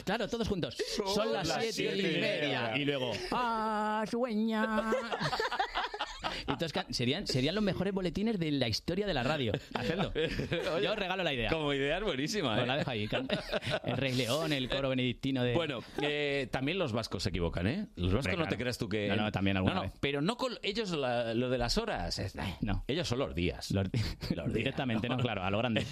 Claro, 0.04 0.28
todos 0.28 0.48
juntos. 0.48 0.76
Son, 1.14 1.32
las 1.32 1.48
siete, 1.72 1.96
y 1.98 2.02
media. 2.20 2.76
Y 2.76 2.84
luego, 2.86 3.12
¡ah, 3.32 4.04
sueña! 4.10 4.92
Entonces 6.46 6.84
serían, 6.90 7.26
serían 7.26 7.54
los 7.54 7.64
mejores 7.64 7.92
boletines 7.92 8.38
de 8.38 8.50
la 8.52 8.68
historia 8.68 9.06
de 9.06 9.14
la 9.14 9.22
radio. 9.22 9.52
Hacedlo. 9.74 10.12
Yo 10.82 10.92
os 10.92 10.98
regalo 10.98 11.22
la 11.22 11.32
idea. 11.32 11.50
Como 11.50 11.72
idea 11.72 11.98
es 11.98 12.04
buenísima, 12.04 12.60
¿eh? 12.62 12.66
la 12.66 12.76
dejo 12.76 12.90
ahí. 12.90 13.08
El 13.84 13.96
Rey 13.96 14.14
León, 14.14 14.52
el 14.52 14.68
coro 14.68 14.88
benedictino 14.90 15.42
de... 15.42 15.54
Bueno, 15.54 15.80
eh, 16.00 16.48
también 16.50 16.78
los 16.78 16.92
vascos 16.92 17.22
se 17.22 17.28
equivocan, 17.30 17.66
¿eh? 17.66 17.86
Los 17.96 18.12
vascos 18.12 18.26
Hombre, 18.26 18.32
no 18.32 18.36
claro. 18.44 18.50
te 18.50 18.56
creas 18.58 18.78
tú 18.78 18.88
que... 18.88 19.08
No, 19.08 19.16
no, 19.16 19.32
también 19.32 19.56
alguna 19.56 19.74
No, 19.74 19.80
no, 19.82 19.86
vez. 19.88 19.98
pero 20.00 20.20
no 20.22 20.36
con... 20.36 20.58
Ellos 20.62 20.90
la- 20.90 21.34
lo 21.34 21.50
de 21.50 21.58
las 21.58 21.78
horas... 21.78 22.18
es- 22.18 22.34
eh, 22.36 22.56
No. 22.60 22.84
Ellos 22.86 23.08
son 23.08 23.18
los 23.18 23.34
días. 23.34 23.70
Los- 23.70 23.90
días, 23.92 24.52
directamente, 24.52 25.08
no, 25.08 25.16
claro, 25.18 25.42
a 25.44 25.50
lo 25.50 25.58
grande. 25.58 25.84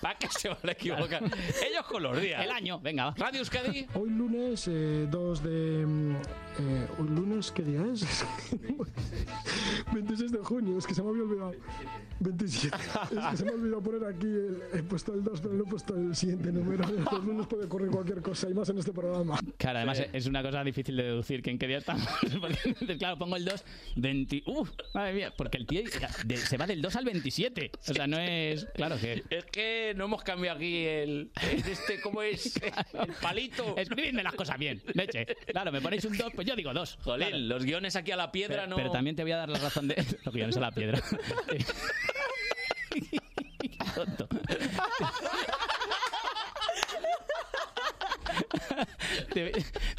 ¿Para 0.00 0.18
qué 0.18 0.28
se 0.30 0.48
van 0.48 0.58
a 0.68 0.72
equivocar? 0.72 1.22
Ellos 1.24 1.84
con 1.88 2.02
los 2.02 2.20
días. 2.20 2.42
El 2.44 2.50
año, 2.50 2.78
venga, 2.80 3.06
va. 3.06 3.14
Radio 3.16 3.40
Euskadi. 3.40 3.86
Hoy 3.94 4.10
lunes 4.10 4.68
eh, 4.68 5.06
2 5.10 5.42
de... 5.42 5.86
mm, 5.86 6.16
Eh, 6.58 6.86
¿Hoy 6.98 7.08
lunes 7.08 7.50
qué 7.52 7.62
día 7.62 7.82
es? 7.92 8.04
26 9.92 10.32
de 10.32 10.38
junio, 10.38 10.78
es 10.78 10.86
que 10.86 10.94
se 10.94 11.02
me 11.02 11.10
había 11.10 11.22
olvidado. 11.22 11.52
27. 12.20 12.76
Es 12.76 13.26
que 13.30 13.36
se 13.36 13.44
me 13.44 13.50
ha 13.50 13.54
olvidado 13.54 13.82
poner 13.82 14.04
aquí, 14.04 14.26
el, 14.26 14.62
he 14.72 14.82
puesto 14.82 15.14
el 15.14 15.22
2 15.22 15.40
pero 15.40 15.54
no 15.54 15.64
he 15.64 15.66
puesto 15.66 15.94
el 15.94 16.14
siguiente 16.16 16.50
número. 16.52 16.84
Los 16.88 17.24
lunes 17.24 17.46
puede 17.46 17.66
ocurrir 17.66 17.90
cualquier 17.90 18.22
cosa 18.22 18.48
y 18.48 18.54
más 18.54 18.68
en 18.68 18.78
este 18.78 18.92
programa. 18.92 19.38
Claro, 19.58 19.78
además 19.78 20.02
es 20.12 20.26
una 20.26 20.42
cosa 20.42 20.64
difícil 20.64 20.96
de 20.96 21.02
deducir 21.04 21.42
que 21.42 21.50
en 21.50 21.58
qué 21.58 21.66
día 21.66 21.78
estamos. 21.78 22.06
Porque, 22.40 22.98
claro, 22.98 23.18
pongo 23.18 23.36
el 23.36 23.44
2, 23.44 23.64
20. 23.96 24.42
¡Uf! 24.46 24.70
Madre 24.94 25.12
mía, 25.14 25.32
porque 25.36 25.58
el 25.58 25.66
tío 25.66 25.82
de- 26.24 26.36
se 26.36 26.56
va 26.56 26.66
del 26.66 26.80
2 26.82 26.96
al 26.96 27.04
27. 27.04 27.70
O 27.88 27.94
sea, 27.94 28.06
no 28.06 28.18
es. 28.18 28.66
Claro 28.74 28.96
que. 28.98 29.22
Es 29.30 29.44
que 29.46 29.94
no 29.96 30.04
hemos 30.04 30.22
cambiado 30.22 30.56
aquí 30.56 30.84
el... 30.84 31.30
Este, 31.42 32.00
¿cómo 32.00 32.22
es? 32.22 32.56
El 32.92 33.12
palito. 33.20 33.76
Escribidme 33.76 34.22
las 34.22 34.34
cosas 34.34 34.58
bien, 34.58 34.82
leche. 34.94 35.26
Claro, 35.46 35.70
me 35.72 35.80
ponéis 35.80 36.04
un 36.04 36.16
2, 36.16 36.32
pues 36.34 36.46
yo 36.46 36.56
digo 36.56 36.72
2. 36.72 36.98
Jolín, 37.02 37.48
los 37.48 37.64
guiones 37.64 37.96
aquí 37.96 38.10
a 38.12 38.16
la 38.16 38.32
piedra 38.32 38.56
pero, 38.62 38.68
no... 38.68 38.76
pero 38.76 38.90
también 38.90 39.16
te 39.16 39.22
voy 39.22 39.32
a 39.32 39.36
dar 39.38 39.48
la 39.48 39.55
razón 39.58 39.88
de. 39.88 40.04
Los 40.24 40.34
guiones 40.34 40.56
a 40.56 40.60
la 40.60 40.70
piedra. 40.70 41.02
Tonto. 43.94 44.28
Te, 49.32 49.52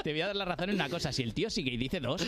te 0.04 0.12
voy 0.12 0.22
a 0.22 0.28
dar 0.28 0.36
la 0.36 0.46
razón 0.46 0.70
en 0.70 0.76
una 0.76 0.90
cosa. 0.90 1.12
Si 1.12 1.24
el 1.24 1.34
tío 1.34 1.50
sigue 1.50 1.72
y 1.72 1.78
dice 1.78 2.00
dos, 2.00 2.26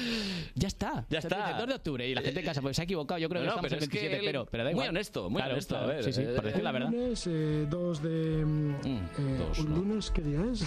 ya 0.56 0.68
está. 0.68 1.06
Ya 1.10 1.20
O 1.20 1.22
sea, 1.22 1.30
está. 1.30 1.48
dice 1.48 1.60
2 1.60 1.68
de 1.68 1.74
octubre 1.76 2.08
y 2.08 2.16
la 2.16 2.22
gente 2.22 2.40
en 2.40 2.46
casa 2.46 2.62
pues 2.62 2.76
se 2.76 2.82
ha 2.82 2.86
equivocado. 2.86 3.20
Yo 3.20 3.30
creo 3.30 3.42
No, 3.44 3.56
que 3.56 3.62
no, 3.62 3.68
estamos 3.68 3.70
pero 3.70 3.78
el 3.78 3.84
es 3.84 3.90
que 3.90 4.00
27, 4.00 4.20
él- 4.20 4.26
pero, 4.32 4.46
pero 4.50 4.64
da 4.64 4.70
muy 4.70 4.74
igual. 4.76 4.90
honesto, 4.90 5.30
muy 5.30 5.40
Claro, 5.42 5.54
honesto, 5.54 5.76
a 5.76 5.80
claro. 5.80 5.94
ver, 5.94 6.04
sí, 6.04 6.14
sí, 6.14 6.22
eh, 6.22 6.34
por 6.36 6.46
decir 6.46 6.64
la 6.64 6.72
verdad. 6.72 6.90
Lunes, 6.92 7.28
eh, 7.28 7.66
2 7.70 8.04
de... 8.04 8.46
mm, 8.46 8.72
eh, 8.86 9.38
dos, 9.38 9.60
¿Un 9.60 9.70
no. 9.70 9.76
lunes 9.78 10.12
qué 10.12 10.22
día 10.22 10.40
es? 10.52 10.64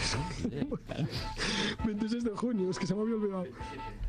26 1.84 2.24
de 2.24 2.30
junio, 2.30 2.70
es 2.70 2.78
que 2.78 2.86
se 2.86 2.94
me 2.94 3.02
había 3.02 3.14
olvidado. 3.16 3.44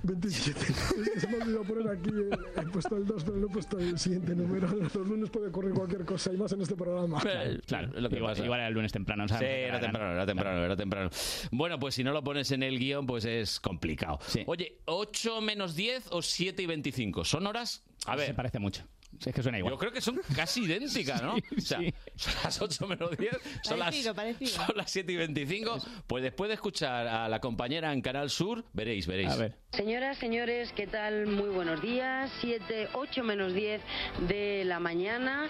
27, 0.04 0.60
es 0.60 1.10
que 1.14 1.20
se 1.20 1.28
me 1.28 1.38
ha 1.38 1.44
olvidado 1.46 1.64
poner 1.64 1.88
aquí, 1.90 2.10
eh, 2.10 2.38
he 2.62 2.66
puesto 2.72 2.98
el 2.98 3.06
2 3.06 3.24
pero 3.24 3.38
no 3.38 3.48
he 3.48 3.50
puesto 3.50 3.80
el 3.80 3.98
siguiente 3.98 4.36
número. 4.36 4.68
Los 4.94 4.96
lunes 4.96 5.30
puede 5.30 5.48
ocurrir 5.48 5.74
cualquier 5.74 6.06
cosa 6.06 6.32
y 6.34 6.38
más 6.38 6.52
en 6.52 6.62
este 6.62 6.76
programa. 6.76 7.22
Claro, 7.66 7.88
lo 8.00 8.10
que 8.10 8.18
igual, 8.18 8.34
pasa. 8.34 8.44
igual 8.46 8.60
era 8.60 8.68
el 8.68 8.74
lunes 8.74 8.92
temprano. 8.92 9.28
Sí, 9.28 9.34
¿sabes? 9.34 9.68
era 9.70 9.80
temprano, 9.80 10.12
era 10.14 10.26
temprano, 10.26 10.64
era 10.66 10.76
temprano. 10.76 11.10
Bueno, 11.52 11.80
pues 11.80 11.96
si 11.96 12.04
no 12.04 12.12
lo 12.12 12.24
pones 12.24 12.52
en 12.52 12.64
el 12.64 12.80
guion, 12.80 13.06
pues 13.06 13.26
es 13.26 13.60
complicado. 13.60 14.20
Oye, 14.46 14.80
¿8 14.86 15.42
menos 15.42 15.76
10 15.76 16.08
o 16.12 16.22
7 16.22 16.64
y 16.64 16.66
25? 16.66 17.26
¿Son 17.26 17.48
horas? 17.48 17.84
A 18.06 18.16
ver. 18.16 18.28
Se 18.28 18.34
parece 18.34 18.60
mucho. 18.60 18.84
Si 19.20 19.30
es 19.30 19.36
que 19.36 19.44
suena 19.44 19.58
igual. 19.58 19.74
Yo 19.74 19.78
creo 19.78 19.92
que 19.92 20.02
son 20.02 20.20
casi 20.36 20.64
idénticas, 20.64 21.22
¿no? 21.22 21.36
o 21.58 21.62
sea, 21.62 21.80
son 22.16 22.34
las 22.44 22.62
8 22.62 22.88
menos 22.88 23.18
10, 23.18 23.32
son 23.64 23.80
las, 23.80 23.88
Parecido, 23.88 24.16
parecido. 24.16 24.52
son 24.52 24.78
las 24.78 24.92
7 24.92 25.12
y 25.12 25.16
25. 25.16 25.78
Pues 26.08 26.24
después 26.24 26.50
de 26.50 26.56
escuchar 26.56 27.08
a 27.08 27.28
la 27.30 27.40
compañera 27.40 27.94
en 27.94 28.02
Canal 28.02 28.30
Sur, 28.30 28.66
veréis, 28.74 29.08
veréis. 29.08 29.30
A 29.32 29.36
ver. 29.38 29.56
Señoras, 29.72 30.18
señores, 30.18 30.72
¿qué 30.76 30.86
tal? 30.86 31.26
Muy 31.28 31.50
buenos 31.50 31.82
días. 31.82 32.32
7, 32.42 32.90
8 32.94 33.24
menos 33.24 33.54
10 33.54 33.82
de 34.28 34.64
la 34.66 34.80
mañana. 34.80 35.50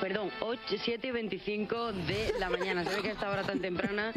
Perdón, 0.00 0.30
8, 0.40 0.60
7 0.82 1.06
y 1.08 1.10
25 1.10 1.92
de 1.92 2.32
la 2.38 2.48
mañana. 2.48 2.84
Se 2.84 2.96
ve 2.96 3.02
que 3.02 3.08
a 3.10 3.12
esta 3.12 3.30
hora 3.30 3.42
tan 3.42 3.60
temprana 3.60 4.12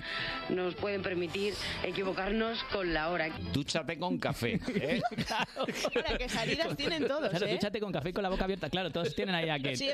nos 0.49 0.75
pueden 0.75 1.01
permitir 1.01 1.53
equivocarnos 1.83 2.63
con 2.71 2.93
la 2.93 3.09
hora. 3.09 3.29
Dúchate 3.51 3.97
con 3.99 4.17
café. 4.17 4.59
¿eh? 4.75 5.01
Ahora, 5.57 6.17
que 6.17 6.29
salidas 6.29 6.75
tienen 6.77 7.05
todos, 7.07 7.29
Claro, 7.29 7.45
¿eh? 7.45 7.53
dúchate 7.53 7.79
con 7.79 7.91
café 7.91 8.09
y 8.09 8.13
con 8.13 8.23
la 8.23 8.29
boca 8.29 8.45
abierta. 8.45 8.69
Claro, 8.73 8.91
todos 8.91 9.13
tienen 9.13 9.35
ahí 9.35 9.49
a 9.49 9.59
que... 9.59 9.75
Sí, 9.77 9.87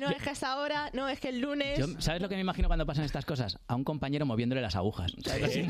no, 0.00 0.08
es 0.10 0.20
que 0.20 0.30
hasta 0.30 0.52
ahora, 0.52 0.90
no, 0.92 1.08
es 1.08 1.20
que 1.20 1.28
el 1.28 1.38
lunes... 1.40 1.78
Yo- 1.78 2.00
¿Sabes 2.00 2.20
lo 2.20 2.28
que 2.28 2.34
me 2.34 2.40
imagino 2.40 2.66
cuando 2.68 2.84
pasan 2.84 3.04
estas 3.04 3.24
cosas? 3.24 3.60
A 3.68 3.76
un 3.76 3.84
compañero 3.84 4.26
moviéndole 4.26 4.60
las 4.60 4.74
agujas. 4.74 5.12
¿Sabes? 5.24 5.44
Así, 5.44 5.62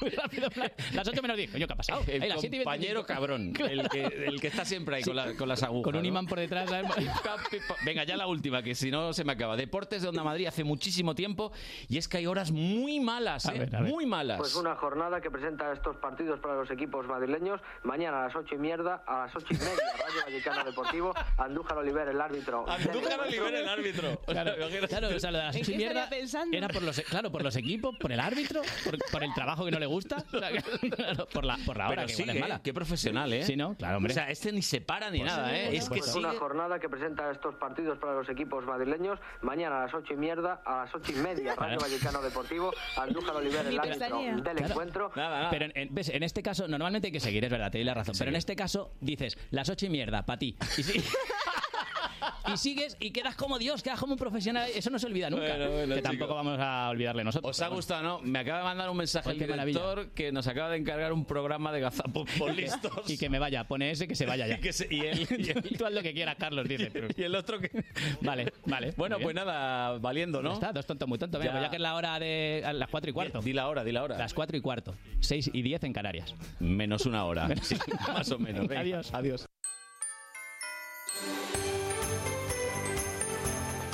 muy 0.00 0.08
rápido, 0.10 0.48
las 0.94 1.06
8 1.06 1.20
menos 1.20 1.36
10. 1.36 1.50
Coño, 1.52 1.66
¿qué 1.66 1.72
ha 1.74 1.76
pasado? 1.76 2.02
El 2.06 2.22
Ahí, 2.22 2.28
las 2.30 2.40
7 2.40 2.56
y 2.56 2.58
25. 2.60 2.64
compañero 2.64 3.04
cabrón, 3.06 3.52
el 3.68 3.88
que, 3.90 4.04
el 4.26 4.40
que 4.40 4.46
está 4.46 4.64
siempre 4.64 4.96
ahí 4.96 5.02
con, 5.02 5.16
la- 5.16 5.34
con 5.34 5.46
las 5.50 5.62
agujas. 5.62 5.84
Con 5.84 5.96
un 5.96 6.02
¿no? 6.02 6.08
imán 6.08 6.26
por 6.26 6.38
detrás. 6.40 6.70
¿sabes? 6.70 6.86
Venga, 7.84 8.04
ya 8.04 8.16
la 8.16 8.26
última, 8.26 8.62
que 8.62 8.74
si 8.74 8.90
no 8.90 9.12
se 9.12 9.24
me 9.24 9.32
acaba. 9.32 9.56
Deportes 9.56 10.00
de 10.00 10.08
Onda 10.08 10.24
Madrid 10.24 10.46
hace 10.46 10.64
muchísimo 10.64 11.14
tiempo 11.14 11.52
y 11.88 11.98
es 11.98 12.08
que 12.08 12.16
hay 12.16 12.26
horas 12.26 12.50
muy 12.52 13.00
malas, 13.00 13.44
¿eh? 13.46 13.68
Muy 13.82 14.06
malas. 14.06 14.38
Pues 14.38 14.54
una 14.54 14.76
jornada 14.76 15.20
que 15.20 15.30
presenta 15.30 15.70
estos 15.72 15.96
partidos 15.96 16.40
para 16.40 16.54
los 16.54 16.70
equipos 16.70 17.06
madrileños. 17.06 17.60
Mañana 17.82 18.22
a 18.22 18.26
las 18.28 18.36
8 18.36 18.54
y 18.54 18.58
mierda, 18.58 19.02
a 19.06 19.26
las 19.26 19.36
8 19.36 19.46
y 19.50 19.54
media, 19.54 19.72
Rayo 19.98 20.20
Vallecano 20.24 20.64
Deportivo, 20.64 21.12
Andújar 21.36 21.81
Oliver, 21.82 22.08
el 22.08 22.20
árbitro. 22.20 22.64
Andújar 22.68 23.20
Oliver, 23.20 23.54
el 23.54 23.68
árbitro. 23.68 24.20
Claro, 24.26 24.52
claro, 24.88 25.08
o 25.14 25.18
sea, 25.20 25.30
lo 25.30 25.38
de 25.38 25.44
las 25.44 25.54
¿En 25.56 25.62
ocho 25.62 25.70
y 25.70 25.74
qué 25.74 25.78
mierda 25.78 26.04
estaría 26.04 26.18
pensando? 26.20 26.56
era 26.56 26.68
por 26.68 26.82
los, 26.82 27.00
claro, 27.02 27.30
por 27.30 27.42
los 27.42 27.56
equipos, 27.56 27.96
por 27.98 28.12
el 28.12 28.20
árbitro, 28.20 28.62
por, 28.84 28.98
por 29.10 29.22
el 29.24 29.34
trabajo 29.34 29.64
que 29.64 29.70
no 29.70 29.78
le 29.78 29.86
gusta, 29.86 30.16
o 30.32 30.38
sea, 30.38 30.50
claro, 30.96 31.26
por 31.26 31.44
la, 31.44 31.58
por 31.66 31.76
la 31.76 31.86
hora 31.88 31.96
Pero 31.96 32.06
que 32.08 32.14
sí, 32.14 32.22
igual 32.22 32.36
es 32.36 32.40
¿eh? 32.40 32.40
mala. 32.48 32.62
Qué 32.62 32.72
profesional, 32.74 33.32
¿eh? 33.32 33.42
Sí, 33.44 33.56
¿no? 33.56 33.74
Claro, 33.76 33.96
hombre. 33.98 34.12
O 34.12 34.14
sea, 34.14 34.30
este 34.30 34.52
ni 34.52 34.62
se 34.62 34.80
para 34.80 35.10
ni 35.10 35.22
nada, 35.22 35.54
¿eh? 35.56 35.76
Es 35.76 35.84
que 35.88 35.98
Pues 35.98 36.06
sigue... 36.12 36.26
una 36.26 36.38
jornada 36.38 36.78
que 36.78 36.88
presenta 36.88 37.30
estos 37.30 37.54
partidos 37.56 37.98
para 37.98 38.14
los 38.14 38.28
equipos 38.28 38.64
madrileños. 38.64 39.18
Mañana 39.42 39.82
a 39.82 39.84
las 39.86 39.94
8 39.94 40.14
y 40.14 40.16
mierda, 40.16 40.62
a 40.64 40.84
las 40.84 40.94
8 40.94 41.12
y 41.12 41.16
media, 41.16 41.54
Rayo 41.54 41.78
Claro. 41.78 41.80
Vallecano 41.80 42.22
Deportivo, 42.22 42.72
Andújar 42.96 43.36
Oliver, 43.36 43.66
el 43.66 43.78
árbitro 43.78 43.98
pestañea. 43.98 44.34
del 44.36 44.42
Claro. 44.42 44.66
encuentro. 44.66 45.10
Pero 45.50 45.64
en, 45.66 45.72
en- 45.74 45.94
ves, 45.94 46.08
en 46.08 46.22
este 46.22 46.42
caso, 46.42 46.68
normalmente 46.68 47.08
hay 47.08 47.12
que 47.12 47.20
seguir, 47.20 47.44
es 47.44 47.50
verdad, 47.50 47.70
te 47.70 47.78
doy 47.78 47.84
la 47.84 47.94
razón. 47.94 48.14
Pero 48.18 48.30
en 48.30 48.36
este 48.36 48.54
caso 48.56 48.92
dices, 49.00 49.36
las 49.50 49.68
ocho 49.68 49.86
y 49.86 49.90
mierda, 49.90 50.24
para 50.24 50.38
ti. 50.38 50.56
Y, 50.78 50.82
si- 50.82 51.02
y 52.52 52.56
sigues 52.56 52.96
y 53.00 53.10
quedas 53.10 53.34
como 53.36 53.58
Dios, 53.58 53.82
quedas 53.82 53.98
como 54.00 54.12
un 54.14 54.18
profesional. 54.18 54.68
Eso 54.74 54.90
no 54.90 54.98
se 54.98 55.06
olvida 55.06 55.30
nunca. 55.30 55.46
Bueno, 55.56 55.70
bueno, 55.70 55.94
que 55.96 56.02
tampoco 56.02 56.34
vamos 56.34 56.58
a 56.60 56.88
olvidarle 56.90 57.24
nosotros. 57.24 57.50
¿Os 57.56 57.62
ha 57.62 57.68
gustado, 57.68 58.02
no? 58.02 58.20
Me 58.20 58.38
acaba 58.40 58.58
de 58.58 58.64
mandar 58.64 58.90
un 58.90 58.96
mensaje 58.96 59.30
el 59.30 59.38
maravilla. 59.48 59.64
director 59.80 60.10
que 60.14 60.32
nos 60.32 60.46
acaba 60.46 60.70
de 60.70 60.76
encargar 60.78 61.12
un 61.12 61.24
programa 61.24 61.72
de 61.72 61.80
gazapos 61.80 62.28
por 62.38 62.52
listos. 62.54 63.08
Y 63.10 63.18
que 63.18 63.28
me 63.28 63.38
vaya, 63.38 63.64
pone 63.64 63.90
ese 63.90 64.06
que 64.08 64.14
se 64.14 64.26
vaya 64.26 64.46
ya. 64.46 64.54
Y 64.58 64.60
que 64.60 64.72
se- 64.72 64.88
y 64.90 65.00
él- 65.00 65.26
y 65.38 65.50
él- 65.50 65.62
Tú 65.78 65.86
haz 65.86 65.92
lo 65.92 66.02
que 66.02 66.12
quieras, 66.12 66.36
Carlos, 66.38 66.68
dice. 66.68 66.90
pero- 66.92 67.08
Y 67.16 67.22
el 67.22 67.34
otro 67.34 67.60
que... 67.60 67.70
Vale, 68.20 68.52
vale. 68.66 68.92
Bueno, 68.96 69.18
pues 69.20 69.34
nada, 69.34 69.98
valiendo, 69.98 70.40
Ya 70.42 70.48
¿no? 70.48 70.54
está, 70.54 70.72
dos 70.72 70.86
tontos 70.86 71.08
muy 71.08 71.18
tontos. 71.18 71.38
Venga, 71.40 71.52
Ya. 71.52 71.58
pues 71.58 71.66
ya 71.66 71.70
que 71.70 71.76
es 71.76 71.82
la 71.82 71.94
hora 71.94 72.18
de 72.18 72.62
a 72.64 72.72
las 72.72 72.88
cuatro 72.88 73.10
y 73.10 73.12
cuarto. 73.12 73.40
Di 73.40 73.52
la 73.52 73.68
hora, 73.68 73.84
di 73.84 73.92
la 73.92 74.02
hora. 74.02 74.18
Las 74.18 74.34
cuatro 74.34 74.56
y 74.56 74.60
cuarto. 74.60 74.94
Seis 75.20 75.50
y 75.52 75.62
diez 75.62 75.82
en 75.84 75.92
Canarias. 75.92 76.34
Menos 76.60 77.06
una 77.06 77.24
hora. 77.24 77.48
Sí, 77.62 77.76
más 78.08 78.30
o 78.30 78.38
menos. 78.38 78.66
venga. 78.66 78.80
Adiós. 78.80 79.12
Adiós. 79.14 79.46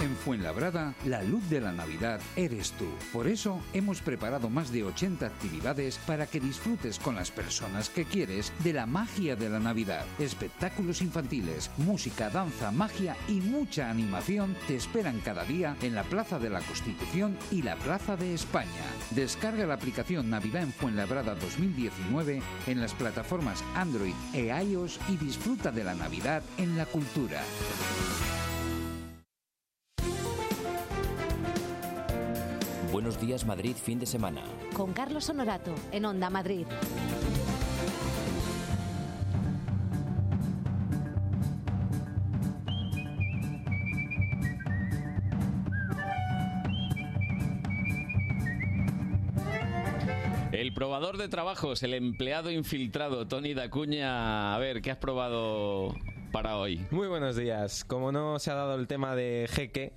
En 0.00 0.16
Fuenlabrada, 0.16 0.94
la 1.04 1.22
luz 1.22 1.46
de 1.50 1.60
la 1.60 1.72
Navidad 1.72 2.20
eres 2.34 2.72
tú. 2.72 2.86
Por 3.12 3.26
eso 3.26 3.60
hemos 3.74 4.00
preparado 4.00 4.48
más 4.48 4.72
de 4.72 4.82
80 4.82 5.26
actividades 5.26 5.98
para 5.98 6.26
que 6.26 6.40
disfrutes 6.40 6.98
con 6.98 7.16
las 7.16 7.30
personas 7.30 7.90
que 7.90 8.06
quieres 8.06 8.50
de 8.64 8.72
la 8.72 8.86
magia 8.86 9.36
de 9.36 9.50
la 9.50 9.60
Navidad. 9.60 10.06
Espectáculos 10.18 11.02
infantiles, 11.02 11.70
música, 11.76 12.30
danza, 12.30 12.70
magia 12.70 13.14
y 13.28 13.40
mucha 13.40 13.90
animación 13.90 14.56
te 14.66 14.74
esperan 14.74 15.20
cada 15.20 15.44
día 15.44 15.76
en 15.82 15.94
la 15.94 16.04
Plaza 16.04 16.38
de 16.38 16.48
la 16.48 16.60
Constitución 16.60 17.36
y 17.50 17.60
la 17.60 17.76
Plaza 17.76 18.16
de 18.16 18.32
España. 18.32 18.70
Descarga 19.10 19.66
la 19.66 19.74
aplicación 19.74 20.30
Navidad 20.30 20.62
en 20.62 20.72
Fuenlabrada 20.72 21.34
2019 21.34 22.40
en 22.66 22.80
las 22.80 22.94
plataformas 22.94 23.62
Android 23.74 24.14
e 24.32 24.46
iOS 24.64 24.98
y 25.10 25.18
disfruta 25.18 25.70
de 25.70 25.84
la 25.84 25.94
Navidad 25.94 26.42
en 26.56 26.78
la 26.78 26.86
cultura. 26.86 27.42
Buenos 33.10 33.26
días 33.26 33.44
Madrid 33.44 33.74
fin 33.74 33.98
de 33.98 34.06
semana. 34.06 34.40
Con 34.72 34.92
Carlos 34.92 35.28
Honorato 35.28 35.74
en 35.90 36.04
Onda 36.04 36.30
Madrid. 36.30 36.64
El 50.52 50.72
probador 50.72 51.16
de 51.18 51.28
trabajos, 51.28 51.82
el 51.82 51.94
empleado 51.94 52.52
infiltrado, 52.52 53.26
Tony 53.26 53.54
Dacuña. 53.54 54.54
A 54.54 54.58
ver, 54.60 54.82
¿qué 54.82 54.92
has 54.92 54.98
probado 54.98 55.96
para 56.30 56.58
hoy? 56.58 56.86
Muy 56.92 57.08
buenos 57.08 57.34
días. 57.34 57.84
Como 57.84 58.12
no 58.12 58.38
se 58.38 58.52
ha 58.52 58.54
dado 58.54 58.76
el 58.76 58.86
tema 58.86 59.16
de 59.16 59.48
jeque, 59.50 59.94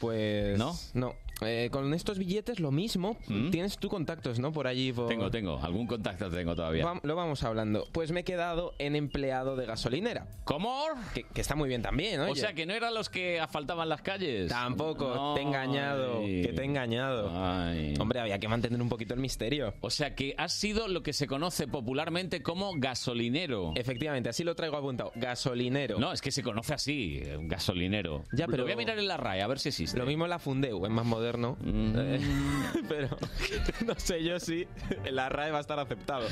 pues... 0.00 0.58
¿No? 0.58 0.74
No. 0.94 1.14
Eh, 1.40 1.68
con 1.70 1.92
estos 1.94 2.18
billetes 2.18 2.60
lo 2.60 2.70
mismo. 2.70 3.16
Tienes 3.50 3.78
tú 3.78 3.88
contactos, 3.88 4.38
¿no? 4.38 4.52
Por 4.52 4.66
allí. 4.66 4.92
por- 4.92 5.06
¿Mm? 5.06 5.08
Tengo, 5.08 5.30
tengo. 5.30 5.58
Algún 5.62 5.86
contacto 5.86 6.28
tengo 6.30 6.54
todavía. 6.54 6.84
Lo 7.02 7.14
vamos 7.16 7.42
hablando. 7.44 7.86
Pues 7.92 8.12
me 8.12 8.20
he 8.20 8.24
quedado 8.24 8.74
en 8.78 8.96
empleado 8.96 9.56
de 9.56 9.66
gasolinera. 9.66 10.26
¿Cómo? 10.44 10.84
Que, 11.14 11.22
que 11.24 11.40
está 11.40 11.54
muy 11.54 11.68
bien 11.68 11.82
también, 11.82 12.20
oye. 12.20 12.32
O 12.32 12.34
sea, 12.34 12.52
que 12.54 12.66
no 12.66 12.74
eran 12.74 12.94
los 12.94 13.08
que 13.08 13.40
asfaltaban 13.40 13.88
las 13.88 14.02
calles. 14.02 14.48
Tampoco, 14.48 15.34
te 15.34 15.40
he 15.40 15.44
engañado. 15.44 16.20
Ay. 16.20 16.42
Que 16.42 16.52
te 16.52 16.62
he 16.62 16.64
engañado. 16.64 17.30
Ay. 17.34 17.94
Hombre, 18.00 18.20
había 18.20 18.38
que 18.38 18.48
mantener 18.48 18.80
un 18.82 18.88
poquito 18.88 19.14
el 19.14 19.20
misterio. 19.20 19.74
O 19.80 19.90
sea, 19.90 20.14
que 20.14 20.34
has 20.38 20.52
sido 20.52 20.88
lo 20.88 21.02
que 21.02 21.12
se 21.12 21.26
conoce 21.26 21.66
popularmente 21.68 22.42
como 22.42 22.72
gasolinero. 22.76 23.72
Efectivamente, 23.76 24.28
así 24.28 24.44
lo 24.44 24.54
traigo 24.54 24.76
apuntado. 24.76 25.12
Gasolinero. 25.14 25.98
No, 25.98 26.12
es 26.12 26.20
que 26.20 26.30
se 26.32 26.42
conoce 26.42 26.74
así, 26.74 27.20
eh, 27.22 27.36
gasolinero. 27.42 28.24
Ya, 28.32 28.46
pero- 28.46 28.58
Lo 28.58 28.64
voy 28.64 28.72
a 28.72 28.76
mirar 28.76 28.98
en 28.98 29.06
la 29.06 29.16
RAE, 29.16 29.42
a 29.42 29.46
ver 29.46 29.58
si 29.58 29.68
existe. 29.68 29.96
Lo 29.98 30.04
mismo 30.06 30.26
la 30.26 30.38
Fundeu, 30.38 30.84
es 30.84 30.90
más 30.90 31.04
moderno. 31.06 31.27
Moderno. 31.28 31.56
Eh, 31.64 32.20
pero 32.88 33.16
no 33.86 33.94
sé 33.96 34.22
yo 34.22 34.38
si 34.40 34.66
la 35.10 35.28
RAE 35.28 35.50
va 35.50 35.58
a 35.58 35.60
estar 35.60 35.78
aceptado. 35.78 36.26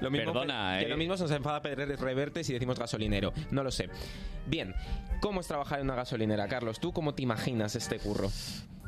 Lo 0.00 0.10
mismo 0.10 0.32
Perdona, 0.32 0.74
que, 0.74 0.80
que 0.80 0.86
¿eh? 0.86 0.88
lo 0.90 0.96
mismo 0.96 1.16
se 1.16 1.24
nos 1.24 1.32
enfada 1.32 1.62
Pérez 1.62 1.98
Reverte 2.00 2.44
si 2.44 2.52
decimos 2.52 2.78
gasolinero. 2.78 3.32
No 3.50 3.62
lo 3.62 3.70
sé. 3.70 3.88
Bien, 4.46 4.74
¿cómo 5.20 5.40
es 5.40 5.48
trabajar 5.48 5.80
en 5.80 5.86
una 5.86 5.96
gasolinera, 5.96 6.46
Carlos? 6.48 6.80
¿Tú 6.80 6.92
cómo 6.92 7.14
te 7.14 7.22
imaginas 7.22 7.74
este 7.74 7.98
curro? 7.98 8.30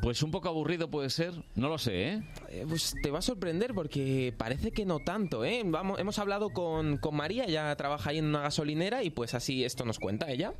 Pues 0.00 0.22
un 0.22 0.30
poco 0.30 0.48
aburrido 0.48 0.88
puede 0.88 1.10
ser, 1.10 1.32
no 1.56 1.68
lo 1.68 1.76
sé, 1.76 2.12
¿eh? 2.12 2.22
pues 2.68 2.94
te 3.02 3.10
va 3.10 3.18
a 3.18 3.22
sorprender 3.22 3.74
porque 3.74 4.32
parece 4.38 4.70
que 4.70 4.86
no 4.86 5.00
tanto, 5.00 5.44
¿eh? 5.44 5.62
Vamos, 5.64 5.98
hemos 5.98 6.20
hablado 6.20 6.50
con, 6.50 6.98
con 6.98 7.16
María, 7.16 7.46
ella 7.46 7.74
trabaja 7.74 8.10
ahí 8.10 8.18
en 8.18 8.26
una 8.26 8.42
gasolinera 8.42 9.02
y 9.02 9.10
pues 9.10 9.34
así 9.34 9.64
esto 9.64 9.84
nos 9.84 9.98
cuenta 9.98 10.30
ella. 10.30 10.54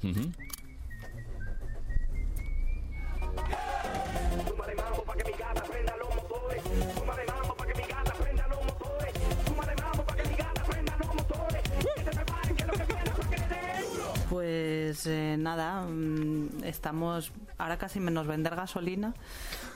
Pues 14.39 15.05
eh, 15.07 15.34
nada, 15.36 15.83
mm, 15.83 16.62
estamos 16.62 17.33
ahora 17.58 17.76
casi 17.76 17.99
menos 17.99 18.28
vender 18.28 18.55
gasolina, 18.55 19.12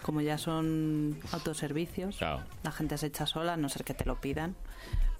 como 0.02 0.20
ya 0.20 0.38
son 0.38 1.18
autoservicios. 1.32 2.20
La 2.20 2.70
gente 2.70 2.96
se 2.96 3.06
echa 3.06 3.26
sola, 3.26 3.54
a 3.54 3.56
no 3.56 3.68
ser 3.68 3.82
que 3.82 3.92
te 3.92 4.04
lo 4.04 4.20
pidan. 4.20 4.54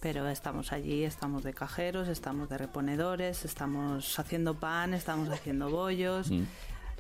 Pero 0.01 0.29
estamos 0.29 0.73
allí, 0.73 1.03
estamos 1.03 1.43
de 1.43 1.55
cajeros, 1.55 2.07
estamos 2.07 2.49
de 2.51 2.57
reponedores, 2.57 3.45
estamos 3.45 4.17
haciendo 4.17 4.55
pan, 4.55 4.95
estamos 4.95 5.29
haciendo 5.29 5.71
bollos. 5.71 6.31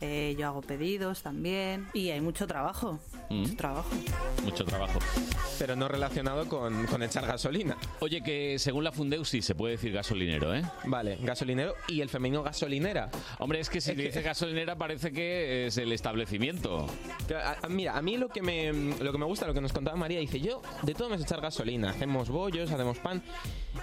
Eh, 0.03 0.35
yo 0.39 0.47
hago 0.49 0.61
pedidos 0.61 1.23
también 1.23 1.87
y 1.95 2.11
hay 2.11 2.21
mucho 2.21 2.47
trabajo, 2.47 2.99
mucho 3.31 3.57
trabajo. 3.57 3.89
Mucho 4.45 4.65
trabajo. 4.65 4.99
Pero 5.59 5.77
no 5.77 5.87
relacionado 5.89 6.49
con, 6.49 6.87
con 6.87 7.03
echar 7.03 7.25
gasolina. 7.27 7.77
Oye, 8.01 8.21
que 8.23 8.59
según 8.59 8.83
la 8.85 8.91
Fundeu 8.93 9.25
sí 9.25 9.41
se 9.43 9.55
puede 9.55 9.73
decir 9.75 9.93
gasolinero, 9.93 10.55
¿eh? 10.55 10.63
Vale, 10.85 11.17
gasolinero 11.23 11.75
y 11.89 12.01
el 12.01 12.09
femenino 12.09 12.43
gasolinera. 12.43 13.11
Hombre, 13.39 13.61
es 13.61 13.71
que 13.71 13.81
si 13.81 13.95
dice 13.95 14.23
gasolinera 14.23 14.77
parece 14.77 15.13
que 15.13 15.67
es 15.67 15.77
el 15.79 15.93
establecimiento. 15.93 16.87
A- 17.35 17.65
a- 17.65 17.69
Mira, 17.69 17.97
a 17.97 18.03
mí 18.03 18.17
lo 18.17 18.29
que 18.29 18.43
me 18.43 18.73
lo 18.73 19.13
que 19.13 19.19
me 19.19 19.25
gusta, 19.25 19.47
lo 19.47 19.55
que 19.55 19.61
nos 19.61 19.73
contaba 19.73 19.97
María, 19.97 20.19
dice, 20.19 20.41
yo 20.41 20.61
de 20.83 20.95
todo 20.95 21.09
me 21.09 21.17
sé 21.17 21.23
echar 21.25 21.41
gasolina, 21.41 21.91
hacemos 21.91 22.29
bollos, 22.29 22.71
hacemos 22.73 22.99
pan. 22.99 23.23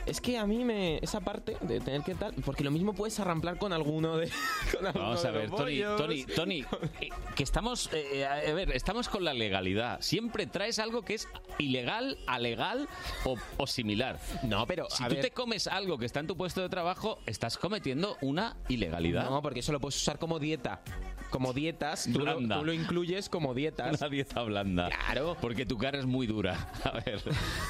Es 0.06 0.22
que 0.22 0.38
a 0.38 0.46
mí 0.46 0.64
me 0.66 0.98
esa 1.02 1.22
parte 1.22 1.56
de 1.62 1.80
tener 1.80 2.02
que 2.04 2.14
tal, 2.16 2.34
porque 2.46 2.64
lo 2.64 2.72
mismo 2.72 2.94
puedes 2.94 3.20
arramplar 3.20 3.58
con 3.58 3.74
alguno 3.74 4.18
de 4.18 4.30
con 4.76 4.86
alguno 4.86 5.06
Vamos 5.08 5.26
a 5.26 5.32
de 5.32 5.38
ver, 5.38 5.50
los 5.50 5.58
Tony. 5.60 5.76
Tony, 6.10 6.26
Tony, 6.36 6.66
eh, 7.02 7.10
que 7.36 7.44
estamos, 7.44 7.90
eh, 7.94 8.26
a 8.26 8.54
ver, 8.54 8.72
estamos 8.72 9.10
con 9.10 9.24
la 9.24 9.34
legalidad. 9.34 10.02
Siempre 10.02 10.46
traes 10.48 10.80
algo 10.80 11.02
que 11.04 11.16
es 11.16 11.28
ilegal, 11.58 12.18
alegal 12.28 12.88
o, 13.26 13.36
o 13.58 13.68
similar. 13.68 14.20
No, 14.44 14.66
pero 14.66 14.88
si 14.90 15.04
a 15.04 15.08
tú 15.08 15.16
ver- 15.16 15.24
te 15.26 15.32
comes 15.32 15.68
algo 15.68 15.98
que 15.98 16.06
está 16.06 16.20
en 16.20 16.28
tu 16.28 16.36
puesto 16.38 16.62
de 16.62 16.70
trabajo, 16.70 17.20
estás 17.26 17.58
cometiendo 17.58 18.18
una 18.22 18.56
ilegalidad. 18.68 19.30
No, 19.30 19.42
porque 19.42 19.60
eso 19.60 19.72
lo 19.72 19.80
puedes 19.80 19.96
usar 20.02 20.20
como 20.20 20.40
dieta. 20.40 20.82
Como 21.30 21.54
dietas, 21.54 22.06
tú 22.12 22.18
lo, 22.18 22.26
Blanda. 22.26 22.58
tú 22.58 22.66
lo 22.66 22.74
incluyes 22.74 23.30
como 23.30 23.54
dietas. 23.54 24.02
Una 24.02 24.10
dieta 24.10 24.42
blanda. 24.42 24.90
Claro. 24.90 25.38
Porque 25.40 25.64
tu 25.64 25.78
cara 25.78 26.00
es 26.00 26.06
muy 26.08 26.26
dura. 26.26 26.72
A 26.84 26.92
ver, 27.02 27.22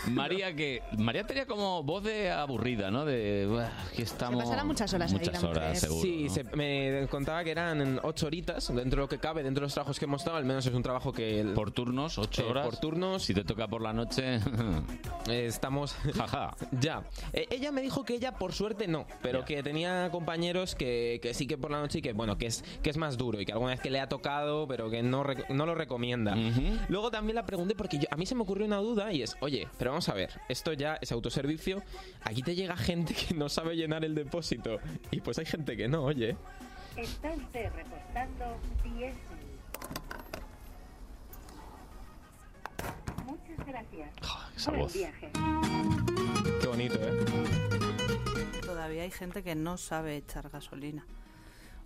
María 0.08 0.56
que 0.56 0.82
María 0.98 1.26
tenía 1.28 1.46
como 1.46 1.84
voz 1.84 2.04
de 2.04 2.32
aburrida, 2.32 2.90
¿no? 2.90 3.04
De 3.04 3.48
"Buah, 3.50 3.70
que 3.96 4.04
estamos 4.04 4.42
pasará 4.44 4.64
muchas 4.64 4.94
horas 4.94 5.12
ahí, 5.12 5.18
muchas 5.20 5.44
la 5.44 5.50
horas, 5.50 5.64
mujer". 5.64 5.76
seguro. 5.78 6.02
Sí, 6.02 6.24
¿no? 6.28 6.34
se- 6.34 6.44
me 6.56 7.08
contaba 7.10 7.44
que 7.44 7.52
eran 7.52 8.00
ocho 8.04 8.19
horitas 8.24 8.68
dentro 8.68 9.02
de 9.02 9.04
lo 9.06 9.10
que 9.10 9.18
cabe, 9.20 9.44
dentro 9.44 9.62
de 9.62 9.66
los 9.66 9.74
trabajos 9.74 9.98
que 10.00 10.06
hemos 10.06 10.22
estado. 10.22 10.38
Al 10.38 10.46
menos 10.46 10.66
es 10.66 10.74
un 10.74 10.84
trabajo 10.84 11.12
que. 11.12 11.42
el- 11.42 11.54
por 11.54 11.72
turnos, 11.72 12.18
ocho 12.18 12.44
Eh, 12.44 12.50
horas. 12.50 12.66
por 12.66 12.78
turnos. 12.78 13.24
Si 13.24 13.34
te 13.34 13.44
toca 13.44 13.68
por 13.68 13.82
la 13.82 13.94
noche, 13.94 14.36
eh, 15.28 15.46
estamos. 15.46 15.94
jaja. 16.16 16.56
Ya. 16.80 17.04
Eh, 17.34 17.48
ella 17.52 17.72
me 17.72 17.82
dijo 17.82 18.04
que 18.04 18.16
ella, 18.16 18.34
por 18.34 18.54
suerte, 18.54 18.88
no. 18.88 19.06
Pero 19.22 19.46
que 19.46 19.62
tenía 19.64 20.10
compañeros 20.12 20.76
que, 20.76 21.20
que 21.22 21.34
sí 21.34 21.48
que 21.48 21.58
por 21.58 21.72
la 21.72 21.80
noche 21.82 22.00
y 22.00 22.02
que, 22.02 22.14
bueno, 22.14 22.38
que 22.38 22.48
es, 22.48 22.64
que 22.84 22.90
es 22.90 22.98
más 22.98 23.18
duro 23.18 23.40
y 23.42 23.46
que 23.46 23.52
alguna 23.52 23.72
vez 23.72 23.82
que 23.82 23.90
le 23.90 24.00
ha 24.00 24.08
tocado, 24.10 24.68
pero 24.68 24.90
que 24.90 25.02
no, 25.04 25.24
no 25.50 25.66
lo 25.66 25.76
recomienda. 25.76 26.36
Luego 26.88 27.12
también 27.12 27.36
la 27.36 27.46
pregunté 27.46 27.76
porque 27.76 27.98
yo- 28.00 28.08
a 28.12 28.16
mí 28.18 28.26
se 28.26 28.36
me 28.36 28.42
ocurrió 28.42 28.66
una 28.66 28.78
duda 28.78 29.12
y 29.14 29.22
es, 29.22 29.36
oye, 29.42 29.68
pero 29.78 29.92
vamos 29.92 30.10
a 30.10 30.14
ver, 30.14 30.30
esto 30.50 30.74
ya 30.74 30.98
es 31.02 31.12
autoservicio. 31.12 31.82
Aquí 32.24 32.42
te 32.42 32.56
llega 32.56 32.76
gente 32.78 33.14
que 33.14 33.34
no 33.36 33.50
sabe 33.50 33.76
llenar 33.76 34.04
el 34.06 34.16
depósito. 34.16 34.78
Y 35.12 35.22
pues 35.22 35.38
hay 35.40 35.46
gente 35.46 35.76
que 35.78 35.88
no, 35.88 36.04
oye. 36.04 36.36
Está 37.00 37.32
usted 37.32 37.72
reportando 37.74 38.60
diésel. 38.84 39.16
Muchas 43.26 43.66
gracias. 43.66 44.10
esa 44.56 44.72
Buen 44.72 44.84
voz. 44.84 44.94
viaje. 44.94 45.32
Qué 46.60 46.68
bonito, 46.68 46.96
¿eh? 47.02 47.26
Todavía 48.66 49.04
hay 49.04 49.12
gente 49.12 49.44
que 49.44 49.56
no 49.56 49.78
sabe 49.78 50.18
echar 50.18 50.50
gasolina 50.50 51.06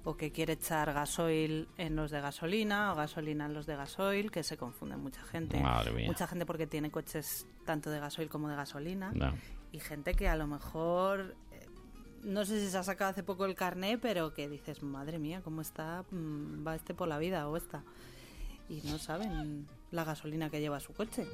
o 0.03 0.17
que 0.17 0.31
quiere 0.31 0.53
echar 0.53 0.91
gasoil 0.93 1.69
en 1.77 1.95
los 1.95 2.09
de 2.09 2.19
gasolina 2.19 2.91
o 2.91 2.95
gasolina 2.95 3.45
en 3.45 3.53
los 3.53 3.65
de 3.67 3.75
gasoil, 3.75 4.31
que 4.31 4.41
se 4.43 4.57
confunde 4.57 4.97
mucha 4.97 5.21
gente. 5.23 5.59
Madre 5.61 5.91
mía. 5.91 6.07
Mucha 6.07 6.25
gente 6.27 6.45
porque 6.45 6.65
tiene 6.65 6.89
coches 6.91 7.45
tanto 7.65 7.89
de 7.91 7.99
gasoil 7.99 8.29
como 8.29 8.49
de 8.49 8.55
gasolina. 8.55 9.11
No. 9.13 9.33
Y 9.71 9.79
gente 9.79 10.13
que 10.15 10.27
a 10.27 10.35
lo 10.35 10.47
mejor, 10.47 11.35
no 12.23 12.45
sé 12.45 12.59
si 12.59 12.69
se 12.69 12.77
ha 12.77 12.83
sacado 12.83 13.11
hace 13.11 13.23
poco 13.23 13.45
el 13.45 13.55
carné, 13.55 13.97
pero 13.97 14.33
que 14.33 14.49
dices, 14.49 14.83
madre 14.83 15.19
mía, 15.19 15.41
¿cómo 15.43 15.61
está? 15.61 16.03
mm, 16.11 16.65
Va 16.65 16.75
este 16.75 16.93
por 16.93 17.07
la 17.07 17.17
vida 17.17 17.47
o 17.47 17.57
esta. 17.57 17.83
Y 18.69 18.81
no 18.85 18.97
saben 18.97 19.67
la 19.91 20.03
gasolina 20.03 20.49
que 20.49 20.61
lleva 20.61 20.79
su 20.79 20.93
coche. 20.93 21.27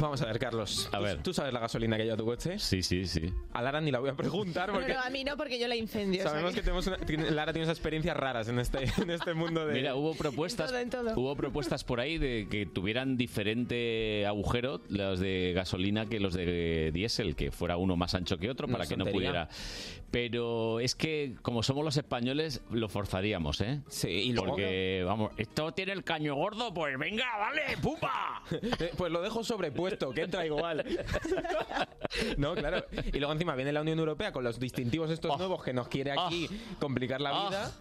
Vamos 0.00 0.20
a 0.22 0.26
ver, 0.26 0.38
Carlos. 0.38 0.88
A 0.92 0.98
ver. 1.00 1.22
¿Tú 1.22 1.32
sabes 1.32 1.52
la 1.52 1.60
gasolina 1.60 1.96
que 1.96 2.04
lleva 2.04 2.16
tu 2.16 2.24
coche? 2.24 2.58
Sí, 2.58 2.82
sí, 2.82 3.06
sí. 3.06 3.32
A 3.52 3.62
Lara 3.62 3.80
ni 3.80 3.90
la 3.90 3.98
voy 3.98 4.10
a 4.10 4.14
preguntar 4.14 4.70
porque 4.70 4.86
Pero 4.88 5.00
a 5.00 5.10
mí 5.10 5.24
no, 5.24 5.36
porque 5.36 5.58
yo 5.58 5.68
la 5.68 5.76
incendio. 5.76 6.20
o 6.20 6.22
sea 6.22 6.30
sabemos 6.32 6.54
que 6.54 6.60
tenemos 6.62 6.86
una- 6.86 6.98
tiene- 6.98 7.30
Lara 7.30 7.52
tiene 7.52 7.66
unas 7.66 7.76
experiencias 7.76 8.16
raras 8.16 8.48
en 8.48 8.58
este, 8.58 8.78
en 9.00 9.10
este 9.10 9.34
mundo 9.34 9.66
de... 9.66 9.74
Mira, 9.74 9.94
hubo 9.94 10.14
propuestas, 10.18 10.72
En 10.72 10.90
todo, 10.90 11.00
en 11.08 11.14
todo. 11.14 11.20
hubo 11.20 11.36
propuestas 11.36 11.84
por 11.84 12.00
ahí 12.00 12.18
de 12.18 12.46
que 12.50 12.66
tuvieran 12.66 13.16
diferente 13.16 14.26
agujero 14.26 14.80
los 14.88 15.20
de 15.20 15.52
gasolina 15.54 16.06
que 16.06 16.20
los 16.20 16.34
de 16.34 16.90
diésel, 16.92 17.36
que 17.36 17.50
fuera 17.50 17.76
uno 17.76 17.96
más 17.96 18.14
ancho 18.14 18.38
que 18.38 18.50
otro 18.50 18.68
para 18.68 18.86
que 18.86 18.96
no 18.96 19.06
pudiera. 19.06 19.48
Pero 20.10 20.80
es 20.80 20.94
que 20.94 21.34
como 21.42 21.62
somos 21.62 21.84
los 21.84 21.96
españoles 21.96 22.62
lo 22.70 22.88
forzaríamos, 22.88 23.60
¿eh? 23.60 23.80
Sí, 23.88 24.08
y 24.08 24.32
luego- 24.32 24.50
porque 24.50 25.02
vamos, 25.04 25.32
esto 25.36 25.72
tiene 25.72 25.92
el 25.92 26.04
caño 26.04 26.34
gordo, 26.36 26.72
pues 26.72 26.96
venga, 26.98 27.26
dale, 27.38 27.76
pupa. 27.82 28.42
Eh, 28.80 28.92
Pues 28.96 29.10
lo 29.12 29.20
dejo 29.22 29.42
sobrepuesto, 29.42 30.10
que 30.12 30.22
entra 30.22 30.46
igual. 30.46 30.84
no, 32.36 32.54
claro. 32.54 32.84
Y 33.12 33.18
luego 33.18 33.32
encima 33.32 33.54
viene 33.54 33.72
la 33.72 33.80
Unión 33.82 33.98
Europea 33.98 34.32
con 34.32 34.44
los 34.44 34.58
distintivos 34.58 35.10
estos 35.10 35.36
nuevos 35.38 35.62
que 35.62 35.72
nos 35.72 35.88
quiere 35.88 36.12
aquí 36.12 36.48
complicar 36.78 37.20
la 37.20 37.30
Ah, 37.30 37.48
vida. 37.48 37.72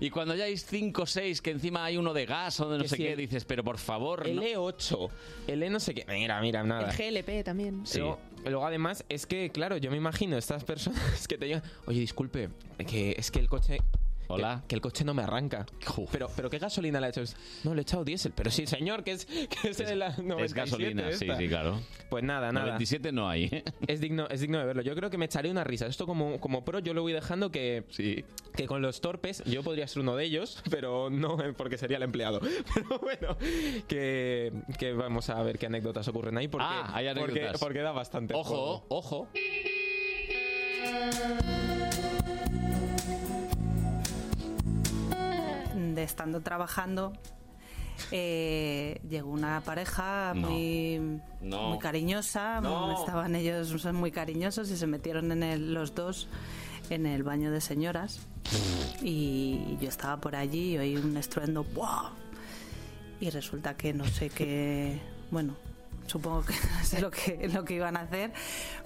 y 0.00 0.10
cuando 0.10 0.34
ya 0.34 0.44
hay 0.44 0.56
5 0.56 1.02
o 1.02 1.06
6 1.06 1.42
que 1.42 1.50
encima 1.50 1.84
hay 1.84 1.96
uno 1.96 2.12
de 2.14 2.26
gas 2.26 2.58
o 2.60 2.70
de 2.70 2.78
no 2.78 2.82
Que 2.84 2.88
sé 2.88 2.96
sí, 2.96 3.02
qué, 3.04 3.16
dices, 3.16 3.44
pero 3.44 3.62
por 3.62 3.78
favor, 3.78 4.26
El 4.26 4.36
no. 4.36 4.42
E8, 4.42 5.10
el 5.48 5.62
E 5.62 5.70
no 5.70 5.80
sé 5.80 5.94
qué. 5.94 6.04
Mira, 6.08 6.40
mira, 6.40 6.62
nada. 6.64 6.90
El 6.90 6.96
GLP 6.96 7.44
también. 7.44 7.84
Luego, 7.94 8.18
luego, 8.50 8.66
además 8.66 9.04
es 9.08 9.26
que, 9.26 9.50
claro, 9.50 9.76
yo 9.76 9.90
me 9.90 9.96
imagino 9.96 10.36
estas 10.36 10.64
personas 10.64 11.26
que 11.28 11.38
te 11.38 11.46
llegan, 11.46 11.62
oye, 11.86 12.00
disculpe, 12.00 12.50
que 12.86 13.14
es 13.18 13.30
que 13.30 13.38
el 13.38 13.48
coche... 13.48 13.78
Hola. 14.28 14.60
Que, 14.62 14.68
que 14.68 14.74
el 14.76 14.80
coche 14.80 15.04
no 15.04 15.14
me 15.14 15.22
arranca. 15.22 15.66
Pero, 16.10 16.28
pero 16.34 16.48
¿qué 16.50 16.58
gasolina 16.58 17.00
le 17.00 17.06
ha 17.06 17.08
hecho? 17.10 17.22
No, 17.64 17.74
le 17.74 17.80
he 17.80 17.82
echado 17.82 18.04
diésel. 18.04 18.32
Pero 18.34 18.50
sí, 18.50 18.66
señor, 18.66 19.04
que 19.04 19.12
es, 19.12 19.26
que 19.26 19.68
es, 19.70 19.78
de 19.78 19.96
la 19.96 20.10
97 20.16 20.44
es 20.44 20.54
gasolina, 20.54 21.12
sí, 21.12 21.24
esta. 21.24 21.36
sí, 21.36 21.48
claro. 21.48 21.80
Pues 22.08 22.24
nada, 22.24 22.50
nada. 22.52 22.66
97 22.66 23.12
no 23.12 23.28
hay. 23.28 23.44
¿eh? 23.44 23.64
Es 23.86 24.00
digno, 24.00 24.26
es 24.28 24.40
digno 24.40 24.58
de 24.58 24.64
verlo. 24.64 24.82
Yo 24.82 24.94
creo 24.94 25.10
que 25.10 25.18
me 25.18 25.26
echaré 25.26 25.50
una 25.50 25.64
risa. 25.64 25.86
Esto 25.86 26.06
como, 26.06 26.40
como 26.40 26.64
pro 26.64 26.78
yo 26.78 26.94
lo 26.94 27.02
voy 27.02 27.12
dejando 27.12 27.50
que, 27.50 27.84
que 28.56 28.66
con 28.66 28.82
los 28.82 29.00
torpes 29.00 29.42
yo 29.44 29.62
podría 29.62 29.86
ser 29.88 30.00
uno 30.02 30.16
de 30.16 30.24
ellos, 30.24 30.62
pero 30.70 31.10
no 31.10 31.42
eh, 31.42 31.52
porque 31.52 31.76
sería 31.78 31.96
el 31.98 32.02
empleado. 32.02 32.40
Pero 32.74 32.98
bueno, 32.98 33.36
que, 33.88 34.52
que 34.78 34.92
vamos 34.92 35.28
a 35.30 35.42
ver 35.42 35.58
qué 35.58 35.66
anécdotas 35.66 36.08
ocurren 36.08 36.36
ahí 36.38 36.48
porque, 36.48 36.66
Ah, 36.68 36.90
hay 36.94 37.06
porque, 37.14 37.30
anécdotas. 37.32 37.60
porque 37.60 37.78
da 37.80 37.92
bastante. 37.92 38.34
Ojo, 38.34 38.48
juego. 38.48 38.86
ojo. 38.88 39.28
De 45.94 46.02
estando 46.02 46.40
trabajando 46.40 47.12
eh, 48.10 49.00
llegó 49.08 49.30
una 49.30 49.60
pareja 49.60 50.32
No. 50.34 50.48
muy, 50.48 51.20
No. 51.40 51.68
muy 51.70 51.78
cariñosa 51.78 52.60
No. 52.60 52.98
estaban 52.98 53.36
ellos 53.36 53.84
muy 53.92 54.10
cariñosos 54.10 54.70
y 54.70 54.76
se 54.76 54.86
metieron 54.86 55.30
en 55.32 55.42
el- 55.42 55.72
los 55.74 55.94
dos 55.94 56.28
en 56.90 57.06
el 57.06 57.22
baño 57.22 57.50
de 57.50 57.60
señoras 57.60 58.20
y 59.02 59.76
yo 59.80 59.88
estaba 59.88 60.20
por 60.20 60.36
allí 60.36 60.74
y 60.74 60.78
oí 60.78 60.96
un 60.96 61.16
estruendo 61.16 61.64
¡buah! 61.64 62.10
y 63.20 63.30
resulta 63.30 63.76
que 63.76 63.94
no 63.94 64.04
sé 64.04 64.28
qué 64.28 65.00
bueno 65.30 65.54
supongo 66.06 66.44
que 66.44 66.52
no 66.78 66.84
sé 66.84 67.00
lo 67.00 67.10
que, 67.10 67.48
lo 67.52 67.64
que 67.64 67.74
iban 67.74 67.96
a 67.96 68.00
hacer, 68.00 68.32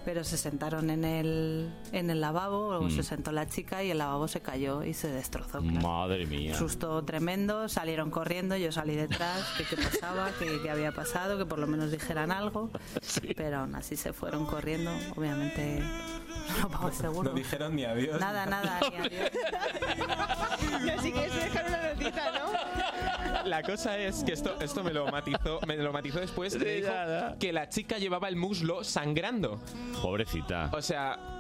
pero 0.05 0.25
se 0.25 0.37
sentaron 0.39 0.89
en 0.91 1.05
el, 1.05 1.71
en 1.93 2.11
el 2.11 2.21
lavabo, 2.21 2.71
luego 2.71 2.87
Mm. 2.87 2.91
se 2.91 3.03
sentó 3.03 3.33
la 3.33 3.47
chica 3.47 3.83
y 3.83 3.91
el 3.91 3.99
lavabo 3.99 4.29
se 4.29 4.41
cayó 4.41 4.83
y 4.85 4.95
se 4.95 5.09
destrozó. 5.09 5.61
Madre 5.61 6.27
mía. 6.27 6.55
Susto 6.57 7.05
tremendo, 7.05 7.69
salieron 7.69 8.11
corriendo, 8.11 8.57
yo 8.57 8.73
salí 8.73 8.95
detrás, 8.95 9.45
que 9.59 9.65
qué 9.65 9.77
pasaba, 9.83 10.31
que, 10.39 10.63
que 10.63 10.71
había 10.71 10.93
pasado, 10.93 11.37
que 11.39 11.45
por 11.45 11.59
lo 11.59 11.67
menos 11.67 11.91
dijeran 11.91 12.31
algo, 12.33 12.71
pero 13.37 13.59
aún 13.59 13.75
así 13.75 13.97
se 13.97 14.13
fueron 14.13 14.47
corriendo, 14.47 14.91
obviamente 15.17 15.83
no 16.63 16.71
pago 16.71 16.91
seguro. 16.93 17.31
No 17.31 17.37
dijeron 17.37 17.75
ni 17.77 17.85
adiós. 17.85 18.19
Nada, 18.21 18.47
nada, 18.47 18.81
ni 18.91 18.97
adiós. 18.97 19.31
No, 20.79 21.03
si 21.03 21.13
quieres 21.13 21.35
dejar 21.35 21.67
una 21.69 21.93
notita, 21.93 22.33
¿no? 22.33 22.78
La 23.49 23.63
cosa 23.63 23.97
es 23.97 24.25
que 24.25 24.35
esto, 24.35 24.57
esto 24.61 24.85
me 24.85 24.93
lo 24.93 25.07
matizó, 25.07 25.59
me 25.67 25.77
lo 25.77 25.91
matizó 25.91 26.21
después. 26.21 26.59
me 26.59 26.65
dijo 26.67 26.93
que 27.41 27.53
la 27.53 27.69
chica 27.69 27.97
llevaba 27.99 28.29
el 28.29 28.37
muslo 28.37 28.85
sangrando. 28.85 29.59
Pobrecita. 30.03 30.71
O 30.73 30.83
sea, 30.83 31.38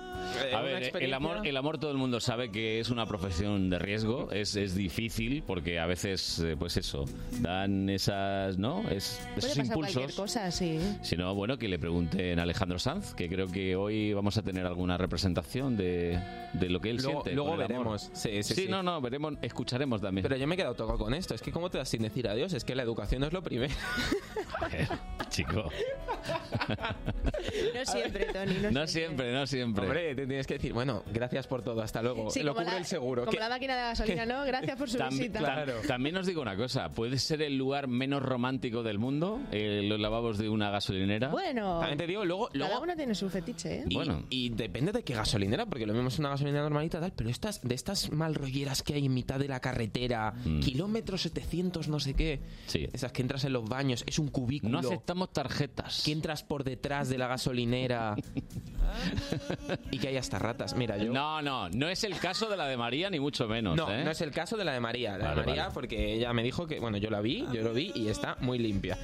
A 0.52 0.60
una 0.60 0.62
ver, 0.62 0.92
el 1.02 1.14
amor, 1.14 1.46
el 1.46 1.56
amor 1.56 1.78
todo 1.78 1.90
el 1.90 1.96
mundo 1.96 2.20
sabe 2.20 2.50
que 2.50 2.80
es 2.80 2.90
una 2.90 3.06
profesión 3.06 3.70
de 3.70 3.78
riesgo, 3.78 4.30
es, 4.32 4.54
es 4.56 4.74
difícil 4.74 5.42
porque 5.46 5.78
a 5.78 5.86
veces, 5.86 6.38
eh, 6.40 6.56
pues 6.58 6.76
eso, 6.76 7.04
dan 7.40 7.88
esas, 7.88 8.56
¿no? 8.58 8.88
Es, 8.90 9.20
Puede 9.34 9.46
esos 9.48 9.58
pasar 9.58 9.74
cualquier 9.76 10.10
impulsos. 10.10 10.16
cosa, 10.34 10.50
sí. 10.50 10.78
Si 11.02 11.16
no, 11.16 11.34
bueno, 11.34 11.58
que 11.58 11.68
le 11.68 11.78
pregunten 11.78 12.38
a 12.38 12.42
Alejandro 12.42 12.78
Sanz, 12.78 13.14
que 13.14 13.28
creo 13.28 13.48
que 13.48 13.74
hoy 13.76 14.12
vamos 14.12 14.36
a 14.38 14.42
tener 14.42 14.66
alguna 14.66 14.96
representación 14.96 15.76
de, 15.76 16.18
de 16.52 16.68
lo 16.68 16.80
que 16.80 16.90
él 16.90 16.96
Luego- 16.96 17.22
siente. 17.22 17.32
luego 17.34 17.50
con 17.50 17.60
el 17.60 17.64
amor. 17.66 17.68
veremos. 17.84 18.10
Sí, 18.12 18.42
sí, 18.42 18.54
sí. 18.54 18.66
no, 18.68 18.82
no, 18.82 19.00
veremos, 19.00 19.34
escucharemos 19.42 20.00
también. 20.00 20.22
Pero 20.22 20.36
yo 20.36 20.46
me 20.46 20.54
he 20.54 20.58
quedado 20.58 20.74
tocado 20.74 20.98
con 20.98 21.14
esto. 21.14 21.34
Es 21.34 21.42
que 21.42 21.50
cómo 21.52 21.70
te 21.70 21.78
das 21.78 21.88
sin 21.88 22.02
decir 22.02 22.28
adiós. 22.28 22.52
Es 22.52 22.64
que 22.64 22.74
la 22.74 22.82
educación 22.82 23.24
es 23.24 23.32
lo 23.32 23.42
primero. 23.42 23.74
Chico. 25.30 25.70
No 27.74 27.84
siempre, 27.84 28.26
Tony. 28.32 28.54
No, 28.62 28.70
No 28.70 28.86
siempre, 28.86 29.32
no 29.32 29.46
siempre. 29.46 29.84
Hombre, 29.86 30.07
te 30.14 30.26
tienes 30.26 30.46
que 30.46 30.54
decir, 30.54 30.72
bueno, 30.72 31.02
gracias 31.12 31.46
por 31.46 31.62
todo, 31.62 31.80
hasta 31.82 32.02
luego. 32.02 32.30
Sí, 32.30 32.42
lo 32.42 32.52
cubre 32.54 32.66
la- 32.66 32.78
el 32.78 32.84
seguro. 32.84 33.22
Como 33.22 33.32
¿Qué? 33.32 33.38
la 33.40 33.48
máquina 33.48 33.76
de 33.76 33.82
gasolina, 33.82 34.26
¿no? 34.26 34.44
Gracias 34.44 34.76
por 34.76 34.88
su 34.90 34.98
Tam- 34.98 35.10
visita. 35.10 35.40
tam- 35.40 35.86
También 35.86 36.16
os 36.16 36.26
digo 36.26 36.42
una 36.42 36.56
cosa, 36.56 36.90
puede 36.90 37.18
ser 37.18 37.42
el 37.42 37.56
lugar 37.56 37.88
menos 37.88 38.22
romántico 38.22 38.82
del 38.82 38.98
mundo, 38.98 39.40
eh, 39.52 39.82
los 39.84 39.98
lavabos 40.00 40.38
de 40.38 40.48
una 40.48 40.70
gasolinera. 40.70 41.28
Bueno, 41.28 41.78
También 41.80 41.98
te 41.98 42.06
digo, 42.06 42.24
luego, 42.24 42.48
cada 42.48 42.58
luego 42.68 42.82
uno 42.82 42.96
tiene 42.96 43.14
su 43.14 43.28
fetiche, 43.30 43.80
¿eh? 43.80 43.84
Y, 43.88 43.98
y 44.46 44.48
depende 44.50 44.92
de 44.92 45.02
qué 45.02 45.14
gasolinera, 45.14 45.66
porque 45.66 45.86
lo 45.86 45.92
mismo 45.94 46.08
es 46.08 46.18
una 46.18 46.30
gasolinera 46.30 46.62
normalita 46.64 47.00
tal, 47.00 47.12
pero 47.12 47.30
estas 47.30 47.60
de 47.66 47.74
estas 47.74 48.10
malrolleras 48.10 48.82
que 48.82 48.94
hay 48.94 49.06
en 49.06 49.14
mitad 49.14 49.38
de 49.38 49.48
la 49.48 49.60
carretera, 49.60 50.32
Mm. 50.44 50.60
kilómetros 50.60 51.22
700 51.22 51.88
no 51.88 52.00
sé 52.00 52.14
qué, 52.14 52.40
esas 52.92 53.12
que 53.12 53.22
entras 53.22 53.44
en 53.44 53.52
los 53.52 53.68
baños, 53.68 54.04
es 54.06 54.18
un 54.18 54.28
cubículo. 54.28 54.80
No 54.80 54.86
aceptamos 54.88 55.32
tarjetas. 55.32 56.02
Que 56.04 56.12
entras 56.12 56.42
por 56.42 56.64
detrás 56.64 57.08
de 57.08 57.18
la 57.18 57.26
gasolinera 57.26 58.14
y 59.90 59.97
que 59.98 60.08
hay 60.08 60.16
hasta 60.16 60.38
ratas. 60.38 60.74
Mira, 60.74 60.96
yo 60.96 61.12
No, 61.12 61.42
no, 61.42 61.68
no 61.70 61.88
es 61.88 62.04
el 62.04 62.18
caso 62.18 62.48
de 62.48 62.56
la 62.56 62.66
de 62.66 62.76
María, 62.76 63.10
ni 63.10 63.20
mucho 63.20 63.46
menos. 63.48 63.76
no, 63.76 63.92
¿eh? 63.92 64.04
no 64.04 64.10
es 64.10 64.20
el 64.20 64.30
caso 64.30 64.56
de 64.56 64.64
la 64.64 64.72
de 64.72 64.80
María. 64.80 65.18
La 65.18 65.28
Vale, 65.28 65.40
de 65.40 65.46
María, 65.46 65.62
vale. 65.64 65.74
porque 65.74 66.14
ella 66.14 66.32
me 66.32 66.42
dijo 66.42 66.66
que, 66.66 66.80
bueno, 66.80 66.96
yo 66.98 67.10
la 67.10 67.20
vi, 67.20 67.44
yo 67.52 67.62
lo 67.62 67.72
vi 67.72 67.92
y 67.94 68.08
está 68.08 68.36
muy 68.40 68.58
limpia. 68.58 68.96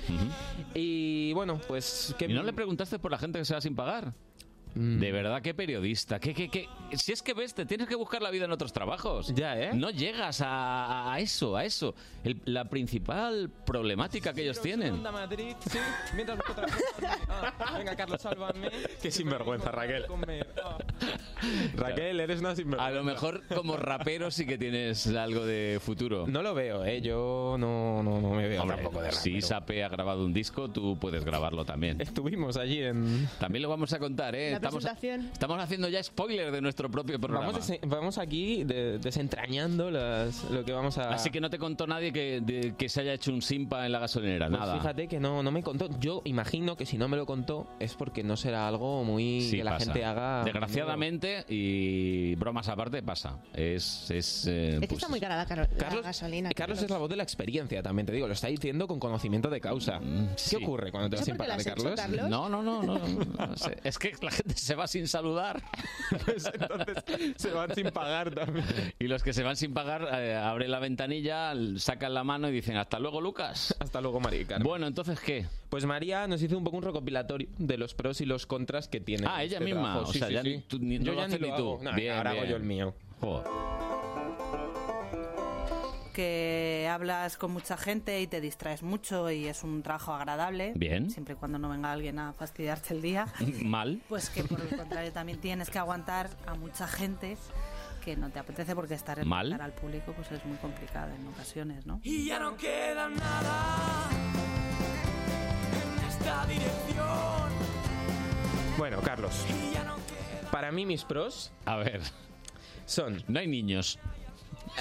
Y 0.74 1.32
bueno, 1.32 1.60
pues 1.66 2.14
que 2.18 2.26
¿Y 2.26 2.32
no 2.32 2.42
le 2.42 2.52
preguntaste 2.52 2.98
por 2.98 3.10
la 3.10 3.18
gente 3.18 3.38
que 3.38 3.44
se 3.44 3.54
va 3.54 3.60
sin 3.60 3.74
pagar? 3.76 4.12
Mm. 4.74 4.98
De 4.98 5.12
verdad, 5.12 5.40
qué 5.42 5.54
periodista. 5.54 6.18
¿Qué, 6.18 6.34
qué, 6.34 6.48
qué? 6.48 6.68
Si 6.92 7.12
es 7.12 7.22
que 7.22 7.32
ves, 7.34 7.54
te 7.54 7.64
tienes 7.66 7.86
que 7.88 7.94
buscar 7.94 8.20
la 8.22 8.30
vida 8.30 8.44
en 8.46 8.52
otros 8.52 8.72
trabajos. 8.72 9.32
Ya, 9.34 9.58
¿eh? 9.58 9.70
No 9.74 9.90
llegas 9.90 10.40
a, 10.40 11.12
a 11.12 11.20
eso, 11.20 11.56
a 11.56 11.64
eso. 11.64 11.94
El- 12.24 12.40
la 12.44 12.64
principal 12.68 13.50
problemática 13.64 14.32
que 14.32 14.42
ellos 14.42 14.60
tienen. 14.60 14.94
Onda 14.94 15.12
Madrid, 15.12 15.54
sí, 15.68 15.78
mientras 16.14 16.38
busco 16.38 16.52
otra 16.52 16.66
cosa. 16.66 17.18
Ah, 17.58 17.78
venga, 17.78 17.94
Carlos, 17.96 18.20
sálvame. 18.20 18.70
Qué 19.00 19.10
sinvergüenza, 19.10 19.70
Raquel. 19.70 20.06
Raquel, 21.76 22.20
eres 22.20 22.40
una 22.40 22.54
sinvergüenza. 22.54 22.86
A 22.86 22.90
lo 22.90 23.04
mejor 23.04 23.42
como 23.54 23.76
rapero 23.76 24.30
sí 24.30 24.46
que 24.46 24.58
tienes 24.58 25.06
algo 25.08 25.44
de 25.44 25.78
futuro. 25.80 26.26
No 26.26 26.42
lo 26.42 26.54
veo, 26.54 26.84
¿eh? 26.84 27.00
Yo 27.00 27.56
no, 27.58 28.02
no, 28.02 28.20
no 28.20 28.30
me 28.30 28.48
veo 28.48 28.62
Hombre, 28.62 28.76
tampoco 28.78 29.02
de 29.02 29.12
si. 29.12 29.40
Sape 29.40 29.84
ha 29.84 29.88
grabado 29.88 30.24
un 30.24 30.32
disco, 30.32 30.68
tú 30.70 30.96
puedes 30.98 31.24
grabarlo 31.24 31.64
también. 31.64 32.00
Estuvimos 32.00 32.56
allí 32.56 32.82
en... 32.82 33.28
También 33.38 33.62
lo 33.62 33.68
vamos 33.68 33.92
a 33.92 33.98
contar, 33.98 34.34
¿eh? 34.34 34.52
La 34.52 34.63
Estamos, 34.64 34.82
presentación. 34.84 35.30
estamos 35.32 35.60
haciendo 35.62 35.88
ya 35.88 36.02
spoiler 36.02 36.50
de 36.50 36.60
nuestro 36.60 36.90
propio 36.90 37.18
programa. 37.20 37.52
Vamos, 37.86 38.18
aquí 38.18 38.64
de- 38.64 38.98
desentrañando 38.98 39.90
las, 39.90 40.44
lo 40.50 40.64
que 40.64 40.72
vamos 40.72 40.98
a... 40.98 41.10
Así 41.10 41.30
que 41.30 41.40
no 41.40 41.50
te 41.50 41.58
contó 41.58 41.86
nadie 41.86 42.12
que, 42.12 42.40
de- 42.40 42.74
que 42.76 42.88
se 42.88 43.00
haya 43.02 43.12
hecho 43.14 43.32
un 43.32 43.42
simpa 43.42 43.84
en 43.86 43.92
la 43.92 43.98
gasolinera, 43.98 44.48
Pues 44.48 44.60
nada. 44.60 44.76
fíjate 44.78 45.08
que 45.08 45.20
no, 45.20 45.42
no 45.42 45.50
me 45.50 45.62
contó. 45.62 45.88
Yo 46.00 46.22
imagino 46.24 46.76
que 46.76 46.86
si 46.86 46.98
no 46.98 47.08
me 47.08 47.16
lo 47.16 47.26
contó 47.26 47.66
es 47.78 47.94
porque 47.94 48.22
no 48.22 48.36
será 48.36 48.66
algo 48.68 49.04
muy 49.04 49.40
Sí, 49.42 49.58
que 49.58 49.64
la 49.64 49.72
pasa. 49.72 49.84
gente 49.86 50.04
haga. 50.04 50.44
Desgraciadamente, 50.44 51.44
y 51.48 52.34
bromas 52.36 52.68
aparte, 52.68 53.02
pasa. 53.02 53.38
Es. 53.54 54.10
es, 54.10 54.46
eh, 54.46 54.74
Es 54.74 54.80
que 54.80 54.86
pues, 54.88 54.98
está 54.98 55.08
muy 55.08 55.20
cara 55.20 55.36
la, 55.36 55.46
Carlos, 55.46 56.02
gasolina. 56.02 56.50
Carlos 56.50 56.82
es 56.82 56.90
la 56.90 56.98
voz 56.98 57.08
de 57.10 57.16
la 57.16 57.22
experiencia, 57.22 57.82
también 57.82 58.06
te 58.06 58.12
digo, 58.12 58.26
lo 58.26 58.32
está 58.34 58.48
diciendo 58.48 58.86
con 58.86 58.98
conocimiento 58.98 59.50
de 59.50 59.60
causa. 59.60 59.98
¿Qué 59.98 60.04
Mm, 60.04 60.28
sí. 60.36 60.56
ocurre 60.56 60.90
cuando 60.90 61.10
te 61.10 61.16
vas 61.16 61.22
¿Eso 61.22 61.24
sin 61.26 61.34
qué 61.34 61.38
pagar, 61.38 61.64
Carlos? 61.64 61.92
Carlos? 61.96 62.28
No, 62.30 62.48
no, 62.48 62.62
no, 62.62 62.82
no, 62.82 62.98
no, 62.98 63.46
no 63.46 63.56
sé. 63.56 63.76
Es 63.84 63.98
que 63.98 64.12
la 64.22 64.30
gente 64.30 64.53
se 64.54 64.74
va 64.74 64.86
sin 64.86 65.06
saludar. 65.08 65.62
Pues 66.24 66.46
entonces 66.52 67.04
se 67.36 67.50
van 67.50 67.74
sin 67.74 67.90
pagar 67.90 68.32
también. 68.34 68.64
Y 69.00 69.08
los 69.08 69.22
que 69.22 69.32
se 69.32 69.42
van 69.42 69.56
sin 69.56 69.74
pagar 69.74 70.08
eh, 70.20 70.34
abren 70.36 70.70
la 70.70 70.78
ventanilla, 70.78 71.52
sacan 71.76 72.14
la 72.14 72.22
mano 72.24 72.48
y 72.48 72.52
dicen 72.52 72.76
hasta 72.76 72.98
luego, 73.00 73.20
Lucas. 73.20 73.74
Hasta 73.80 74.00
luego, 74.00 74.20
María 74.20 74.46
Carmen. 74.46 74.66
Bueno, 74.66 74.86
entonces 74.86 75.18
¿qué? 75.20 75.46
Pues 75.70 75.84
María 75.86 76.26
nos 76.28 76.40
hizo 76.42 76.56
un 76.56 76.62
poco 76.64 76.76
un 76.76 76.82
recopilatorio 76.84 77.48
de 77.58 77.76
los 77.78 77.94
pros 77.94 78.20
y 78.20 78.26
los 78.26 78.46
contras 78.46 78.86
que 78.88 79.00
tiene. 79.00 79.26
Ah, 79.28 79.42
ella 79.42 79.54
este 79.58 79.64
misma. 79.64 79.92
trabajo. 79.92 80.10
O 80.10 80.12
sea, 80.12 80.28
sí, 80.28 80.34
ya 80.34 80.42
sí. 80.42 80.48
ni 80.48 80.60
tú- 80.62 80.78
ni- 80.78 80.98
Yo 81.00 81.14
ya 81.14 81.26
ni 81.26 81.38
lo 81.38 81.48
tú. 81.48 81.52
hago. 81.54 81.80
No, 81.82 81.94
Bien, 81.94 82.14
ahora 82.14 82.30
hago 82.30 82.44
yo 82.44 82.56
el 82.56 82.62
mío. 82.62 82.94
Joder. 83.20 83.46
Que 86.14 86.88
hablas 86.90 87.36
con 87.36 87.50
mucha 87.50 87.76
gente 87.76 88.22
y 88.22 88.26
te 88.26 88.40
distraes 88.40 88.82
mucho 88.82 89.30
y 89.30 89.46
es 89.48 89.62
un 89.64 89.82
trabajo 89.82 90.14
agradable. 90.14 90.72
Bien. 90.76 91.10
Siempre 91.10 91.34
y 91.34 91.36
cuando 91.36 91.58
no 91.58 91.68
venga 91.68 91.92
alguien 91.92 92.18
a 92.18 92.32
fastidiarte 92.32 92.94
el 92.94 93.02
día. 93.02 93.26
Mal. 93.62 94.00
Pues 94.08 94.30
que 94.30 94.44
por 94.44 94.60
el 94.60 94.74
contrario 94.74 95.12
también 95.12 95.38
tienes 95.40 95.68
que 95.68 95.78
aguantar 95.78 96.30
a 96.46 96.54
mucha 96.54 96.86
gente 96.88 97.36
que 98.02 98.16
no 98.16 98.30
te 98.30 98.38
apetece 98.38 98.74
porque 98.74 98.94
estar 98.94 99.18
en 99.18 99.28
Mal. 99.28 99.52
al 99.60 99.72
público 99.72 100.12
pues 100.14 100.30
es 100.32 100.44
muy 100.46 100.56
complicado 100.58 101.12
en 101.14 101.26
ocasiones, 101.26 101.84
¿no? 101.84 102.00
Y 102.02 102.26
ya 102.26 102.38
no 102.38 102.56
queda 102.56 103.08
nada 103.08 104.08
en 105.72 106.08
esta 106.08 106.46
dirección. 106.46 107.50
Bueno, 108.78 109.00
Carlos. 109.02 109.44
Para 110.50 110.70
mí 110.70 110.86
mis 110.86 111.02
pros 111.04 111.52
A 111.64 111.76
ver, 111.76 112.00
son... 112.86 113.22
no 113.26 113.40
hay 113.40 113.48
niños. 113.48 113.98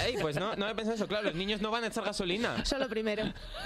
Ey, 0.04 0.16
pues 0.20 0.36
no, 0.36 0.56
no 0.56 0.68
he 0.68 0.74
pensado 0.74 0.94
eso, 0.96 1.06
claro, 1.06 1.24
los 1.24 1.34
niños 1.34 1.60
no 1.60 1.70
van 1.70 1.84
a 1.84 1.88
echar 1.88 2.04
gasolina. 2.04 2.64
Solo 2.64 2.88
primero. 2.88 3.24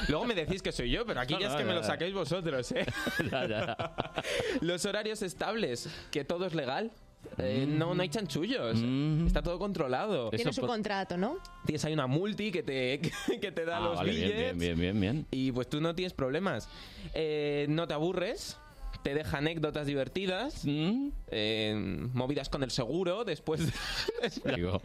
Luego 0.08 0.24
me 0.24 0.34
decís 0.34 0.62
que 0.62 0.73
soy 0.73 0.90
yo, 0.90 1.07
pero 1.07 1.20
aquí 1.20 1.34
No, 1.34 1.40
ya 1.40 1.47
es 1.47 1.52
no, 1.52 1.58
que 1.58 1.65
me 1.65 1.70
ya, 1.70 1.74
lo 1.76 1.81
ya. 1.82 1.86
saquéis 1.86 2.15
vosotros, 2.15 2.73
¿eh? 2.73 2.86
Ya, 3.31 3.47
ya. 3.47 3.94
Los 4.60 4.84
horarios 4.84 5.23
estables, 5.23 5.89
que 6.10 6.24
todo 6.24 6.47
es 6.47 6.55
legal. 6.55 6.90
Eh, 7.39 7.66
Mm. 7.68 7.78
no, 7.78 7.94
no 7.94 8.02
hay 8.02 8.08
chanchullos. 8.08 8.78
Está 9.26 9.42
todo 9.42 9.58
controlado. 9.58 10.31
Tiene 10.31 10.52
su 10.52 10.62
contrato, 10.66 11.16
¿no? 11.16 11.39
Tienes 11.66 11.84
ahí 11.84 11.92
una 11.92 12.07
multi 12.07 12.52
que 12.52 12.62
te, 12.62 13.00
que 13.40 13.50
te 13.52 13.65
da 13.65 13.78
Ah, 13.78 13.81
los 13.81 13.97
vale, 13.97 14.12
bien, 14.12 14.23
billets. 14.28 14.57
bien, 14.58 14.58
bien, 14.58 14.78
bien, 14.78 15.00
bien. 15.00 15.26
Y 15.32 15.50
pues 15.52 15.68
tú 15.68 15.81
no 15.81 15.94
tienes 15.94 16.12
problemas. 16.15 16.68
Eh, 17.15 17.66
no 17.68 17.86
te 17.89 17.94
aburres. 17.94 18.57
Te 19.02 19.15
deja 19.15 19.39
anécdotas 19.39 19.86
divertidas. 19.86 20.65
Mm. 20.65 21.09
eh, 21.31 21.75
movidas 22.15 22.49
con 22.49 22.62
el 22.62 22.70
seguro 22.70 23.25
después. 23.25 23.65
de- 23.67 23.73
Digo, 24.57 24.81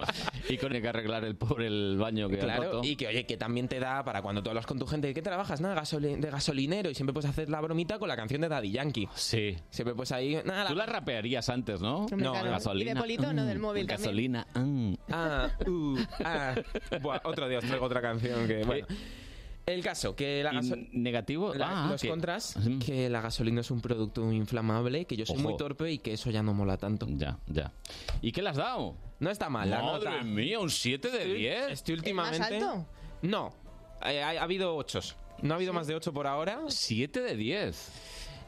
y 0.50 0.58
con 0.58 0.74
el 0.76 0.82
que 0.82 0.88
arreglar 0.90 1.26
el 1.26 1.36
pobre 1.36 1.68
el 1.68 1.98
baño 1.98 2.30
que 2.30 2.36
ha 2.38 2.40
Claro, 2.40 2.64
roto. 2.64 2.82
y 2.84 2.96
que 2.96 3.08
oye, 3.08 3.26
que 3.26 3.38
también 3.38 3.68
te 3.68 3.80
da 3.80 4.04
para 4.04 4.22
cuando 4.22 4.44
tú 4.44 4.50
hablas 4.50 4.66
con 4.66 4.78
tu 4.80 4.86
gente, 4.86 5.08
¿de 5.08 5.14
qué 5.14 5.22
trabajas? 5.22 5.62
Nada, 5.62 5.82
gasoli- 5.82 6.20
de 6.20 6.30
gasolinero, 6.30 6.90
y 6.90 6.96
siempre 6.96 7.14
puedes 7.14 7.30
hacer 7.30 7.50
la 7.50 7.60
bromita 7.62 7.98
con 8.00 8.08
la 8.08 8.16
canción 8.16 8.42
de 8.42 8.50
Daddy 8.50 8.72
Yankee. 8.72 9.08
Sí. 9.16 9.58
Siempre 9.70 9.96
pues 9.96 10.12
ahí, 10.12 10.40
nada, 10.46 10.68
Tú 10.70 10.76
la 10.76 10.86
rapearías 10.86 11.50
antes, 11.50 11.82
¿no? 11.82 12.06
No, 12.16 12.32
claro. 12.34 12.52
gasolina. 12.52 12.92
Y 12.92 12.94
de 12.94 13.00
polito, 13.00 13.34
no 13.34 13.46
del 13.46 13.58
Mm, 13.58 13.62
móvil 13.62 13.88
también. 13.88 14.06
Gasolina. 14.06 14.48
mm. 14.54 14.94
Ah, 15.10 15.50
uh, 15.68 15.98
ah. 16.24 16.56
Buah, 17.02 17.22
otro 17.24 17.48
día 17.50 17.58
os 17.60 17.66
traigo 17.66 17.86
otra 17.86 18.02
canción 18.02 18.48
que, 18.48 18.64
bueno. 18.64 18.88
El 19.66 19.82
caso, 19.84 20.16
que 20.16 20.44
la 20.44 20.52
¿Y 20.52 20.56
gasolina... 20.58 20.90
negativo? 20.92 21.54
La- 21.54 21.86
Ah, 21.86 21.88
los 21.92 22.02
que- 22.02 22.10
contras, 22.10 22.56
que 22.86 23.10
la 23.10 23.22
gasolina 23.22 23.62
es 23.62 23.72
un 23.72 23.80
producto 23.82 24.32
inflamable, 24.32 25.06
que 25.06 25.16
yo 25.16 25.26
soy 25.26 25.36
Ojo. 25.38 25.44
muy 25.50 25.58
torpe 25.58 25.90
y 25.92 26.00
que 26.00 26.14
eso 26.14 26.30
ya 26.32 26.44
no 26.44 26.54
mola 26.54 26.78
tanto. 26.78 27.08
Ya, 27.10 27.40
ya. 27.48 27.72
¿Y 28.22 28.32
qué 28.34 28.42
le 28.42 28.50
has 28.50 28.58
dado? 28.58 28.96
No 29.20 29.30
está 29.30 29.50
mal, 29.50 29.70
la 29.70 29.82
Madre 29.82 30.10
nota. 30.10 30.24
mía, 30.24 30.60
un 30.60 30.70
7 30.70 31.10
de 31.10 31.34
10. 31.34 31.72
Estoy 31.72 31.94
¿El 31.94 32.00
últimamente... 32.00 32.40
más 32.40 32.52
alto? 32.52 32.86
No, 33.22 33.54
Eh, 34.06 34.22
ha, 34.22 34.32
ha 34.32 34.44
habido 34.44 34.76
8. 34.76 35.00
No 35.44 35.54
ha 35.54 35.56
habido 35.58 35.72
más 35.72 35.88
de 35.88 35.96
8 35.96 36.12
por 36.14 36.28
ahora. 36.28 36.60
7 36.68 37.22
de 37.22 37.36
10. 37.38 37.92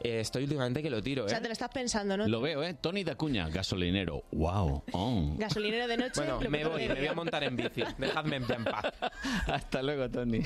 Eh, 0.06 0.20
estoy 0.20 0.44
últimamente 0.44 0.82
que 0.82 0.90
lo 0.90 1.02
tiro, 1.02 1.24
O 1.24 1.26
¿eh? 1.26 1.30
sea, 1.30 1.40
te 1.40 1.48
lo 1.48 1.52
estás 1.52 1.70
pensando, 1.70 2.16
¿no? 2.16 2.28
Lo 2.28 2.40
veo, 2.40 2.62
¿eh? 2.62 2.74
Tony 2.74 3.02
Dacuña, 3.02 3.48
gasolinero. 3.48 4.22
Wow. 4.30 4.84
Oh. 4.92 5.34
Gasolinero 5.36 5.88
de 5.88 5.96
noche. 5.96 6.12
Bueno, 6.14 6.38
me 6.48 6.64
voy, 6.64 6.82
de 6.86 6.94
me 6.94 7.00
voy 7.00 7.08
a 7.08 7.14
montar 7.14 7.42
en 7.42 7.56
bici. 7.56 7.82
Dejadme 7.98 8.36
en 8.36 8.64
paz. 8.64 8.84
Hasta 9.48 9.82
luego, 9.82 10.08
Tony. 10.08 10.42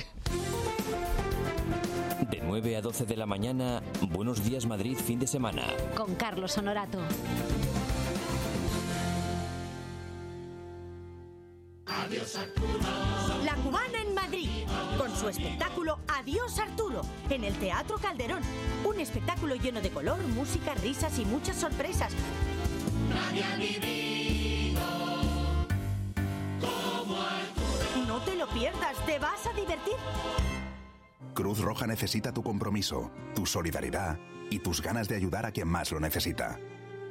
De 2.31 2.41
9 2.41 2.75
a 2.75 2.81
12 2.81 3.05
de 3.05 3.17
la 3.17 3.27
mañana, 3.27 3.83
Buenos 4.09 4.43
Días 4.43 4.65
Madrid 4.65 4.97
fin 4.97 5.19
de 5.19 5.27
semana. 5.27 5.63
Con 5.95 6.15
Carlos 6.15 6.57
Honorato. 6.57 6.97
Adiós 11.85 12.35
Arturo. 12.35 13.10
Espectáculo 15.31 15.97
Adiós 16.07 16.59
Arturo, 16.59 17.01
en 17.29 17.43
el 17.43 17.55
Teatro 17.55 17.97
Calderón. 17.97 18.43
Un 18.85 18.99
espectáculo 18.99 19.55
lleno 19.55 19.81
de 19.81 19.89
color, 19.89 20.21
música, 20.35 20.75
risas 20.75 21.17
y 21.17 21.25
muchas 21.25 21.55
sorpresas. 21.55 22.13
Nadie 23.09 23.43
ha 23.43 23.55
vivido 23.55 24.81
como 26.59 27.19
Arturo. 27.19 28.05
No 28.07 28.21
te 28.21 28.35
lo 28.35 28.47
pierdas, 28.49 28.95
te 29.05 29.17
vas 29.17 29.47
a 29.47 29.53
divertir. 29.53 29.95
Cruz 31.33 31.59
Roja 31.59 31.87
necesita 31.87 32.33
tu 32.33 32.43
compromiso, 32.43 33.09
tu 33.33 33.45
solidaridad 33.45 34.19
y 34.49 34.59
tus 34.59 34.81
ganas 34.81 35.07
de 35.07 35.15
ayudar 35.15 35.45
a 35.45 35.51
quien 35.51 35.67
más 35.67 35.91
lo 35.91 35.99
necesita. 35.99 36.59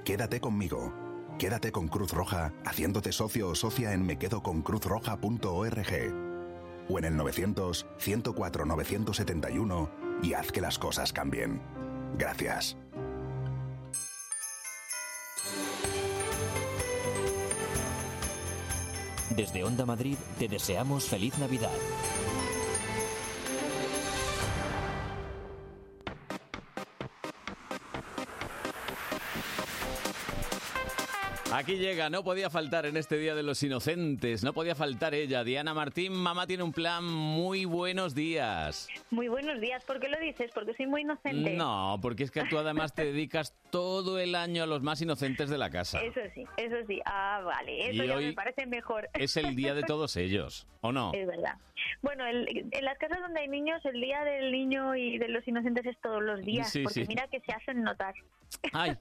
Quédate 0.05 0.40
conmigo. 0.40 0.92
Quédate 1.39 1.73
con 1.73 1.89
Cruz 1.89 2.12
Roja 2.12 2.52
haciéndote 2.66 3.12
socio 3.12 3.49
o 3.49 3.55
socia 3.55 3.94
en 3.94 4.05
mequedoconcruzroja.org 4.05 6.30
o 6.90 6.98
en 6.98 7.04
el 7.04 7.16
900 7.16 7.86
104 7.98 8.64
971 8.64 9.90
y 10.22 10.34
haz 10.34 10.50
que 10.52 10.60
las 10.60 10.78
cosas 10.78 11.12
cambien. 11.12 11.60
Gracias. 12.18 12.76
Desde 19.30 19.64
Onda 19.64 19.86
Madrid 19.86 20.16
te 20.38 20.48
deseamos 20.48 21.04
feliz 21.04 21.38
Navidad. 21.38 21.70
Aquí 31.60 31.76
llega, 31.76 32.08
no 32.08 32.24
podía 32.24 32.48
faltar 32.48 32.86
en 32.86 32.97
este 32.97 33.18
Día 33.18 33.34
de 33.34 33.42
los 33.42 33.62
Inocentes, 33.62 34.42
no 34.42 34.55
podía 34.55 34.74
faltar 34.74 35.12
ella. 35.14 35.44
Diana 35.44 35.74
Martín, 35.74 36.14
mamá 36.14 36.47
tiene 36.47 36.62
un 36.62 36.72
plan. 36.72 37.05
Muy 37.05 37.66
buenos 37.66 38.14
días. 38.14 38.89
Muy 39.10 39.28
buenos 39.28 39.60
días. 39.60 39.84
¿Por 39.84 40.00
qué 40.00 40.08
lo 40.08 40.18
dices? 40.20 40.50
Porque 40.55 40.72
soy 40.72 40.86
muy 40.86 41.02
inocente. 41.02 41.50
No, 41.50 41.98
porque 42.00 42.24
es 42.24 42.30
que 42.30 42.44
tú 42.44 42.56
además 42.56 42.94
te 42.94 43.05
dedicas 43.05 43.55
todo 43.68 44.18
el 44.18 44.36
año 44.36 44.62
a 44.62 44.66
los 44.66 44.80
más 44.80 45.02
inocentes 45.02 45.50
de 45.50 45.58
la 45.58 45.68
casa. 45.68 46.00
Eso 46.00 46.22
sí, 46.34 46.47
eso 46.56 46.76
sí. 46.89 47.02
Ah, 47.05 47.42
vale. 47.44 47.90
Eso 47.90 48.05
Y 48.05 48.06
ya 48.06 48.16
hoy 48.16 48.24
me 48.28 48.32
parece 48.32 48.64
mejor. 48.64 49.10
Es 49.12 49.36
el 49.36 49.55
día 49.55 49.74
de 49.74 49.82
todos 49.86 50.16
ellos, 50.16 50.66
¿o 50.80 50.92
no? 50.92 51.12
Es 51.12 51.26
verdad. 51.26 51.58
Bueno, 52.02 52.26
el- 52.26 52.68
en 52.70 52.84
las 52.84 52.99
casas 52.99 53.20
donde 53.20 53.41
hay 53.41 53.49
niños, 53.49 53.84
el 53.84 54.00
día 54.00 54.25
del 54.25 54.52
niño 54.52 54.94
y 54.97 55.18
de 55.18 55.28
los 55.28 55.47
inocentes 55.47 55.84
es 55.86 55.97
todos 56.00 56.23
los 56.23 56.41
días, 56.44 56.70
Sí, 56.70 56.83
porque 56.83 57.00
sí. 57.02 57.07
mira 57.09 57.26
que 57.28 57.41
se 57.41 57.52
hacen 57.52 57.83
notar. 57.83 58.15
Ay, 58.73 58.97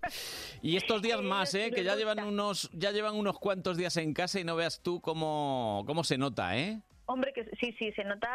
y 0.61 0.77
estos 0.77 1.01
días 1.01 1.21
más, 1.21 1.53
¿eh? 1.55 1.71
Que 1.73 1.83
ya 1.83 1.95
llevan 1.95 2.19
unos, 2.19 2.69
ya 2.73 2.91
llevan 2.91 3.15
unos 3.15 3.39
cuantos 3.39 3.77
días 3.77 3.97
en 3.97 4.13
casa 4.13 4.39
y 4.39 4.43
no 4.43 4.55
veas 4.55 4.81
tú 4.81 5.01
cómo, 5.01 5.83
cómo 5.87 6.03
se 6.03 6.17
nota, 6.17 6.57
¿eh? 6.57 6.81
Hombre, 7.11 7.33
que 7.33 7.43
sí, 7.59 7.75
sí, 7.79 7.91
se 7.93 8.03
nota, 8.03 8.29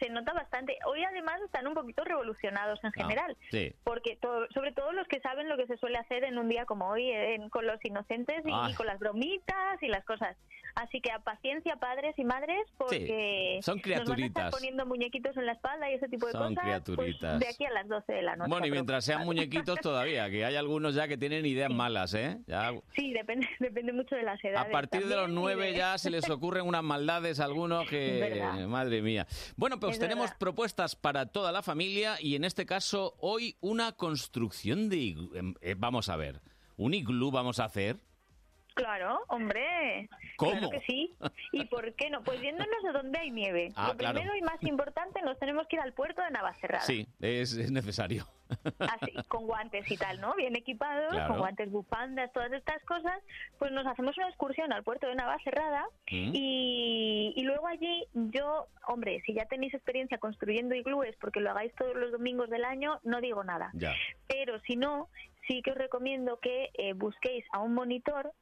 se 0.00 0.08
nota 0.08 0.32
bastante. 0.32 0.78
Hoy 0.86 1.04
además 1.04 1.38
están 1.44 1.66
un 1.66 1.74
poquito 1.74 2.02
revolucionados 2.02 2.82
en 2.82 2.90
general. 2.92 3.36
Sí. 3.50 3.74
Porque 3.84 4.16
to- 4.16 4.46
sobre 4.54 4.72
todo 4.72 4.90
los 4.92 5.06
que 5.06 5.20
saben 5.20 5.50
lo 5.50 5.58
que 5.58 5.66
se 5.66 5.76
suele 5.76 5.98
hacer 5.98 6.24
en 6.24 6.38
un 6.38 6.48
día 6.48 6.64
como 6.64 6.88
hoy, 6.88 7.10
en- 7.10 7.50
con 7.50 7.66
los 7.66 7.76
inocentes 7.84 8.42
y, 8.46 8.50
Ay. 8.50 8.72
con 8.72 8.86
las 8.86 8.98
bromitas 8.98 9.82
y 9.82 9.88
las 9.88 10.02
cosas. 10.06 10.34
Así 10.76 11.00
que 11.00 11.10
a 11.10 11.18
paciencia 11.20 11.76
padres 11.76 12.14
y 12.18 12.24
madres 12.24 12.58
porque 12.76 13.60
son 13.62 13.76
nos 13.78 13.82
van 13.84 13.92
a 13.92 13.96
estar 13.96 14.14
criaturitas. 14.14 14.50
poniendo 14.54 14.84
muñequitos 14.86 15.36
en 15.36 15.46
la 15.46 15.52
espalda 15.52 15.90
y 15.90 15.94
ese 15.94 16.08
tipo 16.08 16.26
de 16.26 16.32
Son 16.32 16.54
cosas 16.54 16.54
pues, 16.54 16.64
criaturitas. 16.64 17.40
de 17.40 17.48
aquí 17.48 17.64
a 17.64 17.70
las 17.70 17.88
12 17.88 18.12
de 18.12 18.22
la 18.22 18.36
noche. 18.36 18.50
Bueno, 18.50 18.66
y 18.66 18.70
mientras 18.70 19.04
sean 19.04 19.24
muñequitos 19.24 19.78
todavía, 19.82 20.28
que 20.30 20.44
hay 20.44 20.54
algunos 20.56 20.94
ya 20.94 21.08
que 21.08 21.16
tienen 21.16 21.46
ideas 21.46 21.70
malas, 21.70 22.12
¿eh? 22.14 22.38
Ya, 22.46 22.72
Sí, 22.94 23.12
depende, 23.12 23.46
depende 23.58 23.92
mucho 23.94 24.16
de 24.16 24.22
las 24.22 24.42
edades. 24.44 24.68
a 24.68 24.70
partir 24.70 25.02
de 25.06 25.16
los 25.16 25.24
también 25.24 25.38
y 25.38 25.40
nueve 25.42 25.66
de- 25.66 25.74
ya 25.78 25.96
se 25.98 26.10
les 26.10 26.28
ocurren 26.30 26.66
unas 26.66 26.82
maldades 26.82 27.40
a 27.40 27.44
algunos 27.44 27.88
que... 27.88 28.05
Verdad. 28.20 28.66
Madre 28.66 29.02
mía. 29.02 29.26
Bueno, 29.56 29.78
pues 29.80 29.94
Es 29.94 29.98
tenemos 29.98 30.26
verdad. 30.26 30.38
propuestas 30.38 30.96
para 30.96 31.26
toda 31.26 31.52
la 31.52 31.62
familia 31.62 32.16
y 32.20 32.34
en 32.34 32.44
este 32.44 32.66
caso 32.66 33.14
hoy 33.20 33.56
una 33.60 33.92
construcción 33.92 34.88
de... 34.88 35.08
Em, 35.34 35.54
eh, 35.60 35.74
Vamos 35.76 36.08
a 36.08 36.16
ver, 36.16 36.40
¿un 36.76 36.94
iglú 36.94 37.30
vamos 37.30 37.58
a 37.60 37.64
hacer? 37.64 38.00
Claro, 38.76 39.20
hombre. 39.28 40.08
¿Cómo? 40.36 40.50
Claro 40.52 40.70
que 40.70 40.80
sí. 40.80 41.14
¿Y 41.52 41.64
por 41.64 41.94
qué 41.94 42.10
no? 42.10 42.22
Pues 42.22 42.40
yéndonos 42.42 42.84
a 42.86 42.92
donde 42.92 43.18
hay 43.18 43.30
nieve. 43.30 43.72
Ah, 43.74 43.88
Lo 43.88 43.96
claro. 43.96 44.14
primero 44.20 44.36
y 44.36 44.42
más 44.42 44.62
importante, 44.62 45.22
nos 45.22 45.38
tenemos 45.38 45.66
que 45.66 45.76
ir 45.76 45.82
al 45.82 45.94
puerto 45.94 46.20
de 46.22 46.30
Navacerrada. 46.30 46.84
Sí, 46.84 47.08
es, 47.20 47.54
es 47.56 47.70
necesario. 47.72 48.26
Así, 48.78 49.12
con 49.28 49.46
guantes 49.46 49.90
y 49.90 49.96
tal, 49.96 50.20
¿no? 50.20 50.34
Bien 50.34 50.54
equipados, 50.54 51.08
Claro. 51.10 51.28
con 51.30 51.38
guantes, 51.38 51.70
bufandas, 51.70 52.30
todas 52.32 52.52
estas 52.52 52.80
cosas. 52.84 53.18
Pues 53.58 53.72
nos 53.72 53.86
hacemos 53.86 54.16
una 54.18 54.28
excursión 54.28 54.70
al 54.74 54.84
puerto 54.84 55.06
de 55.08 55.14
Navacerrada 55.14 55.82
Mm. 56.12 56.30
y, 56.34 57.32
y 57.34 57.42
luego 57.44 57.66
allí 57.66 58.04
yo, 58.12 58.68
hombre, 58.86 59.22
si 59.24 59.32
ya 59.34 59.46
tenéis 59.46 59.72
experiencia 59.74 60.18
construyendo 60.18 60.74
iglúes 60.74 61.16
porque 61.20 61.40
lo 61.40 61.50
hagáis 61.50 61.74
todos 61.76 61.96
los 61.96 62.12
domingos 62.12 62.50
del 62.50 62.64
año, 62.66 63.00
no 63.04 63.20
digo 63.22 63.42
nada. 63.42 63.70
Ya. 63.72 63.94
Pero 64.28 64.60
si 64.60 64.76
no, 64.76 65.08
sí 65.48 65.62
que 65.62 65.72
os 65.72 65.78
recomiendo 65.78 66.38
que 66.40 66.70
eh, 66.74 66.92
busquéis 66.92 67.44
a 67.52 67.60
un 67.60 67.72
monitor 67.74 68.32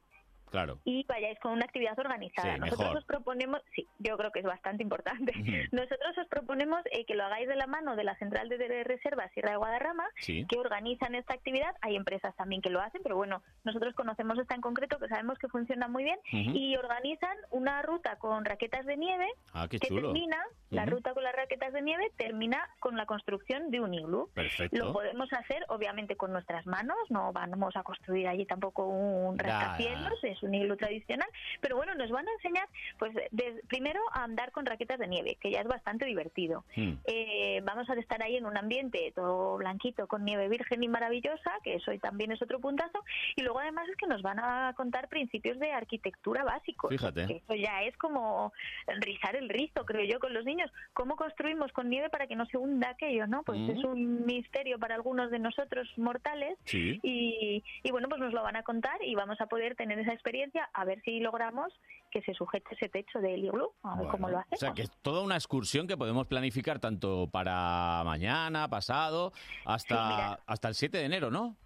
Claro. 0.54 0.78
y 0.84 1.04
vayáis 1.04 1.38
con 1.40 1.50
una 1.52 1.64
actividad 1.64 1.98
organizada. 1.98 2.54
Sí, 2.54 2.60
Nosotros 2.60 2.80
mejor. 2.80 2.96
os 2.98 3.04
proponemos, 3.04 3.60
sí, 3.74 3.88
yo 3.98 4.16
creo 4.16 4.30
que 4.30 4.38
es 4.38 4.44
bastante 4.46 4.84
importante. 4.84 5.32
Nosotros 5.72 6.16
os 6.18 6.28
proponemos 6.28 6.80
eh, 6.92 7.04
que 7.06 7.14
lo 7.16 7.24
hagáis 7.24 7.48
de 7.48 7.56
la 7.56 7.66
mano 7.66 7.96
de 7.96 8.04
la 8.04 8.16
Central 8.18 8.48
de 8.48 8.84
Reservas 8.84 9.32
Sierra 9.32 9.50
de 9.50 9.56
Guadarrama, 9.56 10.04
Sí. 10.18 10.46
que 10.48 10.58
organizan 10.58 11.14
esta 11.16 11.34
actividad. 11.34 11.74
Hay 11.80 11.96
empresas 11.96 12.36
también 12.36 12.62
que 12.62 12.70
lo 12.70 12.80
hacen, 12.80 13.00
pero 13.02 13.16
bueno, 13.16 13.42
nosotros 13.64 13.94
conocemos 13.96 14.38
esta 14.38 14.54
en 14.54 14.60
concreto, 14.60 14.98
que 15.00 15.08
sabemos 15.08 15.38
que 15.38 15.48
funciona 15.48 15.88
muy 15.88 16.04
bien, 16.04 16.18
y 16.30 16.76
organizan 16.76 17.36
una 17.50 17.82
ruta 17.82 18.16
con 18.16 18.44
raquetas 18.44 18.86
de 18.86 18.96
nieve 18.96 19.26
Ah, 19.52 19.66
que 19.68 19.80
chulo. 19.80 20.12
termina, 20.12 20.38
la 20.70 20.86
ruta 20.86 21.14
con 21.14 21.24
las 21.24 21.34
raquetas 21.34 21.72
de 21.72 21.82
nieve 21.82 22.12
termina 22.16 22.68
con 22.78 22.96
la 22.96 23.06
construcción 23.06 23.70
de 23.72 23.80
un 23.80 23.92
iglú. 23.94 24.30
Perfecto. 24.34 24.76
Lo 24.76 24.92
podemos 24.92 25.32
hacer, 25.32 25.64
obviamente, 25.68 26.16
con 26.16 26.32
nuestras 26.32 26.64
manos, 26.66 26.96
no 27.10 27.32
vamos 27.32 27.74
a 27.76 27.82
construir 27.82 28.28
allí 28.28 28.46
tampoco 28.46 28.86
un 28.86 29.36
rascacielos, 29.38 30.22
es 30.22 30.42
un 30.44 30.54
iglú 30.54 30.76
tradicional, 30.76 31.28
pero 31.60 31.76
bueno, 31.76 31.94
nos 31.94 32.10
van 32.10 32.26
a 32.28 32.32
enseñar, 32.32 32.68
pues, 32.98 33.14
de- 33.14 33.62
primero 33.68 34.00
a 34.12 34.24
andar 34.24 34.50
con 34.52 34.66
raquetas 34.66 34.98
de 34.98 35.06
nieve, 35.08 35.36
que 35.40 35.50
ya 35.50 35.60
es 35.60 35.66
bastante 35.66 36.04
divertido. 36.06 36.64
Hmm. 36.76 36.94
Eh, 37.06 37.60
vamos 37.64 37.88
a 37.90 37.94
estar 37.94 38.22
ahí 38.22 38.36
en 38.36 38.46
un 38.46 38.56
ambiente 38.56 39.12
todo 39.14 39.56
blanquito, 39.56 40.06
con 40.06 40.24
nieve 40.24 40.48
virgen 40.48 40.82
y 40.82 40.88
maravillosa, 40.88 41.52
que 41.62 41.74
eso 41.74 41.92
también 42.00 42.32
es 42.32 42.42
otro 42.42 42.60
puntazo, 42.60 43.02
y 43.36 43.42
luego 43.42 43.60
además 43.60 43.88
es 43.88 43.96
que 43.96 44.06
nos 44.06 44.22
van 44.22 44.38
a 44.40 44.72
contar 44.76 45.08
principios 45.08 45.58
de 45.58 45.72
arquitectura 45.72 46.44
básicos. 46.44 46.90
Fíjate. 46.90 47.26
que 47.26 47.36
eso 47.36 47.54
ya 47.54 47.82
es 47.82 47.96
como 47.96 48.52
rizar 49.00 49.36
el 49.36 49.48
rizo, 49.48 49.84
creo 49.86 50.04
yo, 50.04 50.18
con 50.20 50.34
los 50.34 50.44
niños. 50.44 50.70
¿Cómo 50.92 51.16
construimos 51.16 51.72
con 51.72 51.88
nieve 51.88 52.10
para 52.10 52.26
que 52.26 52.36
no 52.36 52.44
se 52.46 52.56
hunda 52.58 52.90
aquello, 52.90 53.26
no? 53.26 53.42
Pues 53.42 53.58
Mm. 53.60 53.70
es 53.70 53.84
un 53.84 54.26
misterio 54.26 54.78
para 54.78 54.94
algunos 54.94 55.30
de 55.30 55.38
nosotros 55.38 55.88
mortales 55.96 56.58
Sí. 56.64 57.00
y, 57.02 57.62
y 57.82 57.90
bueno, 57.90 58.08
pues 58.08 58.20
nos 58.20 58.32
lo 58.32 58.42
van 58.42 58.56
a 58.56 58.62
contar 58.62 59.02
y 59.02 59.14
vamos 59.14 59.40
a 59.40 59.46
poder 59.46 59.74
tener 59.76 59.98
esa 59.98 60.12
experiencia 60.12 60.33
a 60.72 60.84
ver 60.84 61.00
si 61.04 61.20
logramos 61.20 61.72
que 62.10 62.22
se 62.22 62.32
sujete 62.34 62.74
ese 62.74 62.88
techo 62.88 63.18
del 63.18 63.44
iglú, 63.44 63.72
a 63.82 63.96
ver 63.96 64.06
cómo 64.08 64.28
lo 64.28 64.36
O 64.36 64.40
hacemos. 64.40 64.60
sea, 64.60 64.72
que 64.72 64.82
es 64.82 64.90
toda 65.02 65.22
una 65.22 65.34
excursión 65.34 65.86
que 65.88 65.96
podemos 65.96 66.26
planificar 66.28 66.78
tanto 66.78 67.28
para 67.30 68.02
mañana, 68.04 68.68
pasado, 68.68 69.32
hasta, 69.64 70.36
Sí, 70.36 70.42
hasta 70.46 70.68
el 70.68 70.74
7 70.74 70.98
de 70.98 71.04
enero, 71.04 71.30
¿no? 71.30 71.56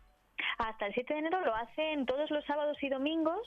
Hasta 0.58 0.86
el 0.86 0.94
7 0.94 1.12
de 1.12 1.18
enero 1.20 1.40
lo 1.44 1.54
hacen 1.54 2.06
todos 2.06 2.30
los 2.30 2.44
sábados 2.46 2.76
y 2.82 2.88
domingos 2.88 3.40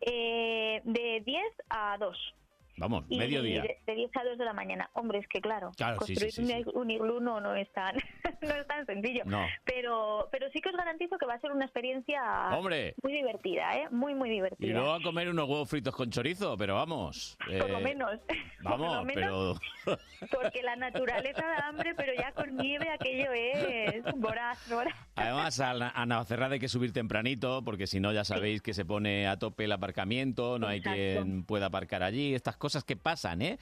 eh, 0.00 0.80
de 0.84 1.22
10 1.24 1.42
a 1.70 1.96
2. 1.98 2.34
Vamos, 2.78 3.04
Y 3.08 3.18
mediodía. 3.18 3.62
De, 3.62 3.78
de 3.86 3.94
10 3.94 4.10
a 4.16 4.24
2 4.24 4.38
de 4.38 4.44
la 4.44 4.52
mañana. 4.52 4.90
Hombre, 4.94 5.18
es 5.18 5.28
que 5.28 5.40
claro, 5.40 5.72
Claro, 5.76 5.98
sí, 6.04 6.14
construir 6.14 6.32
sí, 6.32 6.46
sí, 6.46 6.52
un, 6.74 6.82
un 6.82 6.90
iglú 6.90 7.20
no, 7.20 7.40
no, 7.40 7.54
es 7.54 7.70
tan, 7.72 7.96
no 8.42 8.54
es 8.54 8.66
tan 8.66 8.86
sencillo. 8.86 9.22
No. 9.26 9.44
Pero, 9.64 10.28
pero 10.30 10.48
sí 10.52 10.60
que 10.60 10.68
os 10.68 10.76
garantizo 10.76 11.18
que 11.18 11.26
va 11.26 11.34
a 11.34 11.40
ser 11.40 11.50
una 11.52 11.64
experiencia 11.64 12.20
Hombre. 12.56 12.94
muy 13.02 13.12
divertida, 13.12 13.76
¿eh? 13.76 13.88
Muy, 13.90 14.14
muy 14.14 14.28
Y 14.28 14.32
divertida. 14.34 14.72
luego 14.74 14.92
a 14.92 15.02
comer 15.02 15.28
unos 15.28 15.48
huevos 15.48 15.68
fritos 15.68 15.94
con 15.94 16.10
chorizo, 16.10 16.56
pero 16.56 16.74
vamos. 16.76 17.36
Por 17.44 17.70
lo 17.70 17.78
eh, 17.78 17.82
menos. 17.82 18.20
Vamos, 18.62 18.86
Por 18.88 18.96
lo 18.98 19.04
menos, 19.04 19.60
pero... 19.84 19.98
Porque 20.30 20.62
la 20.62 20.76
naturaleza 20.76 21.42
da 21.42 21.68
hambre, 21.68 21.94
pero 21.96 22.12
ya 22.14 22.32
con 22.32 22.56
nieve 22.56 22.88
aquello 22.90 23.32
es 23.32 24.02
voraz, 24.16 24.68
voraz. 24.70 24.94
Además, 25.16 25.58
a, 25.60 25.70
a 25.70 26.06
Navacerrada 26.06 26.54
hay 26.54 26.60
que 26.60 26.68
subir 26.68 26.92
tempranito, 26.92 27.62
porque 27.64 27.86
si 27.86 28.00
no 28.00 28.12
ya 28.12 28.24
sabéis 28.24 28.62
que 28.62 28.74
se 28.74 28.84
pone 28.84 29.26
a 29.26 29.38
tope 29.38 29.64
el 29.64 29.72
aparcamiento, 29.72 30.58
no 30.58 30.66
hay 30.66 30.78
Exacto. 30.78 30.96
quien 30.98 31.44
pueda 31.44 31.66
aparcar 31.66 32.02
allí, 32.02 32.34
estas 32.34 32.56
cosas. 32.56 32.67
Cosas 32.68 32.84
que 32.84 32.96
pasan, 32.96 33.40
¿eh? 33.40 33.58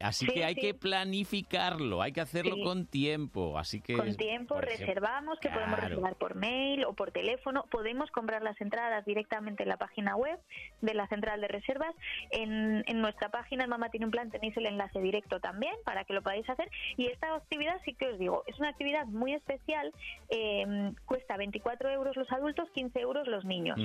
Así 0.00 0.24
Sí, 0.26 0.32
que 0.32 0.44
hay 0.44 0.54
sí. 0.54 0.60
que 0.62 0.72
planificarlo, 0.74 2.00
hay 2.00 2.12
que 2.12 2.22
hacerlo 2.22 2.54
Sí. 2.56 2.62
con 2.62 2.86
tiempo. 2.86 3.58
Así 3.58 3.82
que 3.82 3.94
Con 3.96 4.16
tiempo 4.16 4.58
reservamos, 4.60 5.38
que 5.40 5.50
podemos 5.50 5.78
reservar 5.78 6.16
por 6.16 6.36
mail 6.36 6.84
o 6.86 6.94
por 6.94 7.10
teléfono. 7.10 7.64
Podemos 7.70 8.10
comprar 8.10 8.42
las 8.42 8.58
entradas 8.60 9.04
directamente 9.04 9.64
en 9.64 9.68
la 9.68 9.76
página 9.76 10.16
web 10.16 10.38
de 10.80 10.94
la 10.94 11.06
central 11.08 11.40
de 11.42 11.48
reservas. 11.48 11.94
En, 12.30 12.82
en 12.86 13.00
nuestra 13.02 13.28
página, 13.28 13.66
Mamá 13.66 13.90
tiene 13.90 14.06
un 14.06 14.12
plan, 14.12 14.30
tenéis 14.30 14.56
el 14.56 14.66
enlace 14.66 15.00
directo 15.00 15.38
también 15.40 15.74
para 15.84 16.04
que 16.04 16.14
lo 16.14 16.22
podáis 16.22 16.48
hacer. 16.48 16.70
Y 16.96 17.06
esta 17.08 17.34
actividad, 17.34 17.78
sí 17.84 17.92
que 17.94 18.08
os 18.08 18.18
digo, 18.18 18.42
es 18.46 18.58
una 18.58 18.70
actividad 18.70 19.04
muy 19.06 19.34
especial. 19.34 19.92
eh, 20.30 20.92
cuesta 21.04 21.36
24 21.36 21.90
euros 21.90 22.16
los 22.16 22.30
adultos, 22.32 22.68
15 22.74 23.00
euros 23.00 23.26
los 23.28 23.44
niños. 23.44 23.78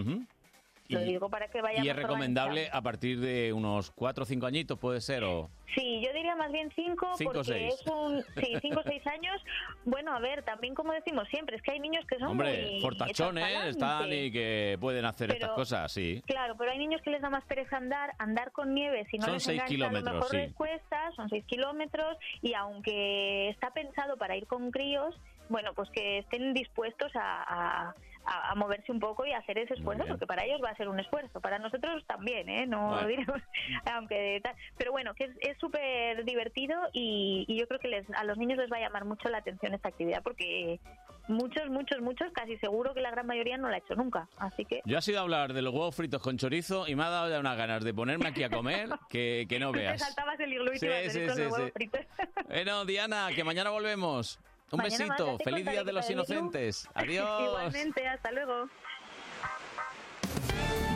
Lo 0.91 1.01
Y- 1.01 1.05
digo 1.05 1.29
para 1.29 1.47
que 1.47 1.61
vayamos 1.61 1.85
Y 1.85 1.89
es 1.89 1.95
recomendable 1.95 2.69
a 2.71 2.81
partir 2.81 3.19
de 3.19 3.53
unos 3.53 3.91
4 3.91 4.23
o 4.23 4.25
5 4.25 4.45
añitos, 4.45 4.77
puede 4.77 5.01
ser, 5.01 5.23
o... 5.23 5.49
Sí, 5.73 6.01
yo 6.05 6.11
diría 6.11 6.35
más 6.35 6.51
bien 6.51 6.69
cinco, 6.75 7.07
Cinco 7.15 7.31
o 7.31 7.33
porque 7.35 7.53
seis. 7.53 7.73
es 7.75 7.87
un... 7.87 8.21
Sí, 8.43 8.53
cinco 8.61 8.81
o 8.81 8.83
seis 8.83 9.07
años. 9.07 9.41
Bueno, 9.85 10.13
a 10.13 10.19
ver, 10.19 10.43
también 10.43 10.75
como 10.75 10.91
decimos 10.91 11.25
siempre, 11.29 11.55
es 11.55 11.61
que 11.61 11.71
hay 11.71 11.79
niños 11.79 12.03
que 12.07 12.17
son 12.19 12.27
Hombre, 12.31 12.71
muy... 12.71 12.81
fortachones 12.81 13.67
están 13.67 14.11
y 14.11 14.31
que 14.33 14.77
pueden 14.81 15.05
hacer 15.05 15.29
Pero- 15.29 15.39
estas 15.39 15.55
cosas, 15.55 15.89
sí. 15.93 16.21
Claro, 16.27 16.55
pero 16.57 16.71
hay 16.71 16.77
niños 16.77 17.01
que 17.03 17.09
les 17.11 17.21
da 17.21 17.29
más 17.29 17.45
pereza 17.45 17.77
andar, 17.77 18.11
andar 18.19 18.51
con 18.51 18.73
nieve, 18.73 19.07
si 19.09 19.17
no 19.17 19.23
Son 19.25 19.33
les 19.35 19.43
seis 19.43 19.61
engancha, 19.61 19.63
a 19.63 19.77
lo 19.77 19.87
kilómetros, 19.87 20.13
mejor 20.15 20.31
sí. 20.31 20.37
les 20.37 20.53
cuesta, 20.53 21.11
son 21.15 21.29
seis 21.29 21.45
kilómetros, 21.45 22.17
y 22.41 22.53
aunque 22.53 23.47
está 23.49 23.71
pensado 23.71 24.17
para 24.17 24.35
ir 24.35 24.47
con 24.47 24.71
críos, 24.71 25.15
bueno, 25.47 25.73
pues 25.73 25.89
que 25.91 26.17
estén 26.19 26.53
dispuestos 26.53 27.11
a, 27.15 27.43
a- 27.87 27.95
a- 28.31 28.51
a 28.51 28.55
moverse 28.55 28.91
un 28.91 28.99
poco 28.99 29.25
y 29.25 29.31
a 29.33 29.37
hacer 29.39 29.57
ese 29.57 29.73
esfuerzo, 29.75 30.05
porque 30.07 30.25
para 30.25 30.45
ellos 30.45 30.59
va 30.63 30.69
a 30.69 30.75
ser 30.75 30.87
un 30.87 30.99
esfuerzo, 30.99 31.39
para 31.41 31.59
nosotros 31.59 32.03
también, 32.07 32.47
¿eh? 32.49 32.65
No 32.67 32.91
Vale. 32.91 33.07
diremos, 33.07 33.41
aunque 33.93 34.39
tal. 34.43 34.55
Pero 34.77 34.91
bueno, 34.91 35.13
que 35.15 35.25
es- 35.41 35.57
súper 35.61 36.23
divertido 36.25 36.75
y, 36.93 37.45
y 37.47 37.59
yo 37.59 37.67
creo 37.67 37.79
que 37.79 37.87
les, 37.87 38.05
a 38.15 38.23
los 38.23 38.37
niños 38.37 38.57
les 38.57 38.71
va 38.71 38.77
a 38.77 38.79
llamar 38.79 39.05
mucho 39.05 39.29
la 39.29 39.37
atención 39.39 39.73
esta 39.75 39.89
actividad, 39.89 40.23
porque 40.23 40.79
muchos, 41.27 41.69
muchos, 41.69 42.01
muchos, 42.01 42.31
casi 42.33 42.57
seguro 42.57 42.93
que 42.95 43.01
la 43.01 43.11
gran 43.11 43.27
mayoría 43.27 43.57
no 43.57 43.69
la 43.69 43.75
ha 43.75 43.79
hecho 43.79 43.93
nunca, 43.95 44.27
así 44.37 44.65
que... 44.65 44.81
Yo 44.85 44.97
he 44.97 45.01
sido 45.03 45.19
a 45.19 45.21
hablar 45.21 45.53
de 45.53 45.61
los 45.61 45.71
huevos 45.73 45.95
fritos 45.95 46.21
con 46.21 46.37
chorizo 46.37 46.87
y 46.87 46.95
me 46.95 47.03
ha 47.03 47.09
dado 47.09 47.29
ya 47.29 47.39
unas 47.39 47.57
ganas 47.57 47.83
de 47.83 47.93
ponerme 47.93 48.29
aquí 48.29 48.43
a 48.43 48.49
comer 48.49 48.89
que, 49.09 49.45
que 49.47 49.59
no 49.59 49.71
te 49.71 49.79
veas. 49.79 49.99
saltabas 50.01 50.39
el 50.39 50.51
iglú 50.53 50.71
y 50.73 50.79
Sí, 50.79 50.79
te 50.79 50.85
ibas 50.87 50.97
a 50.97 51.07
hacer 51.07 51.21
sí, 51.21 51.27
con 51.27 51.35
sí, 51.35 51.43
los 51.43 51.51
huevos 51.53 51.67
sí. 51.67 51.73
fritos. 51.73 52.01
Bueno, 52.47 52.85
Diana, 52.85 53.29
que 53.35 53.43
mañana 53.43 53.69
volvemos. 53.69 54.39
Un 54.71 54.77
Mañana 54.77 55.05
besito. 55.05 55.37
Feliz 55.43 55.65
Día 55.65 55.83
de 55.83 55.91
los. 55.91 56.09
Inocentes. 56.09 56.87
Adiós. 56.93 57.41
Igualmente, 57.41 58.07
hasta 58.07 58.31
luego. 58.31 58.67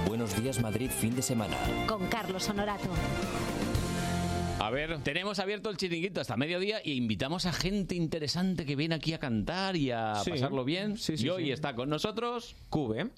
Buenos 0.08 0.42
días 0.42 0.62
Madrid 0.62 0.90
fin 0.90 1.16
de 1.16 1.22
semana. 1.22 1.58
Con 1.88 2.08
Carlos 2.08 2.48
Honorato. 2.48 2.88
A 4.60 4.70
ver, 4.70 5.00
tenemos 5.04 5.40
abierto 5.40 5.70
el 5.70 5.78
chiringuito 5.78 6.22
hasta 6.22 6.38
mediodía 6.38 6.80
y 6.84 6.94
invitamos 6.94 7.45
a 7.45 7.52
gente 7.54 7.95
interesante 7.95 8.66
que 8.66 8.76
viene 8.78 8.95
aquí 8.95 9.14
a 9.14 9.20
cantar 9.20 9.76
y 9.76 9.92
a 9.92 10.16
Sí. 10.24 10.32
pasarlo 10.32 10.64
bien. 10.64 10.98
Sí, 10.98 11.18
sí, 11.18 11.26
y 11.26 11.30
hoy 11.30 11.44
sí. 11.45 11.52
está 11.52 11.76
con 11.76 11.90
nosotros 11.90 12.56
Cube. 12.70 13.10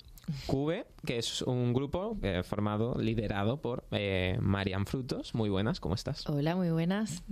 Cube, 0.45 0.85
que 1.05 1.17
es 1.19 1.41
un 1.41 1.73
grupo 1.73 2.17
eh, 2.21 2.43
formado, 2.43 2.95
liderado 2.99 3.61
por 3.61 3.85
eh, 3.91 4.37
Marian 4.41 4.85
Frutos. 4.85 5.33
Muy 5.33 5.49
buenas, 5.49 5.79
¿cómo 5.79 5.95
estás? 5.95 6.27
Hola, 6.29 6.55
muy 6.55 6.69
buenas. 6.69 7.23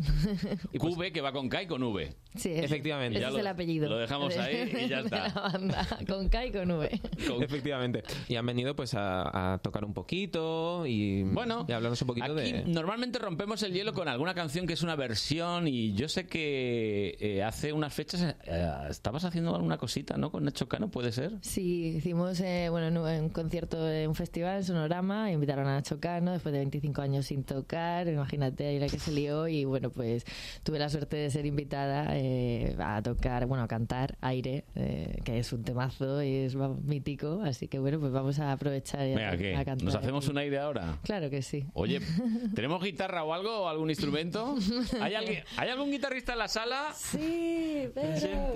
Cube, 0.79 1.11
que 1.11 1.21
va 1.21 1.31
con 1.33 1.49
K 1.49 1.63
y 1.63 1.67
con 1.67 1.83
V. 1.83 2.15
Sí, 2.35 2.51
es- 2.51 2.63
Efectivamente. 2.65 3.17
Ese 3.19 3.27
es 3.27 3.33
lo- 3.33 3.39
el 3.39 3.47
apellido. 3.47 3.89
lo 3.89 3.97
dejamos 3.97 4.35
ahí 4.37 4.71
y 4.85 4.87
ya 4.87 4.97
de 5.03 5.03
está. 5.05 5.27
la 5.27 5.33
banda, 5.51 5.87
con 6.07 6.29
K 6.29 6.45
y 6.45 6.51
con 6.51 6.71
V. 6.71 7.01
Efectivamente. 7.41 8.03
Y 8.29 8.35
han 8.35 8.45
venido 8.45 8.75
pues 8.75 8.93
a, 8.93 9.53
a 9.53 9.57
tocar 9.59 9.83
un 9.85 9.93
poquito 9.93 10.85
y, 10.85 11.23
Bueno, 11.23 11.65
y 11.67 11.71
hablarnos 11.73 12.01
un 12.01 12.07
poquito 12.07 12.25
Aquí 12.33 12.51
de... 12.53 12.63
normalmente 12.65 13.19
rompemos 13.19 13.61
el 13.63 13.73
hielo 13.73 13.93
con 13.93 14.07
alguna 14.07 14.33
canción 14.33 14.67
que 14.67 14.73
es 14.73 14.83
una 14.83 14.95
versión 14.95 15.67
y 15.67 15.93
yo 15.95 16.07
sé 16.07 16.27
que 16.27 17.17
eh, 17.19 17.43
hace 17.43 17.73
unas 17.73 17.93
fechas 17.93 18.35
eh, 18.45 18.67
estabas 18.89 19.25
haciendo 19.25 19.53
alguna 19.55 19.77
cosita, 19.77 20.17
¿no? 20.17 20.31
Con 20.31 20.45
Nacho 20.45 20.67
Cano, 20.67 20.89
¿puede 20.89 21.11
ser? 21.11 21.33
Sí, 21.41 21.95
hicimos 21.97 22.39
eh, 22.39 22.67
bueno, 22.69 22.84
en 22.87 22.97
un- 22.97 23.07
en 23.09 23.23
un 23.25 23.29
concierto 23.29 23.89
en 23.91 24.07
un 24.09 24.15
festival, 24.15 24.57
en 24.57 24.63
Sonorama, 24.63 25.31
invitaron 25.31 25.67
a 25.67 25.73
Nacho 25.75 25.99
Cano 25.99 26.31
después 26.31 26.53
de 26.53 26.59
25 26.59 27.01
años 27.01 27.25
sin 27.25 27.43
tocar, 27.43 28.07
imagínate 28.07 28.67
ahí 28.67 28.79
la 28.79 28.87
que 28.87 28.99
se 28.99 29.11
lió 29.11 29.47
y 29.47 29.65
bueno, 29.65 29.89
pues 29.89 30.25
tuve 30.63 30.79
la 30.79 30.89
suerte 30.89 31.17
de 31.17 31.29
ser 31.31 31.45
invitada 31.45 32.07
eh, 32.17 32.75
a 32.79 33.01
tocar, 33.01 33.45
bueno, 33.45 33.63
a 33.63 33.67
cantar 33.67 34.17
Aire, 34.21 34.65
eh, 34.75 35.19
que 35.23 35.39
es 35.39 35.51
un 35.53 35.63
temazo 35.63 36.21
y 36.23 36.35
es 36.45 36.55
mítico, 36.55 37.41
así 37.43 37.67
que 37.67 37.79
bueno, 37.79 37.99
pues 37.99 38.11
vamos 38.11 38.39
a 38.39 38.51
aprovechar 38.51 39.07
y 39.07 39.13
a, 39.13 39.15
Venga, 39.15 39.37
¿qué? 39.37 39.55
a 39.55 39.65
cantar. 39.65 39.85
¿Nos 39.85 39.95
hacemos 39.95 40.27
un 40.27 40.37
aire 40.37 40.57
ahora? 40.59 40.97
Claro 41.03 41.29
que 41.29 41.41
sí. 41.41 41.65
Oye, 41.73 41.99
¿tenemos 42.55 42.83
guitarra 42.83 43.23
o 43.23 43.33
algo? 43.33 43.61
¿O 43.63 43.67
algún 43.67 43.89
instrumento? 43.89 44.55
¿Hay, 45.01 45.13
alguien- 45.15 45.43
¿Hay 45.57 45.69
algún 45.69 45.91
guitarrista 45.91 46.33
en 46.33 46.39
la 46.39 46.47
sala? 46.47 46.93
Sí, 46.95 47.89
pero... 47.93 48.53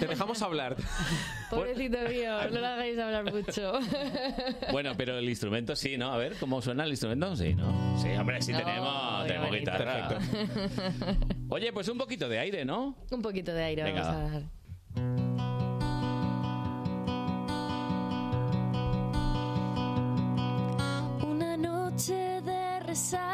Te 0.00 0.06
dejamos 0.06 0.40
hablar. 0.42 0.76
Pobrecito 1.50 1.98
mío, 2.08 2.32
no 2.50 2.60
lo 2.60 2.66
hagáis 2.66 2.98
hablar 2.98 3.30
mucho. 3.32 3.61
Bueno, 4.72 4.92
pero 4.96 5.18
el 5.18 5.28
instrumento 5.28 5.76
sí, 5.76 5.96
¿no? 5.98 6.12
A 6.12 6.16
ver, 6.16 6.34
¿cómo 6.40 6.60
suena 6.62 6.84
el 6.84 6.90
instrumento? 6.90 7.36
Sí, 7.36 7.54
¿no? 7.54 7.98
Sí, 8.00 8.08
hombre, 8.10 8.40
sí 8.42 8.52
No, 8.52 8.58
tenemos, 8.58 9.26
tenemos 9.26 9.48
bonito. 9.50 9.70
guitarra. 9.70 10.18
Oye, 11.48 11.72
pues 11.72 11.88
un 11.88 11.98
poquito 11.98 12.28
de 12.28 12.38
aire, 12.38 12.64
¿no? 12.64 12.96
Un 13.10 13.22
poquito 13.22 13.52
de 13.52 13.62
aire 13.64 13.82
Venga, 13.82 14.02
vamos 14.02 14.16
a 14.16 14.24
va. 14.24 14.30
dar. 14.30 15.52
Una 21.26 21.56
noche 21.56 22.40
de 22.42 22.80
resaca 22.80 23.31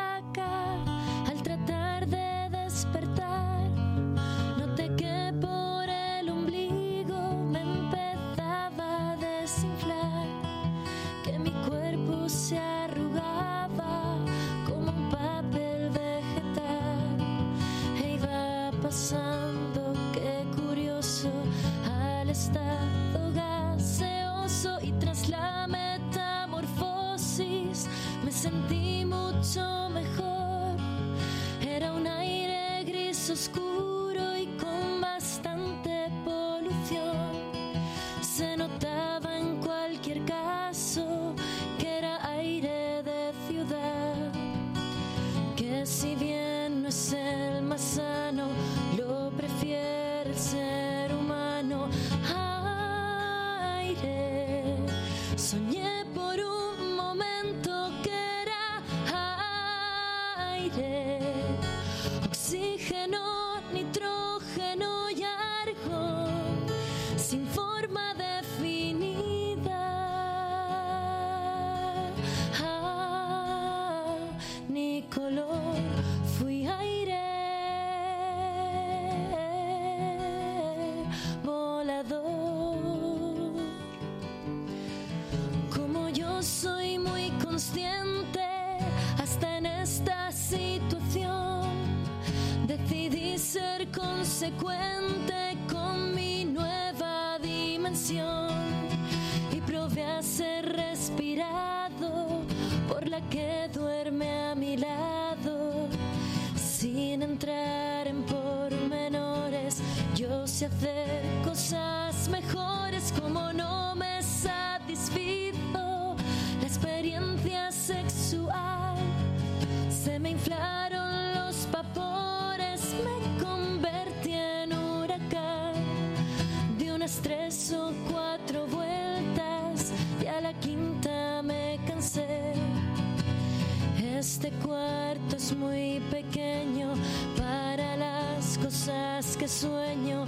muy 135.57 136.01
pequeño 136.11 136.95
para 137.37 137.97
las 137.97 138.59
cosas 138.59 139.37
que 139.37 139.49
sueño. 139.49 140.25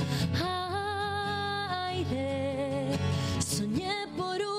Soñé 3.38 4.06
por 4.16 4.40
un 4.40 4.49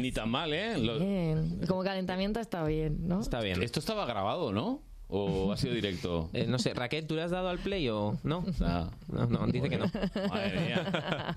ni 0.00 0.12
tan 0.12 0.28
mal, 0.30 0.52
¿eh? 0.52 0.78
Lo- 0.78 0.98
Bien. 0.98 1.60
Como 1.68 1.82
calentamiento 1.84 2.40
está 2.40 2.64
bien, 2.64 3.06
¿no? 3.08 3.20
Está 3.20 3.40
bien. 3.40 3.62
Esto 3.62 3.78
estaba 3.80 4.06
grabado, 4.06 4.52
¿no? 4.52 4.82
¿O 5.10 5.52
ha 5.52 5.56
sido 5.56 5.74
directo? 5.74 6.28
Eh, 6.40 6.46
no 6.46 6.58
sé, 6.58 6.72
Raquel, 6.74 7.06
¿tú 7.06 7.16
le 7.16 7.22
has 7.22 7.30
dado 7.30 7.48
al 7.48 7.58
play 7.58 7.88
o 7.88 8.16
no? 8.22 8.44
Ah. 8.60 8.88
No, 9.08 9.26
no, 9.26 9.46
dice 9.46 9.68
que 9.68 9.76
no. 9.76 9.86
Madre 10.28 10.60
mía. 10.60 11.36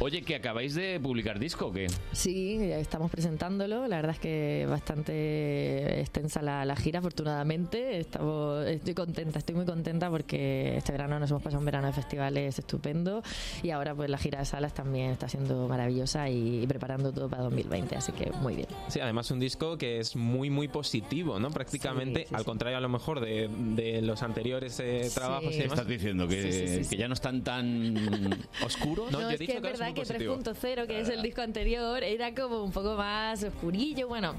Oye, 0.00 0.22
que 0.22 0.34
acabáis 0.34 0.74
de 0.74 0.98
publicar 0.98 1.38
disco, 1.38 1.66
¿o 1.66 1.72
¿qué? 1.72 1.88
Sí, 2.12 2.56
ya 2.58 2.78
estamos 2.78 3.10
presentándolo. 3.10 3.86
La 3.86 3.96
verdad 3.96 4.12
es 4.12 4.18
que 4.18 4.66
bastante 4.68 6.00
extensa 6.00 6.42
la, 6.42 6.64
la 6.64 6.74
gira, 6.74 7.00
afortunadamente. 7.00 7.98
Estamos, 7.98 8.66
estoy 8.66 8.94
contenta, 8.94 9.38
estoy 9.38 9.54
muy 9.54 9.66
contenta 9.66 10.10
porque 10.10 10.76
este 10.76 10.92
verano 10.92 11.18
nos 11.18 11.30
hemos 11.30 11.42
pasado 11.42 11.60
un 11.60 11.66
verano 11.66 11.88
de 11.88 11.92
festivales 11.92 12.58
estupendo 12.58 13.22
y 13.62 13.70
ahora 13.70 13.94
pues 13.94 14.08
la 14.08 14.18
gira 14.18 14.40
de 14.40 14.44
salas 14.44 14.74
también 14.74 15.10
está 15.10 15.28
siendo 15.28 15.68
maravillosa 15.68 16.28
y, 16.28 16.66
preparando 16.66 17.12
todo 17.12 17.28
para 17.28 17.42
2020, 17.44 17.96
así 17.96 18.12
que 18.12 18.30
muy 18.40 18.56
bien. 18.56 18.68
Sí, 18.88 19.00
además 19.00 19.30
un 19.30 19.40
disco 19.40 19.76
que 19.76 19.98
es 19.98 20.16
muy, 20.16 20.50
muy 20.50 20.68
positivo, 20.68 21.38
¿no? 21.38 21.50
Prácticamente, 21.50 22.26
al 22.32 22.44
contrario 22.44 22.78
a 22.78 22.80
lo 22.80 22.88
mejor 22.88 23.09
de, 23.18 23.48
de 23.50 24.02
los 24.02 24.22
anteriores 24.22 24.78
eh, 24.78 25.10
trabajos 25.12 25.46
y 25.52 25.56
¿Qué 25.56 25.62
demás. 25.62 25.78
estás 25.78 25.88
diciendo? 25.88 26.28
¿Que, 26.28 26.42
Sí, 26.42 26.52
sí, 26.52 26.68
sí, 26.68 26.84
sí. 26.84 26.90
que 26.90 26.96
ya 26.98 27.08
no 27.08 27.14
están 27.14 27.42
tan 27.42 27.96
oscuros? 28.64 29.10
No, 29.10 29.28
es 29.28 29.38
que 29.40 29.56
es 29.56 29.60
verdad 29.62 29.92
que 29.92 30.02
3.0, 30.02 30.86
que 30.86 31.00
es 31.00 31.08
el 31.08 31.22
disco 31.22 31.40
anterior, 31.40 32.04
era 32.04 32.32
como 32.34 32.62
un 32.62 32.70
poco 32.70 32.94
más 32.94 33.42
oscurillo, 33.42 34.06
bueno, 34.06 34.34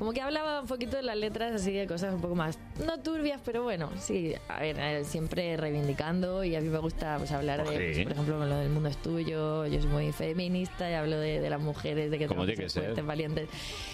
como 0.00 0.14
que 0.14 0.22
hablaba 0.22 0.62
un 0.62 0.66
poquito 0.66 0.96
de 0.96 1.02
las 1.02 1.16
letras 1.18 1.52
así 1.52 1.72
de 1.72 1.86
cosas 1.86 2.14
un 2.14 2.22
poco 2.22 2.34
más, 2.34 2.58
no 2.86 2.98
turbias, 3.00 3.38
pero 3.44 3.62
bueno, 3.64 3.90
sí, 3.98 4.32
a 4.48 4.60
ver, 4.60 5.04
siempre 5.04 5.58
reivindicando 5.58 6.42
y 6.42 6.56
a 6.56 6.60
mí 6.62 6.70
me 6.70 6.78
gusta 6.78 7.18
pues 7.18 7.30
hablar 7.32 7.68
de, 7.68 7.76
pues, 7.76 7.98
por 8.04 8.12
ejemplo, 8.12 8.46
lo 8.46 8.56
del 8.56 8.70
mundo 8.70 8.88
es 8.88 8.96
tuyo, 8.96 9.66
yo 9.66 9.78
soy 9.82 9.90
muy 9.90 10.12
feminista 10.12 10.90
y 10.90 10.94
hablo 10.94 11.18
de, 11.18 11.40
de 11.40 11.50
las 11.50 11.60
mujeres, 11.60 12.10
de 12.10 12.18
que 12.18 12.28
tenemos 12.28 12.46
que 12.48 12.56
ser 12.56 12.70
ser. 12.70 12.82
fuertes, 12.84 13.04
valientes. 13.04 13.48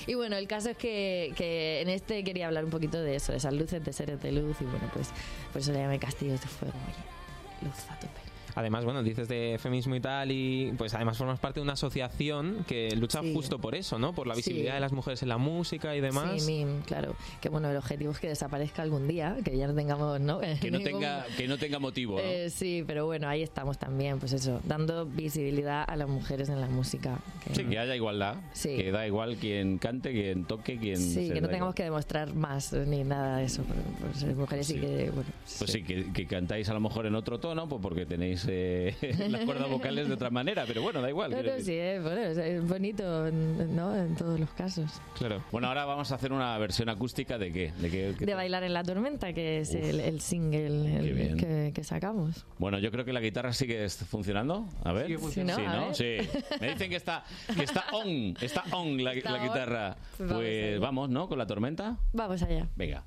Y 0.06 0.14
bueno, 0.14 0.36
el 0.36 0.46
caso 0.46 0.70
es 0.70 0.76
que, 0.76 1.32
que 1.34 1.80
en 1.80 1.88
este 1.88 2.22
quería 2.22 2.46
hablar 2.46 2.64
un 2.64 2.70
poquito 2.70 3.02
de 3.02 3.16
eso, 3.16 3.32
de 3.32 3.38
esas 3.38 3.52
luces, 3.52 3.84
de 3.84 3.92
seres 3.92 4.22
de 4.22 4.30
luz 4.30 4.56
y 4.60 4.64
bueno, 4.64 4.88
pues 4.94 5.10
por 5.52 5.60
eso 5.60 5.72
le 5.72 5.80
llamé 5.80 5.98
Castillos 5.98 6.40
de 6.40 6.46
Fuego, 6.46 6.76
oye, 6.86 7.68
luz 7.68 7.90
a 7.90 7.98
tope. 7.98 8.25
Además, 8.56 8.84
bueno, 8.84 9.02
dices 9.04 9.28
de 9.28 9.56
feminismo 9.60 9.94
y 9.94 10.00
tal, 10.00 10.32
y 10.32 10.72
pues 10.76 10.92
además 10.94 11.16
formas 11.18 11.38
parte 11.38 11.60
de 11.60 11.64
una 11.64 11.74
asociación 11.74 12.64
que 12.66 12.94
lucha 12.96 13.20
Sí. 13.22 13.32
justo 13.34 13.58
por 13.60 13.74
eso, 13.74 13.98
¿no? 13.98 14.12
Por 14.14 14.26
la 14.26 14.34
Sí. 14.34 14.38
visibilidad 14.40 14.74
de 14.74 14.80
las 14.80 14.92
mujeres 14.92 15.22
en 15.22 15.28
la 15.28 15.38
música 15.38 15.94
y 15.94 16.00
demás. 16.00 16.42
Sí, 16.42 16.50
MIM, 16.64 16.80
claro. 16.82 17.14
Que 17.40 17.48
bueno, 17.48 17.70
el 17.70 17.76
objetivo 17.76 18.10
es 18.12 18.18
que 18.18 18.28
desaparezca 18.28 18.82
algún 18.82 19.06
día, 19.06 19.36
que 19.44 19.56
ya 19.56 19.66
no 19.68 19.74
tengamos, 19.74 20.20
¿no? 20.20 20.40
Que 20.40 20.48
no 20.70 20.78
Ningún- 20.78 20.84
tenga, 20.84 21.26
que 21.36 21.46
no 21.46 21.58
tenga 21.58 21.78
motivo, 21.78 22.14
¿no? 22.16 22.22
Eh, 22.24 22.50
sí, 22.50 22.82
pero 22.86 23.06
bueno, 23.06 23.28
ahí 23.28 23.42
estamos 23.42 23.78
también, 23.78 24.18
pues 24.18 24.32
eso, 24.32 24.60
dando 24.64 25.04
visibilidad 25.06 25.84
a 25.86 25.94
las 25.96 26.08
mujeres 26.08 26.48
en 26.48 26.60
la 26.60 26.66
música. 26.66 27.18
Que, 27.44 27.54
Sí, 27.54 27.64
que 27.64 27.78
haya 27.78 27.94
igualdad. 27.94 28.36
Sí. 28.52 28.74
Que 28.76 28.90
da 28.90 29.06
igual 29.06 29.36
quien 29.36 29.78
cante, 29.78 30.12
quien 30.12 30.44
toque, 30.46 30.78
quien... 30.78 30.96
sí, 30.96 31.30
que 31.30 31.40
no 31.40 31.48
tengamos 31.48 31.74
que 31.74 31.82
demostrar 31.84 32.34
más 32.34 32.72
ni 32.72 33.04
nada 33.04 33.38
de 33.38 33.44
eso 33.44 33.62
por, 33.64 33.76
por 33.76 34.14
ser 34.16 34.34
mujeres 34.34 34.70
y 34.70 34.80
que, 34.80 35.10
bueno, 35.14 35.28
Pues 35.58 35.70
sí, 35.70 35.82
que, 35.82 36.12
que 36.12 36.26
cantáis 36.26 36.68
a 36.70 36.74
lo 36.74 36.80
mejor 36.80 37.06
en 37.06 37.14
otro 37.14 37.38
tono, 37.38 37.68
pues 37.68 37.82
porque 37.82 38.06
tenéis 38.06 38.45
eh, 38.48 38.94
las 39.30 39.44
cuerdas 39.44 39.68
vocales 39.70 40.08
de 40.08 40.14
otra 40.14 40.30
manera, 40.30 40.64
pero 40.66 40.82
bueno, 40.82 41.00
da 41.02 41.08
igual. 41.08 41.30
Pero 41.32 41.60
sí, 41.60 41.74
es, 41.74 42.02
bueno, 42.02 42.20
es- 42.20 42.38
es 42.38 42.66
bonito, 42.68 43.30
¿no? 43.30 43.94
En 43.96 44.14
todos 44.16 44.38
los 44.40 44.50
casos. 44.50 44.90
Claro. 45.18 45.42
Bueno, 45.52 45.68
ahora 45.68 45.84
vamos 45.84 46.12
a 46.12 46.16
hacer 46.16 46.32
una 46.32 46.56
versión 46.58 46.88
acústica 46.88 47.38
de 47.38 47.52
qué? 47.52 47.72
De 47.80 47.90
qué, 47.90 48.14
qué- 48.18 48.26
De 48.26 48.34
Bailar 48.34 48.62
en 48.64 48.72
la 48.74 48.82
Tormenta, 48.82 49.32
que 49.32 49.60
es 49.60 49.74
el, 49.74 50.00
el 50.00 50.20
single 50.20 50.96
el- 50.98 51.36
que, 51.36 51.72
que 51.74 51.84
sacamos. 51.84 52.44
Bueno, 52.58 52.78
yo 52.78 52.90
creo 52.90 53.04
que 53.04 53.12
la 53.12 53.20
guitarra 53.20 53.52
sigue 53.52 53.88
funcionando. 53.88 54.66
A 54.84 54.92
ver. 54.92 55.06
Sigue 55.06 55.18
funcionando. 55.18 55.56
Sí, 55.56 55.56
Sí, 55.56 55.66
¿no? 55.66 55.72
A 55.72 55.76
¿no? 55.80 55.86
ver. 55.86 55.94
Sí. 55.94 56.56
Me 56.60 56.68
dicen 56.72 56.90
que 56.90 56.96
está, 56.96 57.24
que 57.56 57.64
está 57.64 57.84
on, 57.92 58.34
está 58.40 58.64
on 58.72 59.02
la, 59.02 59.12
Está 59.14 59.30
la 59.32 59.38
on. 59.42 59.48
guitarra. 59.48 59.96
Pues 60.16 60.28
vamos 60.28 60.42
Pues 60.42 60.68
allá. 60.72 60.78
vamos, 60.80 61.10
¿no? 61.10 61.28
Con 61.28 61.38
la 61.38 61.46
tormenta. 61.46 61.96
Vamos 62.12 62.42
allá. 62.42 62.66
Venga. 62.76 63.04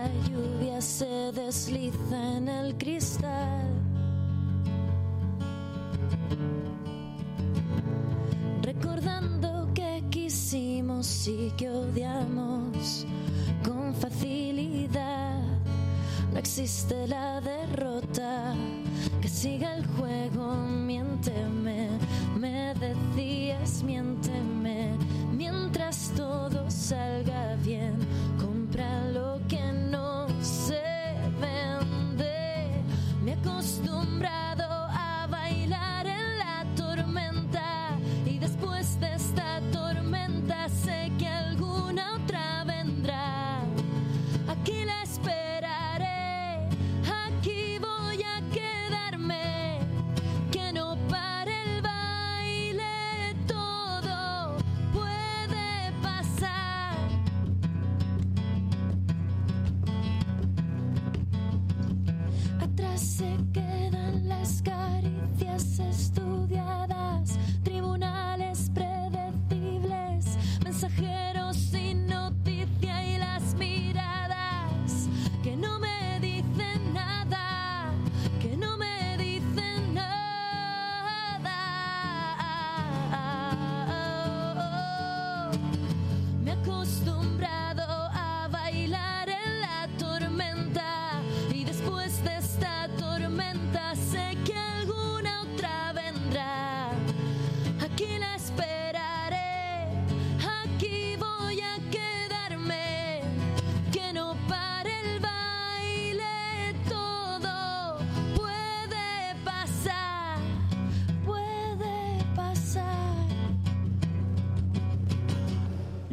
La 0.00 0.08
lluvia 0.28 0.80
se 0.80 1.30
desliza 1.32 2.36
en 2.36 2.48
el 2.48 2.74
cristal. 2.76 3.68
Recordando 8.62 9.68
que 9.74 10.02
quisimos 10.10 11.28
y 11.28 11.52
que 11.56 11.68
odiamos 11.68 13.04
con 13.62 13.94
facilidad. 13.94 15.42
No 16.32 16.38
existe 16.38 17.06
la 17.06 17.40
derrota, 17.40 18.54
que 19.20 19.28
siga 19.28 19.74
el 19.76 19.84
juego, 19.86 20.54
miénteme, 20.86 21.88
me 22.38 22.72
decías, 22.74 23.82
miénteme, 23.82 24.94
mientras 25.36 26.12
todo 26.16 26.70
salga 26.70 27.56
bien, 27.56 27.96
compra 28.70 29.04
lo 29.12 29.40
que 29.48 29.60
no 29.72 30.28
se 30.42 30.80
vende. 31.40 32.84
Me 33.22 33.32
he 33.32 33.36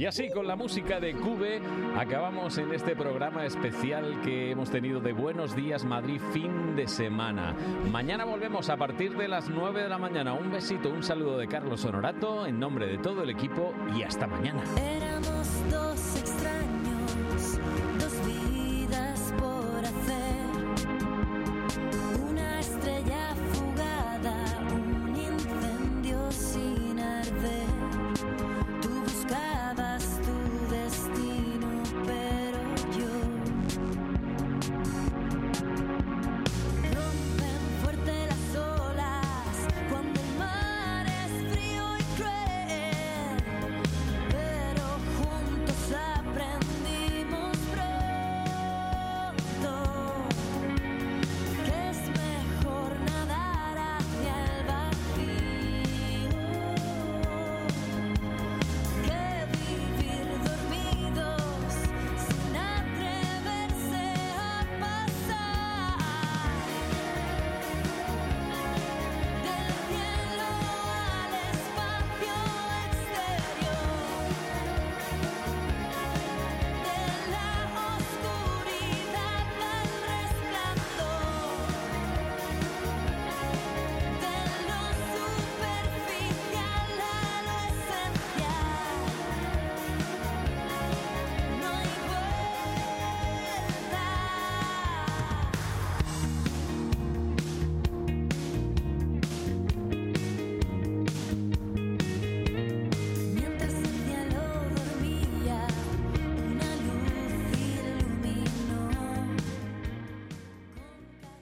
así, 0.07 0.29
con 0.29 0.47
la 0.47 0.55
música 0.55 0.99
de 0.99 1.13
Cube, 1.13 1.59
acabamos 1.97 2.57
en 2.57 2.73
este 2.73 2.95
programa 2.95 3.45
especial 3.45 4.21
que 4.21 4.51
hemos 4.51 4.69
tenido 4.69 5.01
de 5.01 5.11
Buenos 5.11 5.55
Días 5.55 5.83
Madrid 5.83 6.21
fin 6.31 6.75
de 6.75 6.87
semana. 6.87 7.53
Mañana 7.91 8.23
volvemos 8.23 8.69
a 8.69 8.77
partir 8.77 9.17
de 9.17 9.27
las 9.27 9.49
9 9.49 9.83
de 9.83 9.89
la 9.89 9.97
mañana. 9.97 10.33
Un 10.33 10.49
besito, 10.49 10.89
un 10.89 11.03
saludo 11.03 11.37
de 11.37 11.47
Carlos 11.47 11.83
Honorato 11.83 12.45
en 12.45 12.59
nombre 12.59 12.87
de 12.87 12.97
todo 12.99 13.23
el 13.23 13.29
equipo 13.29 13.73
y 13.97 14.03
hasta 14.03 14.27
mañana. 14.27 14.63